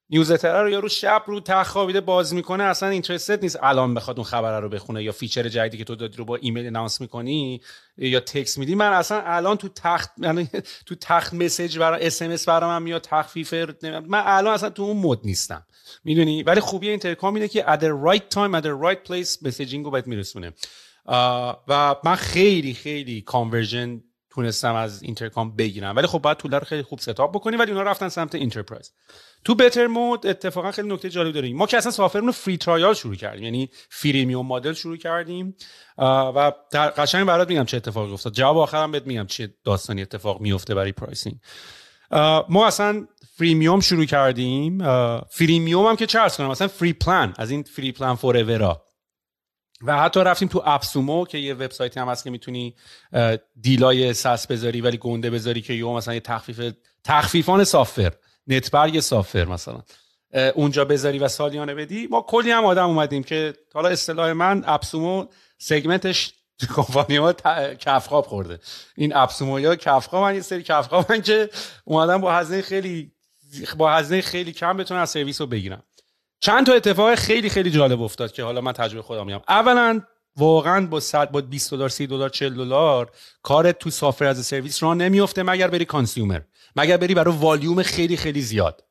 newsletter 0.10 0.64
رو 0.64 0.70
یارو 0.70 0.90
شب 0.90 1.24
رو 1.28 1.40
تخت 1.40 1.78
باز 1.78 2.34
می‌کنه 2.34 2.64
اصلا 2.64 2.90
interested 2.90 3.44
نیست. 3.44 3.60
الان 3.62 3.94
بخواد 3.94 4.18
اون 4.18 4.26
خبر 4.26 4.60
رو 4.60 4.70
بخونه 4.70 5.04
یا 5.04 5.12
feature 5.12 5.50
جدیدی 5.50 5.78
که 5.78 5.84
تو 5.84 5.96
دادی 5.96 6.18
رو 6.18 6.26
با 6.26 6.36
ایمیل 6.36 6.68
announce 6.68 7.02
می‌کنی 7.02 7.62
یا 7.98 8.20
تکس 8.20 8.58
میدی. 8.58 8.76
من 8.76 8.94
اصلا 8.94 9.22
الان 9.26 9.58
تو 9.58 9.70
تخت 9.70 10.12
یعنی 10.18 10.50
تو 10.86 10.96
تخت 10.96 11.34
message 11.34 11.78
برای 11.78 12.08
SMS 12.08 12.46
برام 12.46 12.82
میاد 12.82 13.02
تخفیف 13.02 13.54
من 13.84 14.24
الان 14.26 14.54
اصلا 14.54 14.70
تو 14.70 14.84
اون 14.84 14.98
mood 14.98 15.22
نیستم. 15.24 15.66
می‌دونی؟ 16.04 16.44
ولی 16.44 16.60
خوبی 16.60 16.90
Intercom 16.90 17.36
اینه 17.36 17.48
که 17.48 17.64
at 17.64 17.80
the 17.80 18.10
right 18.10 18.36
time 18.36 18.62
at 18.62 18.64
the 18.64 18.84
right 18.86 19.10
place 19.10 19.46
messaging 19.46 19.86
رو 19.86 19.92
بهت 19.92 20.08
میرسونه. 20.08 20.54
و 21.68 21.96
من 22.04 22.16
خیلی 22.16 22.74
خیلی 22.74 23.22
conversion 23.22 24.04
تونستم 24.36 24.76
از 24.76 25.04
Intercom 25.04 25.56
بگیرم. 25.56 25.96
ولی 25.96 26.08
خب 26.08 26.20
باید 26.20 26.38
tool 26.38 26.60
خیلی 26.60 26.84
خوب 26.84 27.00
setup 27.00 27.36
بکنی 27.36 27.58
ولی 27.58 27.72
اونا 27.72 27.84
رفتن 27.84 28.10
سمت 28.10 28.36
enterprise 28.36 28.92
تو 29.44 29.56
Bettermode 29.56 30.28
اتفاقا 30.28 30.72
خیلی 30.72 30.88
نکته 30.88 31.10
جالب 31.10 31.34
داریم. 31.34 31.58
ما 31.58 31.68
که 31.68 31.78
اصلا 31.78 31.92
softwareمون 31.92 32.32
free 32.32 32.58
trial 32.58 32.94
شروع 32.94 33.16
کردیم. 33.16 33.44
یعنی 33.44 33.70
freemium 33.90 34.48
model 34.48 34.74
شروع 34.74 34.98
کردیم. 34.98 35.56
و 35.98 36.52
در 36.72 36.90
قشنگ 36.90 37.28
برات 37.28 37.50
میگم 37.50 37.66
چه 37.66 37.78
اتفاقی 37.78 38.14
افتاد. 38.14 38.34
جواب 38.34 38.58
آخرم 38.58 38.92
بهت 38.92 39.08
میگم 39.08 39.26
چه 39.26 39.54
داستانی 39.64 40.02
اتفاق 40.02 40.42
میفته 40.42 40.76
برای 40.76 40.92
پرایسینگ 40.92 41.36
ما 42.50 42.68
اصلا 42.68 43.08
فریمیوم 43.38 43.80
شروع 43.80 44.06
کردیم. 44.06 44.84
فریمیوم 45.30 45.86
هم 45.86 45.96
که 45.96 46.06
چه 46.06 46.20
کنم 46.38 46.48
مثلا 46.48 46.68
فری 46.68 46.94
پلان 46.94 47.34
از 47.38 47.52
این 47.52 47.64
فری 47.64 47.92
پلان 47.92 48.16
فور 48.16 48.44
و 49.86 49.98
حتی 49.98 50.20
رفتیم 50.20 50.48
تو 50.48 50.64
اپسومو 50.66 51.26
که 51.26 51.38
یه 51.38 51.54
وبسایتی 51.54 52.00
هم 52.00 52.10
هست 52.10 52.24
که 52.24 52.30
می‌تونی 52.30 52.76
دیلای 53.62 54.14
سس 54.14 54.48
بذاری 54.48 54.82
ولی 54.82 54.98
گنده 54.98 55.30
بذاری 55.30 55.62
که 55.62 55.74
یه 55.74 55.86
مثلا 55.86 56.14
یه 56.14 56.20
تخفیف 56.20 56.74
تخفیفان 57.04 57.64
سافر 57.64 58.14
نتبرگ 58.48 59.00
سافر 59.00 59.46
مثلا 59.46 59.82
اونجا 60.56 60.86
بذاری 60.86 61.20
و 61.20 61.28
سالیانه 61.28 61.76
بدی. 61.76 62.08
ما 62.08 62.22
کلی 62.22 62.52
هم 62.52 62.66
آدم 62.66 62.86
اومدیم 62.86 63.24
که 63.24 63.54
حالا 63.74 63.90
اصطلاح 63.90 64.32
من 64.32 64.64
اپسومو 64.68 65.26
segmentش 65.58 66.34
کمپانی 66.76 67.18
ها 67.18 67.34
کفخاب 67.74 68.26
خورده. 68.26 68.60
این 68.96 69.16
AppSumo 69.16 69.60
یا 69.60 69.76
کفخاب 69.76 70.36
یه 70.36 70.42
سری 70.42 70.64
کفخاب 70.64 71.18
که 71.18 71.50
اومدم 71.86 72.22
با 72.22 72.34
هزینه 72.34 72.62
خیلی 72.62 73.12
با 73.78 73.92
هزینه 73.92 74.22
خیلی 74.22 74.52
کم 74.52 74.78
بتونن 74.78 75.06
سرویس 75.06 75.42
رو 75.42 75.48
بگیرم 75.48 75.84
چند 76.40 76.66
تا 76.66 76.74
اتفاق 76.74 77.16
خیلی 77.16 77.50
خیلی 77.50 77.72
جالب 77.72 78.02
افتاد 78.02 78.32
که 78.32 78.44
حالا 78.44 78.62
من 78.62 78.72
تجربه 78.72 79.02
خودم 79.02 79.26
میگم. 79.26 79.42
اولا 79.48 80.02
واقعا 80.38 80.88
با 80.88 81.00
100 81.00 81.32
با 81.32 81.42
20 81.42 81.72
دلار 81.72 81.90
30 81.90 82.08
دلار 82.08 82.30
40 82.30 82.56
دلار 82.56 83.12
کارت 83.44 83.80
تو 83.80 83.90
software 83.90 84.26
as 84.26 84.46
a 84.46 84.51
service 84.51 84.84
راه 84.84 84.94
نمیفته 84.94 85.44
مگر 85.44 85.68
بری 85.68 85.86
consumer 85.86 86.42
مگر 86.76 86.98
بری 86.98 87.14
برای 87.14 87.36
والیوم 87.36 87.84
خیلی 87.84 88.18
خیلی 88.18 88.42
زیاد. 88.42 88.84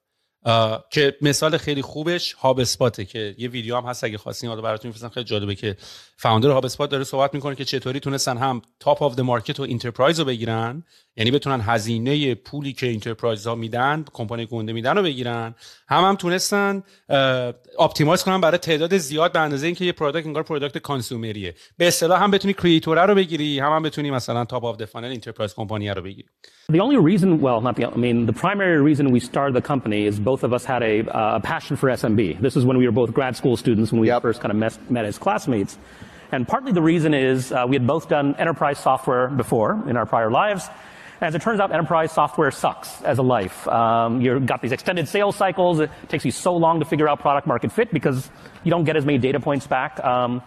که 0.91 1.17
مثال 1.23 1.57
خیلی 1.57 1.83
خوبش 1.83 2.33
HubSpotه 2.33 3.05
که 3.05 3.35
یه 3.39 3.49
ویدیو 3.49 3.77
هم 3.77 3.85
هست 3.85 4.05
اگه 4.05 4.19
خواستین 4.19 4.51
حالا 4.51 4.63
براتون 4.63 4.89
میفرستم 4.89 5.09
خیلی 5.09 5.25
جالبه 5.25 5.55
که 5.55 5.77
founder 6.17 6.51
HubSpot 6.51 6.91
داره 6.91 7.05
صحبت 7.05 7.35
می‌کنه 7.35 7.55
که 7.55 7.65
چطوری 7.65 8.01
تونستن 8.01 8.37
هم 8.37 8.63
top 8.81 9.03
of 9.03 9.15
the 9.15 9.21
market 9.21 9.61
و 9.61 9.63
enterprise 9.63 10.19
رو 10.19 10.25
بگیرن 10.25 10.85
یعنی 11.17 11.31
بتونن 11.31 11.61
هزینه 11.61 12.35
پولی 12.35 12.73
که 12.73 12.93
enterprise 12.93 13.47
ها 13.47 13.55
میدن 13.55 14.05
کمپانی 14.13 14.47
گنده 14.47 14.73
میدن 14.73 14.97
رو 14.97 15.03
بگیرن. 15.03 15.55
هم 15.89 16.05
هم 16.05 16.17
تونستن 16.17 16.83
optimize 17.79 18.25
کنن 18.25 18.41
برای 18.41 18.59
تعداد 18.59 18.97
زیاد 18.97 19.33
به 19.33 19.39
اندازه 19.39 19.67
اینکه 19.67 19.85
یه 19.85 19.93
product 19.93 20.27
انگار 20.27 20.43
product 20.43 20.79
consumer 20.79 21.39
یه 21.39 21.55
به 21.79 21.89
اصطلاح 21.89 22.23
هم 22.23 22.31
بتونی 22.31 22.55
creator 22.55 23.07
رو 23.07 23.15
بگیری 23.15 23.59
هم 23.59 23.73
هم 23.73 23.83
بتونی 23.83 24.11
مثلا 24.11 24.45
top 24.45 24.65
of 24.65 24.77
the 24.77 24.85
funnel 24.85 25.13
enterprise 25.13 25.55
company 25.55 25.91
رو 25.91 26.03
بگیری. 26.03 26.29
The 26.73 26.81
only 26.81 26.97
reason, 26.97 27.41
well, 27.47 27.61
not 27.61 27.77
the, 27.77 27.85
I 27.85 27.99
mean, 28.07 28.25
the 28.25 28.39
primary 28.45 28.81
reason 28.81 29.05
we 29.17 29.21
started 29.21 29.53
the 29.61 29.67
company 29.73 30.01
is 30.11 30.19
both 30.19 30.34
of 30.43 30.53
us 30.53 30.65
had 30.65 30.83
a, 30.83 31.01
uh, 31.09 31.41
passion 31.41 31.77
for 31.77 31.89
SMB. 31.89 32.41
This 32.41 32.57
is 32.57 32.65
when 32.65 32.79
we 32.79 32.87
were 32.87 32.93
both 32.93 33.13
grad 33.13 33.37
school 33.37 33.57
students 33.57 33.93
when 33.93 34.01
we 34.01 34.09
yep. 34.09 34.23
first 34.23 34.41
kind 34.41 34.51
of 34.51 34.57
met, 34.57 34.91
met 34.91 35.05
as 35.05 35.19
classmates. 35.19 35.79
And 36.33 36.49
partly 36.49 36.73
the 36.73 36.83
reason 36.83 37.15
is 37.15 37.53
uh, 37.53 37.65
we 37.69 37.77
had 37.77 37.87
both 37.87 38.09
done 38.09 38.35
enterprise 38.37 38.79
software 38.79 39.29
before 39.29 39.83
in 39.89 39.97
our 39.97 40.07
prior 40.07 40.31
lives. 40.31 40.69
As 41.21 41.35
it 41.35 41.43
turns 41.43 41.61
out, 41.61 41.73
enterprise 41.73 42.13
software 42.13 42.51
sucks 42.51 43.01
as 43.03 43.19
a 43.19 43.23
life. 43.23 43.69
Um, 43.69 44.21
you've 44.21 44.47
got 44.47 44.61
these 44.61 44.73
extended 44.73 45.09
sales 45.09 45.37
cycles. 45.37 45.79
It 45.81 45.91
takes 46.09 46.25
you 46.25 46.33
so 46.33 46.57
long 46.57 46.81
to 46.81 46.85
figure 46.85 47.09
out 47.09 47.21
product 47.21 47.47
market 47.47 47.71
fit 47.71 47.93
because 47.93 48.29
you 48.65 48.71
don't 48.71 48.85
get 48.85 48.97
as 48.97 49.07
many 49.07 49.19
data 49.19 49.39
points 49.39 49.67
back. 49.67 50.03
Um, 50.05 50.43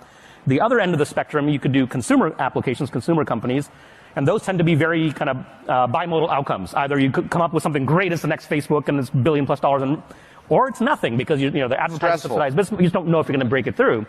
the 0.46 0.62
other 0.62 0.80
end 0.80 0.94
of 0.94 1.00
the 1.00 1.06
spectrum, 1.06 1.48
you 1.48 1.60
could 1.60 1.72
do 1.72 1.88
consumer 1.88 2.36
applications, 2.40 2.90
consumer 2.90 3.26
companies, 3.26 3.70
and 4.17 4.29
those 4.29 4.43
tend 4.43 4.59
to 4.59 4.65
be 4.65 4.75
very 4.75 5.13
kind 5.13 5.31
of 5.31 5.37
uh, 5.69 5.87
bimodal 5.87 6.31
outcomes. 6.31 6.75
Either 6.75 6.99
you 6.99 7.11
could 7.11 7.31
come 7.31 7.43
up 7.43 7.53
with 7.53 7.63
something 7.63 7.85
great 7.85 8.13
as 8.13 8.23
the 8.23 8.29
next 8.29 8.49
Facebook 8.49 8.89
and 8.89 8.99
it's 8.99 9.11
billion 9.11 9.47
plus 9.47 9.61
dollars, 9.61 9.83
and, 9.83 10.03
or 10.49 10.69
it's 10.69 10.81
nothing 10.81 11.17
because 11.17 11.41
you, 11.41 11.51
you 11.51 11.61
know 11.61 11.69
the 11.69 11.81
advertising 11.81 12.19
subsidized 12.19 12.57
business. 12.57 12.79
You 12.79 12.87
just 12.87 12.95
don't 12.95 13.09
know 13.09 13.21
if 13.21 13.29
you're 13.29 13.37
going 13.37 13.47
to 13.47 13.51
break 13.51 13.67
it 13.67 13.77
through. 13.77 14.07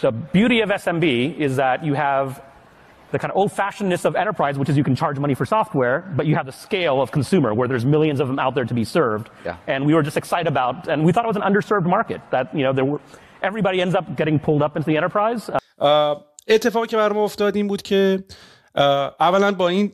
The 0.00 0.12
beauty 0.12 0.60
of 0.60 0.68
SMB 0.70 1.38
is 1.38 1.56
that 1.56 1.84
you 1.84 1.94
have 1.94 2.42
the 3.10 3.18
kind 3.18 3.30
of 3.30 3.38
old-fashionedness 3.38 4.04
of 4.04 4.16
enterprise, 4.16 4.58
which 4.58 4.68
is 4.68 4.76
you 4.76 4.84
can 4.84 4.94
charge 4.94 5.18
money 5.18 5.34
for 5.34 5.46
software, 5.46 6.12
but 6.14 6.26
you 6.26 6.36
have 6.36 6.44
the 6.44 6.52
scale 6.52 7.00
of 7.00 7.10
consumer, 7.10 7.54
where 7.54 7.66
there's 7.66 7.86
millions 7.86 8.20
of 8.20 8.28
them 8.28 8.38
out 8.38 8.54
there 8.54 8.66
to 8.66 8.74
be 8.74 8.84
served. 8.84 9.30
Yeah. 9.46 9.56
And 9.66 9.86
we 9.86 9.94
were 9.94 10.02
just 10.02 10.18
excited 10.18 10.46
about, 10.46 10.88
and 10.88 11.04
we 11.04 11.12
thought 11.12 11.24
it 11.24 11.28
was 11.28 11.36
an 11.36 11.42
underserved 11.42 11.86
market 11.86 12.20
that 12.30 12.54
you 12.54 12.62
know 12.62 12.72
there 12.72 12.84
were 12.84 13.00
everybody 13.42 13.80
ends 13.80 13.94
up 13.94 14.16
getting 14.16 14.38
pulled 14.38 14.62
up 14.62 14.76
into 14.76 14.86
the 14.86 14.96
enterprise. 14.96 15.50
Uh, 15.78 16.16
اتفاقی 16.48 16.86
که 16.86 16.96
برام 16.96 17.18
افتاد 17.18 17.56
این 17.56 17.68
بود 17.68 17.82
که 17.82 18.24
اولا 19.19 19.51
با 19.51 19.69
این 19.69 19.91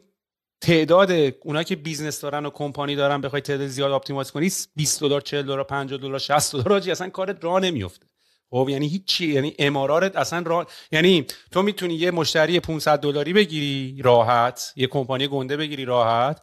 تعداد 0.62 1.12
اونا 1.44 1.64
که 1.64 1.76
بیزنس 1.76 2.22
دارن 2.22 2.46
و 2.46 2.50
کمپانی 2.50 2.96
دارن 2.96 3.22
بخوای 3.22 3.42
تعداد 3.42 3.68
زیاد 3.68 3.92
اپتیمایز 3.92 4.32
کنی 4.32 4.52
20 4.76 5.00
دلار 5.00 5.22
40 5.22 5.42
دلار 5.42 5.64
50 5.64 6.00
دلار 6.00 6.20
60 6.20 6.56
دلار 6.56 6.90
اصلا 6.92 7.10
کارت 7.10 7.44
راه 7.44 7.60
نمیفته 7.60 8.06
خب 8.50 8.68
یعنی 8.70 8.88
هیچی 8.88 9.34
یعنی 9.34 9.56
امارات 9.60 10.16
اصلا 10.16 10.44
را... 10.46 10.68
یعنی 10.92 11.26
تو 11.52 11.62
می‌تونی 11.62 11.94
یه 11.94 12.12
مشتری 12.12 12.60
500 12.60 13.00
دلاری 13.00 13.34
بگیری 13.34 14.02
راحت 14.02 14.74
یه 14.76 14.88
کمپانی 14.88 15.28
گنده 15.28 15.58
بگیری 15.58 15.86
راحت 15.86 16.42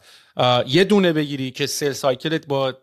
یه 0.67 0.83
دونه 0.83 1.13
بگیری 1.13 1.51
که 1.51 1.67
سل 1.67 1.91
سایکلت 1.91 2.47
با 2.47 2.73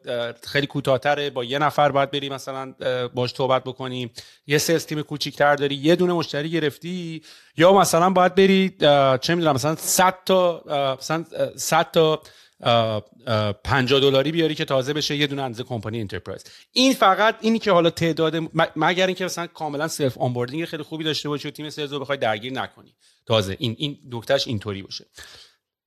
خیلی 0.43 0.67
کوتاهتره 0.67 1.31
با 1.31 1.45
یه 1.45 1.59
نفر 1.59 1.93
باید 1.93 2.11
بری 2.11 2.29
مثلا 2.29 2.75
باش 3.15 3.35
صحبت 3.35 3.65
بکنیم 3.65 4.11
یه 4.47 4.59
سلز 4.59 4.87
تیم 4.87 5.03
کوچیک‌تر 5.03 5.57
داری 5.57 5.75
یه 5.75 5.97
دونه 5.97 6.13
مشتری 6.13 6.51
گرفتی. 6.51 7.23
یا 7.57 7.73
مثلا 7.73 8.11
باید 8.11 8.35
بری 8.35 8.77
چه 9.21 9.35
می‌دونم 9.35 9.55
مثلا 9.55 9.77
100 9.77 10.19
تا 10.27 10.65
مثلا 11.01 11.25
100 11.57 11.91
تا 11.91 12.23
50 13.65 14.01
دلاری 14.01 14.33
بیاری 14.33 14.55
که 14.55 14.65
تازه 14.65 14.93
بشه 14.93 15.17
یه 15.17 15.27
دونه 15.27 15.43
اندازه 15.43 15.63
کمپانی 15.63 16.01
انترپرایز. 16.01 16.45
این 16.73 16.93
فقط 16.93 17.37
اینی 17.41 17.59
که 17.59 17.73
حالا 17.73 17.91
تعداد 17.91 18.37
مگر 18.77 19.07
اینکه 19.07 19.25
مثلا 19.25 19.47
کاملا 19.47 19.89
self 19.89 20.19
onboarding 20.19 20.65
خیلی 20.65 20.83
خوبی 20.83 21.05
داشته 21.05 21.29
باشی 21.29 21.49
و 21.49 21.51
تیم 21.51 21.71
sales 21.71 21.93
رو 21.93 22.01
بخوای 22.01 22.19
درگیر 22.19 22.53
نکنی. 22.53 22.95
تازه 23.27 23.57
این 23.59 23.77
این 23.79 23.99
نکتهش 24.11 24.49
اینطوری 24.49 24.83
باشه. 24.83 25.07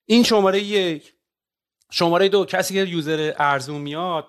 این 0.05 0.23
شماره 0.23 0.63
یک. 0.63 1.13
شماره 1.91 2.29
دو 2.29 2.45
کسی 2.45 2.73
که 2.73 2.91
user 2.91 3.33
ارزون 3.37 3.81
میاد 3.81 4.27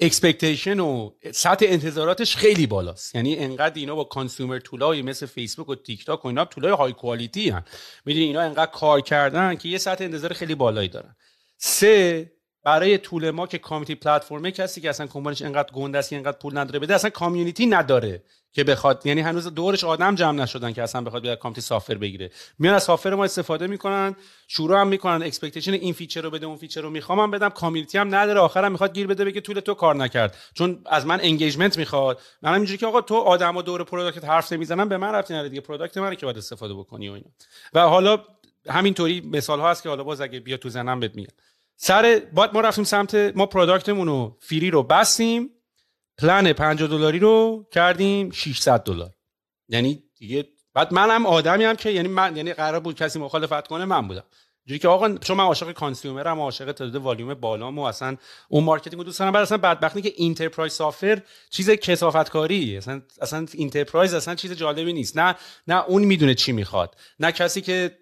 expectation 0.00 0.80
و 0.80 1.10
سطح 1.32 1.66
انتظاراتش 1.68 2.36
خیلی 2.36 2.66
بالاست. 2.66 3.14
یعنی 3.14 3.36
انقدر 3.36 3.74
اینا 3.74 3.94
با 3.94 4.04
consumer 4.04 4.58
tool 4.58 4.87
های 4.87 5.02
مثل 5.02 5.26
فیسبوک 5.26 5.68
و 5.68 5.74
تیک 5.74 6.04
تاک 6.04 6.24
و 6.24 6.28
اینا 6.28 6.44
tool 6.44 6.72
های 6.72 6.92
high 6.92 7.13
quality 7.13 7.50
هن. 7.50 7.64
می‌دونی 8.04 8.26
اینا 8.26 8.40
انقدر 8.40 8.70
کار 8.70 9.00
کردن 9.00 9.54
که 9.54 9.68
یه 9.68 9.78
سطح 9.78 10.04
انتظار 10.04 10.32
خیلی 10.32 10.54
بالایی 10.54 10.88
دارن. 10.88 11.16
سه 11.58 12.32
برای 12.66 12.98
tool 12.98 13.30
ما 13.30 13.46
که 13.46 13.58
community 13.58 13.94
platform 13.94 14.44
ه 14.44 14.50
کسی 14.50 14.80
که 14.80 14.90
اصلا 14.90 15.06
کمپانیش 15.06 15.42
انقدر 15.42 15.72
گنده 15.72 15.98
است 15.98 16.12
انقدر 16.12 16.38
پول 16.38 16.58
نداره 16.58 16.78
بده 16.78 16.94
اصلا 16.94 17.10
community 17.10 17.66
نداره 17.66 18.22
که 18.52 18.64
بخواد. 18.64 19.06
یعنی 19.06 19.20
هنوز 19.20 19.46
دورش 19.46 19.84
آدم 19.84 20.14
جمع 20.14 20.42
نشدن 20.42 20.72
که 20.72 20.82
اصلا 20.82 21.00
بخواد 21.00 21.22
بیاد 21.22 21.38
community 21.38 21.60
software 21.60 21.94
بگیره. 21.94 22.30
میان 22.58 22.74
از 22.74 22.82
software 22.82 23.14
ما 23.14 23.24
استفاده 23.24 23.66
می‌کنن 23.66 24.16
شروع 24.48 24.80
هم 24.80 24.88
می‌کنن 24.88 25.22
expectation 25.22 25.72
این 25.72 25.92
feature 25.92 26.20
رو 26.20 26.30
بده 26.30 26.46
اون 26.46 26.56
feature 26.56 26.80
رو 26.80 26.90
می‌خوام 26.90 27.18
من 27.18 27.30
بدم. 27.30 27.48
community 27.48 27.98
هم 27.98 28.14
نداره 28.14 28.40
آخرم 28.40 28.72
می‌خواد 28.72 28.94
گیر 28.94 29.06
بده 29.06 29.24
بگه 29.24 29.40
tool 29.40 29.60
تو 29.60 29.74
کار 29.74 29.96
نکرد. 29.96 30.36
چون 30.54 30.82
از 30.86 31.06
من 31.06 31.20
engagement 31.20 31.78
می‌خواد. 31.78 32.20
من 32.42 32.52
اینجوری 32.52 32.78
که 32.78 32.86
آقا 32.86 33.00
تو 33.00 33.14
آدم 33.14 33.56
و 33.56 33.62
دور 33.62 33.84
product 33.84 34.24
حرف 34.24 34.52
نمی‌زنن 34.52 34.88
به 34.88 34.96
من 34.96 35.12
ربطی 35.12 35.34
نداره 35.34 35.48
دیگه. 35.48 35.60
product 35.60 35.98
منه 35.98 36.16
که 36.16 36.26
باید 36.26 36.38
استفاده 36.38 36.74
بکنی 36.74 37.08
و 37.08 37.12
اینا. 37.12 37.28
و 37.74 37.80
حالا 37.80 38.24
همینطوری 38.68 39.20
مثال 39.20 39.60
ها 39.60 39.70
هست 39.70 39.82
که 39.82 39.88
حالا 39.88 40.04
باز 40.04 40.20
اگه 40.20 40.40
بیاد 40.40 40.56
تو 40.56 40.68
ذهنم 40.68 41.00
بهت 41.00 41.14
میگم. 41.14 41.34
سر 41.76 42.22
بعد 42.32 42.54
ما 42.54 42.60
رفتیم 42.60 42.84
سمت 42.84 43.14
ما 43.14 43.46
product 43.46 43.88
مون 43.88 44.06
رو 44.06 44.38
free 44.40 44.70
رو 44.70 44.82
بستیم 44.82 45.50
پلن 46.18 46.52
50 46.52 46.88
دلاری 46.88 47.18
رو 47.18 47.66
کردیم 47.72 48.30
600 48.30 48.82
دلار. 48.82 49.10
یعنی 49.68 50.02
دیگه 50.18 50.48
بعد 50.74 50.92
منم 50.92 51.26
آدمی 51.26 51.64
هم 51.64 51.76
که 51.76 51.90
یعنی 51.90 52.08
من 52.08 52.36
یعنی 52.36 52.52
قرار 52.52 52.80
بود 52.80 52.94
کسی 52.94 53.18
مخالفت 53.18 53.68
کنه 53.68 53.84
من 53.84 54.08
بودم. 54.08 54.24
جوری 54.66 54.78
که 54.78 54.88
آقا 54.88 55.18
چون 55.18 55.36
من 55.36 55.44
عاشق 55.44 55.72
consumer 55.72 56.32
م 56.32 56.40
عاشق 56.40 56.72
تعداد 56.72 56.96
والیوم 56.96 57.34
بالام 57.34 57.78
و 57.78 57.82
اصلا 57.82 58.16
اون 58.48 58.64
marketing 58.64 58.96
رو 58.98 59.04
دوست 59.04 59.18
دارم. 59.18 59.32
بعد 59.32 59.42
اصلا 59.42 59.58
بدبختی 59.58 60.02
که 60.02 60.12
enterprise 60.18 60.72
software 60.72 61.22
چیز 61.50 61.70
کسافت 61.70 62.28
کاری 62.30 62.76
اصلا 62.76 63.02
اصلا 63.20 63.46
enterprise 63.58 64.14
اصلا 64.14 64.34
چیز 64.34 64.52
جالبی 64.52 64.92
نیست. 64.92 65.18
نه 65.18 65.34
نه 65.68 65.84
اون 65.84 66.04
می‌دونه 66.04 66.34
چی 66.34 66.52
می‌خواد. 66.52 66.94
نه 67.20 67.32
کسی 67.32 67.60
که 67.60 67.98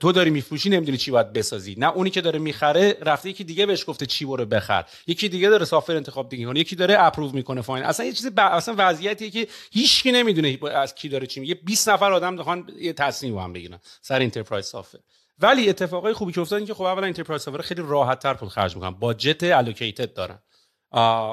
تو 0.00 0.12
داری 0.12 0.30
میفروشی 0.30 0.70
نمی‌دونی 0.70 0.98
چی 0.98 1.10
باید 1.10 1.32
بسازی. 1.32 1.74
نه 1.78 1.88
اونی 1.92 2.10
که 2.10 2.20
داره 2.20 2.38
می‌خره 2.38 2.98
رفته 3.02 3.28
یکی 3.28 3.44
دیگه 3.44 3.66
بهش 3.66 3.84
گفته 3.86 4.06
چی 4.06 4.24
برو 4.24 4.46
بخر. 4.46 4.84
یکی 5.06 5.28
دیگه 5.28 5.48
داره 5.48 5.64
software 5.64 5.96
انتخاب 5.96 6.28
دیگه 6.28 6.46
کنه 6.46 6.60
یکی 6.60 6.76
داره 6.76 6.96
approve 6.98 7.32
می‌کنه 7.32 7.60
fine. 7.60 7.84
اصلا 7.84 8.06
یه 8.06 8.12
چیز 8.12 8.26
ب... 8.26 8.40
اصلا 8.40 8.74
وضعیتیه 8.78 9.30
که 9.30 9.48
هیچکی 9.72 10.12
نمی‌دونه 10.12 10.58
از 10.74 10.94
کی 10.94 11.08
داره 11.08 11.26
چی 11.26 11.40
میگه. 11.40 11.54
20 11.54 11.88
نفر 11.88 12.12
آدم 12.12 12.34
می‌خوان 12.34 12.68
یه 12.78 12.92
تصمیم 12.92 13.38
هم 13.38 13.52
بگیرن. 13.52 13.80
سر 14.02 14.22
enterprise 14.22 14.66
software. 14.66 14.98
ولی 15.40 15.68
اتفاقای 15.68 16.12
خوبی 16.12 16.32
که 16.32 16.40
افتاد 16.40 16.64
که 16.64 16.74
خب 16.74 16.82
اولا 16.82 17.06
enterprise 17.06 17.42
software 17.42 17.62
خیلی 17.62 17.82
راحت 17.84 18.18
تر 18.18 18.34
پول 18.34 18.48
خرج 18.48 18.74
می‌کنن. 18.74 18.90
budget 18.90 19.42
allocated 19.42 20.14
دارن. 20.14 20.38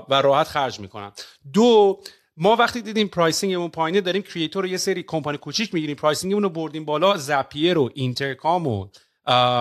و 0.10 0.22
راحت 0.24 0.48
خرج 0.48 0.80
می‌کنن. 0.80 1.12
دو 1.54 2.00
ما 2.38 2.56
وقتی 2.56 2.82
دیدیم 2.82 3.08
pricing 3.08 3.51
مون 3.51 3.70
پایینه 3.70 4.02
داریم 4.02 4.22
creator 4.22 4.64
رو 4.64 4.70
یه 4.70 4.78
سری 4.78 5.04
کمپانی 5.04 5.38
کوچیک 5.38 5.74
می‌گیریم. 5.74 5.96
pricing 5.96 6.29
مون 6.29 6.44
رو 6.44 6.50
بردیم 6.50 6.86
بالا. 6.86 7.18
Zapier 7.18 7.78
و 7.78 7.90
Intercom 7.94 8.68
و 8.68 8.88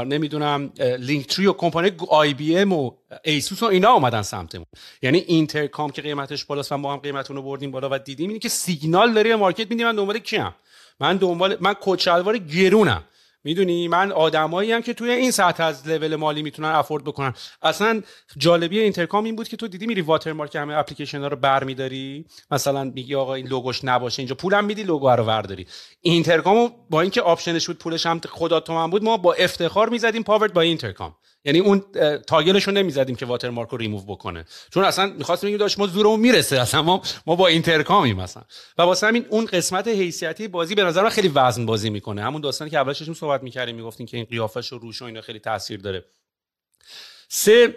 نمی‌دونم 0.04 0.72
Linktree 0.98 1.46
و 1.46 1.52
کمپانی 1.52 1.90
IBM 2.08 2.72
و 2.72 2.90
ASUS 3.24 3.62
و 3.62 3.66
اینا 3.66 3.90
اومدن 3.90 4.22
سمتمون. 4.22 4.66
یعنی 5.02 5.18
Intercom 5.18 5.90
که 5.90 6.02
قیمتش 6.02 6.44
بالاست 6.44 6.72
و 6.72 6.76
ما 6.76 6.92
هم 6.92 6.98
قیمتمون 6.98 7.36
رو 7.36 7.42
بردیم 7.42 7.70
بالا 7.70 7.88
و 7.92 7.98
دیدیم 7.98 8.28
اینی 8.28 8.38
که 8.38 8.48
سیگنال 8.48 9.12
داره 9.12 9.36
market 9.36 9.70
میدیم. 9.70 9.86
من 9.86 9.96
دنبال 9.96 10.18
کیم؟ 10.18 10.54
من 11.00 11.16
دنبال 11.16 11.56
من 11.60 11.74
customer 11.80 12.38
گرونم. 12.38 13.04
می‌دونی 13.46 13.88
من 13.88 14.12
آدمایی 14.12 14.72
هم 14.72 14.82
که 14.82 14.94
توی 14.94 15.10
این 15.10 15.30
سطح 15.30 15.64
از 15.64 15.88
لول 15.88 16.16
مالی 16.16 16.42
می‌تونن 16.42 16.68
afford 16.68 17.04
بکنن. 17.04 17.34
اصلا 17.62 18.02
جالبی 18.38 18.78
Intercom 18.78 19.24
این 19.24 19.36
بود 19.36 19.48
که 19.48 19.56
تو 19.56 19.68
دیدی 19.68 19.86
میری 19.86 20.00
watermark 20.00 20.56
همه 20.56 20.74
اپلیکیشن 20.74 21.20
ها 21.20 21.28
رو 21.28 21.36
برمیداری؟ 21.36 22.24
مثلا 22.50 22.84
میگی 22.84 23.14
آقا 23.14 23.34
این 23.34 23.46
logo 23.46 23.72
ش 23.72 23.84
نباشه 23.84 24.20
اینجا 24.20 24.34
پولم 24.34 24.64
میدی 24.64 24.82
logo 24.82 25.10
رو 25.10 25.24
ورداری. 25.24 25.66
Intercom 26.00 26.62
و 26.62 26.70
با 26.90 27.00
اینکه 27.00 27.22
option 27.22 27.55
ش 27.55 27.66
بود 27.66 27.78
پولش 27.78 28.06
هم 28.06 28.20
خدا 28.28 28.60
تومن 28.60 28.90
بود 28.90 29.04
ما 29.04 29.16
با 29.16 29.34
افتخار 29.34 29.88
می‌زدیم 29.88 30.22
powered 30.22 30.52
by 30.52 30.60
Intercom. 30.60 31.14
یعنی 31.46 31.58
اون 31.58 31.84
toggle 32.26 32.55
ش 32.55 32.64
رو 32.64 32.72
نمی‌زدیم 32.72 33.16
که 33.16 33.26
واتر 33.26 33.50
مارک 33.50 33.68
رو 33.68 33.78
ریموو 33.78 34.02
بکنه. 34.02 34.44
چون 34.74 34.84
اصلا 34.84 35.06
می‌خواستیم 35.06 35.48
بگیم 35.48 35.58
داداش 35.58 35.78
ما 35.78 35.86
زورمون 35.86 36.20
می‌رسه 36.20 36.60
اصلا 36.60 36.82
ما 36.82 37.02
ما 37.26 37.36
با 37.36 37.46
Intercom 37.46 38.02
یم 38.02 38.16
مثلا 38.16 38.42
و 38.78 38.82
واسه 38.82 39.06
همین 39.06 39.26
اون 39.28 39.44
قسمت 39.44 39.88
حیثیتی 39.88 40.48
بازی 40.48 40.74
به 40.74 40.84
نظر 40.84 41.02
من 41.02 41.08
خیلی 41.08 41.28
وزن 41.28 41.66
بازی 41.66 41.90
می‌کنه. 41.90 42.22
همون 42.22 42.40
داستانی 42.40 42.70
که 42.70 42.78
اولش 42.78 43.12
صحبت 43.12 43.42
می‌کردیم 43.42 43.76
می‌گفتیم 43.76 44.06
که 44.06 44.16
این 44.16 44.26
قیافش 44.26 44.72
و 44.72 44.78
روش 44.78 45.02
و 45.02 45.04
اینا 45.04 45.20
خیلی 45.20 45.38
تاثیر 45.38 45.80
داره. 45.80 46.04
سه 47.28 47.76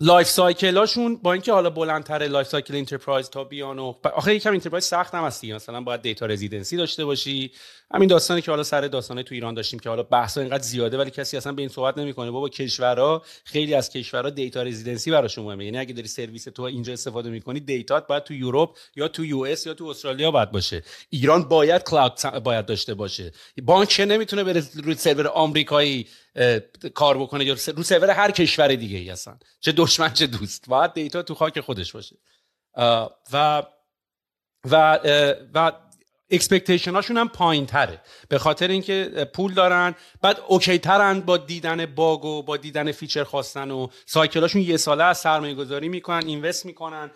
life 0.00 0.28
cycle 0.28 0.72
هاشون 0.72 1.16
با 1.16 1.32
اینکه 1.32 1.52
حالا 1.52 1.70
بلندتر 1.70 2.18
life 2.18 2.48
cycle 2.48 2.74
enterprise 2.74 3.30
تا 3.30 3.44
بیان 3.44 3.78
و 3.78 3.94
آخه 4.14 4.34
یکم 4.34 4.52
enterprise 4.52 4.84
سخت 4.84 5.14
هم 5.14 5.24
هستی 5.24 5.52
مثلا 5.52 5.80
باید 5.80 6.02
data 6.02 6.26
residency 6.26 6.76
داشته 6.76 7.04
باشی. 7.04 7.52
همین 7.94 8.08
داستانی 8.08 8.42
که 8.42 8.50
حالا 8.50 8.62
سر 8.62 8.80
داستانه 8.80 9.22
تو 9.22 9.34
ایران 9.34 9.54
داشتیم 9.54 9.78
که 9.78 9.88
حالا 9.88 10.02
بحثا 10.02 10.40
اینقدر 10.40 10.62
زیاده 10.62 10.98
ولی 10.98 11.10
کسی 11.10 11.36
اصلا 11.36 11.52
به 11.52 11.62
این 11.62 11.68
صحبت 11.68 11.98
نمی‌کنه. 11.98 12.30
بابا 12.30 12.48
کشورها 12.48 13.22
خیلی 13.44 13.74
از 13.74 13.90
کشورها 13.90 14.30
data 14.30 14.62
residency 14.62 15.10
براشون 15.10 15.44
مهمه. 15.44 15.64
یعنی 15.64 15.78
اگه 15.78 15.92
داری 15.92 16.08
سرویس 16.08 16.44
تو 16.44 16.62
اینجا 16.62 16.92
استفاده 16.92 17.30
می‌کنی 17.30 17.60
data 17.60 17.97
ت 17.97 18.06
باید 18.06 18.24
تو 18.24 18.34
Europe 18.34 18.76
یا 18.96 19.08
تو 19.08 19.24
US 19.24 19.66
یا 19.66 19.74
تو 19.74 19.84
Australia 19.84 20.30
باید 20.30 20.50
باشه. 20.50 20.82
ایران 21.10 21.42
باید 21.48 21.82
cloud 21.82 22.20
باید 22.44 22.66
داشته 22.66 22.94
باشه. 22.94 23.32
بانک 23.62 24.00
نمی‌تونه 24.08 24.44
بره 24.44 24.62
روی 24.84 24.94
سرور 24.94 25.26
آمریکایی؟ 25.26 26.06
کار 26.94 27.18
بکنه 27.18 27.44
یا 27.44 27.56
رو 27.76 27.82
سرور 27.82 28.10
هر 28.10 28.30
کشور 28.30 28.68
دیگه 28.68 28.98
ای 28.98 29.10
هستن. 29.10 29.38
چه 29.60 29.72
دشمن 29.72 30.12
چه 30.12 30.26
دوست. 30.26 30.68
باید 30.68 30.92
data 30.92 31.22
تو 31.22 31.34
خاک 31.34 31.60
خودش 31.60 31.92
باشه. 31.92 32.16
و 33.32 33.62
و 34.64 34.98
و 35.54 35.72
expectation 36.30 36.94
هاشون 36.94 37.16
هم 37.16 37.28
پایین 37.28 37.66
تره 37.66 38.00
به 38.28 38.38
خاطر 38.38 38.68
اینکه 38.68 39.28
پول 39.34 39.54
دارن 39.54 39.94
بعد 40.22 40.40
OK 40.48 40.78
ترن 40.78 41.20
با 41.20 41.36
دیدن 41.36 41.86
bug 41.86 42.24
و 42.24 42.42
با 42.42 42.56
دیدن 42.56 42.92
feature 42.92 43.24
خواستن 43.24 43.70
و 43.70 43.88
cycle 44.06 44.34
هاشون 44.34 44.62
یه 44.62 44.76
ساله 44.76 45.04
از 45.04 45.18
سرمایه 45.18 45.54
گذاری 45.54 45.88
می‌کنن 45.88 46.26
invest 46.26 46.66
می‌کنن. 46.66 47.10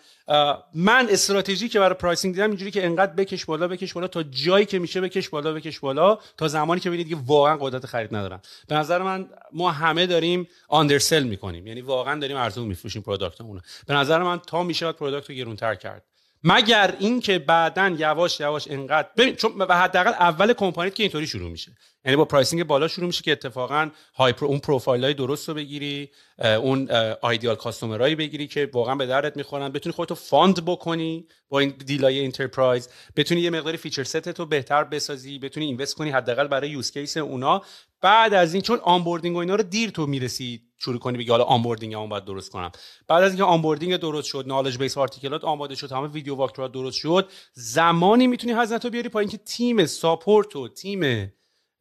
من 0.74 1.06
استراتژی 1.10 1.68
که 1.68 1.78
برای 1.78 1.94
pricing 1.94 2.34
دیدم 2.34 2.48
اینجوری 2.48 2.70
که 2.70 2.86
انقدر 2.86 3.12
بکش 3.12 3.44
بالا 3.44 3.68
بکش 3.68 3.92
بالا 3.92 4.08
تا 4.08 4.22
جایی 4.22 4.66
که 4.66 4.78
میشه 4.78 5.00
بکش 5.00 5.28
بالا 5.28 5.52
بکش 5.52 5.80
بالا 5.80 6.18
تا 6.36 6.48
زمانی 6.48 6.80
که 6.80 6.90
ببینید 6.90 7.08
که 7.08 7.16
واقعا 7.26 7.56
قدرت 7.56 7.86
خرید 7.86 8.14
ندارن 8.14 8.40
به 8.68 8.74
نظر 8.74 9.02
من 9.02 9.28
ما 9.52 9.70
همه 9.70 10.06
داریم 10.06 10.48
undersell 10.68 11.22
می‌کنیم. 11.22 11.66
یعنی 11.66 11.80
واقعا 11.80 12.20
داریم 12.20 12.36
ارزون 12.36 12.66
میفروشیم 12.66 13.02
product 13.02 13.43
مون 13.43 13.60
به 13.86 13.94
نظر 13.94 14.22
من 14.22 14.38
تا 14.38 14.62
میشه 14.62 14.92
product 14.92 15.30
رو 15.30 15.36
گرونتر 15.36 15.74
کرد. 15.74 16.09
مگر 16.44 16.96
اینکه 16.98 17.38
بعدا 17.38 17.88
یواش 17.88 18.40
یواش 18.40 18.68
انقدر 18.70 19.08
ببین 19.16 19.36
چون 19.36 19.58
به 19.58 19.76
حداقل 19.76 20.10
اول 20.10 20.52
کمپانیت 20.52 20.94
که 20.94 21.02
اینطوری 21.02 21.26
شروع 21.26 21.50
میشه. 21.50 21.72
یعنی 22.04 22.16
با 22.16 22.24
pricing 22.24 22.64
بالا 22.64 22.88
شروع 22.88 23.06
میشه 23.06 23.22
که 23.22 23.32
اتفاقا 23.32 23.90
های 24.14 24.34
اون 24.40 24.58
پروفایل 24.58 25.04
های 25.04 25.14
درست 25.14 25.48
رو 25.48 25.54
بگیری 25.54 26.10
اون 26.38 26.90
ideal 27.22 27.56
customer 27.56 27.98
هایی 27.98 28.14
بگیری 28.14 28.46
که 28.46 28.70
واقعا 28.72 28.94
به 28.94 29.06
درت 29.06 29.36
می‌خورن. 29.36 29.68
بتونی 29.68 29.92
خودتو 29.92 30.14
fund 30.14 30.64
بکنی 30.64 31.26
با 31.48 31.58
این 31.58 31.74
deal 31.86 32.24
های 32.24 32.35
enterprise 32.35 32.88
بتونی 33.16 33.40
یه 33.40 33.50
مقداری 33.50 33.76
feature 33.76 34.04
set 34.04 34.40
رو 34.40 34.46
بهتر 34.46 34.84
بسازی 34.84 35.38
بتونی 35.38 35.66
invest 35.66 35.94
کنی 35.94 36.10
حداقل 36.10 36.46
برای 36.46 36.70
use 36.70 36.90
case 36.90 37.16
اونا. 37.16 37.62
بعد 38.02 38.34
از 38.34 38.54
این 38.54 38.62
چون 38.62 38.78
onboarding 38.82 39.36
و 39.36 39.38
اینا 39.38 39.54
رو 39.54 39.62
دیر 39.62 39.90
تو 39.90 40.06
می‌رسی 40.06 40.62
شروع 40.78 40.98
کنی 40.98 41.18
بگی 41.18 41.30
حالا 41.30 41.44
onboarding 41.44 41.94
اون 41.94 42.08
باید 42.08 42.24
درست 42.24 42.50
کنم. 42.50 42.72
بعد 43.08 43.22
از 43.22 43.30
اینکه 43.30 43.44
onboarding 43.44 43.96
درست 43.96 44.26
شد 44.26 44.44
knowledge 44.46 44.78
base 44.78 44.98
article 44.98 45.34
هات 45.34 45.44
آماده 45.44 45.74
شد 45.74 45.92
همه 45.92 46.08
video 46.08 46.34
walkthrough 46.34 46.66
هات 46.66 46.72
درست 46.72 46.96
شد 46.96 47.30
زمانی 47.52 48.26
می‌تونی 48.26 48.52
هزینه 48.52 48.80
رو 48.80 48.90
بیاری 48.90 49.08
پایین 49.08 49.30
که 49.30 49.36
تیم 49.36 49.86
support 49.86 50.56
و 50.56 50.68
تیم 50.68 51.32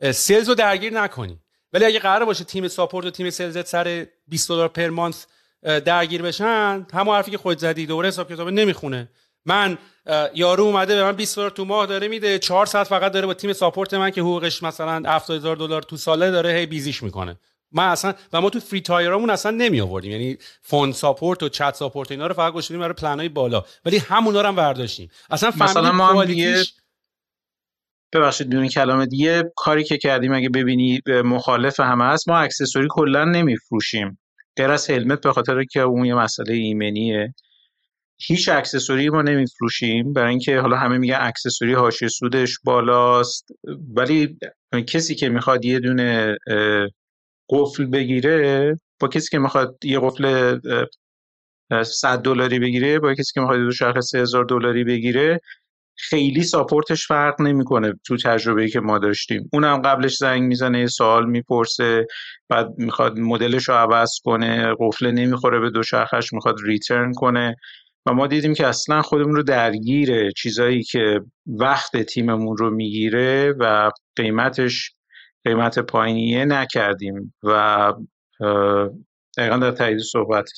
sales 0.02 0.50
رو 0.50 0.56
درگیر 0.56 0.94
نکنی. 0.94 1.40
ولی 1.74 1.86
اگه 1.86 2.00
قرار 2.00 2.26
باشه 2.26 2.44
تیم 2.44 2.68
support 2.68 3.06
و 3.06 3.10
تیم 3.10 3.30
sales 3.30 3.68
سر 3.68 4.08
20 4.28 4.50
دلار 4.50 4.68
per 4.68 4.88
month 4.88 5.28
درگیر 5.64 6.22
بشن 6.22 6.88
همون 6.94 7.16
حرفی 7.16 7.32
که 7.32 7.38
خودت 7.38 7.58
زدی 7.58 7.86
دوره 7.86 8.08
حساب 8.08 8.34
کتاب 8.34 8.50
نمی‌خونه. 8.50 9.10
من 9.46 9.78
یارو 10.34 10.64
اومده 10.64 10.96
به 10.96 11.04
من 11.04 11.12
20 11.12 11.36
دلار 11.36 11.50
تو 11.50 11.66
ماه 11.66 11.86
داره 11.86 12.08
میده 12.08 12.40
4 12.40 12.66
ساعت 12.66 12.88
فقط 12.88 13.12
داره 13.12 13.28
با 13.28 13.34
تیم 13.34 13.54
support 13.54 13.94
من 13.94 14.10
که 14.10 14.22
حقوقش 14.22 14.64
مثلا 14.64 15.10
70000 15.10 15.56
دلار 15.56 15.82
تو 15.82 15.98
ساله 15.98 16.32
داره 16.32 16.54
هی 16.54 16.66
busy 16.66 16.91
ش 16.91 17.04
می‌کنه. 17.04 17.40
من 17.72 17.88
اصلا 17.88 18.14
و 18.34 18.42
ما 18.42 18.50
تو 18.50 18.60
free 18.60 18.82
tier 18.82 19.06
هامون 19.06 19.30
اصلا 19.30 19.52
نمی 19.52 19.82
آوردیم 19.82 20.12
یعنی 20.12 20.38
phone 20.62 20.92
support 20.92 21.44
و 21.44 21.50
chat 21.50 21.76
support 21.76 22.12
اینا 22.12 22.28
رو 22.28 22.34
فقط 22.34 22.54
گذاشتیم 22.54 22.80
برای 22.80 22.94
پلنای 22.94 23.30
بالا. 23.30 23.64
ولی 23.86 23.98
همونا 23.98 24.42
رو 24.42 24.48
هم 24.48 24.56
برداشتیم. 24.56 25.12
اصلا 25.30 25.52
مثلا 25.60 25.92
ما 25.92 26.08
هم 26.08 26.26
دیگه 26.26 26.64
ببخشید 28.14 28.50
دونی 28.50 28.70
کلام 28.70 29.06
دیگه 29.06 29.44
کاری 29.56 29.84
که 29.84 29.98
کردیم 29.98 30.34
اگه 30.34 30.50
ببینی 30.50 31.02
مخالف 31.08 31.80
همه 31.80 32.06
هست 32.06 32.30
ما 32.30 32.38
accessory 32.38 32.88
کلا 32.90 33.26
نمیفروشیم. 33.26 34.20
غیر 34.56 34.72
از 34.72 34.90
helmet 34.90 35.22
به 35.22 35.34
خاطر 35.34 35.64
که 35.64 35.80
اون 35.80 36.06
یه 36.06 36.16
مسئله 36.16 36.54
ایمنیه. 36.54 37.34
هیچ 38.22 38.50
accessory 38.50 39.10
ما 39.10 39.22
نمیفروشیم. 39.22 40.14
برای 40.14 40.30
اینکه 40.30 40.60
حالا 40.60 40.78
همه 40.78 40.98
میگن 40.98 41.18
accessory 41.20 41.74
حاشیه 41.74 42.08
سودش 42.08 42.60
بالاست 42.64 43.48
ولی 43.96 44.38
کسی 44.88 45.16
که 45.16 45.30
می‌خواد 45.30 45.66
یه 45.66 45.80
دونه 45.80 46.38
قفل 47.50 47.86
بگیره 47.86 48.76
با 49.00 49.08
کسی 49.08 49.30
که 49.32 49.40
می‌خواد 49.40 49.78
یه 49.84 50.00
قفل 50.00 50.60
100 51.84 52.22
دلاری 52.22 52.60
بگیره 52.60 53.00
با 53.00 53.14
کسی 53.14 53.32
که 53.34 53.42
می‌خواد 53.42 53.60
دو 53.60 53.72
شرخ 53.72 54.00
3000 54.00 54.46
دلاری 54.46 54.84
بگیره 54.84 55.42
خیلی 56.02 56.44
ساپورتش 56.44 57.08
فرق 57.08 57.42
نمی‌کنه 57.42 57.94
تو 58.06 58.18
تجربه 58.18 58.70
که 58.70 58.80
ما 58.80 58.98
داشتیم. 59.00 59.50
اونم 59.54 59.82
قبلش 59.82 60.16
زنگ 60.16 60.44
می‌زنه 60.44 60.88
سوال 60.88 61.30
می‌پرسه 61.30 62.08
بعد 62.50 62.68
می‌خواد 62.78 63.20
مدلش 63.20 63.70
رو 63.70 63.76
عوض 63.76 64.10
کنه 64.24 64.76
قفل 64.80 65.12
نمی‌خوره 65.12 65.60
به 65.60 65.70
دو 65.70 65.84
شرخش 65.84 66.34
می‌خواد 66.34 66.56
ریترن 66.66 67.14
کنه. 67.14 67.56
و 68.06 68.14
ما 68.14 68.28
دیدیم 68.28 68.54
که 68.54 68.68
اصلا 68.68 69.02
خودمون 69.02 69.36
رو 69.36 69.44
درگیر 69.44 70.32
چیزایی 70.32 70.84
که 70.84 71.20
وقت 71.48 71.98
تیممون 71.98 72.58
رو 72.58 72.70
می‌گیره 72.70 73.54
و 73.60 73.92
قیمتش 74.16 74.92
قیمت 75.44 75.80
پایینیه 75.80 76.46
نکردیم. 76.46 77.34
و 77.44 77.94
دقیقا 79.38 79.58
در 79.58 79.72
تایید 79.72 80.00
صحبت. 80.00 80.50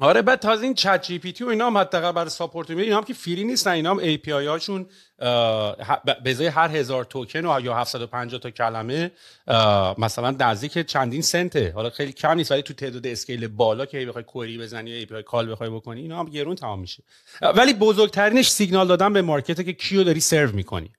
آره 0.00 0.22
بعد 0.22 0.40
تازه 0.40 0.64
این 0.64 0.74
چت 0.74 1.02
جی 1.02 1.18
پی 1.18 1.32
تی 1.32 1.44
و 1.44 1.48
اینا 1.48 1.66
هم 1.66 1.78
حداقل 1.78 2.12
برای 2.12 2.30
support 2.30 2.70
اینا 2.70 2.96
هم 2.96 3.04
که 3.04 3.14
free 3.14 3.44
نیستن 3.44 3.70
اینا 3.70 3.90
هم 3.90 3.98
API 3.98 4.46
هاشون 4.46 4.86
به 5.18 6.30
ازای 6.30 6.46
هر 6.46 6.76
هزار 6.76 7.04
توکن 7.04 7.46
و 7.46 7.60
یا 7.60 7.74
750 7.74 8.40
تا 8.40 8.50
کلمه 8.50 9.10
مثلا 9.98 10.36
نزدیک 10.40 10.78
چندین 10.78 11.22
سنته. 11.22 11.72
حالا 11.74 11.90
خیلی 11.90 12.12
کم 12.12 12.34
نیست 12.34 12.52
ولی 12.52 12.62
تو 12.62 12.74
تعداد 12.74 13.06
scale 13.06 13.48
بالا 13.48 13.86
که 13.86 14.06
بخوای 14.06 14.24
query 14.24 14.58
بزنی 14.58 14.90
یا 14.90 14.96
API 14.96 15.14
call 15.14 15.52
بخوای 15.52 15.70
بکنی 15.70 16.00
اینا 16.00 16.18
هم 16.18 16.26
گرون 16.26 16.54
تمام 16.54 16.80
میشه. 16.80 17.02
ولی 17.42 17.74
بزرگترینش 17.74 18.50
سیگنال 18.50 18.88
دادن 18.88 19.12
به 19.12 19.22
market 19.22 19.64
که 19.64 19.72
کیو 19.72 20.04
داری 20.04 20.20
سرو 20.20 20.52
می‌کنی. 20.52 20.90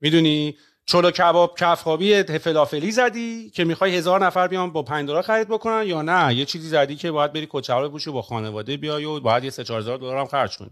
می‌دونی؟ 0.00 0.56
چلو 0.90 1.10
کباب 1.10 1.58
کف‌خوابی 1.58 2.22
فلافلی 2.22 2.90
زدی 2.90 3.50
که 3.50 3.64
می‌خوای 3.64 3.96
هزار 3.96 4.24
نفر 4.24 4.48
بیان 4.48 4.72
با 4.72 4.82
5 4.82 5.08
دلار 5.08 5.22
خرید 5.22 5.48
بکنن 5.48 5.86
یا 5.86 6.02
نه؟ 6.02 6.34
یه 6.34 6.44
چیزی 6.44 6.68
زدی 6.68 6.96
که 6.96 7.10
باید 7.10 7.32
بری 7.32 7.46
کچه‌ها 7.50 7.88
بپوشی 7.88 8.10
با 8.10 8.22
خانواده 8.22 8.76
بیای 8.76 9.04
و 9.04 9.20
باید 9.20 9.44
یه 9.44 9.50
3 9.50 9.62
هزار 9.62 9.98
دلار 9.98 10.16
هم 10.16 10.26
خرج 10.26 10.56
کنی. 10.56 10.70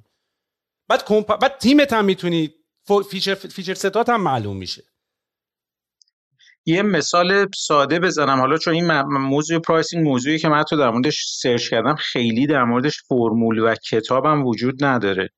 بعد 0.89 1.05
کمپ... 1.05 1.39
بعد 1.39 1.59
تیمت 1.59 1.93
هم 1.93 2.05
می‌تونی 2.05 2.55
feature 3.11 3.35
feature 3.35 3.75
set 3.75 4.00
ات 4.00 4.09
هم 4.09 4.23
معلوم 4.23 4.57
میشه. 4.57 4.83
یه 6.67 6.83
مثال 6.83 7.47
ساده 7.57 8.01
بزنم. 8.01 8.41
حالا 8.41 8.59
چون 8.59 8.75
این 8.75 9.03
موضوع 9.03 9.59
pricing 9.59 10.05
موضوعی 10.05 10.39
که 10.39 10.49
من 10.49 10.63
تو 10.63 10.77
در 10.77 10.91
موردش 10.91 11.25
search 11.27 11.71
کردم 11.71 11.95
خیلی 11.95 12.47
در 12.47 12.65
موردش 12.65 13.03
فرمول 13.09 13.59
و 13.59 13.75
کتابم 13.75 14.47
وجود 14.47 14.85
نداره. 14.85 15.31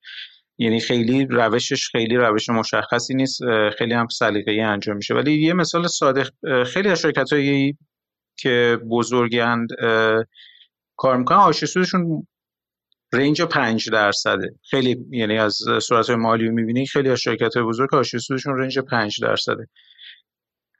یعنی 0.62 0.80
خیلی 0.80 1.26
روشش 1.26 1.88
خیلی 1.88 2.16
روش 2.16 2.48
مشخصی 2.48 3.14
نیست 3.14 3.40
خیلی 3.78 3.94
هم 3.94 4.08
سلیقه‌ای 4.08 4.60
انجام 4.60 4.96
میشه. 4.96 5.14
ولی 5.14 5.42
یه 5.42 5.52
مثال 5.52 5.86
ساده 5.86 6.24
خیلی 6.66 6.88
از 6.88 7.00
شرکت‌هایی 7.00 7.78
که 8.38 8.78
بزرگند 8.90 9.68
کار 10.96 11.16
می‌کنن 11.16 11.38
آشسودشون 11.38 12.26
رنج 13.12 13.42
5 13.42 13.90
درصده. 13.90 14.54
خیلی 14.70 14.96
یعنی 15.10 15.38
از 15.38 15.58
صورت 15.82 16.10
مالی 16.10 16.46
رو 16.46 16.54
می‌بینی 16.54 16.86
خیلی 16.86 17.10
از 17.10 17.20
شرکت 17.20 17.56
های 17.56 17.66
بزرگ 17.66 17.94
آشسودشون 17.94 18.58
رنج 18.58 18.78
5 18.78 19.16
درصده. 19.22 19.66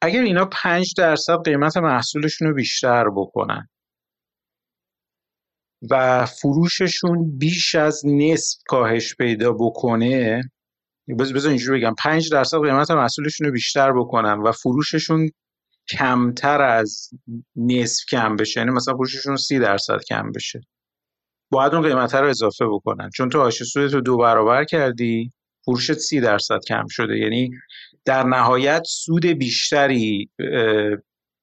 اگر 0.02 0.22
اینا 0.22 0.44
5 0.44 0.94
درصد 0.96 1.44
قیمت 1.44 1.76
محصولشون 1.76 2.48
رو 2.48 2.54
بیشتر 2.54 3.04
بکنن 3.16 3.68
و 5.90 6.26
فروششون 6.26 7.38
بیش 7.38 7.74
از 7.74 8.02
نصف 8.06 8.58
کاهش 8.66 9.14
پیدا 9.14 9.52
بکنه 9.52 10.42
بذار 11.18 11.48
اینجوری 11.48 11.80
بگم 11.80 11.94
5 11.98 12.30
درصد 12.32 12.58
قیمت 12.58 12.90
محصولشون 12.90 13.46
رو 13.46 13.52
بیشتر 13.52 13.92
بکنن 13.92 14.38
و 14.38 14.52
فروششون 14.52 15.30
کمتر 15.88 16.62
از 16.62 17.10
نصف 17.56 18.04
کم 18.08 18.36
بشه 18.36 18.60
یعنی 18.60 18.72
مثلا 18.72 18.94
فروششون 18.94 19.36
30 19.36 19.58
درصد 19.58 19.98
کم 20.08 20.32
بشه. 20.32 20.60
باید 21.52 21.74
اون 21.74 21.88
قیمت 21.88 22.14
رو 22.14 22.28
اضافه 22.28 22.64
بکنن. 22.66 23.10
چون 23.14 23.28
تو 23.28 23.40
آش 23.40 23.58
تو 23.72 24.00
دو 24.00 24.16
برابر 24.16 24.64
کردی 24.64 25.30
فروشت 25.64 25.92
30 25.92 26.20
درصد 26.20 26.58
کم 26.68 26.84
شده. 26.88 27.18
یعنی 27.18 27.50
در 28.04 28.22
نهایت 28.22 28.82
سود 28.86 29.26
بیشتری 29.26 30.30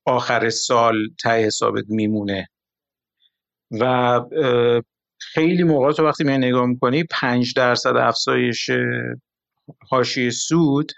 آخر 0.06 0.50
سال 0.50 1.08
ته 1.22 1.30
حسابت 1.30 1.84
میمونه. 1.88 2.48
و 3.70 4.20
خیلی 5.20 5.62
موقع 5.62 6.02
وقتی 6.02 6.24
می 6.24 6.38
نگاه 6.38 6.66
می‌کنی 6.66 7.04
پنج 7.10 7.54
درصد 7.56 7.96
افزایش 7.96 8.70
حاشیه 9.90 10.30
سود 10.30 10.92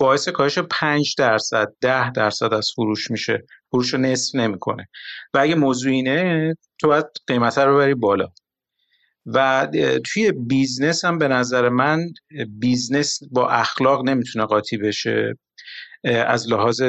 باعث 0.00 0.28
کاهش 0.28 0.58
5 0.58 1.14
درصد 1.18 1.68
ده 1.80 2.10
درصد 2.12 2.54
از 2.54 2.70
فروش 2.76 3.10
میشه. 3.10 3.44
فروش 3.70 3.94
رو 3.94 4.00
نصف 4.00 4.34
نمی‌کنه. 4.34 4.88
و 5.34 5.38
اگه 5.38 5.54
موضوع 5.54 5.92
اینه 5.92 6.54
تو 6.80 6.88
باید 6.88 7.06
قیمت 7.26 7.58
رو 7.58 7.78
بری 7.78 7.94
بالا. 7.94 8.28
و 9.26 9.68
توی 10.12 10.32
بیزنس 10.32 11.04
هم 11.04 11.18
به 11.18 11.28
نظر 11.28 11.68
من 11.68 12.00
بیزنس 12.58 13.18
با 13.30 13.50
اخلاق 13.50 14.08
نمی‌تونه 14.08 14.44
قاطی 14.44 14.76
بشه. 14.76 15.34
از 16.04 16.48
لحاظ 16.52 16.82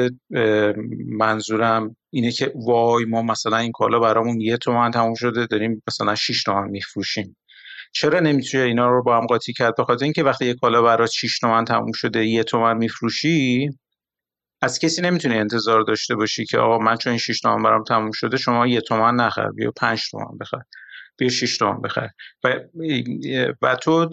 منظورم 1.08 1.96
اینه 2.10 2.32
که 2.32 2.52
وای 2.54 3.04
ما 3.04 3.22
مثلا 3.22 3.56
این 3.56 3.72
کالا 3.72 3.98
برامون 4.00 4.40
یه 4.40 4.56
تومن 4.56 4.90
تموم 4.90 5.14
شده 5.14 5.46
داریم 5.46 5.82
مثلا 5.88 6.14
6 6.14 6.42
تومن 6.42 6.68
میفروشیم. 6.70 7.36
چرا 7.92 8.20
نمی‌تونی 8.20 8.64
اینا 8.64 8.90
رو 8.90 9.02
با 9.02 9.16
هم 9.18 9.26
قاطی 9.26 9.52
کرد؟ 9.52 9.74
به 9.76 9.84
خاطر 9.84 10.04
اینکه 10.04 10.22
وقتی 10.22 10.46
یه 10.46 10.54
کالا 10.54 10.82
برات 10.82 11.10
6 11.10 11.38
تومن 11.38 11.64
تموم 11.64 11.92
شده 11.92 12.26
یه 12.26 12.44
تومن 12.44 12.76
میفروشی 12.76 13.70
از 14.62 14.78
کسی 14.78 15.02
نمی‌تونی 15.02 15.34
انتظار 15.38 15.82
داشته 15.82 16.14
باشی 16.16 16.44
که 16.46 16.58
آقا 16.58 16.78
من 16.78 16.96
چون 16.96 17.10
این 17.10 17.18
6 17.18 17.40
تومن 17.40 17.62
برام 17.62 17.84
تموم 17.84 18.10
شده 18.12 18.36
شما 18.36 18.66
یه 18.66 18.80
تومن 18.80 19.14
نخر 19.14 19.48
بیا 19.50 19.72
5 19.76 20.02
تومن 20.10 20.38
بخر. 20.40 20.58
بیا 21.22 21.30
6 21.30 21.58
تومن 21.58 21.80
بخر 21.80 22.08
و, 22.44 22.60
و 23.62 23.76
تو 23.76 24.08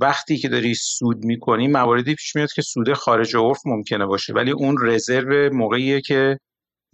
وقتی 0.00 0.36
که 0.36 0.48
داری 0.48 0.74
سود 0.74 1.24
می‌کنی 1.24 1.68
مواردی 1.68 2.14
پیش 2.14 2.36
میاد 2.36 2.52
که 2.52 2.62
سود 2.62 2.92
خارج 2.92 3.36
عرف 3.36 3.58
ممکنه 3.66 4.06
باشه. 4.06 4.32
ولی 4.32 4.50
اون 4.50 4.76
رزرو 4.82 5.54
موقعیه 5.54 6.00
که 6.00 6.38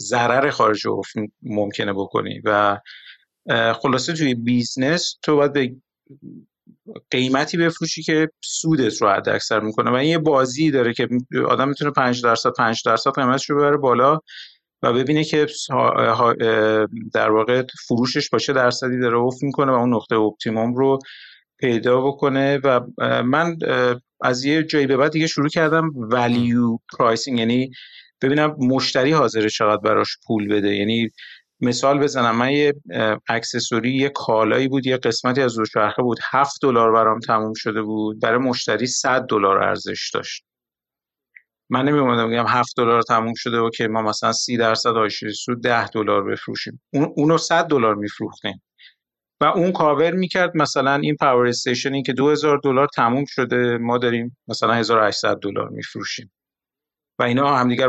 ضرر 0.01 0.51
خارج 0.51 0.87
عرف 0.87 1.13
ممکنه 1.43 1.93
بکنی. 1.93 2.41
و 2.45 2.79
خلاصه 3.75 4.13
توی 4.13 4.35
بیزنس 4.35 5.19
تو 5.23 5.37
باید 5.37 5.53
به 5.53 5.77
قیمتی 7.11 7.57
بفروشی 7.57 8.03
که 8.03 8.29
سودت 8.45 9.03
رو 9.03 9.09
حد 9.09 9.29
اکثر 9.29 9.61
می‌کنه. 9.61 9.91
و 9.91 9.95
این 9.95 10.11
یه 10.11 10.19
بازی 10.19 10.71
داره 10.71 10.95
که 10.95 11.09
آدم 11.49 11.69
می‌تونه 11.69 11.91
5 11.91 12.23
درصد 12.23 12.51
5 12.59 12.83
درصد 12.87 13.11
قیمتش 13.11 13.51
رو 13.51 13.57
ببره 13.57 13.77
بالا. 13.77 14.19
و 14.83 14.93
ببینه 14.93 15.25
که 15.25 15.47
در 17.15 17.31
واقع 17.31 17.63
فروشش 17.89 18.31
باشه 18.31 18.53
درصدی 18.53 18.99
داره 18.99 19.19
افت 19.19 19.43
می‌کنه 19.43 19.73
و 19.73 19.75
اون 19.75 19.95
نقطه 19.95 20.17
optimum 20.17 20.75
رو 20.75 20.99
پیدا 21.59 22.01
بکنه 22.01 22.61
و 22.65 22.81
من 23.23 23.57
از 24.21 24.45
یه 24.45 24.63
جایی 24.63 24.87
به 24.87 24.97
بعد 24.97 25.13
دیگه 25.13 25.27
شروع 25.27 25.49
کردم 25.49 25.91
value 25.97 26.79
pricing 26.99 27.39
یعنی 27.39 27.71
ببینم 28.23 28.57
مشتری 28.59 29.13
حاضر 29.13 29.49
چقدر 29.49 29.81
براش 29.81 30.17
پول 30.27 30.49
بده. 30.49 30.77
یعنی 30.77 31.09
مثال 31.61 31.99
بزنم 31.99 32.37
من 32.37 32.51
یه 32.51 32.75
accessory 33.29 33.95
یه 33.97 34.09
کالایی 34.09 34.69
بود 34.69 34.87
یه 34.87 34.97
قسمتی 34.97 35.43
از 35.43 35.57
دوچرخه 35.57 36.03
بود. 36.03 36.19
هفت 36.31 36.57
دلار 36.63 36.93
برام 36.93 37.19
تموم 37.19 37.53
شده 37.57 37.83
بود. 37.83 38.21
برای 38.21 38.39
مشتری 38.39 38.87
100 38.87 39.27
دلار 39.27 39.59
ارزش 39.63 40.11
داشت. 40.15 40.45
من 41.71 41.85
نمیمونم 41.85 42.31
بگم 42.31 42.47
7 42.49 42.77
دلار 42.77 43.03
تموم 43.03 43.33
شده 43.37 43.59
و 43.59 43.71
که 43.71 43.89
ما 43.89 44.03
مثلا 44.03 44.33
30 44.33 44.57
درصد 44.57 44.89
حاشیه 44.97 45.33
سود 45.33 45.63
10 45.63 45.89
دلار 45.89 46.25
بفروشیم. 46.25 46.81
اون 46.93 47.13
اونو 47.17 47.39
100 47.39 47.67
دلار 47.67 47.95
میفروختیم. 47.95 48.63
و 49.41 49.45
اون 49.45 49.73
کاور 49.73 50.11
می‌کرد 50.11 50.57
مثلا 50.57 50.95
این 50.95 51.17
power 51.17 51.47
station 51.47 51.96
ی 51.96 52.03
که 52.03 52.13
2000 52.13 52.61
دلار 52.65 52.89
تموم 52.97 53.25
شده 53.29 53.79
ما 53.79 53.99
داریم 53.99 54.37
مثلا 54.49 54.75
1800 54.75 55.39
دلار 55.43 55.69
میفروشیم. 55.69 56.33
و 57.19 57.23
اینا 57.23 57.57
همدیگر 57.57 57.89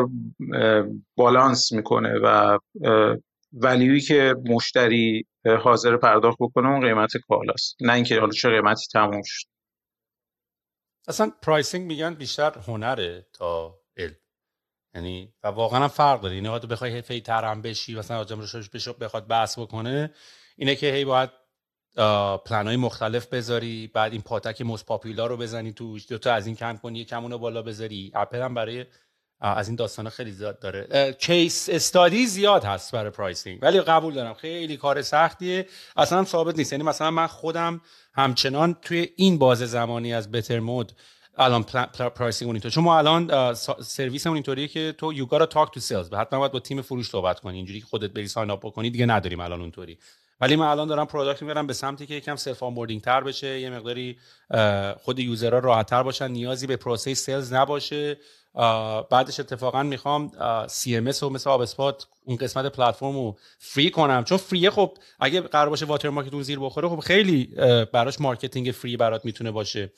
بالانس 1.15 1.71
می‌کنه 1.71 2.19
و 2.23 2.57
value 3.53 3.92
ی 3.92 3.99
که 3.99 4.35
مشتری 4.49 5.25
حاضر 5.63 5.97
پرداخت 5.97 6.37
بکنه 6.39 6.69
اون 6.69 6.81
قیمت 6.81 7.11
کالاست. 7.27 7.75
نه 7.81 7.93
اینکه 7.93 8.19
حالا 8.19 8.31
چه 8.31 8.49
قیمتی 8.49 8.85
تموم 8.93 9.21
شد. 9.25 9.47
اصلا 11.07 11.31
pricing 11.41 11.87
میگن 11.87 12.13
بیشتر 12.13 12.57
هنره 12.59 13.27
تا 13.33 13.79
علم. 13.97 14.15
یعنی 14.95 15.33
و 15.43 15.47
واقعا 15.47 15.87
فرق 15.87 16.21
داره. 16.21 16.35
اینه 16.35 16.59
بخوای 16.59 16.95
حرفه 16.95 17.19
تر 17.19 17.45
هم 17.45 17.61
بشی 17.61 17.95
مثلا 17.95 18.19
آدم 18.19 18.41
رو 18.41 18.93
بخواد 18.99 19.27
بحث 19.27 19.59
بکنه 19.59 20.13
اینه 20.57 20.75
که 20.75 20.93
هی 20.93 21.05
باید 21.05 21.29
پلن 22.45 22.67
های 22.67 22.75
مختلف 22.75 23.27
بذاری 23.27 23.87
بعد 23.87 24.11
این 24.11 24.21
پاتک 24.21 24.61
most 24.61 24.83
popular 24.83 25.29
رو 25.29 25.37
بزنی 25.37 25.73
توش 25.73 26.11
دو 26.11 26.17
تا 26.17 26.33
از 26.33 26.47
این 26.47 26.55
کم 26.55 26.77
کنی 26.77 27.05
کمون 27.05 27.37
بالا 27.37 27.61
بذاری. 27.61 28.11
اپل 28.15 28.41
هم 28.41 28.53
برای 28.53 28.85
از 29.41 29.67
این 29.67 29.75
داستان 29.75 30.09
خیلی 30.09 30.31
زیاد 30.31 30.59
داره. 30.59 31.13
case 31.19 31.69
study 31.71 32.27
زیاد 32.27 32.63
هست 32.63 32.91
برای 32.91 33.11
pricing 33.11 33.59
ولی 33.61 33.81
قبول 33.81 34.13
دارم 34.13 34.33
خیلی 34.33 34.77
کار 34.77 35.01
سختیه. 35.01 35.67
اصلا 35.97 36.25
ثابت 36.25 36.57
نیست. 36.57 36.71
یعنی 36.71 36.83
مثلا 36.83 37.11
من 37.11 37.27
خودم 37.27 37.81
همچنان 38.13 38.75
توی 38.81 39.09
این 39.15 39.37
بازه 39.37 39.65
زمانی 39.65 40.13
از 40.13 40.31
Bettermode 40.31 40.91
الان 41.37 41.63
pricing 42.15 42.49
اونینطور 42.49 42.71
چون 42.71 42.83
ما 42.83 42.97
الان 42.97 43.53
سرویس 43.83 44.27
اینطوریه 44.27 44.67
که 44.67 44.95
تو 44.97 45.13
you 45.13 45.25
gotta 45.25 45.45
talk 45.45 45.73
to 45.73 45.79
sales 45.79 46.13
حتما 46.13 46.39
باید 46.39 46.51
با 46.51 46.59
تیم 46.59 46.81
فروش 46.81 47.09
صحبت 47.09 47.39
کنی. 47.39 47.57
اینجوری 47.57 47.79
که 47.79 47.85
خودت 47.85 48.09
بری 48.09 48.27
sign 48.27 48.49
up 48.49 48.59
بکنی 48.59 48.89
دیگه 48.89 49.05
نداریم 49.05 49.39
الان 49.39 49.61
اونطوری. 49.61 49.97
ولی 50.41 50.55
من 50.55 50.65
الان 50.65 50.87
دارم 50.87 51.05
product 51.05 51.41
می‌برم 51.41 51.67
به 51.67 51.73
سمتی 51.73 52.07
که 52.07 52.13
یکم 52.13 52.35
self 52.35 52.63
onboarding 52.63 53.01
تر 53.01 53.21
بشه. 53.21 53.59
یه 53.59 53.69
مقداری 53.69 54.17
خود 54.97 55.19
user 55.19 55.51
ها 55.51 55.59
راحت 55.59 55.89
تر 55.89 56.03
باشن. 56.03 56.31
نیازی 56.31 56.67
به 56.67 56.75
پروسه 56.75 57.13
sales 57.13 57.53
نباشه. 57.53 58.17
بعدش 59.11 59.39
اتفاقا 59.39 59.83
می‌خوام 59.83 60.31
CRM 60.67 61.11
و 61.21 61.29
مثل 61.29 61.49
HubSpot 61.49 62.07
اون 62.25 62.37
قسمت 62.37 62.65
پلتفرم 62.65 63.13
رو 63.13 63.37
free 63.59 63.89
کنم. 63.89 64.23
چون 64.23 64.37
free 64.37 64.63
ه 64.63 64.69
خب 64.69 64.97
اگه 65.19 65.41
قرار 65.41 65.69
باشه 65.69 65.85
watermark 65.85 66.09
ت 66.09 66.33
اون 66.33 66.43
زیر 66.43 66.59
بخوره 66.59 66.89
خب 66.89 66.99
خیلی 66.99 67.45
براش 67.93 68.21
marketing 68.21 68.71
free 68.71 68.97
برات 68.97 69.25
می‌تونه 69.25 69.51
باشه. 69.51 69.91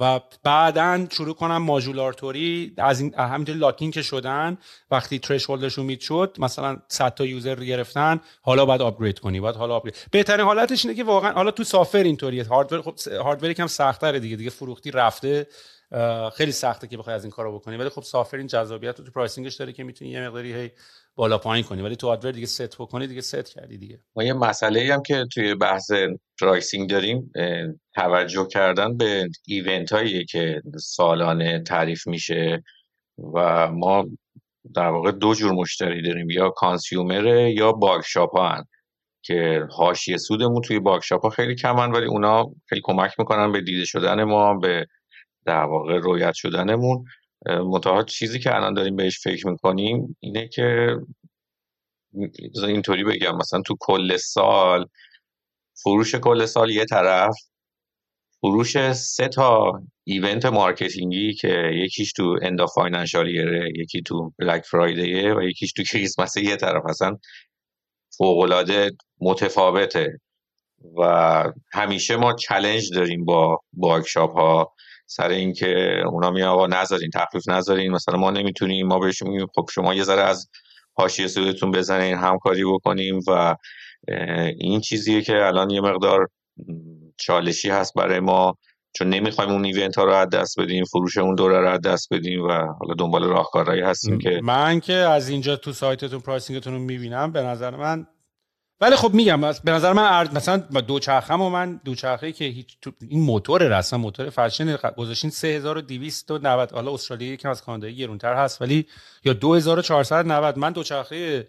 و 0.00 0.20
بعدا 0.44 1.06
شروع 1.12 1.34
کنم 1.34 1.56
ماژولارتوری 1.56 2.74
از 2.76 3.00
این 3.00 3.14
همینطور 3.14 3.56
lock 3.56 3.79
in 3.79 3.90
که 3.90 4.02
شدن 4.02 4.58
وقتی 4.90 5.18
threshold 5.18 5.50
ش 5.50 5.78
meet 5.78 6.00
شد 6.00 6.36
مثلا 6.38 6.76
100 6.88 7.14
تا 7.14 7.24
user 7.24 7.64
گرفتن 7.64 8.20
حالا 8.42 8.66
باید 8.66 8.82
upgrade 8.82 9.18
کنی 9.18 9.40
باید 9.40 9.56
حالا 9.56 9.76
upgrade 9.76 9.96
بهترین 10.10 10.46
حالتش 10.46 10.84
اینه 10.84 10.96
که 10.96 11.04
واقعا 11.04 11.32
حالا 11.32 11.50
تو 11.50 11.64
software 11.64 12.02
اینطوریه. 12.02 12.44
hardware 12.44 12.82
خب 12.82 12.94
hardware 13.12 13.50
یکم 13.50 13.66
سخت‌تره 13.66 14.20
دیگه 14.20 14.36
دیگه 14.36 14.50
فروختی 14.50 14.90
رفته. 14.90 15.46
خیلی 16.36 16.52
سخته 16.52 16.86
که 16.86 16.96
بخوای 16.96 17.16
از 17.16 17.24
این 17.24 17.30
کارو 17.30 17.58
بکنی. 17.58 17.76
ولی 17.76 17.88
خب 17.88 18.02
software 18.02 18.36
این 18.36 18.46
جذابیت 18.46 18.98
رو 18.98 19.04
تو 19.04 19.10
pricing 19.10 19.44
ش 19.44 19.54
داره 19.54 19.72
که 19.72 19.84
می‌تونی 19.84 20.10
یه 20.10 20.28
مقداری 20.28 20.54
هی 20.54 20.70
بالا 21.14 21.38
پایین 21.38 21.64
کنی. 21.64 21.82
ولی 21.82 21.96
تو 21.96 22.08
hardware 22.08 22.32
دیگه 22.32 22.46
ست 22.46 22.76
بکنی 22.76 23.06
دیگه 23.06 23.20
ست 23.20 23.54
کردی 23.54 23.78
دیگه. 23.78 24.00
ما 24.16 24.24
یه 24.24 24.32
مسئله 24.32 24.94
هم 24.94 25.02
که 25.02 25.24
توی 25.34 25.54
بحث 25.54 25.90
pricing 26.40 26.90
داریم 26.90 27.32
توجه 27.94 28.46
کردن 28.46 28.96
به 28.96 29.28
event 29.46 29.92
هایی 29.92 30.24
که 30.24 30.62
سالانه 30.78 31.62
تعریف 31.62 32.06
میشه 32.06 32.62
و 33.34 33.68
ما 33.72 34.06
در 34.74 34.88
واقع 34.88 35.10
دو 35.10 35.34
جور 35.34 35.52
مشتری 35.52 36.02
داریم 36.02 36.30
یا 36.30 36.50
consumer 36.50 37.26
یا 37.48 37.72
bike 37.72 38.04
shop 38.04 38.36
ها 38.36 38.48
هن. 38.48 38.64
که 39.22 39.66
حاشیه 39.70 40.16
سودمون 40.16 40.60
توی 40.60 40.78
bike 40.78 41.00
shop 41.00 41.22
ها 41.22 41.30
خیلی 41.30 41.54
کمن 41.54 41.92
ولی 41.92 42.06
اونا 42.06 42.44
خیلی 42.66 42.80
کمک 42.84 43.14
می‌کنن 43.18 43.52
به 43.52 43.60
دیده 43.60 43.84
شدن 43.84 44.24
ما 44.24 44.54
به 44.54 44.86
در 45.46 45.64
واقع 45.64 45.98
رویت 45.98 46.34
شدنمون 46.34 47.04
متعهد 47.46 48.06
چیزی 48.06 48.38
که 48.38 48.54
الان 48.56 48.74
داریم 48.74 48.96
بهش 48.96 49.20
فکر 49.24 49.48
می‌کنیم 49.48 50.16
اینه 50.20 50.48
که 50.48 50.96
اینطوری 52.66 53.04
بگم 53.04 53.36
مثلا 53.36 53.62
تو 53.62 53.76
کل 53.80 54.16
سال 54.16 54.86
فروش 55.82 56.14
کل 56.14 56.46
سال 56.46 56.70
یه 56.70 56.84
طرف 56.84 57.34
فروش 58.40 58.92
سه 58.92 59.28
تا 59.28 59.72
event 60.04 60.46
marketing 60.46 61.25
ی 61.25 61.34
که 61.34 61.70
یکیش 61.74 62.12
تو 62.12 62.36
end 62.42 62.66
of 62.66 62.77
financial 62.77 63.28
یکی 63.76 64.02
تو 64.02 64.32
Black 64.38 64.62
Friday 64.62 65.24
ه 65.24 65.34
و 65.34 65.42
یکیش 65.42 65.72
تو 65.72 65.82
کریسمس 65.82 66.36
یه 66.36 66.56
طرف. 66.56 66.82
اصلا 66.88 67.16
فوقالعاده 68.18 68.90
متفاوته 69.20 70.20
و 70.98 71.44
همیشه 71.72 72.16
ما 72.16 72.32
challenge 72.34 72.94
داریم 72.94 73.24
با 73.24 73.60
bike 73.72 74.02
shop 74.02 74.32
ها 74.38 74.74
سر 75.06 75.28
اینکه 75.28 76.02
اونا 76.06 76.30
می 76.30 76.42
آقا 76.42 76.66
نذارین 76.66 77.10
تخفیف 77.14 77.48
نذارین 77.48 77.92
مثلا 77.92 78.16
ما 78.16 78.30
نمی‌تونیم 78.30 78.86
ما 78.86 78.98
بهشون 78.98 79.28
میگیم 79.28 79.46
خب 79.54 79.66
شما 79.74 79.94
یه 79.94 80.02
ذره 80.02 80.22
از 80.22 80.48
حاشیه 80.94 81.26
سودتون 81.26 81.70
بزنین 81.70 82.14
همکاری 82.14 82.64
بکنیم 82.64 83.20
و 83.28 83.56
این 84.58 84.80
چیزیه 84.80 85.22
که 85.22 85.46
الان 85.46 85.70
یه 85.70 85.80
مقدار 85.80 86.28
چالشی 87.16 87.70
هست 87.70 87.94
برای 87.94 88.20
ما. 88.20 88.54
چون 88.98 89.08
نمی‌خوایم 89.08 89.50
اون 89.50 89.64
event 89.64 89.96
ها 89.98 90.04
رو 90.04 90.12
از 90.12 90.28
دست 90.28 90.60
بدیم 90.60 90.84
فروش 90.84 91.18
اون 91.18 91.34
دوره 91.34 91.60
رو 91.60 91.68
از 91.68 91.80
دست 91.80 92.08
بدیم 92.12 92.42
و 92.42 92.52
حالا 92.52 92.94
دنبال 92.98 93.24
راهکارهایی 93.24 93.82
هستیم 93.82 94.18
که 94.18 94.40
من 94.42 94.80
که 94.80 94.92
از 94.92 95.28
اینجا 95.28 95.56
تو 95.56 95.72
سایتتون 95.72 96.20
pricing 96.20 96.56
تون 96.56 96.72
رو 96.72 96.78
می‌بینم. 96.78 97.32
به 97.32 97.42
نظر 97.42 97.76
من 97.76 98.06
ولی 98.80 98.96
خب 98.96 99.14
میگم 99.14 99.40
به 99.40 99.70
نظر 99.70 99.92
من 99.92 100.04
ارد 100.12 100.36
مثلا 100.36 100.56
دوچرخم 100.56 101.40
و 101.40 101.50
من 101.50 101.80
دوچرخه 101.84 102.32
که 102.32 102.44
هیچ 102.44 102.78
این 103.00 103.20
موتور 103.20 103.78
رسما 103.78 103.98
موتور 103.98 104.30
فشن 104.30 104.76
گذاشتین 104.76 105.30
3290 105.30 106.72
حالا 106.72 106.94
استرالیا 106.94 107.32
یکم 107.32 107.50
از 107.50 107.62
کانادایی 107.62 107.96
گرونتر 107.96 108.34
هست 108.34 108.62
ولی 108.62 108.86
یا 109.24 109.32
2490 109.32 110.58
من 110.58 110.72
دوچرخه 110.72 111.48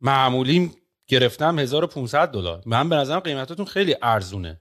معمولیم 0.00 0.74
گرفتم 1.06 1.58
1500 1.58 2.28
دلار. 2.28 2.62
من 2.66 2.88
به 2.88 2.96
نظرم 2.96 3.20
قیمتاتون 3.20 3.66
خیلی 3.66 3.96
ارزونه. 4.02 4.60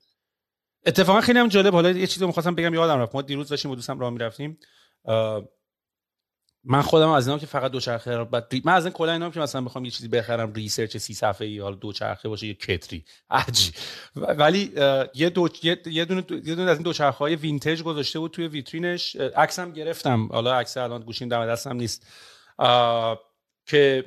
اتفاقا 0.86 1.22
خیلی 1.22 1.40
هم 1.40 1.48
جالب. 1.48 1.74
حالا 1.74 1.92
یه 1.92 2.08
چیزی 2.08 2.26
می‌خواستم 2.26 2.56
بگم 2.56 2.74
یادم 2.74 3.00
رفت. 3.00 3.16
ما 3.16 3.22
دیروز 3.22 3.50
داشتیم 3.50 3.72
با 3.72 3.76
دوستم 3.76 4.00
راه 4.00 4.10
می‌رفتیم. 4.10 4.58
من 6.68 6.82
خودم 6.82 7.10
از 7.10 7.28
اینام 7.28 7.40
که 7.40 7.46
فقط 7.46 7.72
دوچرخه 7.72 8.24
بعد 8.24 8.54
من 8.64 8.74
از 8.74 8.86
این 8.86 8.94
کلا 8.94 9.12
اینام 9.12 9.32
که 9.32 9.40
مثلا 9.40 9.62
بخوام 9.62 9.86
یه 9.86 9.92
چیزی 9.92 10.08
بخرم 10.08 10.54
research 10.54 10.98
سی 10.98 11.14
صفحه‌ای 11.14 11.52
یا 11.52 11.72
دوچرخه 11.72 12.30
باشه 12.30 12.48
یه 12.48 12.54
کتری. 12.54 13.06
عجی 13.30 13.72
ولی 14.16 14.72
یه 15.16 15.30
دو 15.30 15.50
یه 15.64 16.06
دونه 16.06 16.24
یه 16.32 16.56
دونه 16.56 16.72
از 16.72 16.78
این 16.78 16.84
دوچرخه‌های 16.84 17.36
vintage 17.36 17.84
گذاشته 17.84 18.20
بود 18.20 18.32
توی 18.32 18.48
ویترینش. 18.48 19.16
عکسم 19.16 19.72
گرفتم. 19.72 20.28
حالا 20.28 20.56
عکس 20.56 20.78
الان 20.78 21.02
گوشیم 21.02 21.30
دم 21.30 21.46
دستم 21.48 21.76
نیست. 21.76 22.08
که 23.66 24.06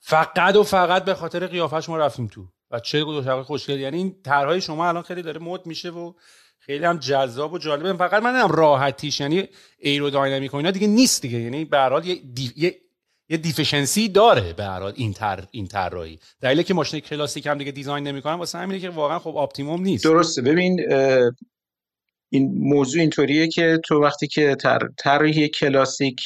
فقط 0.00 0.56
و 0.56 0.62
فقط 0.62 1.04
به 1.04 1.14
خاطر 1.14 1.46
قیافش 1.46 1.88
ما 1.88 1.96
رفتیم 1.96 2.26
تو. 2.26 2.48
و 2.70 2.80
چه 2.80 3.00
دوچرخه 3.00 3.42
خوشگل. 3.42 3.80
یعنی 3.80 3.96
این 3.96 4.22
طرحهای 4.22 4.60
شما 4.60 4.88
الان 4.88 5.02
خیلی 5.02 5.22
داره 5.22 5.40
مد 5.40 5.66
میشه 5.66 5.90
و 5.90 6.12
خیلی 6.66 6.84
هم 6.84 6.98
جذاب 6.98 7.52
و 7.52 7.58
جالبه. 7.58 7.92
فقط 7.92 8.22
من 8.22 8.34
هم 8.34 8.48
راحتیش 8.48 9.20
یعنی 9.20 9.48
aerodynamic 9.78 10.54
و 10.54 10.56
اینا 10.56 10.70
دیگه 10.70 10.86
نیست 10.86 11.22
دیگه. 11.22 11.38
یعنی 11.38 11.64
به 11.64 11.78
هر 11.78 12.04
یه 12.04 12.20
یه 12.56 12.74
یه 13.28 13.36
deficiency 13.36 14.08
داره 14.08 14.52
به 14.52 14.64
هر 14.64 14.82
این 14.82 15.12
تر 15.12 15.44
این 15.50 15.66
طراحی. 15.66 16.18
دلیلی 16.40 16.64
که 16.64 16.74
ماشین 16.74 17.00
کلاسیک 17.00 17.46
هم 17.46 17.58
دیگه 17.58 17.72
design 17.72 18.06
نمی‌کنن 18.06 18.34
واسه 18.34 18.58
همینه 18.58 18.80
که 18.80 18.90
واقعا 18.90 19.18
خب 19.18 19.36
optimum 19.36 19.82
نیست. 19.82 20.04
درسته. 20.04 20.42
ببین 20.42 20.92
این 22.30 22.54
موضوع 22.58 23.00
اینطوریه 23.00 23.48
که 23.48 23.80
تو 23.84 24.02
وقتی 24.02 24.26
که 24.26 24.56
طراحی 24.98 25.48
کلاسیک 25.48 26.20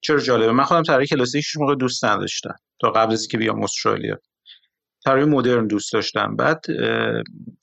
چرا 0.00 0.20
جالبه؟ 0.20 0.52
من 0.52 0.64
خودم 0.64 0.82
طراحی 0.82 1.06
کلاسیک 1.06 1.44
موقع 1.56 1.74
دوست 1.74 2.04
نداشتم. 2.04 2.54
تا 2.80 2.90
قبل 2.90 3.12
از 3.12 3.28
که 3.28 3.38
بیام 3.38 3.62
استرالیا. 3.62 4.18
طراحی 5.06 5.24
مدرن 5.24 5.66
دوست 5.66 5.92
داشتم. 5.92 6.36
بعد 6.36 6.64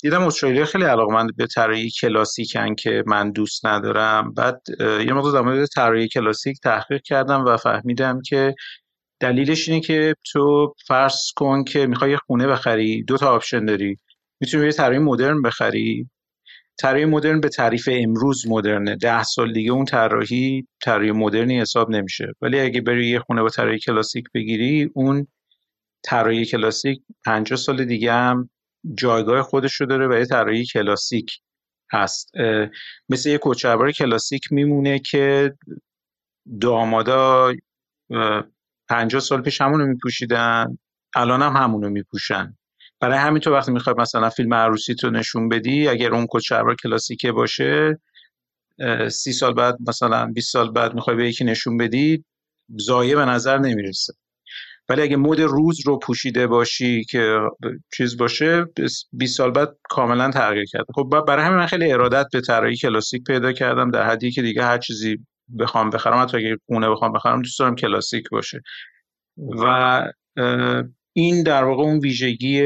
دیدم 0.02 0.24
استرالیا 0.24 0.66
خیلی 0.66 0.84
علاقمند 0.84 1.36
به 1.36 1.48
طراحی 1.48 1.90
کلاسیکن 2.02 2.76
که 2.76 3.04
من 3.08 3.32
دوست 3.32 3.66
ندارم. 3.66 4.34
بعد 4.34 4.62
یه 4.80 5.14
مقدار 5.14 5.34
در 5.34 5.42
مورد 5.42 5.66
طراحی 5.66 6.08
کلاسیک 6.08 6.58
تحقیق 6.64 7.02
کردم 7.02 7.46
و 7.46 7.58
فهمیدم 7.58 8.22
که 8.22 8.56
دلیلش 9.20 9.70
اینه 9.70 9.82
که 9.82 10.16
تو 10.32 10.74
فرض 10.88 11.32
کن 11.36 11.64
که 11.64 11.88
می‌خوای 11.88 12.12
یه 12.12 12.18
خونه 12.18 12.48
بخری 12.48 13.04
دو 13.04 13.18
تا 13.18 13.36
option 13.36 13.66
داری. 13.66 13.98
می‌تونی 14.42 14.66
یه 14.66 14.72
طراحی 14.72 15.00
مدرن 15.00 15.42
بخری. 15.42 16.10
طراحی 16.80 17.06
مدرن 17.06 17.40
به 17.40 17.50
تعریف 17.50 17.90
امروز 17.92 18.48
مدرنه. 18.48 18.96
ده 18.96 19.24
سال 19.24 19.54
دیگه 19.54 19.72
اون 19.72 19.86
طراحی 19.86 20.68
طراحی 20.82 21.12
مدرنی 21.12 21.60
حساب 21.60 21.90
نمیشه. 21.90 22.28
ولی 22.42 22.60
اگه 22.60 22.82
بری 22.82 23.08
یه 23.08 23.20
خونه 23.20 23.42
با 23.42 23.50
طراحی 23.50 23.80
کلاسیک 23.80 24.26
بگیری 24.34 24.90
اون 24.94 25.28
طراحی 26.04 26.46
کلاسیک 26.46 27.02
50 27.26 27.58
سال 27.58 27.86
دیگه 27.86 28.14
هم 28.14 28.50
جایگاه 28.94 29.42
خودش 29.42 29.74
رو 29.74 29.86
داره 29.88 30.08
و 30.08 30.20
یه 30.20 30.26
طراحی 30.26 30.66
کلاسیک 30.66 31.40
هست. 31.92 32.32
مثل 33.10 33.30
یه 33.30 33.38
کوچهبار 33.38 33.92
کلاسیک 33.92 34.52
میمونه 34.52 35.00
که 35.00 35.54
دامادا 36.62 37.54
50 38.90 39.22
سال 39.22 39.42
پیش 39.42 39.62
همونو 39.62 39.86
میپوشیدن 39.86 40.78
الان 41.16 41.42
هم 41.42 41.54
همونو 41.64 41.90
میپوشن. 41.90 42.58
برای 43.00 43.18
همین 43.18 43.40
تو 43.40 43.52
وقتی 43.52 43.72
می‌خوای 43.72 43.96
مثلا 44.00 44.30
فیلم 44.30 44.54
عروسی 44.54 44.96
تو 44.96 45.10
نشون 45.10 45.50
بدی 45.50 45.88
اگر 45.88 46.14
اون 46.14 46.26
کوچهبار 46.26 46.76
کلاسیکه 46.76 47.32
باشه 47.32 48.00
سی 49.12 49.34
سال 49.34 49.54
بعد 49.54 49.78
مثلا 49.88 50.26
20 50.26 50.52
سال 50.52 50.72
بعد 50.72 50.94
می‌خوای 50.94 51.16
به 51.16 51.30
یکی 51.30 51.44
نشون 51.44 51.78
بدی 51.78 52.26
زایه 52.70 53.16
به 53.16 53.26
نظر 53.26 53.58
نمی‌رسه. 53.58 54.14
ولی 54.90 55.02
اگه 55.02 55.16
مود 55.16 55.40
روز 55.40 55.88
رو 55.88 56.00
پوشیده 56.00 56.48
باشی 56.48 57.04
که 57.04 57.40
چیز 57.98 58.18
باشه 58.18 58.66
20 59.14 59.38
سال 59.38 59.52
بعد 59.52 59.78
کاملا 59.90 60.32
تغییر 60.32 60.66
کرده. 60.66 60.86
خب 60.96 61.24
برای 61.28 61.46
همین 61.46 61.58
من 61.58 61.66
خیلی 61.66 61.92
ارادت 61.92 62.26
به 62.34 62.42
طراحی 62.42 62.76
کلاسیک 62.76 63.24
پیدا 63.24 63.52
کردم 63.52 63.92
در 63.92 64.10
حدی 64.10 64.32
که 64.32 64.42
دیگه 64.42 64.64
هر 64.64 64.78
چیزی 64.78 65.18
بخوام 65.60 65.90
بخرم 65.90 66.22
حتی 66.22 66.38
اگه 66.38 66.58
خونه 66.66 66.90
بخوام 66.90 67.12
بخرم 67.12 67.42
دوست 67.42 67.60
دارم 67.60 67.76
کلاسیک 67.76 68.30
باشه. 68.32 68.62
و 69.38 70.04
این 71.14 71.44
در 71.44 71.64
واقع 71.64 71.84
اون 71.84 72.00
ویژگی 72.00 72.62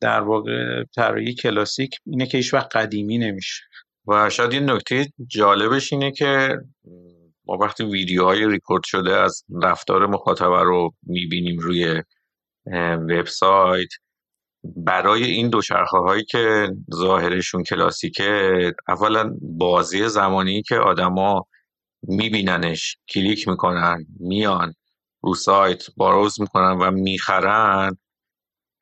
در 0.00 0.20
واقع 0.20 0.84
طراحی 0.94 1.34
کلاسیک 1.34 1.90
اینه 2.06 2.26
که 2.26 2.36
هیچ 2.36 2.54
وقت 2.54 2.76
قدیمی 2.76 3.18
نمیشه. 3.18 3.62
و 4.08 4.30
شاید 4.30 4.52
این 4.52 4.70
نکته 4.70 5.06
جالبش 5.26 5.92
اینه 5.92 6.12
که 6.12 6.58
ما 7.46 7.56
وقتی 7.56 7.84
ویدیوهای 7.84 8.46
ریکورد 8.46 8.82
شده 8.86 9.16
از 9.16 9.44
رفتار 9.62 10.06
مخاطب 10.06 10.52
رو 10.52 10.90
می‌بینیم 11.02 11.58
روی 11.58 12.02
وبسایت 13.10 13.88
برای 14.76 15.24
این 15.24 15.50
دوچرخه 15.50 15.98
هایی 15.98 16.24
که 16.24 16.68
ظاهرشون 16.94 17.62
کلاسیکه 17.62 18.72
اولا 18.88 19.36
بازی 19.42 20.08
زمانی 20.08 20.62
که 20.62 20.76
آدما 20.76 21.46
میبیننش 22.02 22.96
کلیک 23.08 23.48
می‌کنن 23.48 24.06
میان 24.20 24.74
رو 25.22 25.34
سایت 25.34 25.84
browse 25.96 26.40
می‌کنن 26.40 26.78
و 26.80 26.90
می‌خرن 26.90 27.96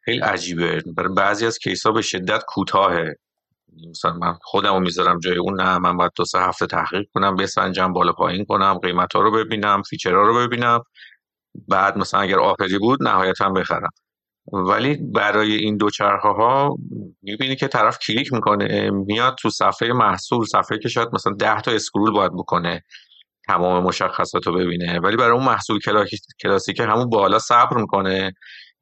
خیلی 0.04 0.20
عجیبه. 0.20 0.82
برای 0.96 1.14
بعضی 1.14 1.46
از 1.46 1.58
case 1.58 1.86
ها 1.86 1.92
به 1.92 2.02
شدت 2.02 2.42
کوتاهه. 2.48 3.14
مثلا 3.90 4.12
من 4.12 4.34
خودم 4.42 4.74
رو 4.74 4.80
می‌ذارم 4.80 5.18
جای 5.18 5.38
اون 5.38 5.60
نه 5.60 5.78
من 5.78 5.96
باید 5.96 6.12
دو 6.16 6.24
سه 6.24 6.38
هفته 6.40 6.66
تحقیق 6.66 7.04
کنم 7.14 7.36
بسنجم 7.36 7.92
بالا 7.92 8.12
پایین 8.12 8.44
کنم 8.44 8.78
قیمت 8.78 9.14
ها 9.16 9.22
رو 9.22 9.30
ببینم 9.30 9.82
feature 9.82 10.17
ها 10.17 10.22
رو 10.22 10.34
ببینم. 10.34 10.80
بعد 11.68 11.98
مثلا 11.98 12.20
اگر 12.20 12.40
آپری 12.40 12.78
بود 12.78 13.02
نهایتا 13.02 13.50
بخرم. 13.50 13.90
ولی 14.52 14.96
برای 15.14 15.52
این 15.52 15.76
دوچرخه 15.76 16.28
ها 16.28 16.76
می‌بینی 17.22 17.56
که 17.56 17.68
طرف 17.68 17.98
کلیک 17.98 18.32
می‌کنه 18.32 18.90
میاد 18.90 19.34
تو 19.34 19.50
صفحه 19.50 19.92
محصول 19.92 20.46
صفحه 20.46 20.78
که 20.78 20.88
شاید 20.88 21.08
مثلا 21.12 21.32
ده 21.32 21.60
تا 21.60 21.70
scroll 21.70 22.12
باید 22.12 22.32
بکنه 22.32 22.82
تمام 23.48 23.84
مشخصات 23.84 24.46
رو 24.46 24.54
ببینه. 24.54 25.00
ولی 25.00 25.16
برای 25.16 25.32
اون 25.32 25.44
محصول 25.44 25.80
کلاسیک 26.42 26.80
همون 26.80 27.10
بالا 27.10 27.38
صبر 27.38 27.76
می‌کنه. 27.76 28.32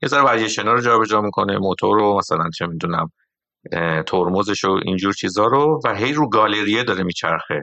یه 0.03 0.09
ذره 0.09 0.23
وریشنا 0.23 0.73
رو 0.73 0.81
جابجا 0.81 1.21
می‌کنه 1.21 1.59
موتور 1.59 1.97
رو 2.01 2.19
مثلا 2.19 2.51
چه 2.59 2.67
می‌دونم 2.67 3.13
ترمزش 4.07 4.65
و 4.65 4.71
اینجور 4.85 5.13
چیزا 5.13 5.47
رو 5.47 5.81
و 5.85 5.95
هی 5.95 6.13
رو 6.13 6.29
گالریه 6.29 6.83
داره 6.83 7.03
میچرخه. 7.03 7.61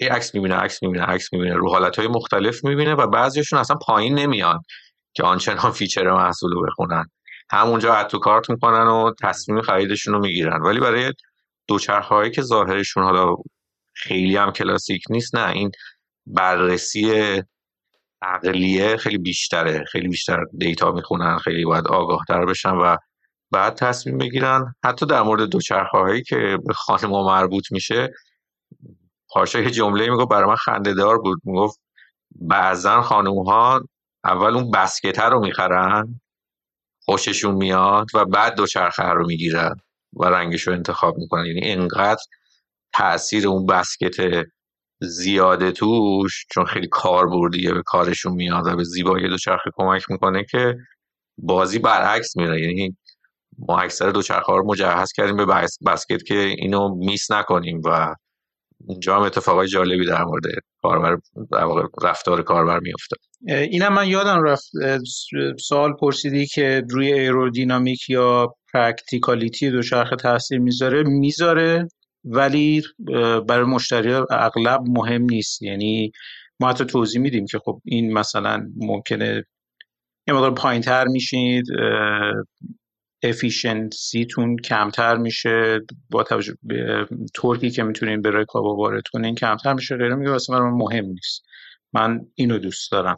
هی 0.00 0.06
عکس 0.08 0.34
می‌بینه 0.34 0.54
عکس 0.54 0.82
می‌بینه 0.82 1.04
عکس 1.04 1.32
می‌بینه 1.32 1.54
رو 1.54 1.70
حالت 1.70 1.98
های 1.98 2.08
مختلف 2.08 2.64
می‌بینه 2.64 2.94
و 2.94 3.06
بعضیشون 3.06 3.58
اصلا 3.58 3.76
پایین 3.76 4.14
نمیان 4.18 4.60
که 5.14 5.22
آنچنان 5.22 5.72
feature 5.80 6.12
محصول 6.12 6.52
رو 6.52 6.66
بخونن. 6.66 7.04
همونجا 7.50 7.94
add 7.94 8.06
to 8.06 8.18
cart 8.18 8.50
می‌کنن 8.50 8.86
و 8.86 9.12
تصمیم 9.22 9.62
خریدشون 9.62 10.14
رو 10.14 10.20
می‌گیرن. 10.20 10.62
ولی 10.62 10.80
برای 10.80 11.12
دوچرخه 11.68 12.30
که 12.30 12.42
ظاهرشون 12.42 13.04
حالا 13.04 13.36
خیلی 13.94 14.36
هم 14.36 14.52
کلاسیک 14.52 15.02
نیست 15.10 15.36
نه 15.36 15.50
این 15.50 15.70
بررسی 16.26 17.12
عقلیه 18.22 18.96
خیلی 18.96 19.18
بیشتره. 19.18 19.84
خیلی 19.92 20.08
بیشتر 20.08 20.44
دیتا 20.58 20.92
می‌خونن 20.92 21.38
خیلی 21.38 21.64
باید 21.64 21.88
آگاه 21.88 22.20
تر 22.28 22.44
بشن 22.44 22.70
و 22.76 22.96
بعد 23.54 23.74
تصمیم 23.74 24.18
بگیرن. 24.18 24.74
حتی 24.84 25.06
در 25.06 25.22
مورد 25.22 25.42
دوچرخه 25.42 25.98
هایی 25.98 26.22
که 26.22 26.58
به 26.66 26.74
خانم 26.74 27.10
مربوط 27.10 27.72
میشه 27.72 28.12
پاشا 29.28 29.60
یه 29.60 29.70
جمله 29.70 30.10
می‌گفت 30.10 30.28
برای 30.28 30.48
من 30.48 30.56
خندهدار 30.56 31.18
بود. 31.18 31.40
می‌گفت 31.44 31.80
بعضا 32.40 33.02
خانم 33.02 33.38
ها 33.42 33.80
اول 34.24 34.54
اون 34.54 34.70
بسکته 34.70 35.22
رو 35.22 35.40
می‌خرن 35.40 36.20
خوششون 37.04 37.54
میاد 37.54 38.06
و 38.14 38.24
بعد 38.24 38.54
دوچرخه 38.54 39.02
رو 39.02 39.26
می‌گیرن 39.26 39.76
و 40.12 40.24
رنگش 40.24 40.62
رو 40.68 40.72
انتخاب 40.72 41.18
می‌کنن. 41.18 41.46
یعنی 41.46 41.70
انقدر 41.72 42.22
تاثیر 42.92 43.48
اون 43.48 43.66
بسکت 43.66 44.44
زیاده 45.00 45.72
توش 45.72 46.46
چون 46.50 46.64
خیلی 46.64 46.88
کاربردیه 46.88 47.72
به 47.74 47.82
کارشون 47.86 48.32
میاد 48.32 48.66
و 48.66 48.76
به 48.76 48.84
زیبایی 48.84 49.28
دوچرخه 49.28 49.70
کمک 49.76 50.10
می‌کنه 50.10 50.44
که 50.50 50.76
بازی 51.38 51.78
برعکس 51.78 52.36
میره. 52.36 52.60
یعنی 52.60 52.96
ما 53.58 53.78
اکثر 53.80 54.10
دوچرخه 54.10 54.52
رو 54.52 54.66
مجهز 54.66 55.12
کردیم 55.12 55.36
به 55.36 55.46
بسکت 55.86 56.22
که 56.22 56.38
اینو 56.38 56.94
میس 56.94 57.30
نکنیم 57.30 57.80
و 57.84 58.14
اونجا 58.86 59.16
هم 59.16 59.22
اتفاقای 59.22 59.68
جالبی 59.68 60.06
در 60.06 60.24
مورد 60.24 60.42
کاربر 60.82 61.18
در 61.52 61.64
واقع 61.64 61.82
رفتار 62.02 62.42
کاربر 62.42 62.78
میفته 62.78 63.16
اینم 63.46 63.92
من 63.92 64.08
یادم 64.08 64.42
رفت 64.42 64.70
سوال 65.60 65.92
پرسیدی 65.92 66.46
که 66.46 66.82
روی 66.90 67.12
aerodynamic 67.12 68.10
یا 68.10 68.54
practicality 68.72 69.70
دوچرخه 69.70 70.16
تاثیر 70.16 70.58
می‌ذاره؟ 70.58 71.02
می‌ذاره 71.02 71.88
ولی 72.24 72.82
برای 73.48 73.64
مشتری 73.64 74.12
اغلب 74.30 74.80
مهم 74.86 75.22
نیست. 75.22 75.62
یعنی 75.62 76.12
ما 76.60 76.68
حتی 76.68 76.84
توضیح 76.84 77.20
میدیم 77.20 77.46
که 77.46 77.58
خب 77.58 77.80
این 77.84 78.12
مثلا 78.12 78.66
ممکنه 78.76 79.44
یه 80.28 80.34
مقدار 80.34 80.54
پایین 80.54 80.82
تر 80.82 81.04
میشید 81.04 81.64
efficiency 83.24 84.25
تون 84.25 84.56
کمتر 84.56 85.16
میشه 85.16 85.80
با 86.10 86.22
توجه 86.22 86.54
به 86.62 87.06
torque 87.34 87.65
ی 87.65 87.70
که 87.70 87.82
می‌تونین 87.82 88.22
به 88.22 88.30
رکاب 88.30 88.64
وارد 88.64 89.02
کنین 89.12 89.34
کمتر 89.34 89.72
میشه 89.72 89.96
غیره 89.96 90.14
میگه 90.14 90.30
واسه 90.30 90.52
من 90.52 90.70
مهم 90.70 91.04
نیست. 91.04 91.44
من 91.92 92.20
اینو 92.34 92.58
دوست 92.58 92.92
دارم. 92.92 93.16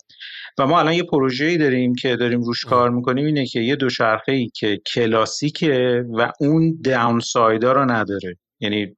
و 0.58 0.66
ما 0.66 0.80
الان 0.80 0.92
یه 0.92 1.02
پروژه‌ای 1.02 1.58
داریم 1.58 1.94
که 1.94 2.16
داریم 2.16 2.40
روش 2.40 2.64
کار 2.64 2.90
می‌کنیم 2.90 3.26
اینه 3.26 3.46
که 3.46 3.60
یه 3.60 3.76
دوچرخه 3.76 4.32
ای 4.32 4.50
که 4.54 4.80
کلاسیکه 4.94 6.04
و 6.18 6.32
اون 6.40 6.80
داونسایدا 6.84 7.72
رو 7.72 7.90
نداره. 7.90 8.36
یعنی 8.60 8.96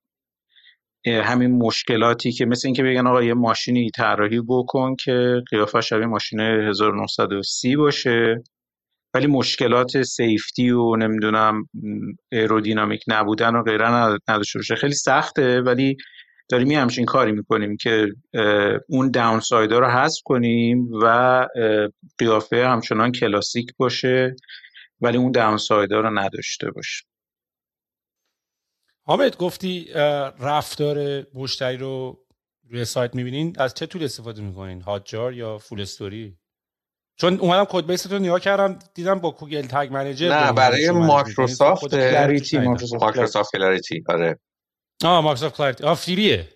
همین 1.07 1.59
مشکلاتی 1.59 2.33
که 2.33 2.47
مثل 2.47 2.69
اینکه 2.69 2.83
بگن 2.83 3.07
آقا 3.07 3.23
یه 3.23 3.35
ماشینی 3.35 3.91
طراحی 3.91 4.41
بکن 4.49 4.97
که 5.05 5.43
قیافه 5.51 5.81
شبیه 5.81 6.07
ماشین 6.07 6.41
1930 6.41 7.77
باشه. 7.77 8.43
ولی 9.15 9.27
مشکلات 9.27 10.03
سیفتی 10.03 10.71
و 10.71 10.97
نمی‌دونم 10.97 11.69
ایرودینامیک 12.33 13.05
نبودن 13.07 13.55
و 13.55 13.63
غیره 13.63 13.91
نداشته 14.29 14.59
باشه. 14.59 14.75
خیلی 14.75 14.95
سخته 14.95 15.61
ولی 15.61 15.97
داریم 16.49 16.71
یه 16.71 16.81
همچین 16.81 17.05
کاری 17.05 17.33
می‌کنیم 17.33 17.77
که 17.77 18.09
اون 18.89 19.11
down 19.11 19.41
رو 19.51 19.87
حذف 19.87 20.21
کنیم 20.25 20.91
و 21.03 21.47
قیافه 22.19 22.69
همچنان 22.69 23.13
کلاسیک 23.13 23.71
باشه 23.77 24.37
ولی 25.01 25.19
اون 25.19 25.33
down 25.33 25.59
رو 25.91 26.19
نداشته 26.19 26.71
باشه 26.71 27.05
حامد 29.07 29.37
گفتی 29.37 29.89
رفتار 30.41 31.27
مشتری 31.35 31.77
رو 31.77 32.25
روی 32.71 32.85
سایت 32.85 33.15
می‌بینین. 33.15 33.57
از 33.59 33.75
چه 33.75 33.87
tool 33.87 34.05
استفاده 34.05 34.43
می‌کنین؟ 34.43 34.81
Hotjar 34.81 35.35
یا 35.35 35.59
FullStory 35.59 36.37
چون 37.21 37.39
اومدم 37.41 37.65
code 37.65 37.87
base 37.87 38.13
رو 38.13 38.19
نگاه 38.19 38.41
کردم 38.41 38.79
دیدم 38.95 39.19
با 39.19 39.31
Google 39.31 39.67
Tag 39.67 39.89
Manager 39.93 40.29
نه 40.29 40.53
برای 40.53 40.91
Microsoft 40.91 41.91
Clarity 41.91 42.59
Microsoft 42.59 43.53
Clarity. 43.53 44.05
آره. 44.09 44.39
آه 45.05 45.21
Microsoft 45.21 45.57
Clarity. 45.57 45.85
آه 45.85 45.95
free 45.95 46.38
ه 46.38 46.49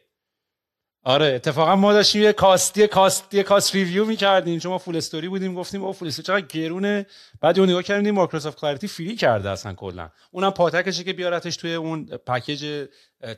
آره 1.05 1.27
اتفاقا 1.27 1.77
ما 1.77 1.93
داشتیم 1.93 2.23
یه 2.23 2.33
cost 2.33 2.87
ی 2.87 2.98
cost 2.98 3.43
ی 3.43 3.49
cost 3.49 3.75
review 3.75 4.05
می‌کردیم. 4.05 4.59
چون 4.59 4.73
ما 4.73 4.79
FullStory 4.79 5.29
بودیم 5.29 5.55
گفتیم 5.55 5.85
oh 5.85 5.93
FullStory 5.93 6.27
چقدر 6.27 6.47
گرونه. 6.47 7.07
بعد 7.41 7.59
اون 7.59 7.69
نگاه 7.71 7.83
کردیم 7.83 8.15
Microsoft 8.15 8.59
Clarity 8.59 8.89
free 8.89 9.17
کرده 9.17 9.51
اصلا 9.51 9.75
کلا. 9.75 10.11
اونم 10.31 10.51
پاتکشه 10.51 11.05
که 11.05 11.13
بیارتش 11.13 11.57
توی 11.57 11.75
اون 11.75 12.07
package 12.07 12.89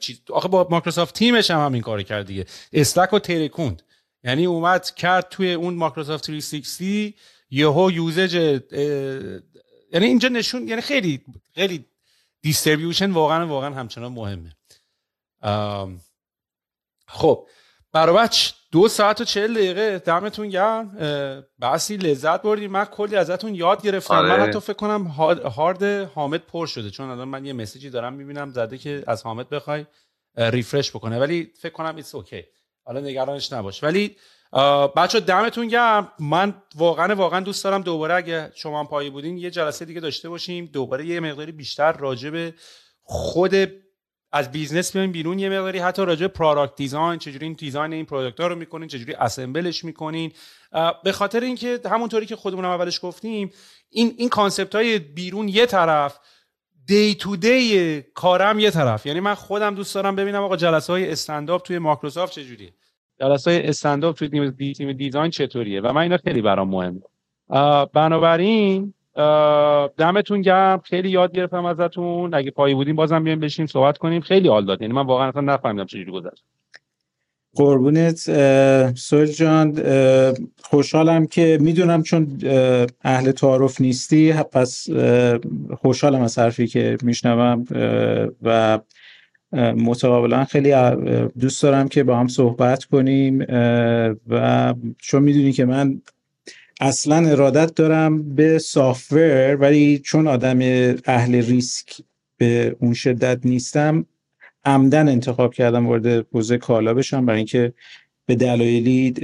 چیز. 0.00 0.20
آخه 0.30 0.48
با 0.48 0.68
Microsoft 0.70 1.14
Team 1.14 1.38
ش 1.38 1.50
هم 1.50 1.64
همین 1.64 1.82
کارو 1.82 2.02
کرد 2.02 2.26
دیگه. 2.26 2.46
Slack 2.72 3.12
و 3.12 3.18
ترکوند. 3.18 3.82
یعنی 4.24 4.46
اومد 4.46 4.90
کرد 4.90 5.28
توی 5.28 5.52
اون 5.52 5.74
مایکروسافت 5.74 6.24
360 6.24 7.14
یهو 7.50 7.90
usage 7.90 8.34
یعنی 9.92 10.06
اینجا 10.06 10.28
نشون 10.28 10.68
یعنی 10.68 10.80
خیلی 10.80 11.24
خیلی 11.54 11.84
distribution 12.42 13.10
واقعا 13.10 13.46
واقعا 13.46 13.74
همچنان 13.74 14.12
مهمه. 14.12 14.56
خب 17.06 17.48
برای 17.92 18.28
دو 18.72 18.88
ساعت 18.88 19.20
و 19.20 19.24
چهل 19.24 19.54
دقیقه 19.54 19.98
دمتون 19.98 20.48
گرم. 20.48 20.96
بحثی 21.58 21.96
لذت 21.96 22.42
بردیم. 22.42 22.70
من 22.70 22.84
کلی 22.84 23.16
ازتون 23.16 23.54
یاد 23.54 23.82
گرفتم. 23.82 24.14
آره. 24.14 24.28
من 24.28 24.40
حتی 24.40 24.60
فکر 24.60 24.72
کنم 24.72 25.06
هارد 25.06 26.10
حامد 26.14 26.40
پر 26.40 26.66
شده 26.66 26.90
چون 26.90 27.10
الان 27.10 27.28
من 27.28 27.44
یه 27.44 27.52
message 27.52 27.85
ی 27.86 27.90
دارم 27.90 28.12
می‌بینم 28.12 28.50
زده 28.50 28.78
که 28.78 29.04
از 29.06 29.22
حامد 29.22 29.48
بخوای 29.48 29.86
refresh 30.36 30.90
بکنه. 30.90 31.18
ولی 31.18 31.52
فکر 31.60 31.72
کنم 31.72 31.96
it's 31.96 32.14
okay 32.14 32.44
حالا 32.84 33.00
نگرانش 33.00 33.52
نباش. 33.52 33.82
ولی 33.82 34.16
بچه 34.96 35.20
دمتون 35.20 35.68
گرم. 35.68 36.12
من 36.20 36.54
واقعا 36.74 37.14
واقعا 37.14 37.40
دوست 37.40 37.64
دارم 37.64 37.82
دوباره 37.82 38.14
اگه 38.14 38.52
شما 38.54 38.80
هم 38.80 38.86
پایه 38.86 39.10
بودین 39.10 39.38
یه 39.38 39.50
جلسه 39.50 39.84
دیگه 39.84 40.00
داشته 40.00 40.28
باشیم. 40.28 40.66
دوباره 40.66 41.06
یه 41.06 41.20
مقداری 41.20 41.52
بیشتر 41.52 41.92
راجع 41.92 42.30
به 42.30 42.54
خود 43.02 43.54
از 44.32 44.52
business 44.52 44.92
بیایم 44.92 45.12
بیرون. 45.12 45.38
یه 45.38 45.48
مقداری 45.48 45.78
حتی 45.78 46.04
راجع 46.04 46.26
product 46.26 46.76
design 46.76 47.18
چجوری 47.18 47.46
این 47.46 47.54
design 47.54 47.92
این 47.92 48.04
product 48.04 48.40
ها 48.40 48.46
رو 48.46 48.56
می‌کنین 48.56 48.88
چجوری 48.88 49.14
assemble 49.14 49.70
ش 49.70 49.84
می‌کنین. 49.84 50.32
به 51.04 51.12
خاطر 51.12 51.40
اینکه 51.40 51.80
همونطوری 51.90 52.26
که 52.26 52.36
خودمون 52.36 52.64
اولش 52.64 53.00
گفتیم 53.02 53.50
این 53.90 54.14
این 54.18 54.28
concept 54.28 54.74
های 54.74 54.98
بیرون 54.98 55.48
یه 55.48 55.66
طرف 55.66 56.18
day 56.86 57.14
to 57.14 57.36
day 57.36 58.02
کارم 58.14 58.58
یه 58.58 58.70
طرف. 58.70 59.06
یعنی 59.06 59.20
من 59.20 59.34
خودم 59.34 59.74
دوست 59.74 59.94
دارم 59.94 60.16
ببینم 60.16 60.42
آقا 60.42 60.56
جلسه 60.56 60.92
های 60.92 61.10
استنداپ 61.12 61.62
توی 61.62 61.78
مایکروسافت 61.78 62.32
چجوریه. 62.32 62.72
جلسه 63.20 63.50
های 63.50 63.68
استنداپ 63.68 64.16
توی 64.16 64.72
تیم 64.74 64.92
دیزاین 64.92 65.30
چطوریه؟ 65.30 65.80
و 65.80 65.92
من 65.92 66.00
اینا 66.00 66.16
خیلی 66.16 66.42
برام 66.42 66.68
مهمه. 66.68 67.00
بنابراین 67.92 68.94
دمتون 69.96 70.40
گرم. 70.42 70.80
خیلی 70.84 71.10
یاد 71.10 71.32
گرفتم 71.32 71.64
ازتون. 71.64 72.34
اگه 72.34 72.50
پایی 72.50 72.74
بودیم 72.74 72.96
بازم 72.96 73.24
بیایم 73.24 73.40
بشیم 73.40 73.66
صحبت 73.66 73.98
کنیم. 73.98 74.20
خیلی 74.20 74.48
حال 74.48 74.64
داد. 74.64 74.82
یعنی 74.82 74.94
من 74.94 75.06
واقعا 75.06 75.28
اصلا 75.28 75.42
نفهمیدم 75.42 75.84
چجوری 75.84 76.12
گذشت. 76.12 76.44
قربونت 77.54 78.18
سویل 78.94 79.32
جان 79.32 79.82
خوشحالم 80.62 81.26
که 81.26 81.58
می‌دونم 81.60 82.02
چون 82.02 82.38
اهل 83.04 83.30
تعارف 83.30 83.80
نیستی 83.80 84.32
پس 84.32 84.86
خوشحالم 85.80 86.20
از 86.22 86.38
حرفی 86.38 86.66
که 86.66 86.96
میشنوم 87.02 87.64
و 88.42 88.78
متقابلا 89.76 90.44
خیلی 90.44 90.74
دوست 91.40 91.62
دارم 91.62 91.88
که 91.88 92.02
با 92.02 92.16
هم 92.16 92.28
صحبت 92.28 92.84
کنیم 92.84 93.46
و 94.28 94.74
چون 94.98 95.22
می‌دونی 95.22 95.52
که 95.52 95.64
من 95.64 96.00
اصلا 96.80 97.28
ارادت 97.28 97.74
دارم 97.74 98.34
به 98.34 98.58
software 98.58 99.56
ولی 99.56 99.98
چون 99.98 100.28
آدم 100.28 100.58
اهل 101.04 101.34
ریسک 101.34 102.00
به 102.36 102.76
اون 102.80 102.94
شدت 102.94 103.38
نیستم 103.44 104.06
عمدن 104.64 105.08
انتخاب 105.08 105.54
کردم 105.54 105.86
وارد 105.86 106.26
حوزه 106.32 106.58
کالا 106.58 106.94
بشم 106.94 107.26
برای 107.26 107.36
اینکه 107.36 107.72
به 108.26 108.34
دلایلی 108.34 109.14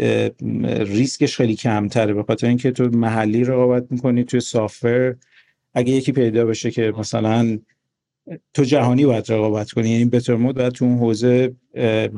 ریسکش 0.81 1.36
خیلی 1.36 1.57
کمتره. 1.57 2.15
به 2.15 2.23
خاطر 2.23 2.47
اینکه 2.47 2.70
تو 2.70 2.85
محلی 2.85 3.44
رقابت 3.44 3.86
می‌کنی 3.91 4.25
توی 4.25 4.41
software 4.41 5.17
اگه 5.75 5.93
یکی 5.93 6.12
پیدا 6.12 6.44
بشه 6.44 6.70
که 6.70 6.93
مثلا 6.99 7.59
تو 8.55 8.65
جهانی 8.65 9.07
باید 9.07 9.33
رقابت 9.33 9.70
کنی 9.70 9.89
یعنی 9.89 10.05
Bettermode 10.05 10.57
باید 10.57 10.73
تو 10.73 10.85
اون 10.85 10.99
حوزه 10.99 11.55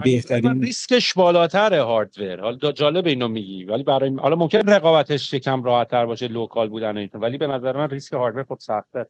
بهترین 0.04 0.62
ریسکش 0.62 1.14
بالاتره 1.14 1.82
hardware 1.82 2.40
حالا 2.40 2.72
جالب 2.72 3.06
اینو 3.06 3.28
میگی 3.28 3.64
ولی 3.64 3.82
برای 3.82 4.16
حالا 4.16 4.36
ممکن 4.36 4.58
رقابتش 4.58 5.34
یکم 5.34 5.62
راحتتر 5.62 6.06
باشه 6.06 6.28
local 6.28 6.68
بودن 6.68 7.08
ولی 7.14 7.38
به 7.38 7.46
نظر 7.46 7.76
من 7.76 7.90
ریسک 7.90 8.12
hardware 8.12 8.42
خود 8.42 8.58
سخته 8.58 9.06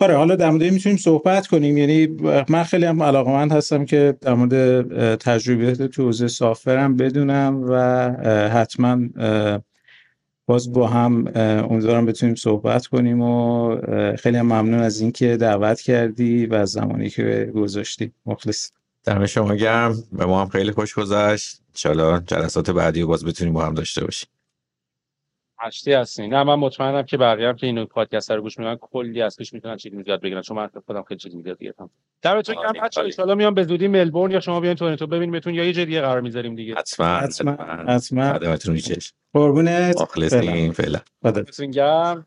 آره 0.00 0.16
حالا 0.16 0.36
در 0.36 0.50
مورد 0.50 0.64
می‌تونیم 0.64 0.98
صحبت 0.98 1.46
کنیم. 1.46 1.76
یعنی 1.78 2.06
من 2.48 2.62
خیلی 2.62 2.84
هم 2.84 3.02
علاقمند 3.02 3.52
هستم 3.52 3.84
که 3.84 4.16
در 4.20 4.34
مورد 4.34 5.14
تجربیات 5.14 5.82
تو 5.82 6.02
حوزه 6.02 6.28
software 6.28 6.88
م 6.88 6.96
بدونم 6.96 7.64
و 7.68 7.76
حتما 8.48 8.98
باز 10.46 10.72
با 10.72 10.86
هم 10.86 11.24
امیدوارم 11.70 12.06
بتونیم 12.06 12.34
صحبت 12.34 12.86
کنیم 12.86 13.20
و 13.20 13.76
خیلی 14.16 14.36
هم 14.36 14.46
ممنون 14.46 14.80
از 14.80 15.00
اینکه 15.00 15.36
دعوت 15.36 15.80
کردی 15.80 16.46
و 16.46 16.54
از 16.54 16.70
زمانی 16.70 17.10
که 17.10 17.52
گذاشتی. 17.54 18.12
مخلص. 18.26 18.70
دم 19.04 19.26
شما 19.26 19.54
گرم. 19.54 19.94
به 20.12 20.26
ما 20.26 20.40
هم 20.40 20.48
خیلی 20.48 20.72
خوش 20.72 20.94
گذشت. 20.94 21.60
ان 21.84 22.22
جلسات 22.26 22.70
بعدی 22.70 23.00
رو 23.00 23.08
باز 23.08 23.24
بتونیم 23.24 23.54
با 23.54 23.66
هم 23.66 23.74
داشته 23.74 24.04
باشیم. 24.04 24.28
هشتی 25.60 25.92
هستین. 25.92 26.34
نه 26.34 26.42
من 26.42 26.54
مطمئنم 26.54 27.02
که 27.02 27.16
بقیه 27.16 27.48
هم 27.48 27.56
که 27.56 27.66
این 27.66 27.84
پادکست 27.84 28.30
رو 28.30 28.42
گوش 28.42 28.58
می‌کنن 28.58 28.76
کلی 28.76 29.22
ازش 29.22 29.52
می‌تونن 29.52 29.76
چیزی 29.76 30.02
یاد 30.06 30.20
بگیرن 30.20 30.42
چون 30.42 30.56
من 30.56 30.70
خودم 30.86 31.02
خیلی 31.02 31.20
چیزی 31.20 31.42
یاد 31.46 31.58
گرفتم. 31.58 31.90
دمتون 32.22 32.54
گرم. 32.54 32.72
بچه‌ها 32.72 33.04
ان 33.04 33.10
شاء 33.10 33.34
میام 33.34 33.54
به 33.54 33.64
زودی 33.64 33.88
ملبورن 33.88 34.32
یا 34.32 34.40
شما 34.40 34.60
بیاین 34.60 34.76
تورنتو 34.76 35.06
ببینیم 35.06 35.30
بهتون 35.30 35.54
یا 35.54 35.64
یه 35.64 35.72
جای 35.72 35.84
دیگه 35.84 36.00
قرار 36.00 36.20
می‌ذاریم 36.20 36.54
دیگه. 36.54 36.74
حتما 36.74 37.06
حتما 37.06 37.52
حتما. 37.88 38.32
خدمتتون 38.32 38.74
ریچش 38.74 39.12
قربونت. 39.34 40.00
مخلصین 40.00 40.72
فعلا. 40.72 41.00
دمتون 41.22 41.70
گرم. 41.70 42.26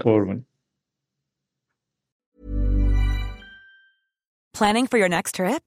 قربون 0.00 0.44
Planning 4.56 4.88
for 4.92 4.98
your 4.98 5.08
next 5.08 5.32
trip? 5.40 5.64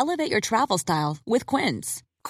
Elevate 0.00 0.30
your 0.34 0.40
travel 0.50 0.78
style 0.78 1.14
with 1.32 1.44
Quince. 1.52 2.02